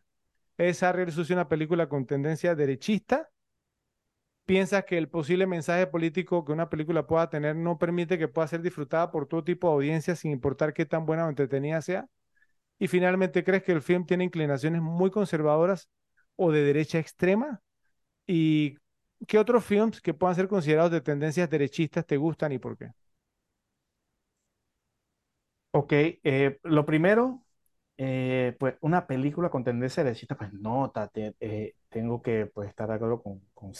¿Es 0.56 0.82
Harry 0.82 1.02
el 1.04 1.32
una 1.32 1.48
película 1.48 1.88
con 1.88 2.06
tendencia 2.06 2.54
derechista 2.54 3.30
piensas 4.48 4.84
que 4.86 4.96
el 4.96 5.10
posible 5.10 5.46
mensaje 5.46 5.86
político 5.86 6.42
que 6.42 6.52
una 6.52 6.70
película 6.70 7.06
pueda 7.06 7.28
tener 7.28 7.54
no 7.54 7.78
permite 7.78 8.16
que 8.18 8.28
pueda 8.28 8.48
ser 8.48 8.62
disfrutada 8.62 9.10
por 9.10 9.26
todo 9.28 9.44
tipo 9.44 9.68
de 9.68 9.74
audiencia 9.74 10.16
sin 10.16 10.32
importar 10.32 10.72
qué 10.72 10.86
tan 10.86 11.04
buena 11.04 11.26
o 11.26 11.28
entretenida 11.28 11.82
sea? 11.82 12.08
Y 12.78 12.88
finalmente, 12.88 13.44
¿crees 13.44 13.62
que 13.62 13.72
el 13.72 13.82
film 13.82 14.06
tiene 14.06 14.24
inclinaciones 14.24 14.80
muy 14.80 15.10
conservadoras 15.10 15.90
o 16.36 16.50
de 16.50 16.62
derecha 16.62 16.98
extrema? 16.98 17.60
¿Y 18.26 18.78
qué 19.26 19.38
otros 19.38 19.64
films 19.64 20.00
que 20.00 20.14
puedan 20.14 20.36
ser 20.36 20.48
considerados 20.48 20.92
de 20.92 21.00
tendencias 21.00 21.50
derechistas 21.50 22.06
te 22.06 22.16
gustan 22.16 22.52
y 22.52 22.58
por 22.58 22.76
qué? 22.76 22.90
Ok, 25.70 25.92
eh, 25.92 26.58
lo 26.64 26.86
primero, 26.86 27.44
eh, 27.98 28.56
pues 28.58 28.76
una 28.80 29.06
película 29.06 29.50
con 29.50 29.64
tendencia 29.64 30.02
derechista, 30.02 30.36
pues 30.36 30.52
no, 30.52 30.92
eh, 31.14 31.74
tengo 31.88 32.22
que 32.22 32.46
pues, 32.46 32.68
estar 32.68 32.88
de 32.88 32.94
acuerdo 32.94 33.22
con, 33.22 33.40
con 33.54 33.74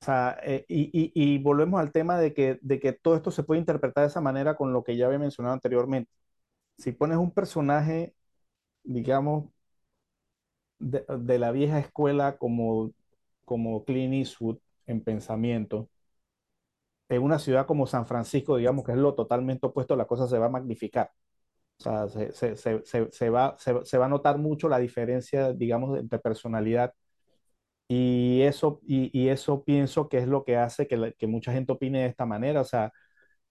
o 0.00 0.04
sea, 0.04 0.38
eh, 0.42 0.64
y, 0.68 1.38
volvemos 1.38 1.80
al 1.80 1.90
tema 1.92 2.18
de 2.18 2.32
que, 2.34 2.58
de 2.62 2.78
que 2.80 2.92
todo 2.92 3.16
esto 3.16 3.30
se 3.30 3.42
puede 3.42 3.60
interpretar 3.60 4.04
de 4.04 4.08
esa 4.08 4.20
manera 4.20 4.54
con 4.56 4.72
lo 4.72 4.84
que 4.84 4.96
ya 4.96 5.06
había 5.06 5.18
mencionado 5.18 5.54
anteriormente. 5.54 6.10
Si 6.78 6.92
pones 6.92 7.18
un 7.18 7.32
personaje, 7.32 8.14
digamos, 8.84 9.46
de, 10.78 11.38
la 11.38 11.52
vieja 11.52 11.78
escuela 11.78 12.38
como, 12.38 12.92
como 13.46 13.84
Clint 13.86 14.14
Eastwood 14.14 14.58
en 14.86 15.02
pensamiento, 15.02 15.90
en 17.08 17.22
una 17.22 17.38
ciudad 17.38 17.66
como 17.66 17.86
San 17.86 18.06
Francisco, 18.06 18.56
digamos 18.56 18.84
que 18.84 18.92
es 18.92 18.98
lo 18.98 19.14
totalmente 19.14 19.66
opuesto, 19.66 19.96
la 19.96 20.06
cosa 20.06 20.26
se 20.28 20.38
va 20.38 20.46
a 20.46 20.48
magnificar. 20.50 21.10
O 21.80 21.82
sea, 21.82 22.08
se, 22.08 23.30
va, 23.30 23.56
se, 23.58 23.98
va 23.98 24.06
a 24.06 24.08
notar 24.08 24.38
mucho 24.38 24.68
la 24.68 24.78
diferencia, 24.78 25.52
digamos, 25.52 25.98
entre 25.98 26.18
personalidad 26.18 26.94
y 27.88 28.42
eso, 28.42 28.80
y, 28.86 29.28
eso 29.28 29.64
pienso 29.64 30.08
que 30.08 30.18
es 30.18 30.28
lo 30.28 30.44
que 30.44 30.56
hace 30.56 30.86
que, 30.88 31.14
que, 31.18 31.26
mucha 31.28 31.52
gente 31.52 31.72
opine 31.72 32.00
de 32.02 32.06
esta 32.08 32.26
manera. 32.26 32.60
O 32.60 32.64
sea, 32.64 32.92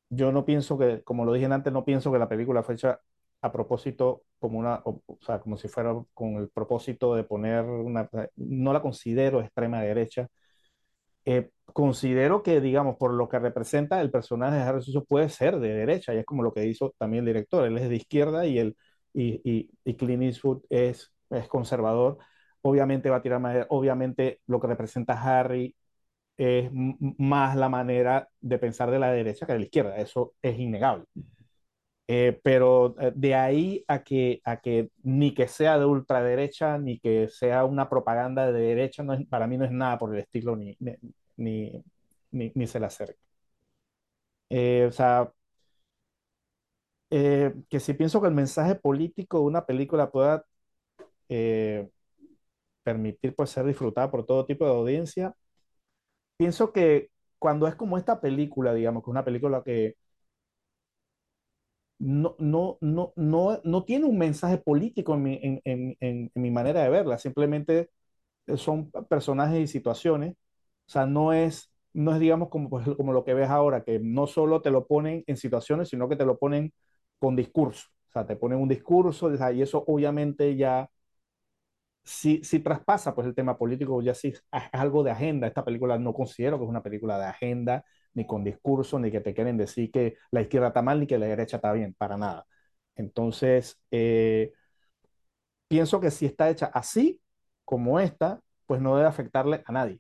yo 0.10 0.32
no 0.32 0.46
pienso 0.46 0.78
que, 0.78 1.04
como 1.04 1.26
lo 1.26 1.34
dije 1.34 1.48
antes, 1.48 1.74
no 1.74 1.86
pienso 1.86 2.12
que 2.12 2.20
la 2.20 2.30
película 2.30 2.64
fue 2.64 2.76
hecha 2.76 3.02
a 3.42 3.52
propósito 3.52 4.24
como 4.40 4.60
una, 4.60 4.82
o, 4.86 5.02
sea, 5.22 5.40
como 5.40 5.58
si 5.58 5.68
fuera 5.68 5.94
con 6.14 6.36
el 6.38 6.50
propósito 6.50 7.16
de 7.16 7.24
poner 7.24 7.66
una, 7.66 8.10
no 8.36 8.74
la 8.74 8.82
considero 8.82 9.42
extrema 9.42 9.82
derecha. 9.82 10.28
Eh, 11.26 11.50
considero 11.74 12.44
que, 12.44 12.62
digamos, 12.62 12.98
por 12.98 13.14
lo 13.14 13.28
que 13.30 13.40
representa 13.40 14.00
el 14.02 14.12
personaje 14.12 14.58
de 14.58 14.64
Harry 14.64 14.82
puede 15.08 15.30
ser 15.30 15.60
de 15.60 15.70
derecha, 15.70 16.14
y 16.14 16.18
es 16.20 16.26
como 16.26 16.44
lo 16.44 16.54
que 16.54 16.66
hizo 16.68 16.94
también 16.98 17.24
el 17.24 17.34
director, 17.34 17.66
él 17.66 17.78
es 17.78 17.90
de 17.90 17.96
izquierda 17.96 18.46
y, 18.46 18.60
el, 18.60 18.78
y, 19.14 19.42
y, 19.44 19.70
y 19.84 19.96
Clint 19.96 20.24
Eastwood 20.24 20.64
es, 20.70 21.12
es 21.32 21.48
conservador 21.48 22.20
obviamente 22.66 23.10
va 23.10 23.18
a 23.18 23.22
tirar 23.22 23.40
más, 23.40 23.66
obviamente 23.70 24.42
lo 24.48 24.60
que 24.60 24.68
representa 24.68 25.14
Harry 25.22 25.76
es 26.38 26.70
más 26.74 27.56
la 27.56 27.70
manera 27.70 28.30
de 28.42 28.60
pensar 28.60 28.92
de 28.92 29.00
la 29.00 29.12
derecha 29.12 29.46
que 29.46 29.54
de 29.54 29.60
la 29.60 29.66
izquierda, 29.66 29.98
eso 29.98 30.34
es 30.42 30.60
innegable. 30.60 31.06
Eh, 32.08 32.40
pero 32.44 32.96
eh, 33.00 33.12
de 33.16 33.34
ahí 33.36 33.84
a 33.88 34.04
que, 34.04 34.40
a 34.44 34.58
que 34.62 34.92
ni 35.04 35.34
que 35.34 35.48
sea 35.48 35.80
de 35.80 35.86
ultraderecha, 35.86 36.78
ni 36.78 37.00
que 37.00 37.28
sea 37.30 37.66
una 37.66 37.90
propaganda 37.90 38.52
de 38.52 38.60
derecha, 38.62 39.04
para 39.30 39.48
mí 39.48 39.58
no 39.58 39.66
es 39.66 39.72
nada 39.72 39.98
por 39.98 40.14
el 40.14 40.22
estilo, 40.22 40.56
ni, 40.56 40.78
ni, 41.38 41.84
ni, 42.32 42.68
se 42.68 42.80
le 42.80 42.86
acerca. 42.86 43.20
Eh, 44.50 44.86
o 44.88 44.92
sea, 44.92 45.32
que 47.10 47.80
si 47.80 47.94
pienso 47.94 48.22
que 48.22 48.28
el 48.28 48.34
mensaje 48.34 48.76
político 48.76 49.40
de 49.40 49.46
una 49.46 49.66
película 49.66 50.12
pueda 50.12 50.46
permitir 52.84 53.36
pues, 53.36 53.50
ser 53.50 53.66
disfrutada 53.66 54.10
por 54.12 54.26
todo 54.26 54.46
tipo 54.46 54.66
de 54.66 54.72
audiencia, 54.72 55.36
pienso 56.38 56.72
que 56.72 57.10
cuando 57.40 57.68
es 57.68 57.76
como 57.76 57.98
esta 57.98 58.22
película, 58.22 58.74
digamos, 58.74 59.04
que 59.04 59.10
es 59.10 59.12
una 59.12 59.26
película 59.26 59.64
que 59.64 59.96
no, 62.00 62.36
no, 62.40 62.78
no, 62.82 63.14
no, 63.64 63.84
tiene 63.86 64.06
un 64.06 64.18
mensaje 64.18 64.58
político 64.58 65.14
en 65.16 65.24
mi, 65.24 65.40
en, 65.42 65.62
en, 65.66 65.98
en, 66.02 66.32
mi 66.36 66.52
manera 66.52 66.84
de 66.84 66.90
verla, 66.90 67.18
simplemente 67.18 67.90
son 68.58 68.92
personajes 69.10 69.60
y 69.62 69.68
situaciones, 69.68 70.34
o 70.34 70.92
sea, 70.92 71.06
no 71.08 71.34
es, 71.34 71.72
no 71.94 72.14
es 72.14 72.20
digamos, 72.20 72.50
como, 72.50 72.70
pues, 72.70 72.88
como 72.98 73.14
lo 73.14 73.24
que 73.26 73.34
ves 73.34 73.50
ahora, 73.50 73.84
que 73.84 74.00
no 74.00 74.28
solo 74.28 74.62
te 74.62 74.72
lo 74.72 74.88
ponen 74.88 75.24
en 75.28 75.38
situaciones, 75.38 75.90
sino 75.90 76.10
que 76.10 76.16
te 76.18 76.26
lo 76.26 76.38
ponen 76.38 76.74
con 77.20 77.36
discurso, 77.36 77.88
o 78.10 78.12
sea, 78.12 78.26
te 78.28 78.36
ponen 78.36 78.60
un 78.60 78.70
discurso, 78.70 79.32
y 79.54 79.62
eso 79.62 79.84
obviamente 79.88 80.56
ya 80.58 80.90
si, 82.04 82.44
si 82.44 82.60
traspasa 82.60 83.16
pues 83.16 83.28
el 83.28 83.36
tema 83.36 83.58
político, 83.58 84.02
ya 84.02 84.14
sí 84.14 84.30
es 84.30 84.44
algo 84.72 85.04
de 85.04 85.12
agenda. 85.12 85.48
Esta 85.48 85.66
película 85.66 85.98
no 85.98 86.14
considero 86.14 86.58
que 86.58 86.64
es 86.66 86.70
una 86.70 86.84
película 86.84 87.18
de 87.20 87.26
agenda, 87.26 87.86
ni 88.16 88.26
con 88.28 88.44
discurso, 88.44 89.00
ni 89.00 89.12
que 89.12 89.22
te 89.22 89.34
quieren 89.34 89.58
decir 89.58 89.92
que 89.92 90.18
la 90.32 90.42
izquierda 90.42 90.70
está 90.70 90.82
mal, 90.82 91.00
ni 91.00 91.08
que 91.08 91.18
la 91.20 91.28
derecha 91.28 91.58
está 91.58 91.72
bien, 91.74 91.94
para 91.98 92.18
nada. 92.18 92.46
Entonces, 92.96 93.80
eh, 93.92 94.54
pienso 95.68 96.00
que 96.00 96.12
si 96.12 96.26
está 96.26 96.50
hecha 96.50 96.68
así, 96.68 97.22
como 97.66 98.00
esta, 98.00 98.42
pues 98.66 98.82
no 98.82 98.96
debe 98.96 99.08
afectarle 99.08 99.64
a 99.66 99.72
nadie. 99.72 100.00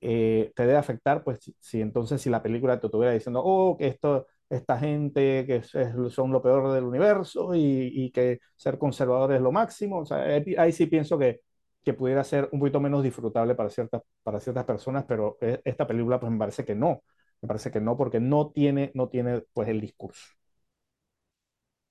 Eh, 0.00 0.52
te 0.56 0.64
debe 0.64 0.78
afectar, 0.78 1.24
pues, 1.24 1.52
si, 1.60 1.80
entonces 1.80 2.22
si 2.22 2.30
la 2.30 2.42
película 2.42 2.80
te 2.80 2.86
estuviera 2.88 3.12
diciendo, 3.14 3.42
oh, 3.44 3.76
que 3.76 3.88
esto 3.88 4.26
esta 4.50 4.78
gente 4.78 5.46
que 5.46 5.62
son 6.10 6.32
lo 6.32 6.42
peor 6.42 6.72
del 6.72 6.84
universo 6.84 7.54
y, 7.54 8.10
que 8.12 8.40
ser 8.56 8.78
conservador 8.78 9.32
es 9.32 9.40
lo 9.40 9.52
máximo. 9.52 10.00
O 10.00 10.06
sea, 10.06 10.18
ahí 10.58 10.72
sí 10.72 10.86
pienso 10.86 11.18
que, 11.18 11.40
que 11.84 11.94
pudiera 11.94 12.24
ser 12.24 12.48
un 12.52 12.60
poquito 12.60 12.80
menos 12.80 13.02
disfrutable 13.02 13.54
para 13.54 13.70
ciertas, 13.70 14.02
para 14.22 14.40
ciertas 14.40 14.64
personas, 14.64 15.04
pero 15.06 15.38
e, 15.40 15.60
esta 15.64 15.86
película 15.86 16.20
pues 16.20 16.32
me 16.32 16.38
parece 16.38 16.64
que 16.64 16.74
no. 16.74 17.02
Me 17.44 17.48
parece 17.48 17.70
que 17.70 17.80
no, 17.80 17.96
porque 17.96 18.18
no 18.20 18.50
tiene, 18.52 18.90
no 18.94 19.08
tiene 19.08 19.42
pues 19.52 19.68
el 19.68 19.80
discurso. 19.80 20.24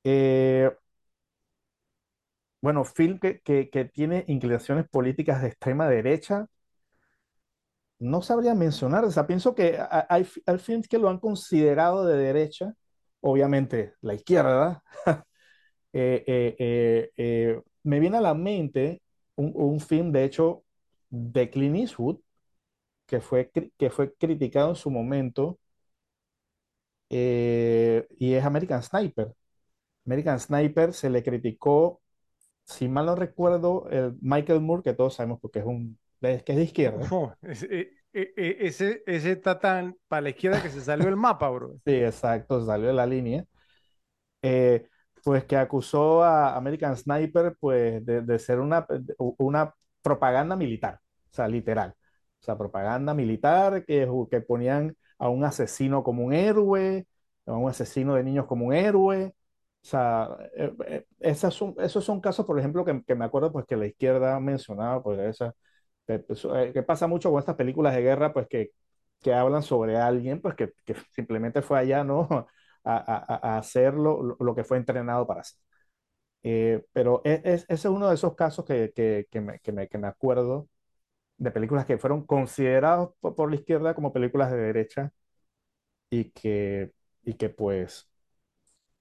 Eh, 0.03 0.69
bueno, 2.61 2.84
film 2.85 3.19
que, 3.19 3.41
que, 3.41 3.85
tiene 3.93 4.23
inclinaciones 4.27 4.88
políticas 4.89 5.41
de 5.41 5.49
extrema 5.49 5.88
derecha, 5.89 6.47
no 7.99 8.21
sabría 8.21 8.53
mencionar, 8.55 9.05
o 9.05 9.11
sea, 9.11 9.25
pienso 9.27 9.55
que 9.55 9.80
hay, 10.09 10.27
hay 10.45 10.57
films 10.59 10.88
que 10.88 10.97
lo 10.97 11.09
han 11.09 11.19
considerado 11.19 12.05
de 12.05 12.17
derecha, 12.17 12.73
obviamente 13.21 13.93
la 14.01 14.13
izquierda, 14.15 14.84
eh, 15.93 17.11
eh, 17.17 17.61
me 17.84 17.99
viene 17.99 18.17
a 18.17 18.21
la 18.21 18.34
mente 18.34 19.01
un, 19.35 19.51
un, 19.55 19.80
film, 19.80 20.11
de 20.11 20.25
hecho, 20.25 20.63
de 21.09 21.49
Clint 21.49 21.77
Eastwood, 21.77 22.19
que 23.14 23.22
fue, 23.22 23.52
que 23.77 23.90
fue 23.91 24.11
criticado 24.15 24.69
en 24.69 24.76
su 24.76 24.90
momento, 24.90 25.60
y 27.10 28.34
es 28.34 28.44
American 28.44 28.81
Sniper. 28.81 29.35
American 30.03 30.40
Sniper 30.40 30.94
se 30.94 31.11
le 31.11 31.22
criticó, 31.22 32.02
si 32.65 32.88
mal 32.88 33.06
no 33.06 33.15
recuerdo, 33.15 33.88
el 33.91 34.15
Michael 34.19 34.61
Moore, 34.61 34.81
que 34.81 34.95
todos 34.95 35.14
sabemos 35.14 35.40
porque 35.40 35.60
es 35.60 35.65
un 35.65 35.99
es 36.22 36.41
que 36.41 36.53
es 36.53 36.57
de 36.57 36.64
izquierda. 36.64 37.07
ese, 37.44 37.68
e, 38.14 38.34
e, 38.35 38.57
ese, 38.61 39.03
ese 39.06 39.34
está 39.34 39.60
tan 39.60 39.95
para 40.07 40.23
la 40.23 40.30
izquierda 40.30 40.64
que 40.64 40.69
se 40.69 40.81
salió 40.81 41.07
el 41.07 41.15
mapa, 41.15 41.49
bro. 41.52 41.76
Sí, 41.85 41.94
exacto, 41.94 42.65
salió 42.65 42.88
de 42.88 42.94
la 42.94 43.06
línea. 43.06 43.45
Eh, 44.41 44.88
pues 45.23 45.45
que 45.45 45.56
acusó 45.56 46.23
a 46.23 46.56
American 46.56 46.98
Sniper 46.98 47.56
pues 47.60 48.03
de, 48.03 48.22
de, 48.23 48.40
ser 48.40 48.60
una, 48.60 48.88
una 49.38 49.72
propaganda 50.02 50.56
militar, 50.56 50.99
o 51.30 51.35
sea, 51.35 51.48
literal. 51.48 51.94
O 52.43 52.45
sea, 52.45 52.57
propaganda 52.57 53.13
militar 53.13 53.85
que, 53.85 54.05
que 54.29 54.41
ponían 54.41 54.97
a 55.17 55.29
un 55.29 55.45
asesino 55.45 56.03
como 56.03 56.25
un 56.25 56.33
héroe, 56.33 57.07
a 57.45 57.53
un 57.53 57.69
asesino 57.69 58.15
de 58.15 58.23
niños 58.23 58.45
como 58.47 58.65
un 58.67 58.73
héroe. 58.73 59.27
O 59.83 59.85
sea, 59.87 60.29
eh, 60.57 60.73
eh, 60.87 61.05
esos, 61.19 61.55
son, 61.55 61.73
esos 61.79 62.03
son 62.03 62.19
casos, 62.19 62.45
por 62.45 62.59
ejemplo, 62.59 62.83
que, 62.83 63.01
que 63.05 63.15
me 63.15 63.23
acuerdo 63.25 63.51
pues 63.53 63.65
que 63.65 63.77
la 63.77 63.85
izquierda 63.87 64.37
mencionaba, 64.41 65.01
pues 65.01 65.19
esa, 65.21 65.55
pues, 66.05 66.45
eh, 66.45 66.71
que, 66.73 66.83
pasa 66.83 67.07
mucho 67.07 67.31
con 67.31 67.39
estas 67.39 67.55
películas 67.55 67.95
de 67.95 68.01
guerra, 68.01 68.33
pues 68.33 68.47
que, 68.49 68.71
que 69.21 69.33
hablan 69.33 69.63
sobre 69.63 69.97
alguien, 69.97 70.41
pues 70.41 70.55
que, 70.55 70.73
que 70.85 70.95
simplemente 71.11 71.61
fue 71.61 71.79
allá, 71.79 72.03
¿no? 72.03 72.27
A, 72.85 72.97
a, 72.97 73.55
a 73.55 73.57
hacer 73.59 73.93
lo, 73.93 74.21
lo, 74.37 74.55
que 74.55 74.65
fue 74.65 74.75
entrenado 74.77 75.25
para 75.25 75.39
hacer. 75.39 75.57
Eh, 76.43 76.83
pero 76.93 77.21
e, 77.23 77.41
es, 77.45 77.63
ese 77.63 77.73
es 77.73 77.85
uno 77.85 78.09
de 78.09 78.15
esos 78.15 78.35
casos 78.35 78.65
que, 78.65 78.91
que, 78.95 79.27
que, 79.31 79.41
me, 79.41 79.59
que, 79.59 79.71
me, 79.71 79.87
que 79.87 79.97
me 79.97 80.07
acuerdo 80.07 80.67
de 81.43 81.51
películas 81.51 81.85
que 81.85 81.97
fueron 81.97 82.25
consideradas 82.25 83.09
por, 83.19 83.35
por, 83.35 83.49
la 83.49 83.55
izquierda 83.57 83.93
como 83.95 84.13
películas 84.13 84.51
de 84.51 84.57
derecha 84.57 85.11
y 86.09 86.31
que, 86.31 86.93
y 87.23 87.33
que 87.35 87.49
pues, 87.49 88.09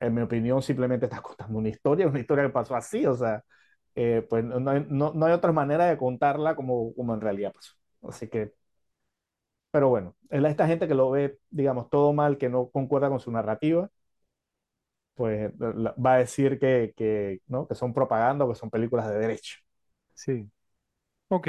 en 0.01 0.15
mi 0.15 0.23
opinión, 0.23 0.63
simplemente 0.63 1.07
está 1.07 1.23
contando 1.23 1.59
una 1.59 1.69
historia, 1.71 2.07
una 2.09 2.21
historia 2.21 2.45
que 2.47 2.51
pasó 2.53 2.77
así, 2.77 3.07
o 3.07 3.17
sea, 3.17 3.45
eh, 3.95 4.27
pues 4.29 4.45
no 4.45 4.71
hay, 4.71 4.87
no, 4.89 5.13
no 5.15 5.27
hay, 5.27 5.33
otra 5.35 5.53
manera 5.53 5.87
de 5.87 5.99
contarla 5.99 6.57
como, 6.57 6.95
como 6.95 7.15
en 7.15 7.21
realidad 7.21 7.53
pasó. 7.55 7.75
Así 8.03 8.29
que, 8.29 8.55
pero 9.71 9.89
bueno, 9.89 10.15
es 10.31 10.45
esta 10.45 10.67
gente 10.67 10.87
que 10.89 10.95
lo 10.95 11.11
ve, 11.11 11.39
digamos, 11.51 11.89
todo 11.91 12.13
mal, 12.13 12.37
que 12.39 12.49
no 12.49 12.69
concuerda 12.71 13.09
con 13.09 13.21
su 13.21 13.31
narrativa, 13.33 13.91
pues 15.15 15.53
va 15.61 16.15
a 16.15 16.19
decir 16.19 16.59
que, 16.59 16.93
que, 16.97 17.41
¿no? 17.47 17.67
que 17.69 17.75
son 17.75 17.93
propaganda 17.95 18.45
o 18.45 18.49
que 18.49 18.55
son 18.55 18.71
películas 18.71 19.09
de 19.09 19.19
derecho. 19.19 19.59
Sí. 20.15 20.51
Ok. 21.29 21.49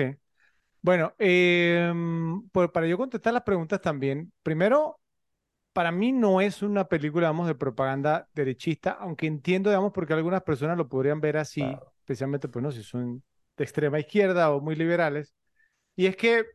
Bueno, 0.84 1.14
eh, 1.18 1.92
pues 2.52 2.70
para 2.70 2.86
yo 2.86 2.98
contestar 2.98 3.34
las 3.34 3.42
preguntas 3.44 3.82
también, 3.82 4.32
primero, 4.44 5.00
para 5.74 5.92
mí 5.92 6.12
no 6.12 6.42
es 6.42 6.62
una 6.62 6.88
película, 6.88 7.28
digamos, 7.28 7.48
de 7.48 7.56
propaganda 7.56 8.28
derechista, 8.36 8.92
aunque 8.92 9.26
entiendo, 9.26 9.72
digamos, 9.72 9.92
porque 9.92 10.14
algunas 10.14 10.44
personas 10.44 10.78
lo 10.78 10.88
podrían 10.88 11.20
ver 11.20 11.38
así. 11.38 11.62
Claro 11.62 11.94
especialmente 12.04 12.50
pues 12.50 12.64
no 12.64 12.72
si 12.72 12.84
son 12.84 13.24
de 13.58 13.64
extrema 13.64 14.00
izquierda 14.00 14.52
o 14.52 14.62
muy 14.62 14.76
liberales. 14.76 15.34
Y 15.96 16.08
es 16.08 16.18
que, 16.18 16.46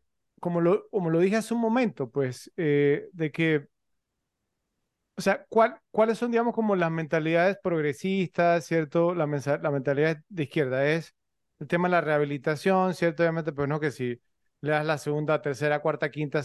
como 0.41 0.61
lo, 0.61 0.89
como 0.91 1.11
lo 1.11 1.21
dije 1.21 1.37
hace 1.37 1.55
un 1.55 1.61
momento, 1.61 2.11
pues, 2.11 2.53
eh, 2.57 3.09
de 3.13 3.33
que, 3.33 3.69
o 5.17 5.21
sea, 5.21 5.45
¿cuál, 5.49 5.81
¿cuáles 5.91 6.19
son, 6.19 6.31
digamos, 6.31 6.55
como 6.55 6.77
las 6.77 6.91
mentalidades 6.91 7.59
progresistas, 7.63 8.65
¿cierto? 8.67 9.15
La, 9.15 9.27
la 9.27 9.71
mentalidad 9.71 10.19
de 10.29 10.43
izquierda 10.45 10.87
es 10.87 11.15
el 11.59 11.67
tema 11.67 11.89
de 11.89 11.93
la 11.93 12.01
rehabilitación, 12.01 12.95
¿cierto? 12.95 13.23
Obviamente, 13.23 13.53
pues 13.53 13.69
no, 13.69 13.81
que 13.81 13.91
si 13.91 14.21
le 14.61 14.71
das 14.71 14.85
la 14.85 14.99
segunda, 14.99 15.41
tercera, 15.41 15.81
cuarta, 15.81 16.11
quinta, 16.11 16.43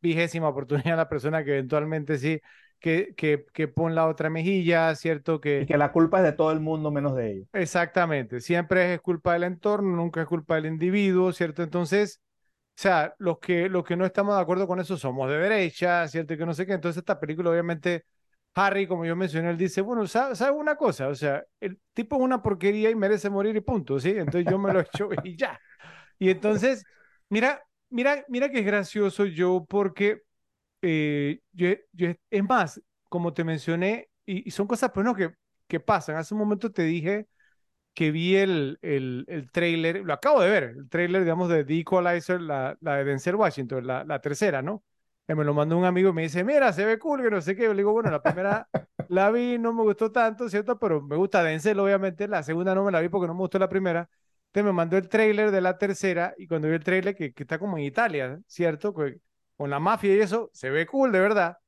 vigésima 0.00 0.48
oportunidad 0.48 0.94
a 0.94 0.96
la 0.96 1.08
persona 1.08 1.44
que 1.44 1.52
eventualmente 1.52 2.18
sí 2.18 2.40
que, 2.78 3.14
que, 3.16 3.46
que 3.52 3.68
pon 3.68 3.94
la 3.94 4.06
otra 4.06 4.30
mejilla, 4.30 4.94
¿cierto? 4.94 5.40
Que, 5.40 5.62
y 5.62 5.66
que 5.66 5.78
la 5.78 5.92
culpa 5.92 6.18
es 6.18 6.24
de 6.24 6.32
todo 6.32 6.52
el 6.52 6.60
mundo 6.60 6.90
menos 6.90 7.16
de 7.16 7.32
ellos. 7.32 7.48
Exactamente, 7.52 8.40
siempre 8.40 8.94
es 8.94 9.00
culpa 9.00 9.32
del 9.32 9.44
entorno, 9.44 9.96
nunca 9.96 10.20
es 10.22 10.26
culpa 10.28 10.56
del 10.56 10.66
individuo, 10.66 11.32
¿cierto? 11.32 11.62
Entonces, 11.62 12.20
o 12.78 12.82
sea, 12.82 13.14
los 13.18 13.38
que, 13.38 13.68
los 13.70 13.84
que 13.84 13.96
no 13.96 14.04
estamos 14.04 14.34
de 14.36 14.42
acuerdo 14.42 14.66
con 14.66 14.78
eso 14.78 14.98
somos 14.98 15.30
de 15.30 15.38
derecha, 15.38 16.06
¿cierto? 16.08 16.34
Y 16.34 16.38
que 16.38 16.44
no 16.46 16.52
sé 16.52 16.66
qué. 16.66 16.74
Entonces, 16.74 16.98
esta 16.98 17.18
película, 17.18 17.50
obviamente, 17.50 18.04
Harry, 18.56 18.86
como 18.86 19.04
yo 19.04 19.14
mencioné, 19.16 19.50
él 19.50 19.58
dice, 19.58 19.82
bueno, 19.82 20.06
¿sabes 20.06 20.38
sabe 20.38 20.56
una 20.56 20.76
cosa? 20.76 21.08
O 21.08 21.14
sea, 21.14 21.44
el 21.60 21.78
tipo 21.92 22.16
es 22.16 22.22
una 22.22 22.42
porquería 22.42 22.88
y 22.90 22.94
merece 22.94 23.28
morir 23.28 23.54
y 23.54 23.60
punto, 23.60 24.00
¿sí? 24.00 24.10
Entonces 24.10 24.46
yo 24.50 24.58
me 24.58 24.72
lo 24.72 24.80
echo 24.80 25.10
y 25.24 25.36
ya. 25.36 25.60
Y 26.18 26.30
entonces, 26.30 26.84
mira, 27.28 27.62
mira, 27.90 28.24
mira 28.28 28.50
que 28.50 28.60
es 28.60 28.66
gracioso 28.66 29.26
yo 29.26 29.66
porque 29.68 30.22
eh, 30.82 31.40
yo, 31.52 31.68
es 32.30 32.44
más, 32.44 32.80
como 33.08 33.34
te 33.34 33.44
mencioné, 33.44 34.08
y, 34.26 34.50
son 34.50 34.66
cosas 34.66 34.90
pues 34.94 35.04
no 35.04 35.14
que, 35.14 35.34
que 35.68 35.80
pasan. 35.80 36.16
Hace 36.16 36.34
un 36.34 36.40
momento 36.40 36.72
te 36.72 36.82
dije 36.84 37.28
que 37.94 38.10
vi 38.10 38.36
el, 38.36 38.78
el, 38.82 39.24
el 39.28 39.50
trailer, 39.52 40.02
lo 40.04 40.12
acabo 40.14 40.40
de 40.42 40.50
ver, 40.50 40.64
el 40.78 40.88
trailer, 40.90 41.22
digamos, 41.22 41.48
de 41.48 41.64
The 41.64 41.80
Equalizer, 41.80 42.40
la, 42.40 42.76
la 42.80 42.96
de 42.96 43.04
Denzel 43.04 43.36
Washington, 43.36 43.86
la, 43.86 44.04
la 44.04 44.20
tercera, 44.20 44.62
¿no? 44.62 44.84
Que 45.26 45.34
me 45.34 45.44
lo 45.44 45.54
mandó 45.54 45.76
un 45.76 45.84
amigo 45.84 46.10
y 46.10 46.12
me 46.12 46.22
dice, 46.22 46.44
mira, 46.44 46.72
se 46.72 46.84
ve 46.84 46.98
cool, 46.98 47.22
que 47.22 47.30
no 47.30 47.40
sé 47.40 47.56
qué. 47.56 47.68
Le 47.68 47.74
digo, 47.74 47.92
bueno, 47.92 48.10
la 48.10 48.22
primera 48.22 48.68
la 49.08 49.30
vi, 49.30 49.58
no 49.58 49.72
me 49.72 49.82
gustó 49.82 50.12
tanto, 50.12 50.48
¿cierto? 50.48 50.78
Pero 50.78 51.02
me 51.02 51.16
gusta 51.16 51.42
Denzel, 51.42 51.78
obviamente. 51.80 52.28
La 52.28 52.42
segunda 52.42 52.74
no 52.74 52.84
me 52.84 52.92
la 52.92 53.00
vi 53.00 53.08
porque 53.08 53.26
no 53.26 53.34
me 53.34 53.40
gustó 53.40 53.58
la 53.58 53.68
primera. 53.68 54.08
Entonces 54.46 54.64
me 54.64 54.72
mandó 54.72 54.96
el 54.96 55.08
trailer 55.08 55.50
de 55.50 55.60
la 55.60 55.78
tercera 55.78 56.34
y 56.38 56.46
cuando 56.46 56.68
vi 56.68 56.74
el 56.74 56.84
trailer, 56.84 57.14
que, 57.16 57.32
que 57.32 57.42
está 57.42 57.58
como 57.58 57.76
en 57.78 57.84
Italia, 57.84 58.38
¿cierto? 58.46 58.94
Que, 58.94 59.20
con 59.56 59.70
la 59.70 59.80
mafia 59.80 60.14
y 60.14 60.20
eso, 60.20 60.50
se 60.52 60.70
ve 60.70 60.86
cool, 60.86 61.12
de 61.12 61.20
verdad. 61.20 61.58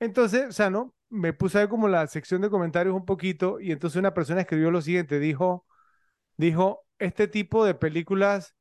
Entonces, 0.00 0.48
o 0.48 0.52
sea, 0.52 0.70
¿no? 0.70 0.94
Me 1.08 1.32
puse 1.32 1.58
a 1.58 1.60
ver 1.62 1.70
como 1.70 1.88
la 1.88 2.06
sección 2.06 2.42
de 2.42 2.50
comentarios 2.50 2.94
un 2.94 3.04
poquito 3.04 3.60
y 3.60 3.72
entonces 3.72 3.98
una 3.98 4.14
persona 4.14 4.40
escribió 4.42 4.70
lo 4.70 4.82
siguiente, 4.82 5.20
dijo, 5.20 5.66
dijo, 6.36 6.86
este 6.98 7.28
tipo 7.28 7.64
de 7.64 7.74
películas 7.74 8.54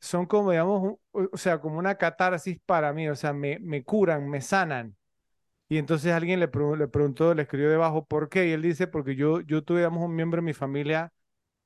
son 0.00 0.26
como, 0.26 0.50
digamos, 0.50 0.98
o 1.12 1.36
sea, 1.36 1.60
como 1.60 1.78
una 1.78 1.96
catarsis 1.96 2.58
para 2.66 2.92
mí, 2.92 3.08
o 3.08 3.16
sea, 3.16 3.32
me, 3.32 3.58
me 3.60 3.84
curan, 3.84 4.28
me 4.28 4.40
sanan. 4.40 4.96
Y 5.68 5.78
entonces 5.78 6.12
alguien 6.12 6.40
le, 6.40 6.46
le 6.78 6.88
preguntó, 6.88 7.34
le 7.34 7.42
escribió 7.42 7.70
debajo, 7.70 8.04
¿por 8.06 8.28
qué? 8.28 8.48
Y 8.48 8.52
él 8.52 8.62
dice, 8.62 8.86
porque 8.88 9.14
yo, 9.16 9.40
yo 9.40 9.62
tuve, 9.64 9.78
digamos, 9.80 10.04
un 10.04 10.14
miembro 10.16 10.38
de 10.42 10.46
mi 10.46 10.52
familia 10.54 11.12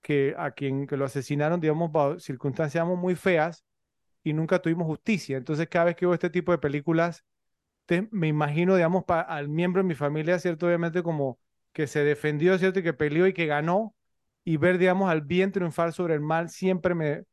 que 0.02 0.34
a 0.38 0.52
quien 0.52 0.86
que 0.86 0.96
lo 0.96 1.04
asesinaron, 1.06 1.60
digamos, 1.60 1.92
bajo 1.92 2.20
circunstancias 2.20 2.86
muy 2.86 3.14
feas 3.16 3.64
y 4.24 4.32
nunca 4.34 4.60
tuvimos 4.60 4.86
justicia. 4.86 5.36
Entonces, 5.38 5.68
cada 5.68 5.86
vez 5.86 5.96
que 5.96 6.06
veo 6.06 6.14
este 6.14 6.30
tipo 6.30 6.52
de 6.52 6.58
películas, 6.58 7.24
me 8.10 8.28
imagino, 8.28 8.74
digamos, 8.76 9.04
al 9.08 9.48
miembro 9.48 9.82
de 9.82 9.88
mi 9.88 9.94
familia, 9.94 10.38
¿cierto? 10.38 10.66
Obviamente 10.66 11.02
como 11.02 11.38
que 11.72 11.86
se 11.86 12.04
defendió, 12.04 12.58
¿cierto? 12.58 12.80
Y 12.80 12.82
que 12.82 12.94
peleó 12.94 13.26
y 13.26 13.32
que 13.34 13.46
ganó. 13.46 13.94
Y 14.44 14.56
ver, 14.56 14.78
digamos, 14.78 15.10
al 15.10 15.22
bien 15.22 15.52
triunfar 15.52 15.92
sobre 15.92 16.14
el 16.14 16.20
mal 16.20 16.48
siempre 16.50 16.94
me 16.94 17.24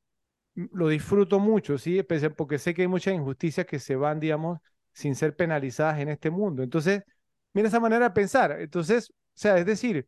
lo 0.55 0.87
disfruto 0.89 1.39
mucho, 1.39 1.77
¿sí? 1.77 2.01
Porque 2.37 2.59
sé 2.59 2.73
que 2.73 2.83
hay 2.83 2.87
muchas 2.87 3.13
injusticias 3.13 3.65
que 3.65 3.79
se 3.79 3.95
van, 3.95 4.19
digamos, 4.19 4.59
sin 4.93 5.15
ser 5.15 5.35
penalizadas 5.35 5.99
en 5.99 6.09
este 6.09 6.29
mundo. 6.29 6.63
Entonces, 6.63 7.03
mira 7.53 7.67
esa 7.67 7.79
manera 7.79 8.09
de 8.09 8.11
pensar. 8.13 8.59
Entonces, 8.61 9.09
o 9.11 9.13
sea, 9.33 9.57
es 9.57 9.65
decir, 9.65 10.07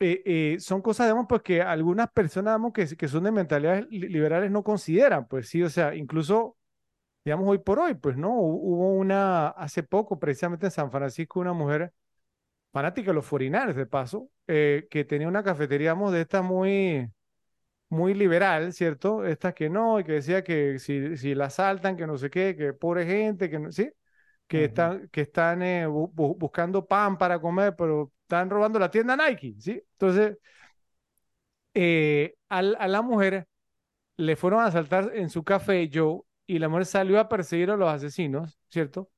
eh, 0.00 0.22
eh, 0.24 0.56
son 0.60 0.82
cosas, 0.82 1.06
digamos, 1.06 1.26
pues 1.28 1.42
que 1.42 1.62
algunas 1.62 2.10
personas, 2.10 2.52
digamos, 2.54 2.72
que, 2.72 2.96
que 2.96 3.08
son 3.08 3.24
de 3.24 3.32
mentalidades 3.32 3.86
liberales 3.90 4.50
no 4.50 4.64
consideran, 4.64 5.28
pues 5.28 5.48
sí, 5.48 5.62
o 5.62 5.70
sea, 5.70 5.94
incluso 5.94 6.56
digamos, 7.24 7.48
hoy 7.48 7.58
por 7.58 7.78
hoy, 7.78 7.94
pues 7.94 8.16
no, 8.16 8.32
hubo 8.34 8.92
una, 8.94 9.48
hace 9.48 9.82
poco, 9.82 10.18
precisamente 10.18 10.66
en 10.66 10.72
San 10.72 10.90
Francisco, 10.90 11.40
una 11.40 11.52
mujer 11.52 11.92
fanática 12.72 13.10
de 13.10 13.14
los 13.14 13.26
forinales, 13.26 13.76
de 13.76 13.86
paso, 13.86 14.30
eh, 14.46 14.88
que 14.90 15.04
tenía 15.04 15.28
una 15.28 15.42
cafetería, 15.42 15.90
digamos, 15.90 16.12
de 16.12 16.22
esta 16.22 16.42
muy, 16.42 17.10
muy 17.90 18.14
liberal, 18.14 18.72
¿cierto? 18.74 19.26
Estas 19.26 19.54
que 19.54 19.70
no, 19.70 20.00
y 20.00 20.04
que 20.04 20.12
decía 20.14 20.44
que 20.44 20.78
si, 20.80 21.16
si 21.18 21.34
la 21.36 21.46
asaltan, 21.46 21.96
que 21.96 22.06
no 22.08 22.18
sé 22.18 22.30
qué, 22.30 22.56
que 22.56 22.72
pobre 22.74 23.06
gente, 23.06 23.50
que 23.50 23.58
no, 23.60 23.72
¿sí? 23.72 23.90
Que 24.48 24.66
están, 24.66 25.08
que 25.10 25.22
están 25.22 25.62
eh, 25.62 25.86
buscando 25.88 26.86
pan 26.86 27.18
para 27.18 27.40
comer, 27.40 27.76
pero 27.76 28.12
están 28.22 28.50
robando 28.50 28.78
la 28.80 28.90
tienda 28.90 29.16
Nike, 29.16 29.56
¿sí? 29.60 29.82
Entonces, 29.92 30.38
eh, 31.74 32.34
a 32.48 32.62
la 32.62 33.02
mujer 33.02 33.46
le 34.18 34.36
fueron 34.36 34.60
a 34.62 34.66
asaltar 34.66 35.12
en 35.16 35.30
su 35.30 35.44
café 35.44 35.90
Joe 35.92 36.22
y 36.46 36.58
la 36.58 36.68
mujer 36.68 36.86
salió 36.86 37.20
a 37.20 37.28
perseguir 37.28 37.70
a 37.70 37.76
los 37.76 37.90
asesinos, 37.90 38.58
¿cierto? 38.70 39.10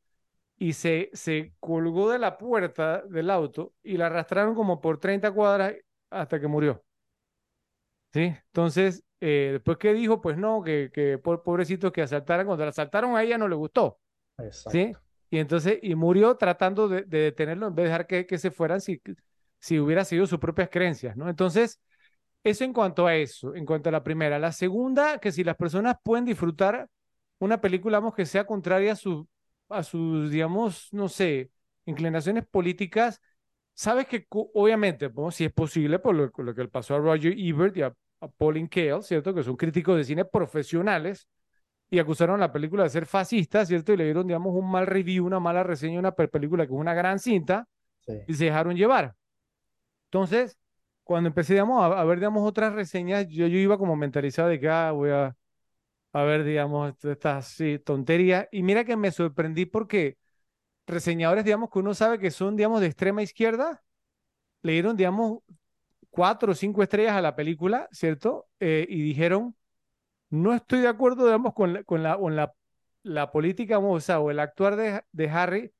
Y 0.59 0.74
se, 0.74 1.11
se 1.15 1.55
colgó 1.61 2.11
de 2.11 2.19
la 2.20 2.39
puerta 2.39 3.03
del 3.09 3.31
auto 3.31 3.74
y 3.82 3.97
la 3.99 4.07
arrastraron 4.07 4.55
como 4.57 4.81
por 4.81 5.01
30 5.01 5.32
cuadras 5.32 5.74
hasta 6.11 6.40
que 6.40 6.49
murió. 6.49 6.85
¿Sí? 8.12 8.34
Entonces, 8.47 9.02
eh, 9.20 9.51
después 9.52 9.78
que 9.78 9.94
dijo, 9.94 10.20
pues 10.20 10.36
no, 10.36 10.62
que, 10.62 10.90
que 10.93 11.18
pobrecitos 11.18 11.93
que 11.93 12.02
asaltaran, 12.02 12.47
cuando 12.47 12.64
la 12.64 12.70
asaltaron 12.70 13.16
a 13.16 13.22
ella 13.22 13.39
no 13.39 13.48
le 13.48 13.55
gustó. 13.55 13.98
¿Sí? 14.51 14.93
Y 15.30 15.39
entonces, 15.39 15.78
y 15.82 15.94
murió 15.94 16.36
tratando 16.36 16.89
de, 16.89 17.02
detenerlo 17.02 17.68
en 17.68 17.74
vez 17.74 17.84
de 17.84 17.89
dejar 17.89 18.06
que, 18.06 18.26
que 18.26 18.39
se 18.39 18.51
fueran 18.51 18.80
si, 18.80 19.01
si 19.60 19.78
hubiera 19.78 20.05
sido 20.05 20.26
sus 20.26 20.39
propias 20.39 20.68
creencias, 20.68 21.16
¿no? 21.16 21.28
Entonces, 21.28 21.80
eso 22.44 22.64
en 22.64 22.72
cuanto 22.72 23.06
a 23.06 23.14
eso, 23.14 23.55
en 23.55 23.64
cuanto 23.64 23.89
a 23.89 23.93
la 23.93 24.02
primera. 24.02 24.39
La 24.39 24.52
segunda, 24.52 25.18
que 25.18 25.32
si 25.32 25.44
las 25.44 25.56
personas 25.56 25.97
pueden 26.02 26.24
disfrutar 26.24 26.89
una 27.39 27.60
película, 27.60 27.98
vamos, 27.98 28.14
que 28.14 28.26
sea 28.26 28.44
contraria 28.44 28.93
a, 28.93 28.97
su, 28.97 29.28
a 29.68 29.82
sus, 29.82 30.30
digamos, 30.30 30.89
no 30.93 31.09
sé, 31.09 31.51
inclinaciones 31.86 32.44
políticas, 32.47 33.20
sabes 33.74 34.07
que 34.07 34.27
obviamente, 34.31 35.11
si 35.31 35.44
es 35.44 35.53
posible, 35.53 35.99
por 35.99 36.15
lo, 36.15 36.31
que 36.31 36.62
le 36.62 36.69
pasó 36.69 36.94
a 36.94 36.99
Roger 36.99 37.35
Ebert 37.36 37.77
y 37.77 37.82
a, 37.82 37.94
Pauline 38.36 38.69
Kael, 38.69 39.03
¿cierto? 39.03 39.35
Que 39.35 39.43
son 39.43 39.57
críticos 39.57 39.97
de 39.97 40.05
cine 40.05 40.24
profesionales 40.24 41.27
y 41.90 41.99
acusaron 41.99 42.39
la 42.39 42.53
película 42.53 42.85
de 42.85 42.90
ser 42.90 43.05
fascista, 43.05 43.66
¿cierto? 43.66 43.93
Y 43.93 43.97
le 43.97 44.05
dieron, 44.05 44.27
digamos, 44.28 44.55
un 44.55 44.70
mal 44.70 44.86
review, 44.86 45.27
una 45.27 45.40
mala 45.40 45.65
reseña 45.65 45.99
una 45.99 46.12
película 46.12 46.65
que 46.65 46.73
es 46.73 46.78
una 46.78 46.94
gran 46.94 47.19
cinta 47.19 47.66
y 48.28 48.35
se 48.35 48.44
dejaron 48.44 48.77
llevar. 48.77 49.15
Entonces, 50.07 50.57
cuando 51.03 51.28
empecé, 51.28 51.55
digamos, 51.55 51.82
a, 51.82 52.05
ver, 52.05 52.19
digamos, 52.19 52.47
otras 52.49 52.73
reseñas, 52.74 53.27
yo, 53.28 53.49
yo 53.49 53.59
iba 53.59 53.77
como 53.77 53.97
mentalizado 53.97 54.49
de 54.49 54.61
que, 54.61 54.69
ah, 54.69 54.93
voy 54.93 55.11
a 55.11 55.35
a 56.12 56.23
ver, 56.24 56.44
digamos, 56.44 56.94
estas 57.05 57.49
sí, 57.49 57.78
tonterías. 57.78 58.47
Y 58.53 58.62
mira 58.62 58.85
que 58.85 58.97
me 58.97 59.11
sorprendí 59.11 59.66
porque 59.66 60.19
reseñadores, 60.86 61.44
digamos, 61.44 61.70
que 61.70 61.78
uno 61.78 61.94
sabe 61.94 62.18
que 62.18 62.30
son, 62.30 62.56
digamos, 62.56 62.80
de 62.80 62.86
extrema 62.86 63.22
izquierda, 63.22 63.82
le 64.62 64.72
dieron, 64.72 64.96
digamos, 64.96 65.40
cuatro 66.10 66.52
o 66.52 66.54
cinco 66.54 66.82
estrellas 66.82 67.14
a 67.14 67.22
la 67.22 67.34
película, 67.34 67.88
¿cierto? 67.92 68.46
Eh, 68.60 68.86
y 68.88 69.02
dijeron, 69.02 69.56
no 70.30 70.54
estoy 70.54 70.80
de 70.80 70.88
acuerdo, 70.88 71.24
digamos, 71.26 71.54
con 71.54 71.72
la, 71.74 71.84
con 71.84 72.02
la, 72.02 72.16
con 72.16 72.36
la, 72.36 72.54
la 73.02 73.32
política, 73.32 73.78
o 73.78 74.00
sea, 74.00 74.20
o 74.20 74.30
el 74.30 74.40
actuar 74.40 74.76
de, 74.76 75.02
de, 75.12 75.30
Harry, 75.30 75.72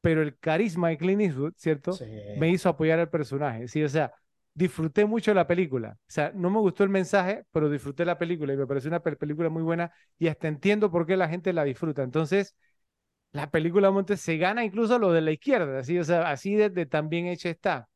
pero 0.00 0.22
el 0.22 0.38
carisma 0.38 0.88
de 0.88 0.98
Clint 0.98 1.22
Eastwood, 1.22 1.54
¿cierto? 1.56 1.92
Me 2.38 2.48
hizo 2.48 2.68
apoyar 2.68 2.98
al 2.98 3.10
personaje, 3.10 3.68
¿sí? 3.68 3.82
O 3.82 3.88
sea, 3.88 4.14
disfruté 4.54 5.04
mucho 5.04 5.34
la 5.34 5.46
película. 5.46 5.96
O 6.00 6.04
sea, 6.06 6.32
no 6.34 6.50
me 6.50 6.58
gustó 6.58 6.84
el 6.84 6.90
mensaje, 6.90 7.44
pero 7.52 7.70
disfruté 7.70 8.04
la 8.04 8.18
película 8.18 8.52
y 8.52 8.56
me 8.56 8.66
pareció 8.66 8.88
una 8.88 9.00
película 9.00 9.48
muy 9.48 9.62
buena 9.62 9.92
y 10.18 10.28
hasta 10.28 10.48
entiendo 10.48 10.90
por 10.90 11.06
qué 11.06 11.16
la 11.16 11.28
gente 11.28 11.52
la 11.52 11.64
disfruta. 11.64 12.02
Entonces, 12.02 12.56
la 13.32 13.50
película 13.50 13.90
Monte 13.90 14.16
se 14.16 14.36
gana 14.36 14.64
incluso 14.64 14.98
lo 14.98 15.12
de 15.12 15.20
la 15.20 15.32
izquierda, 15.32 15.80
así, 15.80 15.98
o 15.98 16.04
sea, 16.04 16.30
así 16.30 16.54
de, 16.54 16.86
tan 16.86 17.08
bien 17.08 17.26
hecha 17.26 17.50
está. 17.50 17.88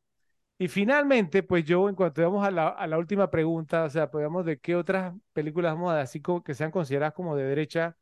Y 0.57 0.67
finalmente, 0.69 1.43
pues 1.43 1.65
yo, 1.65 1.89
en 1.89 1.95
cuanto 1.95 2.21
vamos 2.21 2.45
a 2.45 2.51
la, 2.51 2.69
a 2.69 2.87
la 2.87 2.97
última 2.97 3.29
pregunta, 3.29 3.83
o 3.83 3.89
sea, 3.89 4.09
podemos 4.09 4.45
de 4.45 4.59
qué 4.59 4.75
otras 4.75 5.13
películas 5.33 5.73
vamos 5.73 5.91
a 5.93 6.01
así 6.01 6.21
como, 6.21 6.43
que 6.43 6.53
sean 6.53 6.71
consideradas 6.71 7.13
como 7.13 7.35
de 7.35 7.43
derecha 7.45 7.97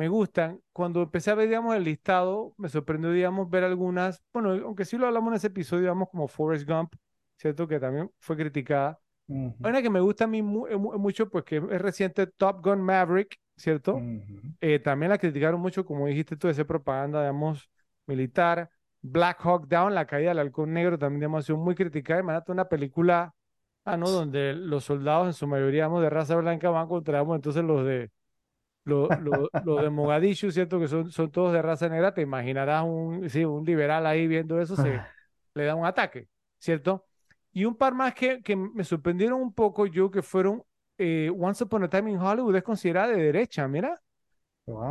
me 0.00 0.08
gustan. 0.08 0.58
Cuando 0.72 1.02
empecé 1.02 1.30
a 1.30 1.34
ver, 1.34 1.46
digamos, 1.48 1.76
el 1.76 1.84
listado, 1.84 2.54
me 2.56 2.70
sorprendió, 2.70 3.12
digamos, 3.12 3.50
ver 3.50 3.64
algunas, 3.64 4.22
bueno, 4.32 4.52
aunque 4.64 4.86
sí 4.86 4.96
lo 4.96 5.06
hablamos 5.06 5.32
en 5.32 5.36
ese 5.36 5.48
episodio, 5.48 5.82
digamos, 5.82 6.08
como 6.08 6.26
Forrest 6.26 6.66
Gump, 6.66 6.94
¿cierto? 7.36 7.68
Que 7.68 7.78
también 7.78 8.10
fue 8.18 8.34
criticada. 8.34 8.98
Una 9.28 9.82
que 9.82 9.90
me 9.90 10.00
gusta 10.00 10.24
a 10.24 10.26
mí 10.26 10.42
mucho, 10.42 11.28
pues 11.28 11.44
que 11.44 11.56
es 11.56 11.82
reciente, 11.82 12.26
Top 12.26 12.64
Gun 12.64 12.80
Maverick, 12.80 13.38
¿cierto? 13.60 14.00
Eh, 14.60 14.78
también 14.78 15.10
la 15.10 15.18
criticaron 15.18 15.60
mucho, 15.60 15.84
como 15.84 16.06
dijiste 16.06 16.36
tú, 16.36 16.46
de 16.46 16.52
esa 16.52 16.64
propaganda, 16.64 17.20
digamos, 17.20 17.70
militar. 18.06 18.70
Black 19.02 19.38
Hawk 19.44 19.66
Down, 19.68 19.94
la 19.94 20.06
caída 20.06 20.30
del 20.30 20.40
halcón 20.40 20.72
negro, 20.72 20.98
también, 20.98 21.20
digamos, 21.20 21.44
ha 21.44 21.46
sido 21.46 21.58
muy 21.58 21.74
criticada. 21.74 22.20
Y 22.20 22.50
una 22.50 22.68
película, 22.68 23.34
ah, 23.84 23.96
¿no? 23.96 24.10
Donde 24.10 24.54
los 24.54 24.84
soldados, 24.84 25.26
en 25.26 25.32
su 25.32 25.46
mayoría, 25.46 25.84
digamos, 25.84 26.02
de 26.02 26.10
raza 26.10 26.36
blanca, 26.36 26.70
van 26.70 26.88
contra, 26.88 27.20
entonces 27.20 27.64
los 27.64 27.84
de 27.86 28.10
los, 28.84 29.08
de 29.08 29.90
Mogadishu, 29.90 30.50
¿cierto? 30.50 30.80
Que 30.80 30.88
son, 30.88 31.10
son 31.10 31.30
todos 31.30 31.52
de 31.52 31.62
raza 31.62 31.88
negra, 31.88 32.12
te 32.12 32.22
imaginarás 32.22 32.84
un, 32.84 33.28
sí, 33.28 33.44
un 33.44 33.64
liberal 33.64 34.06
ahí 34.06 34.26
viendo 34.26 34.60
eso, 34.60 34.76
se 34.76 35.00
le 35.54 35.64
da 35.64 35.74
un 35.74 35.86
ataque, 35.86 36.28
¿cierto? 36.58 37.06
Y 37.52 37.64
un 37.64 37.76
par 37.76 37.94
más 37.94 38.14
que, 38.14 38.42
que 38.42 38.56
me 38.56 38.84
sorprendieron 38.84 39.40
un 39.40 39.52
poco 39.52 39.86
yo, 39.86 40.10
que 40.10 40.22
fueron 40.22 40.62
eh, 41.00 41.30
Once 41.36 41.64
Upon 41.64 41.84
a 41.84 41.90
Time 41.90 42.10
in 42.12 42.18
Hollywood, 42.20 42.56
es 42.56 42.62
considerada 42.62 43.08
de 43.08 43.22
derecha, 43.22 43.66
mira. 43.68 44.00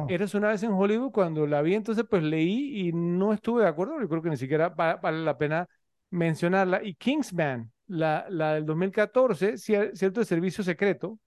Eres 0.05 0.33
una 0.33 0.49
vez 0.49 0.63
en 0.63 0.71
Hollywood, 0.73 1.11
cuando 1.11 1.45
la 1.45 1.61
vi, 1.61 1.75
entonces 1.75 2.05
pues 2.09 2.23
leí 2.23 2.87
y 2.89 2.93
no 2.93 3.31
estuve 3.33 3.63
de 3.63 3.69
acuerdo, 3.69 3.99
yo 4.01 4.09
creo 4.09 4.21
que 4.23 4.29
ni 4.31 4.37
siquiera 4.37 4.69
vale 4.69 5.19
la 5.23 5.37
pena 5.37 5.67
mencionarla. 6.09 6.83
Y 6.83 6.95
Kingsman, 6.95 7.71
la, 7.87 8.25
la 8.29 8.55
del 8.55 8.65
2014, 8.65 9.57
cierto 9.57 10.19
de 10.19 10.25
servicio 10.25 10.63
secreto, 10.63 11.19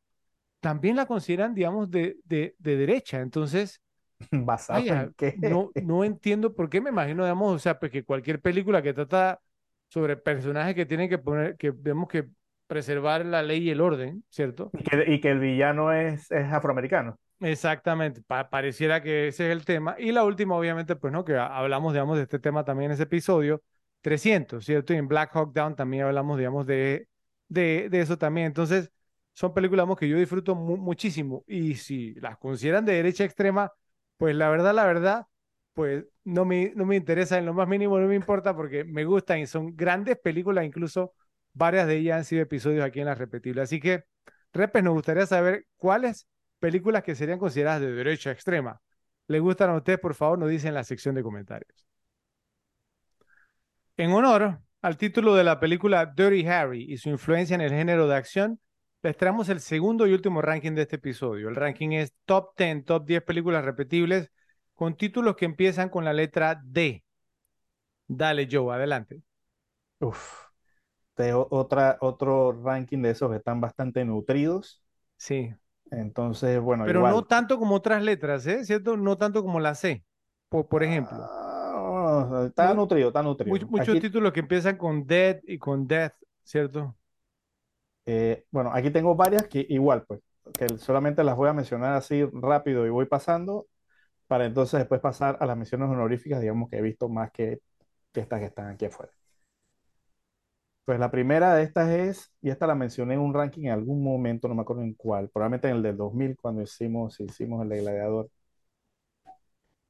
también 0.61 0.97
la 0.97 1.07
consideran, 1.07 1.55
digamos, 1.55 1.91
de, 1.91 2.19
de, 2.25 2.57
de 2.59 2.77
derecha. 2.77 3.21
Entonces, 3.21 3.81
No, 5.35 5.73
no 5.79 6.05
entiendo 6.05 6.55
por 6.55 6.69
qué, 6.69 6.81
me 6.81 6.91
imagino, 6.91 7.25
digamos, 7.25 7.55
o 7.55 7.59
sea, 7.59 7.79
pues 7.79 7.91
que 7.93 8.05
cualquier 8.05 8.41
película 8.41 8.83
que 8.83 8.93
trata 8.95 9.41
sobre 9.89 10.17
personajes 10.17 10.75
que 10.75 10.87
tienen 10.87 11.09
que 11.09 11.19
poner, 11.19 11.57
que 11.57 11.71
vemos 11.71 12.09
que 12.09 12.29
preservar 12.73 13.27
la 13.27 13.43
ley 13.43 13.65
y 13.65 13.71
el 13.71 13.83
orden, 13.83 14.25
¿cierto? 14.31 14.71
Y 15.07 15.21
que, 15.21 15.31
el 15.31 15.41
villano 15.41 15.93
es, 15.93 16.31
es 16.31 16.51
afroamericano. 16.51 17.19
Exactamente, 17.39 18.23
pareciera 18.23 19.03
que 19.03 19.29
ese 19.29 19.47
es 19.47 19.53
el 19.53 19.67
tema. 19.67 19.95
Y 19.99 20.11
la 20.11 20.25
última, 20.25 20.57
obviamente, 20.57 20.97
pues 20.97 21.13
no, 21.13 21.23
que 21.23 21.37
hablamos, 21.37 21.93
digamos, 21.93 22.17
de 22.17 22.23
este 22.23 22.39
tema 22.39 22.65
también 22.65 22.91
en 22.91 22.95
ese 22.95 23.03
episodio, 23.03 23.63
300, 24.01 24.65
¿cierto? 24.65 24.95
Y 24.95 24.97
en 24.97 25.07
Black 25.07 25.37
Hawk 25.37 25.53
Down 25.53 25.77
también 25.77 26.05
hablamos, 26.05 26.39
digamos, 26.39 26.67
de, 26.67 27.09
de, 27.49 27.89
de 27.91 28.01
eso 28.01 28.17
también. 28.17 28.47
Entonces, 28.47 28.91
son 29.35 29.53
películas 29.53 29.87
que 29.99 30.09
yo 30.09 30.17
disfruto 30.17 30.55
muchísimo. 30.55 31.45
Y 31.47 31.75
si 31.75 32.15
las 32.15 32.39
consideran 32.39 32.87
de 32.87 32.95
derecha 32.95 33.25
extrema, 33.25 33.71
pues 34.17 34.35
la 34.35 34.49
verdad, 34.49 34.73
la 34.73 34.87
verdad, 34.87 35.27
pues 35.75 36.07
no 36.25 36.47
me, 36.47 36.73
no 36.75 36.87
me 36.87 36.97
interesa 36.97 37.37
en 37.37 37.45
lo 37.45 37.53
más 37.53 37.69
mínimo, 37.69 37.99
no 37.99 38.09
me 38.09 38.15
importa 38.15 38.57
porque 38.57 38.83
me 38.85 39.05
gustan 39.05 39.41
y 39.41 39.47
son 39.47 39.77
grandes 39.77 40.19
películas, 40.19 40.65
incluso 40.65 41.13
varias 41.53 41.87
de 41.87 41.97
ellas 41.97 42.19
han 42.19 42.25
sido 42.25 42.43
episodios 42.43 42.85
aquí 42.85 43.01
en 43.01 43.07
las 43.07 43.19
repetibles. 43.19 43.65
Así 43.65 43.81
que, 43.81 44.05
Repes, 44.53 44.83
nos 44.83 44.95
gustaría 44.95 45.27
saber 45.27 45.67
cuáles 45.77 46.27
películas 46.59 47.03
que 47.03 47.15
serían 47.15 47.39
consideradas 47.39 47.81
de 47.81 47.93
derecha 47.93 48.31
extrema 48.31 48.81
le 49.33 49.41
gustan 49.41 49.71
a 49.71 49.77
ustedes, 49.77 49.99
por 49.99 50.15
favor, 50.15 50.39
nos 50.39 50.51
dicen 50.51 50.69
en 50.69 50.75
la 50.75 50.85
sección 50.85 51.15
de 51.15 51.23
comentarios. 51.23 51.87
En 53.97 54.13
honor 54.13 54.61
al 54.81 54.97
título 54.97 55.35
de 55.35 55.45
la 55.45 55.61
película 55.61 56.07
Dirty 56.07 56.47
Harry 56.47 56.87
y 56.89 56.97
su 56.97 57.09
influencia 57.09 57.55
en 57.55 57.61
el 57.61 57.71
género 57.71 58.09
de 58.09 58.17
acción, 58.17 58.61
les 59.03 59.17
traemos 59.17 59.49
el 59.49 59.61
segundo 59.61 60.07
y 60.07 60.13
último 60.13 60.43
ranking 60.43 60.73
de 60.73 60.83
este 60.83 60.97
episodio. 60.97 61.49
El 61.49 61.57
ranking 61.57 61.91
es 61.93 62.13
Top 62.25 62.57
10, 62.57 62.85
Top 62.85 63.07
10 63.07 63.23
películas 63.23 63.65
repetibles 63.65 64.31
con 64.75 64.97
títulos 64.97 65.37
que 65.37 65.45
empiezan 65.45 65.89
con 65.89 66.05
la 66.05 66.13
letra 66.13 66.61
D. 66.65 67.05
Dale, 68.07 68.49
Joe, 68.51 68.75
adelante. 68.75 69.23
Uf, 70.01 70.42
tengo 71.25 71.49
otra, 71.51 71.99
otro 72.01 72.53
ranking 72.63 73.03
de 73.03 73.11
esos 73.11 73.31
que 73.31 73.37
están 73.39 73.61
bastante 73.61 74.05
nutridos. 74.05 74.83
Sí. 75.17 75.55
Entonces, 75.93 76.61
bueno, 76.61 76.87
Pero 76.87 77.03
igual. 77.03 77.05
no 77.05 77.25
tanto 77.27 77.59
como 77.59 77.75
otras 77.77 78.03
letras, 78.03 78.47
¿eh? 78.47 78.65
¿Cierto? 78.65 78.97
No 78.97 79.19
tanto 79.19 79.43
como 79.43 79.61
la 79.61 79.75
C, 79.75 80.05
por, 80.49 80.69
por 80.69 80.83
ejemplo. 80.85 81.31
Ah, 81.31 82.45
está 82.47 82.75
Mu- 82.75 82.75
nutrido, 82.75 83.09
está 83.09 83.23
nutrido. 83.23 83.59
Much- 83.59 83.69
muchos 83.71 83.99
Aquí, 83.99 83.99
títulos 83.99 84.33
que 84.33 84.41
empiezan 84.41 84.77
con 84.79 85.07
Dead 85.07 85.41
y 85.47 85.59
con 85.59 85.87
Death, 85.89 86.15
¿cierto? 86.45 86.97
eh, 88.07 88.45
bueno, 88.51 88.71
aquí 88.73 88.91
tengo 88.91 89.15
varias 89.15 89.49
que 89.49 89.67
igual, 89.69 90.05
pues, 90.07 90.21
que 90.57 90.77
solamente 90.79 91.23
las 91.25 91.37
voy 91.37 91.49
a 91.49 91.53
mencionar 91.53 91.95
así 91.95 92.25
rápido 92.33 92.87
y 92.87 92.91
voy 92.91 93.07
pasando 93.07 93.67
para 94.27 94.47
entonces 94.47 94.81
después 94.81 95.01
pasar 95.01 95.39
a 95.41 95.47
las 95.47 95.57
menciones 95.57 95.89
honoríficas, 95.91 96.41
digamos 96.41 96.71
que 96.71 96.79
he 96.79 96.83
visto 96.83 97.09
más 97.09 97.31
que, 97.33 97.61
que 98.13 98.21
estas 98.23 98.41
que 98.41 98.47
están 98.47 98.69
aquí 98.71 98.87
afuera. 98.87 99.13
Pues 100.85 100.99
la 100.99 101.11
primera 101.13 101.55
de 101.55 101.63
estas 101.63 101.91
es, 101.91 102.33
y 102.43 102.51
esta 102.51 102.67
la 102.67 102.75
mencioné 102.75 103.15
en 103.15 103.21
un 103.21 103.33
ranking 103.35 103.65
en 103.67 103.71
algún 103.73 104.03
momento, 104.03 104.49
no 104.49 104.55
me 104.55 104.63
acuerdo 104.63 104.83
en 104.83 104.95
cuál, 104.95 105.29
probablemente 105.31 105.69
en 105.69 105.77
el 105.77 105.83
del 105.83 105.97
2000 105.97 106.37
cuando 106.37 106.63
hicimos, 106.63 107.21
hicimos 107.21 107.63
el 107.63 107.69
de 107.69 107.81
Gladiador. 107.81 108.31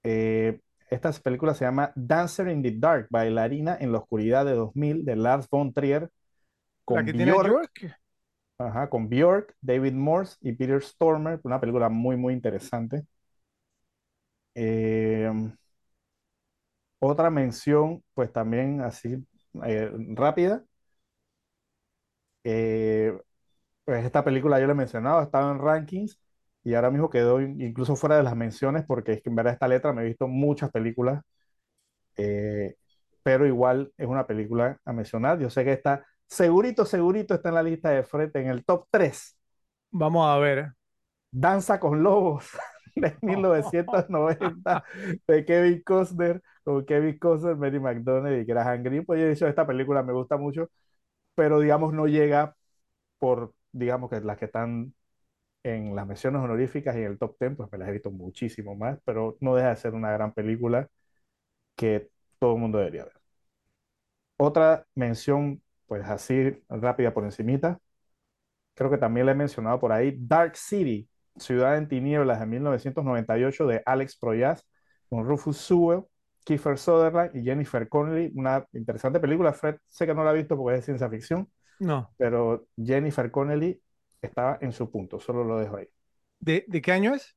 Eh, 0.02 0.60
esta 0.90 1.12
película 1.12 1.54
se 1.54 1.64
llama 1.64 1.92
Dancer 1.94 2.48
in 2.48 2.62
the 2.62 2.72
Dark, 2.76 3.06
Bailarina 3.10 3.76
en 3.80 3.92
la 3.92 3.98
Oscuridad 3.98 4.44
de 4.44 4.52
2000 4.54 5.04
de 5.04 5.16
Lars 5.16 5.48
von 5.50 5.72
Trier 5.72 6.10
La 6.92 7.02
con 7.02 7.04
que 7.04 7.12
tiene 7.12 7.34
Björk, 7.34 7.42
York. 7.42 7.98
ajá, 8.58 8.88
con 8.90 9.08
Björk, 9.08 9.54
David 9.60 9.92
Morse 9.94 10.36
y 10.40 10.52
Peter 10.54 10.82
Stormer, 10.82 11.40
una 11.44 11.60
película 11.60 11.88
muy 11.90 12.16
muy 12.16 12.34
interesante. 12.34 13.04
Eh, 14.54 15.30
otra 16.98 17.30
mención, 17.30 18.02
pues 18.14 18.32
también 18.32 18.80
así 18.80 19.16
eh, 19.64 19.90
rápida. 20.14 20.64
Eh, 22.44 23.16
pues 23.84 24.04
esta 24.04 24.24
película 24.24 24.60
yo 24.60 24.74
mencionado, 24.74 25.20
ha 25.20 25.24
estado 25.24 25.52
en 25.52 25.60
rankings 25.60 26.20
y 26.64 26.74
ahora 26.74 26.90
mismo 26.90 27.10
quedó 27.10 27.40
in- 27.40 27.60
incluso 27.60 27.96
fuera 27.96 28.16
de 28.18 28.22
las 28.24 28.36
menciones 28.36 28.84
porque 28.86 29.12
es 29.14 29.22
que 29.22 29.30
en 29.30 29.36
verdad 29.36 29.54
esta 29.54 29.68
letra 29.68 29.92
me 29.92 30.02
he 30.02 30.06
visto 30.06 30.28
muchas 30.28 30.70
películas, 30.72 31.22
eh, 32.16 32.76
pero 33.22 33.46
igual 33.46 33.92
es 33.96 34.06
una 34.08 34.26
película 34.26 34.78
a 34.84 34.92
mencionar. 34.92 35.38
Yo 35.40 35.50
sé 35.50 35.64
que 35.64 35.72
está 35.72 36.06
segurito, 36.26 36.84
segurito 36.86 37.34
está 37.34 37.50
en 37.50 37.54
la 37.56 37.62
lista 37.62 37.90
de 37.90 38.02
Fred 38.04 38.30
en 38.36 38.48
el 38.48 38.64
top 38.64 38.86
3. 38.90 39.36
Vamos 39.90 40.26
a 40.26 40.38
ver. 40.38 40.74
Danza 41.30 41.80
con 41.80 42.02
Lobos 42.02 42.46
de 43.00 43.16
1990 43.22 44.84
de 45.26 45.44
Kevin 45.44 45.82
Costner, 45.82 46.42
con 46.64 46.84
Kevin 46.84 47.18
Costner, 47.18 47.56
Mary 47.56 47.80
McDonnell 47.80 48.40
y 48.42 48.44
Graham 48.44 48.82
Greene. 48.82 49.04
Pues 49.04 49.20
yo 49.20 49.26
he 49.26 49.30
dicho, 49.30 49.46
esta 49.46 49.66
película 49.66 50.02
me 50.02 50.12
gusta 50.12 50.36
mucho, 50.36 50.70
pero 51.34 51.60
digamos 51.60 51.92
no 51.94 52.06
llega 52.06 52.56
por, 53.18 53.54
digamos 53.72 54.10
que 54.10 54.20
las 54.20 54.38
que 54.38 54.46
están 54.46 54.94
en 55.64 55.94
las 55.96 56.06
menciones 56.06 56.42
honoríficas 56.42 56.96
y 56.96 57.00
en 57.00 57.06
el 57.12 57.18
top 57.18 57.36
10, 57.40 57.56
pues 57.56 57.72
me 57.72 57.78
las 57.78 57.88
he 57.88 57.92
visto 57.92 58.10
muchísimo 58.10 58.76
más, 58.76 58.98
pero 59.04 59.36
no 59.40 59.54
deja 59.56 59.70
de 59.70 59.76
ser 59.76 59.94
una 59.94 60.12
gran 60.12 60.32
película 60.34 60.88
que 61.76 62.10
todo 62.38 62.54
el 62.54 62.60
mundo 62.60 62.78
debería 62.78 63.04
ver. 63.04 63.14
Otra 64.36 64.86
mención, 64.94 65.62
pues 65.86 66.04
así 66.04 66.62
rápida 66.68 67.14
por 67.14 67.24
encimita, 67.24 67.78
creo 68.74 68.90
que 68.90 68.98
también 68.98 69.26
la 69.26 69.32
he 69.32 69.34
mencionado 69.34 69.80
por 69.80 69.92
ahí, 69.92 70.16
Dark 70.18 70.56
City, 70.56 71.08
Ciudad 71.36 71.78
en 71.78 71.88
Tinieblas 71.88 72.40
de 72.40 72.46
1998 72.46 73.66
de 73.66 73.82
Alex 73.86 74.16
Proyas, 74.18 74.66
con 75.08 75.26
Rufus 75.26 75.58
Sewell, 75.58 76.04
Kiefer 76.44 76.78
Sutherland 76.78 77.36
y 77.36 77.42
Jennifer 77.44 77.88
Connelly, 77.88 78.32
una 78.34 78.66
interesante 78.72 79.20
película, 79.20 79.52
Fred 79.52 79.76
sé 79.88 80.06
que 80.06 80.14
no 80.14 80.24
la 80.24 80.30
ha 80.30 80.32
visto 80.34 80.56
porque 80.56 80.74
es 80.76 80.80
de 80.82 80.86
ciencia 80.86 81.08
ficción, 81.10 81.50
No. 81.80 82.12
pero 82.16 82.68
Jennifer 82.76 83.30
Connelly 83.30 83.80
estaba 84.22 84.58
en 84.62 84.72
su 84.72 84.90
punto, 84.90 85.20
solo 85.20 85.44
lo 85.44 85.58
dejo 85.60 85.76
ahí, 85.78 85.88
¿De, 86.40 86.64
de 86.68 86.82
qué 86.82 86.92
año 86.92 87.14
es? 87.14 87.36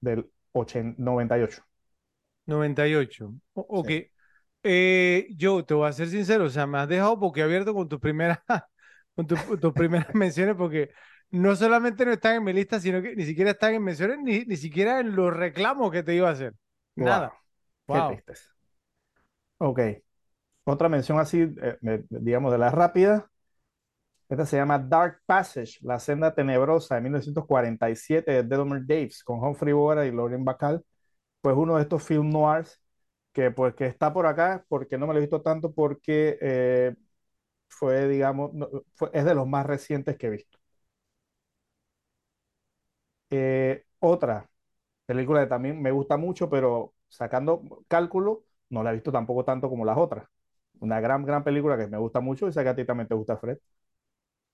del 0.00 0.30
80 0.52 1.00
98. 1.02 1.62
98. 2.46 3.34
O- 3.54 3.66
ok. 3.80 3.90
Sí. 3.90 4.00
Eh, 4.62 5.28
yo 5.36 5.64
te 5.64 5.74
voy 5.74 5.88
a 5.88 5.92
ser 5.92 6.08
sincero, 6.08 6.44
o 6.44 6.50
sea, 6.50 6.66
me 6.66 6.78
has 6.78 6.88
dejado 6.88 7.16
boquiabierto 7.16 7.72
con 7.74 7.88
tus 7.88 7.98
primeras, 8.00 8.38
con 9.16 9.26
tu- 9.26 9.58
tus 9.58 9.72
primeras 9.74 10.08
menciones, 10.14 10.54
porque 10.56 10.90
no 11.30 11.56
solamente 11.56 12.04
no 12.04 12.12
están 12.12 12.36
en 12.36 12.44
mi 12.44 12.52
lista, 12.52 12.78
sino 12.80 13.00
que 13.02 13.16
ni 13.16 13.24
siquiera 13.24 13.52
están 13.52 13.74
en 13.74 13.82
menciones, 13.84 14.18
ni, 14.22 14.40
ni 14.44 14.56
siquiera 14.56 15.00
en 15.00 15.14
los 15.16 15.34
reclamos 15.34 15.90
que 15.92 16.02
te 16.02 16.14
iba 16.14 16.28
a 16.28 16.32
hacer. 16.32 16.54
Nada. 16.96 17.32
Wow, 17.32 17.39
qué 17.90 18.02
Wow. 18.02 18.02
tristeza. 18.02 18.50
Ok, 19.58 19.80
otra 20.64 20.88
mención 20.88 21.18
así, 21.20 21.40
eh, 21.62 22.04
digamos, 22.10 22.52
de 22.52 22.58
las 22.58 22.74
rápidas. 22.74 23.24
Esta 24.28 24.46
se 24.46 24.56
llama 24.56 24.78
Dark 24.78 25.20
Passage, 25.26 25.78
La 25.82 25.98
Senda 25.98 26.32
Tenebrosa 26.34 26.94
de 26.94 27.00
1947 27.00 28.30
de 28.32 28.42
Delmer 28.44 28.82
Daves 28.86 29.24
con 29.24 29.42
Humphrey 29.42 29.72
Bogart 29.72 30.06
y 30.06 30.12
Lauren 30.12 30.44
Bacall. 30.44 30.84
Pues 31.40 31.56
uno 31.56 31.76
de 31.76 31.82
estos 31.82 32.02
film 32.04 32.30
noirs 32.30 32.82
que, 33.32 33.50
pues, 33.52 33.74
que 33.74 33.86
está 33.86 34.12
por 34.12 34.26
acá 34.26 34.64
porque 34.68 34.98
no 34.98 35.06
me 35.06 35.14
lo 35.14 35.18
he 35.20 35.22
visto 35.22 35.42
tanto 35.42 35.72
porque 35.74 36.38
eh, 36.42 36.96
fue, 37.68 38.08
digamos, 38.08 38.52
no- 38.54 38.68
fue- 38.96 39.10
es 39.14 39.24
de 39.26 39.34
los 39.34 39.46
más 39.48 39.66
recientes 39.66 40.16
que 40.18 40.28
he 40.28 40.30
visto. 40.30 40.58
Eh, 43.30 43.84
otra 44.00 44.48
película 45.06 45.42
que 45.42 45.48
también 45.48 45.80
me 45.82 45.92
gusta 45.92 46.16
mucho, 46.16 46.50
pero 46.50 46.94
sacando 47.10 47.62
cálculo, 47.88 48.44
no 48.70 48.84
la 48.84 48.92
he 48.92 48.94
visto 48.94 49.12
tampoco 49.12 49.44
tanto 49.46 49.70
como 49.70 49.84
las 49.86 49.98
otras. 49.98 50.28
Una 50.80 51.00
gran, 51.00 51.24
gran 51.26 51.44
película 51.44 51.78
que 51.78 51.88
me 51.88 51.98
gusta 51.98 52.20
mucho 52.20 52.48
y 52.48 52.52
sé 52.54 52.62
que 52.64 52.70
a 52.70 52.76
ti 52.76 52.86
también 52.86 53.08
te 53.08 53.14
gusta, 53.16 53.38
Fred. 53.38 53.58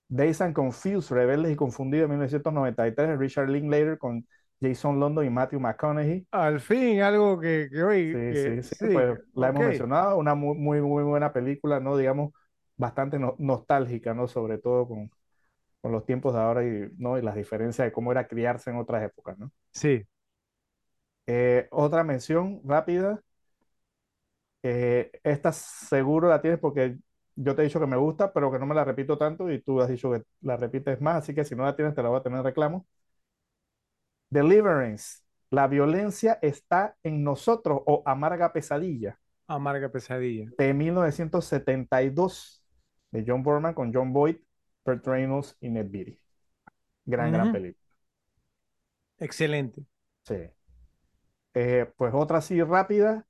Dazed 0.09 0.41
and 0.41 0.53
Confused, 0.55 1.11
Rebeldes 1.11 1.51
y 1.51 1.55
Confundidos 1.55 2.05
de 2.09 2.09
1993, 2.09 3.07
de 3.09 3.17
Richard 3.17 3.49
Linklater 3.49 3.97
con 3.97 4.25
Jason 4.61 4.99
London 4.99 5.25
y 5.25 5.29
Matthew 5.29 5.59
McConaughey. 5.61 6.27
Al 6.31 6.59
fin, 6.61 7.01
algo 7.01 7.39
que, 7.39 7.67
que 7.71 7.83
hoy, 7.83 8.05
Sí, 8.11 8.17
que- 8.27 8.59
sí, 8.61 8.63
sí, 8.63 8.75
sí, 8.75 8.87
pues 8.87 9.19
la 9.33 9.49
hemos 9.49 9.63
mencionado, 9.65 10.17
una 10.17 10.33
muy, 10.33 10.55
muy, 10.57 10.81
muy 10.81 11.03
buena 11.03 11.33
película, 11.33 11.79
¿no? 11.81 11.97
Digamos, 11.97 12.31
bastante 12.77 13.19
no- 13.19 13.35
nostálgica, 13.37 14.13
¿no? 14.13 14.27
Sobre 14.29 14.57
todo 14.59 14.87
con, 14.87 15.11
con 15.81 15.91
los 15.93 16.05
tiempos 16.05 16.33
de 16.35 16.41
ahora 16.41 16.65
y, 16.65 16.89
¿no? 16.97 17.17
Y 17.19 17.23
las 17.23 17.35
diferencias 17.35 17.87
de 17.87 17.91
cómo 17.93 18.11
era 18.11 18.27
criarse 18.27 18.71
en 18.71 18.77
otras 18.77 19.03
épocas, 19.03 19.37
¿no? 19.39 19.51
Sí. 19.73 20.07
Eh, 21.27 21.67
otra 21.71 22.03
mención 22.03 22.61
rápida, 22.65 23.21
eh, 24.63 25.11
esta 25.23 25.51
seguro 25.51 26.29
la 26.29 26.41
tienes 26.41 26.59
porque 26.59 26.97
yo 27.35 27.55
te 27.55 27.61
he 27.61 27.65
dicho 27.65 27.79
que 27.79 27.85
me 27.87 27.97
gusta, 27.97 28.33
pero 28.33 28.51
que 28.51 28.59
no 28.59 28.65
me 28.65 28.75
la 28.75 28.83
repito 28.83 29.17
tanto 29.17 29.51
y 29.51 29.61
tú 29.61 29.81
has 29.81 29.89
dicho 29.89 30.11
que 30.11 30.23
la 30.41 30.57
repites 30.57 30.99
más, 31.01 31.17
así 31.17 31.35
que 31.35 31.43
si 31.45 31.55
no 31.55 31.63
la 31.63 31.75
tienes 31.75 31.95
te 31.95 32.03
la 32.03 32.09
voy 32.09 32.19
a 32.19 32.23
tener 32.23 32.39
en 32.39 32.45
reclamo. 32.45 32.87
Deliverance, 34.29 35.19
la 35.49 35.67
violencia 35.67 36.39
está 36.41 36.95
en 37.03 37.23
nosotros 37.25 37.81
o 37.85 38.03
Amarga 38.05 38.53
Pesadilla, 38.53 39.19
Amarga 39.47 39.89
pesadilla. 39.91 40.53
de 40.57 40.73
1972, 40.73 42.63
de 43.11 43.23
John 43.25 43.43
Borman 43.43 43.73
con 43.73 43.93
John 43.93 44.13
Boyd, 44.13 44.37
Burt 44.85 45.05
Reynolds 45.05 45.55
y 45.61 45.69
Ned 45.69 45.87
Beatty. 45.89 46.19
Gran, 47.05 47.31
gran 47.31 47.51
película. 47.51 47.85
Excelente. 49.19 49.85
Sí. 50.27 50.35
Eh, 51.59 51.91
pues 51.97 52.13
otra 52.13 52.37
así 52.39 52.61
rápida, 52.61 53.25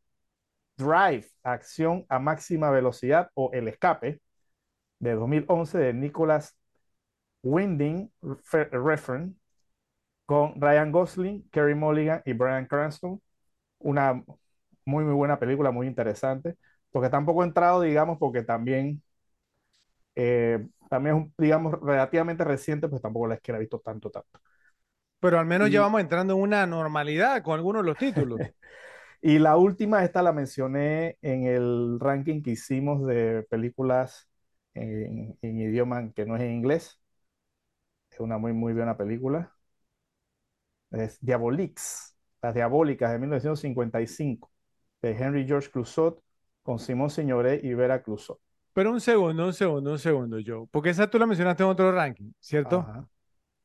Drive, 0.78 1.28
acción 1.44 2.06
a 2.10 2.20
máxima 2.20 2.72
velocidad 2.72 3.32
o 3.36 3.52
El 3.54 3.68
Escape, 3.70 4.22
de 5.00 5.14
2011 5.16 5.78
de 5.80 5.94
Nicholas 5.94 6.58
Winding 7.44 8.12
Refn, 8.72 9.40
con 10.26 10.62
Ryan 10.62 10.92
Gosling, 10.92 11.50
Kerry 11.52 11.76
Mulligan 11.76 12.22
y 12.26 12.34
Bryan 12.34 12.68
Cranston. 12.68 13.22
Una 13.80 14.24
muy, 14.86 15.06
muy 15.06 15.14
buena 15.16 15.40
película, 15.40 15.72
muy 15.72 15.88
interesante, 15.88 16.58
porque 16.92 17.10
tampoco 17.10 17.44
he 17.44 17.48
entrado, 17.48 17.82
digamos, 17.82 18.18
porque 18.20 18.44
también, 18.44 19.04
eh, 20.16 20.68
también 20.90 21.18
es, 21.18 21.34
digamos, 21.38 21.74
relativamente 21.82 22.44
reciente, 22.44 22.88
pues 22.88 23.02
tampoco 23.02 23.28
la 23.28 23.36
es 23.36 23.42
que 23.42 23.52
la 23.52 23.58
he 23.58 23.62
visto 23.62 23.80
tanto, 23.80 24.10
tanto. 24.10 24.40
Pero 25.20 25.40
al 25.40 25.46
menos 25.46 25.72
ya 25.72 25.82
Y- 25.82 25.82
vamos 25.82 26.02
entrando 26.02 26.36
en 26.36 26.42
una 26.42 26.66
normalidad 26.68 27.42
con 27.44 27.56
algunos 27.56 27.84
de 27.84 27.88
los 27.88 27.98
títulos. 27.98 28.44
Y 29.22 29.40
la 29.40 29.58
última, 29.58 30.04
esta 30.06 30.22
la 30.24 30.34
mencioné 30.34 31.18
en 31.22 31.46
el 31.46 32.00
ranking 32.00 32.42
que 32.44 32.52
hicimos 32.52 33.06
de 33.08 33.44
películas 33.50 34.30
en, 34.76 35.38
en 35.42 35.60
idioma 35.62 36.12
que 36.14 36.26
no 36.26 36.36
es 36.38 36.44
en 36.44 36.54
inglés. 36.54 37.02
Es 38.12 38.20
una 38.20 38.38
muy, 38.38 38.52
muy 38.52 38.74
buena 38.74 38.98
película. 38.98 39.56
Es 40.92 41.18
Diabolix, 41.22 42.16
Las 42.42 42.54
Diabólicas 42.56 43.12
de 43.12 43.20
1955, 43.20 44.52
de 45.02 45.12
Henry 45.12 45.46
George 45.46 45.70
Clouzot, 45.72 46.22
con 46.64 46.80
Simón 46.80 47.10
Signoret 47.10 47.64
y 47.64 47.74
Vera 47.74 48.02
Clouzot. 48.04 48.40
Pero 48.74 48.92
un 48.92 49.02
segundo, 49.02 49.46
un 49.48 49.54
segundo, 49.54 49.92
un 49.92 50.00
segundo, 50.00 50.38
Joe. 50.46 50.68
Porque 50.72 50.90
esa 50.92 51.10
tú 51.10 51.18
la 51.18 51.26
mencionaste 51.26 51.64
en 51.64 51.70
otro 51.70 51.92
ranking, 51.92 52.32
¿cierto? 52.40 52.92
Ajá. 52.92 53.08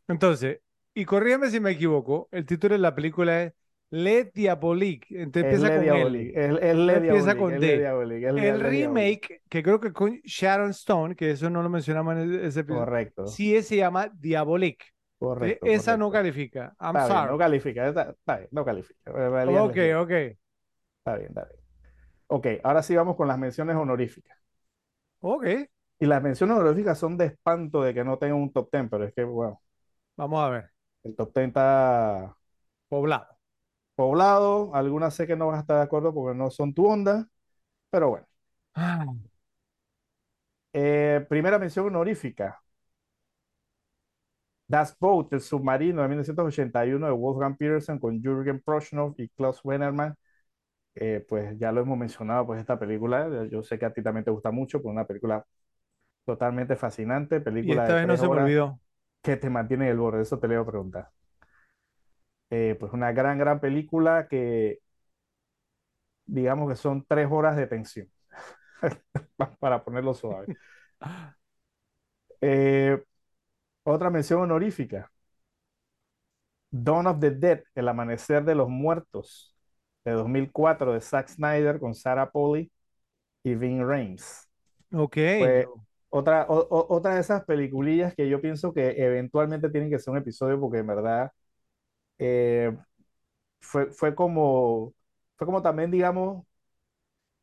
Entonces, 0.08 0.60
y 0.94 1.04
corrígame 1.04 1.50
si 1.50 1.60
me 1.60 1.72
equivoco, 1.72 2.28
el 2.32 2.46
título 2.46 2.74
de 2.74 2.78
la 2.80 2.94
película 2.94 3.42
es 3.44 3.52
Le 3.90 4.24
Diabolique. 4.24 5.06
Entonces 5.22 5.42
empieza 5.44 5.72
con 5.72 5.80
Diabolique, 5.80 6.32
L. 6.34 6.34
es, 6.34 6.50
es 6.62 6.76
Le 6.76 6.96
Empieza 6.96 7.36
con 7.36 7.58
D. 7.58 7.90
El 8.34 8.60
remake, 8.60 9.42
que 9.48 9.62
creo 9.62 9.80
que 9.80 9.92
con 9.92 10.20
Sharon 10.24 10.70
Stone, 10.70 11.14
que 11.16 11.30
eso 11.32 11.50
no 11.50 11.62
lo 11.62 11.68
mencionamos 11.68 12.16
en 12.16 12.34
ese 12.44 12.60
episodio, 12.60 12.88
Correcto, 12.88 13.24
sí 13.24 13.62
se 13.62 13.76
llama 13.76 14.08
Diabolique. 14.14 14.86
correcto, 15.18 15.66
E- 15.66 15.74
Esa 15.74 15.96
no 15.96 16.10
califica. 16.10 16.74
I'm 16.80 16.98
Está 16.98 17.08
bien, 17.08 17.08
sorry. 17.16 17.26
no 17.26 17.38
califica, 17.38 17.88
está, 17.88 18.10
está 18.10 18.36
bien, 18.38 18.48
no 18.52 18.64
califica. 18.64 19.10
Ok, 19.44 19.76
ok. 20.02 20.12
Está 20.98 21.16
bien, 21.16 21.28
está 21.28 21.44
bien. 21.44 21.60
Ok, 22.28 22.46
ahora 22.64 22.82
sí 22.82 22.96
vamos 22.96 23.16
con 23.16 23.28
las 23.28 23.38
menciones 23.38 23.76
honoríficas. 23.76 24.38
Ok. 25.20 25.46
Y 26.00 26.04
las 26.06 26.22
menciones 26.22 26.58
honoríficas 26.58 26.98
son 26.98 27.16
de 27.16 27.24
espanto 27.26 27.82
de 27.82 27.94
que 27.94 28.04
no 28.04 28.18
tengan 28.18 28.36
un 28.38 28.52
top 28.52 28.68
10, 28.70 28.88
pero 28.90 29.04
es 29.06 29.14
que, 29.14 29.24
bueno, 29.24 29.62
Vamos 30.16 30.40
a 30.42 30.48
ver. 30.50 30.71
El 31.04 31.14
top 31.16 31.32
10 31.34 31.48
está 31.48 32.36
Poblado. 32.88 33.36
poblado. 33.94 34.74
Algunas 34.74 35.14
sé 35.14 35.26
que 35.26 35.36
no 35.36 35.48
vas 35.48 35.58
a 35.58 35.60
estar 35.62 35.76
de 35.78 35.82
acuerdo 35.84 36.12
porque 36.14 36.36
no 36.38 36.50
son 36.50 36.74
tu 36.74 36.86
onda, 36.86 37.28
pero 37.90 38.10
bueno. 38.10 38.26
Ah, 38.74 39.06
Eh, 40.72 41.24
primera 41.28 41.58
mención 41.58 41.86
honorífica. 41.86 42.62
Das 44.68 44.96
Boat, 44.98 45.32
el 45.34 45.40
submarino 45.40 46.02
de 46.02 46.08
1981 46.08 47.06
de 47.06 47.12
Wolfgang 47.12 47.56
Petersen 47.56 47.98
con 47.98 48.20
Jürgen 48.22 48.60
Prochnow 48.62 49.14
y 49.18 49.28
Klaus 49.30 49.60
Wennermann. 49.64 50.14
Eh, 50.96 51.24
pues 51.28 51.58
ya 51.58 51.72
lo 51.72 51.82
hemos 51.82 51.98
mencionado, 51.98 52.46
pues 52.46 52.60
esta 52.60 52.78
película, 52.78 53.28
yo 53.50 53.62
sé 53.62 53.78
que 53.78 53.86
a 53.86 53.92
ti 53.94 54.02
también 54.02 54.24
te 54.24 54.30
gusta 54.32 54.50
mucho, 54.52 54.82
pues 54.82 54.92
una 54.92 55.06
película 55.06 55.44
totalmente 56.26 56.76
fascinante, 56.76 57.40
Y 57.60 57.72
película 57.72 57.72
esta 57.72 57.94
de 57.94 57.96
vez 57.96 58.06
no 58.06 58.16
se 58.18 58.28
me 58.28 58.36
olvidó. 58.36 58.78
Que 59.22 59.36
te 59.36 59.50
mantiene 59.50 59.86
en 59.86 59.92
el 59.92 59.98
borde, 59.98 60.22
eso 60.22 60.38
te 60.38 60.48
le 60.48 60.54
iba 60.54 60.62
a 60.62 60.66
preguntar. 60.66 61.10
Eh, 62.50 62.76
pues 62.78 62.92
una 62.92 63.12
gran, 63.12 63.38
gran 63.38 63.60
película 63.60 64.28
que 64.28 64.80
digamos 66.26 66.68
que 66.70 66.76
son 66.76 67.04
tres 67.06 67.28
horas 67.30 67.56
de 67.56 67.66
tensión, 67.66 68.08
para 69.60 69.84
ponerlo 69.84 70.14
suave. 70.14 70.50
Eh, 72.40 73.02
otra 73.84 74.10
mención 74.10 74.42
honorífica. 74.42 75.10
Dawn 76.70 77.06
of 77.06 77.20
the 77.20 77.30
Dead, 77.30 77.62
El 77.74 77.88
Amanecer 77.88 78.44
de 78.44 78.54
los 78.54 78.68
Muertos, 78.68 79.54
de 80.04 80.12
2004, 80.12 80.92
de 80.92 81.00
Zack 81.00 81.28
Snyder 81.28 81.78
con 81.78 81.94
Sarah 81.94 82.30
Polley 82.30 82.72
y 83.44 83.54
Ving 83.54 83.82
Rhames. 83.86 84.48
Ok. 84.92 85.16
Otra, 86.14 86.46
o- 86.48 86.58
o- 86.70 86.94
otra 86.96 87.14
de 87.14 87.20
esas 87.22 87.44
peliculillas 87.44 88.14
que 88.14 88.28
yo 88.28 88.40
pienso 88.42 88.74
que 88.74 88.90
eventualmente 89.04 89.70
tienen 89.70 89.90
que 89.90 89.98
ser 89.98 90.12
un 90.12 90.18
episodio 90.18 90.60
porque 90.60 90.78
en 90.80 90.86
verdad 90.88 91.32
eh, 92.18 92.76
fue, 93.60 93.92
fue 93.92 94.14
como, 94.14 94.94
fue 95.36 95.46
como 95.46 95.62
también, 95.62 95.90
digamos, 95.90 96.46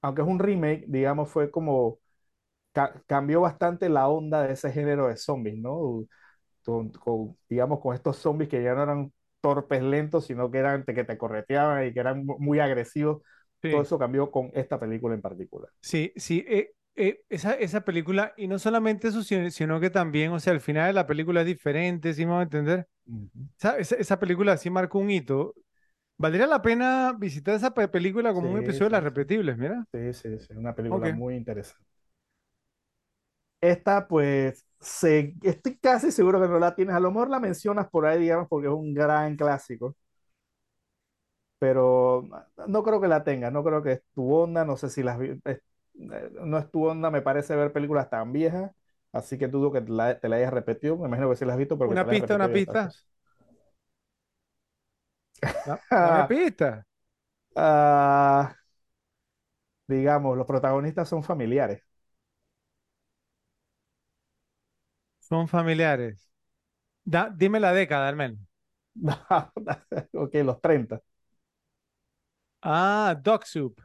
aunque 0.01 0.21
es 0.21 0.27
un 0.27 0.39
remake, 0.39 0.85
digamos, 0.87 1.29
fue 1.29 1.51
como, 1.51 1.99
ca- 2.73 3.03
cambió 3.07 3.41
bastante 3.41 3.89
la 3.89 4.09
onda 4.09 4.43
de 4.47 4.53
ese 4.53 4.71
género 4.71 5.07
de 5.09 5.17
zombies, 5.17 5.57
¿no? 5.59 6.05
Con, 6.65 6.91
con, 6.91 7.37
digamos, 7.49 7.81
con 7.81 7.95
estos 7.95 8.17
zombies 8.17 8.49
que 8.49 8.63
ya 8.63 8.75
no 8.75 8.83
eran 8.83 9.13
torpes, 9.41 9.83
lentos, 9.83 10.25
sino 10.27 10.51
que 10.51 10.59
eran 10.59 10.85
que 10.85 11.03
te 11.05 11.17
correteaban 11.17 11.87
y 11.87 11.93
que 11.93 11.99
eran 12.01 12.25
mu- 12.25 12.39
muy 12.39 12.59
agresivos. 12.59 13.23
Todo 13.69 13.81
Sí. 13.81 13.83
eso 13.83 13.99
cambió 13.99 14.31
con 14.31 14.51
esta 14.55 14.79
película 14.79 15.15
en 15.15 15.21
particular. 15.23 15.71
Sí, 15.81 16.13
sí, 16.17 16.45
eh, 16.47 16.71
eh, 16.95 17.23
esa, 17.29 17.53
esa 17.53 17.81
película, 17.81 18.33
y 18.37 18.47
no 18.47 18.59
solamente 18.59 19.07
eso, 19.09 19.23
sino, 19.23 19.49
sino 19.51 19.79
que 19.79 19.89
también, 19.89 20.31
o 20.31 20.39
sea, 20.39 20.53
al 20.53 20.61
final 20.61 20.87
de 20.87 20.93
la 20.93 21.07
película 21.07 21.41
es 21.41 21.47
diferente, 21.47 22.13
¿sí 22.13 22.25
me 22.25 22.33
va 22.33 22.39
a 22.41 22.43
entender? 22.43 22.87
Esa, 23.59 23.77
esa, 23.79 23.95
esa 23.97 24.19
película 24.19 24.57
sí 24.57 24.69
marcó 24.71 24.99
un 24.99 25.11
hito. 25.11 25.55
Valdría 26.17 26.47
la 26.47 26.61
pena 26.61 27.13
visitar 27.17 27.55
esa 27.55 27.73
pe- 27.73 27.87
película 27.89 28.33
como 28.33 28.51
un 28.51 28.59
Sí, 28.59 28.59
episodio 28.59 28.87
de 28.89 28.91
sí, 28.91 28.97
las 28.97 29.03
repetibles, 29.05 29.57
mira. 29.57 29.85
Sí, 29.93 30.13
sí, 30.13 30.39
sí, 30.39 30.53
una 30.55 30.75
película 30.75 31.09
muy 31.11 31.35
interesante. 31.35 31.85
Esta, 33.61 34.07
pues, 34.07 34.65
se, 34.79 35.35
estoy 35.43 35.77
casi 35.79 36.11
seguro 36.11 36.41
que 36.41 36.47
no 36.47 36.59
la 36.59 36.75
tienes. 36.75 36.95
A 36.95 36.99
lo 36.99 37.11
mejor 37.11 37.29
la 37.29 37.39
mencionas 37.39 37.89
por 37.89 38.05
ahí, 38.05 38.19
digamos, 38.19 38.47
porque 38.47 38.67
es 38.67 38.73
un 38.73 38.93
gran 38.93 39.35
clásico. 39.35 39.95
Pero 41.59 42.27
no 42.67 42.83
creo 42.83 43.01
que 43.01 43.07
la 43.07 43.23
tengas. 43.23 43.51
No 43.51 43.63
creo 43.63 43.83
que 43.83 43.91
es 43.93 44.01
tu 44.13 44.33
onda. 44.33 44.63
No 44.65 44.77
sé 44.77 44.89
si 44.89 45.03
las 45.03 45.17
no 45.99 46.57
es 46.57 46.71
tu 46.71 46.85
onda. 46.87 47.11
Me 47.11 47.21
parece 47.21 47.55
ver 47.55 47.71
películas 47.73 48.09
tan 48.09 48.31
viejas. 48.33 48.71
Así 49.11 49.37
que 49.37 49.47
dudo 49.47 49.71
que 49.71 49.81
te 49.81 49.91
la, 49.91 50.19
te 50.19 50.29
la 50.29 50.37
hayas 50.37 50.53
repetido. 50.53 50.97
Me 50.97 51.07
imagino 51.07 51.29
que 51.29 51.35
sí 51.35 51.45
la 51.45 51.53
has 51.53 51.59
visto, 51.59 51.77
pero 51.77 51.89
que 51.91 51.95
Una 51.95 52.07
pista, 52.07 52.35
una 52.35 52.51
pista. 52.51 52.93
Dame 55.97 56.23
cosa. 56.23 56.27
pista. 56.27 56.85
Ah, 57.55 58.55
digamos, 59.87 60.37
los 60.37 60.45
protagonistas 60.47 61.09
son 61.09 61.21
familiares. 61.23 61.83
Son 65.19 65.47
familiares. 65.47 66.29
Da- 67.05 67.29
dime 67.35 67.59
la 67.61 67.73
década, 67.73 68.09
al 68.09 68.15
menos. 68.17 68.39
Ok, 70.13 70.35
los 70.43 70.61
30. 70.61 71.01
Ah, 72.63 73.15
Dog 73.15 73.45
Soup. 73.45 73.81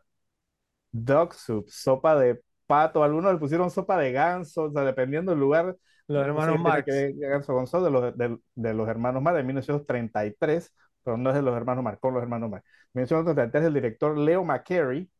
Dog 0.94 1.34
soup, 1.34 1.68
sopa 1.68 2.16
de 2.16 2.40
pato. 2.66 3.02
Algunos 3.02 3.32
le 3.32 3.38
pusieron 3.38 3.70
sopa 3.70 3.98
de 3.98 4.12
ganso, 4.12 4.64
o 4.64 4.72
sea, 4.72 4.82
dependiendo 4.84 5.32
del 5.32 5.40
lugar. 5.40 5.76
Los 6.06 6.24
hermanos 6.24 6.60
Marx. 6.60 6.84
que 6.86 7.12
ganso 7.16 7.66
sopa, 7.66 7.84
de 7.84 7.90
los, 7.90 8.16
de, 8.16 8.38
de 8.54 8.74
los 8.74 8.88
hermanos 8.88 9.22
Marx 9.22 9.36
de 9.38 9.42
1933, 9.42 10.72
pero 11.02 11.16
no 11.16 11.30
es 11.30 11.36
de 11.36 11.42
los 11.42 11.56
hermanos 11.56 11.82
Marx, 11.82 11.98
con 12.00 12.14
los 12.14 12.22
hermanos 12.22 12.50
Marx. 12.50 12.64
1933 12.92 13.64
del 13.64 13.74
director 13.74 14.16
Leo 14.16 14.44
McCarey, 14.44 15.10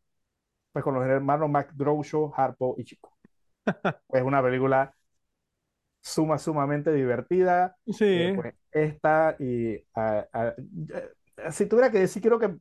pues 0.73 0.85
con 0.85 0.95
los 0.95 1.05
hermanos 1.05 1.51
McDowell, 1.51 2.31
Harpo 2.37 2.77
y 2.79 2.85
Chico. 2.85 3.13
Es 4.13 4.23
una 4.23 4.43
película 4.43 4.95
suma, 6.03 6.39
sumamente 6.39 6.93
divertida. 6.93 7.77
Eh, 7.87 7.93
Sí. 7.93 8.33
pues 8.35 8.55
esta 8.71 9.37
y 9.39 9.77
ah, 9.95 10.27
ah, 10.33 10.55
eh, 10.59 11.51
si 11.53 11.67
tuviera 11.67 11.91
que 11.91 11.99
decir, 12.01 12.23
creo 12.23 12.39
que 12.39 12.57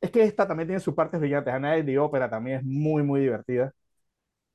es 0.00 0.10
que 0.10 0.22
esta 0.24 0.46
también 0.46 0.68
tiene 0.68 0.80
sus 0.80 0.94
partes 0.94 1.20
brillantes. 1.20 1.52
Annabelle 1.54 1.84
de 1.84 1.98
ópera 1.98 2.30
también 2.30 2.58
es 2.58 2.64
muy, 2.64 3.02
muy 3.02 3.20
divertida. 3.20 3.72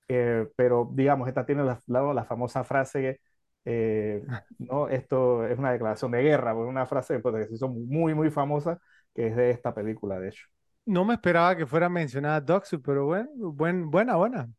Eh, 0.08 0.48
pero 0.56 0.90
digamos, 0.94 1.28
esta 1.28 1.46
tiene 1.46 1.64
la, 1.64 1.80
la, 1.88 2.14
la 2.14 2.26
famosa 2.26 2.64
frase, 2.64 3.22
eh, 3.66 4.24
¿no? 4.60 4.88
Esto 4.90 5.48
es 5.48 5.58
una 5.60 5.72
declaración 5.72 6.12
de 6.12 6.22
guerra, 6.24 6.54
pues, 6.56 6.68
una 6.68 6.86
frase 6.86 7.20
pues, 7.20 7.36
que 7.36 7.48
se 7.50 7.56
hizo 7.56 7.70
muy, 7.70 8.14
muy 8.16 8.30
famosa, 8.32 8.80
que 9.16 9.28
es 9.28 9.36
de 9.36 9.52
esta 9.52 9.74
película, 9.74 10.20
de 10.20 10.30
hecho. 10.30 10.46
No 10.88 11.06
me 11.06 11.14
esperaba 11.16 11.56
que 11.56 11.66
fuera 11.68 11.90
mencionada 11.90 12.64
Soup, 12.64 12.82
pero 12.84 13.06
buen, 13.06 13.90
buena, 13.92 14.16
buena. 14.16 14.50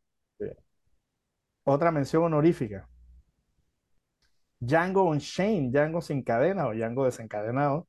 Otra 1.65 1.91
mención 1.91 2.23
honorífica. 2.23 2.89
Django 4.59 5.03
Unchained, 5.09 5.71
Django 5.71 6.01
sin 6.01 6.21
cadena 6.23 6.67
o 6.67 6.73
Django 6.73 7.05
desencadenado, 7.05 7.87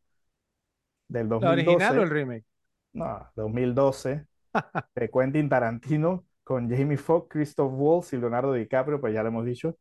del 1.09 1.29
¿La 1.39 1.51
original 1.53 1.99
o 1.99 2.03
el 2.03 2.11
2012. 2.11 2.11
remake? 2.11 2.45
No, 2.93 3.29
2012, 3.37 4.27
de 4.95 5.11
Quentin 5.11 5.49
Tarantino 5.49 6.27
con 6.45 6.69
Jamie 6.71 6.97
Foxx, 6.97 7.29
Christoph 7.31 7.73
Waltz 7.75 8.13
y 8.13 8.17
Leonardo 8.19 8.53
DiCaprio, 8.55 9.01
pues 9.01 9.15
ya 9.15 9.23
lo 9.23 9.29
hemos 9.29 9.45
dicho. 9.47 9.77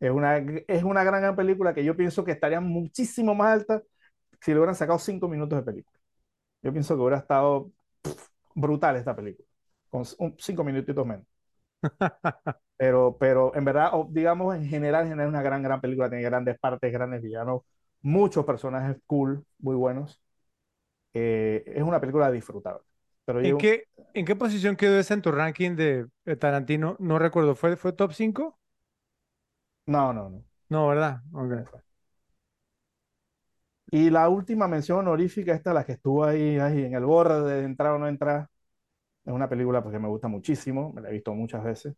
Es 0.00 0.10
una, 0.12 0.38
es 0.38 0.84
una 0.84 1.04
gran, 1.04 1.22
gran 1.22 1.36
película 1.36 1.74
que 1.74 1.84
yo 1.84 1.96
pienso 1.96 2.24
que 2.24 2.32
estaría 2.32 2.60
muchísimo 2.60 3.34
más 3.34 3.54
alta 3.54 3.82
si 4.42 4.52
le 4.52 4.58
hubieran 4.58 4.76
sacado 4.76 4.98
cinco 5.00 5.28
minutos 5.28 5.58
de 5.58 5.64
película. 5.64 5.98
Yo 6.62 6.72
pienso 6.72 6.96
que 6.96 7.02
hubiera 7.02 7.18
estado 7.18 7.72
pff, 8.02 8.28
brutal 8.54 8.96
esta 8.96 9.16
película, 9.16 9.48
con 9.90 10.04
un- 10.20 10.36
cinco 10.38 10.64
minutitos 10.64 11.06
menos. 11.06 11.26
Pero, 12.76 13.16
pero 13.18 13.54
en 13.56 13.64
verdad, 13.64 13.92
digamos, 14.10 14.56
en 14.56 14.66
general, 14.68 15.04
en 15.04 15.10
general 15.10 15.28
es 15.28 15.34
una 15.34 15.42
gran, 15.42 15.62
gran 15.62 15.80
película, 15.80 16.08
tiene 16.10 16.24
grandes 16.24 16.58
partes, 16.58 16.92
grandes 16.92 17.22
villanos, 17.22 17.62
muchos 18.02 18.44
personajes 18.44 18.98
cool, 19.06 19.46
muy 19.60 19.76
buenos. 19.76 20.23
Eh, 21.14 21.62
es 21.66 21.82
una 21.82 22.00
película 22.00 22.30
disfrutable. 22.30 22.82
Pero 23.24 23.40
¿En 23.40 23.50
yo, 23.50 23.58
qué, 23.58 23.84
en 24.12 24.24
qué 24.26 24.36
posición 24.36 24.76
quedó 24.76 24.98
esa 24.98 25.14
en 25.14 25.22
tu 25.22 25.32
ranking 25.32 25.76
de, 25.76 26.06
Tarantino? 26.38 26.96
No 26.98 27.18
recuerdo, 27.18 27.54
¿fue, 27.54 27.76
fue 27.76 27.92
top 27.92 28.12
5? 28.12 28.58
no, 29.86 30.12
no, 30.12 30.30
no. 30.30 30.44
No, 30.68 30.88
¿verdad? 30.88 31.22
Ok. 31.32 31.84
Y 33.90 34.10
la 34.10 34.28
última 34.28 34.66
mención 34.68 34.98
honorífica, 35.00 35.54
esta, 35.54 35.72
la 35.72 35.84
que 35.84 35.92
estuvo 35.92 36.24
ahí, 36.24 36.58
ahí 36.58 36.84
en 36.84 36.94
el 36.94 37.04
borde 37.04 37.60
de 37.60 37.64
entrar 37.64 37.92
o 37.92 37.98
no 37.98 38.08
entrar, 38.08 38.48
es 39.24 39.32
una 39.32 39.48
película 39.48 39.82
porque 39.82 39.98
me 39.98 40.08
gusta 40.08 40.28
muchísimo, 40.28 40.92
me 40.92 41.02
la 41.02 41.10
he 41.10 41.12
visto 41.14 41.34
muchas 41.34 41.64
veces. 41.64 41.94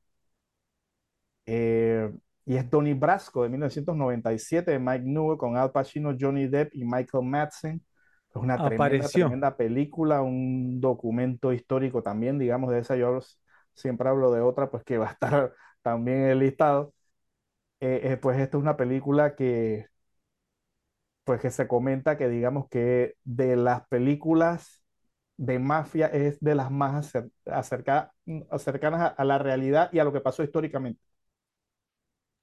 Eh, 1.46 2.12
y 2.44 2.56
es 2.56 2.70
Donnie 2.70 2.94
Brasco 2.94 3.42
de 3.42 3.48
1997 3.48 4.72
de 4.72 4.78
Mike 4.78 5.04
Newell 5.04 5.38
con 5.38 5.56
Al 5.56 5.72
Pacino, 5.72 6.16
Johnny 6.18 6.46
Depp 6.48 6.74
y 6.74 6.84
Michael 6.84 7.24
Madsen 7.24 7.82
Es 8.36 8.42
una 8.42 8.60
tremenda, 8.62 9.10
tremenda 9.10 9.56
película, 9.56 10.20
un 10.22 10.80
documento 10.80 11.52
histórico 11.52 12.02
también, 12.02 12.38
digamos, 12.38 12.70
de 12.70 12.80
esa 12.80 12.96
yo 12.96 13.18
siempre 13.74 14.08
hablo 14.08 14.30
de 14.32 14.40
otra, 14.42 14.70
pues 14.70 14.84
que 14.84 14.98
va 14.98 15.08
a 15.08 15.12
estar 15.12 15.54
también 15.82 16.18
en 16.24 16.30
el 16.30 16.38
listado. 16.40 16.94
Eh, 17.80 18.00
eh, 18.04 18.16
pues 18.18 18.38
esta 18.40 18.58
es 18.58 18.62
una 18.62 18.76
película 18.76 19.36
que, 19.36 19.86
pues 21.24 21.40
que 21.40 21.50
se 21.50 21.66
comenta 21.68 22.16
que 22.16 22.28
digamos 22.28 22.68
que 22.68 23.14
de 23.24 23.56
las 23.56 23.86
películas 23.88 24.82
de 25.36 25.58
mafia 25.58 26.06
es 26.08 26.40
de 26.40 26.54
las 26.54 26.70
más 26.70 27.14
acer- 27.14 27.30
acerca- 27.46 28.12
cercanas 28.58 29.00
a, 29.02 29.06
a 29.08 29.24
la 29.24 29.38
realidad 29.38 29.90
y 29.92 29.98
a 30.00 30.04
lo 30.04 30.12
que 30.12 30.20
pasó 30.20 30.42
históricamente. 30.44 31.00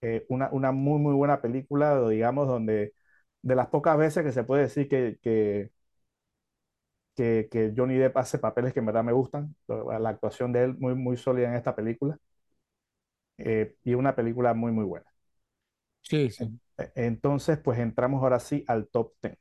Eh, 0.02 0.26
una, 0.30 0.50
una 0.52 0.72
muy, 0.74 1.00
muy 1.00 1.14
buena 1.14 1.42
película, 1.42 2.08
digamos, 2.10 2.48
donde 2.48 2.94
de 3.42 3.56
las 3.56 3.68
pocas 3.68 3.98
veces 3.98 4.24
que 4.24 4.32
se 4.34 4.44
puede 4.44 4.64
decir 4.64 4.88
que, 4.90 5.18
que, 5.22 5.72
que, 7.16 7.48
que 7.52 7.74
Johnny 7.76 7.96
Depp 7.98 8.18
hace 8.18 8.40
papeles 8.40 8.74
que 8.74 8.80
en 8.80 8.86
verdad 8.88 9.04
me 9.04 9.14
gustan, 9.14 9.56
la, 9.68 10.10
actuación 10.10 10.52
de 10.54 10.64
él 10.66 10.76
muy, 10.80 10.96
muy 10.96 11.18
sólida 11.18 11.50
en 11.50 11.56
esta 11.56 11.76
película, 11.76 12.18
eh, 13.38 13.76
y 13.84 13.94
una 13.96 14.16
película 14.16 14.54
muy, 14.54 14.72
muy 14.72 14.86
buena. 14.86 15.06
Sí, 16.02 16.30
sí. 16.32 16.60
Entonces, 16.96 17.60
pues 17.64 17.80
entramos 17.80 18.22
ahora 18.24 18.40
sí 18.40 18.64
al 18.68 18.88
top 18.88 19.14
10. 19.22 19.38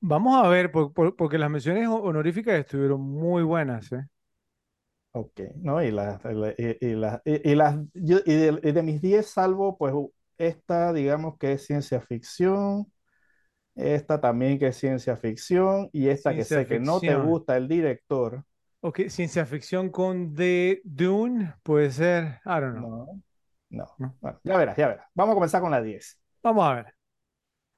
Vamos 0.00 0.44
a 0.44 0.48
ver, 0.48 0.70
por- 0.72 0.92
por- 0.92 1.16
porque 1.16 1.38
las 1.38 1.50
menciones 1.50 1.88
ho- 1.88 2.02
honoríficas 2.02 2.58
estuvieron 2.60 3.00
muy 3.00 3.42
buenas, 3.42 3.90
¿eh? 3.92 4.06
Ok, 5.14 5.40
¿no? 5.56 5.82
Y 5.82 5.90
las, 5.90 6.24
y, 6.24 6.28
la- 6.34 6.54
y- 6.56 6.76
y 6.86 6.94
las, 6.94 7.20
y, 7.24 7.50
y 7.50 7.54
las, 7.54 7.76
yo- 7.94 8.20
y 8.24 8.32
de, 8.34 8.52
de 8.72 8.82
mis 8.82 9.00
10 9.02 9.26
salvo, 9.26 9.76
pues 9.76 9.92
esta, 10.38 10.92
digamos 10.92 11.36
que 11.38 11.52
es 11.52 11.66
ciencia 11.66 12.00
ficción, 12.00 12.90
esta 13.74 14.20
también 14.20 14.58
que 14.58 14.68
es 14.68 14.76
ciencia 14.76 15.16
ficción, 15.16 15.88
y 15.92 16.08
esta 16.08 16.34
que 16.34 16.44
sé 16.44 16.66
que 16.66 16.80
no 16.80 17.00
te 17.00 17.14
gusta 17.16 17.56
el 17.56 17.68
director, 17.68 18.44
Ok, 18.84 19.02
ciencia 19.10 19.46
ficción 19.46 19.90
con 19.90 20.34
The 20.34 20.80
Dune, 20.82 21.54
puede 21.62 21.92
ser, 21.92 22.40
I 22.44 22.60
don't 22.60 22.78
know. 22.78 23.22
no, 23.70 23.84
no. 23.86 23.94
¿no? 23.96 24.16
Bueno, 24.20 24.40
ya 24.42 24.56
verás, 24.56 24.76
ya 24.76 24.88
verás. 24.88 25.06
Vamos 25.14 25.32
a 25.32 25.34
comenzar 25.36 25.60
con 25.60 25.70
la 25.70 25.80
10. 25.80 26.20
Vamos 26.42 26.64
a 26.64 26.74
ver. 26.74 26.94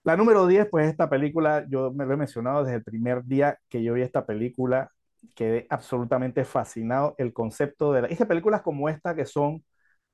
La 0.02 0.16
número 0.16 0.46
10, 0.46 0.68
pues 0.70 0.88
esta 0.88 1.10
película, 1.10 1.66
yo 1.68 1.92
me 1.92 2.06
lo 2.06 2.14
he 2.14 2.16
mencionado 2.16 2.64
desde 2.64 2.78
el 2.78 2.84
primer 2.84 3.22
día 3.22 3.58
que 3.68 3.82
yo 3.82 3.92
vi 3.92 4.00
esta 4.00 4.24
película, 4.24 4.92
quedé 5.34 5.66
absolutamente 5.68 6.42
fascinado. 6.46 7.14
El 7.18 7.34
concepto 7.34 7.92
de 7.92 8.00
la... 8.00 8.08
Es 8.08 8.16
que 8.16 8.24
películas 8.24 8.62
como 8.62 8.88
esta 8.88 9.14
que 9.14 9.26
son, 9.26 9.56
o 9.56 9.62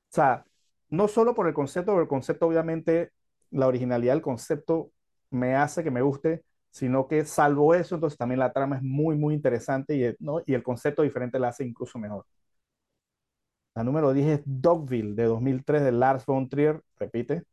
sea, 0.09 0.45
no 0.89 1.07
solo 1.07 1.37
por 1.37 1.47
el 1.47 1.55
concepto, 1.55 1.93
porque 1.93 2.03
el 2.03 2.09
concepto 2.09 2.49
obviamente, 2.49 3.13
la 3.53 3.69
originalidad 3.69 4.15
del 4.15 4.23
concepto 4.23 4.91
me 5.31 5.55
hace 5.57 5.85
que 5.85 5.91
me 5.91 6.03
guste, 6.03 6.45
sino 6.71 7.09
que 7.09 7.25
salvo 7.25 7.75
eso, 7.75 7.97
entonces 7.97 8.19
también 8.19 8.39
la 8.41 8.53
trama 8.53 8.77
es 8.77 8.83
muy, 8.83 9.17
muy 9.17 9.35
interesante 9.35 9.97
y, 9.97 10.05
el- 10.05 10.17
¿no? 10.21 10.41
y 10.47 10.55
el 10.55 10.63
concepto 10.63 11.03
diferente 11.03 11.39
la 11.39 11.49
hace 11.49 11.65
incluso 11.65 11.99
mejor. 11.99 12.27
La 13.75 13.85
número 13.85 14.13
10 14.13 14.41
es 14.41 14.43
Dogville 14.45 15.15
de 15.15 15.25
2003 15.25 15.83
de 15.83 15.93
Lars 15.93 16.27
von 16.27 16.49
Trier, 16.49 16.83
repite, 16.99 17.45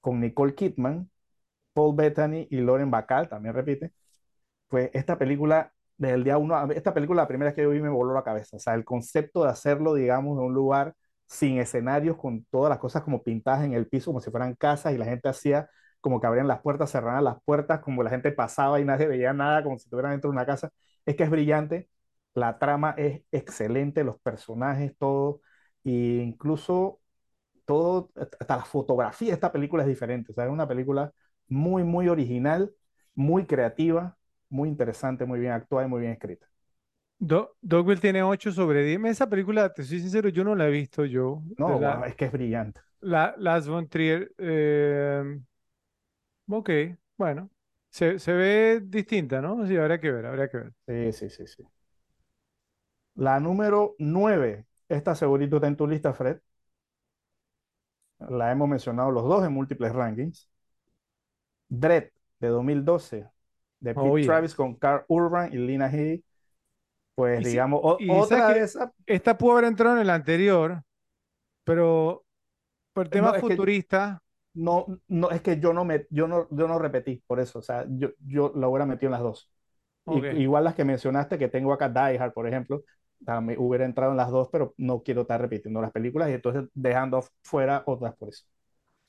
con 0.00 0.20
Nicole 0.20 0.54
Kidman, 0.54 1.10
Paul 1.74 1.96
Bettany 1.96 2.48
y 2.50 2.58
Lauren 2.60 2.90
Bacall, 2.90 3.28
también 3.28 3.54
repite. 3.54 3.92
Pues 4.68 4.90
esta 4.94 5.18
película, 5.18 5.72
desde 5.98 6.16
el 6.16 6.24
día 6.24 6.38
uno, 6.38 6.70
esta 6.72 6.94
película 6.94 7.22
la 7.24 7.28
primera 7.28 7.54
que 7.54 7.62
yo 7.62 7.70
vi 7.70 7.80
me 7.80 7.90
voló 7.90 8.14
la 8.14 8.24
cabeza. 8.24 8.56
O 8.56 8.60
sea, 8.60 8.74
el 8.74 8.84
concepto 8.84 9.44
de 9.44 9.50
hacerlo, 9.50 9.94
digamos, 9.94 10.38
en 10.38 10.44
un 10.46 10.54
lugar 10.54 10.94
sin 11.26 11.58
escenarios, 11.58 12.16
con 12.18 12.44
todas 12.46 12.70
las 12.70 12.78
cosas 12.80 13.02
como 13.04 13.22
pintadas 13.22 13.64
en 13.64 13.74
el 13.74 13.88
piso, 13.88 14.06
como 14.12 14.20
si 14.20 14.30
fueran 14.30 14.54
casas, 14.56 14.94
y 14.94 14.98
la 14.98 15.06
gente 15.06 15.28
hacía 15.28 15.70
como 16.02 16.20
que 16.20 16.28
abrían 16.28 16.48
las 16.48 16.62
puertas, 16.62 16.92
cerraban 16.92 17.24
las 17.24 17.42
puertas, 17.44 17.80
como 17.82 18.04
la 18.04 18.10
gente 18.10 18.32
pasaba 18.32 18.80
y 18.80 18.86
nadie 18.86 19.08
veía 19.08 19.34
nada, 19.34 19.64
como 19.64 19.78
si 19.78 19.86
estuvieran 19.86 20.12
dentro 20.12 20.30
de 20.30 20.34
una 20.36 20.46
casa. 20.46 20.72
Es 21.06 21.16
que 21.16 21.24
es 21.24 21.30
brillante, 21.30 21.90
la 22.34 22.58
trama 22.60 22.94
es 22.98 23.22
excelente, 23.32 24.04
los 24.04 24.20
personajes, 24.20 24.96
todo, 24.98 25.42
e 25.84 25.90
incluso 25.92 27.00
todo, 27.64 28.10
hasta 28.40 28.56
la 28.56 28.64
fotografía 28.64 29.28
de 29.28 29.34
esta 29.34 29.52
película 29.52 29.82
es 29.84 29.88
diferente. 29.88 30.32
O 30.32 30.34
sea, 30.34 30.44
es 30.46 30.50
una 30.52 30.68
película 30.68 31.12
muy, 31.48 31.84
muy 31.84 32.08
original, 32.08 32.74
muy 33.14 33.46
creativa, 33.46 34.16
muy 34.48 34.68
interesante, 34.68 35.24
muy 35.26 35.40
bien 35.40 35.52
actuada 35.52 35.86
y 35.86 35.90
muy 35.90 36.00
bien 36.00 36.12
escrita. 36.12 36.48
Do- 37.18 37.56
Dogville 37.62 38.00
tiene 38.00 38.22
8 38.22 38.52
sobre 38.52 38.82
10. 38.84 39.00
Esa 39.04 39.28
película, 39.28 39.72
te 39.72 39.84
soy 39.84 40.00
sincero, 40.00 40.28
yo 40.28 40.44
no 40.44 40.54
la 40.54 40.66
he 40.68 40.70
visto 40.70 41.04
yo. 41.04 41.42
No, 41.56 41.78
la, 41.78 42.06
es 42.06 42.14
que 42.16 42.26
es 42.26 42.32
brillante. 42.32 42.80
la, 43.00 43.34
Lars 43.38 43.66
von 43.68 43.88
Trier. 43.88 44.32
eh, 44.38 45.40
ok, 46.48 46.70
bueno. 47.16 47.50
Se, 47.90 48.18
se 48.18 48.32
ve 48.32 48.80
distinta, 48.84 49.40
¿no? 49.42 49.66
Sí, 49.66 49.76
habría 49.76 50.00
que 50.00 50.10
ver, 50.10 50.26
habría 50.26 50.48
que 50.48 50.56
ver. 50.58 50.72
Sí, 50.86 51.12
sí, 51.12 51.28
sí, 51.30 51.46
sí. 51.46 51.62
La 53.14 53.40
número 53.40 53.94
9, 53.98 54.66
esta 54.88 55.14
segurito 55.14 55.56
está 55.56 55.66
en 55.68 55.76
tu 55.76 55.86
lista, 55.86 56.12
Fred. 56.12 56.40
La 58.30 58.50
hemos 58.50 58.68
mencionado 58.70 59.10
los 59.10 59.24
dos 59.24 59.44
en 59.44 59.52
múltiples 59.52 59.92
rankings. 59.92 60.48
Dread, 61.68 62.10
de 62.40 62.48
2012, 62.48 63.28
de 63.80 63.94
Pete 63.94 64.10
Oh, 64.10 64.16
yeah. 64.16 64.26
Travis 64.26 64.54
con 64.54 64.74
Carl 64.76 65.04
Urban 65.08 65.52
y 65.52 65.56
Lina 65.58 65.88
Headey. 65.90 66.24
Pues 67.14 67.44
Y 67.44 67.50
digamos, 67.50 67.80
y 67.98 68.08
otra 68.08 68.54
de 68.54 68.60
esas, 68.60 68.90
esta 69.06 69.36
pudo 69.38 69.52
haber 69.52 69.64
entrado 69.66 69.96
en 69.96 70.02
el 70.02 70.10
anterior, 70.10 70.82
pero 71.64 72.24
por 72.92 73.06
el 73.06 73.12
tema 73.12 73.34
no, 73.34 73.40
futurista, 73.40 74.21
no, 74.54 74.86
no, 75.08 75.30
es 75.30 75.42
que 75.42 75.58
yo 75.60 75.72
no 75.72 75.84
me, 75.84 76.06
yo 76.10 76.28
no, 76.28 76.46
yo 76.50 76.68
no 76.68 76.78
repetí 76.78 77.22
por 77.26 77.40
eso, 77.40 77.58
o 77.60 77.62
sea, 77.62 77.86
yo, 77.88 78.10
yo 78.26 78.52
la 78.56 78.68
hubiera 78.68 78.86
metido 78.86 79.08
en 79.08 79.12
las 79.12 79.22
dos. 79.22 79.52
Y- 80.08 80.26
igual 80.42 80.64
las 80.64 80.74
que 80.74 80.84
mencionaste, 80.84 81.38
que 81.38 81.48
tengo 81.48 81.72
acá, 81.72 81.88
Die 81.88 82.18
Hard, 82.18 82.32
por 82.34 82.48
ejemplo, 82.48 82.84
también 83.24 83.58
hubiera 83.60 83.84
entrado 83.86 84.12
en 84.12 84.18
las 84.18 84.30
dos, 84.30 84.48
pero 84.52 84.74
no 84.78 85.02
quiero 85.02 85.22
estar 85.22 85.40
repitiendo 85.40 85.80
las 85.82 85.92
películas 85.92 86.30
y 86.30 86.34
entonces 86.34 86.64
dejando 86.74 87.24
fuera 87.42 87.82
otras 87.86 88.16
por 88.16 88.30
eso. 88.30 88.44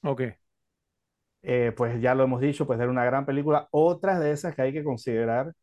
Ok. 0.04 0.24
Eh, 1.42 1.74
pues 1.76 2.02
ya 2.02 2.16
lo 2.16 2.24
hemos 2.24 2.40
dicho, 2.42 2.66
pues 2.66 2.80
era 2.80 2.90
una 2.90 3.04
gran 3.06 3.26
película. 3.26 3.68
Otras 3.72 4.20
de 4.20 4.32
esas 4.32 4.56
que 4.56 4.62
hay 4.62 4.74
que 4.74 4.84
considerar 4.84 5.54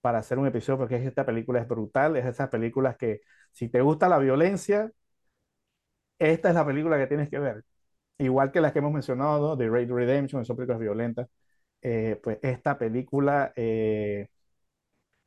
para 0.00 0.18
hacer 0.18 0.38
un 0.38 0.46
episodio, 0.46 0.78
porque 0.78 0.96
es 0.96 1.02
que 1.02 1.08
esta 1.08 1.26
película 1.26 1.60
es 1.60 1.68
brutal, 1.68 2.16
es 2.16 2.24
esas 2.26 2.48
películas 2.48 2.96
que 2.96 3.20
si 3.52 3.68
te 3.68 3.80
gusta 3.82 4.08
la 4.08 4.18
violencia, 4.18 4.90
esta 6.18 6.48
es 6.50 6.54
la 6.54 6.64
película 6.66 6.98
que 6.98 7.06
tienes 7.08 7.28
que 7.30 7.38
ver. 7.38 7.64
Igual 8.20 8.52
que 8.52 8.60
las 8.60 8.72
que 8.72 8.80
hemos 8.80 8.92
mencionado, 8.92 9.40
¿no? 9.48 9.56
The 9.56 9.68
Raid 9.68 9.90
Redemption, 9.90 10.44
son 10.44 10.56
películas 10.56 10.80
violentas. 10.80 11.28
Eh, 11.82 12.20
pues 12.22 12.38
esta 12.42 12.76
película, 12.78 13.52
eh, 13.56 14.28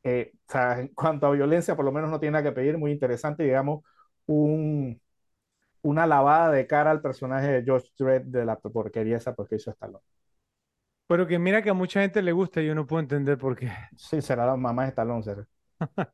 eh, 0.03 0.31
o 0.47 0.51
sea, 0.51 0.79
en 0.79 0.89
cuanto 0.89 1.27
a 1.27 1.31
violencia, 1.31 1.75
por 1.75 1.85
lo 1.85 1.91
menos 1.91 2.09
no 2.09 2.19
tiene 2.19 2.33
nada 2.33 2.43
que 2.43 2.51
pedir, 2.55 2.77
muy 2.77 2.91
interesante, 2.91 3.43
digamos, 3.43 3.83
un, 4.27 5.01
una 5.83 6.07
lavada 6.07 6.51
de 6.51 6.67
cara 6.67 6.91
al 6.91 7.01
personaje 7.01 7.47
de 7.61 7.71
Josh 7.71 7.89
Dredd 7.97 8.23
de 8.25 8.45
la 8.45 8.57
porquería 8.59 9.17
esa 9.17 9.35
porque 9.35 9.55
hizo 9.57 9.71
Stallone. 9.71 10.03
Pero 11.07 11.27
que 11.27 11.39
mira 11.39 11.61
que 11.61 11.69
a 11.69 11.73
mucha 11.73 12.01
gente 12.01 12.21
le 12.21 12.31
gusta 12.31 12.61
y 12.61 12.67
yo 12.67 12.75
no 12.75 12.87
puedo 12.87 13.01
entender 13.01 13.37
por 13.37 13.55
qué. 13.55 13.71
Sí, 13.97 14.21
será 14.21 14.45
la 14.45 14.55
mamá 14.55 14.83
de 14.83 14.89
Stallone, 14.89 15.23
será. 15.23 15.47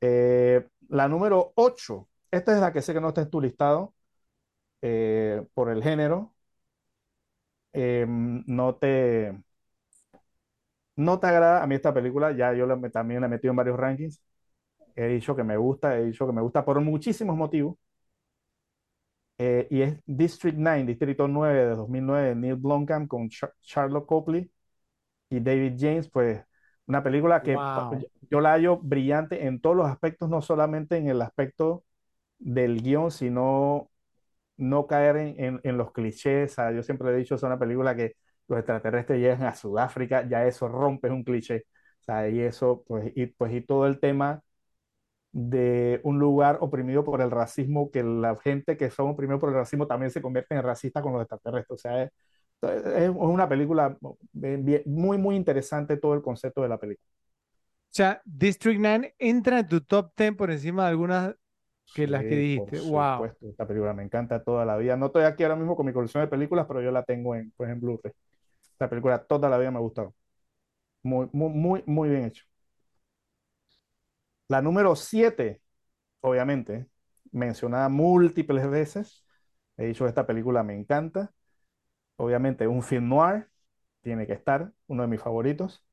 Eh, 0.00 0.66
la 0.88 1.08
número 1.08 1.52
8, 1.56 2.08
esta 2.30 2.54
es 2.54 2.60
la 2.60 2.72
que 2.72 2.82
sé 2.82 2.92
que 2.92 3.00
no 3.00 3.08
está 3.08 3.22
en 3.22 3.30
tu 3.30 3.40
listado 3.40 3.94
eh, 4.84 5.42
por 5.54 5.70
el 5.70 5.82
género. 5.82 6.34
Eh, 7.72 8.06
no 8.08 8.76
te, 8.76 9.32
no 10.96 11.18
te 11.20 11.26
agrada 11.26 11.62
a 11.62 11.66
mí 11.66 11.74
esta 11.74 11.92
película, 11.94 12.32
ya 12.32 12.52
yo 12.54 12.66
la- 12.66 12.80
también 12.90 13.20
la 13.20 13.26
he 13.26 13.30
metido 13.30 13.50
en 13.52 13.56
varios 13.56 13.76
rankings. 13.78 14.22
He 14.96 15.06
dicho 15.08 15.36
que 15.36 15.44
me 15.44 15.56
gusta, 15.56 15.98
he 15.98 16.06
dicho 16.06 16.26
que 16.26 16.32
me 16.32 16.42
gusta 16.42 16.64
por 16.64 16.80
muchísimos 16.82 17.36
motivos. 17.36 17.76
Eh, 19.38 19.66
y 19.70 19.82
es 19.82 19.98
District 20.06 20.56
9, 20.56 20.84
Distrito 20.84 21.26
9 21.26 21.58
de 21.66 21.74
2009 21.74 22.28
de 22.28 22.34
Neil 22.36 22.54
Blomkamp 22.56 23.08
con 23.08 23.28
Char- 23.28 23.52
Charlotte 23.62 24.06
Copley 24.06 24.48
y 25.30 25.40
David 25.40 25.74
James, 25.78 26.10
pues 26.10 26.42
una 26.86 27.02
película 27.02 27.42
que 27.42 27.66
Wow. 27.68 28.06
yo 28.30 28.40
la 28.40 28.52
hallo 28.54 28.78
brillante 28.78 29.46
en 29.46 29.60
todos 29.60 29.76
los 29.76 29.86
aspectos, 29.88 30.28
no 30.30 30.42
solamente 30.42 30.96
en 30.98 31.08
el 31.08 31.22
aspecto 31.22 31.84
del 32.38 32.82
guion, 32.82 33.10
sino 33.12 33.90
no 34.56 34.86
caer 34.86 35.16
en, 35.16 35.34
en- 35.44 35.60
en 35.64 35.76
los 35.78 35.92
clichés. 35.92 36.52
O 36.52 36.54
sea, 36.54 36.72
yo 36.72 36.82
siempre 36.82 37.10
he 37.10 37.16
dicho, 37.16 37.34
es 37.34 37.42
una 37.42 37.58
película 37.58 37.94
que 37.96 38.14
los 38.48 38.58
extraterrestres 38.58 39.20
llegan 39.20 39.42
a 39.44 39.54
Sudáfrica, 39.54 40.26
ya 40.28 40.46
eso 40.46 40.68
rompe 40.68 41.10
un 41.10 41.24
cliché. 41.24 41.64
O 42.00 42.04
sea, 42.04 42.28
y 42.28 42.40
eso, 42.40 42.84
pues, 42.86 43.12
y, 43.16 43.26
pues, 43.26 43.52
y 43.54 43.60
todo 43.62 43.86
el 43.86 44.00
tema 44.00 44.42
de 45.32 46.00
un 46.04 46.18
lugar 46.18 46.58
oprimido 46.60 47.04
por 47.04 47.20
el 47.20 47.30
racismo, 47.30 47.90
que 47.90 48.02
la 48.04 48.36
gente 48.36 48.76
que 48.76 48.90
son 48.90 49.10
oprimidos 49.10 49.40
por 49.40 49.50
el 49.50 49.56
racismo 49.56 49.86
también 49.86 50.10
se 50.10 50.22
convierte 50.22 50.54
en 50.54 50.62
racista 50.62 51.02
con 51.02 51.12
los 51.12 51.22
extraterrestres. 51.22 51.78
O 51.78 51.82
sea, 51.82 52.02
es, 52.04 52.10
es 52.62 53.10
una 53.14 53.48
película 53.48 53.96
muy, 54.86 55.18
muy 55.18 55.36
interesante 55.36 55.96
todo 55.98 56.14
el 56.14 56.22
concepto 56.22 56.62
de 56.62 56.68
la 56.68 56.78
película. 56.78 57.08
O 57.90 57.96
sea, 57.96 58.20
District 58.24 58.80
9 58.80 59.14
entra 59.18 59.60
en 59.60 59.68
tu 59.68 59.80
top 59.80 60.12
10 60.16 60.34
por 60.36 60.50
encima 60.50 60.84
de 60.84 60.88
algunas 60.90 61.36
que 61.92 62.06
las 62.06 62.26
que 62.26 62.36
Sí, 62.36 62.44
por 62.54 62.74
dijiste. 62.74 62.80
Wow. 62.80 63.34
supuesto, 63.34 63.48
esta 63.48 63.66
película 63.66 63.92
me 63.92 64.02
encanta 64.04 64.42
toda 64.42 64.64
la 64.64 64.76
vida. 64.76 64.96
No 64.96 65.06
estoy 65.06 65.24
aquí 65.24 65.42
ahora 65.42 65.56
mismo 65.56 65.76
con 65.76 65.86
mi 65.86 65.92
colección 65.92 66.22
de 66.24 66.28
películas, 66.28 66.66
pero 66.68 66.80
yo 66.82 66.90
la 66.92 67.02
tengo 67.04 67.34
en, 67.34 67.50
pues, 67.56 67.70
en 67.70 67.80
Blu-ray. 67.80 68.12
Esta 68.72 68.88
película 68.90 69.24
toda 69.24 69.48
la 69.50 69.58
vida 69.58 69.70
me 69.72 69.78
ha 69.78 69.80
gustado. 69.80 70.14
Muy, 71.02 71.28
muy, 71.32 71.50
muy, 71.50 71.84
muy 71.86 72.10
bien 72.10 72.24
hecho. 72.26 72.44
La 74.48 74.60
número 74.62 74.94
7, 74.96 75.62
obviamente, 76.20 76.88
mencionada 77.32 77.88
múltiples 77.88 78.68
veces. 78.70 79.24
He 79.76 79.86
dicho, 79.86 80.06
esta 80.06 80.26
película 80.26 80.62
me 80.62 80.74
encanta. 80.76 81.32
Obviamente, 82.16 82.68
un 82.68 82.82
film 82.82 83.08
noir, 83.10 83.48
tiene 84.02 84.26
que 84.26 84.34
estar, 84.34 84.72
uno 84.88 85.02
de 85.04 85.08
mis 85.08 85.20
favoritos. 85.22 85.84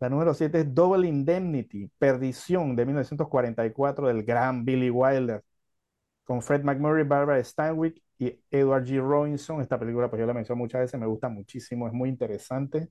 La 0.00 0.08
número 0.08 0.32
7 0.34 0.60
es 0.60 0.74
Double 0.74 1.06
Indemnity, 1.08 1.90
Perdición, 1.98 2.76
de 2.76 2.86
1944, 2.86 4.06
del 4.08 4.22
gran 4.24 4.64
Billy 4.64 4.90
Wilder, 4.90 5.44
con 6.24 6.42
Fred 6.42 6.64
McMurray, 6.64 7.04
Barbara 7.04 7.42
Stanwyck 7.44 8.02
y 8.18 8.40
Edward 8.50 8.84
G. 8.86 9.00
Robinson. 9.00 9.60
Esta 9.62 9.78
película, 9.78 10.10
pues 10.10 10.20
yo 10.20 10.26
la 10.26 10.34
menciono 10.34 10.58
muchas 10.60 10.82
veces, 10.82 11.00
me 11.00 11.06
gusta 11.06 11.28
muchísimo, 11.28 11.86
es 11.88 11.92
muy 11.94 12.08
interesante. 12.10 12.90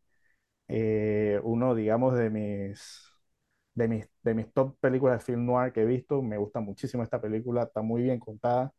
Eh, 0.67 1.39
uno, 1.43 1.75
digamos, 1.75 2.17
de 2.17 2.29
mis, 2.29 3.11
de 3.75 3.87
mis, 3.87 4.09
de 4.23 4.33
mis 4.35 4.53
top 4.53 4.77
películas 4.79 5.19
de 5.19 5.25
film 5.25 5.45
noir 5.45 5.73
que 5.73 5.81
he 5.83 5.85
visto. 5.85 6.21
Me 6.23 6.37
gusta 6.37 6.59
muchísimo 6.61 7.03
esta 7.03 7.21
película, 7.21 7.63
está 7.63 7.81
muy 7.81 8.03
bien 8.03 8.19
contada, 8.19 8.73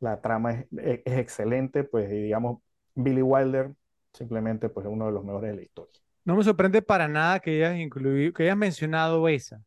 la 0.00 0.20
trama 0.22 0.52
es, 0.54 0.66
es, 0.78 1.02
es 1.06 1.18
excelente, 1.18 1.84
pues 1.84 2.10
digamos, 2.10 2.60
Billy 2.94 3.22
Wilder 3.22 3.74
simplemente 4.14 4.68
pues 4.70 4.86
es 4.86 4.92
uno 4.92 5.06
de 5.06 5.12
los 5.12 5.24
mejores 5.24 5.50
de 5.52 5.56
la 5.56 5.62
historia. 5.62 6.00
No 6.26 6.36
me 6.36 6.44
sorprende 6.44 6.82
para 6.82 7.08
nada 7.08 7.40
que 7.40 7.64
hayas 7.64 7.78
incluido, 7.80 8.34
que 8.34 8.44
hayas 8.44 8.58
mencionado 8.58 9.28
esa, 9.28 9.62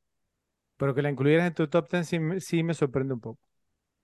pero 0.78 0.96
que 0.96 1.02
la 1.04 1.10
incluyeras 1.12 1.48
en 1.48 1.54
tu 1.56 1.68
top 1.70 1.90
10 1.92 2.08
sí, 2.08 2.20
me- 2.20 2.42
sí 2.42 2.64
me 2.64 2.74
sorprende 2.76 3.14
un 3.16 3.22
poco. 3.22 3.40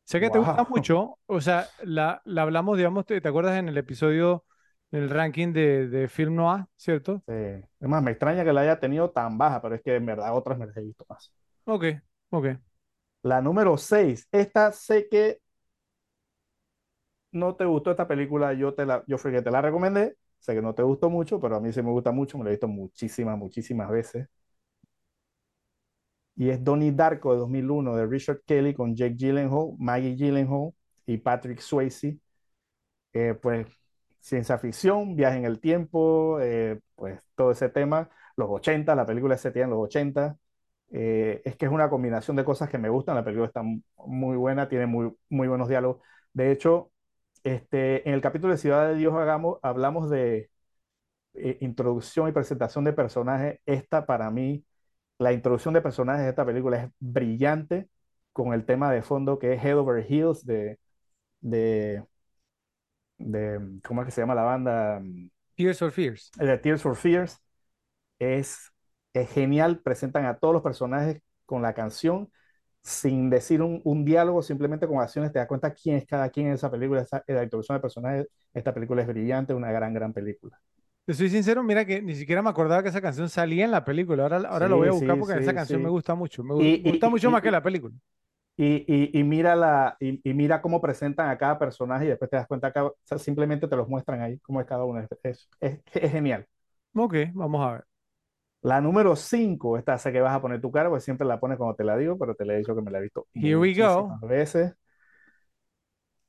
Sé 0.05 0.19
que 0.21 0.31
te 0.31 0.39
gusta 0.39 0.65
mucho, 0.69 1.19
o 1.27 1.41
sea, 1.41 1.73
la, 1.83 2.21
la 2.25 2.43
hablamos, 2.43 2.77
digamos, 2.77 3.05
te, 3.05 3.21
te 3.21 3.29
acuerdas 3.29 3.59
en 3.59 3.69
el 3.69 3.77
episodio, 3.77 4.45
en 4.91 5.03
el 5.03 5.09
ranking 5.11 5.53
de, 5.53 5.87
de 5.89 6.07
Film 6.09 6.35
Noir, 6.35 6.65
¿cierto? 6.77 7.23
Sí. 7.27 7.33
Es 7.33 7.89
más, 7.89 8.03
me 8.03 8.11
extraña 8.11 8.43
que 8.43 8.53
la 8.53 8.61
haya 8.61 8.79
tenido 8.79 9.09
tan 9.11 9.37
baja, 9.37 9.61
pero 9.61 9.75
es 9.75 9.81
que 9.81 9.95
en 9.95 10.05
verdad 10.05 10.35
otras 10.35 10.57
me 10.59 10.67
las 10.67 10.77
he 10.77 10.81
visto 10.81 11.05
más. 11.09 11.33
Ok, 11.65 11.83
ok. 12.31 12.45
La 13.23 13.41
número 13.41 13.77
6, 13.77 14.27
esta 14.31 14.71
sé 14.71 15.07
que 15.09 15.39
no 17.31 17.55
te 17.55 17.65
gustó 17.65 17.91
esta 17.91 18.07
película, 18.07 18.53
yo, 18.53 18.73
te 18.73 18.85
la, 18.85 19.03
yo 19.07 19.17
fui 19.17 19.31
que 19.31 19.41
te 19.41 19.51
la 19.51 19.61
recomendé, 19.61 20.15
sé 20.45 20.55
que 20.55 20.61
no 20.61 20.75
te 20.75 20.83
gustó 20.83 21.09
mucho, 21.09 21.39
pero 21.39 21.55
a 21.57 21.59
mí 21.59 21.71
sí 21.73 21.81
me 21.81 21.91
gusta 21.91 22.11
mucho, 22.11 22.37
me 22.37 22.43
la 22.45 22.51
he 22.51 22.53
visto 22.53 22.67
muchísimas, 22.67 23.37
muchísimas 23.37 23.89
veces. 23.89 24.27
Y 26.35 26.49
es 26.49 26.63
Donnie 26.63 26.91
Darko 26.91 27.33
de 27.33 27.39
2001 27.39 27.95
de 27.95 28.05
Richard 28.05 28.41
Kelly 28.45 28.73
con 28.73 28.95
Jake 28.95 29.15
Gyllenhaal, 29.15 29.75
Maggie 29.77 30.15
Gyllenhaal 30.15 30.71
y 31.05 31.17
Patrick 31.17 31.59
Swayze. 31.59 32.19
Eh, 33.13 33.35
pues 33.41 33.67
ciencia 34.19 34.57
ficción, 34.57 35.15
viaje 35.15 35.37
en 35.37 35.45
el 35.45 35.59
tiempo, 35.59 36.39
eh, 36.41 36.79
pues 36.95 37.21
todo 37.35 37.51
ese 37.51 37.69
tema, 37.69 38.09
los 38.35 38.49
80, 38.49 38.95
la 38.95 39.05
película 39.05 39.37
se 39.37 39.51
tiene 39.51 39.65
en 39.65 39.69
los 39.71 39.79
80. 39.81 40.37
Eh, 40.91 41.41
es 41.45 41.55
que 41.57 41.65
es 41.65 41.71
una 41.71 41.89
combinación 41.89 42.35
de 42.37 42.45
cosas 42.45 42.69
que 42.69 42.77
me 42.77 42.89
gustan, 42.89 43.15
la 43.15 43.23
película 43.23 43.47
está 43.47 43.63
muy 43.63 44.37
buena, 44.37 44.67
tiene 44.69 44.85
muy, 44.87 45.13
muy 45.29 45.47
buenos 45.47 45.69
diálogos. 45.69 46.01
De 46.33 46.51
hecho, 46.51 46.91
este, 47.45 48.07
en 48.09 48.15
el 48.15 48.21
capítulo 48.21 48.53
de 48.53 48.59
Ciudad 48.59 48.89
de 48.89 48.95
Dios 48.95 49.13
hagamos, 49.15 49.59
hablamos 49.63 50.09
de 50.09 50.49
eh, 51.35 51.57
introducción 51.61 52.29
y 52.29 52.31
presentación 52.31 52.83
de 52.85 52.93
personajes. 52.93 53.59
Esta 53.65 54.05
para 54.05 54.31
mí, 54.31 54.65
la 55.19 55.33
introducción 55.33 55.73
de 55.73 55.81
personajes 55.81 56.23
de 56.23 56.29
esta 56.29 56.45
película 56.45 56.77
es 56.83 56.91
brillante 56.99 57.89
con 58.33 58.53
el 58.53 58.65
tema 58.65 58.91
de 58.91 59.01
fondo 59.01 59.39
que 59.39 59.53
es 59.53 59.63
Head 59.63 59.77
Over 59.77 60.05
Heels 60.09 60.45
de, 60.45 60.79
de, 61.41 62.03
de 63.17 63.79
¿cómo 63.83 64.01
es 64.01 64.05
que 64.05 64.11
se 64.11 64.21
llama 64.21 64.35
la 64.35 64.43
banda? 64.43 65.01
Tears 65.55 65.81
or 65.81 65.91
Fears. 65.91 66.31
De 66.37 66.57
Tears 66.57 66.81
for 66.81 66.95
Fears. 66.95 67.41
Es, 68.19 68.71
es 69.13 69.29
genial, 69.31 69.79
presentan 69.79 70.25
a 70.25 70.37
todos 70.37 70.53
los 70.53 70.63
personajes 70.63 71.21
con 71.45 71.61
la 71.61 71.73
canción 71.73 72.31
sin 72.85 73.31
decir 73.31 73.63
un, 73.63 73.81
un, 73.83 74.05
diálogo, 74.05 74.43
simplemente 74.43 74.87
con 74.87 74.99
acciones, 74.99 75.31
te 75.31 75.39
das 75.39 75.47
cuenta 75.47 75.73
quién 75.73 75.95
es 75.95 76.05
cada 76.05 76.29
quien 76.29 76.47
en 76.47 76.53
esa 76.53 76.69
película, 76.69 77.01
esa, 77.01 77.23
la 77.25 77.41
introducción 77.41 77.77
de 77.77 77.81
personajes, 77.81 78.27
esta 78.53 78.73
película 78.75 79.01
es 79.01 79.07
brillante, 79.07 79.55
una 79.55 79.71
gran, 79.71 79.91
gran 79.91 80.13
película. 80.13 80.61
Te 81.03 81.15
soy 81.15 81.29
sincero, 81.29 81.63
mira 81.63 81.83
que 81.83 81.99
ni 82.03 82.13
siquiera 82.13 82.43
me 82.43 82.49
acordaba 82.51 82.83
que 82.83 82.89
esa 82.89 83.01
canción 83.01 83.27
salía 83.27 83.65
en 83.65 83.71
la 83.71 83.83
película, 83.83 84.21
ahora, 84.21 84.37
ahora 84.47 84.67
sí, 84.67 84.69
lo 84.69 84.77
voy 84.77 84.87
a 84.87 84.91
buscar 84.91 85.15
sí, 85.15 85.19
porque 85.19 85.33
sí, 85.33 85.39
esa 85.39 85.53
canción 85.55 85.81
me 85.81 85.89
gusta 85.89 86.13
mucho, 86.13 86.43
me, 86.43 86.63
y, 86.63 86.83
gusta 86.83 87.07
y, 87.07 87.09
mucho 87.09 87.29
y, 87.29 87.31
más 87.31 87.41
que 87.41 87.51
la 87.51 87.63
película. 87.63 87.95
Y, 88.55 89.23
mira 89.23 89.55
la, 89.55 89.97
y, 89.99 90.33
mira 90.35 90.61
cómo 90.61 90.79
presentan 90.79 91.29
a 91.29 91.37
cada 91.39 91.57
personaje 91.57 92.05
y 92.05 92.09
después 92.09 92.29
te 92.29 92.37
das 92.37 92.47
cuenta 92.47 92.71
que 92.71 92.79
o 92.81 92.95
sea, 93.03 93.17
simplemente 93.17 93.67
te 93.67 93.75
los 93.75 93.89
muestran 93.89 94.21
ahí, 94.21 94.37
cómo 94.39 94.61
es 94.61 94.67
cada 94.67 94.85
uno, 94.85 94.99
es, 94.99 95.07
es, 95.59 95.79
es 95.91 96.11
genial. 96.11 96.45
Ok, 96.93 97.15
vamos 97.33 97.65
a 97.65 97.71
ver. 97.73 97.85
La 98.65 98.81
número 98.81 99.15
5, 99.15 99.77
esta 99.77 99.95
sé 99.99 100.11
que 100.11 100.19
vas 100.21 100.35
a 100.35 100.41
poner 100.41 100.59
tu 100.59 100.71
cara, 100.71 100.89
pues 100.89 101.03
siempre 101.03 101.27
la 101.27 101.39
pones 101.39 101.59
cuando 101.59 101.75
te 101.75 101.83
la 101.83 101.95
digo, 101.95 102.17
pero 102.17 102.33
te 102.33 102.45
la 102.45 102.55
he 102.55 102.57
dicho 102.57 102.75
que 102.75 102.81
me 102.81 102.89
la 102.89 102.97
he 102.97 103.03
visto 103.03 103.27
Here 103.35 103.57
we 103.57 103.75
go. 103.75 104.17
veces. 104.23 104.73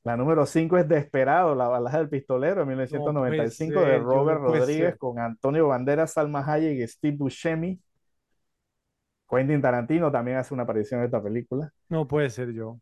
La 0.03 0.15
número 0.15 0.45
5 0.45 0.77
es 0.77 0.87
Desperado, 0.87 1.55
la 1.55 1.67
balaja 1.67 1.97
del 1.97 2.09
pistolero 2.09 2.59
de 2.59 2.67
1995 2.67 3.73
no 3.73 3.81
ser, 3.81 3.91
de 3.91 3.97
Robert 3.97 4.41
no 4.41 4.47
Rodríguez 4.49 4.95
con 4.97 5.17
Antonio 5.17 5.67
Banderas, 5.67 6.13
Salma 6.13 6.45
Hayek 6.45 6.77
y 6.77 6.87
Steve 6.87 7.17
Buscemi. 7.17 7.81
Quentin 9.27 9.59
Tarantino 9.59 10.11
también 10.11 10.37
hace 10.37 10.53
una 10.53 10.61
aparición 10.61 10.99
en 10.99 11.07
esta 11.07 11.23
película. 11.23 11.73
No 11.89 12.07
puede 12.07 12.29
ser 12.29 12.51
yo. 12.53 12.79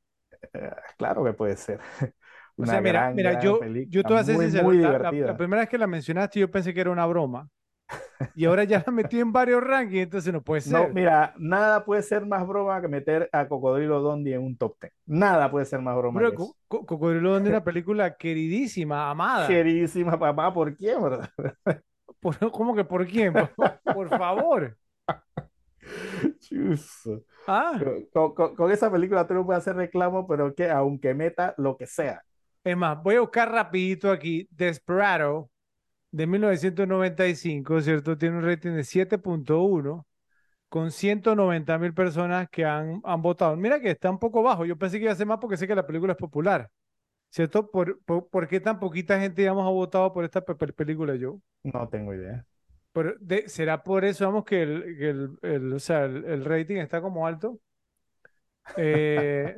Eh, 0.52 0.70
claro 0.98 1.24
que 1.24 1.32
puede 1.32 1.56
ser. 1.56 1.80
Una 2.58 2.68
o 2.68 2.72
sea, 2.72 2.82
mira, 2.82 3.00
gran, 3.00 3.16
mira 3.16 3.32
gran 3.32 3.42
yo, 3.42 3.60
yo 3.88 4.04
te 4.04 4.10
voy 4.10 4.18
a 4.18 4.24
ser 4.26 4.38
sincero, 4.38 4.72
la, 4.74 5.12
la, 5.12 5.38
primera 5.38 5.62
vez 5.62 5.70
que 5.70 5.78
la 5.78 5.88
mencionaste 5.88 6.42
yo 6.42 6.52
pensé 6.52 6.74
que 6.74 6.82
era 6.82 6.92
una 6.92 7.06
broma. 7.06 7.50
Y 8.36 8.46
ahora 8.46 8.64
ya 8.64 8.84
la 8.86 8.92
metí 8.92 9.20
en 9.20 9.32
varios 9.32 9.64
rankings, 9.64 10.04
entonces 10.04 10.34
no 10.34 10.42
puede 10.42 10.62
ser. 10.62 10.74
No, 10.74 10.94
mira, 10.94 11.34
nada 11.38 11.84
puede 11.84 12.02
ser 12.02 12.26
más 12.26 12.48
broma 12.48 12.82
que 12.82 12.88
meter 12.88 13.30
a 13.32 13.48
Cocodrilo 13.48 14.02
Dondi 14.02 14.34
en 14.34 14.44
un 14.44 14.58
top 14.58 14.78
10. 14.82 14.94
Nada 15.06 15.52
puede 15.52 15.66
ser 15.66 15.82
más 15.82 15.96
broma. 15.98 16.20
Pero 16.20 16.32
que 16.32 16.44
eso. 16.44 16.56
Co 16.68 16.86
Cocodrilo 16.86 17.34
Dondi 17.34 17.50
es 17.50 17.54
una 17.54 17.64
película 17.64 18.16
queridísima, 18.16 19.10
amada. 19.10 19.48
Queridísima, 19.48 20.18
papá, 20.20 20.54
¿por 20.54 20.76
quién, 20.76 21.02
verdad? 21.02 21.30
¿Por, 22.20 22.52
¿Cómo 22.52 22.76
que 22.76 22.84
por 22.84 23.06
quién? 23.06 23.34
Por, 23.34 23.80
por 23.94 24.10
favor. 24.10 24.78
Ah. 27.48 27.80
Con, 28.12 28.34
con, 28.34 28.56
con, 28.56 28.72
esa 28.72 28.92
película 28.92 29.28
tú 29.28 29.34
no 29.34 29.46
puedes 29.46 29.62
hacer 29.62 29.76
reclamo, 29.76 30.28
pero 30.28 30.56
que 30.56 30.70
aunque 30.70 31.14
meta 31.14 31.54
lo 31.58 31.78
que 31.78 31.86
sea. 31.86 32.24
Es 32.64 32.76
más, 32.76 33.02
voy 33.04 33.16
a 33.16 33.22
buscar 33.22 33.52
rapidito 33.52 34.10
aquí 34.10 34.48
Desperado 34.50 35.52
de 36.16 36.28
1995, 36.28 37.82
¿cierto? 37.82 38.18
Tiene 38.18 38.38
un 38.38 38.46
rating 38.46 38.72
de 38.72 38.86
7.1 38.86 40.06
con 40.70 40.92
190 40.92 41.78
mil 41.78 41.94
personas 41.94 42.48
que 42.50 42.64
han, 42.64 43.02
han, 43.04 43.22
votado. 43.22 43.58
Mira 43.58 43.82
que 43.82 43.92
está 43.92 44.12
un 44.12 44.20
poco 44.20 44.42
bajo. 44.42 44.66
Yo 44.66 44.78
pensé 44.78 44.98
que 44.98 45.04
iba 45.04 45.12
a 45.12 45.16
ser 45.16 45.28
más 45.28 45.40
porque 45.40 45.58
sé 45.58 45.68
que 45.68 45.76
la 45.76 45.86
película 45.86 46.14
es 46.14 46.18
popular. 46.18 46.70
¿Cierto? 47.30 47.70
¿Por, 47.70 48.02
por, 48.06 48.30
por 48.30 48.48
qué 48.48 48.62
tan 48.62 48.80
poquita 48.80 49.20
gente, 49.20 49.42
digamos, 49.42 49.68
ha 49.68 49.72
votado 49.72 50.14
por 50.14 50.24
esta 50.24 50.40
pe 50.40 50.56
película 50.56 51.16
yo? 51.16 51.42
No 51.64 51.90
tengo 51.90 52.14
idea. 52.14 52.46
Pero 52.94 53.16
de, 53.20 53.50
¿Será 53.50 53.84
por 53.84 54.06
eso, 54.06 54.26
vamos, 54.26 54.46
que 54.46 54.64
el, 54.64 54.98
que 54.98 55.10
el, 55.10 55.38
el 55.42 55.74
o 55.74 55.80
sea, 55.80 56.06
el, 56.06 56.24
el, 56.24 56.46
rating 56.46 56.78
está 56.78 57.02
como 57.02 57.28
alto? 57.28 57.60
Eh, 58.78 59.56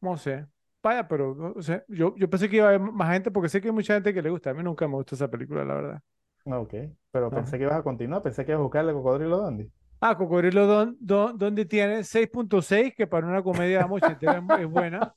no 0.00 0.16
sé. 0.18 0.46
Vaya, 0.84 1.08
pero 1.08 1.54
o 1.56 1.62
sea, 1.62 1.82
yo, 1.88 2.14
yo 2.18 2.28
pensé 2.28 2.46
que 2.50 2.56
iba 2.56 2.66
a 2.66 2.68
haber 2.68 2.80
más 2.80 3.10
gente 3.10 3.30
porque 3.30 3.48
sé 3.48 3.58
que 3.62 3.68
hay 3.68 3.74
mucha 3.74 3.94
gente 3.94 4.12
que 4.12 4.20
le 4.20 4.28
gusta. 4.28 4.50
A 4.50 4.54
mí 4.54 4.62
nunca 4.62 4.86
me 4.86 4.96
gustó 4.96 5.14
esa 5.14 5.30
película, 5.30 5.64
la 5.64 5.74
verdad. 5.74 6.02
Ok, 6.44 6.74
pero 7.10 7.32
pensé 7.32 7.56
Ajá. 7.56 7.56
que 7.56 7.62
ibas 7.62 7.76
a 7.76 7.82
continuar, 7.82 8.22
pensé 8.22 8.44
que 8.44 8.52
ibas 8.52 8.60
a 8.60 8.64
buscarle 8.64 8.92
Cocodrilo 8.92 9.38
Dondi. 9.38 9.72
Ah, 9.98 10.14
Cocodrilo 10.14 10.66
Don, 10.66 10.94
Don, 11.00 11.38
Dondi 11.38 11.64
tiene 11.64 12.04
6.6, 12.04 12.94
que 12.94 13.06
para 13.06 13.26
una 13.26 13.42
comedia 13.42 13.86
mochitera 13.86 14.44
es, 14.46 14.60
es 14.60 14.66
buena. 14.66 15.14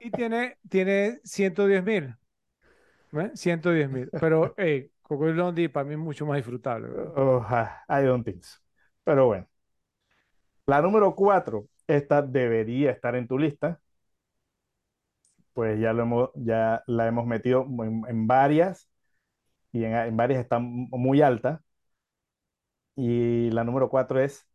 Y 0.00 0.10
tiene, 0.10 0.56
tiene 0.70 1.20
110 1.24 1.84
mil. 1.84 2.16
¿eh? 3.12 3.30
110 3.34 3.90
mil. 3.90 4.10
Pero, 4.18 4.54
hey, 4.56 4.90
Cocodrilo 5.02 5.44
Dondi 5.44 5.68
para 5.68 5.84
mí 5.84 5.92
es 5.92 6.00
mucho 6.00 6.24
más 6.24 6.36
disfrutable. 6.36 6.88
Oh, 7.16 7.44
I 7.90 8.02
don't 8.02 8.24
think 8.24 8.42
so. 8.42 8.58
Pero 9.04 9.26
bueno. 9.26 9.46
La 10.66 10.80
número 10.80 11.14
4, 11.14 11.66
esta 11.86 12.22
debería 12.22 12.90
estar 12.90 13.14
en 13.14 13.28
tu 13.28 13.38
lista 13.38 13.78
pues 15.54 15.80
ya, 15.80 15.92
lo 15.92 16.02
hemos, 16.04 16.30
ya 16.36 16.82
la 16.86 17.08
hemos 17.08 17.26
metido 17.26 17.66
en, 17.84 18.02
en 18.08 18.26
varias 18.26 18.88
y 19.72 19.84
en, 19.84 19.94
en, 19.94 20.16
varias 20.16 20.40
están 20.42 20.88
muy 20.90 21.22
altas. 21.22 21.60
Y 22.96 23.50
la 23.50 23.64
número 23.64 23.88
cuatro 23.90 24.20
es 24.20 24.46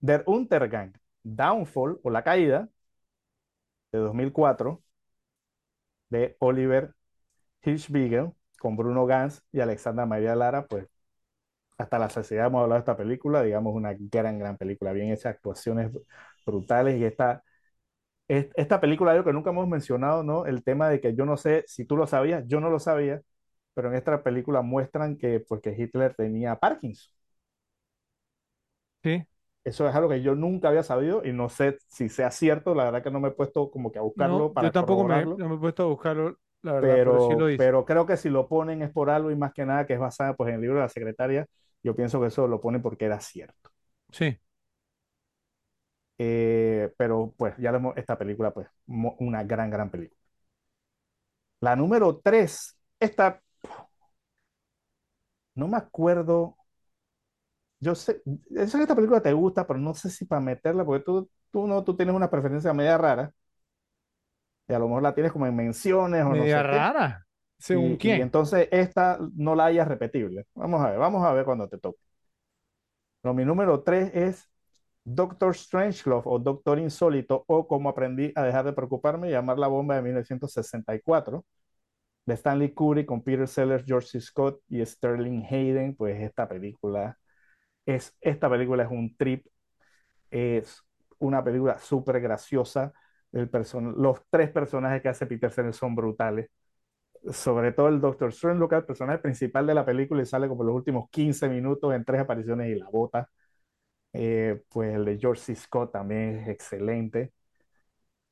Der 0.00 0.24
Untergang, 0.26 0.94
Downfall 1.22 2.00
o 2.02 2.10
La 2.10 2.24
Caída 2.24 2.68
de 3.92 3.98
2004 3.98 4.82
de 6.10 6.36
Oliver 6.40 6.94
Hirschbiegel 7.62 8.32
con 8.60 8.76
Bruno 8.76 9.06
Gans 9.06 9.44
y 9.52 9.60
Alexandra 9.60 10.06
María 10.06 10.34
Lara, 10.36 10.66
pues 10.66 10.88
hasta 11.78 11.98
la 11.98 12.10
saciedad 12.10 12.46
hemos 12.48 12.62
hablado 12.62 12.74
de 12.80 12.80
esta 12.80 12.96
película, 12.96 13.42
digamos 13.42 13.74
una 13.74 13.94
gran, 13.98 14.38
gran 14.38 14.56
película, 14.56 14.92
bien 14.92 15.12
hecha, 15.12 15.30
actuaciones 15.30 15.92
brutales 16.46 16.98
y 17.00 17.04
esta 17.04 17.44
esta 18.28 18.80
película, 18.80 19.12
algo 19.12 19.24
que 19.24 19.32
nunca 19.32 19.50
hemos 19.50 19.68
mencionado, 19.68 20.22
¿no? 20.22 20.46
El 20.46 20.62
tema 20.64 20.88
de 20.88 21.00
que 21.00 21.14
yo 21.14 21.24
no 21.24 21.36
sé 21.36 21.64
si 21.66 21.84
tú 21.86 21.96
lo 21.96 22.06
sabías, 22.06 22.44
yo 22.46 22.60
no 22.60 22.70
lo 22.70 22.78
sabía, 22.78 23.22
pero 23.74 23.88
en 23.88 23.94
esta 23.96 24.22
película 24.22 24.62
muestran 24.62 25.16
que, 25.18 25.40
pues, 25.40 25.60
que 25.62 25.70
Hitler 25.78 26.14
tenía 26.16 26.56
Parkinson. 26.56 27.12
Sí. 29.04 29.26
Eso 29.64 29.86
es 29.88 29.94
algo 29.94 30.08
que 30.08 30.22
yo 30.22 30.34
nunca 30.34 30.68
había 30.68 30.82
sabido 30.82 31.22
y 31.24 31.32
no 31.32 31.48
sé 31.50 31.78
si 31.88 32.08
sea 32.08 32.30
cierto, 32.30 32.74
la 32.74 32.84
verdad 32.84 33.02
que 33.02 33.10
no 33.10 33.20
me 33.20 33.28
he 33.28 33.30
puesto 33.32 33.70
como 33.70 33.92
que 33.92 33.98
a 33.98 34.02
buscarlo 34.02 34.52
No, 34.52 34.52
para 34.52 34.68
yo 34.68 34.72
tampoco 34.72 35.04
me, 35.04 35.26
no 35.36 35.48
me 35.48 35.54
he 35.54 35.58
puesto 35.58 35.84
a 35.84 35.86
buscarlo, 35.86 36.38
la 36.62 36.72
verdad, 36.72 37.02
pero 37.06 37.18
sí 37.18 37.34
lo 37.34 37.46
dice. 37.46 37.70
pero 37.72 37.84
creo 37.84 38.06
que 38.06 38.16
si 38.16 38.28
lo 38.30 38.48
ponen 38.48 38.82
es 38.82 38.90
por 38.90 39.10
algo 39.10 39.30
y 39.30 39.36
más 39.36 39.52
que 39.52 39.64
nada 39.66 39.86
que 39.86 39.94
es 39.94 40.00
basada 40.00 40.34
pues, 40.34 40.48
en 40.50 40.56
el 40.56 40.60
libro 40.62 40.76
de 40.78 40.82
la 40.84 40.88
secretaria, 40.88 41.46
yo 41.82 41.94
pienso 41.96 42.20
que 42.20 42.28
eso 42.28 42.46
lo 42.48 42.60
ponen 42.60 42.82
porque 42.82 43.04
era 43.06 43.20
cierto. 43.20 43.70
Sí. 44.12 44.38
Eh, 46.18 46.92
pero 46.96 47.34
pues 47.36 47.56
ya 47.58 47.70
vemos 47.72 47.96
esta 47.96 48.18
película, 48.18 48.52
pues 48.52 48.68
una 48.86 49.44
gran, 49.44 49.70
gran 49.70 49.90
película. 49.90 50.18
La 51.60 51.76
número 51.76 52.18
tres, 52.22 52.76
esta, 53.00 53.42
no 55.54 55.68
me 55.68 55.76
acuerdo, 55.76 56.56
yo 57.80 57.94
sé, 57.94 58.22
yo 58.24 58.66
sé 58.66 58.76
que 58.78 58.82
esta 58.82 58.94
película 58.96 59.22
te 59.22 59.32
gusta, 59.32 59.66
pero 59.66 59.78
no 59.78 59.94
sé 59.94 60.10
si 60.10 60.24
para 60.24 60.40
meterla, 60.40 60.84
porque 60.84 61.04
tú, 61.04 61.30
tú, 61.50 61.66
no, 61.66 61.84
tú 61.84 61.96
tienes 61.96 62.14
una 62.14 62.30
preferencia 62.30 62.72
media 62.72 62.98
rara, 62.98 63.32
y 64.68 64.72
a 64.74 64.78
lo 64.78 64.86
mejor 64.88 65.02
la 65.02 65.14
tienes 65.14 65.32
como 65.32 65.46
en 65.46 65.56
menciones 65.56 66.24
o 66.24 66.34
no 66.34 66.46
Media 66.46 66.62
sé 66.62 66.66
qué, 66.68 66.86
rara. 66.86 67.26
¿Según 67.58 67.96
y, 68.02 68.16
y 68.16 68.20
quién? 68.20 68.22
entonces 68.22 68.68
esta 68.72 69.18
no 69.36 69.54
la 69.54 69.66
hayas 69.66 69.88
repetible. 69.88 70.46
Vamos 70.54 70.82
a 70.84 70.90
ver, 70.90 71.00
vamos 71.00 71.24
a 71.26 71.32
ver 71.32 71.44
cuando 71.44 71.68
te 71.68 71.78
toque. 71.78 72.00
No, 73.22 73.34
mi 73.34 73.44
número 73.44 73.82
tres 73.82 74.10
es 74.14 74.48
Doctor 75.14 75.54
Strangelove 75.56 76.22
o 76.26 76.38
Doctor 76.38 76.78
Insólito 76.78 77.44
o 77.46 77.66
Cómo 77.66 77.88
aprendí 77.88 78.32
a 78.34 78.42
dejar 78.42 78.64
de 78.66 78.72
preocuparme 78.74 79.28
y 79.28 79.30
llamar 79.32 79.58
la 79.58 79.68
bomba 79.68 79.96
de 79.96 80.02
1964 80.02 81.44
de 82.26 82.34
Stanley 82.34 82.74
Kubrick 82.74 83.06
con 83.06 83.22
Peter 83.22 83.48
Sellers, 83.48 83.84
George 83.86 84.08
C. 84.08 84.20
Scott 84.20 84.60
y 84.68 84.84
Sterling 84.84 85.44
Hayden. 85.50 85.96
Pues 85.96 86.20
esta 86.22 86.48
película 86.48 87.18
es, 87.86 88.16
esta 88.20 88.50
película 88.50 88.84
es 88.84 88.90
un 88.90 89.16
trip, 89.16 89.46
es 90.30 90.82
una 91.18 91.42
película 91.44 91.78
súper 91.78 92.20
graciosa. 92.20 92.92
El 93.32 93.50
los 93.96 94.22
tres 94.30 94.50
personajes 94.50 95.02
que 95.02 95.08
hace 95.08 95.26
Peter 95.26 95.50
Sellers 95.50 95.76
son 95.76 95.94
brutales. 95.94 96.50
Sobre 97.32 97.72
todo 97.72 97.88
el 97.88 98.00
Doctor 98.00 98.32
Strangelove, 98.32 98.76
el 98.78 98.84
personaje 98.84 99.18
principal 99.18 99.66
de 99.66 99.74
la 99.74 99.84
película 99.86 100.22
y 100.22 100.26
sale 100.26 100.48
como 100.48 100.64
los 100.64 100.74
últimos 100.74 101.10
15 101.10 101.48
minutos 101.48 101.94
en 101.94 102.04
tres 102.04 102.20
apariciones 102.20 102.68
y 102.70 102.78
la 102.78 102.88
bota. 102.90 103.28
Eh, 104.20 104.62
pues 104.70 104.94
el 104.94 105.04
de 105.04 105.18
George 105.18 105.42
C. 105.42 105.54
Scott 105.54 105.92
también 105.92 106.38
es 106.40 106.48
excelente. 106.48 107.32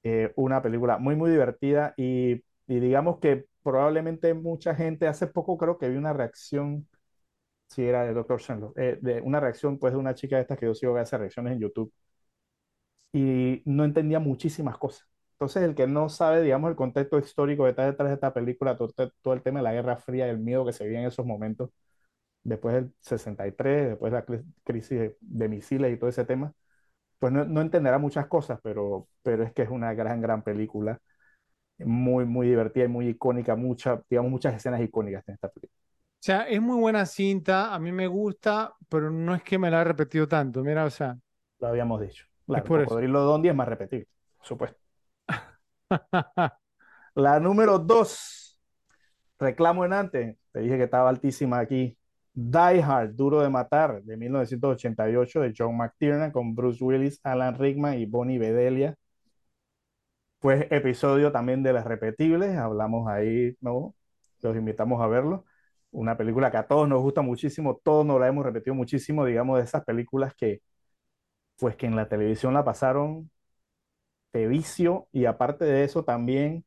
Eh, 0.02 0.32
una 0.36 0.62
película 0.62 0.98
muy, 0.98 1.16
muy 1.16 1.30
divertida 1.30 1.92
y, 1.96 2.34
y 2.68 2.80
digamos 2.80 3.18
que 3.18 3.46
probablemente 3.62 4.34
mucha 4.34 4.74
gente, 4.74 5.08
hace 5.08 5.26
poco 5.26 5.58
creo 5.58 5.78
que 5.78 5.88
vi 5.88 5.96
una 5.96 6.12
reacción, 6.12 6.88
si 7.68 7.84
era 7.84 8.04
de 8.04 8.14
Doctor 8.14 8.40
Strangelove, 8.42 8.74
eh, 8.92 8.98
de 9.02 9.20
una 9.22 9.40
reacción 9.40 9.78
pues 9.78 9.92
de 9.94 9.98
una 10.00 10.14
chica 10.14 10.36
de 10.36 10.42
estas 10.42 10.58
que 10.58 10.66
yo 10.66 10.74
sigo 10.74 10.94
que 10.94 11.00
hace 11.02 11.18
reacciones 11.18 11.54
en 11.54 11.60
YouTube 11.60 11.92
y 13.12 13.62
no 13.64 13.84
entendía 13.84 14.18
muchísimas 14.20 14.78
cosas. 14.78 15.06
Entonces, 15.32 15.62
el 15.62 15.74
que 15.74 15.86
no 15.86 16.08
sabe, 16.08 16.42
digamos, 16.42 16.70
el 16.70 16.76
contexto 16.76 17.18
histórico 17.18 17.66
está 17.68 17.84
detrás 17.86 18.08
de 18.08 18.14
esta 18.14 18.32
película, 18.32 18.76
todo, 18.76 18.92
todo 19.22 19.34
el 19.34 19.42
tema 19.42 19.58
de 19.60 19.64
la 19.64 19.72
Guerra 19.72 19.96
Fría, 19.96 20.28
el 20.28 20.38
miedo 20.38 20.64
que 20.64 20.72
se 20.72 20.84
vivía 20.84 21.00
en 21.00 21.06
esos 21.06 21.26
momentos, 21.26 21.70
después 22.48 22.74
del 22.74 22.92
63, 23.00 23.88
después 23.90 24.12
de 24.12 24.18
la 24.18 24.26
cri- 24.26 24.44
crisis 24.64 24.98
de, 24.98 25.16
de 25.20 25.48
misiles 25.48 25.92
y 25.94 25.98
todo 25.98 26.10
ese 26.10 26.24
tema, 26.24 26.52
pues 27.18 27.32
no, 27.32 27.44
no 27.46 27.60
entenderá 27.62 27.98
muchas 27.98 28.26
cosas, 28.28 28.60
pero, 28.62 29.08
pero 29.22 29.44
es 29.44 29.52
que 29.54 29.62
es 29.62 29.70
una 29.70 29.94
gran, 29.94 30.20
gran 30.22 30.42
película, 30.44 31.00
muy, 31.78 32.24
muy 32.26 32.48
divertida 32.48 32.84
y 32.86 32.88
muy 32.88 33.08
icónica, 33.10 33.56
mucha, 33.56 34.02
digamos, 34.10 34.30
muchas 34.32 34.54
escenas 34.56 34.80
icónicas 34.82 35.24
en 35.28 35.34
esta 35.34 35.48
película. 35.50 35.74
O 36.20 36.26
sea, 36.26 36.42
es 36.48 36.60
muy 36.60 36.76
buena 36.78 37.06
cinta, 37.06 37.72
a 37.74 37.78
mí 37.78 37.92
me 37.92 38.06
gusta, 38.08 38.74
pero 38.88 39.10
no 39.10 39.34
es 39.34 39.42
que 39.42 39.58
me 39.58 39.70
la 39.70 39.80
he 39.82 39.84
repetido 39.84 40.26
tanto. 40.28 40.62
Mira, 40.64 40.84
o 40.84 40.90
sea, 40.90 41.16
Lo 41.60 41.68
habíamos 41.68 42.00
dicho. 42.00 42.24
es 42.54 42.62
Claro, 42.62 42.64
por 42.64 42.80
eso. 42.80 42.96
Cocodrilo 42.96 43.20
Dondi 43.22 43.48
es 43.50 43.54
más 43.54 43.68
repetible, 43.68 44.08
por 44.38 44.46
supuesto. 44.46 44.80
La 47.14 47.40
número 47.40 47.78
dos, 47.78 48.60
reclamo 49.38 49.84
en 49.84 49.92
antes, 49.94 50.38
te 50.52 50.60
dije 50.60 50.76
que 50.78 50.84
estaba 50.84 51.10
altísima 51.10 51.60
aquí. 51.60 51.98
Die 52.36 52.82
Hard, 52.82 53.16
Duro 53.16 53.40
de 53.42 53.48
Matar, 53.50 54.02
de 54.04 54.16
1988, 54.16 55.40
de 55.40 55.54
John 55.56 55.76
McTiernan, 55.76 56.30
con 56.32 56.54
Bruce 56.54 56.84
Willis, 56.84 57.20
Alan 57.24 57.58
Rickman 57.58 57.98
y 57.98 58.06
Bonnie 58.06 58.38
Bedelia. 58.38 58.96
Pues 60.38 60.66
episodio 60.70 61.32
también 61.32 61.62
de 61.62 61.72
las 61.72 61.84
repetibles, 61.86 62.56
hablamos 62.56 63.08
ahí, 63.08 63.56
¿no? 63.60 63.94
Los 64.42 64.56
invitamos 64.56 65.02
a 65.02 65.06
verlo. 65.08 65.44
Una 65.90 66.16
película 66.16 66.50
que 66.50 66.58
a 66.58 66.66
todos 66.68 66.88
nos 66.88 67.00
gusta 67.02 67.22
muchísimo, 67.22 67.80
todos 67.82 68.06
nos 68.06 68.20
la 68.20 68.28
hemos 68.28 68.44
repetido 68.44 68.74
muchísimo, 68.74 69.24
digamos, 69.24 69.58
de 69.58 69.64
esas 69.64 69.84
películas 69.84 70.34
que, 70.36 70.60
pues 71.58 71.76
que 71.76 71.86
en 71.86 71.96
la 71.96 72.08
televisión 72.08 72.54
la 72.54 72.64
pasaron 72.64 73.30
de 74.32 74.46
vicio 74.48 75.08
y 75.12 75.26
aparte 75.26 75.64
de 75.64 75.84
eso 75.84 76.04
también 76.04 76.65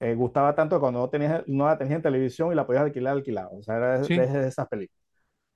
eh, 0.00 0.14
gustaba 0.14 0.54
tanto 0.54 0.80
cuando 0.80 1.00
no, 1.00 1.10
tenías, 1.10 1.42
no 1.46 1.66
la 1.66 1.78
tenías 1.78 1.96
en 1.96 2.02
televisión 2.02 2.52
y 2.52 2.54
la 2.54 2.66
podías 2.66 2.84
alquilar 2.84 3.14
alquilado. 3.16 3.50
O 3.58 3.62
sea, 3.62 3.76
era 3.76 4.00
Sí, 4.00 4.30
de 4.42 4.48
esas 4.48 4.68
películas. 4.68 5.00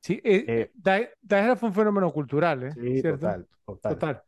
sí. 0.01 0.21
eh, 0.25 0.47
Eh, 0.47 0.71
fue 1.57 1.69
un 1.69 1.75
fenómeno 1.75 2.13
cultural, 2.13 2.63
¿eh? 2.65 2.75
sí, 2.75 3.03
¿Cierto? 3.03 3.05
total, 3.05 3.47
total. 3.65 4.05
Total. 4.05 4.23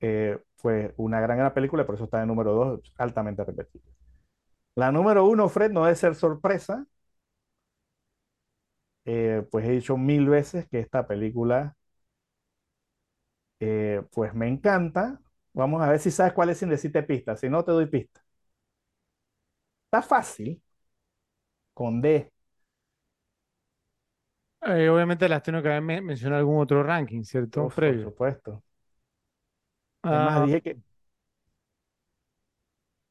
Eh, 0.00 0.38
fue 0.56 0.92
una 0.98 1.20
gran, 1.20 1.38
gran 1.38 1.54
película, 1.54 1.86
por 1.86 1.94
eso 1.94 2.04
está 2.04 2.22
en 2.22 2.28
número 2.28 2.52
dos, 2.52 2.92
altamente 2.98 3.44
repetible. 3.44 3.90
La 4.76 4.92
número 4.92 5.26
uno, 5.26 5.48
Fred, 5.48 5.72
no 5.72 5.84
debe 5.84 5.96
ser 5.96 6.14
sorpresa. 6.14 6.86
Eh, 9.06 9.46
pues 9.50 9.64
he 9.66 9.72
dicho 9.72 9.96
mil 9.96 10.28
veces 10.28 10.66
que 10.68 10.80
esta 10.80 11.06
película, 11.06 11.76
eh, 13.60 14.02
pues 14.12 14.34
me 14.34 14.48
encanta. 14.48 15.20
Vamos 15.52 15.82
a 15.82 15.88
ver 15.88 16.00
si 16.00 16.10
sabes 16.10 16.32
cuál 16.32 16.50
es 16.50 16.58
sin 16.58 16.68
decirte 16.70 17.02
pista. 17.02 17.36
Si 17.36 17.48
no, 17.48 17.64
te 17.64 17.72
doy 17.72 17.86
pista. 17.86 18.23
Está 19.94 20.02
fácil, 20.02 20.60
con 21.72 22.00
D. 22.00 22.30
Eh, 24.62 24.88
obviamente 24.88 25.28
las 25.28 25.42
tengo 25.42 25.62
que 25.62 25.68
haber 25.68 25.82
men- 25.82 26.04
mencionado 26.04 26.40
algún 26.40 26.58
otro 26.60 26.82
ranking, 26.82 27.22
¿cierto? 27.22 27.72
Por 27.84 27.96
Previo. 27.96 28.04
supuesto. 28.04 28.62
Es 30.08 30.18
más, 30.20 30.40
Ah, 30.40 30.42
dije 30.42 30.62
que, 30.62 30.78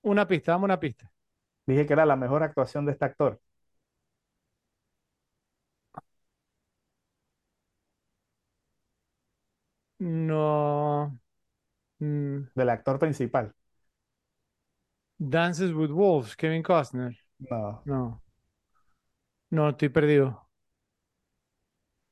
una 0.03 0.25
pista, 0.27 0.51
dame 0.53 0.65
una 0.65 0.79
pista. 0.79 1.11
dije 1.65 1.85
que 1.85 1.91
era 1.93 2.05
la 2.05 2.15
mejor 2.15 2.41
actuación 2.43 2.85
de 2.85 2.93
este 2.93 3.03
actor, 3.05 3.41
No. 9.99 11.19
mm, 11.99 12.39
del 12.55 12.69
actor 12.69 12.99
principal. 12.99 13.53
Dances 15.29 15.73
with 15.73 15.91
Wolves, 15.91 16.35
Kevin 16.35 16.63
Costner. 16.63 17.15
No. 17.39 17.83
No, 17.85 18.21
no, 19.49 19.69
estoy 19.69 19.89
perdido. 19.89 20.47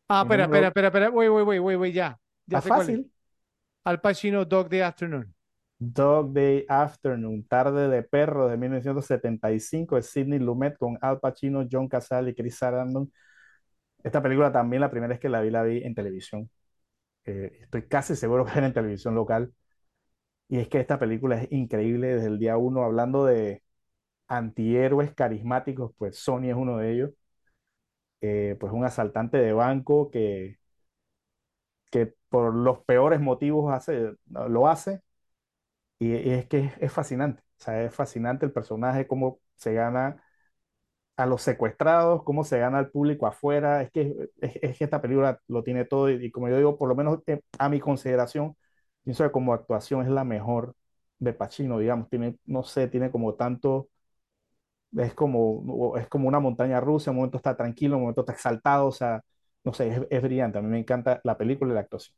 Ah, 0.08 0.22
espera, 0.24 0.44
espera, 0.44 0.68
espera, 0.68 0.88
espera. 0.88 1.10
Wait, 1.10 1.30
wait, 1.30 1.46
wait, 1.46 1.60
wait, 1.62 1.78
wait, 1.80 1.94
ya. 1.94 2.20
Ya 2.46 2.60
está 2.60 2.62
sé 2.62 2.74
cuál 2.74 2.90
es. 2.90 2.98
fácil. 2.98 3.12
Al 3.86 4.02
Pacino, 4.02 4.46
Dog 4.46 4.70
Day 4.70 4.82
Afternoon. 4.82 5.34
Dog 5.80 6.34
Day 6.34 6.66
Afternoon, 6.70 7.44
Tarde 7.48 7.88
de 7.90 8.04
Perro 8.04 8.48
de 8.48 8.58
1975, 8.58 9.96
de 9.96 10.04
Sidney 10.04 10.40
Lumet 10.40 10.78
con 10.78 10.98
Al 11.02 11.20
Pacino, 11.20 11.68
John 11.72 11.88
Casale 11.88 12.32
y 12.32 12.36
Chris 12.36 12.58
Sarandon. 12.58 13.12
Esta 14.04 14.22
película 14.22 14.52
también 14.52 14.82
la 14.82 14.92
primera 14.92 15.10
vez 15.12 15.20
que 15.20 15.30
la 15.30 15.42
vi, 15.42 15.50
la 15.50 15.64
vi 15.64 15.84
en 15.84 15.96
televisión. 15.96 16.50
Eh, 17.26 17.60
estoy 17.64 17.88
casi 17.88 18.16
seguro 18.16 18.46
que 18.46 18.58
era 18.58 18.68
en 18.68 18.74
televisión 18.74 19.16
local. 19.16 19.54
Y 20.52 20.60
es 20.60 20.68
que 20.70 20.80
esta 20.80 21.00
película 21.00 21.42
es 21.42 21.52
increíble 21.52 22.10
desde 22.16 22.28
el 22.28 22.38
día 22.40 22.58
uno, 22.58 22.84
hablando 22.84 23.26
de 23.26 23.64
antihéroes 24.28 25.14
carismáticos, 25.16 25.94
pues 25.98 26.18
Sony 26.20 26.46
es 26.52 26.56
uno 26.56 26.78
de 26.80 26.94
ellos. 26.94 27.12
Eh, 28.22 28.56
pues 28.60 28.72
un 28.74 28.86
asaltante 28.86 29.38
de 29.38 29.52
banco 29.54 30.12
que, 30.12 30.60
que 31.92 32.14
por 32.30 32.54
los 32.56 32.80
peores 32.86 33.20
motivos 33.22 33.74
hace, 33.74 34.14
lo 34.30 34.68
hace. 34.68 35.02
Y, 36.00 36.14
es 36.32 36.48
que 36.48 36.60
es, 36.60 36.74
es 36.80 36.94
fascinante. 36.94 37.44
O 37.60 37.64
sea, 37.64 37.84
es 37.84 37.96
fascinante 37.96 38.46
el 38.46 38.52
personaje, 38.54 39.08
cómo 39.08 39.40
se 39.56 39.74
gana 39.74 40.24
a 41.18 41.26
los 41.28 41.42
secuestrados, 41.44 42.24
cómo 42.24 42.44
se 42.44 42.60
gana 42.60 42.80
al 42.80 42.92
público 42.92 43.28
afuera. 43.28 43.82
Es 43.84 43.92
que, 43.92 44.30
es, 44.42 44.56
es 44.62 44.78
que 44.78 44.84
esta 44.86 45.02
película 45.02 45.40
lo 45.48 45.64
tiene 45.64 45.86
todo 45.86 46.10
y, 46.12 46.26
y 46.26 46.32
como 46.32 46.50
yo 46.50 46.58
digo, 46.58 46.78
por 46.78 46.90
lo 46.90 46.96
menos 46.96 47.20
eh, 47.28 47.42
a 47.60 47.70
mi 47.70 47.80
consideración, 47.80 48.56
pienso 49.04 49.24
que 49.24 49.32
como 49.32 49.54
actuación 49.54 50.04
es 50.04 50.10
la 50.10 50.24
mejor 50.24 50.76
de 51.20 51.34
Pacino, 51.34 51.80
digamos. 51.80 52.10
Tiene, 52.10 52.38
no 52.46 52.64
sé, 52.64 52.88
tiene 52.88 53.12
como 53.12 53.36
tanto, 53.36 53.90
es 54.98 55.14
como, 55.14 55.98
es 55.98 56.08
como 56.08 56.28
una 56.28 56.40
montaña 56.40 56.80
rusa, 56.80 57.12
un 57.12 57.18
momento 57.18 57.38
está 57.38 57.56
tranquilo, 57.56 57.96
un 57.98 58.04
momento 58.04 58.22
está 58.22 58.34
exaltado, 58.34 58.88
o 58.88 58.92
sea, 58.92 59.22
no 59.64 59.74
sé, 59.74 59.88
es, 59.90 60.02
es 60.10 60.22
brillante. 60.22 60.58
A 60.60 60.62
mí 60.62 60.68
me 60.70 60.80
encanta 60.80 61.22
la 61.24 61.38
película 61.38 61.72
y 61.72 61.76
la 61.76 61.82
actuación. 61.82 62.16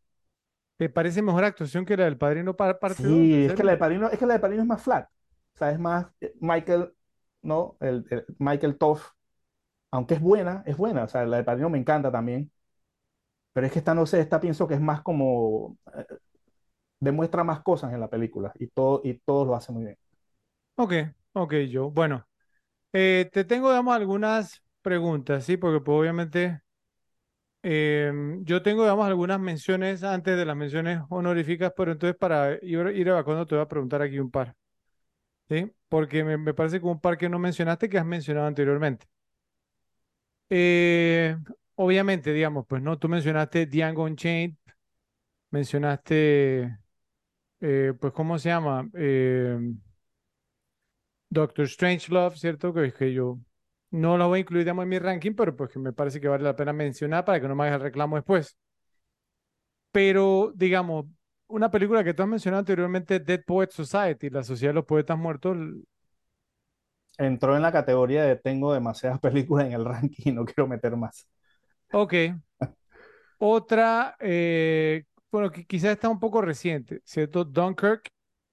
¿Te 0.77 0.89
parece 0.89 1.21
mejor 1.21 1.43
actuación 1.43 1.85
que 1.85 1.97
la 1.97 2.05
del 2.05 2.17
Padrino 2.17 2.55
par- 2.55 2.79
parte 2.79 3.07
2? 3.07 3.31
¿En 3.31 3.31
Sí, 3.31 3.45
es 3.45 3.53
que 3.55 3.63
la 3.63 3.71
serio? 3.71 3.73
de 3.73 3.77
Padrino, 3.77 4.09
es 4.09 4.19
que 4.19 4.25
la 4.25 4.33
de 4.35 4.39
Padrino 4.39 4.61
es 4.63 4.67
más 4.67 4.81
flat. 4.83 5.07
O 5.55 5.57
sea, 5.57 5.71
es 5.71 5.79
más 5.79 6.07
eh, 6.21 6.33
Michael 6.39 6.93
¿no? 7.41 7.77
El, 7.79 8.05
el 8.09 8.25
Michael 8.39 8.77
Toff, 8.77 9.09
aunque 9.91 10.15
es 10.15 10.21
buena, 10.21 10.63
es 10.67 10.77
buena, 10.77 11.05
o 11.05 11.07
sea, 11.09 11.25
la 11.25 11.37
de 11.37 11.43
Padrino 11.45 11.69
me 11.69 11.77
encanta 11.79 12.11
también, 12.11 12.51
pero 13.53 13.67
es 13.67 13.73
que 13.73 13.79
esta, 13.79 13.93
no 13.95 14.05
sé, 14.05 14.19
esta 14.19 14.39
pienso 14.39 14.67
que 14.67 14.75
es 14.75 14.81
más 14.81 15.01
como, 15.01 15.77
eh, 15.97 16.05
demuestra 17.03 17.43
más 17.43 17.61
cosas 17.63 17.93
en 17.93 17.99
la 17.99 18.09
película 18.09 18.51
y 18.59 18.67
todo, 18.67 19.01
y 19.03 19.15
todo 19.19 19.45
lo 19.45 19.55
hace 19.55 19.71
muy 19.71 19.85
bien. 19.85 19.97
Ok, 20.75 20.93
ok, 21.33 21.53
yo. 21.69 21.91
Bueno, 21.91 22.27
eh, 22.93 23.29
te 23.33 23.45
tengo, 23.45 23.69
digamos, 23.71 23.95
algunas 23.95 24.63
preguntas, 24.81 25.45
¿sí? 25.45 25.57
Porque 25.57 25.81
pues, 25.83 25.97
obviamente 25.99 26.61
em, 27.61 28.43
yo 28.45 28.61
tengo, 28.61 28.83
digamos, 28.83 29.05
algunas 29.07 29.39
menciones 29.39 30.03
antes 30.03 30.37
de 30.37 30.45
las 30.45 30.55
menciones 30.55 30.99
honoríficas, 31.09 31.73
pero 31.75 31.91
entonces 31.91 32.17
para 32.17 32.53
ir, 32.61 32.79
ir 32.95 33.07
evacuando 33.07 33.45
te 33.47 33.55
voy 33.55 33.63
a 33.63 33.67
preguntar 33.67 34.01
aquí 34.01 34.19
un 34.19 34.31
par, 34.31 34.55
¿sí? 35.49 35.71
Porque 35.89 36.23
me, 36.23 36.37
me 36.37 36.53
parece 36.55 36.79
que 36.81 36.87
un 36.87 37.01
par 37.01 37.17
que 37.17 37.29
no 37.29 37.39
mencionaste 37.39 37.89
que 37.89 37.99
has 37.99 38.05
mencionado 38.05 38.47
anteriormente. 38.47 39.07
Eh, 40.49 41.35
obviamente, 41.75 42.31
digamos, 42.33 42.65
pues 42.67 42.81
no, 42.81 42.97
tú 42.99 43.09
mencionaste 43.09 43.65
Django 43.65 44.03
Unchained, 44.03 44.55
mencionaste, 45.51 46.79
eh, 47.63 47.93
pues, 47.99 48.13
¿cómo 48.13 48.39
se 48.39 48.49
llama? 48.49 48.89
Eh, 48.95 49.57
Doctor 51.29 51.67
Strangelove, 51.67 52.37
¿cierto? 52.37 52.73
Que, 52.73 52.93
que 52.93 53.13
yo 53.13 53.39
no 53.91 54.17
lo 54.17 54.27
voy 54.29 54.37
a 54.39 54.41
incluir, 54.41 54.63
digamos, 54.65 54.83
en 54.83 54.89
mi 54.89 54.99
ranking, 54.99 55.33
pero 55.35 55.55
pues 55.55 55.69
que 55.71 55.79
me 55.79 55.93
parece 55.93 56.21
que 56.21 56.27
vale 56.27 56.43
la 56.43 56.55
pena 56.55 56.73
mencionar 56.73 57.25
para 57.25 57.41
que 57.41 57.47
no 57.47 57.55
me 57.55 57.63
hagas 57.63 57.75
el 57.77 57.81
reclamo 57.83 58.15
después. 58.17 58.57
Pero, 59.91 60.51
digamos, 60.55 61.05
una 61.47 61.69
película 61.71 62.03
que 62.03 62.13
tú 62.13 62.23
has 62.23 62.29
mencionado 62.29 62.59
anteriormente, 62.59 63.19
Dead 63.19 63.43
Poet 63.45 63.69
Society, 63.71 64.29
la 64.29 64.43
Sociedad 64.43 64.71
de 64.71 64.75
los 64.75 64.85
Poetas 64.85 65.17
Muertos, 65.17 65.57
Entró 67.17 67.55
en 67.55 67.61
la 67.63 67.71
categoría 67.71 68.23
de 68.23 68.35
tengo 68.35 68.73
demasiadas 68.73 69.19
películas 69.21 69.65
en 69.67 69.73
el 69.73 69.85
ranking 69.85 70.23
y 70.25 70.31
no 70.31 70.45
quiero 70.45 70.67
meter 70.67 70.95
más. 70.97 71.27
ok. 71.91 72.13
Otra, 73.37 74.15
eh, 74.19 75.03
bueno, 75.33 75.51
que 75.51 75.65
quizás 75.65 75.91
está 75.93 76.09
un 76.09 76.19
poco 76.19 76.41
reciente, 76.41 77.01
¿cierto? 77.05 77.45
Dunkirk, 77.45 78.09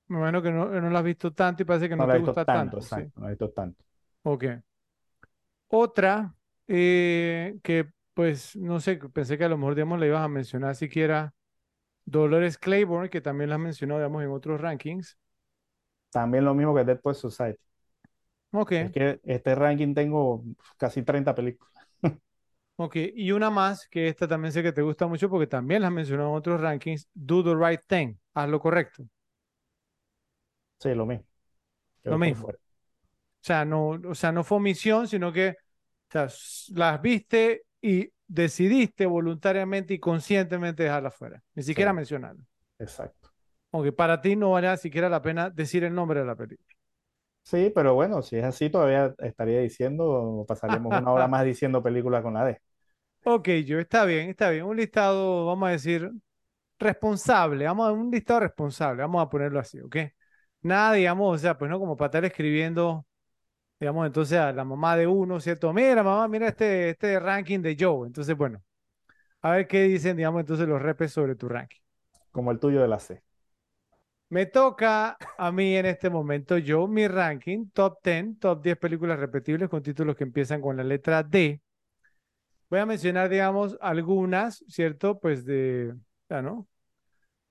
me 0.08 0.18
imagino 0.18 0.42
que 0.42 0.50
no, 0.52 0.66
no 0.68 0.90
la 0.90 0.98
has 1.00 1.04
visto 1.04 1.32
tanto 1.32 1.62
y 1.62 1.66
parece 1.66 1.88
que 1.88 1.96
No 1.98 2.06
no 2.06 2.08
te 2.08 2.18
gusta 2.18 2.46
tanto, 2.46 2.80
tanto, 2.80 2.80
sí. 2.80 3.02
no 3.14 3.22
la 3.22 3.28
he 3.28 3.30
visto 3.30 3.50
tanto. 3.50 3.84
Ok. 4.24 4.44
Otra, 5.68 6.34
eh, 6.66 7.58
que 7.62 7.86
pues, 8.14 8.56
no 8.56 8.80
sé, 8.80 8.96
pensé 8.96 9.38
que 9.38 9.44
a 9.44 9.48
lo 9.48 9.56
mejor, 9.56 9.74
digamos, 9.74 9.98
la 10.00 10.06
ibas 10.06 10.22
a 10.24 10.28
mencionar 10.28 10.74
siquiera, 10.76 11.32
Dolores 12.06 12.58
Claiborne, 12.58 13.10
que 13.10 13.20
también 13.20 13.50
la 13.50 13.56
has 13.56 13.62
mencionado, 13.62 14.00
digamos, 14.00 14.22
en 14.24 14.30
otros 14.32 14.60
rankings. 14.60 15.18
También 16.10 16.44
lo 16.44 16.54
mismo 16.54 16.74
que 16.74 16.84
Dead 16.84 17.00
Poets 17.00 17.20
Society. 17.20 17.58
Ok, 18.52 18.72
Es 18.78 18.90
que 18.90 19.20
este 19.24 19.54
ranking 19.54 19.94
tengo 19.94 20.42
casi 20.78 21.02
30 21.02 21.34
películas. 21.34 21.72
ok. 22.84 22.96
Y 23.14 23.32
una 23.32 23.50
más, 23.50 23.86
que 23.88 24.08
esta 24.08 24.26
también 24.28 24.52
sé 24.52 24.62
que 24.62 24.72
te 24.72 24.82
gusta 24.82 25.06
mucho 25.06 25.28
porque 25.30 25.46
también 25.46 25.82
la 25.82 25.88
has 25.88 25.94
mencionado 25.94 26.30
en 26.30 26.36
otros 26.36 26.60
rankings, 26.60 27.08
Do 27.14 27.42
the 27.44 27.54
Right 27.54 27.80
Thing, 27.86 28.14
haz 28.34 28.48
lo 28.48 28.60
correcto. 28.60 29.04
Sí, 30.78 30.94
lo 30.94 31.06
mismo. 31.06 31.26
Lo 32.08 32.18
mismo. 32.18 32.48
O 33.42 33.46
sea, 33.46 33.64
no, 33.64 33.90
o 33.90 34.14
sea, 34.14 34.32
no 34.32 34.44
fue 34.44 34.58
omisión, 34.58 35.08
sino 35.08 35.32
que 35.32 35.50
o 35.50 36.12
sea, 36.12 36.28
las 36.76 37.02
viste 37.02 37.64
y 37.82 38.10
decidiste 38.26 39.06
voluntariamente 39.06 39.94
y 39.94 40.00
conscientemente 40.00 40.84
dejarlas 40.84 41.14
fuera, 41.16 41.42
ni 41.54 41.62
siquiera 41.64 41.92
Sí, 41.92 41.94
mencionarlas. 41.94 42.46
exacto. 42.78 43.32
Aunque 43.72 43.92
para 43.92 44.20
ti 44.20 44.36
no 44.36 44.50
valía 44.52 44.76
siquiera 44.76 45.08
la 45.08 45.22
pena 45.22 45.50
decir 45.50 45.82
el 45.84 45.94
nombre 45.94 46.20
de 46.20 46.26
la 46.26 46.36
película. 46.36 46.74
Sí, 47.42 47.72
pero 47.74 47.94
bueno, 47.94 48.22
si 48.22 48.36
es 48.36 48.44
así, 48.44 48.70
todavía 48.70 49.14
estaría 49.18 49.60
diciendo, 49.60 50.44
pasaríamos 50.46 50.94
una 50.94 51.10
hora 51.12 51.26
más 51.28 51.44
diciendo 51.44 51.82
películas 51.82 52.22
con 52.22 52.34
la 52.34 52.44
D. 52.44 52.60
Ok, 53.24 53.48
yo, 53.66 53.78
está 53.78 54.04
bien, 54.04 54.30
está 54.30 54.50
bien. 54.50 54.64
Un 54.64 54.76
listado, 54.76 55.46
vamos 55.46 55.68
a 55.68 55.72
decir, 55.72 56.10
responsable. 56.78 57.66
Vamos 57.66 57.88
a 57.88 57.92
un 57.92 58.10
listado 58.10 58.40
responsable, 58.40 59.02
vamos 59.02 59.22
a 59.22 59.30
ponerlo 59.30 59.60
así, 59.60 59.80
¿ok? 59.80 59.96
Nada, 60.62 60.94
digamos, 60.94 61.36
o 61.36 61.38
sea, 61.38 61.58
pues 61.58 61.70
no 61.70 61.78
como 61.80 61.96
para 61.96 62.08
estar 62.08 62.24
escribiendo, 62.24 63.06
digamos, 63.80 64.06
entonces 64.06 64.38
a 64.38 64.52
la 64.52 64.64
mamá 64.64 64.96
de 64.96 65.06
uno, 65.06 65.40
¿cierto? 65.40 65.72
Mira, 65.72 66.02
mamá, 66.02 66.28
mira 66.28 66.48
este, 66.48 66.90
este 66.90 67.20
ranking 67.20 67.60
de 67.60 67.76
Joe. 67.78 68.06
Entonces, 68.08 68.36
bueno, 68.36 68.62
a 69.42 69.52
ver 69.52 69.68
qué 69.68 69.84
dicen, 69.84 70.16
digamos, 70.16 70.40
entonces 70.40 70.68
los 70.68 70.82
repes 70.82 71.12
sobre 71.12 71.36
tu 71.36 71.48
ranking. 71.48 71.80
Como 72.32 72.50
el 72.50 72.58
tuyo 72.58 72.80
de 72.82 72.88
la 72.88 72.98
C. 72.98 73.22
Me 74.28 74.46
toca 74.46 75.16
a 75.38 75.52
mí 75.52 75.76
en 75.76 75.86
este 75.86 76.08
momento, 76.10 76.56
yo, 76.58 76.86
mi 76.86 77.08
ranking, 77.08 77.68
top 77.72 77.98
10, 78.02 78.38
top 78.38 78.62
10 78.62 78.76
películas 78.78 79.18
repetibles 79.18 79.68
con 79.68 79.82
títulos 79.82 80.16
que 80.16 80.24
empiezan 80.24 80.60
con 80.60 80.76
la 80.76 80.84
letra 80.84 81.22
D. 81.22 81.60
Voy 82.70 82.78
a 82.80 82.86
mencionar, 82.86 83.28
digamos, 83.28 83.76
algunas, 83.80 84.64
¿cierto? 84.68 85.18
Pues 85.20 85.44
de, 85.44 85.94
ya, 86.28 86.40
¿no? 86.42 86.68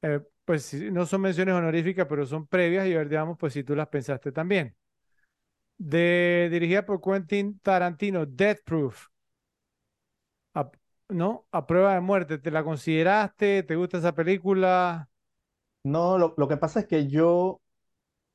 Eh, 0.02 0.22
pues 0.46 0.74
no 0.76 1.06
son 1.06 1.22
menciones 1.22 1.56
honoríficas, 1.56 2.08
pero 2.10 2.26
son 2.26 2.48
previas 2.48 2.88
y 2.88 2.94
a 2.96 3.00
ver, 3.00 3.10
digamos, 3.10 3.38
pues 3.40 3.54
si 3.54 3.64
tú 3.64 3.76
las 3.76 3.90
pensaste 3.90 4.32
también. 4.32 4.76
De, 5.78 6.48
dirigida 6.52 6.86
por 6.86 7.02
Quentin 7.02 7.60
Tarantino, 7.60 8.26
Death 8.26 8.60
Proof, 8.66 9.08
A- 10.54 10.72
¿no? 11.10 11.48
A 11.52 11.66
prueba 11.68 11.94
de 11.96 12.02
muerte, 12.02 12.38
¿te 12.38 12.52
la 12.52 12.64
consideraste? 12.64 13.64
¿Te 13.64 13.76
gusta 13.76 13.98
esa 14.00 14.14
película? 14.16 15.10
No, 15.84 16.18
lo, 16.18 16.34
lo 16.38 16.48
que 16.48 16.58
pasa 16.58 16.82
es 16.82 16.88
que 16.88 17.08
yo 17.08 17.62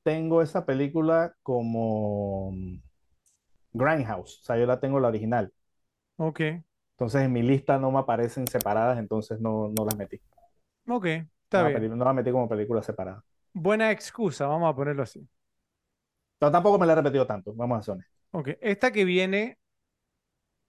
tengo 0.04 0.42
esa 0.42 0.66
película 0.66 1.36
como 1.42 2.52
mm, 2.52 2.78
Grindhouse, 3.74 4.40
o 4.42 4.44
sea, 4.44 4.58
yo 4.58 4.66
la 4.66 4.80
tengo 4.80 5.00
la 5.00 5.08
original. 5.08 5.52
Ok, 6.16 6.40
Entonces 6.94 7.22
en 7.22 7.32
mi 7.32 7.42
lista 7.42 7.78
no 7.78 7.90
me 7.92 7.98
aparecen 8.00 8.46
separadas, 8.48 8.98
entonces 8.98 9.40
no, 9.40 9.68
no 9.68 9.84
las 9.84 9.96
metí. 9.96 10.20
ok, 10.88 11.06
No 11.52 11.62
está 11.62 11.62
la, 11.62 11.70
bien. 11.70 11.76
peli- 11.76 11.88
no 11.88 12.04
la 12.04 12.12
metí 12.12 12.30
como 12.30 12.48
película 12.48 12.82
separada. 12.82 13.24
Buena 13.52 13.90
excusa, 13.90 14.46
vamos 14.46 14.70
a 14.70 14.76
ponerlo 14.76 15.02
así. 15.02 15.28
Pero 16.38 16.52
tampoco 16.52 16.78
me 16.78 16.86
la 16.86 16.92
he 16.92 16.96
repetido 16.96 17.26
tanto, 17.26 17.52
vamos 17.54 17.88
a 17.88 17.92
honestos. 17.92 18.14
Ok, 18.32 18.48
esta 18.60 18.92
que 18.92 19.04
viene, 19.06 19.58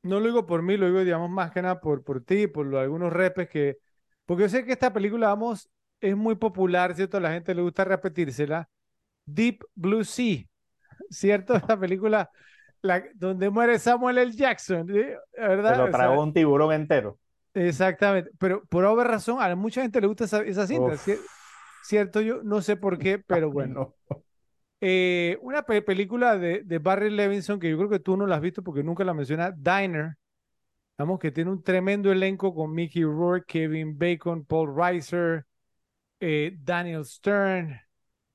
no 0.03 0.19
lo 0.19 0.27
digo 0.27 0.45
por 0.45 0.61
mí, 0.61 0.77
lo 0.77 0.85
digo, 0.87 0.99
digamos, 1.03 1.29
más 1.29 1.51
que 1.51 1.61
nada 1.61 1.79
por, 1.81 2.03
por 2.03 2.23
ti, 2.23 2.47
por 2.47 2.65
lo- 2.65 2.79
algunos 2.79 3.11
repes 3.13 3.49
que... 3.49 3.77
Porque 4.25 4.43
yo 4.43 4.49
sé 4.49 4.65
que 4.65 4.73
esta 4.73 4.93
película, 4.93 5.27
vamos, 5.29 5.69
es 6.01 6.15
muy 6.15 6.35
popular, 6.35 6.95
¿cierto? 6.95 7.17
A 7.17 7.19
la 7.19 7.31
gente 7.31 7.53
le 7.55 7.61
gusta 7.61 7.83
repetírsela. 7.85 8.69
Deep 9.25 9.63
Blue 9.75 10.03
Sea, 10.05 10.43
¿cierto? 11.09 11.55
Esta 11.55 11.79
película 11.79 12.31
la, 12.85 13.03
donde 13.15 13.49
muere 13.49 13.79
Samuel 13.79 14.17
L. 14.19 14.31
Jackson, 14.33 14.87
¿sí? 14.87 15.01
Se 15.65 15.75
¿verdad? 15.75 15.75
lo 15.75 15.89
O 15.89 15.93
sea, 15.93 15.93
tragó 15.97 16.23
un 16.23 16.33
tiburón 16.33 16.71
entero. 16.73 17.19
exactamente. 17.53 18.31
Pero 18.39 18.65
por 18.65 18.85
haber 18.85 19.07
razón, 19.07 19.41
a 19.41 19.55
mucha 19.55 19.81
gente 19.81 20.01
le 20.01 20.07
gusta 20.07 20.25
esa, 20.25 20.41
esa 20.43 20.67
cinta, 20.67 20.93
Uf, 20.93 20.97
¿cier- 20.97 21.25
¿cierto? 21.81 22.21
Yo 22.21 22.43
no 22.43 22.61
sé 22.61 22.77
por 22.77 22.99
qué, 22.99 23.19
pero 23.27 23.51
a 23.51 23.55
mí 23.55 23.67
bueno. 23.67 23.75
no. 23.75 23.95
Eh, 24.81 25.37
una 25.41 25.63
pe- 25.63 25.81
película 25.81 26.37
de, 26.37 26.63
de 26.63 26.79
Barry 26.79 27.09
Levinson 27.09 27.59
que 27.59 27.69
yo 27.69 27.77
creo 27.77 27.89
que 27.89 27.99
tú 27.99 28.17
no 28.17 28.27
la 28.27 28.35
has 28.35 28.41
visto 28.41 28.63
porque 28.63 28.83
nunca 28.83 29.03
la 29.03 29.13
menciona, 29.13 29.51
Diner. 29.51 30.15
Vamos, 30.97 31.19
que 31.19 31.31
tiene 31.31 31.51
un 31.51 31.63
tremendo 31.63 32.11
elenco 32.11 32.53
con 32.55 32.73
Mickey 32.73 33.03
Rourke, 33.03 33.45
Kevin 33.47 33.97
Bacon, 33.97 34.45
Paul 34.45 34.75
Reiser, 34.75 35.45
eh, 36.19 36.55
Daniel 36.59 37.05
Stern. 37.05 37.79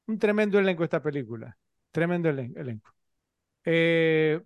Un 0.08 0.18
tremendo 0.18 0.58
elenco 0.58 0.84
esta 0.84 1.02
película. 1.02 1.56
Tremendo 1.92 2.30
elen- 2.30 2.56
elenco. 2.58 2.92
Eh, 3.72 4.42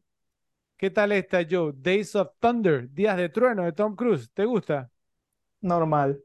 ¿qué 0.77 0.91
tal 0.91 1.12
está 1.12 1.41
Joe? 1.51 1.73
Days 1.77 2.17
of 2.17 2.31
Thunder, 2.41 2.91
Días 2.93 3.17
de 3.17 3.28
Trueno 3.31 3.65
de 3.65 3.73
Tom 3.73 3.97
Cruise. 3.97 4.31
¿Te 4.35 4.44
gusta? 4.47 4.91
Normal, 5.62 6.23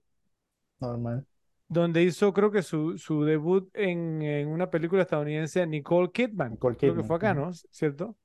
normal. 0.81 1.25
Donde 1.67 2.01
hizo, 2.03 2.33
creo 2.33 2.49
que 2.51 2.63
su, 2.63 2.97
su 2.97 3.23
debut 3.23 3.69
en, 3.75 4.21
en 4.23 4.47
una 4.49 4.69
película 4.71 5.03
estadounidense, 5.03 5.65
Nicole 5.67 6.11
Kidman. 6.11 6.59
Nicole 6.59 6.75
Creo 6.81 6.95
que 6.95 7.03
Kidman. 7.03 7.03
fue 7.03 7.17
acá. 7.17 7.33
¿no? 7.35 7.51
¿Cierto? 7.53 8.17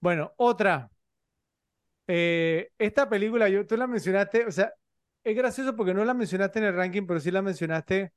Bueno, 0.00 0.32
otra. 0.38 0.90
Eh, 2.08 2.70
esta 2.78 3.08
película, 3.08 3.48
yo, 3.48 3.66
tú 3.66 3.76
la 3.76 3.86
mencionaste, 3.86 4.46
o 4.46 4.52
sea, 4.52 4.72
es 5.24 5.36
gracioso 5.36 5.74
porque 5.76 5.92
no 5.94 6.04
la 6.04 6.14
mencionaste 6.14 6.58
en 6.60 6.66
el 6.66 6.74
ranking, 6.76 7.06
pero 7.06 7.18
sí 7.20 7.30
la 7.30 7.42
mencionaste 7.42 8.12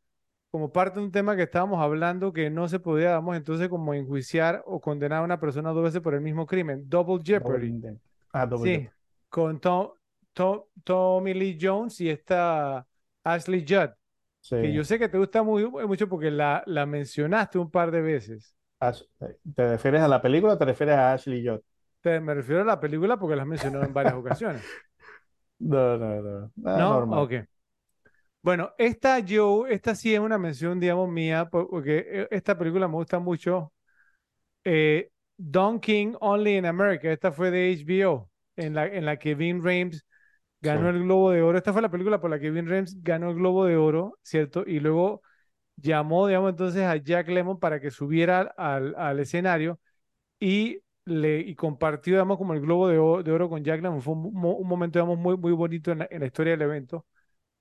como 0.51 0.71
parte 0.71 0.99
de 0.99 1.05
un 1.05 1.11
tema 1.11 1.35
que 1.35 1.43
estábamos 1.43 1.79
hablando 1.81 2.33
que 2.33 2.49
no 2.49 2.67
se 2.67 2.79
podía, 2.79 3.11
vamos, 3.11 3.37
entonces 3.37 3.69
como 3.69 3.93
enjuiciar 3.93 4.63
o 4.65 4.81
condenar 4.81 5.19
a 5.21 5.25
una 5.25 5.39
persona 5.39 5.71
dos 5.71 5.83
veces 5.83 6.01
por 6.01 6.13
el 6.15 6.21
mismo 6.21 6.45
crimen. 6.47 6.89
Double 6.89 7.13
Double 7.15 7.23
Jeopardy. 7.23 7.67
Indent- 7.69 7.99
Ah, 8.31 8.45
Double 8.45 8.65
Sí, 8.65 8.71
Jeopardy. 8.81 8.95
con 9.29 9.59
Tom, 9.59 9.89
Tom- 10.33 10.63
Tommy 10.83 11.33
Lee 11.33 11.57
Jones 11.61 12.01
y 12.01 12.09
esta 12.09 12.85
Ashley 13.23 13.61
Judd, 13.67 13.89
que 14.49 14.67
Sí. 14.67 14.73
yo 14.73 14.83
sé 14.83 14.97
que 14.97 15.09
te 15.09 15.17
gusta 15.17 15.43
muy, 15.43 15.69
mucho 15.69 16.07
porque 16.09 16.31
la, 16.31 16.63
la 16.65 16.85
mencionaste 16.85 17.59
un 17.59 17.69
par 17.69 17.91
de 17.91 18.01
veces. 18.01 18.55
Ash- 18.79 19.03
¿Te 19.55 19.69
refieres 19.69 20.01
a 20.01 20.07
la 20.07 20.21
película 20.21 20.53
o 20.53 20.57
te 20.57 20.65
refieres 20.65 20.95
a 20.95 21.13
Ashley 21.13 21.45
Judd? 21.45 21.59
Te- 22.01 22.19
me 22.21 22.33
refiero 22.33 22.61
a 22.61 22.65
la 22.65 22.79
película 22.79 23.17
porque 23.19 23.35
la 23.35 23.41
has 23.43 23.47
mencionado 23.47 23.83
en 23.85 23.93
varias 23.93 24.15
ocasiones. 24.15 24.63
No, 25.61 25.97
no, 25.97 26.21
no. 26.21 26.51
Ah, 26.63 26.77
¿No? 26.77 26.89
normal. 26.93 27.19
Ok. 27.19 27.33
Bueno, 28.41 28.71
esta 28.77 29.19
yo, 29.19 29.67
esta 29.67 29.95
sí 29.95 30.13
es 30.13 30.19
una 30.19 30.37
mención, 30.37 30.79
digamos, 30.79 31.09
mía, 31.09 31.49
por- 31.49 31.69
porque 31.69 32.05
eh, 32.07 32.27
esta 32.31 32.57
película 32.57 32.87
me 32.87 32.93
gusta 32.95 33.19
mucho. 33.19 33.73
Eh, 34.65 35.11
Don 35.37 35.79
King 35.79 36.15
Only 36.21 36.57
in 36.57 36.65
America. 36.65 37.11
Esta 37.11 37.31
fue 37.31 37.51
de 37.51 37.71
HBO, 37.73 38.29
en 38.57 38.75
la, 38.75 38.87
en 38.87 39.05
la 39.05 39.17
que 39.19 39.35
Vin 39.35 39.63
Rames 39.63 40.05
ganó 40.61 40.89
Sí. 40.89 40.91
el 40.91 41.03
Globo 41.03 41.31
de 41.31 41.41
Oro. 41.43 41.57
Esta 41.57 41.73
fue 41.73 41.81
la 41.83 41.91
película 41.91 42.21
por 42.21 42.31
la 42.31 42.39
que 42.39 42.51
Vin 42.51 42.67
Rames 42.69 43.01
ganó 43.03 43.29
el 43.31 43.35
Globo 43.37 43.65
de 43.65 43.77
Oro, 43.77 44.17
¿cierto? 44.23 44.63
Y 44.67 44.79
luego 44.81 45.21
llamó, 45.77 46.27
digamos, 46.27 46.51
entonces 46.51 46.83
a 46.83 46.97
Jack 46.97 47.29
Lemmon 47.29 47.59
para 47.59 47.79
que 47.81 47.91
subiera 47.91 48.41
al, 48.57 48.95
al 48.97 49.19
escenario 49.21 49.79
y, 50.39 50.79
le, 51.05 51.39
y 51.41 51.55
compartió, 51.55 52.13
digamos, 52.15 52.37
como 52.37 52.53
el 52.53 52.61
Globo 52.61 52.87
de 52.89 52.97
Oro, 52.99 53.23
de 53.23 53.31
Oro 53.31 53.49
con 53.49 53.63
Jack 53.63 53.81
Lemmon. 53.81 54.01
Fue 54.01 54.13
un 54.15 54.33
momento, 54.67 54.99
digamos, 54.99 55.17
muy, 55.19 55.37
muy 55.37 55.51
bonito 55.53 55.91
en 55.91 55.99
la, 55.99 56.07
en 56.11 56.21
la 56.21 56.27
historia 56.27 56.53
del 56.53 56.63
evento. 56.63 57.05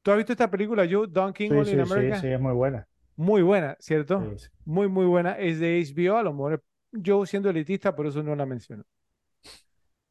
¿Tú 0.03 0.11
has 0.11 0.17
visto 0.17 0.33
esta 0.33 0.51
película, 0.51 0.87
Joe? 0.91 1.07
Don 1.09 1.33
King 1.33 1.51
Sí, 1.51 1.55
in 1.55 1.65
sí, 1.65 1.87
sí, 1.87 2.15
sí, 2.15 2.27
es 2.29 2.41
muy 2.41 2.53
buena. 2.53 2.89
Muy 3.17 3.43
buena, 3.43 3.77
¿cierto? 3.81 4.21
Sí, 4.21 4.39
sí. 4.39 4.49
Muy, 4.65 4.89
muy 4.89 5.07
buena. 5.07 5.33
Es 5.39 5.59
de 5.61 5.79
HBO, 5.81 6.17
a 6.19 6.23
lo 6.23 6.33
mejor 6.33 6.65
yo 6.93 7.27
siendo 7.27 7.51
elitista, 7.51 7.95
por 7.95 8.07
eso 8.07 8.23
no 8.23 8.35
la 8.37 8.47
menciono. 8.47 8.85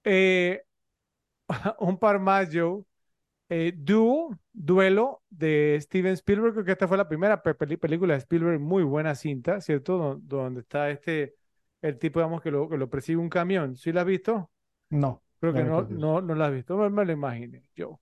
Eh, 0.04 0.62
un 1.80 1.98
par 1.98 2.20
más, 2.20 2.50
Joe. 2.54 2.84
Eh, 3.50 3.74
Duo, 3.78 4.38
Duelo 4.54 5.24
de 5.30 5.78
Steven 5.82 6.14
Spielberg, 6.14 6.54
creo 6.54 6.66
que 6.66 6.74
esta 6.74 6.88
fue 6.88 6.98
la 6.98 7.08
primera 7.10 7.42
peli- 7.44 7.78
película 7.78 8.14
de 8.16 8.20
Spielberg, 8.22 8.60
muy 8.60 8.84
buena 8.84 9.16
cinta, 9.16 9.62
¿cierto? 9.62 9.98
Don- 9.98 10.28
Donde 10.28 10.62
está 10.62 10.90
este, 10.92 11.36
el 11.82 12.00
tipo, 12.00 12.20
digamos, 12.20 12.42
que 12.42 12.52
lo, 12.52 12.70
que 12.70 12.78
lo 12.78 12.90
persigue 12.90 13.18
un 13.20 13.30
camión. 13.30 13.76
¿Sí 13.78 13.92
la 13.94 14.02
has 14.02 14.08
visto? 14.08 14.52
No, 14.90 15.22
Creo 15.40 15.54
que 15.56 15.64
no, 15.64 15.88
no, 15.92 16.22
no 16.22 16.36
la 16.36 16.48
has 16.48 16.54
visto, 16.54 16.78
me, 16.78 16.90
me 16.90 17.06
lo 17.06 17.14
imaginé, 17.14 17.64
yo. 17.76 18.00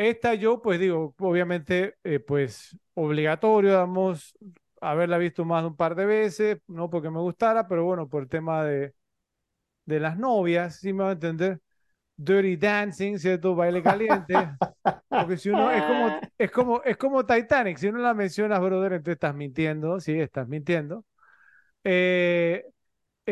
Esta 0.00 0.32
yo, 0.34 0.62
pues 0.62 0.80
digo, 0.80 1.14
obviamente, 1.18 1.96
eh, 2.04 2.20
pues 2.20 2.74
obligatorio, 2.94 3.74
vamos, 3.76 4.34
haberla 4.80 5.18
visto 5.18 5.44
más 5.44 5.62
de 5.62 5.68
un 5.68 5.76
par 5.76 5.94
de 5.94 6.06
veces, 6.06 6.58
no 6.68 6.88
porque 6.88 7.10
me 7.10 7.18
gustara, 7.20 7.68
pero 7.68 7.84
bueno, 7.84 8.08
por 8.08 8.22
el 8.22 8.28
tema 8.30 8.64
de, 8.64 8.94
de 9.86 10.00
las 10.00 10.18
novias, 10.18 10.76
sí 10.80 10.92
me 10.92 11.04
va 11.04 11.10
a 11.10 11.12
entender. 11.14 11.60
Dirty 12.16 12.56
Dancing, 12.56 13.18
¿cierto? 13.18 13.54
Baile 13.56 13.82
caliente. 13.82 14.34
Porque 15.08 15.36
si 15.38 15.50
uno, 15.50 15.70
es 15.72 15.82
como, 15.84 16.20
es 16.38 16.50
como, 16.52 16.82
es 16.84 16.96
como 16.98 17.26
Titanic, 17.26 17.78
si 17.78 17.88
uno 17.88 18.00
la 18.00 18.14
mencionas, 18.14 18.60
brother, 18.60 18.94
entonces 18.94 19.14
estás 19.16 19.34
mintiendo, 19.34 20.00
sí, 20.00 20.12
estás 20.20 20.48
mintiendo. 20.48 21.04
Eh, 21.84 22.64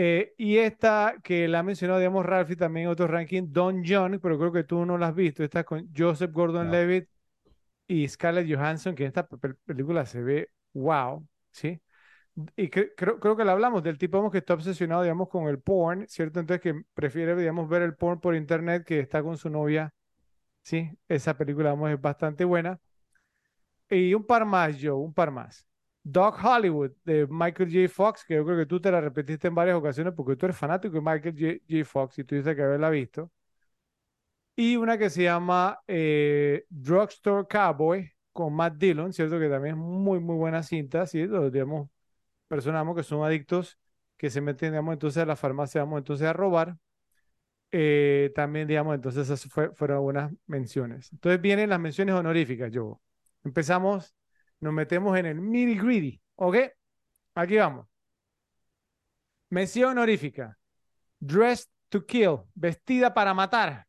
eh, 0.01 0.35
y 0.39 0.59
esta 0.59 1.17
que 1.23 1.49
la 1.49 1.61
ha 1.61 1.63
mencionado, 1.63 1.99
digamos, 2.01 2.25
Ralphie 2.27 2.57
también 2.57 2.87
en 2.87 2.93
otro 2.93 3.07
ranking, 3.09 3.45
Don 3.53 3.83
John, 3.87 4.21
pero 4.23 4.39
creo 4.39 4.53
que 4.53 4.65
tú 4.65 4.85
no 4.87 4.99
la 4.99 5.09
has 5.09 5.15
visto. 5.15 5.43
Esta 5.45 5.61
es 5.61 5.67
con 5.67 5.89
Joseph 5.97 6.33
No. 6.59 6.83
Gordon-Levitt 6.83 7.09
y 7.89 8.09
Scarlett 8.09 8.49
Johansson, 8.53 8.95
que 8.95 9.05
en 9.05 9.09
esta 9.09 9.27
pe- 9.29 9.55
película 9.67 10.07
se 10.07 10.23
ve 10.23 10.51
wow, 10.75 11.27
¿sí? 11.53 11.81
Y 12.57 12.71
cre- 12.71 12.93
creo, 12.97 13.21
creo 13.21 13.37
que 13.37 13.45
la 13.45 13.53
hablamos 13.53 13.83
del 13.83 13.99
tipo 13.99 14.17
digamos, 14.19 14.33
que 14.33 14.39
está 14.39 14.55
obsesionado, 14.55 15.03
digamos, 15.03 15.29
con 15.29 15.49
el 15.49 15.61
porn, 15.61 16.07
¿cierto? 16.09 16.41
Entonces 16.41 16.63
que 16.63 16.83
prefiere, 16.95 17.37
digamos, 17.37 17.69
ver 17.69 17.83
el 17.83 17.97
porn 17.97 18.21
por 18.21 18.35
internet 18.37 18.85
que 18.87 19.01
está 19.01 19.23
con 19.23 19.37
su 19.39 19.51
novia, 19.51 19.93
¿sí? 20.63 20.91
Esa 21.09 21.37
película, 21.39 21.71
vamos, 21.71 21.91
es 21.91 22.01
bastante 22.01 22.45
buena. 22.45 22.81
Y 23.91 24.15
un 24.15 24.25
par 24.25 24.45
más, 24.47 24.77
Joe, 24.81 24.93
un 24.95 25.13
par 25.15 25.31
más. 25.31 25.67
Doc 26.03 26.39
Hollywood 26.43 26.93
de 27.05 27.27
Michael 27.29 27.71
J. 27.73 27.89
Fox, 27.89 28.25
que 28.25 28.35
yo 28.37 28.45
creo 28.45 28.57
que 28.59 28.67
tú 28.67 28.81
te 28.81 28.91
la 28.91 29.01
repetiste 29.01 29.49
en 29.49 29.55
varias 29.55 29.77
ocasiones 29.77 30.15
porque 30.15 30.37
tú 30.37 30.47
eres 30.47 30.57
fanático 30.57 30.95
de 30.95 31.01
Michael 31.03 31.63
J. 31.69 31.85
Fox 31.85 32.19
y 32.19 32.25
tuviste 32.25 32.57
que 32.57 32.63
haberla 32.63 32.91
visto. 32.91 33.31
Y 34.57 34.77
una 34.77 34.99
que 34.99 35.09
se 35.11 35.23
llama 35.25 35.81
eh, 35.87 36.65
Drugstore 36.69 37.47
Cowboy 37.49 38.11
con 38.33 38.53
Matt 38.55 38.75
Dillon, 38.77 39.13
¿cierto? 39.13 39.39
Que 39.39 39.49
también 39.49 39.77
es 39.77 39.81
muy, 39.81 40.19
muy 40.21 40.35
buena 40.37 40.63
cinta, 40.63 41.07
¿sí? 41.07 41.27
Los, 41.27 41.53
digamos, 41.53 41.89
personas 42.49 42.81
digamos, 42.81 42.97
que 42.97 43.03
son 43.05 43.25
adictos 43.25 43.79
que 44.19 44.31
se 44.31 44.41
meten, 44.43 44.73
digamos, 44.73 44.95
entonces 44.95 45.23
a 45.23 45.27
la 45.27 45.37
farmacia, 45.37 45.81
digamos, 45.83 45.99
entonces 46.01 46.27
a 46.29 46.33
robar. 46.35 46.77
Eh, 47.73 48.33
también, 48.35 48.69
digamos, 48.69 48.95
entonces 48.97 49.31
esas 49.31 49.51
fue- 49.53 49.75
fueron 49.75 50.03
buenas 50.03 50.33
menciones. 50.47 51.13
Entonces 51.13 51.41
vienen 51.41 51.71
las 51.71 51.81
menciones 51.81 52.15
honoríficas, 52.15 52.73
yo. 52.73 53.01
Empezamos, 53.45 54.15
nos 54.61 54.73
metemos 54.73 55.17
en 55.19 55.27
el 55.27 55.51
nitty 55.51 55.79
gritty, 55.79 56.21
¿ok? 56.37 56.57
Aquí 57.35 57.57
vamos. 57.57 57.87
Mención 59.51 59.93
honorífica. 59.93 60.59
Dressed 61.21 61.69
to 61.89 62.05
Kill, 62.05 62.41
vestida 62.55 63.13
para 63.13 63.35
matar, 63.35 63.87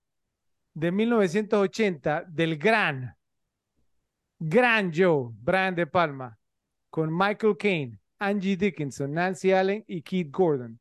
de 0.74 0.92
1980, 0.92 2.24
del 2.28 2.58
gran, 2.58 3.16
gran 4.40 4.92
Joe, 4.94 5.32
Brian 5.34 5.76
De 5.76 5.86
Palma, 5.86 6.38
con 6.90 7.16
Michael 7.16 7.58
Caine, 7.58 8.00
Angie 8.20 8.58
Dickinson, 8.58 9.14
Nancy 9.14 9.52
Allen 9.52 9.84
y 9.88 10.02
Keith 10.02 10.32
Gordon. 10.32 10.80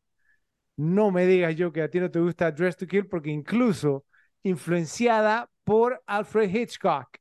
No 0.77 1.11
me 1.11 1.27
digas 1.27 1.57
yo 1.57 1.73
que 1.73 1.83
a 1.83 1.91
ti 1.91 1.99
no 1.99 2.11
te 2.11 2.21
gusta 2.21 2.53
Dressed 2.53 2.79
to 2.79 2.87
Kill 2.87 3.09
porque 3.09 3.31
incluso 3.31 4.05
influenciada 4.43 5.51
por 5.65 6.03
Alfred 6.07 6.55
Hitchcock. 6.55 7.18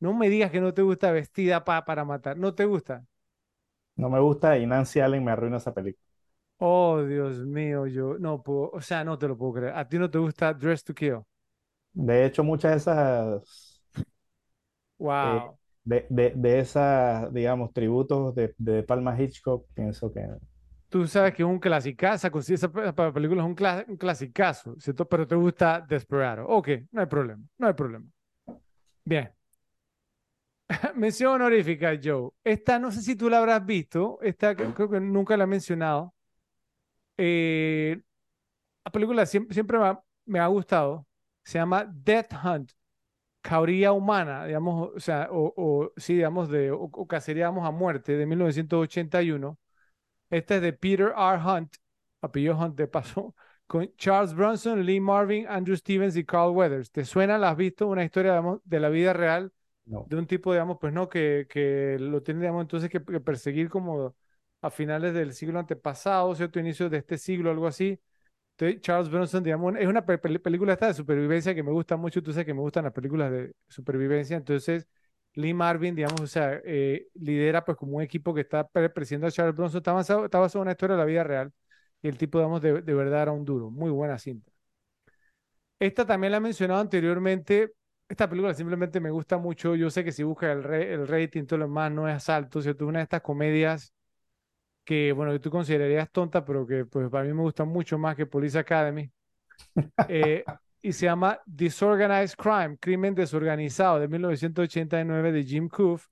No 0.00 0.12
me 0.14 0.28
digas 0.28 0.50
que 0.50 0.60
no 0.60 0.74
te 0.74 0.82
gusta 0.82 1.12
vestida 1.12 1.64
pa- 1.64 1.84
para 1.84 2.04
matar. 2.04 2.36
¿No 2.38 2.54
te 2.54 2.64
gusta? 2.64 3.04
No 3.96 4.08
me 4.08 4.18
gusta 4.20 4.56
y 4.58 4.66
Nancy 4.66 5.00
Allen 5.00 5.22
me 5.24 5.30
arruina 5.32 5.58
esa 5.58 5.74
película. 5.74 6.02
Oh, 6.60 7.02
Dios 7.04 7.38
mío, 7.46 7.86
yo 7.86 8.18
no 8.18 8.42
puedo, 8.42 8.70
o 8.72 8.80
sea, 8.80 9.04
no 9.04 9.16
te 9.18 9.28
lo 9.28 9.36
puedo 9.38 9.54
creer. 9.54 9.74
¿A 9.76 9.88
ti 9.88 9.98
no 9.98 10.10
te 10.10 10.18
gusta 10.18 10.52
Dress 10.54 10.82
to 10.84 10.94
Kill? 10.94 11.18
De 11.92 12.24
hecho, 12.24 12.42
muchas 12.44 12.72
de 12.72 12.76
esas, 12.78 13.82
eh, 15.22 15.40
Wow. 15.40 15.58
de, 15.84 16.06
de, 16.10 16.32
de 16.36 16.58
esas, 16.60 17.32
digamos, 17.32 17.72
tributos 17.72 18.34
de, 18.34 18.54
de 18.58 18.82
Palma 18.82 19.20
Hitchcock, 19.20 19.66
pienso 19.74 20.12
que 20.12 20.26
Tú 20.88 21.06
sabes 21.06 21.34
que 21.34 21.42
es 21.42 21.48
un 21.48 21.58
clasicazo, 21.58 22.28
esa, 22.38 22.54
esa 22.54 22.72
pe- 22.72 22.82
esa 22.88 23.12
película 23.12 23.42
es 23.42 23.46
un, 23.48 23.54
cla- 23.56 23.84
un 23.88 23.96
clasicazo, 23.98 24.74
¿cierto? 24.80 25.06
Pero 25.08 25.26
te 25.26 25.34
gusta 25.34 25.80
Desperado. 25.86 26.46
Ok, 26.48 26.68
no 26.92 27.00
hay 27.02 27.06
problema, 27.06 27.42
no 27.58 27.66
hay 27.66 27.74
problema. 27.74 28.06
Bien. 29.04 29.32
Mención 30.94 31.32
honorífica, 31.34 31.98
Joe. 32.02 32.30
Esta 32.44 32.78
no 32.78 32.90
sé 32.90 33.02
si 33.02 33.16
tú 33.16 33.28
la 33.30 33.38
habrás 33.38 33.64
visto, 33.64 34.18
esta 34.22 34.54
creo 34.56 34.90
que 34.90 35.00
nunca 35.00 35.36
la 35.36 35.44
he 35.44 35.46
mencionado. 35.46 36.14
Eh, 37.16 38.00
la 38.84 38.92
película 38.92 39.26
siempre, 39.26 39.54
siempre 39.54 39.78
me 39.78 39.86
ha, 39.86 40.02
me 40.26 40.40
ha 40.40 40.46
gustado. 40.48 41.06
Se 41.44 41.58
llama 41.58 41.86
Death 41.92 42.32
Hunt, 42.44 42.72
Cauría 43.42 43.92
Humana, 43.92 44.46
digamos, 44.46 44.90
o 44.96 45.00
sea, 45.00 45.28
o, 45.32 45.54
o 45.56 45.92
sí, 45.98 46.14
digamos, 46.16 46.48
de, 46.50 46.72
o, 46.72 46.82
o 46.84 47.08
cacería, 47.08 47.46
digamos, 47.46 47.68
a 47.68 47.72
muerte, 47.72 48.14
de 48.16 48.26
1981. 48.26 49.58
Esta 50.30 50.56
es 50.56 50.62
de 50.62 50.72
Peter 50.74 51.14
R. 51.16 51.38
Hunt, 51.44 51.76
apellido 52.22 52.56
Hunt 52.58 52.76
de 52.76 52.88
paso, 52.88 53.34
con 53.68 53.94
Charles 53.96 54.34
Bronson, 54.34 54.84
Lee 54.86 55.00
Marvin, 55.00 55.46
Andrew 55.48 55.76
Stevens 55.76 56.16
y 56.16 56.24
Carl 56.26 56.52
Weathers. 56.52 56.90
¿Te 56.92 57.04
suena? 57.04 57.38
¿La 57.38 57.50
has 57.50 57.58
visto? 57.58 57.88
Una 57.88 58.04
historia, 58.04 58.32
digamos, 58.32 58.60
de 58.64 58.80
la 58.80 58.88
vida 58.90 59.12
real 59.14 59.52
de 59.88 60.16
un 60.16 60.26
tipo, 60.26 60.52
digamos, 60.52 60.78
pues 60.80 60.92
no, 60.92 61.08
que, 61.08 61.46
que 61.48 61.96
lo 62.00 62.22
tiene, 62.22 62.40
digamos, 62.40 62.62
entonces 62.62 62.90
que, 62.90 63.00
perseguir 63.00 63.68
como 63.70 64.14
a 64.60 64.70
finales 64.70 65.14
del 65.14 65.32
siglo 65.34 65.58
antepasado, 65.58 66.34
¿cierto? 66.34 66.58
Inicios 66.60 66.90
de 66.90 66.98
este 66.98 67.16
siglo, 67.18 67.50
algo 67.50 67.66
así. 67.66 68.00
Entonces, 68.56 68.80
Charles 68.82 69.10
Bronson, 69.10 69.42
digamos, 69.44 69.74
es 69.78 69.86
una 69.88 70.04
pe- 70.06 70.20
pel- 70.20 70.40
película 70.42 70.72
esta 70.74 70.88
de 70.88 70.94
supervivencia 70.94 71.54
que 71.54 71.62
me 71.62 71.72
gusta 71.72 71.96
mucho, 71.96 72.22
tú 72.22 72.32
sabes 72.32 72.46
que 72.46 72.54
me 72.54 72.60
gustan 72.60 72.84
las 72.84 72.92
películas 72.92 73.30
de 73.32 73.52
supervivencia, 73.68 74.36
entonces 74.36 74.88
Lee 75.34 75.54
Marvin, 75.54 75.94
digamos, 75.94 76.20
o 76.22 76.26
sea, 76.26 76.60
eh, 76.64 77.08
lidera 77.14 77.64
pues 77.64 77.76
como 77.78 77.96
un 77.98 78.02
equipo 78.02 78.34
que 78.34 78.42
está 78.42 78.66
persiguiendo 78.68 79.26
a 79.28 79.30
Charles 79.32 79.54
Bronson, 79.56 79.78
está 79.78 79.92
basado, 79.92 80.24
está 80.26 80.38
basado 80.40 80.62
en 80.62 80.66
una 80.68 80.72
historia 80.72 80.96
de 80.96 81.00
la 81.02 81.06
vida 81.06 81.24
real 81.24 81.52
y 82.02 82.08
el 82.08 82.18
tipo, 82.18 82.38
digamos, 82.38 82.60
de, 82.62 82.82
de 82.82 82.94
verdad 82.94 83.22
era 83.22 83.32
un 83.32 83.44
duro, 83.44 83.70
muy 83.70 83.90
buena 83.90 84.18
cinta. 84.18 84.52
Esta 85.78 86.06
también 86.06 86.32
la 86.32 86.38
he 86.38 86.40
mencionado 86.40 86.80
anteriormente. 86.80 87.72
Esta 88.08 88.28
película 88.28 88.54
simplemente 88.54 89.00
me 89.00 89.10
gusta 89.10 89.36
mucho. 89.38 89.74
Yo 89.76 89.90
sé 89.90 90.02
que 90.04 90.12
si 90.12 90.22
buscas 90.22 90.50
el, 90.56 90.62
re- 90.64 90.92
el 90.94 91.06
rating, 91.06 91.44
todo 91.46 91.58
lo 91.58 91.66
demás 91.66 91.92
no 91.92 92.08
es 92.08 92.28
alto, 92.28 92.62
¿cierto? 92.62 92.86
Una 92.86 93.00
de 93.00 93.02
estas 93.04 93.20
comedias 93.22 93.92
que, 94.84 95.12
bueno, 95.12 95.32
que 95.32 95.40
tú 95.40 95.50
considerarías 95.50 96.10
tonta, 96.12 96.44
pero 96.44 96.66
que 96.66 96.84
pues 96.86 97.10
para 97.10 97.24
mí 97.24 97.34
me 97.34 97.42
gusta 97.42 97.64
mucho 97.64 97.98
más 97.98 98.16
que 98.16 98.26
Police 98.26 98.58
Academy. 98.58 99.10
Eh, 100.06 100.48
y 100.82 100.92
se 100.92 101.06
llama 101.06 101.40
Disorganized 101.46 102.36
Crime, 102.36 102.78
Crimen 102.80 103.14
Desorganizado, 103.14 104.00
de 104.00 104.08
1989 104.08 105.32
de 105.32 105.44
Jim 105.44 105.68
Coof, 105.68 106.06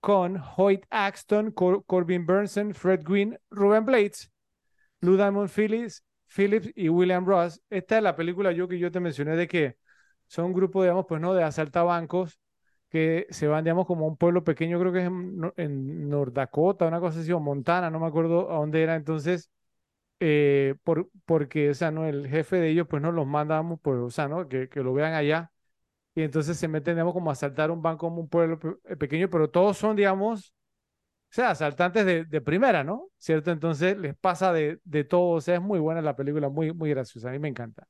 con 0.00 0.40
Hoyt 0.56 0.84
Axton, 0.90 1.52
Cor- 1.52 1.84
Corbin 1.86 2.26
Burnson, 2.26 2.74
Fred 2.74 3.02
Gwynn, 3.04 3.38
Ruben 3.50 3.84
Blades, 3.86 4.30
Lou 5.00 5.16
Diamond 5.16 5.48
Phillips, 5.50 6.04
Phillips 6.28 6.70
y 6.74 6.88
William 6.88 7.24
Ross. 7.26 7.60
Esta 7.70 7.96
es 7.98 8.02
la 8.02 8.16
película 8.16 8.52
yo 8.52 8.68
que 8.68 8.78
yo 8.78 8.90
te 8.90 9.00
mencioné 9.00 9.36
de 9.36 9.48
que 9.48 9.76
son 10.30 10.46
un 10.46 10.54
grupo, 10.54 10.82
digamos, 10.82 11.06
pues 11.08 11.20
no, 11.22 11.34
de 11.34 11.44
asaltabancos 11.44 12.40
que 12.90 13.26
se 13.30 13.48
van, 13.48 13.64
digamos, 13.64 13.86
como 13.86 14.06
a 14.06 14.08
un 14.08 14.18
pueblo 14.18 14.44
pequeño, 14.44 14.80
creo 14.80 14.92
que 14.92 15.00
es 15.00 15.06
en, 15.06 15.52
en 15.58 16.08
North 16.10 16.34
Dakota, 16.34 16.86
una 16.88 17.00
cosa 17.00 17.20
así, 17.20 17.32
o 17.32 17.40
Montana, 17.40 17.90
no 17.90 18.00
me 18.00 18.06
acuerdo 18.08 18.52
a 18.52 18.56
dónde 18.58 18.82
era. 18.82 18.96
Entonces, 18.96 19.50
eh, 20.20 20.74
por, 20.84 21.10
porque, 21.26 21.70
o 21.70 21.74
sea, 21.74 21.90
no, 21.90 22.06
el 22.06 22.28
jefe 22.28 22.56
de 22.56 22.70
ellos, 22.70 22.86
pues 22.88 23.02
no 23.02 23.12
los 23.12 23.26
mandamos, 23.26 23.80
pues, 23.82 23.98
o 23.98 24.10
sea, 24.10 24.28
¿no? 24.28 24.48
Que, 24.48 24.68
que 24.68 24.82
lo 24.82 24.92
vean 24.94 25.14
allá. 25.14 25.52
Y 26.14 26.22
entonces 26.22 26.58
se 26.58 26.68
meten, 26.68 26.94
digamos, 26.96 27.14
como 27.14 27.30
a 27.30 27.34
asaltar 27.34 27.70
un 27.72 27.82
banco 27.82 28.06
como 28.08 28.20
un 28.22 28.28
pueblo 28.28 28.58
eh, 28.86 28.96
pequeño, 28.96 29.30
pero 29.30 29.50
todos 29.50 29.78
son, 29.78 29.96
digamos, 29.96 30.54
sea, 31.30 31.50
asaltantes 31.50 32.04
de, 32.06 32.24
de 32.24 32.40
primera, 32.40 32.84
¿no? 32.84 33.10
¿Cierto? 33.18 33.50
Entonces 33.52 33.96
les 33.98 34.16
pasa 34.16 34.52
de, 34.52 34.80
de 34.84 35.04
todo, 35.04 35.30
o 35.36 35.40
sea, 35.40 35.56
es 35.56 35.62
muy 35.62 35.78
buena 35.80 36.02
la 36.02 36.16
película, 36.16 36.48
muy, 36.48 36.72
muy 36.72 36.90
graciosa, 36.90 37.28
a 37.30 37.32
mí 37.32 37.38
me 37.38 37.48
encanta. 37.48 37.86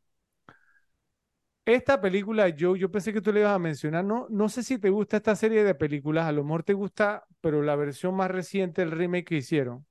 Esta 1.72 2.00
película, 2.00 2.48
yo, 2.48 2.74
yo 2.74 2.90
pensé 2.90 3.12
que 3.12 3.20
tú 3.20 3.32
le 3.32 3.40
ibas 3.40 3.54
a 3.54 3.58
mencionar, 3.60 4.04
no, 4.04 4.26
no 4.28 4.48
sé 4.48 4.64
si 4.64 4.78
te 4.78 4.90
gusta 4.90 5.18
esta 5.18 5.36
serie 5.36 5.62
de 5.62 5.74
películas, 5.76 6.26
a 6.26 6.32
lo 6.32 6.42
mejor 6.42 6.64
te 6.64 6.72
gusta, 6.72 7.24
pero 7.40 7.62
la 7.62 7.76
versión 7.76 8.14
más 8.16 8.28
reciente, 8.28 8.82
el 8.82 8.90
remake 8.90 9.24
que 9.26 9.36
hicieron. 9.36 9.86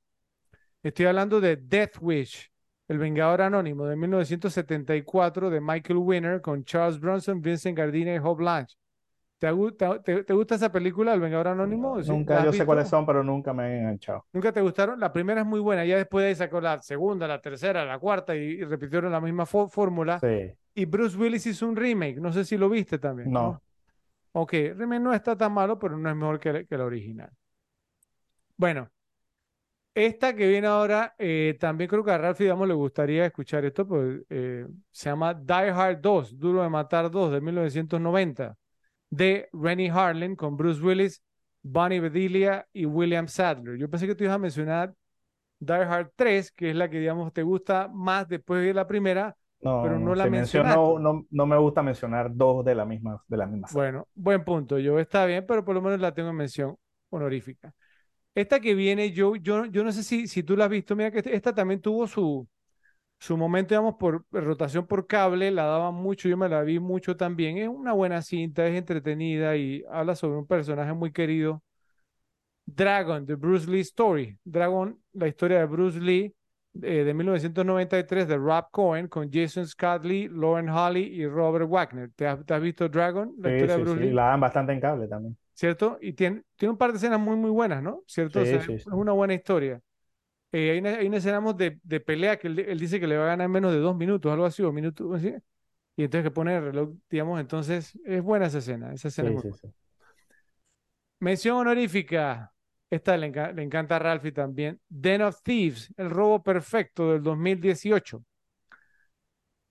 Estoy 0.83 1.05
hablando 1.07 1.41
de 1.41 1.57
Death 1.57 1.97
Wish, 2.01 2.51
El 2.87 2.99
Vengador 2.99 3.43
Anónimo, 3.43 3.85
de 3.85 3.95
1974, 3.95 5.49
de 5.49 5.61
Michael 5.61 5.99
Winner, 5.99 6.41
con 6.41 6.65
Charles 6.65 6.99
Bronson, 6.99 7.41
Vincent 7.41 7.77
Gardiner 7.77 8.15
y 8.15 8.19
Hope 8.19 8.39
Blanche. 8.43 8.75
¿Te, 9.37 9.49
gu- 9.51 10.03
te- 10.03 10.23
te- 10.25 10.33
gusta 10.33 10.55
esa 10.55 10.71
película, 10.71 11.13
El 11.13 11.21
Vengador 11.21 11.49
Anónimo? 11.49 12.03
¿Sí? 12.03 12.09
¿La 12.09 12.15
Nunca, 12.15 12.43
yo 12.45 12.51
sé 12.51 12.65
cuáles 12.65 12.89
son, 12.89 13.05
pero 13.05 13.23
nunca 13.23 13.53
me 13.53 13.63
han 13.63 13.71
enganchado. 13.71 14.25
¿Nunca 14.33 14.51
te 14.51 14.61
gustaron? 14.61 14.99
La 14.99 15.13
primera 15.13 15.41
es 15.41 15.47
muy 15.47 15.61
buena, 15.61 15.85
ya 15.85 15.95
después 15.97 16.23
de 16.23 16.29
ahí 16.29 16.35
sacó 16.35 16.59
la 16.59 16.81
segunda, 16.81 17.27
la 17.27 17.39
tercera, 17.39 17.85
la 17.85 17.97
cuarta 17.99 18.35
y, 18.35 18.39
y 18.39 18.63
repitieron 18.65 19.11
la 19.11 19.21
misma 19.21 19.45
fó- 19.45 19.69
fórmula. 19.69 20.19
Sí, 20.19 20.27
Y 20.79 20.85
Bruce 20.85 21.17
Willis 21.17 21.45
hizo 21.45 21.67
un 21.67 21.75
remake, 21.75 22.21
no 22.21 22.31
sé 22.31 22.45
si 22.45 22.57
lo 22.57 22.69
viste 22.69 22.97
también. 22.97 23.31
no. 23.31 23.61
Ok, 24.31 24.53
el 24.53 24.77
remake 24.77 25.01
no 25.01 25.13
está 25.13 25.35
tan 25.35 25.51
malo, 25.51 25.77
pero 25.77 25.97
no 25.97 26.09
es 26.09 26.15
mejor 26.15 26.39
que, 26.39 26.65
que 26.65 26.77
la 26.77 26.85
original. 26.85 27.29
Bueno, 28.55 28.89
esta 29.93 30.33
que 30.33 30.47
viene 30.47 30.67
ahora, 30.67 31.15
eh, 31.17 31.57
también 31.59 31.89
creo 31.89 32.05
que 32.05 32.11
a 32.11 32.17
Ralph, 32.17 32.37
digamos, 32.37 32.65
le 32.65 32.73
gustaría 32.73 33.25
escuchar 33.25 33.65
esto, 33.65 33.85
pues 33.85 34.21
eh, 34.29 34.65
se 34.91 35.09
llama 35.09 35.33
Die 35.33 35.53
Hard 35.71 35.99
2, 35.99 36.39
Duro 36.39 36.63
de 36.63 36.69
Matar 36.69 37.11
2, 37.11 37.33
de 37.33 37.41
1990, 37.41 38.55
de 39.09 39.49
Rennie 39.51 39.89
Harlin 39.89 40.37
con 40.37 40.55
Bruce 40.55 40.81
Willis, 40.81 41.21
Bonnie 41.61 41.99
Bedelia 41.99 42.65
y 42.71 42.85
William 42.85 43.27
Sadler. 43.27 43.77
Yo 43.77 43.89
pensé 43.89 44.07
que 44.07 44.15
tú 44.15 44.23
ibas 44.23 44.35
a 44.35 44.39
mencionar 44.39 44.93
Die 45.59 45.73
Hard 45.73 46.11
3, 46.15 46.51
que 46.53 46.69
es 46.69 46.75
la 46.77 46.89
que, 46.89 46.99
digamos, 46.99 47.33
te 47.33 47.43
gusta 47.43 47.89
más 47.89 48.29
después 48.29 48.63
de 48.63 48.73
la 48.73 48.87
primera, 48.87 49.35
No, 49.61 49.81
pero 49.81 49.99
no 49.99 50.15
la 50.15 50.25
no, 50.99 51.25
no 51.29 51.45
me 51.45 51.57
gusta 51.57 51.83
mencionar 51.83 52.33
dos 52.35 52.63
de 52.63 52.75
la 52.75 52.85
misma, 52.85 53.21
de 53.27 53.37
la 53.37 53.45
misma 53.45 53.67
saga. 53.67 53.85
Bueno, 53.85 54.07
buen 54.15 54.43
punto. 54.43 54.79
Yo 54.79 54.99
está 54.99 55.25
bien, 55.25 55.45
pero 55.47 55.63
por 55.63 55.75
lo 55.75 55.81
menos 55.81 55.99
la 55.99 56.13
tengo 56.13 56.29
en 56.29 56.35
mención 56.35 56.75
honorífica. 57.09 57.73
Esta 58.35 58.59
que 58.59 58.75
viene, 58.75 59.11
yo, 59.13 59.35
yo, 59.37 59.65
yo 59.65 59.83
no 59.83 59.91
sé 59.91 60.03
si, 60.03 60.27
si 60.27 60.43
tú 60.43 60.57
la 60.57 60.65
has 60.65 60.71
visto. 60.71 60.95
Mira 60.95 61.11
que 61.11 61.19
este- 61.19 61.35
esta 61.35 61.53
también 61.55 61.81
tuvo 61.81 62.07
su, 62.07 62.47
su 63.19 63.37
momento, 63.37 63.75
digamos, 63.75 63.95
por 63.95 64.25
rotación 64.31 64.87
por 64.87 65.07
cable. 65.07 65.51
La 65.51 65.65
daban 65.65 65.95
mucho, 65.95 66.29
yo 66.29 66.37
me 66.37 66.49
la 66.49 66.63
vi 66.63 66.79
mucho 66.79 67.17
también. 67.17 67.57
Es 67.59 67.69
una 67.69 67.93
buena 67.93 68.21
cinta, 68.23 68.67
es 68.67 68.75
entretenida 68.77 69.57
y 69.57 69.83
habla 69.91 70.15
sobre 70.15 70.37
un 70.39 70.47
personaje 70.47 70.93
muy 70.93 71.11
querido. 71.13 71.63
Dragon, 72.65 73.25
The 73.25 73.35
Bruce 73.35 73.67
Lee 73.67 73.81
Story. 73.83 74.37
Dragon, 74.45 74.95
la 75.13 75.27
historia 75.27 75.59
de 75.59 75.65
Bruce 75.65 75.99
Lee 75.99 76.33
eh, 76.83 77.03
de 77.03 77.13
1993 77.13 78.27
de 78.27 78.37
Rob 78.37 78.65
Cohen 78.71 79.07
con 79.07 79.29
Jason 79.31 79.67
Scott 79.67 80.05
Lee, 80.05 80.27
Lauren 80.29 80.69
Holly 80.69 81.01
y 81.03 81.27
Robert 81.27 81.67
Wagner. 81.69 82.11
¿Te 82.15 82.27
has, 82.27 82.45
te 82.45 82.53
has 82.53 82.61
visto 82.61 82.89
Dragon, 82.89 83.33
la 83.39 83.49
Sí, 83.49 83.51
historia 83.51 83.75
de 83.77 83.79
sí, 83.79 83.85
Bruce 83.85 84.01
sí, 84.01 84.05
Lee? 84.05 84.13
la 84.13 84.25
dan 84.29 84.39
bastante 84.41 84.71
en 84.73 84.79
cable 84.79 85.07
también. 85.07 85.37
¿cierto? 85.53 85.97
Y 86.01 86.13
tiene, 86.13 86.43
tiene 86.55 86.71
un 86.71 86.77
par 86.77 86.91
de 86.91 86.97
escenas 86.97 87.19
muy, 87.19 87.35
muy 87.35 87.49
buenas, 87.51 87.83
¿no? 87.83 88.03
¿Cierto? 88.07 88.41
O 88.41 88.45
Sí, 88.45 88.45
sea, 88.45 88.59
es 88.61 88.85
una 88.87 89.11
buena 89.13 89.33
historia. 89.33 89.81
Eh, 90.53 90.71
hay 90.71 90.79
una, 90.79 90.91
hay 90.91 91.07
una 91.07 91.17
escena 91.17 91.41
de, 91.53 91.79
de 91.83 92.01
pelea 92.01 92.37
que 92.39 92.47
él, 92.47 92.59
él 92.59 92.79
dice 92.79 92.99
que 92.99 93.07
le 93.07 93.17
va 93.17 93.25
a 93.25 93.27
ganar 93.29 93.45
en 93.45 93.51
menos 93.51 93.71
de 93.73 93.79
dos 93.79 93.95
minutos, 93.97 94.31
algo 94.31 94.45
así, 94.45 94.63
o 94.63 94.71
minutos, 94.73 95.15
así. 95.15 95.33
Y 95.97 96.03
entonces 96.05 96.25
que 96.29 96.31
pone 96.35 96.55
el 96.57 96.63
reloj, 96.63 96.91
digamos, 97.09 97.39
entonces 97.41 97.99
es 98.05 98.23
buena 98.23 98.47
esa 98.47 98.59
escena, 98.59 98.93
esa 98.93 99.09
escena 99.09 99.29
es 99.29 99.35
muy 99.35 99.43
buena. 99.43 99.63
Mención 101.19 101.57
honorífica, 101.57 102.53
esta 102.89 103.17
le, 103.17 103.27
enca- 103.31 103.53
le 103.53 103.63
encanta 103.63 103.95
a 103.97 103.99
Ralphie 103.99 104.31
también, 104.31 104.79
Den 104.89 105.21
of 105.21 105.41
Thieves, 105.43 105.93
El 105.97 106.09
robo 106.09 106.41
perfecto 106.43 107.11
del 107.11 107.23
2018, 107.23 108.23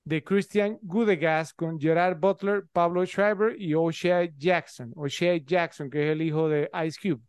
de 0.04 0.22
Christian 0.24 0.78
Gudegas 0.82 1.52
con 1.52 1.78
Gerard 1.78 2.18
Butler, 2.18 2.66
Pablo 2.72 3.04
Schreiber 3.04 3.60
y 3.60 3.74
O'Shea 3.74 4.24
Jackson, 4.36 4.92
O'Shea 4.96 5.36
Jackson, 5.44 5.90
que 5.90 6.06
es 6.06 6.12
el 6.12 6.22
hijo 6.22 6.48
de 6.48 6.70
Ice 6.86 6.98
Cube. 7.00 7.22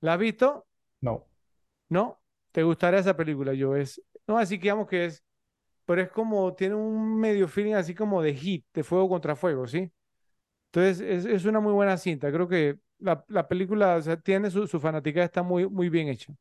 ¿La 0.00 0.14
has 0.14 0.18
visto? 0.18 0.66
No. 1.02 1.26
¿No? 1.88 2.20
¿Te 2.52 2.62
gustaría 2.62 3.00
esa 3.00 3.16
película? 3.16 3.52
Yo 3.54 3.76
es, 3.76 4.00
no, 4.26 4.38
así 4.38 4.58
que 4.58 4.62
digamos 4.64 4.88
que 4.88 5.06
es, 5.06 5.24
pero 5.86 6.02
es 6.02 6.10
como, 6.10 6.54
tiene 6.54 6.74
un 6.76 7.18
medio 7.20 7.48
feeling 7.48 7.74
así 7.74 7.94
como 7.94 8.22
de 8.22 8.34
hit, 8.34 8.66
de 8.74 8.84
fuego 8.84 9.08
contra 9.08 9.36
fuego, 9.36 9.66
¿sí? 9.66 9.90
Entonces, 10.72 11.00
es, 11.00 11.26
es 11.26 11.44
una 11.46 11.60
muy 11.60 11.72
buena 11.72 11.96
cinta. 11.98 12.32
Creo 12.32 12.48
que 12.48 12.78
la, 13.04 13.24
la 13.28 13.48
película, 13.48 13.96
o 13.96 14.02
sea, 14.02 14.16
tiene 14.18 14.50
su, 14.50 14.66
su 14.66 14.80
fanaticada, 14.80 15.26
está 15.26 15.42
muy, 15.42 15.68
muy 15.68 15.88
bien 15.88 16.08
hecha. 16.08 16.34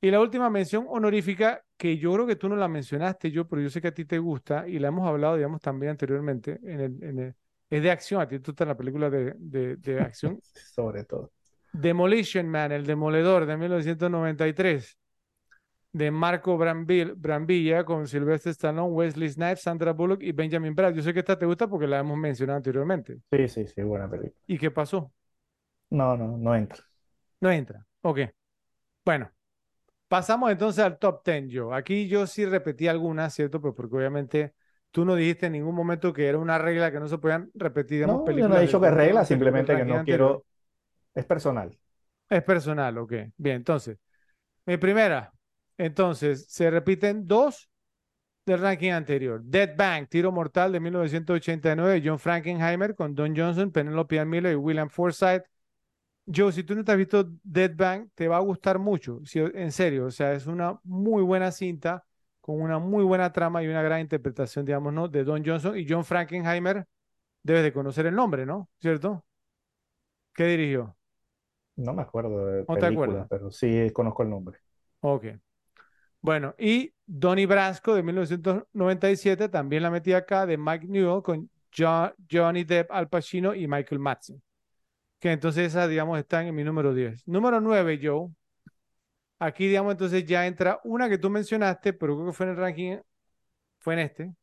Y 0.00 0.10
la 0.10 0.20
última 0.20 0.48
mención 0.48 0.86
honorífica, 0.88 1.64
que 1.76 1.98
yo 1.98 2.12
creo 2.14 2.26
que 2.26 2.36
tú 2.36 2.48
no 2.48 2.54
la 2.56 2.68
mencionaste 2.68 3.30
yo, 3.32 3.48
pero 3.48 3.62
yo 3.62 3.70
sé 3.70 3.80
que 3.80 3.88
a 3.88 3.94
ti 3.94 4.04
te 4.04 4.18
gusta, 4.18 4.68
y 4.68 4.78
la 4.78 4.88
hemos 4.88 5.06
hablado, 5.08 5.36
digamos, 5.36 5.60
también 5.60 5.90
anteriormente, 5.90 6.60
en 6.62 6.80
el, 6.80 7.02
en 7.02 7.18
el- 7.18 7.34
es 7.70 7.82
de 7.82 7.90
acción, 7.90 8.20
a 8.22 8.28
ti 8.28 8.38
te 8.38 8.50
gusta 8.50 8.64
la 8.64 8.76
película 8.76 9.10
de, 9.10 9.34
de, 9.38 9.76
de 9.76 10.00
acción. 10.00 10.40
Sobre 10.52 11.04
todo. 11.04 11.32
Demolition 11.72 12.48
Man, 12.48 12.72
el 12.72 12.86
demoledor 12.86 13.44
de 13.46 13.56
1993, 13.56 14.98
de 15.92 16.10
Marco 16.10 16.58
Brambil- 16.58 17.14
Brambilla 17.16 17.84
con 17.84 18.06
Sylvester 18.08 18.52
Stallone, 18.52 18.90
Wesley 18.92 19.28
Snipes, 19.30 19.62
Sandra 19.62 19.92
Bullock 19.92 20.22
y 20.22 20.32
Benjamin 20.32 20.74
Bratt. 20.74 20.94
Yo 20.96 21.02
sé 21.02 21.12
que 21.14 21.20
esta 21.20 21.38
te 21.38 21.46
gusta 21.46 21.68
porque 21.68 21.86
la 21.88 22.00
hemos 22.00 22.18
mencionado 22.18 22.58
anteriormente. 22.58 23.20
Sí, 23.30 23.48
sí, 23.48 23.66
sí, 23.66 23.82
buena 23.82 24.08
película. 24.10 24.34
¿Y 24.46 24.58
qué 24.58 24.70
pasó? 24.70 25.12
No, 25.90 26.16
no, 26.16 26.36
no 26.38 26.54
entra. 26.54 26.82
No 27.40 27.50
entra. 27.50 27.86
Ok. 28.02 28.20
Bueno, 29.04 29.30
pasamos 30.08 30.50
entonces 30.52 30.84
al 30.84 30.98
top 30.98 31.22
10, 31.24 31.48
yo. 31.48 31.74
Aquí 31.74 32.08
yo 32.08 32.26
sí 32.26 32.46
repetí 32.46 32.88
algunas, 32.88 33.34
¿cierto? 33.34 33.60
Pues 33.60 33.74
porque 33.76 33.96
obviamente 33.96 34.54
tú 34.90 35.04
no 35.04 35.16
dijiste 35.16 35.46
en 35.46 35.52
ningún 35.54 35.74
momento 35.74 36.12
que 36.12 36.28
era 36.28 36.38
una 36.38 36.58
regla 36.58 36.92
que 36.92 37.00
no 37.00 37.08
se 37.08 37.18
podían 37.18 37.50
repetir, 37.54 37.98
digamos, 37.98 38.18
No, 38.18 38.26
yo 38.26 38.32
películas 38.34 38.50
no 38.50 38.58
he 38.58 38.62
dicho 38.62 38.80
que 38.80 38.90
regla, 38.90 39.24
simplemente 39.24 39.76
que 39.76 39.84
no 39.84 39.96
anterior. 39.96 40.04
quiero. 40.04 40.46
Es 41.14 41.24
personal. 41.26 41.78
Es 42.28 42.42
personal, 42.42 42.98
ok. 42.98 43.12
Bien, 43.36 43.56
entonces, 43.56 43.98
mi 44.66 44.76
primera. 44.78 45.32
Entonces, 45.78 46.46
se 46.50 46.70
repiten 46.70 47.26
dos 47.28 47.70
del 48.46 48.60
ranking 48.60 48.92
anterior. 48.92 49.42
Dead 49.44 49.76
Bang, 49.76 50.08
Tiro 50.08 50.32
Mortal 50.32 50.72
de 50.72 50.80
1989, 50.80 52.02
John 52.04 52.18
Frankenheimer 52.18 52.94
con 52.96 53.14
Don 53.14 53.36
Johnson, 53.36 53.72
Penelope 53.72 54.20
Ann 54.20 54.28
Miller 54.30 54.52
y 54.52 54.56
William 54.56 54.90
Forsythe. 54.90 55.44
Joe, 56.32 56.52
si 56.52 56.62
tú 56.64 56.74
no 56.74 56.84
te 56.84 56.92
has 56.92 56.98
visto 56.98 57.24
Dead 57.42 57.72
Bang, 57.74 58.10
te 58.14 58.28
va 58.28 58.36
a 58.36 58.40
gustar 58.40 58.78
mucho, 58.78 59.20
si- 59.24 59.38
en 59.40 59.72
serio. 59.72 60.06
O 60.06 60.10
sea, 60.10 60.32
es 60.34 60.46
una 60.46 60.78
muy 60.84 61.22
buena 61.22 61.50
cinta 61.52 62.04
con 62.40 62.60
una 62.60 62.78
muy 62.78 63.04
buena 63.04 63.32
trama 63.32 63.62
y 63.62 63.68
una 63.68 63.82
gran 63.82 64.00
interpretación, 64.00 64.64
digamos, 64.64 64.92
¿no? 64.92 65.08
De 65.08 65.24
Don 65.24 65.44
Johnson 65.44 65.78
y 65.78 65.86
John 65.88 66.04
Frankenheimer. 66.04 66.86
Debes 67.42 67.62
de 67.64 67.72
conocer 67.72 68.06
el 68.06 68.14
nombre, 68.16 68.46
¿no? 68.46 68.70
¿Cierto? 68.80 69.24
¿Qué 70.34 70.44
dirigió? 70.46 70.96
No 71.76 71.94
me 71.94 72.02
acuerdo 72.02 72.46
de 72.46 72.66
¿No 72.68 72.76
te 72.76 72.86
acuerdas? 72.86 73.26
pero 73.30 73.50
sí 73.50 73.90
conozco 73.92 74.22
el 74.22 74.30
nombre. 74.30 74.58
Ok. 75.00 75.24
Bueno, 76.20 76.54
y 76.58 76.92
Donnie 77.06 77.46
Brasco 77.46 77.94
de 77.94 78.02
1997, 78.02 79.48
también 79.48 79.82
la 79.82 79.90
metí 79.90 80.12
acá, 80.12 80.46
de 80.46 80.58
Mike 80.58 80.86
Newell 80.88 81.22
con 81.22 81.50
Jo- 81.76 82.12
Johnny 82.30 82.64
Depp, 82.64 82.90
Al 82.92 83.08
Pacino 83.08 83.54
y 83.54 83.68
Michael 83.68 84.00
Madsen. 84.00 84.42
Que 85.20 85.32
entonces 85.32 85.66
esas, 85.68 85.88
digamos, 85.88 86.18
están 86.18 86.46
en 86.46 86.54
mi 86.54 86.64
número 86.64 86.94
10. 86.94 87.26
Número 87.26 87.60
9, 87.60 87.98
Joe. 88.02 88.28
Aquí, 89.40 89.66
digamos, 89.68 89.92
entonces 89.92 90.24
ya 90.24 90.46
entra 90.46 90.80
una 90.84 91.08
que 91.08 91.18
tú 91.18 91.30
mencionaste, 91.30 91.92
pero 91.92 92.16
creo 92.16 92.26
que 92.26 92.32
fue 92.32 92.46
en 92.46 92.50
el 92.52 92.58
ranking, 92.58 92.96
fue 93.78 93.94
en 93.94 94.00
este, 94.00 94.34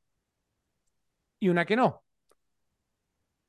y 1.39 1.49
una 1.49 1.65
que 1.65 1.75
no. 1.75 2.03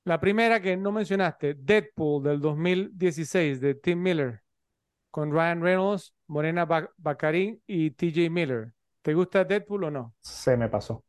La 0.05 0.21
primera 0.21 0.61
que 0.61 0.77
no 0.77 0.93
mencionaste, 0.93 1.55
Deadpool 1.55 2.23
del 2.23 2.41
2016 2.41 3.61
de 3.61 3.75
Tim 3.75 4.01
Miller 4.01 4.43
con 5.11 5.33
Ryan 5.33 5.63
Reynolds, 5.63 6.15
Morena 6.27 6.65
Ba- 6.65 6.91
Baccarin 6.97 7.61
y 7.67 7.91
TJ 7.91 8.31
Miller. 8.31 8.73
¿Te 9.03 9.15
gusta 9.15 9.45
Deadpool 9.45 9.85
o 9.85 9.91
no? 9.91 10.15
Se 10.21 10.57
me 10.57 10.69
pasó. 10.69 11.05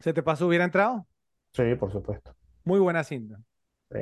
¿Se 0.00 0.12
te 0.12 0.22
pasó 0.22 0.46
hubiera 0.46 0.64
entrado? 0.64 1.06
Sí, 1.52 1.74
por 1.78 1.90
supuesto. 1.90 2.34
Muy 2.64 2.78
buena 2.80 3.02
cinta. 3.04 3.40
Sí. 3.90 3.98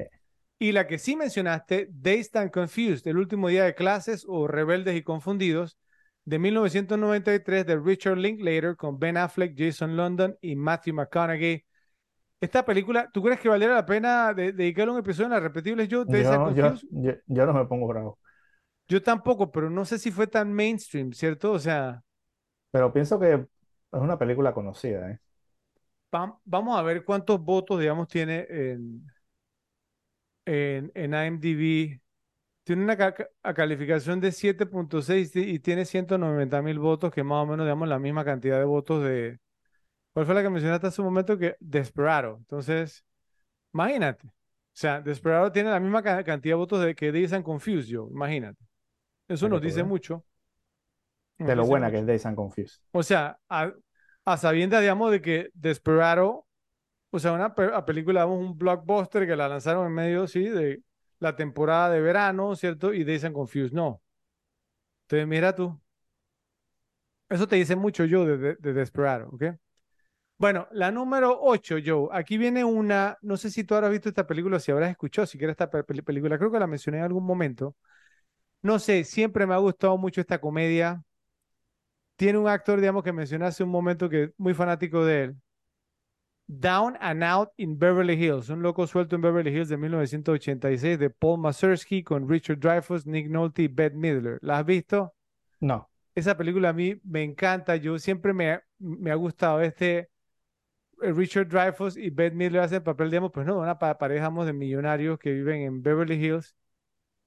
Y 0.58 0.72
la 0.72 0.86
que 0.86 0.98
sí 0.98 1.16
mencionaste, 1.16 1.88
Dazed 1.92 2.36
and 2.36 2.50
Confused, 2.50 3.06
el 3.08 3.18
último 3.18 3.48
día 3.48 3.64
de 3.64 3.74
clases 3.74 4.24
o 4.28 4.46
Rebeldes 4.46 4.96
y 4.96 5.02
Confundidos, 5.02 5.78
de 6.24 6.38
1993 6.38 7.66
de 7.66 7.78
Richard 7.78 8.16
Linklater 8.18 8.76
con 8.76 8.98
Ben 8.98 9.16
Affleck, 9.18 9.54
Jason 9.58 9.96
London 9.96 10.36
y 10.40 10.56
Matthew 10.56 10.94
McConaughey. 10.94 11.64
Esta 12.40 12.64
película, 12.64 13.10
¿tú 13.12 13.22
crees 13.22 13.40
que 13.40 13.48
valiera 13.50 13.74
la 13.74 13.86
pena 13.86 14.34
de- 14.34 14.52
dedicarle 14.52 14.92
un 14.92 15.00
episodio 15.00 15.26
en 15.26 15.32
las 15.32 15.42
repetibles 15.44 15.88
yo? 15.88 16.04
Yo, 16.06 16.50
yo, 16.90 17.12
yo, 17.26 17.46
no 17.46 17.52
me 17.54 17.64
pongo 17.66 17.86
bravo, 17.88 18.18
Yo 18.88 19.02
tampoco, 19.02 19.50
pero 19.52 19.70
no 19.70 19.84
sé 19.84 19.98
si 19.98 20.10
fue 20.10 20.26
tan 20.26 20.52
mainstream, 20.52 21.12
¿cierto? 21.12 21.52
O 21.52 21.58
sea, 21.58 22.02
pero 22.70 22.92
pienso 22.92 23.18
que 23.18 23.32
es 23.34 23.40
una 24.00 24.18
película 24.18 24.52
conocida, 24.54 25.10
¿eh? 25.10 25.20
vam- 26.12 26.38
vamos 26.44 26.78
a 26.78 26.82
ver 26.82 27.04
cuántos 27.04 27.40
votos, 27.42 27.80
digamos, 27.80 28.08
tiene 28.08 28.46
en, 28.48 29.06
en, 30.46 30.92
en 30.94 31.14
IMDb 31.14 32.00
Tiene 32.64 32.84
una 32.84 32.96
calificación 33.54 34.20
de 34.20 34.32
7.6 34.32 35.36
y 35.36 35.58
tiene 35.60 35.84
190 35.84 36.62
mil 36.62 36.78
votos, 36.78 37.12
que 37.12 37.22
más 37.22 37.42
o 37.42 37.46
menos, 37.46 37.66
digamos, 37.66 37.88
la 37.88 37.98
misma 37.98 38.24
cantidad 38.24 38.58
de 38.58 38.64
votos 38.64 39.04
de... 39.04 39.38
¿Cuál 40.12 40.26
fue 40.26 40.34
la 40.34 40.42
que 40.42 40.50
mencionaste 40.50 40.86
hace 40.86 41.00
un 41.02 41.06
momento? 41.08 41.38
Que 41.38 41.56
Desperado. 41.60 42.36
Entonces, 42.38 43.04
imagínate. 43.72 44.28
O 44.28 44.32
sea, 44.76 45.00
Desperado 45.00 45.52
tiene 45.52 45.70
la 45.70 45.80
misma 45.80 46.02
cantidad 46.02 46.52
de 46.52 46.54
votos 46.54 46.84
de 46.84 46.94
que 46.94 47.12
Days 47.12 47.32
and 47.32 47.44
Confused, 47.44 47.88
yo, 47.88 48.08
imagínate. 48.10 48.64
Eso 49.28 49.48
nos 49.48 49.60
dice 49.60 49.84
mucho. 49.84 50.24
de 51.38 51.56
lo 51.56 51.66
buena 51.66 51.90
que 51.90 51.98
es 51.98 52.06
Days 52.06 52.26
and 52.26 52.36
Confused. 52.36 52.80
O 52.92 53.02
sea, 53.02 53.38
a, 53.48 53.72
a 54.24 54.36
sabiendas, 54.36 54.80
digamos, 54.80 55.10
de 55.10 55.20
que 55.20 55.50
Desperado, 55.54 56.46
o 57.14 57.18
sea, 57.20 57.32
una 57.32 57.54
película, 57.54 58.22
digamos, 58.22 58.40
un 58.40 58.58
blockbuster 58.58 59.26
que 59.26 59.36
la 59.36 59.48
lanzaron 59.48 59.86
en 59.86 59.92
medio, 59.92 60.26
sí, 60.26 60.48
de 60.48 60.82
la 61.20 61.36
temporada 61.36 61.90
de 61.90 62.00
verano, 62.00 62.56
¿cierto? 62.56 62.92
Y 62.92 63.04
Days 63.04 63.24
and 63.24 63.34
Confused, 63.34 63.72
no. 63.72 64.02
Entonces, 65.04 65.28
mira 65.28 65.54
tú. 65.54 65.80
Eso 67.28 67.46
te 67.48 67.56
dice 67.56 67.76
mucho 67.76 68.04
yo 68.04 68.24
de, 68.26 68.56
de, 68.56 68.72
Desperado, 68.72 69.28
¿ok? 69.30 69.44
Bueno, 70.38 70.66
la 70.72 70.90
número 70.90 71.38
8, 71.40 71.76
Joe. 71.84 72.08
Aquí 72.12 72.36
viene 72.38 72.64
una, 72.64 73.16
no 73.22 73.36
sé 73.36 73.50
si 73.50 73.64
tú 73.64 73.74
habrás 73.74 73.92
visto 73.92 74.08
esta 74.08 74.26
película, 74.26 74.58
si 74.60 74.72
habrás 74.72 74.90
escuchado 74.90 75.26
siquiera 75.26 75.52
esta 75.52 75.70
película, 75.70 76.38
creo 76.38 76.50
que 76.50 76.58
la 76.58 76.66
mencioné 76.66 76.98
en 76.98 77.04
algún 77.04 77.24
momento. 77.24 77.76
No 78.62 78.78
sé, 78.80 79.04
siempre 79.04 79.46
me 79.46 79.54
ha 79.54 79.58
gustado 79.58 79.96
mucho 79.98 80.20
esta 80.20 80.40
comedia. 80.40 81.04
Tiene 82.16 82.38
un 82.38 82.48
actor, 82.48 82.80
digamos, 82.80 83.02
que 83.04 83.12
mencioné 83.12 83.46
hace 83.46 83.62
un 83.64 83.70
momento 83.70 84.08
que 84.08 84.32
muy 84.36 84.54
fanático 84.54 85.04
de 85.04 85.24
él. 85.24 85.36
Down 86.46 86.96
and 87.00 87.22
Out 87.22 87.52
in 87.56 87.78
Beverly 87.78 88.14
Hills, 88.14 88.50
un 88.50 88.62
loco 88.62 88.86
suelto 88.86 89.16
en 89.16 89.22
Beverly 89.22 89.50
Hills 89.50 89.68
de 89.68 89.76
1986 89.76 90.98
de 90.98 91.10
Paul 91.10 91.40
Mazursky 91.40 92.02
con 92.02 92.28
Richard 92.28 92.58
Dreyfuss, 92.58 93.06
Nick 93.06 93.28
Nolte 93.28 93.62
y 93.62 93.68
Bette 93.68 93.96
Midler. 93.96 94.38
¿La 94.42 94.58
has 94.58 94.66
visto? 94.66 95.14
No. 95.60 95.90
Esa 96.14 96.36
película 96.36 96.68
a 96.68 96.72
mí 96.72 97.00
me 97.02 97.22
encanta. 97.22 97.76
Yo 97.76 97.98
siempre 97.98 98.32
me, 98.32 98.60
me 98.78 99.10
ha 99.10 99.14
gustado 99.14 99.60
este 99.62 100.10
eh, 101.02 101.12
Richard 101.12 101.48
Dreyfuss 101.48 101.96
y 101.96 102.10
Bette 102.10 102.36
Midler 102.36 102.62
hacen 102.62 102.84
papel, 102.84 103.10
digamos, 103.10 103.32
pues 103.32 103.46
no, 103.46 103.58
una 103.58 103.78
pareja 103.78 104.30
de 104.30 104.52
millonarios 104.52 105.18
que 105.18 105.32
viven 105.32 105.62
en 105.62 105.82
Beverly 105.82 106.14
Hills 106.14 106.54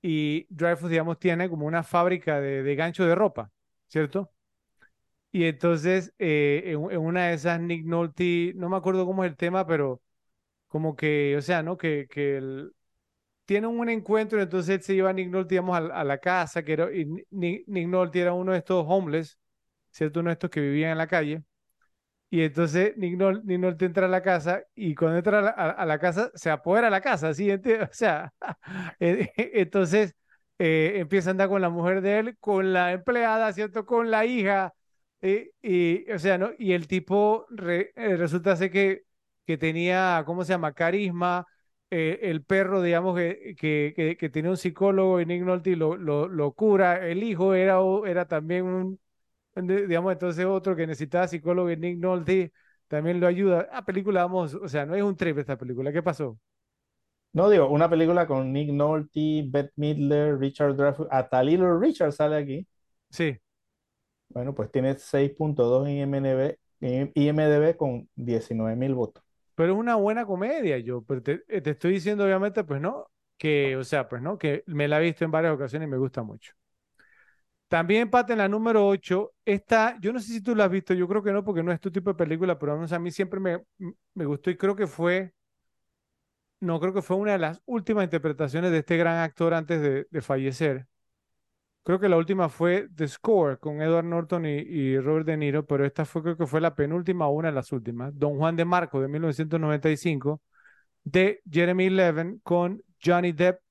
y 0.02 0.46
Dreyfuss, 0.50 0.90
digamos, 0.90 1.20
tiene 1.20 1.50
como 1.50 1.66
una 1.66 1.84
fábrica 1.84 2.40
de, 2.40 2.62
de 2.62 2.76
gancho 2.76 3.06
de 3.06 3.16
ropa, 3.16 3.52
¿cierto? 3.88 4.32
Y 5.32 5.46
entonces, 5.46 6.14
eh, 6.20 6.64
en, 6.66 6.78
una 6.80 7.28
de 7.28 7.34
esas, 7.36 7.60
Nick 7.60 7.86
Nolte, 7.86 8.54
no 8.56 8.70
me 8.70 8.78
acuerdo 8.78 9.06
cómo 9.06 9.24
es 9.24 9.32
el 9.32 9.38
tema, 9.38 9.68
pero 9.68 10.02
como 10.68 10.96
que, 10.96 11.36
o 11.38 11.42
sea, 11.42 11.64
¿no? 11.64 11.78
Que, 11.78 12.08
que 12.10 12.70
tienen 13.46 13.70
un 13.72 13.90
encuentro, 13.90 14.42
entonces 14.42 14.76
él 14.78 14.84
se 14.84 14.96
lleva 14.96 15.12
a 15.12 15.14
Nick 15.14 15.30
Nolte, 15.30 15.56
digamos, 15.56 15.78
a, 15.78 16.04
la 16.04 16.18
casa, 16.20 16.64
que 16.64 16.74
era, 16.74 16.94
y 16.94 17.06
Nick, 17.32 17.66
Nolte 17.68 18.22
era 18.22 18.34
uno 18.34 18.52
de 18.52 18.60
estos 18.60 18.86
homeless, 18.88 19.40
¿cierto? 19.92 20.20
Uno 20.22 20.30
de 20.30 20.34
estos 20.34 20.50
que 20.50 20.62
vivían 20.62 20.92
en 20.92 20.98
la 21.00 21.08
calle. 21.08 21.44
Y 22.30 22.42
entonces 22.42 22.98
Nick 22.98 23.18
Nolte, 23.18 23.86
entra 23.86 24.08
a 24.08 24.10
la 24.10 24.22
casa 24.22 24.64
y 24.76 24.96
cuando 24.96 25.18
entra 25.18 25.50
a 25.50 25.86
la, 25.86 26.00
casa 26.00 26.30
se 26.36 26.50
apodera 26.50 26.90
la 26.90 27.02
casa, 27.02 27.34
¿sí? 27.34 27.50
O 27.90 27.94
sea, 27.94 28.34
e, 29.00 29.32
entonces 29.62 30.16
eh, 30.60 30.94
empieza 30.98 31.30
a 31.30 31.32
andar 31.32 31.50
con 31.50 31.62
la 31.62 31.70
mujer 31.70 32.02
de 32.02 32.20
él, 32.20 32.38
con 32.40 32.74
la 32.74 32.92
empleada, 32.92 33.54
¿cierto? 33.54 33.86
Con 33.86 34.12
la 34.12 34.26
hija, 34.26 34.74
y, 35.22 35.52
y, 35.62 36.12
o 36.12 36.20
sea, 36.20 36.38
¿no? 36.38 36.52
Y 36.58 36.74
el 36.74 36.88
tipo 36.88 37.48
eh, 37.60 37.92
resulta 38.18 38.56
ser 38.56 38.72
que, 38.72 39.04
que 39.46 39.58
tenía, 39.58 40.24
¿cómo 40.26 40.44
se 40.44 40.54
llama? 40.54 40.74
Carisma. 40.74 41.46
Eh, 41.90 42.20
el 42.24 42.44
perro, 42.44 42.82
digamos, 42.82 43.16
que, 43.18 43.56
que, 43.58 44.18
que, 44.20 44.30
tenía 44.30 44.52
un 44.52 44.58
psicólogo 44.58 45.22
y 45.22 45.26
Nick 45.26 45.44
Nolte 45.44 45.76
lo, 45.78 45.96
lo, 45.96 46.28
lo, 46.28 46.52
cura. 46.52 47.08
El 47.08 47.24
hijo 47.24 47.54
era, 47.54 47.78
era 48.06 48.28
también 48.28 48.66
un, 48.66 49.00
digamos, 49.56 50.12
entonces 50.14 50.46
otro 50.46 50.76
que 50.76 50.86
necesitaba 50.88 51.28
psicólogo 51.28 51.72
y 51.72 51.78
Nick 51.78 51.98
Nolte 52.00 52.52
también 52.88 53.20
lo 53.20 53.28
ayuda. 53.28 53.70
La 53.72 53.86
película, 53.86 54.24
vamos, 54.24 54.54
o 54.56 54.68
sea, 54.68 54.86
no 54.86 54.96
es 54.96 55.04
un 55.04 55.16
trip 55.16 55.38
esta 55.38 55.58
película. 55.58 55.92
¿Qué 55.94 56.04
pasó? 56.04 56.38
No, 57.34 57.50
digo, 57.50 57.70
una 57.70 57.90
película 57.90 58.28
con 58.28 58.52
Nick 58.52 58.72
Nolte, 58.72 59.46
Bette 59.48 59.74
Midler, 59.78 60.38
Richard 60.40 60.76
Dreyfuss, 60.76 61.08
hasta 61.10 61.44
Little 61.44 61.80
Richard 61.80 62.12
sale 62.12 62.36
aquí. 62.38 62.68
Sí. 63.10 63.38
Bueno, 64.30 64.54
pues 64.54 64.72
tiene 64.72 64.98
6.2 64.98 65.88
en 65.88 67.12
IMDb, 67.16 67.78
con 67.78 68.10
19 68.16 68.76
mil 68.76 68.94
votos. 68.94 69.24
Pero 69.56 69.74
es 69.74 69.80
una 69.80 69.96
buena 69.96 70.26
comedia, 70.26 70.78
yo. 70.78 71.02
Pero 71.04 71.24
te, 71.24 71.44
eh, 71.48 71.62
te, 71.62 71.72
estoy 71.72 71.94
diciendo, 71.94 72.26
obviamente, 72.26 72.64
pues 72.64 72.82
no, 72.82 73.08
que, 73.38 73.76
o 73.76 73.84
sea, 73.84 74.08
pues 74.08 74.22
no, 74.22 74.38
que 74.38 74.64
me 74.68 74.88
la 74.88 75.00
he 75.00 75.04
visto 75.04 75.26
en 75.26 75.32
varias 75.32 75.54
ocasiones 75.54 75.88
y 75.88 75.92
me 75.92 75.98
gusta 75.98 76.24
mucho. 76.24 76.54
También 77.68 78.04
empate 78.04 78.34
en 78.34 78.40
la 78.40 78.48
número 78.48 78.88
8. 78.88 79.34
Esta, 79.44 79.98
yo 80.00 80.14
no 80.14 80.20
sé 80.20 80.28
si 80.28 80.42
tú 80.42 80.56
la 80.56 80.66
has 80.66 80.72
visto, 80.72 80.94
yo 80.94 81.08
creo 81.08 81.22
que 81.24 81.32
no, 81.34 81.44
porque 81.44 81.64
no 81.64 81.72
es 81.72 81.82
tu 81.82 81.92
tipo 81.92 82.10
de 82.12 82.16
película, 82.16 82.58
pero 82.58 82.74
a 82.74 83.00
mí 83.00 83.12
siempre 83.12 83.40
me, 83.40 83.64
me 84.14 84.26
gustó 84.26 84.50
y 84.50 84.58
creo 84.58 84.76
que 84.76 84.88
fue, 84.88 85.34
no, 86.60 86.80
creo 86.80 86.94
que 86.94 87.02
fue 87.02 87.18
una 87.18 87.34
de 87.34 87.40
las 87.40 87.62
últimas 87.66 88.04
interpretaciones 88.04 88.72
de 88.72 88.80
este 88.80 88.98
gran 88.98 89.18
actor 89.18 89.54
antes 89.54 90.08
de 90.10 90.22
fallecer. 90.22 90.88
Creo 91.88 92.02
que 92.02 92.10
la 92.10 92.18
última 92.18 92.50
fue 92.50 92.90
The 92.94 93.08
Score 93.08 93.60
con 93.60 93.82
Edward 93.82 94.04
Norton 94.04 94.46
y, 94.46 95.00
Robert 95.00 95.26
De 95.26 95.38
Niro, 95.38 95.66
pero 95.66 95.86
esta 95.86 96.04
fue 96.04 96.22
creo 96.22 96.36
que 96.36 96.46
fue 96.46 96.60
la 96.60 96.76
penúltima 96.76 97.30
una 97.30 97.48
de 97.48 97.54
las 97.56 97.72
últimas. 97.72 98.12
Don 98.20 98.36
Juan 98.38 98.58
de 98.58 98.66
Marco 98.66 99.00
de 99.00 99.08
1995 99.08 100.42
de 101.06 101.42
Jeremy 101.50 101.90
Levin 101.90 102.42
con 102.44 102.84
Johnny 103.02 103.32
Depp, 103.32 103.62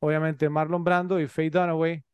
obviamente 0.00 0.50
Marlon 0.50 0.84
Brando 0.84 1.18
y 1.18 1.26
Faye 1.26 1.48
Dunaway. 1.48 2.04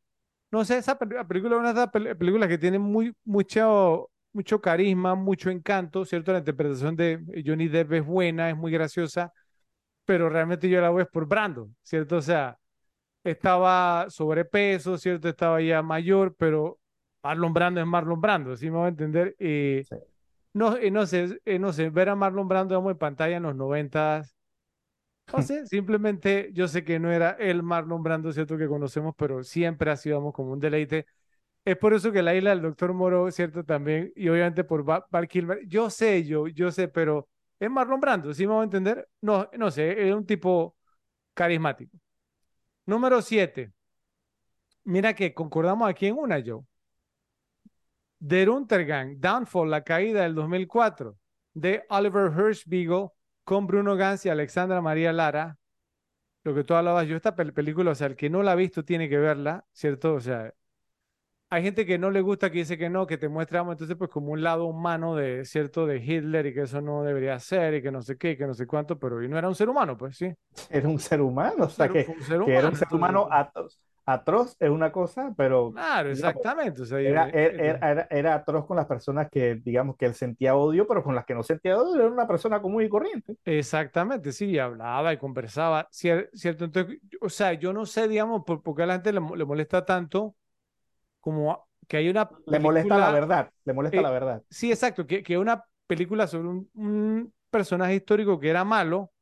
No 0.52 0.64
sé, 0.64 0.78
esa 0.78 0.96
película 0.96 1.56
es 1.56 1.60
una 1.60 1.72
de 1.72 1.80
las 1.80 2.16
películas 2.16 2.48
que 2.48 2.58
tiene 2.58 2.78
muy, 2.78 3.12
mucho, 3.24 4.08
mucho 4.32 4.60
carisma, 4.60 5.16
mucho 5.16 5.50
encanto, 5.50 6.04
¿cierto? 6.04 6.32
La 6.32 6.38
interpretación 6.38 6.94
de 6.94 7.20
Johnny 7.44 7.66
Depp 7.66 7.92
es 7.94 8.06
buena, 8.06 8.50
es 8.50 8.56
muy 8.56 8.70
graciosa, 8.70 9.32
pero 10.04 10.28
realmente 10.28 10.68
yo 10.68 10.80
la 10.80 10.90
voy 10.90 11.06
por 11.06 11.26
Brando, 11.26 11.70
¿cierto? 11.82 12.18
O 12.18 12.22
sea, 12.22 12.56
estaba 13.24 14.06
sobrepeso, 14.10 14.98
¿cierto? 14.98 15.28
Estaba 15.28 15.60
ya 15.60 15.82
mayor, 15.82 16.34
pero 16.36 16.78
Marlon 17.22 17.52
Brando 17.52 17.80
es 17.80 17.86
Marlon 17.86 18.20
Brando, 18.20 18.56
¿sí 18.56 18.70
me 18.70 18.78
voy 18.78 18.86
a 18.86 18.88
entender? 18.88 19.36
Eh, 19.38 19.84
no, 20.52 20.76
eh, 20.76 20.90
no, 20.90 21.06
sé, 21.06 21.40
eh, 21.44 21.58
no 21.58 21.72
sé, 21.72 21.90
ver 21.90 22.08
a 22.08 22.16
Marlon 22.16 22.48
Brando 22.48 22.90
en 22.90 22.98
pantalla 22.98 23.36
en 23.36 23.42
los 23.44 23.54
noventas, 23.56 24.36
no 25.32 25.42
sé, 25.42 25.66
simplemente 25.66 26.50
yo 26.52 26.66
sé 26.66 26.84
que 26.84 26.98
no 26.98 27.12
era 27.12 27.30
el 27.32 27.62
Marlon 27.62 28.02
Brando, 28.02 28.32
¿cierto? 28.32 28.58
Que 28.58 28.66
conocemos, 28.66 29.14
pero 29.16 29.44
siempre 29.44 29.90
ha 29.90 29.96
sido 29.96 30.32
como 30.32 30.52
un 30.52 30.60
deleite. 30.60 31.06
Es 31.64 31.76
por 31.76 31.94
eso 31.94 32.12
que 32.12 32.22
la 32.22 32.34
isla 32.34 32.50
del 32.50 32.62
Doctor 32.62 32.94
Moro, 32.94 33.30
¿cierto? 33.30 33.64
También, 33.64 34.12
y 34.16 34.28
obviamente 34.28 34.64
por 34.64 34.84
Val 34.84 35.28
Kilmer, 35.28 35.60
yo 35.66 35.90
sé, 35.90 36.24
yo, 36.24 36.48
yo 36.48 36.72
sé, 36.72 36.88
pero 36.88 37.28
es 37.60 37.70
Marlon 37.70 38.00
Brando, 38.00 38.34
¿sí 38.34 38.46
me 38.46 38.54
voy 38.54 38.62
a 38.62 38.64
entender? 38.64 39.08
No, 39.20 39.48
no 39.58 39.70
sé, 39.70 40.08
es 40.08 40.14
un 40.14 40.26
tipo 40.26 40.76
carismático. 41.34 41.96
Número 42.90 43.22
7. 43.22 43.72
Mira 44.82 45.14
que 45.14 45.32
concordamos 45.32 45.88
aquí 45.88 46.08
en 46.08 46.18
una, 46.18 46.40
yo. 46.40 46.66
Der 48.18 48.50
Untergang, 48.50 49.20
Downfall, 49.20 49.70
la 49.70 49.84
caída 49.84 50.22
del 50.22 50.34
2004, 50.34 51.16
de 51.54 51.84
Oliver 51.88 52.32
Hirschbiegel 52.36 53.10
con 53.44 53.68
Bruno 53.68 53.94
Gans 53.94 54.26
y 54.26 54.28
Alexandra 54.28 54.82
María 54.82 55.12
Lara. 55.12 55.56
Lo 56.42 56.52
que 56.52 56.64
tú 56.64 56.74
hablabas, 56.74 57.06
yo 57.06 57.14
esta 57.14 57.36
película, 57.36 57.92
o 57.92 57.94
sea, 57.94 58.08
el 58.08 58.16
que 58.16 58.28
no 58.28 58.42
la 58.42 58.52
ha 58.52 58.56
visto 58.56 58.84
tiene 58.84 59.08
que 59.08 59.18
verla, 59.18 59.64
¿cierto? 59.70 60.14
O 60.14 60.20
sea, 60.20 60.52
hay 61.52 61.64
gente 61.64 61.84
que 61.84 61.98
no 61.98 62.10
le 62.10 62.20
gusta, 62.20 62.50
que 62.50 62.58
dice 62.58 62.78
que 62.78 62.88
no, 62.88 63.08
que 63.08 63.18
te 63.18 63.28
muestramos 63.28 63.72
entonces 63.72 63.96
pues 63.96 64.08
como 64.08 64.30
un 64.30 64.42
lado 64.42 64.66
humano 64.66 65.16
de, 65.16 65.44
¿cierto? 65.44 65.84
De 65.84 65.98
Hitler 65.98 66.46
y 66.46 66.54
que 66.54 66.62
eso 66.62 66.80
no 66.80 67.02
debería 67.02 67.38
ser 67.40 67.74
y 67.74 67.82
que 67.82 67.90
no 67.90 68.02
sé 68.02 68.16
qué, 68.16 68.36
que 68.36 68.46
no 68.46 68.54
sé 68.54 68.68
cuánto, 68.68 69.00
pero 69.00 69.20
y 69.22 69.28
no 69.28 69.36
era 69.36 69.48
un 69.48 69.56
ser 69.56 69.68
humano, 69.68 69.96
pues 69.96 70.16
sí. 70.16 70.32
Era 70.70 70.88
un 70.88 71.00
ser 71.00 71.20
humano, 71.20 71.64
o 71.64 71.68
sea, 71.68 71.88
que, 71.88 72.06
era 72.46 72.68
un 72.68 72.76
ser 72.76 72.86
humano 72.92 73.26
atroz, 73.28 73.84
atroz 74.06 74.56
es 74.60 74.70
una 74.70 74.92
cosa, 74.92 75.34
pero... 75.36 75.72
Claro, 75.72 76.12
exactamente. 76.12 76.82
era, 77.04 77.28
era, 77.30 78.06
era, 78.08 78.34
atroz 78.36 78.64
con 78.66 78.76
las 78.76 78.86
personas 78.86 79.28
que, 79.28 79.56
digamos, 79.56 79.96
que 79.96 80.06
él 80.06 80.14
sentía 80.14 80.54
odio, 80.54 80.86
pero 80.86 81.02
con 81.02 81.16
las 81.16 81.24
que 81.24 81.34
no 81.34 81.42
sentía 81.42 81.76
odio, 81.76 81.96
era 81.96 82.12
una 82.12 82.28
persona 82.28 82.62
común 82.62 82.84
y 82.84 82.88
corriente. 82.88 83.34
Exactamente, 83.44 84.30
sí, 84.30 84.56
hablaba 84.56 85.12
y 85.12 85.16
conversaba, 85.16 85.88
¿cierto? 85.90 86.64
Entonces, 86.64 87.00
o 87.20 87.28
sea, 87.28 87.54
yo 87.54 87.72
no 87.72 87.86
sé, 87.86 88.06
digamos, 88.06 88.44
por, 88.44 88.62
por 88.62 88.76
qué 88.76 88.84
a 88.84 88.86
la 88.86 88.94
gente 88.94 89.12
le, 89.12 89.20
le 89.36 89.44
molesta 89.44 89.84
tanto 89.84 90.36
como 91.20 91.68
que 91.86 91.96
hay 91.96 92.08
una... 92.08 92.30
le 92.46 92.60
molesta 92.60 92.98
la 92.98 93.10
verdad, 93.10 93.50
le 93.64 93.72
molesta 93.72 93.98
eh, 93.98 94.02
la 94.02 94.10
verdad. 94.10 94.42
Sí, 94.48 94.70
exacto, 94.70 95.06
que, 95.06 95.22
que 95.22 95.36
una 95.36 95.64
película 95.86 96.26
sobre 96.26 96.48
un, 96.48 97.34
personaje 97.50 97.96
histórico 97.96 98.38
que 98.38 98.48
era 98.48 98.64
malo, 98.64 99.12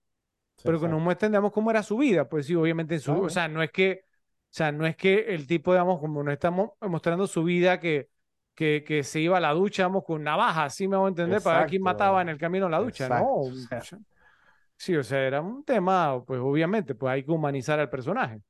pero 0.63 0.79
que 0.79 0.87
nos 0.87 1.01
muestren, 1.01 1.33
digamos, 1.33 1.51
cómo 1.51 1.71
era 1.71 1.83
su 1.83 1.97
vida. 1.97 2.29
Pues 2.29 2.45
sí, 2.47 2.55
obviamente 2.55 2.95
en 2.95 3.01
su... 3.01 3.13
O 3.13 3.31
sea, 3.31 3.49
no 3.49 3.63
es 3.63 3.71
que... 3.71 4.05
O 4.05 4.51
sea, 4.51 4.71
no 4.73 4.87
es 4.87 4.97
que 4.97 5.35
el 5.35 5.47
tipo, 5.47 5.73
digamos, 5.73 5.99
como 5.99 6.23
nos 6.23 6.33
estamos 6.33 6.71
mostrando 6.81 7.27
su 7.27 7.45
vida, 7.45 7.81
que, 7.81 8.09
que, 8.55 8.83
que 8.85 9.05
se 9.05 9.21
iba 9.21 9.37
a 9.37 9.41
la 9.41 9.53
ducha, 9.53 9.85
vamos, 9.85 10.05
con 10.05 10.23
navaja, 10.25 10.65
así 10.65 10.89
me 10.89 10.97
voy 10.97 11.07
a 11.07 11.09
entender, 11.11 11.41
para 11.41 11.61
ver 11.61 11.69
quién 11.69 11.83
mataba 11.83 12.21
en 12.23 12.29
el 12.29 12.39
camino 12.39 12.67
a 12.67 12.71
la 12.71 12.81
ducha, 12.81 13.09
¿no? 13.09 13.43
sí, 14.77 14.97
o 14.97 15.03
sea, 15.05 15.23
era 15.23 15.41
un 15.41 15.65
tema, 15.65 16.25
pues 16.25 16.41
obviamente, 16.41 16.95
pues 16.95 17.13
hay 17.13 17.25
que 17.25 17.31
humanizar 17.31 17.79
al 17.79 17.89
personaje. 17.89 18.43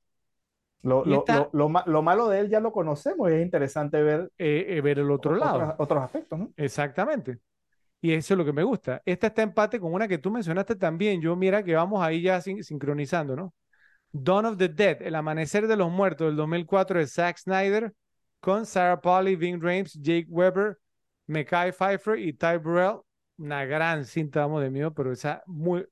Lo, 0.82 1.04
lo, 1.04 1.24
lo, 1.26 1.50
lo 1.52 1.68
ma- 1.68 1.84
lo 1.86 2.02
malo 2.02 2.28
de 2.28 2.40
él 2.40 2.48
ya 2.50 2.60
lo 2.60 2.72
conocemos 2.72 3.30
y 3.30 3.34
es 3.34 3.42
interesante 3.42 4.00
ver 4.02 4.30
eh, 4.38 4.66
eh, 4.68 4.80
ver 4.80 5.00
el 5.00 5.10
otro 5.10 5.34
lado. 5.34 5.74
otros, 5.78 6.02
aspectos, 6.02 6.38
¿no? 6.38 6.52
Exactamente. 6.56 7.38
Y 8.00 8.12
eso 8.12 8.34
es 8.34 8.38
lo 8.38 8.44
que 8.44 8.52
me 8.52 8.62
gusta. 8.62 9.02
Esta 9.04 9.26
está 9.26 9.42
empate 9.42 9.80
con 9.80 9.92
una 9.92 10.06
que 10.06 10.18
tú 10.18 10.30
mencionaste 10.30 10.76
también. 10.76 11.20
Yo 11.20 11.34
mira 11.34 11.64
que 11.64 11.74
vamos 11.74 12.00
ahí 12.02 12.22
ya 12.22 12.40
sin- 12.40 12.62
sincronizando, 12.62 13.34
¿no? 13.34 13.54
Dawn 14.12 14.46
of 14.46 14.56
the 14.56 14.68
Dead, 14.68 15.02
El 15.02 15.16
Amanecer 15.16 15.66
de 15.66 15.76
los 15.76 15.90
Muertos 15.90 16.28
del 16.28 16.36
2004 16.36 17.00
de 17.00 17.06
Zack 17.06 17.38
Snyder 17.38 17.92
con 18.40 18.64
Sarah 18.66 19.00
Polley, 19.00 19.34
Ving 19.36 19.60
Rhames, 19.60 19.94
Jake 20.00 20.26
Weber, 20.28 20.78
Mekai 21.26 21.72
Pfeiffer 21.72 22.18
y 22.18 22.32
Ty 22.32 22.56
Burrell. 22.62 23.00
Una 23.36 23.64
gran 23.64 24.04
cinta, 24.04 24.40
vamos 24.40 24.62
de 24.62 24.70
miedo, 24.70 24.94
pero 24.94 25.12
esa 25.12 25.42
muy... 25.46 25.84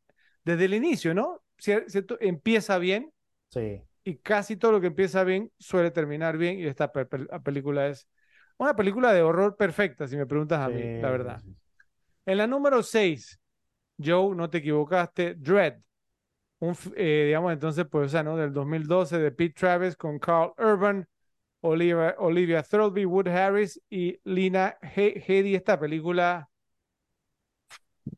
Desde 0.44 0.64
el 0.66 0.74
inicio, 0.74 1.12
¿no? 1.12 1.42
Cier- 1.58 1.88
¿Cierto? 1.88 2.16
Empieza 2.20 2.78
bien 2.78 3.12
Sí. 3.50 3.82
Y 4.06 4.18
casi 4.18 4.56
todo 4.56 4.72
lo 4.72 4.82
que 4.82 4.88
empieza 4.88 5.24
bien 5.24 5.52
suele 5.60 5.92
terminar 5.92 6.38
bien 6.38 6.60
y 6.60 6.66
esta 6.66 6.92
pe- 6.92 7.06
pe- 7.06 7.26
película 7.42 7.88
es 7.88 8.08
una 8.58 8.76
película 8.76 9.12
de 9.14 9.22
horror 9.22 9.56
perfecta, 9.58 10.08
si 10.08 10.16
me 10.18 10.26
preguntas 10.26 10.60
a 10.60 10.70
mí, 10.70 10.90
sí, 10.92 11.00
la 11.00 11.10
verdad. 11.10 11.44
sí. 11.44 11.56
En 12.26 12.38
la 12.38 12.46
número 12.46 12.82
6, 12.82 13.40
Joe, 14.02 14.34
no 14.36 14.50
te 14.50 14.58
equivocaste, 14.58 15.34
Dread. 15.36 15.78
Un, 16.60 16.76
eh, 16.96 17.24
digamos 17.26 17.52
entonces, 17.52 17.86
pues, 17.90 18.06
o 18.08 18.10
sea, 18.10 18.22
¿no? 18.24 18.36
Del 18.36 18.52
2012 18.52 19.18
de 19.18 19.32
Pete 19.32 19.54
Travis 19.54 19.96
con 19.96 20.18
Carl 20.18 20.52
Urban, 20.58 21.08
Olivia, 21.62 22.16
Olivia 22.18 22.62
Thirlby, 22.64 23.06
Wood 23.06 23.28
Harris 23.28 23.80
y 23.90 24.20
Lina 24.24 24.76
He- 24.82 25.22
Headey. 25.26 25.54
Esta 25.56 25.78
película 25.80 26.50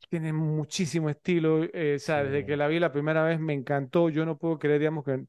tiene 0.09 0.33
muchísimo 0.33 1.11
estilo. 1.11 1.65
eh, 1.65 1.95
o 1.97 1.99
sea, 1.99 2.25
desde 2.25 2.45
que 2.47 2.57
la 2.57 2.69
vi 2.69 2.79
la 2.79 2.93
primera 2.93 3.23
vez 3.25 3.41
me 3.41 3.53
encantó. 3.55 4.09
Yo 4.11 4.25
no 4.27 4.39
puedo 4.39 4.59
creer, 4.59 4.81
digamos, 4.81 5.05
que 5.05 5.25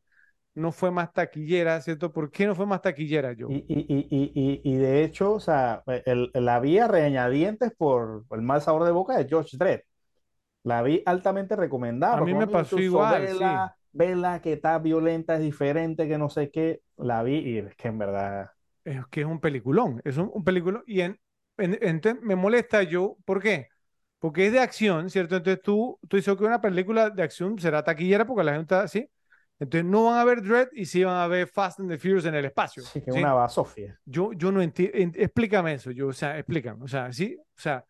no 0.59 0.71
fue 0.71 0.91
más 0.91 1.13
taquillera, 1.13 1.81
¿cierto? 1.81 2.11
¿Por 2.11 2.31
qué 2.31 2.45
no 2.47 2.55
fue 2.55 2.65
más 2.65 2.81
taquillera, 2.81 3.35
Joe? 3.37 3.51
Y, 3.51 3.55
y, 3.67 4.07
y, 4.11 4.61
y, 4.63 4.75
de 4.77 5.03
hecho, 5.03 5.33
o 5.33 5.39
sea, 5.39 5.81
el, 6.05 6.29
la 6.35 6.59
vi 6.59 6.77
a 6.77 6.87
regañadientes 6.87 7.71
por 7.75 8.25
el 8.31 8.41
mal 8.43 8.61
sabor 8.61 8.83
de 8.85 8.91
boca 8.91 9.17
de 9.17 9.27
George 9.27 9.57
Dredd. 9.57 9.79
La 10.63 10.83
vi 10.83 11.03
altamente 11.05 11.55
recomendada. 11.55 12.17
A 12.17 12.21
mí 12.21 12.33
me 12.33 12.47
pasó 12.47 12.79
igual, 12.79 13.29
Vela, 13.33 13.75
vela 13.93 14.41
que 14.41 14.53
está 14.53 14.79
violenta, 14.79 15.35
es 15.35 15.41
diferente, 15.41 16.07
que 16.07 16.17
no 16.19 16.29
sé 16.29 16.51
qué. 16.51 16.81
La 16.97 17.23
vi 17.23 17.37
y 17.39 17.57
es 17.59 17.75
que 17.75 17.89
en 17.89 17.99
verdad. 17.99 18.51
Es 18.83 19.05
que 19.07 19.21
es 19.21 19.27
un 19.27 19.39
peliculón, 19.39 20.01
es 20.05 20.17
un, 20.17 20.31
un 20.33 20.43
peliculón. 20.43 20.83
Y 20.87 21.01
en, 21.01 21.19
en- 21.57 22.01
me 22.21 22.35
molesta 22.35 22.83
yo, 22.83 23.17
¿por 23.25 23.41
qué? 23.41 23.67
Porque 24.19 24.47
es 24.47 24.53
de 24.53 24.59
acción, 24.59 25.09
¿cierto? 25.09 25.35
Entonces 25.37 25.61
tú, 25.63 25.99
tú 26.07 26.17
dices 26.17 26.35
que 26.37 26.43
una 26.43 26.61
película 26.61 27.09
de 27.09 27.23
acción 27.23 27.57
será 27.59 27.83
taquillera 27.83 28.25
porque 28.25 28.43
la 28.43 28.53
gente 28.53 28.63
está 28.75 28.81
así. 28.83 29.09
Entonces 29.59 29.85
no 29.89 30.05
van 30.05 30.19
a 30.19 30.23
ver 30.25 30.41
Dread 30.41 30.69
y 30.73 30.85
sí 30.85 31.03
van 31.03 31.17
a 31.17 31.27
ver 31.27 31.47
Fast 31.47 31.79
and 31.79 31.89
the 31.89 31.97
Furious 31.97 32.25
en 32.25 32.35
el 32.35 32.45
espacio. 32.45 32.83
Sí, 32.83 33.01
que 33.01 33.11
es 33.11 33.13
¿sí? 33.13 33.19
una 33.19 33.33
basofia. 33.33 33.99
Yo, 34.05 34.33
yo 34.33 34.51
no 34.51 34.61
entiendo, 34.61 35.17
explícame 35.19 35.73
eso, 35.75 35.91
yo, 35.91 36.07
o 36.07 36.13
sea, 36.13 36.37
explícame, 36.39 36.83
o 36.83 36.87
sea, 36.87 37.11
sí, 37.13 37.37
o 37.39 37.61
sea, 37.61 37.85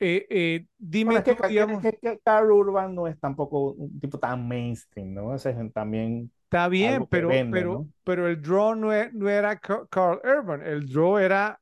eh, 0.00 0.26
eh, 0.30 0.66
dime 0.78 1.14
Bueno, 1.14 1.18
es 1.20 1.24
que, 1.24 1.34
tú, 1.36 1.48
digamos, 1.48 1.82
que- 1.82 1.98
que 1.98 2.18
Carl 2.24 2.50
Urban 2.50 2.94
no 2.94 3.06
es 3.08 3.18
tampoco 3.20 3.72
un 3.72 4.00
tipo 4.00 4.18
tan 4.18 4.46
mainstream, 4.48 5.14
¿no? 5.14 5.34
Ese 5.34 5.50
es 5.50 5.72
también. 5.72 6.30
Está 6.44 6.68
bien, 6.68 7.06
pero, 7.08 7.28
vende, 7.28 7.50
pero, 7.50 7.70
¿no? 7.72 7.88
pero 8.04 8.28
el 8.28 8.40
draw 8.40 8.74
no, 8.76 8.92
e- 8.92 9.10
no 9.12 9.28
era 9.28 9.58
Ca- 9.58 9.86
Carl 9.90 10.20
Urban, 10.24 10.62
el 10.62 10.86
draw 10.86 11.18
era 11.18 11.60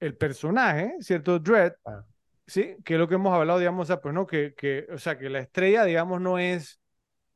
el 0.00 0.16
personaje, 0.16 0.96
¿cierto? 1.00 1.38
Dread, 1.38 1.74
Ah, 1.84 2.04
¿sí? 2.46 2.76
Que 2.84 2.94
es 2.94 3.00
lo 3.00 3.08
que 3.08 3.16
hemos 3.16 3.34
hablado, 3.34 3.58
digamos, 3.60 3.84
o 3.84 3.86
sea, 3.88 4.00
pues 4.00 4.14
no, 4.14 4.26
que, 4.26 4.54
que, 4.56 4.86
o 4.92 4.98
sea, 4.98 5.18
que 5.18 5.30
la 5.30 5.40
estrella, 5.40 5.84
digamos, 5.84 6.20
no 6.20 6.38
es 6.38 6.80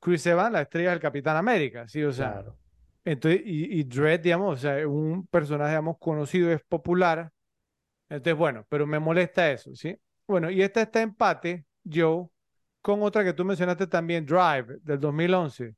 Chris 0.01 0.27
Evans, 0.27 0.53
la 0.53 0.63
estrella 0.63 0.91
es 0.91 0.95
el 0.95 1.01
Capitán 1.01 1.37
América, 1.37 1.87
¿sí? 1.89 2.03
O 2.05 2.13
sea, 2.13 2.33
claro. 2.33 2.57
entonces, 3.05 3.43
y, 3.45 3.81
y 3.81 3.85
Dredd, 3.85 4.21
digamos, 4.23 4.59
o 4.59 4.61
sea, 4.61 4.79
es 4.79 4.87
un 4.87 5.27
personaje, 5.29 5.71
digamos, 5.73 5.97
conocido, 5.99 6.53
es 6.53 6.63
popular. 6.65 7.33
Entonces, 8.09 8.37
bueno, 8.39 8.67
pero 8.69 8.87
me 8.87 8.99
molesta 9.01 9.51
eso, 9.53 9.75
¿sí? 9.75 9.97
Bueno, 10.27 10.51
y 10.51 10.63
esta 10.63 10.83
está 10.83 11.03
empate, 11.03 11.67
Joe, 11.91 12.29
con 12.83 13.03
otra 13.03 13.25
que 13.25 13.33
tú 13.33 13.45
mencionaste 13.45 13.87
también, 13.87 14.27
Drive, 14.27 14.79
del 14.83 15.01
2011, 15.01 15.75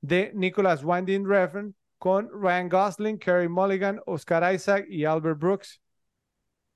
de 0.00 0.32
Nicholas 0.34 0.82
Winding 0.84 1.26
Refn, 1.28 1.74
con 1.98 2.28
Ryan 2.32 2.68
Gosling, 2.68 3.18
Kerry 3.18 3.48
Mulligan, 3.48 4.00
Oscar 4.06 4.54
Isaac 4.54 4.86
y 4.88 5.04
Albert 5.04 5.38
Brooks. 5.38 5.80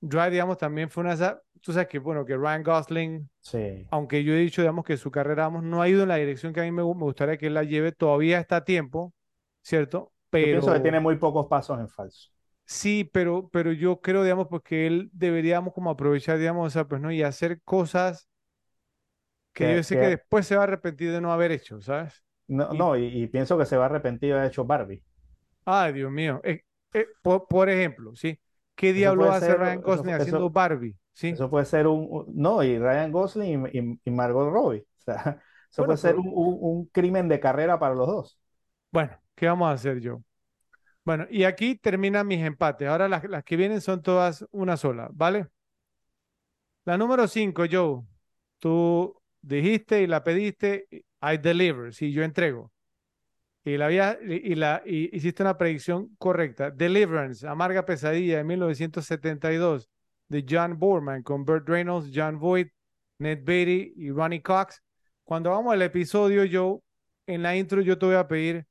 Drive, 0.01 0.31
digamos, 0.31 0.59
también 0.59 0.91
fue 0.91 1.03
una... 1.03 1.11
de 1.11 1.25
esas- 1.25 1.39
Tú 1.60 1.72
sabes 1.72 1.89
que, 1.89 1.98
bueno, 1.98 2.24
que 2.24 2.36
Ryan 2.36 2.62
Gosling 2.62 3.30
Sí. 3.40 3.86
aunque 3.90 4.24
yo 4.24 4.34
he 4.34 4.39
dicho, 4.39 4.62
digamos, 4.62 4.84
que 4.84 4.97
su 4.98 5.10
carrera, 5.12 5.44
vamos, 5.44 5.64
no 5.64 5.82
ha 5.82 5.89
ido 5.89 6.02
en 6.05 6.08
la 6.10 6.16
dirección 6.16 6.52
que 6.55 6.60
a 6.60 6.64
mí 6.64 6.72
me, 6.72 6.82
gu- 6.82 6.97
me 6.97 7.05
gustaría 7.05 7.39
que 7.39 7.47
él 7.48 7.55
la 7.55 7.64
lleve, 7.64 7.92
todavía 7.92 8.40
está 8.40 8.56
a 8.58 8.64
tiempo, 8.64 9.14
¿cierto? 9.62 10.12
Yo 10.40 10.50
Pero 10.50 10.50
pienso 10.50 10.72
que 10.72 10.80
tiene 10.80 10.98
muy 11.00 11.16
pocos 11.16 11.47
pasos 11.47 11.78
en 11.78 11.89
falso. 11.89 12.30
sí, 12.66 13.05
pero, 13.12 13.48
pero 13.52 13.72
yo 13.72 14.00
creo, 14.00 14.22
digamos, 14.22 14.48
pues 14.48 14.62
que 14.62 14.86
él 14.86 15.10
deberíamos 15.12 15.74
como 15.74 15.90
aprovechar, 15.90 16.39
digamos, 16.39 16.66
o 16.68 16.70
sea, 16.70 16.86
pues, 16.89 17.00
¿no? 17.00 17.10
Y 17.12 17.22
hacer 17.22 17.60
cosas 17.62 18.28
que 19.52 19.66
Que- 19.66 19.74
yo 19.74 19.82
sé 19.82 19.98
que- 19.98 19.98
que 19.98 20.06
después 20.06 20.47
se 20.47 20.56
va 20.56 20.62
a 20.62 20.64
arrepentir 20.64 21.12
de 21.12 21.20
no 21.20 21.32
haber 21.32 21.52
hecho, 21.52 21.80
¿sabes? 21.80 22.24
No, 22.48 22.74
Y- 22.74 22.76
no, 22.76 22.97
y, 22.98 23.05
y 23.22 23.26
pienso 23.28 23.56
que 23.56 23.64
se 23.64 23.76
va 23.78 23.84
a 23.84 23.86
arrepentir 23.86 24.28
de 24.30 24.34
haber 24.39 24.48
hecho 24.50 24.64
Barbie. 24.66 25.02
Ay, 25.64 25.92
Dios 25.92 26.10
mío. 26.10 26.40
Eh, 26.44 26.62
eh, 26.92 27.06
por, 27.22 27.47
por 27.48 27.68
ejemplo, 27.70 28.14
¿sí? 28.16 28.39
¿Qué 28.81 28.92
diablo 28.92 29.31
hace 29.31 29.47
ser- 29.47 29.59
Ryan 29.59 29.83
Gosling 29.83 30.15
eso- 30.15 30.23
haciendo 30.23 30.50
Barbie? 30.50 30.97
¿Sí? 31.12 31.28
Eso 31.28 31.50
puede 31.50 31.65
ser 31.67 31.86
un, 31.86 32.07
un- 32.10 32.25
no, 32.34 32.62
y 32.62 32.78
Ryan 32.78 33.12
Gosling 33.12 33.67
y, 33.73 33.78
y- 33.78 34.00
y 34.05 34.10
Margot 34.10 34.50
Robbie. 34.50 34.81
O 34.81 35.02
sea, 35.02 35.15
eso 35.70 35.83
Bueno, 35.83 35.86
puede 35.86 35.99
ser 35.99 36.17
un, 36.17 36.28
un- 36.28 36.59
un 36.60 36.86
crimen 36.86 37.28
de 37.28 37.41
carrera 37.41 37.78
para 37.78 37.94
los 37.94 38.07
dos. 38.07 38.39
Bueno, 38.91 39.17
¿qué 39.34 39.47
vamos 39.47 39.68
a 39.68 39.73
hacer 39.73 40.00
yo? 40.00 40.23
Bueno, 41.05 41.26
y 41.31 41.44
aquí 41.44 41.76
terminan 41.76 42.26
mis 42.26 42.41
empates. 42.44 42.89
Ahora 42.89 43.09
las, 43.09 43.25
las 43.25 43.44
que 43.44 43.57
vienen 43.57 43.81
son 43.81 44.02
todas 44.02 44.47
una 44.52 44.76
sola, 44.76 45.09
¿vale? 45.12 45.49
La 46.84 46.97
número 46.99 47.26
5, 47.28 47.65
Joe. 47.70 48.02
Tú 48.59 49.17
dijiste 49.42 50.02
y 50.02 50.07
la 50.07 50.23
pediste, 50.25 50.86
I 51.23 51.39
deliver, 51.39 51.94
sí, 51.94 52.12
yo 52.12 52.23
entrego. 52.23 52.73
Y 53.64 53.76
la 53.76 53.86
había, 53.86 54.18
y, 54.22 54.55
la 54.55 54.82
y 54.86 55.14
hiciste 55.14 55.42
una 55.42 55.58
predicción 55.58 56.14
correcta. 56.18 56.70
Deliverance, 56.70 57.47
Amarga 57.47 57.84
Pesadilla 57.84 58.39
de 58.39 58.44
1972 58.44 59.90
de 60.28 60.47
John 60.48 60.78
Borman 60.78 61.22
con 61.22 61.44
Burt 61.44 61.68
Reynolds, 61.68 62.10
John 62.14 62.39
Voight, 62.39 62.72
Ned 63.18 63.40
Beatty 63.44 63.92
y 63.97 64.10
Ronnie 64.10 64.40
Cox. 64.42 64.82
Cuando 65.24 65.50
vamos 65.50 65.72
al 65.74 65.82
episodio, 65.82 66.42
Joe, 66.50 66.80
en 67.26 67.42
la 67.42 67.55
intro 67.56 67.82
yo 67.82 67.98
te 67.98 68.06
voy 68.06 68.14
a 68.14 68.26
pedir 68.26 68.66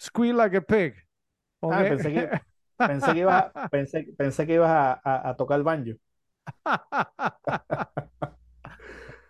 Squeal 0.00 0.36
like 0.36 0.56
a 0.56 0.60
pig. 0.60 0.94
Ah, 1.62 1.82
pensé 1.88 2.12
que, 2.12 2.30
pensé 2.76 3.12
que 3.12 3.18
ibas, 3.20 3.50
a- 3.54 3.68
pensé, 3.70 4.02
pensé 4.16 4.46
que 4.46 4.54
ibas 4.54 4.70
a, 4.70 4.92
a- 5.02 5.30
a 5.30 5.36
tocar 5.36 5.58
el 5.58 5.64
banjo. 5.64 5.92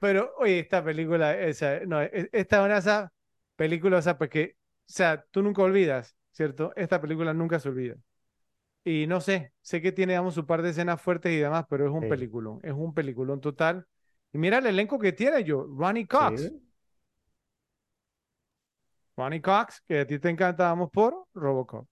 Pero, 0.01 0.33
oye, 0.39 0.59
esta 0.61 0.85
película, 0.85 1.39
esa, 1.39 1.81
no, 1.87 2.03
e- 2.03 2.29
esta 2.33 2.57
es 2.59 2.65
una 2.65 2.75
de 2.75 2.81
esas 2.81 3.11
películas, 3.57 4.01
o 4.01 4.03
sea, 4.03 4.19
porque, 4.19 4.57
sea, 4.93 5.25
tú 5.31 5.43
nunca 5.43 5.63
olvidas, 5.63 6.17
¿cierto? 6.33 6.73
Esta 6.77 7.01
película 7.01 7.33
nunca 7.35 7.59
se 7.59 7.69
olvida. 7.69 7.97
Y 8.85 9.07
no 9.07 9.21
sé, 9.21 9.53
sé 9.63 9.81
que 9.81 9.93
tiene, 9.93 10.13
digamos, 10.13 10.35
su 10.35 10.47
par 10.47 10.63
de 10.63 10.71
escenas 10.71 11.01
fuertes 11.01 11.33
y 11.33 11.39
demás, 11.39 11.65
pero 11.69 11.87
es 11.87 11.93
un 11.93 12.03
Sí. 12.03 12.09
peliculón, 12.09 12.61
es 12.63 12.73
un 12.73 12.93
peliculón 12.95 13.41
total. 13.41 13.87
Y 14.33 14.39
mira 14.39 14.59
el 14.59 14.67
elenco 14.67 14.99
que 14.99 15.13
tiene 15.13 15.43
yo, 15.45 15.67
Ronnie 15.77 16.07
Cox. 16.07 16.43
Sí. 16.43 16.61
Ronnie 19.17 19.41
Cox, 19.41 19.81
que 19.87 20.01
a 20.01 20.07
ti 20.07 20.19
te 20.19 20.29
encanta, 20.31 20.65
vamos 20.65 20.91
por 20.91 21.27
Robocop. 21.35 21.87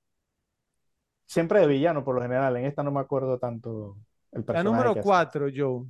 Siempre 1.27 1.61
de 1.61 1.67
villano, 1.67 2.05
por 2.05 2.15
lo 2.15 2.23
general. 2.23 2.57
En 2.57 2.67
esta 2.67 2.83
no 2.83 2.91
me 2.93 3.01
acuerdo 3.01 3.39
tanto 3.39 3.97
el 4.33 4.41
La 4.41 4.47
personaje 4.47 4.65
número 4.65 4.93
que 4.93 5.01
hace. 5.01 5.07
4, 5.09 5.47
Joe. 5.55 5.87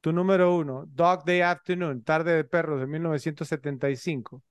Tu 0.00 0.12
número 0.12 0.54
1, 0.56 0.84
Dog 0.88 1.24
Day 1.24 1.40
Afternoon, 1.40 2.02
Tarde 2.04 2.32
de 2.36 2.44
Perros 2.44 2.80
de 2.80 2.86
1975. 2.86 4.42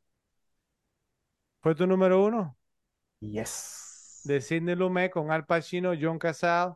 ¿Fue 1.64 1.74
tu 1.75 1.88
número 1.88 2.22
1? 2.25 2.58
Yes. 3.22 4.19
De 4.25 4.42
Sidney 4.42 4.75
Lumet 4.75 5.09
con 5.09 5.32
Al 5.32 5.45
Pacino, 5.45 5.93
John 6.00 6.19
Casal, 6.19 6.74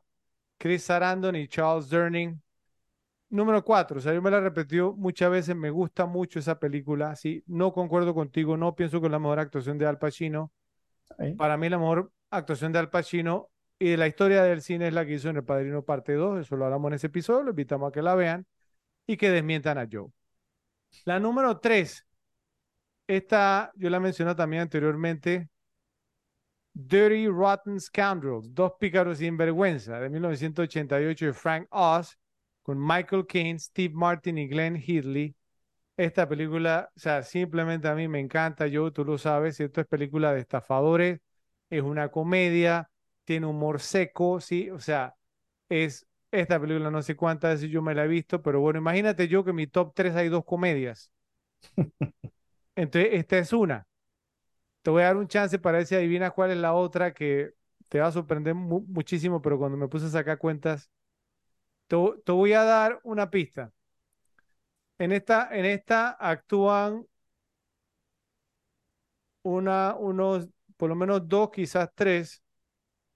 Chris 0.57 0.83
Sarandon 0.83 1.35
y 1.35 1.49
Charles 1.49 1.90
Durning. 1.90 2.41
Número 3.30 3.66
4, 3.66 3.98
o 3.98 4.01
sea, 4.01 4.14
yo 4.14 4.22
me 4.22 4.32
la 4.32 4.38
he 4.38 4.41
repetido 4.41 4.93
muchas 4.93 5.30
veces, 5.30 5.57
me 5.57 5.72
gusta 5.72 6.06
mucho 6.06 6.40
esa 6.40 6.57
película. 6.57 7.14
Sí, 7.17 7.43
no 7.48 7.74
concuerdo 7.74 8.14
contigo, 8.14 8.56
no 8.56 8.75
pienso 8.75 9.01
que 9.01 9.07
es 9.07 9.11
la 9.11 9.19
mejor 9.19 9.40
actuación 9.40 9.77
de 9.77 9.85
Al 9.85 9.99
Pacino. 9.99 10.53
Para 11.38 11.57
mí 11.57 11.67
la 11.67 11.77
mejor 11.77 12.09
actuación 12.30 12.72
de 12.72 12.80
Al 12.80 12.90
Pacino 12.90 13.49
y 13.77 13.90
de 13.90 13.98
la 13.98 14.07
historia 14.07 14.41
del 14.43 14.61
cine 14.61 14.88
es 14.88 14.93
la 14.93 15.06
que 15.06 15.16
hizo 15.16 15.27
en 15.27 15.35
El 15.35 15.43
Padrino 15.43 15.83
Parte 15.83 16.14
2, 16.14 16.40
eso 16.40 16.56
lo 16.56 16.64
hablamos 16.64 16.88
en 16.91 16.95
ese 16.95 17.07
episodio, 17.07 17.43
lo 17.43 17.49
invitamos 17.49 17.90
a 17.90 17.91
que 17.91 18.01
la 18.01 18.16
vean 18.16 18.48
y 19.06 19.17
que 19.17 19.30
desmientan 19.32 19.77
a 19.80 19.85
Joe. 19.91 20.07
La 21.03 21.19
número 21.19 21.59
3, 21.59 22.07
esta 23.08 23.72
yo 23.76 23.90
la 23.90 24.00
mencioné 24.00 24.36
también 24.36 24.64
anteriormente, 24.64 25.50
Dirty 26.74 27.27
Rotten 27.27 27.80
Scoundrels, 27.80 28.53
Dos 28.53 28.74
Pícaros 28.80 29.18
sin 29.18 29.36
Vergüenza, 29.38 30.00
de 30.00 30.10
1988 30.10 31.26
de 31.27 31.34
Frank 31.34 31.68
Oz, 31.72 32.18
con 32.61 32.77
Michael 32.80 33.26
Caine, 33.27 33.60
Steve 33.60 33.94
Martin 33.94 34.38
y 34.38 34.48
Glenn 34.48 34.76
Headley. 34.76 35.36
Esta 35.98 36.30
película, 36.30 36.92
o 36.95 37.00
sea, 37.00 37.24
simplemente 37.24 37.88
a 37.88 37.95
mí 37.95 38.08
me 38.08 38.19
encanta, 38.19 38.68
yo, 38.68 38.94
tú 38.94 39.06
lo 39.06 39.18
sabes, 39.18 39.58
¿cierto? 39.58 39.82
Es 39.82 39.88
película 39.88 40.34
de 40.34 40.42
estafadores, 40.42 41.22
es 41.69 41.84
una 41.84 42.10
comedia, 42.11 42.90
tiene 43.26 43.48
humor 43.48 43.80
seco, 43.82 44.42
¿sí? 44.42 44.69
O 44.72 44.80
sea, 44.80 45.16
es 45.69 46.08
esta 46.32 46.60
película 46.60 46.92
no 46.92 47.02
sé 47.03 47.16
cuántas 47.18 47.56
veces 47.61 47.72
yo 47.72 47.82
me 47.84 47.95
la 47.95 48.06
he 48.06 48.08
visto, 48.10 48.42
pero 48.44 48.61
bueno, 48.61 48.80
imagínate 48.80 49.27
yo 49.30 49.44
que 49.44 49.52
en 49.52 49.58
mi 49.58 49.68
top 49.68 49.94
3 49.95 50.16
hay 50.16 50.30
dos 50.30 50.45
comedias. 50.45 51.11
Entonces, 52.77 53.09
esta 53.14 53.39
es 53.39 53.51
una. 53.53 53.88
Te 54.81 54.91
voy 54.91 55.03
a 55.03 55.07
dar 55.07 55.17
un 55.17 55.27
chance 55.27 55.59
para 55.59 55.80
ver 55.80 55.88
si 55.88 55.95
adivinas 55.95 56.33
cuál 56.33 56.51
es 56.51 56.57
la 56.57 56.73
otra 56.73 57.14
que 57.14 57.53
te 57.89 57.99
va 57.99 58.07
a 58.07 58.11
sorprender 58.11 58.56
muchísimo, 58.56 59.41
pero 59.41 59.57
cuando 59.59 59.77
me 59.77 59.88
puse 59.89 60.06
a 60.07 60.09
sacar 60.09 60.38
cuentas, 60.38 60.91
te, 61.88 61.95
voy 62.31 62.53
a 62.53 62.64
dar 62.64 62.99
una 63.03 63.30
pista. 63.30 63.73
En 64.99 65.11
esta, 65.11 65.49
en 65.51 65.65
esta 65.65 66.15
actúan 66.19 67.06
una, 69.43 69.95
unos, 69.95 70.47
por 70.77 70.89
lo 70.89 70.95
menos 70.95 71.27
dos, 71.27 71.49
quizás 71.51 71.89
tres 71.95 72.43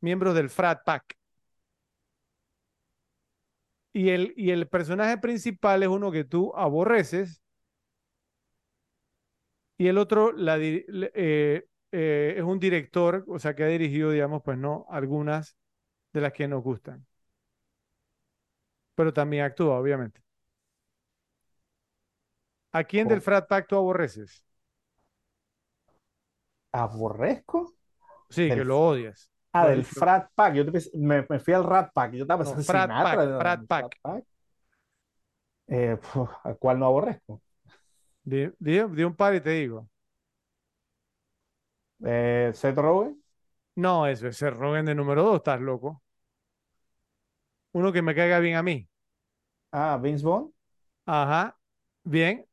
miembros 0.01 0.35
del 0.35 0.49
Frat 0.49 0.83
Pack. 0.85 1.17
Y 3.93 4.09
el, 4.09 4.33
y 4.38 4.51
el 4.51 4.67
personaje 4.67 5.17
principal 5.17 5.83
es 5.83 5.90
uno 5.90 6.11
que 6.11 6.23
tú 6.23 6.53
aborreces. 6.56 7.41
Y 9.82 9.88
el 9.88 9.98
otro 9.98 10.32
la, 10.32 10.60
eh, 10.60 11.66
eh, 11.92 12.34
es 12.38 12.43
un 12.43 12.60
director, 12.60 13.26
o 13.27 13.40
sea, 13.40 13.56
que 13.56 13.64
ha 13.64 13.68
dirigido, 13.68 14.11
digamos, 14.11 14.43
pues 14.43 14.56
no, 14.56 14.85
algunas 14.92 15.58
de 16.14 16.22
las 16.22 16.34
que 16.34 16.48
nos 16.48 16.61
gustan. 16.61 17.03
Pero 18.93 19.11
también 19.11 19.43
actúa, 19.43 19.80
obviamente. 19.80 20.22
¿A 22.72 22.84
quién 22.84 23.08
del 23.08 23.22
Frat 23.22 23.48
Pack 23.48 23.69
tú 23.69 23.76
aborreces? 23.76 24.45
¿Aborrezco? 26.72 27.74
Sí, 28.30 28.50
que 28.50 28.64
lo 28.64 28.80
odias. 28.80 29.32
Ah, 29.51 29.68
del 29.68 29.84
Frat 29.84 30.30
Pack. 30.35 30.53
Yo 30.53 30.64
me, 30.93 31.40
fui 31.40 31.56
al 31.56 31.64
Rat 31.64 31.92
Pack. 31.92 32.14
Yo 32.14 32.22
estaba 32.26 32.43
pensando 32.43 32.68
frat, 32.68 32.88
pack, 32.88 33.66
frat, 33.66 33.66
pack. 33.66 34.26
Eh, 35.69 35.98
¿A 36.43 36.53
cuál 36.53 36.77
no 36.77 36.85
aborrezco? 36.85 37.42
Di, 38.24 39.03
un 39.03 39.16
par 39.16 39.35
y 39.35 39.41
te 39.41 39.50
digo. 39.51 39.90
Eh, 42.03 42.51
¿Seth 42.53 42.77
Rogen? 42.77 43.22
No, 43.75 44.08
eso 44.08 44.27
es 44.27 44.38
Seth 44.38 44.53
Rogen 44.53 44.85
de 44.85 44.95
número 44.95 45.24
dos, 45.24 45.38
estás 45.38 45.59
loco. 45.59 46.03
Uno 47.74 47.91
que 47.91 48.01
me 48.01 48.14
caiga 48.14 48.40
bien 48.40 48.56
a 48.56 48.64
mí. 48.64 48.88
Ah, 49.72 49.98
Vince 50.01 50.25
Vaughn. 50.25 50.53
Ajá, 51.06 51.58
bien. 52.03 52.45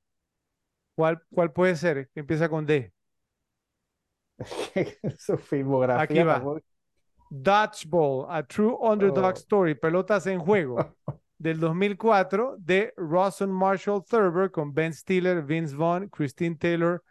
¿Cuál, 0.94 1.22
cuál 1.32 1.52
puede 1.52 1.76
ser? 1.76 2.08
Que 2.14 2.20
empieza 2.20 2.48
con 2.48 2.66
D. 2.66 2.92
Su 5.18 5.36
filmografía. 5.36 6.02
Aquí 6.02 6.22
va. 6.22 6.42
Dodgeball, 7.30 8.26
A 8.30 8.42
True 8.42 8.76
Underdog 8.80 9.34
oh. 9.34 9.36
Story, 9.36 9.74
Pelotas 9.74 10.26
en 10.26 10.40
Juego, 10.40 10.97
del 11.39 11.60
2004, 11.60 12.57
de 12.58 12.92
Rawson 12.97 13.50
Marshall 13.50 14.05
Thurber, 14.05 14.50
con 14.50 14.73
Ben 14.75 14.92
Stiller, 14.92 15.42
Vince 15.42 15.75
Vaughn, 15.75 16.08
Christine 16.08 16.57
Taylor, 16.57 17.02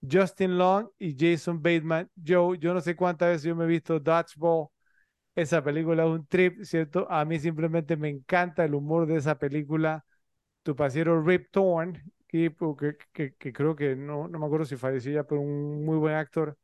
Justin 0.00 0.58
Long 0.58 0.88
y 0.98 1.14
Jason 1.16 1.62
Bateman. 1.62 2.10
Joe, 2.16 2.58
yo 2.58 2.74
no 2.74 2.80
sé 2.80 2.96
cuántas 2.96 3.28
veces 3.28 3.42
yo 3.44 3.54
me 3.56 3.64
he 3.64 3.68
visto 3.68 4.00
Dodgeball. 4.00 4.68
Esa 5.34 5.62
película 5.62 6.04
es 6.04 6.10
un 6.10 6.26
trip, 6.26 6.62
¿cierto? 6.64 7.06
A 7.10 7.24
mí 7.24 7.38
simplemente 7.38 7.96
me 7.96 8.08
encanta 8.08 8.64
el 8.64 8.74
humor 8.74 9.06
de 9.06 9.16
esa 9.16 9.38
película. 9.38 10.04
Tu 10.62 10.74
pasiero 10.74 11.22
Rip 11.22 11.50
Torn, 11.50 12.02
que, 12.26 12.54
que, 13.12 13.52
creo 13.52 13.76
que 13.76 13.94
no, 13.94 14.28
no 14.28 14.38
me 14.38 14.46
acuerdo 14.46 14.64
si 14.64 14.76
falleció 14.76 15.12
ya, 15.12 15.24
pero 15.24 15.40
un 15.42 15.84
muy 15.84 15.98
buen 15.98 16.14
actor 16.14 16.56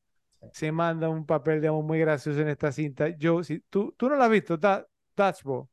se 0.52 0.72
manda 0.72 1.08
un 1.08 1.24
papel, 1.26 1.60
digamos, 1.60 1.84
muy 1.84 2.00
gracioso 2.00 2.40
en 2.40 2.48
esta 2.48 2.72
cinta. 2.72 3.08
Yo, 3.10 3.44
si 3.44 3.60
tú, 3.70 3.94
tú 3.96 4.08
no 4.08 4.16
la 4.16 4.24
has 4.24 4.30
visto, 4.30 4.56
Dodgeball. 4.56 5.68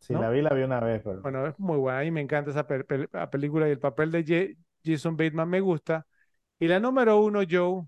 Sí, 0.00 0.14
la 0.14 0.30
vi, 0.30 0.42
la 0.42 0.50
vi 0.54 0.62
una 0.62 0.80
vez. 0.80 1.02
Pero... 1.04 1.20
Bueno, 1.20 1.46
es 1.46 1.58
muy 1.58 1.76
buena. 1.76 2.00
Mí 2.00 2.10
me 2.10 2.20
encanta 2.20 2.50
esa 2.50 2.66
película 2.66 3.68
y 3.68 3.72
el 3.72 3.78
papel 3.78 4.10
de 4.10 4.56
Jason 4.82 5.16
Bateman 5.16 5.48
me 5.48 5.60
gusta. 5.60 6.06
Y 6.58 6.68
la 6.68 6.80
número 6.80 7.18
uno, 7.20 7.40
Joe, 7.48 7.86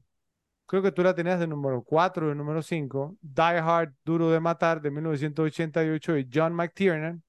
creo 0.66 0.82
que 0.82 0.92
tú 0.92 1.02
la 1.02 1.14
tenías 1.14 1.40
de 1.40 1.46
número 1.46 1.82
cuatro, 1.82 2.28
de 2.28 2.34
número 2.34 2.62
cinco, 2.62 3.16
Die 3.20 3.42
Hard, 3.42 3.92
Duro 4.04 4.30
de 4.30 4.40
Matar, 4.40 4.80
de 4.80 4.90
1988, 4.90 6.12
de 6.14 6.28
John 6.32 6.54
McTiernan, 6.54 7.22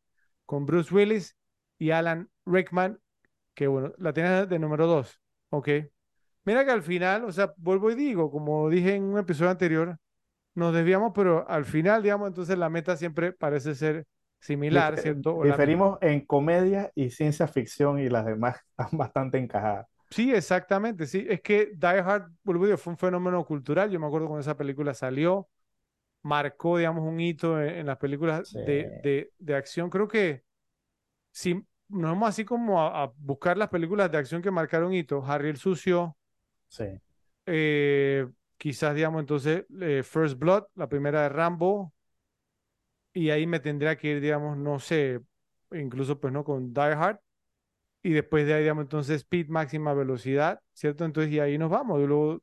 con 0.46 0.66
Bruce 0.66 0.94
Willis 0.94 1.36
y 1.78 1.92
Alan 1.92 2.30
Rickman, 2.46 3.00
que 3.54 3.68
bueno, 3.68 3.94
la 3.98 4.14
tenías 4.14 4.48
de 4.48 4.60
número 4.60 4.88
dos, 4.88 5.20
¿ok? 5.50 5.70
Mira 6.46 6.66
que 6.66 6.72
al 6.72 6.84
final, 6.84 7.26
o 7.26 7.32
sea, 7.32 7.54
vuelvo 7.58 7.92
y 7.92 7.96
digo, 7.96 8.32
como 8.32 8.70
dije 8.70 8.96
en 8.96 9.04
un 9.04 9.20
episodio 9.20 9.52
anterior, 9.52 9.98
nos 10.56 10.74
desviamos, 10.74 11.12
pero 11.16 11.50
al 11.50 11.66
final, 11.66 12.04
digamos, 12.04 12.28
entonces 12.28 12.58
la 12.58 12.70
meta 12.70 12.96
siempre 12.96 13.34
parece 13.34 13.76
ser 13.76 14.06
similar, 14.44 14.98
¿cierto? 15.00 15.42
diferimos 15.44 15.98
en 16.02 16.26
comedia 16.26 16.92
y 16.96 17.10
ciencia 17.10 17.48
ficción 17.48 18.00
y 18.00 18.10
las 18.10 18.26
demás 18.26 18.58
están 18.78 18.98
bastante 18.98 19.38
encajadas. 19.38 19.88
Sí, 20.10 20.32
exactamente, 20.32 21.08
sí. 21.08 21.26
Es 21.28 21.42
que 21.42 21.72
Die 21.76 21.88
Hard, 21.88 22.32
fue 22.78 22.92
un 22.92 22.98
fenómeno 22.98 23.44
cultural. 23.46 23.90
Yo 23.90 24.00
me 24.00 24.06
acuerdo 24.06 24.28
cuando 24.28 24.42
esa 24.42 24.56
película 24.56 24.94
salió, 24.94 25.48
marcó, 26.22 26.78
digamos, 26.78 27.04
un 27.04 27.20
hito 27.20 27.60
en, 27.60 27.88
las 27.88 27.98
películas 27.98 28.54
de, 28.54 29.32
de, 29.40 29.56
acción. 29.56 29.90
Creo 29.90 30.08
que 30.08 30.44
si 31.32 31.56
nos 31.90 32.12
vamos 32.12 32.30
así 32.30 32.46
como 32.46 32.80
a, 32.80 33.04
a, 33.04 33.12
buscar 33.18 33.58
las 33.58 33.70
películas 33.70 34.12
de 34.12 34.20
acción 34.20 34.44
que 34.44 34.52
marcaron 34.52 34.94
hito, 34.94 35.26
Harry 35.26 35.50
el 35.50 35.58
Sucio, 35.58 36.16
Sí. 36.74 36.86
Eh, 37.46 38.28
quizás, 38.58 38.96
digamos, 38.96 39.20
entonces, 39.20 39.64
eh, 39.80 40.02
First 40.04 40.40
Blood, 40.40 40.64
la 40.74 40.90
primera 40.90 41.22
de 41.22 41.30
Rambo, 41.30 41.94
y 43.14 43.30
ahí 43.30 43.48
me 43.48 43.60
tendría 43.60 43.98
que 43.98 44.10
ir, 44.10 44.22
digamos, 44.22 44.58
no 44.58 44.80
sé, 44.80 45.22
incluso 45.72 46.20
pues 46.20 46.34
no 46.34 46.44
con 46.44 46.74
Die 46.74 46.82
Hard, 46.82 47.20
y 48.02 48.12
después 48.12 48.46
de 48.46 48.54
ahí, 48.54 48.62
digamos, 48.62 48.84
entonces 48.84 49.18
Speed 49.18 49.48
máxima 49.48 49.94
velocidad, 49.94 50.60
¿cierto? 50.74 51.06
Entonces, 51.06 51.32
y 51.32 51.40
ahí 51.40 51.58
nos 51.58 51.70
vamos, 51.70 52.02
y 52.02 52.06
luego, 52.06 52.42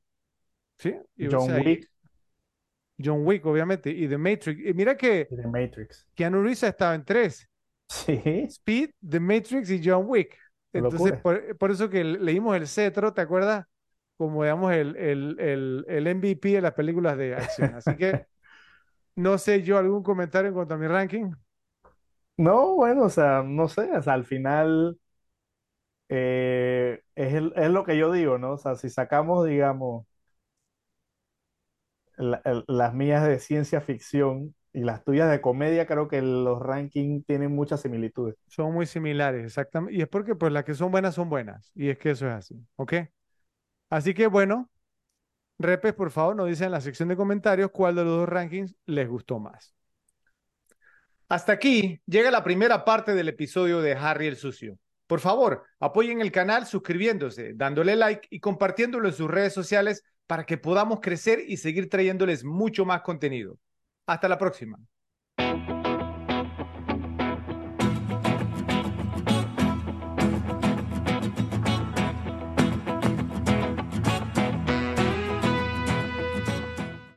¿sí? 0.79 0.97
John 1.19 1.61
Wick. 1.65 1.91
John 3.03 3.27
Wick, 3.27 3.45
obviamente, 3.47 3.91
y 3.91 4.09
The 4.09 4.19
Matrix. 4.19 4.61
Y 4.67 4.75
mira 4.75 4.97
que 4.97 5.27
The 5.27 5.47
Matrix. 5.47 6.09
Keanu 6.15 6.43
Reeves 6.43 6.65
ha 6.65 6.69
estado 6.69 6.95
en 6.95 7.05
tres. 7.05 7.49
Sí. 7.89 8.45
Speed, 8.49 8.91
The 9.09 9.21
Matrix 9.21 9.71
y 9.71 9.81
John 9.83 10.05
Wick. 10.07 10.37
Entonces, 10.73 11.19
por, 11.21 11.57
por, 11.57 11.71
eso 11.71 11.91
que 11.91 12.05
leímos 12.05 12.57
el 12.57 12.69
cetro, 12.69 13.13
¿te 13.13 13.21
acuerdas? 13.21 13.67
como 14.21 14.43
digamos 14.43 14.71
el, 14.75 14.97
el, 14.97 15.87
el, 15.89 16.15
MVP 16.15 16.51
de 16.51 16.61
las 16.61 16.75
películas 16.75 17.17
de 17.17 17.37
acción. 17.37 17.75
Así 17.75 17.97
que 17.97 18.27
no 19.21 19.39
sé 19.39 19.63
yo 19.63 19.79
algún 19.79 20.03
comentario 20.03 20.49
en 20.49 20.55
cuanto 20.55 20.75
a 20.75 20.79
mi 20.79 20.87
ranking. 20.87 21.33
No, 22.37 22.75
bueno, 22.75 23.05
o 23.05 23.11
sea, 23.11 23.43
no 23.45 23.69
sé, 23.69 23.83
o 23.97 24.03
sea, 24.03 24.15
al 24.15 24.25
final 24.25 24.99
eh, 26.09 27.03
es, 27.15 27.35
es, 27.57 27.71
lo 27.71 27.85
que 27.85 27.97
yo 27.97 28.13
digo, 28.13 28.39
¿no? 28.39 28.53
O 28.53 28.59
sea, 28.59 28.75
si 28.77 28.91
sacamos, 28.91 29.47
digamos, 29.47 30.07
las 32.17 32.95
mías 32.95 33.27
de 33.27 33.39
ciencia 33.39 33.81
ficción 33.81 34.55
y 34.73 34.81
las 34.81 35.05
tuyas 35.05 35.31
de 35.31 35.41
comedia, 35.41 35.87
creo 35.87 36.07
que 36.09 36.23
los 36.23 36.61
rankings 36.61 37.25
tienen 37.27 37.53
muchas 37.55 37.81
similitudes. 37.81 38.37
Son 38.47 38.73
muy 38.73 38.87
similares, 38.87 39.45
exactamente. 39.45 39.97
Y 39.97 40.03
es 40.03 40.09
porque 40.09 40.35
pues 40.35 40.53
las 40.53 40.65
que 40.65 40.75
son 40.75 40.91
buenas 40.91 41.15
son 41.15 41.29
buenas. 41.29 41.73
Y 41.75 41.89
es 41.89 41.99
que 41.99 42.11
eso 42.11 42.27
es 42.29 42.33
así, 42.35 42.55
¿ok? 42.77 42.95
Así 43.89 44.15
que 44.15 44.27
bueno, 44.27 44.71
repes, 45.61 45.95
por 45.95 46.11
favor, 46.11 46.35
nos 46.35 46.49
dicen 46.49 46.67
en 46.67 46.73
la 46.73 46.81
sección 46.81 47.09
de 47.09 47.17
comentarios 47.17 47.71
cuál 47.71 47.95
de 47.95 48.05
los 48.05 48.19
dos 48.19 48.29
rankings 48.29 48.75
les 48.87 49.09
gustó 49.09 49.39
más. 49.39 49.75
Hasta 51.29 51.53
aquí 51.53 52.01
llega 52.07 52.31
la 52.31 52.43
primera 52.43 52.85
parte 52.85 53.15
del 53.15 53.29
episodio 53.29 53.81
de 53.81 53.93
Harry 53.93 54.27
el 54.27 54.37
Sucio. 54.37 54.79
Por 55.07 55.21
favor, 55.21 55.65
apoyen 55.79 56.21
el 56.21 56.33
canal 56.33 56.67
suscribiéndose, 56.67 57.53
dándole 57.55 57.95
like 57.97 58.27
y 58.31 58.41
compartiéndolo 58.41 59.09
en 59.09 59.15
sus 59.15 59.31
redes 59.31 59.53
sociales 59.53 60.03
para 60.27 60.45
que 60.45 60.59
podamos 60.59 61.01
crecer 61.01 61.41
y 61.47 61.57
seguir 61.57 61.89
trayéndoles 61.89 62.45
mucho 62.45 62.85
más 62.85 63.03
contenido. 63.03 63.59
Hasta 64.07 64.29
la 64.29 64.39
próxima. 64.39 64.79